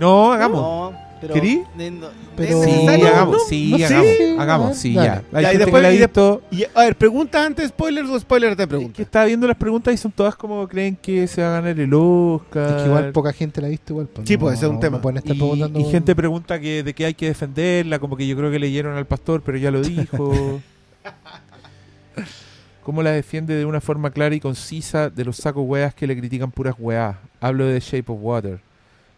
No, 0.00 0.32
hagamos. 0.32 0.60
No, 0.60 0.98
pero. 1.22 1.32
¿Querí? 1.34 1.62
de- 1.78 1.90
no- 1.90 2.08
Pero- 2.36 2.62
¿es 2.62 2.70
Sí, 2.70 2.86
hagamos, 2.88 3.34
no, 3.36 3.38
sí, 3.48 3.70
no 3.70 3.76
hagamos, 3.86 4.06
Sí, 4.06 4.36
hagamos, 4.38 4.76
sí, 4.76 4.92
ya. 4.92 5.22
Hay 5.32 5.42
Ya, 5.44 5.54
y 5.54 5.56
después- 5.56 5.76
que 5.80 5.82
la 5.88 5.92
y 5.94 5.98
de- 5.98 6.06
visto, 6.06 6.42
Y, 6.50 6.64
a 6.74 6.80
ver, 6.82 6.96
pregunta 6.96 7.46
antes 7.46 7.68
spoilers 7.70 8.08
o 8.10 8.20
spoilers 8.20 8.56
de 8.56 8.64
que 8.64 8.68
pregunta. 8.68 9.00
está 9.02 9.24
viendo 9.24 9.46
las 9.46 9.56
preguntas 9.56 9.94
y 9.94 9.96
son 9.96 10.12
todas 10.12 10.34
como 10.36 10.68
creen 10.68 10.96
que 10.96 11.26
se 11.26 11.40
va 11.42 11.48
a 11.48 11.60
ganar 11.60 11.78
el 11.80 11.94
Oscar. 11.94 12.68
Es 12.76 12.82
que 12.82 12.88
igual 12.88 13.12
poca 13.12 13.32
gente 13.32 13.60
la 13.62 13.68
ha 13.68 13.70
visto 13.70 13.92
igual. 13.94 14.08
pues, 14.08 14.28
Sí, 14.28 14.34
no- 14.34 14.40
pues, 14.40 14.54
ese 14.56 14.64
es 14.66 14.68
un 14.68 14.74
no- 14.76 14.80
tema. 14.80 15.00
pueden 15.00 15.16
estar 15.18 15.34
Y, 15.34 15.38
preguntando- 15.38 15.78
y 15.80 15.84
gente 15.84 16.14
pregunta 16.14 16.60
que 16.60 16.82
de 16.82 16.92
qué 16.94 17.06
hay 17.06 17.14
que 17.14 17.26
defenderla, 17.26 17.98
como 17.98 18.16
que 18.16 18.26
yo 18.26 18.36
creo 18.36 18.50
que 18.50 18.58
leyeron 18.58 18.96
al 18.96 19.06
pastor, 19.06 19.40
pero 19.42 19.56
ya 19.56 19.70
lo 19.70 19.80
dijo. 19.82 20.60
¿Cómo 22.82 23.02
la 23.04 23.12
defiende 23.12 23.54
de 23.54 23.64
una 23.64 23.80
forma 23.80 24.10
clara 24.10 24.34
y 24.34 24.40
concisa 24.40 25.08
de 25.08 25.24
los 25.24 25.36
sacos 25.36 25.64
weas 25.66 25.94
que 25.94 26.04
le 26.06 26.16
critican 26.18 26.50
puras 26.50 26.74
weas? 26.78 27.16
Hablo 27.40 27.64
de 27.66 27.78
Shape 27.78 28.10
of 28.10 28.18
Water, 28.20 28.58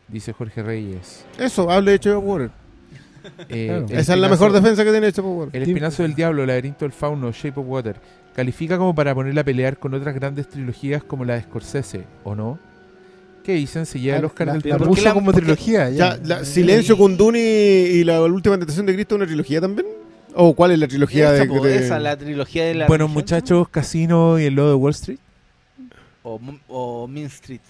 dice 0.09 0.33
Jorge 0.33 0.63
Reyes. 0.63 1.25
Eso, 1.39 1.71
hable 1.71 1.99
de 1.99 2.11
of 2.13 2.25
Water. 2.25 2.51
Eh, 3.49 3.67
Claro. 3.69 3.87
Esa 3.89 4.13
es 4.15 4.21
la 4.21 4.29
mejor 4.29 4.53
defensa 4.53 4.85
que 4.85 4.91
tiene 4.91 5.07
Shape 5.11 5.23
of 5.23 5.39
Water. 5.39 5.57
El 5.63 5.69
espinazo 5.69 6.03
del 6.03 6.15
diablo, 6.15 6.43
el 6.43 6.49
laberinto 6.49 6.85
del 6.85 6.93
fauno, 6.93 7.33
Shape 7.33 7.59
of 7.59 7.67
Water. 7.67 7.97
Califica 8.37 8.77
como 8.77 8.95
para 8.95 9.15
ponerla 9.15 9.41
a 9.41 9.45
pelear 9.45 9.79
con 9.79 9.95
otras 9.95 10.15
grandes 10.15 10.47
trilogías 10.49 11.03
como 11.03 11.25
la 11.25 11.35
de 11.37 11.43
Scorsese, 11.43 12.05
¿o 12.23 12.35
no? 12.35 12.59
¿Qué 13.43 13.53
dicen? 13.55 13.87
Se 13.87 13.99
lleva 13.99 14.19
el 14.19 14.25
Oscar 14.27 14.49
la, 14.49 14.53
del 14.55 14.63
la 14.65 14.77
¿por 14.77 14.79
terror. 14.79 14.89
qué 14.89 14.89
puso 14.97 15.05
la- 15.09 15.15
como 15.15 15.33
trilogía. 15.33 15.89
Ya, 15.91 16.17
Ya, 16.17 16.21
la- 16.23 16.45
Silencio 16.45 16.99
con 16.99 17.17
Dune 17.17 17.39
y, 17.41 18.05
la 18.05 18.21
última 18.23 18.59
tentación 18.59 18.85
de 18.87 18.93
Cristo, 18.95 19.15
¿una 19.15 19.25
trilogía 19.27 19.61
también? 19.61 19.87
¿O 20.35 20.55
cuál 20.55 20.73
es 20.73 20.79
la 20.79 20.89
trilogía 20.89 21.33
Esa, 21.35 21.45
de, 21.45 21.49
po, 21.49 21.65
de- 21.65 21.77
esa, 21.79 21.99
la 21.99 22.17
trilogía 22.19 22.65
de 22.67 22.75
la. 22.75 22.87
Bueno, 22.89 23.05
religión, 23.05 23.23
muchachos, 23.23 23.69
Casino 23.71 24.39
y 24.39 24.45
el 24.45 24.55
lodo 24.55 24.69
de 24.71 24.75
Wall 24.75 24.91
Street. 24.93 25.19
O, 26.25 26.41
o 26.69 27.07
Mean 27.09 27.27
Street. 27.27 27.61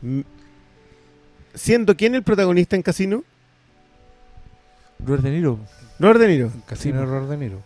Mm. 0.00 0.20
Siendo 1.54 1.96
quién 1.96 2.14
el 2.14 2.22
protagonista 2.22 2.76
en 2.76 2.82
Casino? 2.82 3.24
Robert 5.04 5.22
De 5.22 5.30
Niro. 5.30 5.58
Robert 5.98 6.20
De 6.20 6.28
Niro. 6.28 6.52
Casino 6.66 6.98
Sí. 6.98 7.02
Error 7.02 7.28
de 7.28 7.36
Niro. 7.36 7.62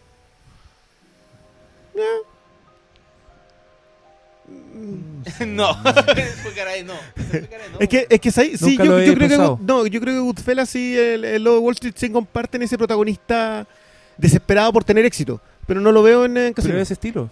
no, 5.47 5.75
de 5.83 6.85
no. 6.85 6.95
Es 7.81 7.89
que, 7.89 8.07
es 8.09 8.21
que 8.21 8.31
sí, 8.31 8.53
yo, 8.57 8.77
creo 8.77 9.29
que 9.29 9.37
no, 9.63 9.87
yo 9.87 10.01
creo 10.01 10.15
que 10.15 10.21
Goodfellas 10.21 10.75
y 10.77 10.97
el, 10.97 11.25
el 11.25 11.43
Lobo 11.43 11.57
de 11.57 11.63
Wall 11.63 11.75
Street 11.75 11.95
sí 11.97 12.11
comparten 12.11 12.63
ese 12.63 12.79
protagonista 12.79 13.67
desesperado 14.17 14.73
por 14.73 14.85
tener 14.85 15.05
éxito, 15.05 15.41
pero 15.67 15.81
no 15.81 15.91
lo 15.93 16.03
veo 16.03 16.25
en, 16.25 16.37
en 16.37 16.53
Casino. 16.53 16.73
Pero 16.73 16.83
es 16.83 16.89
ese 16.89 16.95
estilo. 16.95 17.31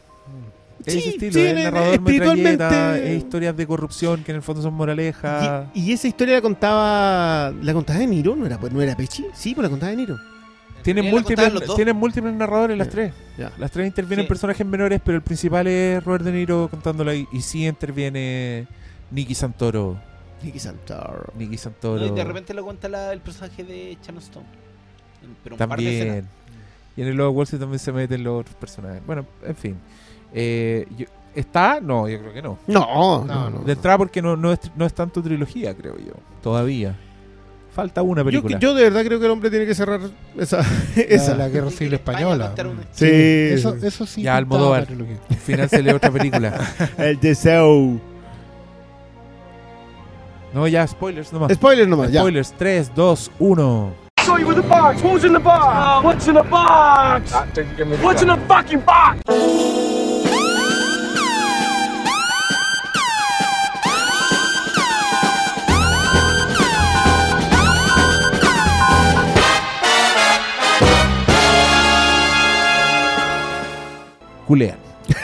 Es 0.86 0.93
Sí, 0.93 0.98
ese 1.01 1.09
estilo. 1.11 1.32
sí, 1.32 1.40
es 1.40 1.55
narrador 1.65 1.94
espiritualmente- 1.94 3.12
es 3.16 3.19
historias 3.19 3.56
de 3.56 3.66
corrupción 3.66 4.23
que 4.23 4.32
en 4.32 4.36
el 4.36 4.43
fondo 4.43 4.61
son 4.62 4.74
moralejas. 4.74 5.66
y, 5.74 5.81
y 5.81 5.93
esa 5.93 6.09
historia 6.09 6.35
la 6.35 6.43
contaba 6.43 7.51
la 7.62 7.73
contaba 7.73 7.98
de 7.98 8.06
Niro, 8.06 8.36
no 8.36 8.44
era 8.47 8.59
no 8.59 8.82
era 8.82 8.94
Pechi, 8.97 9.24
sí, 9.35 9.55
pues 9.55 9.62
la 9.65 9.70
contaba 9.70 9.90
de 9.90 9.97
Niro. 9.97 10.16
Tienen 10.82 11.11
múltiples, 11.11 11.51
tienen 11.77 11.97
múltiples 11.97 12.35
narradores 12.35 12.77
las 12.77 12.90
tres. 12.90 13.12
Las 13.59 13.70
tres 13.70 13.86
intervienen 13.86 14.27
Sí. 14.27 14.28
personajes 14.28 14.66
menores, 14.66 15.01
pero 15.02 15.16
el 15.16 15.23
principal 15.23 15.66
es 15.66 16.05
Robert 16.05 16.24
De 16.24 16.32
Niro 16.32 16.69
contándola 16.70 17.15
y, 17.15 17.27
y 17.32 17.40
sí 17.40 17.66
interviene 17.66 18.66
Nicky 19.11 19.35
Santoro. 19.35 19.98
Nicky 20.43 20.59
Santoro. 20.59 21.32
Nicky 21.39 21.52
No, 21.56 21.59
Santoro. 21.62 22.06
y 22.06 22.11
de 22.11 22.24
repente 22.24 22.52
lo 22.52 22.62
cuenta 22.65 22.86
la- 22.90 23.15
el 23.15 23.20
personaje 23.20 23.65
de 23.65 23.97
Sharon 24.02 24.19
Stone. 24.23 24.47
Pero 25.43 25.55
un 25.55 25.59
par 25.59 25.78
de 25.81 25.85
también. 25.98 26.28
Y 26.97 27.01
en 27.02 27.09
el 27.09 27.16
Lobo 27.16 27.31
Wall 27.31 27.44
Street 27.44 27.61
también 27.61 27.78
se 27.78 27.90
meten 27.90 28.23
los 28.23 28.40
otros 28.43 28.55
personajes. 28.56 29.01
Bueno, 29.06 29.24
en 29.43 29.56
fin. 29.56 29.77
Eh, 30.35 30.86
yo- 30.97 31.06
¿Está? 31.35 31.81
No, 31.81 32.09
yo 32.09 32.19
creo 32.20 32.32
que 32.32 32.43
no. 32.43 32.59
No, 32.69 33.24
no, 33.24 33.51
No. 33.51 33.59
De 33.61 33.73
entrada 33.73 33.98
porque 33.98 34.20
no, 34.23 34.36
no, 34.36 34.52
es, 34.52 34.61
no 34.77 34.85
es 34.86 34.94
tanto 34.94 35.23
trilogía, 35.23 35.74
creo 35.74 35.97
yo. 35.98 36.12
Todavía. 36.43 36.94
Falta 37.74 38.02
una 38.02 38.20
Yo, 38.23 38.27
película. 38.27 38.59
yo 38.61 38.73
de 38.73 38.85
verdad 38.85 39.05
creo 39.05 39.19
que 39.19 39.24
el 39.27 39.32
hombre 39.32 39.51
tiene 39.51 39.66
que 39.66 39.74
cerrar 39.74 39.98
esa. 40.39 40.59
La, 40.59 40.65
esa. 41.02 41.35
la 41.35 41.48
Guerra 41.48 41.70
Civil 41.70 41.94
Española. 41.94 42.55
una- 42.56 42.82
Sí. 42.93 43.06
Eso, 43.11 43.74
eso 43.74 44.06
sí. 44.06 44.23
Ya, 44.23 44.36
Almodóvar. 44.36 44.81
la 44.82 44.86
trilogía. 44.86 45.16
Financiale 45.44 45.93
otra 45.93 46.11
película. 46.12 46.55
El 46.98 47.19
deseo. 47.19 47.98
No, 50.52 50.69
ya, 50.69 50.86
spoilers 50.86 51.32
nomás. 51.32 51.52
Spoiler 51.52 51.89
nomás, 51.89 52.12
ya. 52.12 52.20
Spoilers, 52.20 52.52
3, 52.52 52.94
2, 52.94 53.31
1. 53.40 53.93
show 54.24 54.39
you 54.39 54.47
with 54.47 54.55
the 54.56 54.62
box. 54.62 55.02
Who's 55.02 55.24
in 55.24 55.32
the 55.32 55.39
box? 55.40 56.05
What's 56.05 56.28
in 56.28 56.35
the 56.35 56.43
box? 56.43 57.32
What's 58.02 58.23
in 58.23 58.28
the 58.28 58.36
fucking 58.47 58.81
box? 58.86 59.20
Culean. 74.45 74.79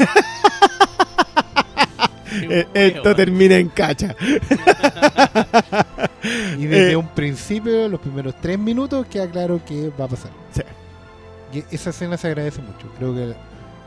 Eh, 2.33 2.67
Esto 2.75 3.15
termina 3.17 3.57
en 3.57 3.69
cacha. 3.69 4.15
Y 6.59 6.67
desde 6.67 6.93
Eh. 6.93 6.97
un 6.97 7.09
principio, 7.09 7.89
los 7.89 7.99
primeros 8.01 8.35
tres 8.41 8.57
minutos, 8.59 9.05
queda 9.07 9.29
claro 9.29 9.61
que 9.67 9.91
va 10.01 10.05
a 10.05 10.09
pasar. 10.09 10.31
Sí. 10.53 10.63
Y 11.53 11.75
esa 11.75 11.91
escena 11.91 12.17
se 12.17 12.29
agradece 12.29 12.63
mucho. 12.63 12.87
Creo 12.99 13.15
que 13.15 13.27
la 13.27 13.35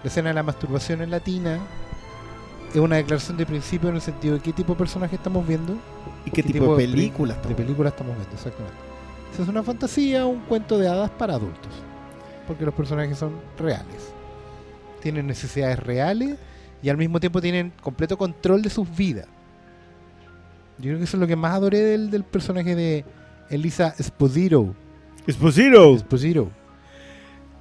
escena 0.04 0.30
de 0.30 0.34
la 0.36 0.44
masturbación 0.44 1.02
en 1.02 1.12
latina 1.12 1.60
es 2.74 2.80
una 2.82 2.98
declaración 2.98 3.38
de 3.38 3.46
principio 3.46 3.88
en 3.90 3.96
el 3.96 4.02
sentido 4.02 4.36
de 4.36 4.42
qué 4.42 4.52
tipo 4.52 4.74
de 4.74 4.80
personaje 4.80 5.16
estamos 5.16 5.48
viendo. 5.48 5.78
¿Y 6.26 6.32
qué, 6.32 6.44
tipo, 6.44 6.76
de 6.76 6.84
pri- 6.84 6.92
película? 6.92 7.36
De 7.48 7.56
película 7.56 7.90
estamos 7.90 8.16
viendo, 8.18 8.34
exactamente. 8.36 8.78
Esa 9.34 9.44
es 9.44 9.48
una 9.48 9.64
fantasía, 9.64 10.26
un 10.26 10.42
cuento 10.42 10.78
de 10.78 10.90
hadas 10.90 11.10
para 11.12 11.36
adultos. 11.36 11.72
Porque 12.46 12.66
los 12.66 12.74
personajes 12.74 13.18
son 13.18 13.36
reales. 13.58 14.13
Tienen 15.04 15.28
necesidades 15.28 15.78
reales 15.78 16.38
y 16.82 16.88
al 16.88 16.96
mismo 16.96 17.20
tiempo 17.20 17.42
tienen 17.42 17.74
completo 17.82 18.18
control 18.18 18.62
de 18.62 18.70
sus 18.70 18.88
vidas. 18.96 19.28
Yo 20.78 20.86
creo 20.86 20.98
que 20.98 21.04
eso 21.04 21.18
es 21.18 21.22
lo 21.22 21.28
que 21.28 21.36
más 21.36 21.54
adoré 21.54 21.80
del, 21.80 22.10
del 22.10 22.24
personaje 22.24 22.74
de 22.74 23.06
Elisa 23.50 23.94
Esposito. 24.00 24.74
Esposito. 25.28 25.96
Esposito. 25.96 26.50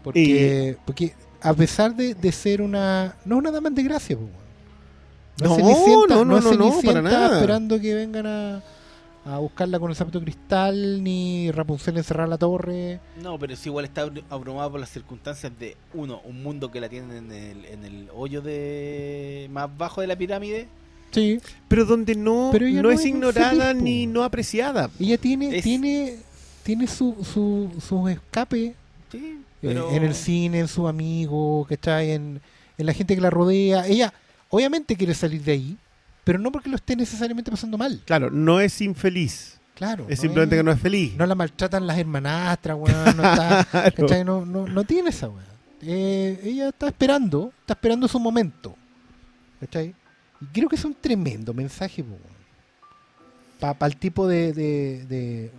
Porque, 0.04 0.76
porque 0.84 1.14
a 1.40 1.52
pesar 1.52 1.94
de, 1.94 2.14
de 2.14 2.32
ser 2.32 2.62
una. 2.62 3.16
No 3.24 3.36
es 3.36 3.38
una 3.40 3.50
dama 3.50 3.70
de 3.70 3.82
gracia. 3.82 4.16
No, 5.42 5.58
no, 5.58 6.24
no, 6.24 6.40
no, 6.40 6.52
no, 6.54 6.80
para 6.84 7.02
nada. 7.02 7.38
esperando 7.38 7.80
que 7.80 7.94
vengan 7.94 8.26
a, 8.26 8.62
a 9.24 9.38
buscarla 9.38 9.78
con 9.78 9.90
el 9.90 9.96
zapato 9.96 10.18
de 10.18 10.24
cristal, 10.24 11.02
ni 11.02 11.50
Rapunzel 11.52 11.96
encerrar 11.96 12.28
la 12.28 12.38
torre. 12.38 12.98
No, 13.22 13.38
pero 13.38 13.52
es 13.54 13.64
igual 13.66 13.84
está 13.84 14.06
abru- 14.06 14.24
abrumado 14.30 14.72
por 14.72 14.80
las 14.80 14.90
circunstancias 14.90 15.52
de, 15.58 15.76
uno, 15.94 16.20
un 16.24 16.42
mundo 16.42 16.70
que 16.70 16.80
la 16.80 16.88
tienen 16.88 17.12
en 17.16 17.32
el, 17.32 17.64
en 17.66 17.84
el 17.84 18.08
hoyo 18.14 18.42
de 18.42 19.48
más 19.52 19.68
bajo 19.78 20.00
de 20.00 20.06
la 20.08 20.16
pirámide. 20.16 20.66
Sí. 21.12 21.38
Pero 21.68 21.84
donde 21.84 22.14
no, 22.14 22.48
Pero 22.52 22.66
ella 22.66 22.82
no, 22.82 22.88
no 22.88 22.90
es 22.90 23.00
es 23.00 23.06
ignorada 23.06 23.74
ni 23.74 24.06
no 24.06 24.24
apreciada. 24.24 24.90
Ella 24.98 25.18
tiene, 25.18 25.56
Es- 25.58 25.62
tiene, 25.62 26.16
tiene 26.64 26.86
su, 26.86 27.16
su, 27.22 27.70
sus 27.86 28.10
escapes 28.10 28.72
Sí, 29.12 29.38
eh, 29.62 29.84
en 29.92 30.02
el 30.04 30.14
cine, 30.14 30.60
en 30.60 30.68
sus 30.68 30.88
amigos, 30.88 31.68
¿cachai? 31.68 32.12
En, 32.12 32.40
en 32.78 32.86
la 32.86 32.92
gente 32.94 33.14
que 33.14 33.20
la 33.20 33.28
rodea. 33.30 33.86
Ella, 33.86 34.12
obviamente, 34.48 34.96
quiere 34.96 35.12
salir 35.14 35.42
de 35.42 35.52
ahí, 35.52 35.76
pero 36.24 36.38
no 36.38 36.52
porque 36.52 36.70
lo 36.70 36.76
esté 36.76 36.96
necesariamente 36.96 37.50
pasando 37.50 37.76
mal. 37.78 38.02
Claro, 38.04 38.30
no 38.30 38.60
es 38.60 38.80
infeliz. 38.80 39.58
Claro. 39.74 40.06
Es 40.08 40.20
simplemente 40.20 40.56
que 40.56 40.62
no 40.62 40.70
es 40.70 40.80
feliz. 40.80 41.14
no 41.16 41.26
la 41.26 41.34
maltratan 41.34 41.86
las 41.86 41.98
hermanastras, 41.98 42.76
weón. 42.78 43.16
No, 43.16 43.24
está, 43.24 44.24
no, 44.24 44.46
no, 44.46 44.66
no 44.66 44.84
tiene 44.84 45.10
esa 45.10 45.28
weón. 45.28 45.52
Eh, 45.80 46.40
ella 46.44 46.68
está 46.68 46.88
esperando, 46.88 47.52
está 47.60 47.74
esperando 47.74 48.06
su 48.06 48.20
momento. 48.20 48.76
¿Cachai? 49.60 49.94
Y 50.40 50.46
creo 50.46 50.68
que 50.68 50.76
es 50.76 50.84
un 50.84 50.94
tremendo 50.94 51.54
mensaje, 51.54 52.04
para 53.58 53.86
el 53.86 53.96
tipo 53.96 54.26
de, 54.26 54.52
de, 54.52 55.06
de, 55.06 55.52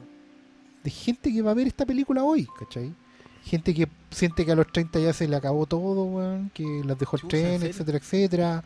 de 0.83 0.89
gente 0.89 1.31
que 1.31 1.41
va 1.41 1.51
a 1.51 1.53
ver 1.53 1.67
esta 1.67 1.85
película 1.85 2.23
hoy, 2.23 2.47
¿cachai? 2.59 2.93
Gente 3.45 3.73
que 3.73 3.87
siente 4.11 4.45
que 4.45 4.51
a 4.51 4.55
los 4.55 4.71
30 4.71 4.99
ya 4.99 5.13
se 5.13 5.27
le 5.27 5.35
acabó 5.35 5.65
todo, 5.65 6.03
weón, 6.03 6.51
que 6.53 6.81
las 6.85 6.97
dejó 6.99 7.15
el 7.15 7.21
Chucha, 7.21 7.37
¿en 7.37 7.59
tren, 7.59 7.69
etcétera, 7.69 7.97
etcétera. 7.97 8.63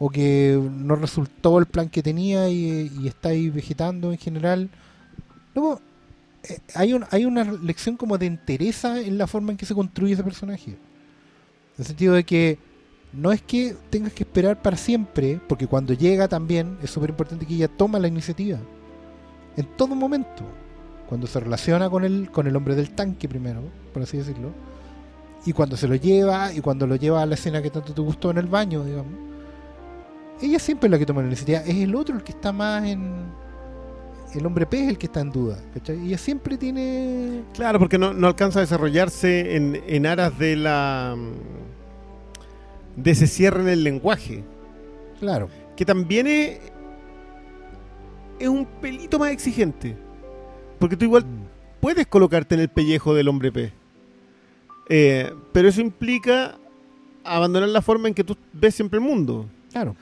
O 0.00 0.10
que 0.10 0.58
no 0.72 0.96
resultó 0.96 1.58
el 1.60 1.66
plan 1.66 1.88
que 1.88 2.02
tenía 2.02 2.48
y, 2.48 3.06
está 3.06 3.28
ahí 3.28 3.50
vegetando 3.50 4.10
en 4.10 4.18
general. 4.18 4.68
Luego, 5.54 5.80
eh, 6.48 6.58
hay 6.74 7.24
una 7.24 7.44
lección 7.44 7.96
como 7.96 8.18
de 8.18 8.26
entereza 8.26 9.00
en 9.00 9.18
la 9.18 9.28
forma 9.28 9.52
en 9.52 9.58
que 9.58 9.66
se 9.66 9.74
construye 9.74 10.14
ese 10.14 10.24
personaje. 10.24 10.70
En 10.70 11.78
el 11.78 11.84
sentido 11.84 12.14
de 12.14 12.24
que 12.24 12.58
no 13.12 13.32
es 13.32 13.42
que 13.42 13.76
tengas 13.90 14.12
que 14.12 14.22
esperar 14.22 14.60
para 14.62 14.76
siempre, 14.76 15.40
porque 15.48 15.66
cuando 15.66 15.94
llega 15.94 16.28
también 16.28 16.78
es 16.82 16.90
súper 16.90 17.10
importante 17.10 17.46
que 17.46 17.54
ella 17.54 17.68
toma 17.68 17.98
la 17.98 18.08
iniciativa. 18.08 18.58
En 19.56 19.66
todo 19.76 19.94
momento. 19.94 20.44
Cuando 21.08 21.26
se 21.26 21.40
relaciona 21.40 21.90
con 21.90 22.04
el, 22.04 22.30
con 22.30 22.46
el 22.46 22.54
hombre 22.54 22.76
del 22.76 22.90
tanque 22.90 23.28
primero, 23.28 23.62
por 23.92 24.04
así 24.04 24.16
decirlo. 24.16 24.52
Y 25.44 25.52
cuando 25.52 25.76
se 25.76 25.88
lo 25.88 25.96
lleva, 25.96 26.52
y 26.52 26.60
cuando 26.60 26.86
lo 26.86 26.94
lleva 26.94 27.20
a 27.20 27.26
la 27.26 27.34
escena 27.34 27.60
que 27.60 27.70
tanto 27.70 27.92
te 27.92 28.00
gustó 28.00 28.30
en 28.30 28.38
el 28.38 28.46
baño, 28.46 28.84
digamos. 28.84 29.12
Ella 30.42 30.58
siempre 30.58 30.86
es 30.86 30.90
la 30.90 30.98
que 30.98 31.06
toma 31.06 31.20
la 31.20 31.28
iniciativa. 31.28 31.60
Es 31.60 31.76
el 31.76 31.94
otro 31.94 32.16
el 32.16 32.22
que 32.22 32.32
está 32.32 32.52
más 32.52 32.84
en... 32.84 33.40
El 34.34 34.46
hombre 34.46 34.64
pez 34.64 34.82
es 34.82 34.88
el 34.90 34.98
que 34.98 35.06
está 35.06 35.20
en 35.20 35.30
duda. 35.32 35.58
¿cachai? 35.74 36.06
Ella 36.06 36.18
siempre 36.18 36.56
tiene... 36.56 37.42
Claro, 37.54 37.78
porque 37.78 37.98
no, 37.98 38.12
no 38.12 38.28
alcanza 38.28 38.60
a 38.60 38.62
desarrollarse 38.62 39.56
en, 39.56 39.82
en 39.86 40.06
aras 40.06 40.38
de 40.38 40.56
la. 40.56 41.16
de 42.96 43.10
ese 43.10 43.26
cierre 43.26 43.60
en 43.62 43.68
el 43.68 43.82
lenguaje. 43.82 44.44
Claro. 45.18 45.48
Que 45.76 45.84
también 45.84 46.26
es. 46.28 46.58
es 48.38 48.48
un 48.48 48.66
pelito 48.80 49.18
más 49.18 49.32
exigente. 49.32 49.96
Porque 50.78 50.96
tú 50.96 51.04
igual 51.04 51.24
puedes 51.80 52.06
colocarte 52.06 52.54
en 52.54 52.60
el 52.60 52.68
pellejo 52.68 53.14
del 53.14 53.28
hombre 53.28 53.50
P. 53.50 53.72
Eh, 54.88 55.32
pero 55.52 55.68
eso 55.68 55.80
implica 55.80 56.56
abandonar 57.24 57.68
la 57.68 57.82
forma 57.82 58.08
en 58.08 58.14
que 58.14 58.24
tú 58.24 58.36
ves 58.52 58.74
siempre 58.74 58.98
el 58.98 59.04
mundo. 59.04 59.46
Claro. 59.70 59.94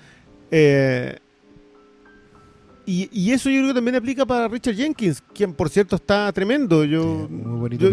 Eh, 0.51 1.19
y, 2.87 3.09
y 3.13 3.33
eso 3.33 3.51
yo 3.51 3.57
creo 3.59 3.69
que 3.69 3.75
también 3.75 3.97
aplica 3.97 4.25
para 4.25 4.49
Richard 4.49 4.75
Jenkins, 4.75 5.23
quien 5.35 5.53
por 5.53 5.69
cierto 5.69 5.97
está 5.97 6.33
tremendo. 6.33 6.85
Yo, 6.85 7.29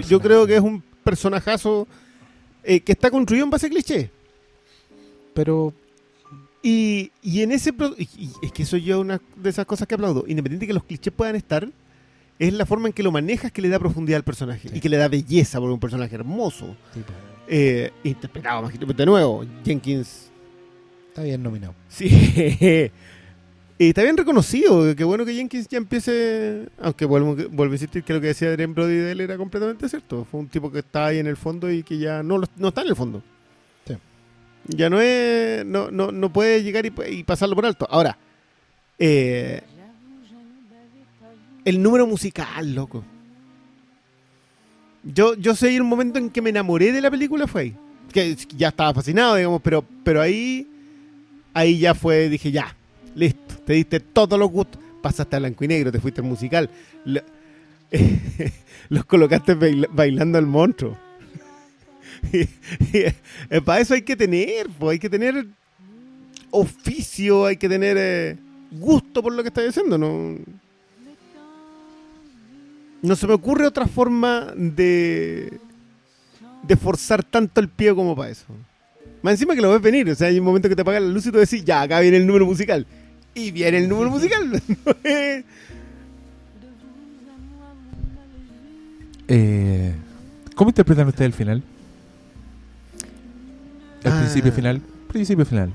Sí, 0.04 0.18
creo 0.20 0.48
que 0.48 0.56
es 0.56 0.62
un 0.62 0.82
personajazo 1.04 1.88
eh, 2.64 2.80
que 2.80 2.94
está 2.94 3.12
construido 3.12 3.44
en 3.46 3.50
base 3.52 3.68
a 3.68 3.70
cliché. 3.70 4.10
Pero 5.34 5.74
Y, 6.64 7.12
y 7.22 7.42
en 7.42 7.52
ese 7.52 7.74
pro- 7.74 7.94
y, 7.98 8.04
y 8.18 8.32
es 8.42 8.52
que 8.52 8.64
eso 8.64 8.78
yo 8.78 9.00
una 9.02 9.22
de 9.36 9.50
esas 9.50 9.66
cosas 9.66 9.88
que 9.88 9.96
aplaudo. 9.96 10.24
Independiente 10.28 10.64
de 10.64 10.68
que 10.68 10.74
los 10.74 10.84
clichés 10.84 11.14
puedan 11.16 11.36
estar, 11.36 11.70
es 12.40 12.54
la 12.54 12.66
forma 12.66 12.88
en 12.88 12.94
que 12.94 13.04
lo 13.04 13.12
manejas 13.12 13.52
que 13.52 13.62
le 13.62 13.70
da 13.70 13.78
profundidad 13.80 14.18
al 14.18 14.24
personaje 14.24 14.70
Sí. 14.70 14.78
y 14.78 14.80
que 14.80 14.90
le 14.90 14.98
da 14.98 15.08
belleza 15.10 15.60
por 15.60 15.70
un 15.70 15.80
personaje 15.80 16.16
hermoso. 16.16 16.76
tipo, 16.94 17.12
Eh, 17.48 17.92
interpretado 18.04 18.68
de 18.70 19.06
nuevo, 19.06 19.46
Jenkins. 19.64 20.32
Está 21.16 21.24
bien 21.24 21.42
nominado. 21.42 21.74
Sí. 21.88 22.92
Y 23.78 23.90
está 23.90 24.04
bien 24.04 24.16
reconocido. 24.16 24.96
Qué 24.96 25.04
bueno 25.04 25.26
que 25.26 25.34
Jenkins 25.34 25.68
ya 25.68 25.78
empiece. 25.78 26.70
Aunque 26.80 27.04
vuelvo, 27.04 27.36
vuelvo 27.36 27.74
a 27.74 27.76
insistir 27.76 28.04
que 28.04 28.14
lo 28.14 28.22
que 28.22 28.28
decía 28.28 28.48
Adrian 28.48 28.74
Brody 28.74 28.96
de 28.96 29.12
él 29.12 29.20
era 29.20 29.36
completamente 29.36 29.90
cierto. 29.90 30.24
Fue 30.24 30.40
un 30.40 30.48
tipo 30.48 30.72
que 30.72 30.80
está 30.80 31.08
ahí 31.08 31.18
en 31.18 31.28
el 31.28 31.36
fondo 31.36 31.70
y 31.70 31.84
que 31.84 31.98
ya 31.98 32.24
no, 32.24 32.42
no 32.56 32.68
está 32.70 32.84
en 32.84 32.88
el 32.88 32.96
fondo. 32.96 33.22
Sí. 33.86 33.98
Ya 34.68 34.90
no 34.90 35.02
es. 35.02 35.66
No, 35.66 35.92
no, 35.92 36.14
no 36.14 36.32
puede 36.32 36.64
llegar 36.64 36.86
y, 36.86 36.94
y 37.10 37.24
pasarlo 37.24 37.54
por 37.54 37.66
alto. 37.66 37.86
Ahora, 37.90 38.18
eh, 38.98 39.62
el 41.66 41.84
número 41.84 42.08
musical, 42.08 42.74
loco. 42.74 43.04
Yo, 45.04 45.36
yo 45.36 45.54
sé 45.54 45.82
un 45.82 45.88
momento 45.88 46.18
en 46.18 46.30
que 46.30 46.42
me 46.42 46.52
enamoré 46.52 46.94
de 46.94 47.02
la 47.02 47.12
película 47.12 47.46
fue 47.46 47.62
ahí. 47.62 47.78
Que 48.14 48.38
ya 48.56 48.70
estaba 48.70 48.94
fascinado, 48.94 49.36
digamos, 49.36 49.62
pero, 49.62 49.84
pero 50.06 50.22
ahí, 50.22 50.66
ahí 51.56 51.80
ya 51.80 51.96
fue, 51.96 52.30
dije, 52.30 52.52
ya, 52.52 52.76
listo, 53.16 53.56
te 53.66 53.74
diste 53.74 54.00
todos 54.00 54.38
los 54.38 54.52
gustos, 54.52 54.80
pasaste 55.02 55.36
a 55.36 55.40
blanco 55.40 55.64
y 55.66 55.68
negro, 55.68 55.92
te 55.92 56.00
fuiste 56.00 56.22
al 56.22 56.28
musical, 56.28 56.70
Lo- 57.06 57.22
los 58.90 59.06
colocaste 59.06 59.56
baila- 59.56 59.88
bailando 59.92 60.38
al 60.38 60.46
monstruo. 60.46 60.96
Para 63.66 63.80
eso 63.82 63.94
hay 63.94 64.02
que 64.04 64.16
tener, 64.16 64.68
pues, 64.80 64.94
hay 64.94 65.00
que 65.00 65.10
tener 65.10 65.46
oficio, 66.52 67.46
hay 67.46 67.58
que 67.58 67.70
tener 67.70 67.98
eh, 68.00 68.38
gusto 68.72 69.22
por 69.24 69.34
lo 69.34 69.42
que 69.44 69.50
estás 69.50 69.68
haciendo, 69.70 69.98
no, 69.98 70.38
no 73.02 73.16
se 73.16 73.28
me 73.28 73.34
ocurre 73.34 73.66
otra 73.68 73.88
forma 73.88 74.52
de 74.56 75.60
de 76.64 76.76
forzar 76.76 77.24
tanto 77.24 77.62
el 77.62 77.70
pie 77.70 77.94
como 77.94 78.16
para 78.16 78.32
eso. 78.32 78.46
Más 79.26 79.34
encima 79.34 79.56
que 79.56 79.62
lo 79.62 79.72
ves 79.72 79.82
venir, 79.82 80.08
o 80.08 80.14
sea, 80.14 80.28
hay 80.28 80.38
un 80.38 80.46
momento 80.46 80.70
que 80.70 80.76
te 80.76 80.84
apaga 80.84 81.00
la 81.00 81.08
luz 81.08 81.26
y 81.26 81.32
tú 81.32 81.40
decís, 81.40 81.66
ya, 81.66 81.82
acá 81.82 82.00
viene 82.00 82.18
el 82.18 82.28
número 82.28 82.46
musical. 82.46 82.86
Y 83.34 83.50
viene 83.50 83.80
el 83.80 83.90
número 83.90 84.12
musical. 84.12 84.62
Eh, 89.28 89.92
¿Cómo 90.56 90.70
interpretan 90.70 91.08
ustedes 91.08 91.26
el 91.30 91.34
final? 91.34 91.64
El 94.04 94.12
Ah. 94.12 94.20
principio 94.20 94.52
final. 94.52 94.82
Principio 95.08 95.46
final. 95.46 95.70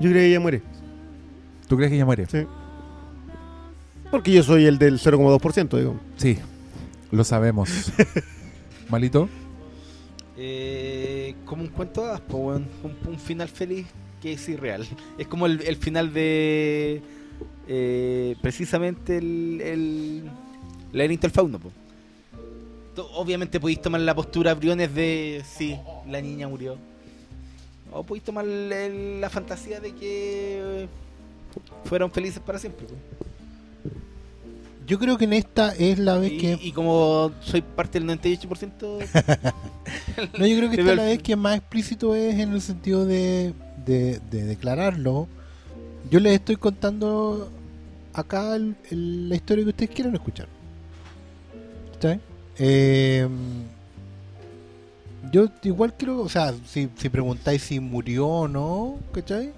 Yo 0.00 0.10
creo 0.10 0.14
que 0.20 0.26
ella 0.26 0.40
muere. 0.40 0.60
¿Tú 1.66 1.76
crees 1.76 1.88
que 1.90 1.96
ella 1.96 2.04
muere? 2.04 2.26
Sí. 2.30 2.44
Porque 4.10 4.32
yo 4.32 4.42
soy 4.42 4.66
el 4.66 4.78
del 4.78 4.98
0,2%, 4.98 5.78
digo. 5.78 5.98
Sí, 6.18 6.36
lo 7.10 7.24
sabemos. 7.24 7.70
¿Malito? 8.90 9.30
Eh, 10.44 11.36
como 11.44 11.62
un 11.62 11.68
cuento 11.68 12.04
un, 13.06 13.16
final 13.16 13.48
feliz 13.48 13.86
que 14.20 14.32
es 14.32 14.48
irreal. 14.48 14.84
Es 15.16 15.28
como 15.28 15.46
el, 15.46 15.76
final 15.76 16.12
de 16.12 17.00
eh, 17.68 18.34
precisamente 18.42 19.18
el, 19.18 19.60
el 19.62 20.30
del 21.20 21.30
fauno. 21.30 21.60
Obviamente 23.14 23.60
podéis 23.60 23.80
tomar 23.80 24.00
la 24.00 24.16
postura 24.16 24.52
Briones 24.54 24.92
de 24.92 25.44
sí, 25.46 25.78
la 26.08 26.20
niña 26.20 26.48
murió. 26.48 26.76
O 27.92 28.02
podéis 28.02 28.24
tomar 28.24 28.44
el- 28.44 29.20
la 29.20 29.30
fantasía 29.30 29.78
de 29.78 29.94
que 29.94 30.88
fueron 31.84 32.10
felices 32.10 32.42
para 32.44 32.58
siempre. 32.58 32.88
Yo 34.86 34.98
creo 34.98 35.16
que 35.18 35.24
en 35.24 35.32
esta 35.32 35.74
es 35.74 35.98
la 35.98 36.18
vez 36.18 36.32
Y, 36.32 36.38
que. 36.38 36.58
y 36.60 36.72
como 36.72 37.30
soy 37.40 37.62
parte 37.62 38.00
del 38.00 38.08
98%, 38.08 38.72
No, 40.38 40.46
yo 40.46 40.56
creo 40.58 40.70
que 40.70 40.76
esta 40.80 40.90
es 40.92 40.96
la 40.96 41.04
vez 41.04 41.22
que 41.22 41.36
más 41.36 41.56
explícito 41.58 42.14
es 42.14 42.34
en 42.38 42.52
el 42.52 42.60
sentido 42.60 43.04
de, 43.06 43.54
de, 43.86 44.20
de 44.30 44.44
declararlo. 44.44 45.28
Yo 46.10 46.20
les 46.20 46.34
estoy 46.34 46.56
contando 46.56 47.50
acá 48.12 48.56
el- 48.56 48.76
el- 48.90 49.28
la 49.28 49.36
historia 49.36 49.64
que 49.64 49.70
ustedes 49.70 49.90
quieran 49.90 50.14
escuchar. 50.14 50.48
¿Está 51.92 52.08
bien? 52.08 52.20
yo 55.32 55.48
igual 55.62 55.94
creo, 55.96 56.20
o 56.20 56.28
sea, 56.28 56.52
si, 56.66 56.88
si 56.96 57.08
preguntáis 57.08 57.62
si 57.62 57.80
murió 57.80 58.26
o 58.26 58.48
no, 58.48 58.98
¿cachai? 59.12 59.52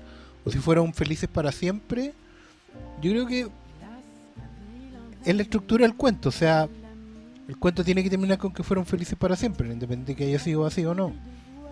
O 0.45 0.51
si 0.51 0.59
fueron 0.59 0.93
felices 0.95 1.29
para 1.29 1.51
siempre, 1.51 2.13
yo 3.03 3.11
creo 3.11 3.27
que 3.27 3.49
es 5.25 5.35
la 5.35 5.43
estructura 5.43 5.87
del 5.87 5.95
cuento, 5.97 6.29
o 6.29 6.33
sea, 6.33 6.69
el 7.49 7.57
cuento 7.59 7.85
tiene 7.85 8.03
que 8.03 8.11
terminar 8.11 8.39
con 8.39 8.53
que 8.53 8.63
fueron 8.63 8.87
felices 8.87 9.17
para 9.19 9.37
siempre, 9.37 9.71
independiente 9.71 10.13
de 10.13 10.17
que 10.17 10.25
haya 10.25 10.39
sido 10.39 10.67
así 10.67 10.85
o 10.85 10.95
no. 10.95 11.13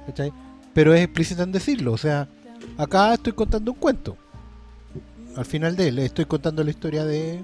¿cachai? 0.06 0.32
Pero 0.74 0.94
es 0.94 1.02
explícito 1.02 1.42
en 1.42 1.52
decirlo, 1.52 1.92
o 1.92 1.98
sea, 1.98 2.28
acá 2.76 3.14
estoy 3.14 3.32
contando 3.32 3.72
un 3.72 3.78
cuento. 3.78 4.16
Al 5.36 5.44
final 5.44 5.76
de 5.76 5.88
él, 5.88 5.98
estoy 6.00 6.26
contando 6.26 6.62
la 6.62 6.70
historia 6.70 7.04
de 7.04 7.40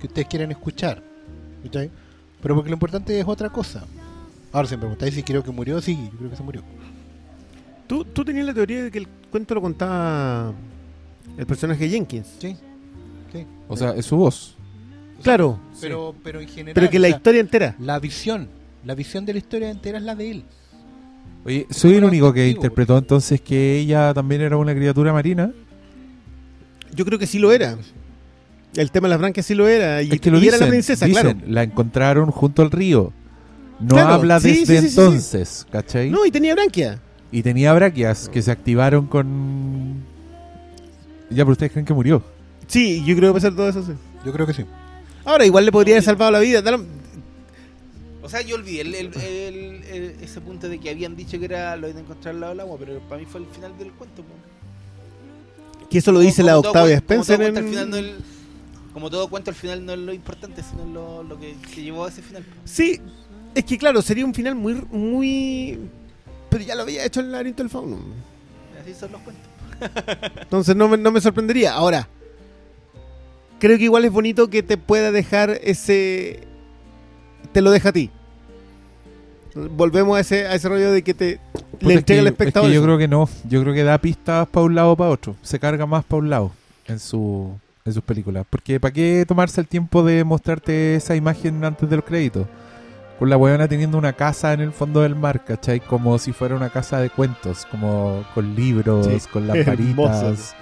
que 0.00 0.06
ustedes 0.06 0.28
quieren 0.28 0.50
escuchar. 0.50 1.02
¿cachai? 1.64 1.90
Pero 2.42 2.54
porque 2.54 2.70
lo 2.70 2.76
importante 2.76 3.18
es 3.18 3.26
otra 3.26 3.50
cosa. 3.50 3.84
Ahora, 4.52 4.68
si 4.68 4.74
me 4.74 4.80
preguntáis 4.80 5.14
si 5.14 5.22
creo 5.22 5.42
que 5.42 5.50
murió, 5.50 5.80
sí, 5.80 5.98
yo 6.12 6.18
creo 6.18 6.30
que 6.30 6.36
se 6.36 6.42
murió. 6.42 6.62
¿Tú, 7.86 8.04
tú 8.04 8.24
tenías 8.24 8.46
la 8.46 8.54
teoría 8.54 8.84
de 8.84 8.90
que 8.90 8.98
el 8.98 9.08
cuento 9.30 9.54
lo 9.54 9.60
contaba 9.60 10.52
el 11.36 11.46
personaje 11.46 11.88
Jenkins. 11.88 12.26
Sí, 12.38 12.56
sí. 13.32 13.46
O 13.68 13.76
sea, 13.76 13.90
es 13.90 14.06
su 14.06 14.16
voz. 14.16 14.55
Claro, 15.26 15.58
Pero, 15.80 16.14
pero 16.22 16.40
en 16.40 16.48
general. 16.48 16.74
pero 16.74 16.88
que 16.90 16.98
la 16.98 17.08
historia 17.08 17.40
entera. 17.40 17.74
la 17.80 17.98
visión, 17.98 18.48
la 18.84 18.94
visión 18.94 19.26
de 19.26 19.32
la 19.34 19.38
historia 19.38 19.70
entera 19.70 19.98
es 19.98 20.04
la 20.04 20.14
de 20.14 20.30
él. 20.30 20.44
Oye, 21.44 21.66
soy 21.70 21.94
el 21.94 22.04
único 22.04 22.32
que 22.32 22.48
interpretó 22.48 22.96
entonces 22.98 23.40
que 23.40 23.78
ella 23.78 24.12
también 24.14 24.40
era 24.40 24.56
una 24.56 24.74
criatura 24.74 25.12
marina. 25.12 25.52
Yo 26.94 27.04
creo 27.04 27.18
que 27.18 27.26
sí 27.26 27.38
lo 27.38 27.52
era. 27.52 27.76
El 28.74 28.90
tema 28.90 29.06
de 29.08 29.10
las 29.10 29.18
branquias 29.20 29.46
sí 29.46 29.54
lo 29.54 29.68
era. 29.68 30.02
Y, 30.02 30.10
Es 30.12 30.20
que 30.20 30.30
lo 30.30 30.38
y 30.38 30.42
dicen, 30.42 30.56
era 30.56 30.66
la 30.66 30.70
princesa, 30.70 31.06
dicen, 31.06 31.22
claro. 31.22 31.38
la 31.46 31.62
encontraron 31.62 32.30
junto 32.30 32.62
al 32.62 32.70
río. 32.70 33.12
No 33.80 33.88
Claro, 33.94 34.14
habla 34.14 34.40
sí, 34.40 34.48
desde 34.50 34.64
sí, 34.64 34.66
sí, 34.66 34.76
sí, 34.76 34.88
sí. 34.94 35.00
entonces, 35.00 35.66
¿cachai? 35.70 36.10
No, 36.10 36.24
y 36.26 36.30
tenía 36.30 36.54
branquia. 36.54 37.00
Y 37.30 37.42
tenía 37.42 37.72
braquias 37.74 38.28
que 38.28 38.40
se 38.42 38.50
activaron 38.50 39.06
con... 39.06 40.02
Ya, 41.30 41.38
pero 41.44 41.52
ustedes 41.52 41.72
creen 41.72 41.84
que 41.84 41.92
murió. 41.94 42.22
Sí, 42.66 43.02
yo 43.04 43.14
creo 43.16 43.30
que 43.32 43.34
pasar 43.38 43.54
todo 43.54 43.68
eso. 43.68 43.82
sí. 43.82 43.92
Yo 44.24 44.32
creo 44.32 44.46
que 44.46 44.54
sí. 44.54 44.64
Ahora, 45.26 45.44
igual 45.44 45.66
le 45.66 45.72
podría 45.72 45.96
haber 45.96 46.04
salvado 46.04 46.30
la 46.30 46.38
vida. 46.38 46.62
o 48.22 48.28
sea, 48.28 48.40
yo 48.42 48.56
olvidé 48.56 48.80
el- 48.80 48.94
el- 48.94 49.14
el- 49.20 49.84
el- 49.84 50.16
ese 50.22 50.40
punto 50.40 50.68
de 50.68 50.78
que 50.78 50.88
habían 50.90 51.14
dicho 51.16 51.38
que 51.38 51.44
era 51.44 51.76
lo 51.76 51.92
de 51.92 52.00
encontrar 52.00 52.34
al 52.34 52.40
lado 52.40 52.52
del 52.52 52.60
agua, 52.60 52.76
pero 52.78 53.00
para 53.08 53.20
mí 53.20 53.26
fue 53.26 53.40
el 53.40 53.46
final 53.48 53.76
del 53.78 53.90
cuento. 53.92 54.22
Que 55.90 55.98
eso 55.98 56.10
lo 56.12 56.20
dice 56.20 56.42
Como- 56.42 56.46
la 56.48 56.58
Octavia 56.58 56.96
cuen- 56.98 57.06
como 57.06 57.24
todo 57.24 57.32
Spencer. 57.34 57.56
en- 57.64 57.68
final 57.70 57.90
no 57.90 57.96
es 57.96 58.02
el- 58.04 58.14
como 58.92 59.10
todo 59.10 59.28
cuento 59.28 59.50
al 59.50 59.54
final 59.56 59.84
no 59.84 59.92
es 59.92 59.98
lo 59.98 60.12
importante, 60.12 60.62
sino 60.62 60.84
lo, 60.86 61.22
lo 61.22 61.38
que 61.38 61.54
se 61.74 61.82
llevó 61.82 62.06
a 62.06 62.08
ese 62.08 62.22
final. 62.22 62.44
Sí, 62.64 62.98
es 63.54 63.64
que 63.64 63.76
claro, 63.78 64.00
sería 64.02 64.24
un 64.24 64.34
final 64.34 64.54
muy. 64.54 64.74
muy... 64.90 65.78
Pero 66.50 66.64
ya 66.64 66.74
lo 66.74 66.82
había 66.82 67.04
hecho 67.04 67.20
el 67.20 67.30
laberinto 67.30 67.62
del 67.62 67.70
fauno. 67.70 67.98
Así 68.82 68.94
son 68.94 69.12
los 69.12 69.20
cuentos. 69.20 69.44
Entonces 70.42 70.74
no 70.74 70.88
me, 70.88 70.96
no 70.96 71.10
me 71.12 71.20
sorprendería. 71.20 71.74
Ahora, 71.74 72.08
creo 73.58 73.78
que 73.78 73.84
igual 73.84 74.04
es 74.04 74.12
bonito 74.12 74.48
que 74.48 74.62
te 74.62 74.76
pueda 74.76 75.12
dejar 75.12 75.58
ese. 75.62 76.40
Te 77.52 77.60
lo 77.62 77.70
deja 77.70 77.90
a 77.90 77.92
ti. 77.92 78.10
Volvemos 79.54 80.18
a 80.18 80.20
ese, 80.20 80.46
a 80.46 80.54
ese 80.54 80.68
rollo 80.68 80.92
de 80.92 81.02
que 81.02 81.14
te 81.14 81.40
Puta, 81.70 81.86
le 81.86 81.94
entrega 81.94 82.20
al 82.20 82.26
es 82.26 82.32
espectador. 82.32 82.68
que 82.68 82.74
yo 82.74 82.82
creo 82.82 82.98
que 82.98 83.08
no. 83.08 83.28
Yo 83.48 83.62
creo 83.62 83.72
que 83.72 83.84
da 83.84 83.96
pistas 83.98 84.46
para 84.48 84.66
un 84.66 84.74
lado 84.74 84.92
o 84.92 84.96
para 84.96 85.10
otro. 85.10 85.34
Se 85.42 85.58
carga 85.58 85.86
más 85.86 86.04
para 86.04 86.18
un 86.18 86.30
lado 86.30 86.52
en 86.86 86.98
su 86.98 87.52
en 87.86 87.92
sus 87.94 88.02
películas. 88.02 88.44
Porque 88.50 88.78
¿para 88.80 88.92
qué 88.92 89.24
tomarse 89.26 89.60
el 89.60 89.66
tiempo 89.68 90.02
de 90.04 90.24
mostrarte 90.24 90.96
esa 90.96 91.16
imagen 91.16 91.64
antes 91.64 91.88
de 91.88 91.96
los 91.96 92.04
créditos? 92.04 92.46
Con 93.18 93.30
la 93.30 93.38
weona 93.38 93.66
teniendo 93.66 93.96
una 93.96 94.12
casa 94.12 94.52
en 94.52 94.60
el 94.60 94.72
fondo 94.72 95.00
del 95.00 95.14
mar, 95.14 95.42
¿cachai? 95.42 95.80
Como 95.80 96.18
si 96.18 96.32
fuera 96.32 96.54
una 96.54 96.68
casa 96.68 97.00
de 97.00 97.08
cuentos, 97.08 97.64
como 97.70 98.24
con 98.34 98.54
libros, 98.54 99.06
Sí, 99.06 99.26
con 99.32 99.44
hermoso. 99.48 99.64
lamparitas. 99.64 100.54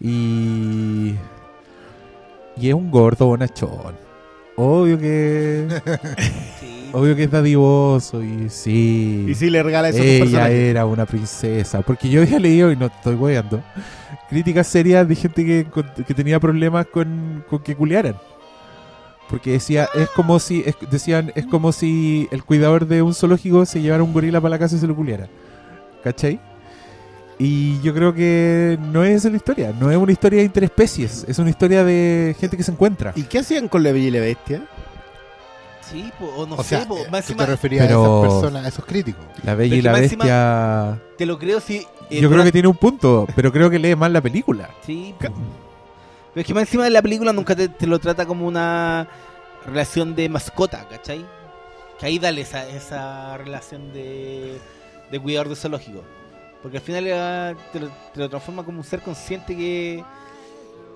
Y... 0.00 1.14
Y 2.60 2.68
es 2.68 2.74
un 2.74 2.90
gordo 2.90 3.26
bonachón. 3.26 3.94
Obvio 4.56 4.98
que... 4.98 5.66
Sí. 6.60 6.90
obvio 6.92 7.14
que 7.14 7.24
es 7.24 7.30
dadivoso 7.30 8.22
y 8.22 8.48
sí... 8.48 9.26
Y 9.28 9.34
si 9.34 9.48
le 9.50 9.62
regala 9.62 9.90
eso 9.90 10.00
a 10.00 10.04
Ella 10.04 10.24
personajes. 10.24 10.54
era 10.56 10.86
una 10.86 11.06
princesa. 11.06 11.82
Porque 11.82 12.08
yo 12.08 12.22
había 12.22 12.38
leído, 12.40 12.72
y 12.72 12.76
no 12.76 12.86
estoy 12.86 13.14
weando, 13.14 13.62
críticas 14.28 14.66
serias 14.66 15.06
de 15.06 15.14
gente 15.14 15.44
que, 15.44 16.14
tenía 16.14 16.40
problemas 16.40 16.86
con, 16.86 17.44
con 17.48 17.60
que 17.62 17.76
culiaran. 17.76 18.16
Porque 19.30 19.52
decía, 19.52 19.88
es 19.94 20.08
como 20.10 20.38
si, 20.40 20.62
es- 20.66 20.74
decían, 20.90 21.30
es 21.36 21.46
como 21.46 21.70
si 21.70 22.26
el 22.32 22.42
cuidador 22.42 22.86
de 22.86 23.02
un 23.02 23.14
zoológico 23.14 23.64
se 23.66 23.80
llevara 23.82 24.02
un 24.02 24.12
gorila 24.14 24.40
para 24.40 24.50
la 24.50 24.58
casa 24.58 24.74
y 24.74 24.78
se 24.78 24.86
lo 24.86 24.96
culiara. 24.96 25.28
¿Cachai? 26.02 26.40
Y 27.40 27.80
yo 27.82 27.94
creo 27.94 28.12
que 28.12 28.76
no 28.80 29.04
es 29.04 29.24
la 29.24 29.36
historia, 29.36 29.72
no 29.78 29.90
es 29.92 29.96
una 29.96 30.10
historia 30.10 30.40
de 30.40 30.44
interespecies, 30.46 31.24
es 31.28 31.38
una 31.38 31.50
historia 31.50 31.84
de 31.84 32.34
gente 32.38 32.56
que 32.56 32.64
se 32.64 32.72
encuentra. 32.72 33.12
¿Y 33.14 33.22
qué 33.22 33.38
hacían 33.38 33.68
con 33.68 33.82
la 33.84 33.92
Bella 33.92 34.08
y 34.08 34.10
la 34.10 34.20
Bestia? 34.20 34.62
Sí, 35.88 36.10
po, 36.18 36.26
o 36.36 36.46
no 36.46 36.56
o 36.56 36.62
sé, 36.62 36.70
sea, 36.76 36.88
po, 36.88 36.98
más 37.10 37.24
tú 37.26 37.34
te 37.34 37.46
referías 37.46 37.86
Pero- 37.86 38.02
a 38.04 38.26
esas 38.26 38.32
personas, 38.40 38.64
a 38.64 38.68
esos 38.68 38.84
críticos. 38.84 39.24
La 39.44 39.54
Bella 39.54 39.70
Pero 39.70 39.78
y 39.78 39.82
la 39.82 39.92
Bestia... 39.92 41.00
te 41.16 41.26
lo 41.26 41.38
creo 41.38 41.60
si... 41.60 41.86
eh, 42.10 42.20
Yo 42.20 42.28
creo 42.28 42.42
que 42.44 42.52
tiene 42.52 42.68
un 42.68 42.76
punto, 42.76 43.26
pero 43.36 43.52
creo 43.52 43.70
que 43.70 43.78
lee 43.78 43.94
mal 43.94 44.12
la 44.12 44.20
película. 44.20 44.68
Sí, 44.84 45.14
po. 45.18 45.28
Pero 45.28 46.40
es 46.42 46.46
que 46.46 46.54
más 46.54 46.62
encima 46.64 46.84
de 46.84 46.90
la 46.90 47.02
película 47.02 47.32
nunca 47.32 47.54
te, 47.54 47.68
te 47.68 47.86
lo 47.86 47.98
trata 48.00 48.26
como 48.26 48.46
una 48.48 49.06
relación 49.64 50.14
de 50.16 50.28
mascota, 50.28 50.86
¿cachai? 50.90 51.24
Que 51.98 52.06
ahí 52.06 52.18
dale 52.18 52.40
esa, 52.42 52.68
esa 52.68 53.36
relación 53.38 53.92
de, 53.92 54.58
de 55.10 55.20
cuidador 55.20 55.48
de 55.48 55.56
zoológico. 55.56 56.02
Porque 56.62 56.78
al 56.78 56.82
final 56.82 57.04
eh, 57.06 57.54
te 57.72 57.80
lo, 57.80 57.88
te 58.12 58.20
lo 58.20 58.28
transforma 58.28 58.64
como 58.64 58.78
un 58.78 58.84
ser 58.84 59.00
consciente 59.00 59.56
que... 59.56 60.02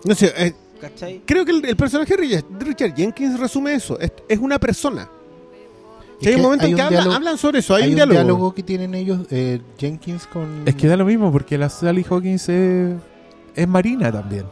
No 0.05 0.15
sé, 0.15 0.33
eh, 0.37 0.55
¿Cachai? 0.81 1.23
creo 1.25 1.45
que 1.45 1.53
el, 1.53 1.65
el 1.65 1.77
personaje 1.77 2.17
de 2.17 2.45
Richard, 2.59 2.95
Jenkins 2.97 3.39
resume 3.39 3.75
eso. 3.75 3.99
Es, 4.01 4.13
es 4.29 4.39
una 4.39 4.59
persona. 4.59 5.03
Es 5.03 6.19
Que 6.21 6.29
hay 6.31 6.35
un 6.35 6.41
que 6.41 6.43
momento 6.43 6.65
hay 6.65 6.71
en 6.73 6.77
que 6.77 6.83
un 6.83 6.87
habla- 6.87 6.99
diálogo- 7.01 7.15
hablan 7.17 7.39
sobre 7.39 7.61
eso. 7.61 7.75
Hay, 7.77 7.83
Hay, 7.85 7.89
un 7.89 7.93
un 7.93 7.97
diálogo. 7.97 8.15
diálogo. 8.21 8.55
que 8.55 8.63
tienen 8.65 8.95
ellos, 8.97 9.21
eh, 9.31 9.61
Jenkins 9.79 10.27
con... 10.27 10.63
Es 10.67 10.75
que 10.75 10.89
da 10.89 10.97
lo 10.97 11.05
mismo, 11.05 11.31
porque 11.31 11.57
la 11.57 11.69
Sally 11.69 12.05
Hawkins 12.11 12.49
es, 12.49 12.95
es 13.55 13.69
marina 13.69 14.11
también. 14.11 14.45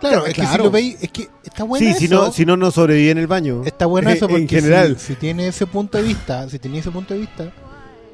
Claro, 0.00 0.16
Claro, 0.16 0.26
es 0.26 0.34
que 0.34 0.40
claro. 0.40 0.56
si 0.56 0.62
lo 0.64 0.70
veis, 0.72 0.96
es 1.00 1.10
que 1.12 1.28
está 1.44 1.62
bueno 1.62 1.84
Sí, 1.86 1.90
eso. 1.92 1.98
si 2.00 2.08
no, 2.08 2.32
si 2.32 2.44
no, 2.44 2.56
no 2.56 2.72
sobrevive 2.72 3.12
en 3.12 3.18
el 3.18 3.28
baño. 3.28 3.62
Está 3.64 3.86
bueno 3.86 4.10
eso 4.10 4.24
En 4.24 4.30
porque 4.32 4.48
general. 4.48 4.98
Si, 4.98 5.06
si 5.06 5.14
tiene 5.14 5.46
ese 5.46 5.64
punto 5.68 5.96
de 5.98 6.02
vista, 6.02 6.48
si 6.50 6.58
tenía 6.58 6.80
ese 6.80 6.90
punto 6.90 7.14
de 7.14 7.20
vista, 7.20 7.52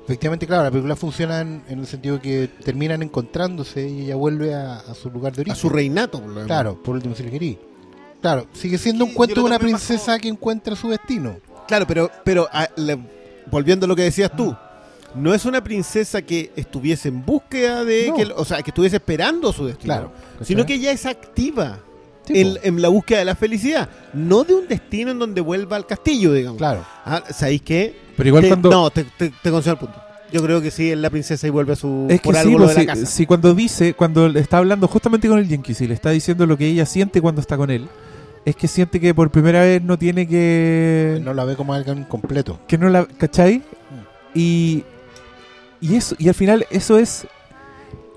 efectivamente, 0.08 0.46
claro, 0.46 0.64
la 0.64 0.70
película 0.70 0.96
funciona 0.96 1.42
en, 1.42 1.62
en 1.68 1.80
el 1.80 1.86
sentido 1.86 2.18
que 2.20 2.48
terminan 2.64 3.02
encontrándose 3.02 3.86
y 3.88 4.02
ella 4.04 4.16
vuelve 4.16 4.54
a, 4.54 4.76
a 4.78 4.94
su 4.94 5.10
lugar 5.10 5.34
de 5.34 5.42
origen. 5.42 5.52
A 5.52 5.60
su 5.60 5.68
reinato, 5.68 6.20
por 6.20 6.30
lo. 6.30 6.44
Claro, 6.46 6.82
por 6.82 6.94
último 6.94 7.14
si 7.14 7.22
le 7.24 7.30
querí. 7.30 7.58
Claro, 8.22 8.46
sigue 8.54 8.78
siendo 8.78 9.04
Sí, 9.04 9.10
un 9.10 9.14
cuento 9.14 9.34
de 9.36 9.40
una 9.46 9.58
princesa 9.58 10.12
como- 10.12 10.18
que 10.22 10.28
encuentra 10.28 10.74
su 10.76 10.88
destino. 10.88 11.36
Claro, 11.68 11.86
pero, 11.86 12.10
pero 12.24 12.48
ah, 12.52 12.66
le- 12.76 12.98
volviendo 13.50 13.84
a 13.84 13.88
lo 13.88 13.94
que 13.94 14.02
decías 14.02 14.34
tú, 14.34 14.56
no 15.14 15.34
es 15.34 15.44
una 15.44 15.62
princesa 15.62 16.22
que 16.22 16.50
estuviese 16.56 17.08
en 17.08 17.24
búsqueda 17.24 17.84
de, 17.84 18.08
No. 18.08 18.14
que, 18.16 18.24
o 18.24 18.44
sea, 18.44 18.62
que 18.62 18.70
estuviese 18.70 18.96
esperando 18.96 19.52
su 19.52 19.66
destino, 19.66 19.92
Claro. 19.94 20.12
sino 20.42 20.64
que 20.66 20.74
ella 20.74 20.90
es 20.90 21.04
activa 21.06 21.78
en, 22.30 22.82
la 22.82 22.88
búsqueda 22.88 23.20
de 23.20 23.24
la 23.24 23.34
felicidad, 23.34 23.88
no 24.12 24.44
de 24.44 24.54
un 24.54 24.68
destino 24.68 25.10
en 25.10 25.18
donde 25.18 25.40
vuelva 25.40 25.76
al 25.76 25.86
castillo, 25.86 26.32
digamos. 26.32 26.58
Claro. 26.58 26.84
Ah, 27.04 27.22
¿Sabéis 27.30 27.62
qué? 27.62 27.96
Pero 28.16 28.28
igual 28.28 28.42
Te- 28.42 28.48
cuando... 28.48 28.70
No, 28.70 28.90
te, 28.90 29.04
te, 29.04 29.30
te 29.30 29.50
concedo 29.50 29.74
el 29.74 29.78
punto. 29.78 30.02
Yo 30.30 30.42
creo 30.42 30.60
que 30.60 30.70
sí, 30.70 30.90
es 30.90 30.98
la 30.98 31.08
princesa 31.08 31.46
y 31.46 31.50
vuelve 31.50 31.72
a 31.72 31.76
su... 31.76 32.06
es 32.10 32.20
que 32.20 32.24
por 32.24 32.34
sí, 32.34 32.40
algo 32.40 32.58
lo 32.58 32.64
pues, 32.64 32.76
de 32.76 32.82
sí, 32.82 32.86
la 32.86 32.94
casa. 32.94 33.06
sí, 33.06 33.26
cuando 33.26 33.54
dice, 33.54 33.94
cuando 33.94 34.28
le 34.28 34.40
está 34.40 34.58
hablando 34.58 34.86
justamente 34.86 35.26
con 35.26 35.38
el 35.38 35.46
Jenkins 35.48 35.80
y 35.80 35.86
le 35.88 35.94
está 35.94 36.10
diciendo 36.10 36.44
lo 36.44 36.58
que 36.58 36.66
ella 36.66 36.84
siente 36.84 37.22
cuando 37.22 37.40
está 37.40 37.56
con 37.56 37.70
él, 37.70 37.88
es 38.44 38.54
que 38.54 38.68
siente 38.68 39.00
que 39.00 39.14
por 39.14 39.30
primera 39.30 39.62
vez 39.62 39.82
no 39.82 39.98
tiene 39.98 40.28
que... 40.28 41.18
No 41.24 41.32
la 41.32 41.44
ve 41.44 41.56
como 41.56 41.72
alguien 41.72 42.04
completo. 42.04 42.60
que 42.68 42.76
no 42.76 42.90
la 42.90 43.06
¿cachai? 43.06 43.62
y 44.34 44.84
y 45.80 45.94
eso 45.96 46.14
y 46.18 46.28
al 46.28 46.34
final 46.34 46.66
eso 46.70 46.98
es 46.98 47.26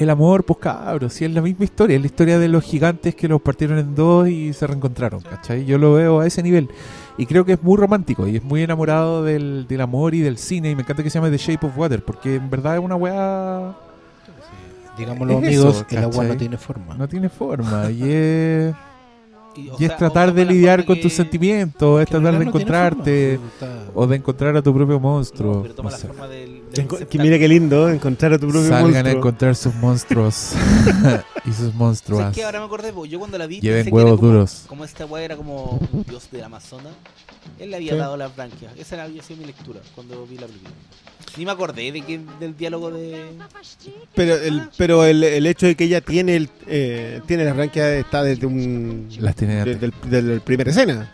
el 0.04 0.10
amor 0.10 0.44
pues 0.44 0.60
cabros 0.60 1.14
si 1.14 1.26
es 1.26 1.32
la 1.32 1.42
misma 1.42 1.66
historia 1.66 1.96
es 1.96 2.02
la 2.02 2.08
historia 2.08 2.40
de 2.40 2.48
los 2.48 2.64
gigantes 2.64 3.16
que 3.16 3.28
los 3.28 3.42
partieron 3.42 3.78
en 3.78 3.96
dos 3.96 4.28
y 4.28 4.54
se 4.54 4.68
reencontraron 4.68 5.22
¿cachai? 5.22 5.66
yo 5.66 5.78
lo 5.78 5.94
veo 5.94 6.20
a 6.22 6.28
ese 6.28 6.42
nivel 6.44 6.70
y 7.18 7.26
creo 7.26 7.46
que 7.46 7.54
es 7.54 7.64
muy 7.64 7.78
romántico 7.78 8.28
y 8.28 8.38
es 8.38 8.44
muy 8.44 8.64
enamorado 8.64 9.24
del, 9.24 9.66
del 9.68 9.82
amor 9.82 10.16
y 10.16 10.22
del 10.22 10.38
cine 10.38 10.72
y 10.72 10.76
me 10.76 10.82
encanta 10.82 11.04
que 11.04 11.10
se 11.10 11.20
llame 11.20 11.30
The 11.30 11.38
Shape 11.38 11.68
of 11.68 11.78
Water 11.78 12.04
porque 12.04 12.36
en 12.36 12.50
verdad 12.50 12.78
es 12.78 12.84
una 12.84 12.96
weá 12.96 13.76
Digámoslo, 14.98 15.40
Es 15.40 15.48
amigos, 15.48 15.76
eso, 15.78 15.86
el 15.90 16.04
agua 16.04 16.24
no 16.26 16.38
tiene 16.38 16.58
forma. 16.58 16.96
No 16.96 17.08
tiene 17.08 17.30
forma. 17.30 17.90
Y 17.90 18.04
es, 18.12 18.76
Y, 19.56 19.62
y 19.80 19.86
es 19.86 19.88
sea, 19.88 19.98
tratar 19.98 20.34
de 20.34 20.46
lidiar 20.46 20.86
con 20.86 21.00
tus 21.00 21.14
sentimientos, 21.14 22.02
es 22.02 22.08
tratar 22.08 22.34
de 22.34 22.40
no 22.40 22.50
encontrarte. 22.50 23.40
forma, 23.60 23.76
O 23.94 24.08
de 24.08 24.18
encontrar 24.18 24.56
a 24.58 24.62
tu 24.62 24.74
propio 24.74 25.00
monstruo. 25.00 25.56
No, 25.56 25.62
pero 25.64 25.76
toma 25.76 25.90
no 25.90 25.96
la 25.96 25.98
sé. 25.98 26.08
forma 26.08 26.28
del 26.28 26.61
Que, 26.72 27.18
mira 27.20 27.38
qué 27.38 27.48
lindo 27.48 27.90
encontrar 27.90 28.34
a 28.34 28.38
tu 28.40 28.48
propio 28.48 28.62
Salgan 28.70 28.80
a 28.80 28.84
monstruo. 29.04 29.18
encontrar 29.18 29.56
sus 29.56 29.76
monstruos 29.76 30.52
y 31.46 31.50
sus 31.50 31.58
¿Sabes 31.58 31.76
monstruas. 31.76 32.34
qué? 32.36 32.44
Ahora 32.44 32.60
me 32.60 32.66
acordé, 32.66 32.94
yo 33.10 33.20
cuando 33.20 33.38
la 33.38 33.46
vi 33.48 33.60
Lleven 33.60 33.80
pensé 33.80 33.90
que 33.90 33.96
huevos 33.96 34.20
como, 34.20 34.32
duros. 34.32 34.64
Como 34.68 34.86
esta 34.86 35.06
weá 35.06 35.24
era 35.24 35.36
como 35.36 35.80
un 35.92 36.04
dios 36.08 36.30
del 36.32 36.44
Amazonas. 36.44 36.94
Él 37.60 37.72
le 37.72 37.76
había 37.78 37.94
Sí. 37.94 37.98
dado 37.98 38.18
las 38.18 38.36
branquias. 38.36 38.74
Esa 38.78 38.96
era, 38.96 39.04
había 39.06 39.22
sido 39.24 39.40
mi 39.40 39.46
lectura 39.46 39.80
cuando 39.96 40.26
vi 40.26 40.38
la 40.38 40.48
película. 40.48 40.72
Ni 41.38 41.46
me 41.46 41.52
acordé 41.52 41.92
de 41.92 42.02
que, 42.02 42.20
del 42.40 42.56
diálogo 42.58 42.92
de... 42.92 43.32
Pero 44.16 44.36
el, 44.36 44.64
pero 44.78 45.06
el, 45.06 45.24
el 45.24 45.46
hecho 45.48 45.66
de 45.66 45.76
que 45.76 45.86
ella 45.86 46.02
tiene 46.02 46.36
el, 46.36 46.50
eh, 46.68 47.22
tiene 47.26 47.46
la 47.46 47.54
branquia 47.54 47.96
está 47.96 48.24
desde 48.24 48.46
un 48.46 49.08
Las 49.20 49.36
tiene 49.36 49.56
de- 49.56 49.62
antes. 49.62 49.82
del, 49.82 49.94
del- 50.10 50.28
del 50.28 50.42
primera 50.42 50.72
escena. 50.72 51.12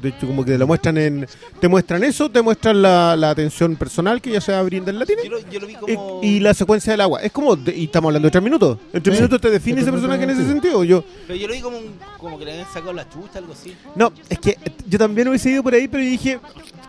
De 0.00 0.08
hecho, 0.08 0.26
como 0.26 0.44
que 0.44 0.56
lo 0.56 0.66
muestran 0.66 0.96
en. 0.98 1.26
Te 1.60 1.68
muestran 1.68 2.02
eso, 2.04 2.30
te 2.30 2.40
muestran 2.40 2.80
la, 2.80 3.14
la 3.16 3.30
atención 3.30 3.76
personal 3.76 4.20
que 4.22 4.30
ella 4.30 4.40
se 4.40 4.52
va 4.52 4.60
a 4.60 4.62
brindar 4.62 4.94
la 4.94 5.04
tiene. 5.06 5.24
Yo 5.24 5.30
lo, 5.30 5.50
yo 5.50 5.60
lo 5.60 5.66
vi 5.66 5.74
como... 5.74 6.20
Y, 6.22 6.26
y 6.26 6.40
la 6.40 6.54
secuencia 6.54 6.92
del 6.92 7.00
agua. 7.02 7.20
Es 7.20 7.32
como. 7.32 7.54
de- 7.56 7.76
y 7.76 7.84
estamos 7.84 8.08
hablando 8.08 8.26
de 8.28 8.32
tres 8.32 8.42
minutos. 8.44 8.78
En 8.92 9.02
tres 9.02 9.16
Sí. 9.16 9.22
minutos 9.22 9.40
te 9.40 9.50
define 9.50 9.80
ese 9.82 9.90
personaje 9.92 10.24
en 10.24 10.30
ese 10.30 10.46
sentido. 10.46 10.82
Yo. 10.84 11.04
Pero 11.26 11.38
yo 11.38 11.48
lo 11.48 11.54
vi 11.54 11.60
como, 11.60 11.78
un- 11.78 11.94
como 12.18 12.38
que 12.38 12.44
le 12.46 12.52
habían 12.52 12.66
sacado 12.68 12.92
la 12.94 13.08
chucha, 13.08 13.38
algo 13.38 13.52
así. 13.52 13.74
No, 13.94 14.12
es 14.28 14.38
que 14.38 14.56
yo 14.86 14.98
también 14.98 15.28
hubiese 15.28 15.50
ido 15.50 15.62
por 15.62 15.74
ahí, 15.74 15.86
pero 15.88 16.02
yo 16.02 16.10
dije. 16.10 16.38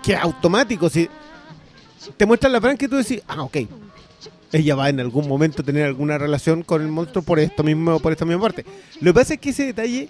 Que 0.01 0.15
automático. 0.15 0.89
Si 0.89 1.09
te 2.17 2.25
muestran 2.25 2.51
la 2.51 2.59
branquia 2.59 2.85
y 2.85 2.89
tú 2.89 2.97
decís. 2.97 3.21
Ah, 3.27 3.43
ok. 3.43 3.57
Ella 4.51 4.75
va 4.75 4.89
en 4.89 4.99
algún 4.99 5.27
momento 5.27 5.61
a 5.61 5.65
tener 5.65 5.85
alguna 5.85 6.17
relación 6.17 6.63
con 6.63 6.81
el 6.81 6.87
monstruo 6.87 7.23
por 7.23 7.39
esto 7.39 7.63
mismo, 7.63 7.99
por 7.99 8.11
esta 8.11 8.25
misma 8.25 8.41
parte. 8.41 8.65
Lo 8.99 9.13
que 9.13 9.19
pasa 9.19 9.33
es 9.35 9.39
que 9.39 9.51
ese 9.51 9.65
detalle 9.67 10.09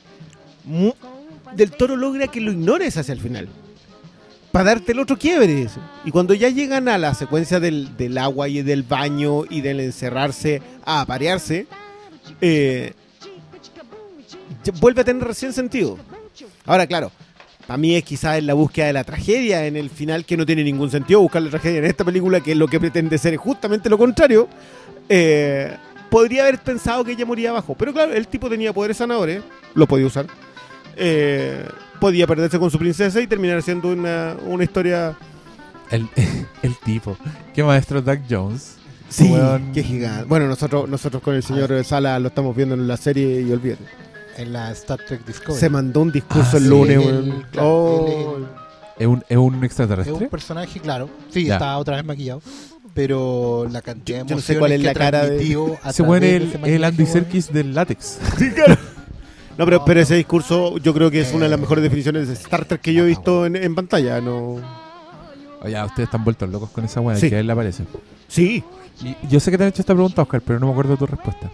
del 1.56 1.72
toro 1.72 1.96
logra 1.98 2.28
que 2.28 2.40
lo 2.40 2.52
ignores 2.52 2.96
hacia 2.96 3.14
el 3.14 3.20
final. 3.20 3.50
Para 4.52 4.66
darte 4.66 4.94
el 4.94 5.00
otro 5.00 5.18
quiebre. 5.18 5.64
eso. 5.64 5.80
Y 6.06 6.12
cuando 6.12 6.34
ya 6.34 6.50
llegan 6.50 6.88
a 6.88 6.98
la 6.98 7.14
secuencia 7.14 7.60
del, 7.60 7.96
del 7.98 8.18
agua 8.18 8.48
y 8.48 8.62
del 8.62 8.84
baño 8.84 9.44
y 9.50 9.62
del 9.62 9.82
encerrarse 9.82 10.62
a 10.86 11.02
aparearse, 11.02 11.68
eh, 12.42 12.94
vuelve 14.80 15.02
a 15.02 15.06
tener 15.06 15.24
recién 15.24 15.54
sentido. 15.54 15.98
Ahora, 16.66 16.88
claro, 16.88 17.12
para 17.70 17.78
mí 17.78 17.96
es 17.96 18.04
quizás 18.04 18.40
en 18.40 18.48
la 18.48 18.56
búsqueda 18.56 18.88
de 18.88 18.94
la 18.94 19.04
tragedia 19.04 19.68
en 19.68 19.78
el 19.78 19.92
final 19.92 20.26
que 20.26 20.36
no 20.36 20.44
tiene 20.44 20.64
ningún 20.64 20.90
sentido 20.90 21.22
buscar 21.22 21.44
la 21.44 21.52
tragedia 21.52 21.78
en 21.78 21.86
esta 21.86 22.04
película, 22.04 22.42
que 22.42 22.54
es 22.54 22.58
lo 22.58 22.68
que 22.68 22.80
pretende 22.80 23.16
ser 23.20 23.38
justamente 23.38 23.90
lo 23.92 23.98
contrario. 24.00 24.50
eh, 25.08 25.78
podría 26.10 26.42
haber 26.42 26.58
pensado 26.58 27.04
que 27.06 27.12
ella 27.12 27.28
moría 27.28 27.52
abajo. 27.52 27.76
Pero 27.78 27.94
claro, 27.94 28.12
el 28.14 28.28
tipo 28.28 28.50
tenía 28.50 28.74
poderes 28.74 28.98
sanadores, 28.98 29.44
lo 29.76 29.86
podía 29.86 30.08
usar. 30.08 30.26
Eh, 30.98 31.64
podía 32.00 32.26
perderse 32.26 32.58
con 32.58 32.72
su 32.72 32.80
princesa 32.80 33.22
y 33.22 33.28
terminar 33.28 33.62
siendo 33.62 33.90
una, 33.90 34.36
una 34.48 34.64
historia. 34.64 35.16
El, 35.92 36.10
el 36.64 36.76
tipo. 36.78 37.16
Qué 37.54 37.64
maestro 37.64 38.02
Doug 38.02 38.22
Jones. 38.28 38.78
Sí, 39.10 39.26
Weón. 39.26 39.72
qué 39.74 39.84
gigante. 39.84 40.24
Bueno, 40.26 40.48
nosotros, 40.48 40.90
nosotros 40.90 41.22
con 41.22 41.36
el 41.36 41.44
señor 41.44 41.84
Sala 41.86 42.18
lo 42.18 42.30
estamos 42.30 42.56
viendo 42.56 42.74
en 42.74 42.88
la 42.88 42.98
serie 42.98 43.42
y 43.42 43.52
olvídate. 43.52 43.84
En 44.40 44.54
la 44.54 44.72
Star 44.72 45.00
Trek 45.06 45.26
Discovery. 45.26 45.60
Se 45.60 45.70
mandó 45.70 46.02
un 46.02 46.12
discurso 46.12 46.52
Ah, 46.54 46.58
el 46.58 46.64
sí, 46.64 46.70
lunes, 46.70 46.98
claro, 47.52 47.68
Oh. 47.70 48.38
¿Es 48.98 49.08
un, 49.08 49.24
es 49.28 49.38
un 49.38 49.56
Es 49.56 49.64
extraterrestre? 49.64 50.14
un 50.14 50.30
personaje, 50.30 50.80
claro. 50.80 51.10
Sí, 51.30 51.46
Ya. 51.46 51.56
está 51.56 51.78
otra 51.78 51.96
vez 51.98 52.06
maquillado. 52.06 52.42
Pero 52.94 53.68
la 53.72 53.82
cantidad 53.82 54.24
de 54.24 54.30
Yo 54.30 54.36
no 54.36 54.42
sé 54.42 54.58
cuál 54.58 54.72
es 54.74 54.82
la 54.82 54.94
cara 54.94 55.26
de- 55.26 55.58
Se 55.92 56.04
muere 56.04 56.38
el, 56.38 56.60
el 56.66 56.84
Andy. 56.84 57.06
Serkis 57.06 57.52
del 57.52 57.74
látex. 57.76 58.20
No, 59.58 59.66
pero, 59.66 59.84
pero 59.84 60.00
ese 60.00 60.16
discurso 60.16 60.78
yo 60.78 60.94
creo 60.94 61.12
que 61.12 61.20
es 61.20 61.34
una 61.34 61.44
de 61.44 61.50
las 61.50 61.60
mejores 61.60 61.84
definiciones 61.84 62.30
de 62.30 62.34
Star 62.34 62.64
Trek 62.64 62.80
que 62.80 62.94
yo 62.94 63.04
he 63.04 63.08
visto 63.08 63.46
en, 63.46 63.58
en 63.58 63.76
pantalla. 63.76 64.22
No. 64.22 64.56
Oye, 65.62 65.84
ustedes 65.84 66.08
están 66.08 66.24
vueltos 66.24 66.50
locos 66.50 66.70
con 66.70 66.86
esa 66.86 67.02
weá, 67.02 67.18
Sí. 67.18 67.30
que 67.30 67.36
a 67.36 67.40
él 67.42 67.48
le 67.48 67.52
aparece. 67.52 67.84
Sí, 68.30 68.64
Y 69.04 69.18
yo 69.28 69.42
sé 69.42 69.52
que 69.52 69.58
te 69.58 69.64
han 69.66 69.70
hecho 69.70 69.82
esta 69.82 69.94
pregunta, 69.94 70.22
Oscar, 70.22 70.40
pero 70.40 70.60
no 70.62 70.68
me 70.68 70.72
acuerdo 70.72 70.92
de 70.94 70.98
tu 70.98 71.06
respuesta. 71.08 71.52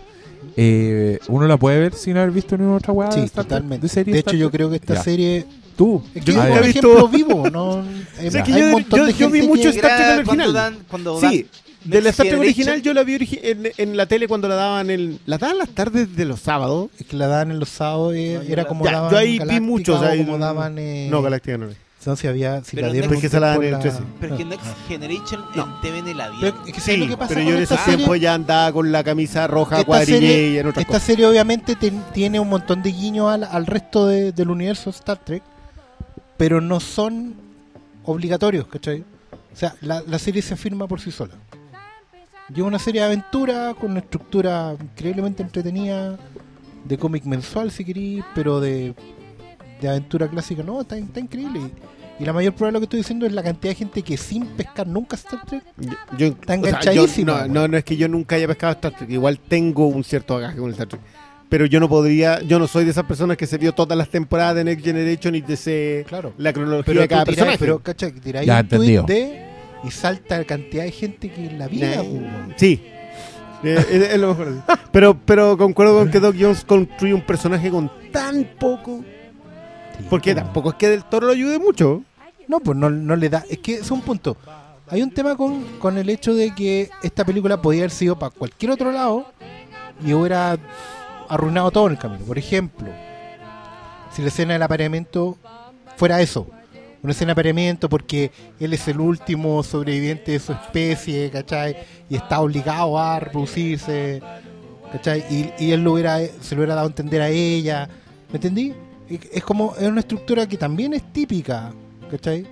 Eh, 0.57 1.19
¿Uno 1.27 1.48
la 1.48 1.57
puede 1.57 1.80
ver 1.80 1.93
sin 1.93 2.17
haber 2.17 2.32
visto 2.32 2.57
ninguna 2.57 2.77
otra 2.77 2.93
weá? 2.93 3.07
de 3.09 3.14
Sí, 3.14 3.19
Trek? 3.22 3.32
totalmente. 3.33 3.83
¿De, 3.83 3.90
serie 3.90 4.14
De 4.14 4.19
hecho, 4.22 4.35
yo 4.35 4.49
creo 4.51 4.69
que 4.69 4.75
esta 4.77 4.95
Ya. 4.95 5.03
serie. 5.03 5.45
Tú. 5.75 6.01
Es 6.15 6.24
que 6.24 6.32
Yo 6.32 6.38
nunca 6.41 6.51
un 6.53 6.57
he 6.57 6.67
visto- 6.67 6.88
ejemplo 6.98 7.07
vivo, 7.09 7.49
¿no? 7.49 7.83
Eh, 8.19 8.32
Sé 8.32 8.43
que 8.43 8.53
hay 8.53 8.59
yo- 8.61 8.65
un 8.67 8.72
montón 8.72 8.99
yo- 8.99 9.06
de 9.07 9.14
yo 9.14 9.30
vi 9.30 9.41
mucho 9.41 9.69
Star 9.69 9.98
Trek 9.98 10.07
original. 10.19 10.25
Cuando 10.25 10.53
dan, 10.53 10.77
cuando 10.90 11.19
dan 11.19 11.32
sí. 11.32 11.48
De 11.83 12.01
la 12.01 12.09
Star 12.11 12.27
Trek 12.27 12.40
original 12.40 12.82
yo 12.82 12.93
la 12.93 13.03
vi 13.03 13.15
origi- 13.17 13.40
en, 13.43 13.72
en 13.77 13.98
la 13.98 14.06
tele 14.06 14.27
cuando 14.30 14.48
la 14.48 14.56
daban 14.56 14.90
en, 14.90 15.19
la 15.25 15.38
daban 15.38 15.57
las 15.57 15.69
tardes 15.69 16.15
de 16.15 16.24
los 16.25 16.40
sábados. 16.40 16.90
Es 16.98 17.06
que 17.06 17.17
la 17.17 17.27
daban 17.27 17.51
en 17.51 17.59
los 17.59 17.67
sábados, 17.69 18.14
eh, 18.15 18.40
No, 18.41 18.49
era 18.53 18.65
como 18.65 18.85
Ya, 18.85 18.91
daban 18.93 19.11
yo 19.11 19.17
ahí 19.17 19.38
vi 19.38 19.59
muchos, 19.59 20.01
o 20.01 20.06
ahí- 20.06 20.24
como 20.24 20.38
daban... 20.38 20.77
Eh, 20.80 21.09
No, 21.11 21.22
Galáctica 21.22 21.57
no. 21.57 21.67
No, 22.06 22.16
si 22.16 22.27
había... 22.27 22.64
Si 22.64 22.75
Pero 22.75 22.88
la 22.88 22.93
dieron 22.93 23.09
Next- 23.11 23.16
un 23.16 23.22
que 23.22 23.30
se 23.30 23.40
la 23.40 23.48
dan 23.48 23.59
tiempo 23.59 23.66
en 23.77 23.84
la- 23.84 23.92
13. 23.92 24.03
Pero 24.19 24.34
es 24.34 24.38
que 24.38 24.43
Ah, 24.43 24.48
Next. 24.50 24.88
Generation 24.88 25.45
No. 25.56 25.64
en 25.64 25.82
TVN 25.82 26.14
la 26.14 26.25
Pero 26.25 26.38
dieron. 26.40 26.59
es 26.67 26.74
que 26.74 26.80
¿sabes 26.80 26.84
Sí, 26.95 26.98
lo 26.98 27.08
que 27.08 27.17
pasa 27.17 27.34
pero 27.35 27.50
yo 27.50 27.56
en 27.58 27.64
ese 27.64 27.77
tiempo 27.85 28.16
ya 28.16 28.34
andaba 28.34 28.72
con 28.72 28.92
la 28.92 29.03
camisa 29.03 29.48
roja 29.48 29.84
cuadrille 29.84 30.50
y 30.51 30.58
en 30.58 30.67
otras 30.67 30.82
esta 30.84 30.88
cosas. 30.93 31.03
serie 31.03 31.25
obviamente 31.25 31.75
ten- 31.75 32.03
tiene 32.14 32.40
un 32.40 32.50
montón 32.50 32.82
de 32.84 32.92
guiños 32.92 33.30
al, 33.32 33.43
al 33.43 33.66
resto 33.66 34.08
de- 34.08 34.32
del 34.32 34.50
universo 34.50 34.90
Star 34.90 35.17
Trek, 35.17 35.43
pero 36.38 36.61
no 36.61 36.80
son 36.80 37.34
obligatorios, 38.03 38.67
¿cachai? 38.67 39.03
O 39.53 39.58
sea, 39.58 39.74
la, 39.82 40.01
la 40.06 40.19
serie 40.19 40.42
se 40.42 40.56
firma 40.56 40.88
por 40.88 41.00
sí 41.00 41.11
sola. 41.11 41.34
Y 42.53 42.59
es 42.59 42.66
una 42.66 42.77
serie 42.77 43.01
de 43.01 43.08
aventura 43.08 43.74
con 43.80 43.92
una 43.92 44.01
estructura 44.01 44.75
increíblemente 44.80 45.42
entretenida, 45.42 46.17
de 46.84 46.98
cómic 47.00 47.24
mensual 47.24 47.72
si 47.72 47.84
queréis, 47.84 48.24
pero 48.35 48.59
de, 48.59 48.93
de 49.82 49.90
aventura 49.90 50.27
clásica, 50.27 50.61
no, 50.61 50.82
está, 50.82 50.95
está 50.98 51.19
increíble. 51.19 51.59
Y, 51.59 51.72
y 52.19 52.25
la 52.25 52.33
mayor 52.33 52.53
prueba 52.53 52.69
de 52.69 52.73
lo 52.73 52.79
que 52.79 52.83
estoy 52.85 52.99
diciendo 52.99 53.25
es 53.25 53.33
la 53.33 53.43
cantidad 53.43 53.71
de 53.71 53.75
gente 53.75 54.01
que 54.01 54.15
sin 54.17 54.45
pescar 54.47 54.87
nunca 54.87 55.15
Star 55.15 55.45
Trek 55.45 55.63
Yo, 55.77 55.89
yo- 56.17 56.25
Está 56.27 56.35
o 56.35 56.45
sea, 56.45 56.55
yo- 56.55 56.67
enganchadísima, 56.67 57.47
no, 57.47 57.53
no, 57.53 57.67
no 57.67 57.77
es 57.77 57.83
que 57.83 57.97
yo 57.97 58.07
nunca 58.07 58.35
haya 58.37 58.47
pescado 58.47 58.73
Star 58.73 58.95
Trek. 58.95 59.09
Igual 59.09 59.39
tengo 59.39 59.87
un 59.87 60.03
cierto 60.03 60.35
bagaje 60.35 60.57
con 60.57 60.65
el 60.67 60.71
Star 60.73 60.87
Trek. 60.87 61.01
Pero 61.49 61.65
yo 61.67 61.79
no 61.79 61.87
podría, 61.87 62.41
yo 62.41 62.57
no 62.57 62.67
soy 62.67 62.85
de 62.85 62.91
esas 62.91 63.05
personas 63.05 63.37
que 63.37 63.45
se 63.45 63.57
vio 63.57 63.71
todas 63.73 63.97
las 63.97 64.09
temporadas 64.09 64.55
de 64.55 64.63
Next 64.63 64.83
Generation 64.85 65.35
y 65.35 65.41
de 65.41 65.55
sé 65.57 66.05
Claro. 66.07 66.33
la 66.37 66.51
cronología 66.53 66.83
Pero 66.85 67.01
de 67.01 67.07
cada 67.07 67.25
personaje. 67.25 67.57
pero 67.59 67.79
cacha, 67.79 68.11
que 68.11 68.19
tiráis 68.19 68.49
un 68.49 68.67
tweet 68.67 68.99
entendido. 68.99 69.03
de 69.03 69.45
y 69.83 69.91
salta 69.91 70.39
la 70.39 70.43
cantidad 70.45 70.83
de 70.83 70.91
gente 70.91 71.29
que 71.31 71.45
en 71.45 71.59
la 71.59 71.67
vida, 71.67 71.97
Nah. 71.97 72.47
Sí. 72.55 72.81
Eh, 73.63 73.77
es, 73.89 74.11
es 74.13 74.19
lo 74.19 74.29
mejor. 74.29 74.53
Pero, 74.91 75.17
pero 75.25 75.57
concuerdo 75.57 75.97
con 75.97 76.11
que 76.11 76.19
Doc 76.19 76.35
Jones 76.39 76.63
construye 76.65 77.13
un 77.13 77.21
personaje 77.21 77.69
con 77.69 77.91
tan 78.11 78.43
poco. 78.59 79.03
Porque 80.09 80.33
po. 80.33 80.41
tampoco 80.41 80.69
es 80.69 80.75
que 80.75 80.90
del 80.90 81.03
toro 81.03 81.27
lo 81.27 81.33
ayude 81.33 81.59
mucho. 81.59 82.03
No, 82.48 82.59
pues 82.59 82.77
no, 82.77 82.90
no 82.90 83.15
le 83.15 83.30
da. 83.30 83.43
Es 83.49 83.59
que 83.59 83.75
es 83.75 83.91
un 83.91 84.01
punto. 84.01 84.38
Hay 84.88 85.01
un 85.01 85.11
tema 85.11 85.35
con, 85.35 85.64
con 85.80 85.98
el 85.98 86.09
hecho 86.09 86.33
de 86.35 86.53
que 86.53 86.90
esta 87.01 87.25
película 87.25 87.61
podía 87.61 87.82
haber 87.82 87.91
sido 87.91 88.19
para 88.19 88.30
cualquier 88.30 88.72
otro 88.72 88.91
lado 88.91 89.25
y 90.06 90.14
hubiera 90.14 90.57
arruinado 91.27 91.72
todo 91.72 91.88
en 91.88 91.93
el 91.93 91.98
camino. 91.98 92.24
Por 92.24 92.38
ejemplo, 92.38 92.88
si 94.11 94.22
la 94.22 94.27
escena 94.27 94.53
del 94.53 94.61
apareamiento 94.61 95.38
fuera 95.98 96.22
eso. 96.22 96.48
Una 97.01 97.11
escena 97.11 97.30
de 97.30 97.33
apareamiento 97.33 97.88
porque 97.90 98.32
él 98.59 98.74
es 98.74 98.88
el 98.88 98.99
último 98.99 99.61
sobreviviente 99.64 100.32
de 100.32 100.40
su 100.40 100.53
especie, 100.53 101.30
¿cachai? 101.30 101.77
Y 102.09 102.15
está 102.15 102.40
obligado 102.40 102.98
a 102.98 103.19
reproducirse, 103.19 104.22
¿cachai? 104.91 105.24
Y, 105.30 105.64
y 105.64 105.72
él 105.72 105.83
lo 105.83 105.93
hubiera, 105.93 106.19
se 106.19 106.56
lo 106.56 106.61
hubiera 106.61 106.75
dado 106.75 106.88
a 106.88 106.90
entender 106.90 107.22
a 107.22 107.30
ella, 107.30 107.88
¿me 108.30 108.35
entendí? 108.35 108.74
Es 109.09 109.43
como, 109.43 109.75
es 109.75 109.88
una 109.88 110.00
estructura 110.00 110.48
que 110.48 110.58
también 110.58 110.93
es 110.93 111.03
típica, 111.14 111.72
¿cachai? 112.09 112.45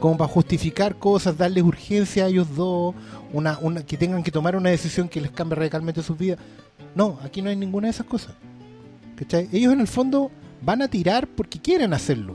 Como 0.00 0.16
para 0.16 0.30
justificar 0.30 0.96
cosas, 0.96 1.36
darles 1.36 1.64
urgencia 1.64 2.24
a 2.24 2.28
ellos 2.28 2.54
dos, 2.54 2.94
una, 3.32 3.58
una, 3.58 3.84
que 3.84 3.96
tengan 3.96 4.22
que 4.22 4.30
tomar 4.30 4.56
una 4.56 4.70
decisión 4.70 5.08
que 5.08 5.20
les 5.20 5.30
cambie 5.30 5.56
radicalmente 5.56 6.02
sus 6.02 6.16
vidas. 6.16 6.38
No, 6.94 7.18
aquí 7.22 7.42
no 7.42 7.50
hay 7.50 7.56
ninguna 7.56 7.88
de 7.88 7.90
esas 7.90 8.06
cosas. 8.06 8.34
¿Cachai? 9.16 9.48
Ellos 9.52 9.72
en 9.72 9.80
el 9.80 9.88
fondo 9.88 10.30
van 10.62 10.82
a 10.82 10.88
tirar 10.88 11.28
porque 11.28 11.60
quieren 11.60 11.92
hacerlo. 11.92 12.34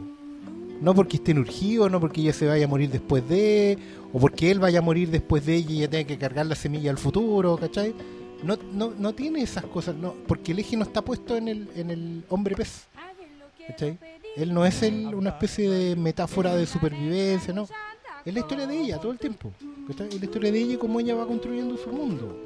No 0.81 0.93
porque 0.93 1.17
estén 1.17 1.39
urgidos, 1.39 1.89
no 1.89 1.99
porque 1.99 2.21
ella 2.21 2.33
se 2.33 2.45
vaya 2.45 2.65
a 2.65 2.67
morir 2.67 2.89
después 2.91 3.27
de, 3.27 3.77
o 4.11 4.19
porque 4.19 4.51
él 4.51 4.59
vaya 4.59 4.79
a 4.79 4.81
morir 4.81 5.09
después 5.09 5.45
de 5.45 5.55
ella 5.55 5.71
y 5.71 5.77
ella 5.77 5.89
tenga 5.89 6.07
que 6.07 6.17
cargar 6.17 6.45
la 6.45 6.55
semilla 6.55 6.91
al 6.91 6.97
futuro, 6.97 7.57
¿cachai? 7.57 7.95
No, 8.43 8.57
no, 8.73 8.91
no 8.99 9.13
tiene 9.13 9.41
esas 9.41 9.63
cosas, 9.65 9.95
no, 9.95 10.13
porque 10.27 10.51
el 10.51 10.59
eje 10.59 10.75
no 10.75 10.83
está 10.83 11.01
puesto 11.01 11.37
en 11.37 11.47
el, 11.47 11.69
en 11.75 11.89
el 11.89 12.25
hombre 12.27 12.55
pez. 12.55 12.87
¿Cachai? 13.67 13.97
Él 14.35 14.53
no 14.53 14.65
es 14.65 14.81
el- 14.83 15.13
una 15.13 15.29
especie 15.29 15.69
de 15.69 15.95
metáfora 15.95 16.55
de 16.55 16.65
supervivencia, 16.65 17.53
no. 17.53 17.67
Es 18.25 18.33
la 18.33 18.39
historia 18.39 18.65
de 18.67 18.77
ella 18.79 18.97
todo 18.99 19.11
el 19.11 19.19
tiempo. 19.19 19.51
¿cachai? 19.87 20.07
Es 20.09 20.19
la 20.19 20.25
historia 20.25 20.51
de 20.51 20.59
ella 20.59 20.73
y 20.73 20.77
cómo 20.77 20.99
ella 20.99 21.15
va 21.15 21.25
construyendo 21.27 21.77
su 21.77 21.91
mundo. 21.91 22.37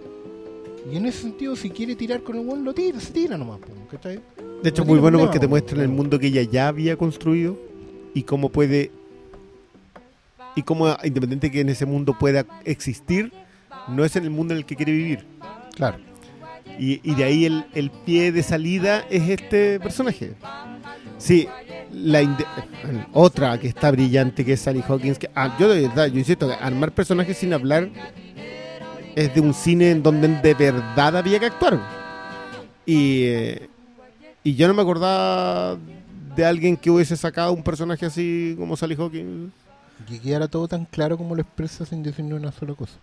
Y 0.91 0.95
en 0.97 1.05
ese 1.05 1.21
sentido, 1.23 1.55
si 1.55 1.69
quiere 1.69 1.95
tirar 1.95 2.23
con 2.23 2.37
el 2.37 2.45
buen, 2.45 2.63
lo 2.63 2.73
tira, 2.73 2.99
se 2.99 3.11
tira 3.11 3.37
nomás. 3.37 3.59
¿cachai? 3.91 4.19
De 4.63 4.69
hecho, 4.69 4.83
No 4.83 4.87
muy 4.87 4.99
bueno 4.99 5.17
problema, 5.17 5.23
porque 5.25 5.39
te 5.39 5.47
muestran 5.47 5.81
el 5.81 5.89
mundo 5.89 6.17
que 6.17 6.27
ella 6.27 6.41
ya 6.43 6.67
había 6.69 6.95
construido 6.97 7.57
y 8.13 8.23
cómo 8.23 8.49
puede. 8.49 8.91
Y 10.55 10.63
cómo, 10.63 10.87
independiente 11.03 11.51
que 11.51 11.61
en 11.61 11.69
ese 11.69 11.85
mundo 11.85 12.17
pueda 12.17 12.43
existir, 12.65 13.31
no 13.89 14.03
es 14.03 14.15
en 14.15 14.23
el 14.23 14.31
mundo 14.31 14.53
en 14.55 14.59
el 14.59 14.65
que 14.65 14.75
quiere 14.75 14.91
vivir. 14.91 15.23
Claro. 15.75 15.97
Y, 16.79 16.99
y 17.07 17.13
de 17.15 17.23
ahí 17.23 17.45
el, 17.45 17.65
el 17.75 17.91
pie 17.91 18.31
de 18.31 18.41
salida 18.41 19.05
es 19.09 19.29
este 19.29 19.79
personaje. 19.79 20.33
Sí, 21.17 21.47
la 21.91 22.21
otra 23.13 23.57
que 23.59 23.67
está 23.67 23.91
brillante 23.91 24.45
que 24.45 24.53
es 24.53 24.61
Sally 24.61 24.83
Hawkins. 24.87 25.17
Que, 25.17 25.29
ah, 25.35 25.55
yo 25.59 25.67
de 25.69 25.87
verdad, 25.87 26.07
yo 26.07 26.19
insisto, 26.19 26.47
que 26.47 26.53
armar 26.53 26.91
personajes 26.91 27.37
sin 27.37 27.53
hablar 27.53 27.89
es 29.15 29.33
de 29.33 29.41
un 29.41 29.53
cine 29.53 29.91
en 29.91 30.03
donde 30.03 30.27
de 30.27 30.53
verdad 30.53 31.17
había 31.17 31.39
que 31.39 31.47
actuar. 31.47 31.79
Y, 32.85 33.23
eh, 33.25 33.69
y 34.43 34.55
yo 34.55 34.67
no 34.67 34.73
me 34.73 34.81
acordaba 34.81 35.77
de 36.35 36.45
alguien 36.45 36.77
que 36.77 36.91
hubiese 36.91 37.17
sacado 37.17 37.51
un 37.51 37.63
personaje 37.63 38.05
así 38.05 38.55
como 38.57 38.77
Sally 38.77 38.95
Hawkins. 38.95 39.51
Y 40.07 40.19
que 40.19 40.31
era 40.31 40.47
todo 40.47 40.67
tan 40.67 40.85
claro 40.85 41.17
como 41.17 41.33
lo 41.35 41.41
expresa 41.41 41.85
sin 41.85 42.03
decir 42.03 42.23
ni 42.23 42.33
una 42.33 42.51
sola 42.51 42.75
cosa. 42.75 42.93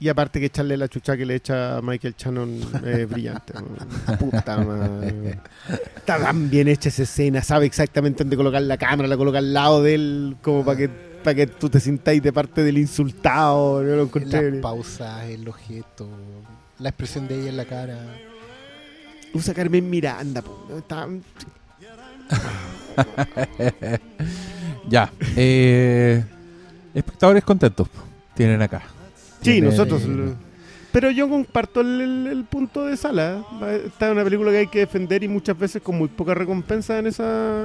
Y 0.00 0.08
aparte 0.08 0.40
que 0.40 0.46
echarle 0.46 0.76
la 0.76 0.88
chucha 0.88 1.16
que 1.16 1.24
le 1.24 1.36
echa 1.36 1.76
a 1.78 1.82
Michael 1.82 2.14
Shannon 2.18 2.60
es 2.84 3.08
brillante. 3.10 3.54
Puta 4.18 4.58
madre. 4.58 5.38
Está 5.96 6.18
tan 6.18 6.50
bien 6.50 6.68
hecha 6.68 6.88
esa 6.88 7.04
escena, 7.04 7.42
sabe 7.42 7.66
exactamente 7.66 8.24
dónde 8.24 8.36
colocar 8.36 8.60
la 8.62 8.76
cámara, 8.76 9.08
la 9.08 9.16
coloca 9.16 9.38
al 9.38 9.54
lado 9.54 9.82
de 9.82 9.94
él, 9.94 10.36
como 10.42 10.64
para 10.64 10.76
que, 10.76 10.88
para 10.88 11.34
que 11.34 11.46
tú 11.46 11.70
te 11.70 11.80
sintáis 11.80 12.22
de 12.22 12.32
parte 12.32 12.62
del 12.62 12.76
insultado. 12.76 13.82
Yo 13.82 13.96
lo 13.96 14.02
encontré. 14.02 14.50
Las 14.50 14.60
pausas, 14.60 15.24
el 15.24 15.48
objeto, 15.48 16.08
la 16.80 16.88
expresión 16.88 17.28
de 17.28 17.40
ella 17.40 17.50
en 17.50 17.56
la 17.56 17.64
cara. 17.64 17.98
Usa 19.32 19.54
Carmen 19.54 19.88
Miranda, 19.88 20.42
Ya. 24.88 25.10
Eh, 25.36 26.22
espectadores 26.94 27.42
contentos 27.42 27.88
tienen 28.34 28.60
acá. 28.60 28.82
Sí, 29.44 29.60
nosotros. 29.60 30.02
lo- 30.04 30.34
Pero 30.92 31.10
yo 31.10 31.28
comparto 31.28 31.80
el, 31.80 32.00
el- 32.00 32.26
el 32.28 32.44
punto 32.44 32.84
de 32.86 32.96
sala. 32.96 33.44
Esta 33.84 34.06
es 34.06 34.12
una 34.12 34.22
película 34.24 34.50
que 34.52 34.58
hay 34.58 34.66
que 34.68 34.80
defender 34.80 35.22
y 35.24 35.28
muchas 35.28 35.58
veces 35.58 35.82
con 35.82 35.96
muy 35.98 36.08
poca 36.08 36.34
recompensa 36.34 36.98
en 36.98 37.06
esa 37.08 37.64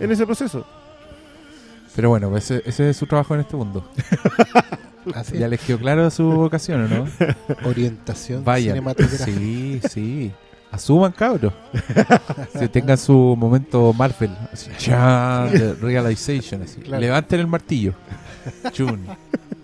en 0.00 0.10
ese 0.10 0.24
proceso. 0.26 0.66
Pero 1.94 2.08
bueno, 2.08 2.34
ese, 2.36 2.62
ese 2.64 2.88
es 2.88 2.96
su 2.96 3.06
trabajo 3.06 3.34
en 3.34 3.40
este 3.40 3.54
mundo. 3.56 3.86
Así 5.14 5.36
Ya 5.36 5.48
les 5.48 5.60
quedó 5.60 5.78
claro 5.78 6.08
su 6.10 6.24
vocación, 6.24 6.84
¿o 6.84 6.88
¿no? 6.88 7.06
Orientación 7.68 8.44
Vayan. 8.44 8.74
cinematográfica. 8.76 9.24
Sí, 9.24 9.80
sí. 9.90 10.32
Asuman, 10.70 11.12
cabros. 11.12 11.52
que 12.58 12.68
tengan 12.68 12.96
su 12.96 13.36
momento 13.36 13.92
Marvel. 13.92 14.30
Así, 14.50 14.70
ya, 14.78 15.46
de 15.52 15.74
realization. 15.74 16.62
así. 16.62 16.80
Claro. 16.80 17.00
Levanten 17.02 17.40
el 17.40 17.46
martillo. 17.46 17.92
Chun. 18.72 19.04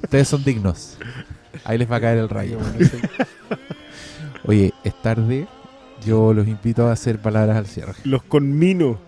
Ustedes 0.02 0.28
son 0.28 0.44
dignos. 0.44 0.98
Ahí 1.64 1.78
les 1.78 1.90
va 1.90 1.96
a 1.96 2.00
caer 2.00 2.18
el 2.18 2.28
rayo. 2.28 2.58
Oye, 4.44 4.72
es 4.84 4.94
tarde. 5.02 5.46
Yo 6.04 6.32
los 6.32 6.46
invito 6.46 6.86
a 6.88 6.92
hacer 6.92 7.18
palabras 7.18 7.56
al 7.56 7.66
cierre. 7.66 7.94
Los 8.04 8.22
conmino. 8.22 8.98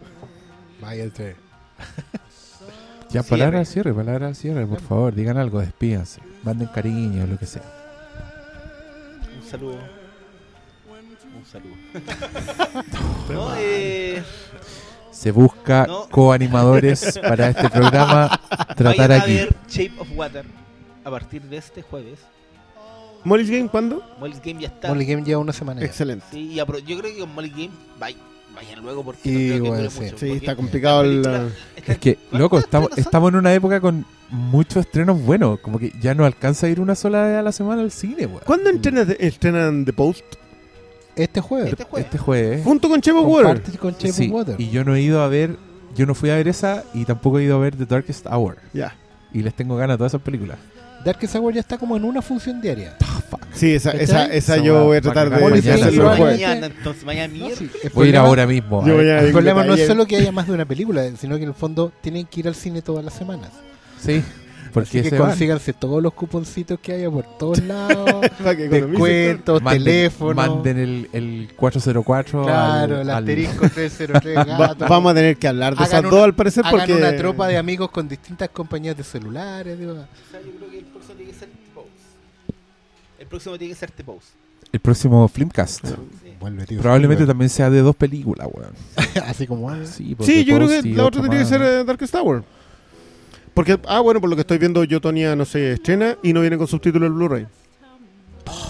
Váyate. 0.80 1.36
Ya, 3.10 3.22
Cierre. 3.22 3.28
palabras 3.28 3.58
al 3.60 3.66
cierre, 3.66 3.92
palabras 3.94 4.28
al 4.28 4.34
cierre, 4.36 4.66
por 4.66 4.80
favor. 4.80 5.14
Digan 5.14 5.36
algo, 5.36 5.60
despídanse. 5.60 6.20
Manden 6.42 6.68
cariño, 6.68 7.26
lo 7.26 7.38
que 7.38 7.46
sea. 7.46 7.62
Un 9.36 9.48
saludo. 9.48 9.78
Un 11.36 11.44
saludo. 11.46 11.74
no, 13.32 13.50
eh, 13.56 14.22
Se 15.10 15.30
busca 15.32 15.86
No. 15.86 16.08
coanimadores 16.08 17.18
para 17.20 17.48
este 17.50 17.68
programa. 17.70 18.28
Tratar 18.76 19.08
vayan 19.08 19.12
a 19.12 19.16
aquí. 19.22 19.34
ver 19.36 19.56
Shape 19.68 20.00
of 20.00 20.08
Water 20.14 20.44
a 21.04 21.10
partir 21.10 21.42
de 21.42 21.56
este 21.56 21.82
jueves. 21.82 22.18
¿Molly's 23.24 23.50
Game 23.50 23.68
cuándo? 23.68 24.02
Molly's 24.18 24.40
Game 24.42 24.60
ya 24.60 24.68
está. 24.68 24.88
Molly 24.88 25.04
Game 25.04 25.22
lleva 25.24 25.40
una 25.40 25.52
semana. 25.52 25.80
ya. 25.80 25.86
Excelente. 25.86 26.24
Sí, 26.30 26.54
yo 26.54 26.66
creo 26.66 27.02
que 27.02 27.18
con 27.18 27.34
Molly 27.34 27.50
Game 27.50 27.70
vay- 27.98 28.16
vayan 28.54 28.80
luego 28.82 29.04
porque 29.04 29.28
Y 29.28 29.48
no 29.58 29.60
creo 29.60 29.72
bueno, 29.74 29.90
sí. 29.90 30.00
mucho. 30.00 30.18
Sí, 30.18 30.26
porque 30.26 30.36
está 30.38 30.56
complicado 30.56 31.02
el... 31.02 31.50
Es 31.86 31.98
que, 31.98 32.14
¿cuántos 32.16 32.40
loco, 32.40 32.58
estamos, 32.58 32.90
estamos 32.96 33.28
en 33.30 33.36
una 33.36 33.52
época 33.52 33.80
con 33.80 34.06
muchos 34.30 34.86
estrenos 34.86 35.20
buenos. 35.22 35.60
Como 35.60 35.78
que 35.78 35.92
ya 36.00 36.14
no 36.14 36.24
alcanza 36.24 36.66
a 36.66 36.70
ir 36.70 36.80
una 36.80 36.94
sola 36.94 37.24
vez 37.26 37.36
a 37.38 37.42
la 37.42 37.52
semana 37.52 37.82
al 37.82 37.90
cine, 37.90 38.24
weón. 38.26 38.40
¿Cuándo 38.46 38.70
estrenan, 38.70 39.14
estrenan 39.18 39.84
The 39.84 39.92
Post? 39.92 40.24
Este 41.16 41.40
jueves. 41.42 41.72
Este 41.72 41.84
jueves. 41.84 42.06
Este 42.06 42.18
jueves. 42.18 42.64
Junto 42.64 42.88
con 42.88 43.00
Chevo 43.02 43.20
Water. 43.22 43.60
Con 43.78 43.94
Sí, 43.98 44.28
Water. 44.30 44.58
y 44.58 44.70
yo 44.70 44.82
no 44.84 44.94
he 44.94 45.02
ido 45.02 45.20
a 45.22 45.28
ver, 45.28 45.56
yo 45.94 46.06
no 46.06 46.14
fui 46.14 46.30
a 46.30 46.36
ver 46.36 46.48
esa 46.48 46.84
y 46.94 47.04
tampoco 47.04 47.38
he 47.38 47.44
ido 47.44 47.56
a 47.56 47.60
ver 47.60 47.76
The 47.76 47.84
Darkest 47.84 48.26
Hour. 48.26 48.56
Ya. 48.72 48.96
Y 49.32 49.42
les 49.42 49.52
tengo 49.54 49.76
ganas 49.76 49.96
a 49.96 49.98
todas 49.98 50.12
esas 50.14 50.22
películas. 50.22 50.58
Darkest 51.04 51.34
Hour 51.36 51.54
ya 51.54 51.60
está 51.60 51.78
como 51.78 51.96
en 51.96 52.04
una 52.04 52.20
función 52.22 52.60
diaria. 52.60 52.96
Sí, 53.54 53.74
esa, 53.74 53.90
esa, 53.92 54.26
esa 54.26 54.56
yo 54.58 54.84
voy 54.84 54.98
a 54.98 55.00
tratar 55.00 55.28
de 55.30 55.36
mañana, 55.40 55.90
mañana, 56.18 56.66
entonces 56.66 57.04
mañana 57.04 57.34
No, 57.36 57.50
sí, 57.54 57.68
el 57.82 57.90
Voy 57.90 58.06
a 58.06 58.10
ir 58.10 58.16
ahora 58.16 58.46
mismo. 58.46 58.84
Yo 58.86 58.92
a 58.92 58.96
voy 58.96 59.04
ver. 59.04 59.16
a- 59.18 59.22
El 59.22 59.32
problema 59.32 59.64
no 59.64 59.74
es 59.74 59.86
solo 59.86 60.06
que 60.06 60.16
haya 60.16 60.32
más 60.32 60.46
de 60.46 60.52
una 60.54 60.64
película, 60.64 61.04
sino 61.18 61.36
que 61.36 61.42
en 61.42 61.48
el 61.50 61.54
fondo 61.54 61.92
tienen 62.00 62.26
que 62.26 62.40
ir 62.40 62.48
al 62.48 62.54
cine 62.54 62.80
todas 62.82 63.04
las 63.04 63.14
semanas. 63.14 63.50
Sí, 64.00 64.22
porque 64.70 64.88
Así 64.88 65.02
que 65.02 65.10
se 65.10 65.18
van. 65.18 65.28
consíganse 65.30 65.72
todos 65.72 66.02
los 66.02 66.12
cuponcitos 66.14 66.78
que 66.80 66.92
haya 66.92 67.10
por 67.10 67.24
todos 67.38 67.58
lados. 67.64 68.10
Para 68.38 68.56
que 68.56 68.66
economicen. 68.66 68.90
Descuentos, 68.90 69.62
Manden, 69.62 69.84
teléfonos. 69.84 70.36
manden 70.36 70.78
el, 70.78 71.08
el 71.12 71.48
404 71.56 72.42
Claro, 72.44 72.94
al- 72.96 73.00
el 73.02 73.10
al- 73.10 73.18
asterisco 73.18 73.68
303 73.74 74.36
Va- 74.36 74.44
gato. 74.44 74.86
vamos 74.88 75.12
a 75.12 75.14
tener 75.14 75.36
que 75.36 75.48
hablar 75.48 75.74
de 75.76 75.84
Hagan 75.84 75.88
esas 75.88 76.00
una- 76.00 76.10
dos 76.10 76.24
al 76.24 76.34
parecer 76.34 76.64
Hagan 76.66 76.78
porque... 76.80 76.94
una 76.94 77.16
tropa 77.16 77.48
de 77.48 77.56
amigos 77.56 77.90
con 77.90 78.08
distintas 78.08 78.48
compañías 78.50 78.96
de 78.96 79.04
celulares. 79.04 79.78
digo. 79.78 79.92
O 79.92 79.96
sea, 79.96 80.40
yo 80.44 80.50
creo 80.58 80.70
que 80.70 80.78
el 80.78 80.84
próximo 80.86 81.14
tiene 81.16 81.32
que 81.32 81.38
ser 81.38 81.48
T-Pose. 81.48 81.88
El 83.18 83.26
próximo 83.26 83.58
tiene 83.58 83.74
que 83.74 83.78
ser 83.80 83.90
T-Pose. 83.90 84.26
el 84.72 84.80
próximo 84.80 85.28
Filmcast. 85.28 85.86
Sí. 85.86 85.94
Vuelve, 86.40 86.64
tío. 86.64 86.80
Probablemente 86.80 87.26
también 87.26 87.50
sea 87.50 87.68
de 87.68 87.80
dos 87.82 87.94
películas, 87.94 88.48
weón. 88.50 88.72
Así 89.26 89.46
como 89.46 89.68
ah, 89.68 89.78
Sí, 89.84 90.14
pues, 90.14 90.26
Sí, 90.26 90.42
yo 90.44 90.56
creo 90.56 90.68
que 90.68 90.82
la 90.88 91.04
otra 91.04 91.20
tiene 91.20 91.36
que 91.38 91.44
ser 91.44 91.60
eh, 91.60 91.84
Darkest 91.84 92.12
Tower. 92.14 92.42
Porque, 93.60 93.78
ah, 93.88 94.00
bueno, 94.00 94.22
por 94.22 94.30
lo 94.30 94.36
que 94.36 94.40
estoy 94.40 94.56
viendo, 94.56 94.82
yo 94.84 95.02
Tonya, 95.02 95.36
no 95.36 95.44
sé, 95.44 95.72
estrena 95.72 96.16
y 96.22 96.32
no 96.32 96.40
viene 96.40 96.56
con 96.56 96.66
subtítulo 96.66 97.04
el 97.04 97.12
Blu-ray. 97.12 97.46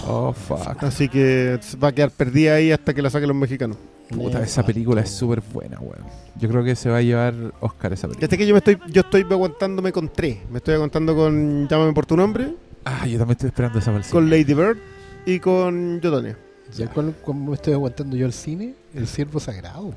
Oh, 0.08 0.32
fuck. 0.32 0.82
Así 0.82 1.08
que 1.08 1.60
va 1.80 1.88
a 1.88 1.92
quedar 1.92 2.10
perdida 2.10 2.54
ahí 2.56 2.72
hasta 2.72 2.92
que 2.92 3.00
la 3.00 3.08
saquen 3.08 3.28
los 3.28 3.36
mexicanos. 3.36 3.76
Puta, 4.08 4.42
esa 4.42 4.64
película 4.66 5.02
es 5.02 5.10
súper 5.10 5.42
buena, 5.54 5.78
weón. 5.78 6.04
Yo 6.40 6.48
creo 6.48 6.64
que 6.64 6.74
se 6.74 6.90
va 6.90 6.96
a 6.96 7.02
llevar 7.02 7.32
Oscar 7.60 7.92
esa 7.92 8.08
película. 8.08 8.24
Este 8.24 8.36
que 8.36 8.44
yo 8.48 8.52
me 8.52 8.58
estoy, 8.58 8.80
yo 8.88 9.02
estoy 9.02 9.24
aguantándome 9.30 9.92
con 9.92 10.08
tres. 10.08 10.38
Me 10.50 10.58
estoy 10.58 10.74
aguantando 10.74 11.14
con 11.14 11.68
Llámame 11.68 11.92
por 11.92 12.04
tu 12.06 12.16
nombre, 12.16 12.52
Ah, 12.84 13.06
yo 13.06 13.16
también 13.16 13.36
estoy 13.36 13.46
esperando 13.50 13.78
esa 13.78 13.92
versión. 13.92 14.12
con 14.12 14.28
Lady 14.28 14.54
Bird 14.54 14.76
y 15.24 15.38
con 15.38 16.00
Yo 16.00 16.10
Tonya. 16.10 16.36
¿Ya 16.76 16.88
cuál- 16.88 17.14
cómo 17.24 17.54
estoy 17.54 17.74
aguantando 17.74 18.16
yo 18.16 18.26
el 18.26 18.32
cine? 18.32 18.74
El 18.92 19.06
siervo 19.06 19.38
sagrado. 19.38 19.94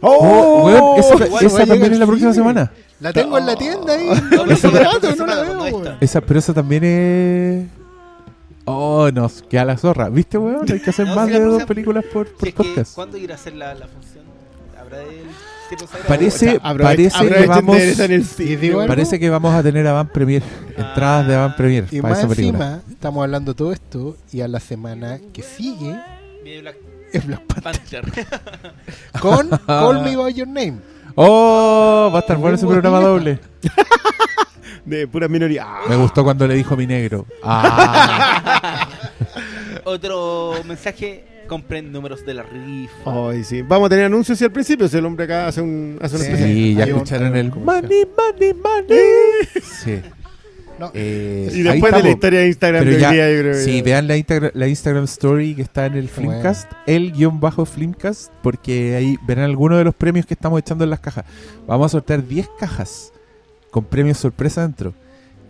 Oh, 0.00 0.64
weón, 0.66 0.98
esa, 1.44 1.64
también 1.64 1.92
es 1.92 1.98
la 2.00 2.06
próxima 2.06 2.34
semana. 2.34 2.72
La 3.00 3.12
tengo 3.12 3.36
en 3.38 3.46
la 3.46 3.56
tienda 3.56 3.94
ahí. 3.94 4.08
No, 4.30 4.46
No, 4.46 4.52
esa 4.52 4.68
no, 4.68 4.74
la 4.80 4.84
no, 5.16 5.26
la 5.26 5.42
veo. 5.64 5.96
Esa, 6.00 6.20
pero 6.20 6.38
esa 6.38 6.54
también 6.54 6.84
es. 6.84 7.66
Oh, 8.64 9.10
nos 9.12 9.42
queda 9.42 9.64
la 9.64 9.76
zorra. 9.76 10.08
¿Viste, 10.08 10.38
weón? 10.38 10.66
Hay 10.70 10.80
que 10.80 10.90
hacer 10.90 11.06
No, 11.06 11.14
más 11.14 11.28
de 11.28 11.38
dos 11.40 11.64
películas 11.64 12.04
por, 12.12 12.26
Si 12.26 12.32
por 12.34 12.48
es 12.48 12.54
que, 12.54 12.62
podcast. 12.64 12.94
¿Cuándo 12.94 13.16
irá 13.16 13.34
a 13.34 13.36
hacer 13.36 13.54
la, 13.54 13.74
la 13.74 13.86
función? 13.86 14.24
¿Habrá 14.80 15.02
el 15.02 15.08
Ciervo 15.68 15.86
Sagrado? 15.86 16.08
Parece, 16.08 16.46
O 16.48 16.50
sea, 16.50 16.60
aprove- 16.62 16.82
parece, 16.82 17.18
que 17.28 17.34
de 17.34 17.46
vamos, 17.46 18.86
parece 18.88 19.18
que 19.20 19.30
vamos 19.30 19.54
a 19.54 19.62
tener 19.62 19.86
Avant 19.86 20.10
Premier. 20.10 20.42
Entradas 20.76 21.28
de 21.28 21.34
Avant 21.36 21.56
Premier 21.56 21.84
Y 21.92 22.00
para 22.00 22.14
más 22.14 22.18
esa 22.24 22.28
película. 22.28 22.64
encima, 22.74 22.92
estamos 22.92 23.22
hablando 23.22 23.54
todo 23.54 23.72
esto 23.72 24.16
y 24.32 24.40
a 24.40 24.48
la 24.48 24.58
semana 24.60 25.20
que 25.32 25.42
sigue 25.42 25.96
Black 26.60 26.76
es 27.12 27.24
Black 27.26 27.42
Panther 27.62 28.02
Panther. 28.02 28.26
con 29.20 29.48
Call 29.66 30.02
Me 30.02 30.16
By 30.16 30.34
Your 30.34 30.48
Name. 30.48 30.78
Oh, 31.16 32.10
va 32.12 32.18
a 32.18 32.20
estar 32.20 32.36
bueno 32.36 32.56
ese 32.56 32.66
programa 32.66 33.00
doble. 33.00 33.38
De 34.84 35.08
pura 35.08 35.26
minoría. 35.28 35.66
Me 35.88 35.96
gustó 35.96 36.22
cuando 36.22 36.46
le 36.46 36.54
dijo 36.54 36.76
mi 36.76 36.86
negro. 36.86 37.26
Ah, 37.42 38.88
Otro 39.84 40.52
mensaje, 40.64 41.24
compren 41.48 41.90
números 41.90 42.24
de 42.24 42.34
la 42.34 42.42
rifa. 42.44 43.28
Ay, 43.30 43.42
sí. 43.44 43.62
Vamos 43.62 43.86
a 43.86 43.88
tener 43.90 44.04
anuncios 44.04 44.40
y 44.40 44.44
al 44.44 44.52
principio, 44.52 44.86
si 44.88 44.96
el 44.98 45.04
hombre 45.06 45.24
acá 45.24 45.48
hace 45.48 45.60
un, 45.60 45.98
hace 46.00 46.16
un 46.16 46.20
Sí. 46.22 46.26
especial. 46.28 46.48
sí, 46.50 46.74
ya 46.74 46.84
escucharon 46.84 47.36
el 47.36 47.50
money, 47.52 48.06
money, 48.16 48.54
money. 48.54 48.98
Sí. 49.62 50.00
No. 50.78 50.90
Eh, 50.94 51.48
Y 51.54 51.62
después 51.62 51.94
de 51.94 52.02
la 52.02 52.10
historia 52.10 52.40
de 52.40 52.46
Instagram 52.48 52.80
Pero 52.80 52.90
de 52.90 52.96
hoy 52.96 53.02
ya- 53.02 53.10
día, 53.12 53.32
yo 53.32 53.40
creo 53.40 53.52
que 53.54 53.58
Sí, 53.60 53.76
ya- 53.78 53.82
vean 53.82 54.06
la, 54.08 54.16
Instagra- 54.16 54.50
la 54.54 54.68
Instagram 54.68 55.04
Story 55.04 55.54
que 55.54 55.62
está 55.62 55.86
en 55.86 55.94
el 55.94 56.08
Bueno. 56.14 56.30
Flimcast, 56.32 56.70
el 56.86 57.12
guion 57.12 57.40
bajo 57.40 57.64
Flimcast, 57.64 58.30
porque 58.42 58.94
ahí 58.94 59.16
verán 59.26 59.44
algunos 59.46 59.78
de 59.78 59.84
los 59.84 59.94
premios 59.94 60.26
que 60.26 60.34
estamos 60.34 60.58
echando 60.58 60.84
en 60.84 60.90
las 60.90 61.00
cajas. 61.00 61.24
Vamos 61.66 61.86
a 61.86 61.88
sortear 61.92 62.26
10 62.26 62.48
cajas 62.58 63.12
con 63.70 63.84
premios 63.84 64.18
sorpresa 64.18 64.62
dentro, 64.62 64.92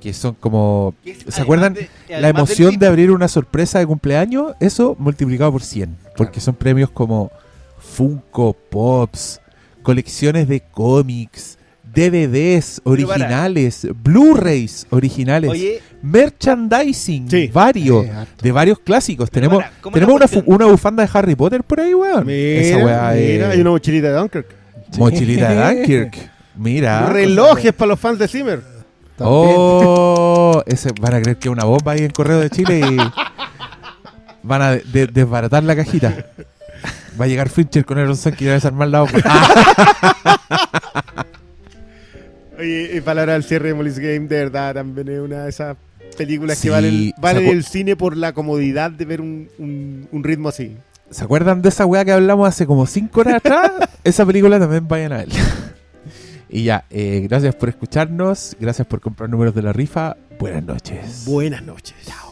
que 0.00 0.12
son 0.12 0.34
como... 0.38 0.94
Es, 1.04 1.16
¿Se 1.18 1.22
además 1.24 1.40
acuerdan 1.40 1.74
de- 1.74 1.88
La 2.20 2.28
emoción 2.28 2.70
del 2.70 2.78
de 2.80 2.86
abrir 2.86 3.10
una 3.10 3.26
sorpresa 3.28 3.78
de 3.80 3.86
cumpleaños, 3.86 4.52
eso 4.60 4.94
multiplicado 4.98 5.50
por 5.52 5.62
100, 5.62 5.96
porque 6.16 6.38
son 6.40 6.54
premios 6.54 6.90
como 6.90 7.30
Funko 7.78 8.52
Pops, 8.70 9.40
colecciones 9.82 10.48
de 10.48 10.60
cómics, 10.60 11.55
DVDs 11.96 12.80
originales, 12.84 13.86
Blu-rays 14.02 14.86
originales, 14.90 15.50
Oye, 15.50 15.80
merchandising, 16.02 17.30
Sí. 17.30 17.50
varios, 17.52 18.04
Eh, 18.04 18.12
de 18.42 18.52
varios 18.52 18.78
clásicos. 18.80 19.30
Pero 19.30 19.48
Tenemos, 19.48 19.64
para, 19.64 19.80
¿cómo 19.80 19.94
tenemos 19.94 20.20
una, 20.46 20.66
bufanda 20.66 21.04
de 21.04 21.10
Harry 21.12 21.34
Potter 21.34 21.62
por 21.64 21.80
ahí, 21.80 21.94
weón. 21.94 22.28
Esa 22.28 22.74
Mira, 22.76 22.84
weá 22.86 23.16
es 23.16 23.32
mira, 23.32 23.50
hay 23.50 23.60
una 23.60 23.70
mochilita 23.70 24.08
de 24.08 24.14
Dunkirk. 24.14 24.46
mochilita 24.98 25.48
de 25.48 25.74
Dunkirk. 25.76 26.30
Mira. 26.56 27.06
Relojes 27.08 27.72
para 27.72 27.88
los 27.88 28.00
fans 28.00 28.18
de 28.18 28.28
Zimmer. 28.28 28.60
También. 29.16 29.54
Oh, 29.58 30.62
ese, 30.66 30.90
van 31.00 31.14
a 31.14 31.22
creer 31.22 31.38
que 31.38 31.48
es 31.48 31.52
una 31.52 31.64
bomba 31.64 31.92
ahí 31.92 32.00
en 32.00 32.10
Correo 32.10 32.38
de 32.40 32.50
Chile 32.50 32.80
y 32.80 32.96
van 34.42 34.62
a 34.62 34.70
de- 34.72 34.82
de- 34.92 35.06
desbaratar 35.06 35.62
la 35.64 35.74
cajita. 35.74 36.26
Va 37.18 37.24
a 37.24 37.28
llegar 37.28 37.48
Fincher 37.48 37.86
con 37.86 37.96
Ronson 37.96 38.34
que 38.34 38.44
va 38.44 38.50
a 38.52 38.54
desarmar 38.56 38.88
la 38.88 39.00
bomba. 39.00 39.18
Oye, 42.58 42.90
y 42.96 43.00
palabra 43.00 43.34
al 43.34 43.44
cierre 43.44 43.68
de 43.68 43.74
Molly's 43.74 43.98
Game, 43.98 44.20
de 44.28 44.36
verdad, 44.44 44.74
también 44.74 45.08
es 45.08 45.20
una 45.20 45.44
de 45.44 45.50
esas 45.50 45.76
películas 46.16 46.56
Sí, 46.58 46.68
que 46.68 46.70
valen, 46.70 47.12
valen 47.18 47.46
el 47.46 47.64
cine 47.64 47.96
por 47.96 48.16
la 48.16 48.32
comodidad 48.32 48.90
de 48.90 49.04
ver 49.04 49.20
un, 49.20 49.48
un- 49.58 50.08
un 50.10 50.24
ritmo 50.24 50.48
así. 50.48 50.76
¿Se 51.10 51.22
acuerdan 51.22 51.62
de 51.62 51.68
esa 51.68 51.84
weá 51.86 52.04
que 52.04 52.12
hablamos 52.12 52.48
hace 52.48 52.66
como 52.66 52.86
5 52.86 53.20
horas 53.20 53.34
atrás? 53.36 53.70
esa 54.04 54.24
película 54.26 54.58
también 54.58 54.88
vayan 54.88 55.12
a 55.12 55.16
ver. 55.18 55.28
y 56.48 56.64
ya, 56.64 56.84
eh, 56.90 57.26
gracias 57.28 57.54
por 57.54 57.68
escucharnos, 57.68 58.56
gracias 58.58 58.86
por 58.88 59.00
comprar 59.00 59.28
números 59.28 59.54
de 59.54 59.62
la 59.62 59.72
rifa. 59.72 60.16
Buenas 60.38 60.64
noches. 60.64 61.24
Buenas 61.26 61.62
noches. 61.62 61.94
Chao. 62.06 62.25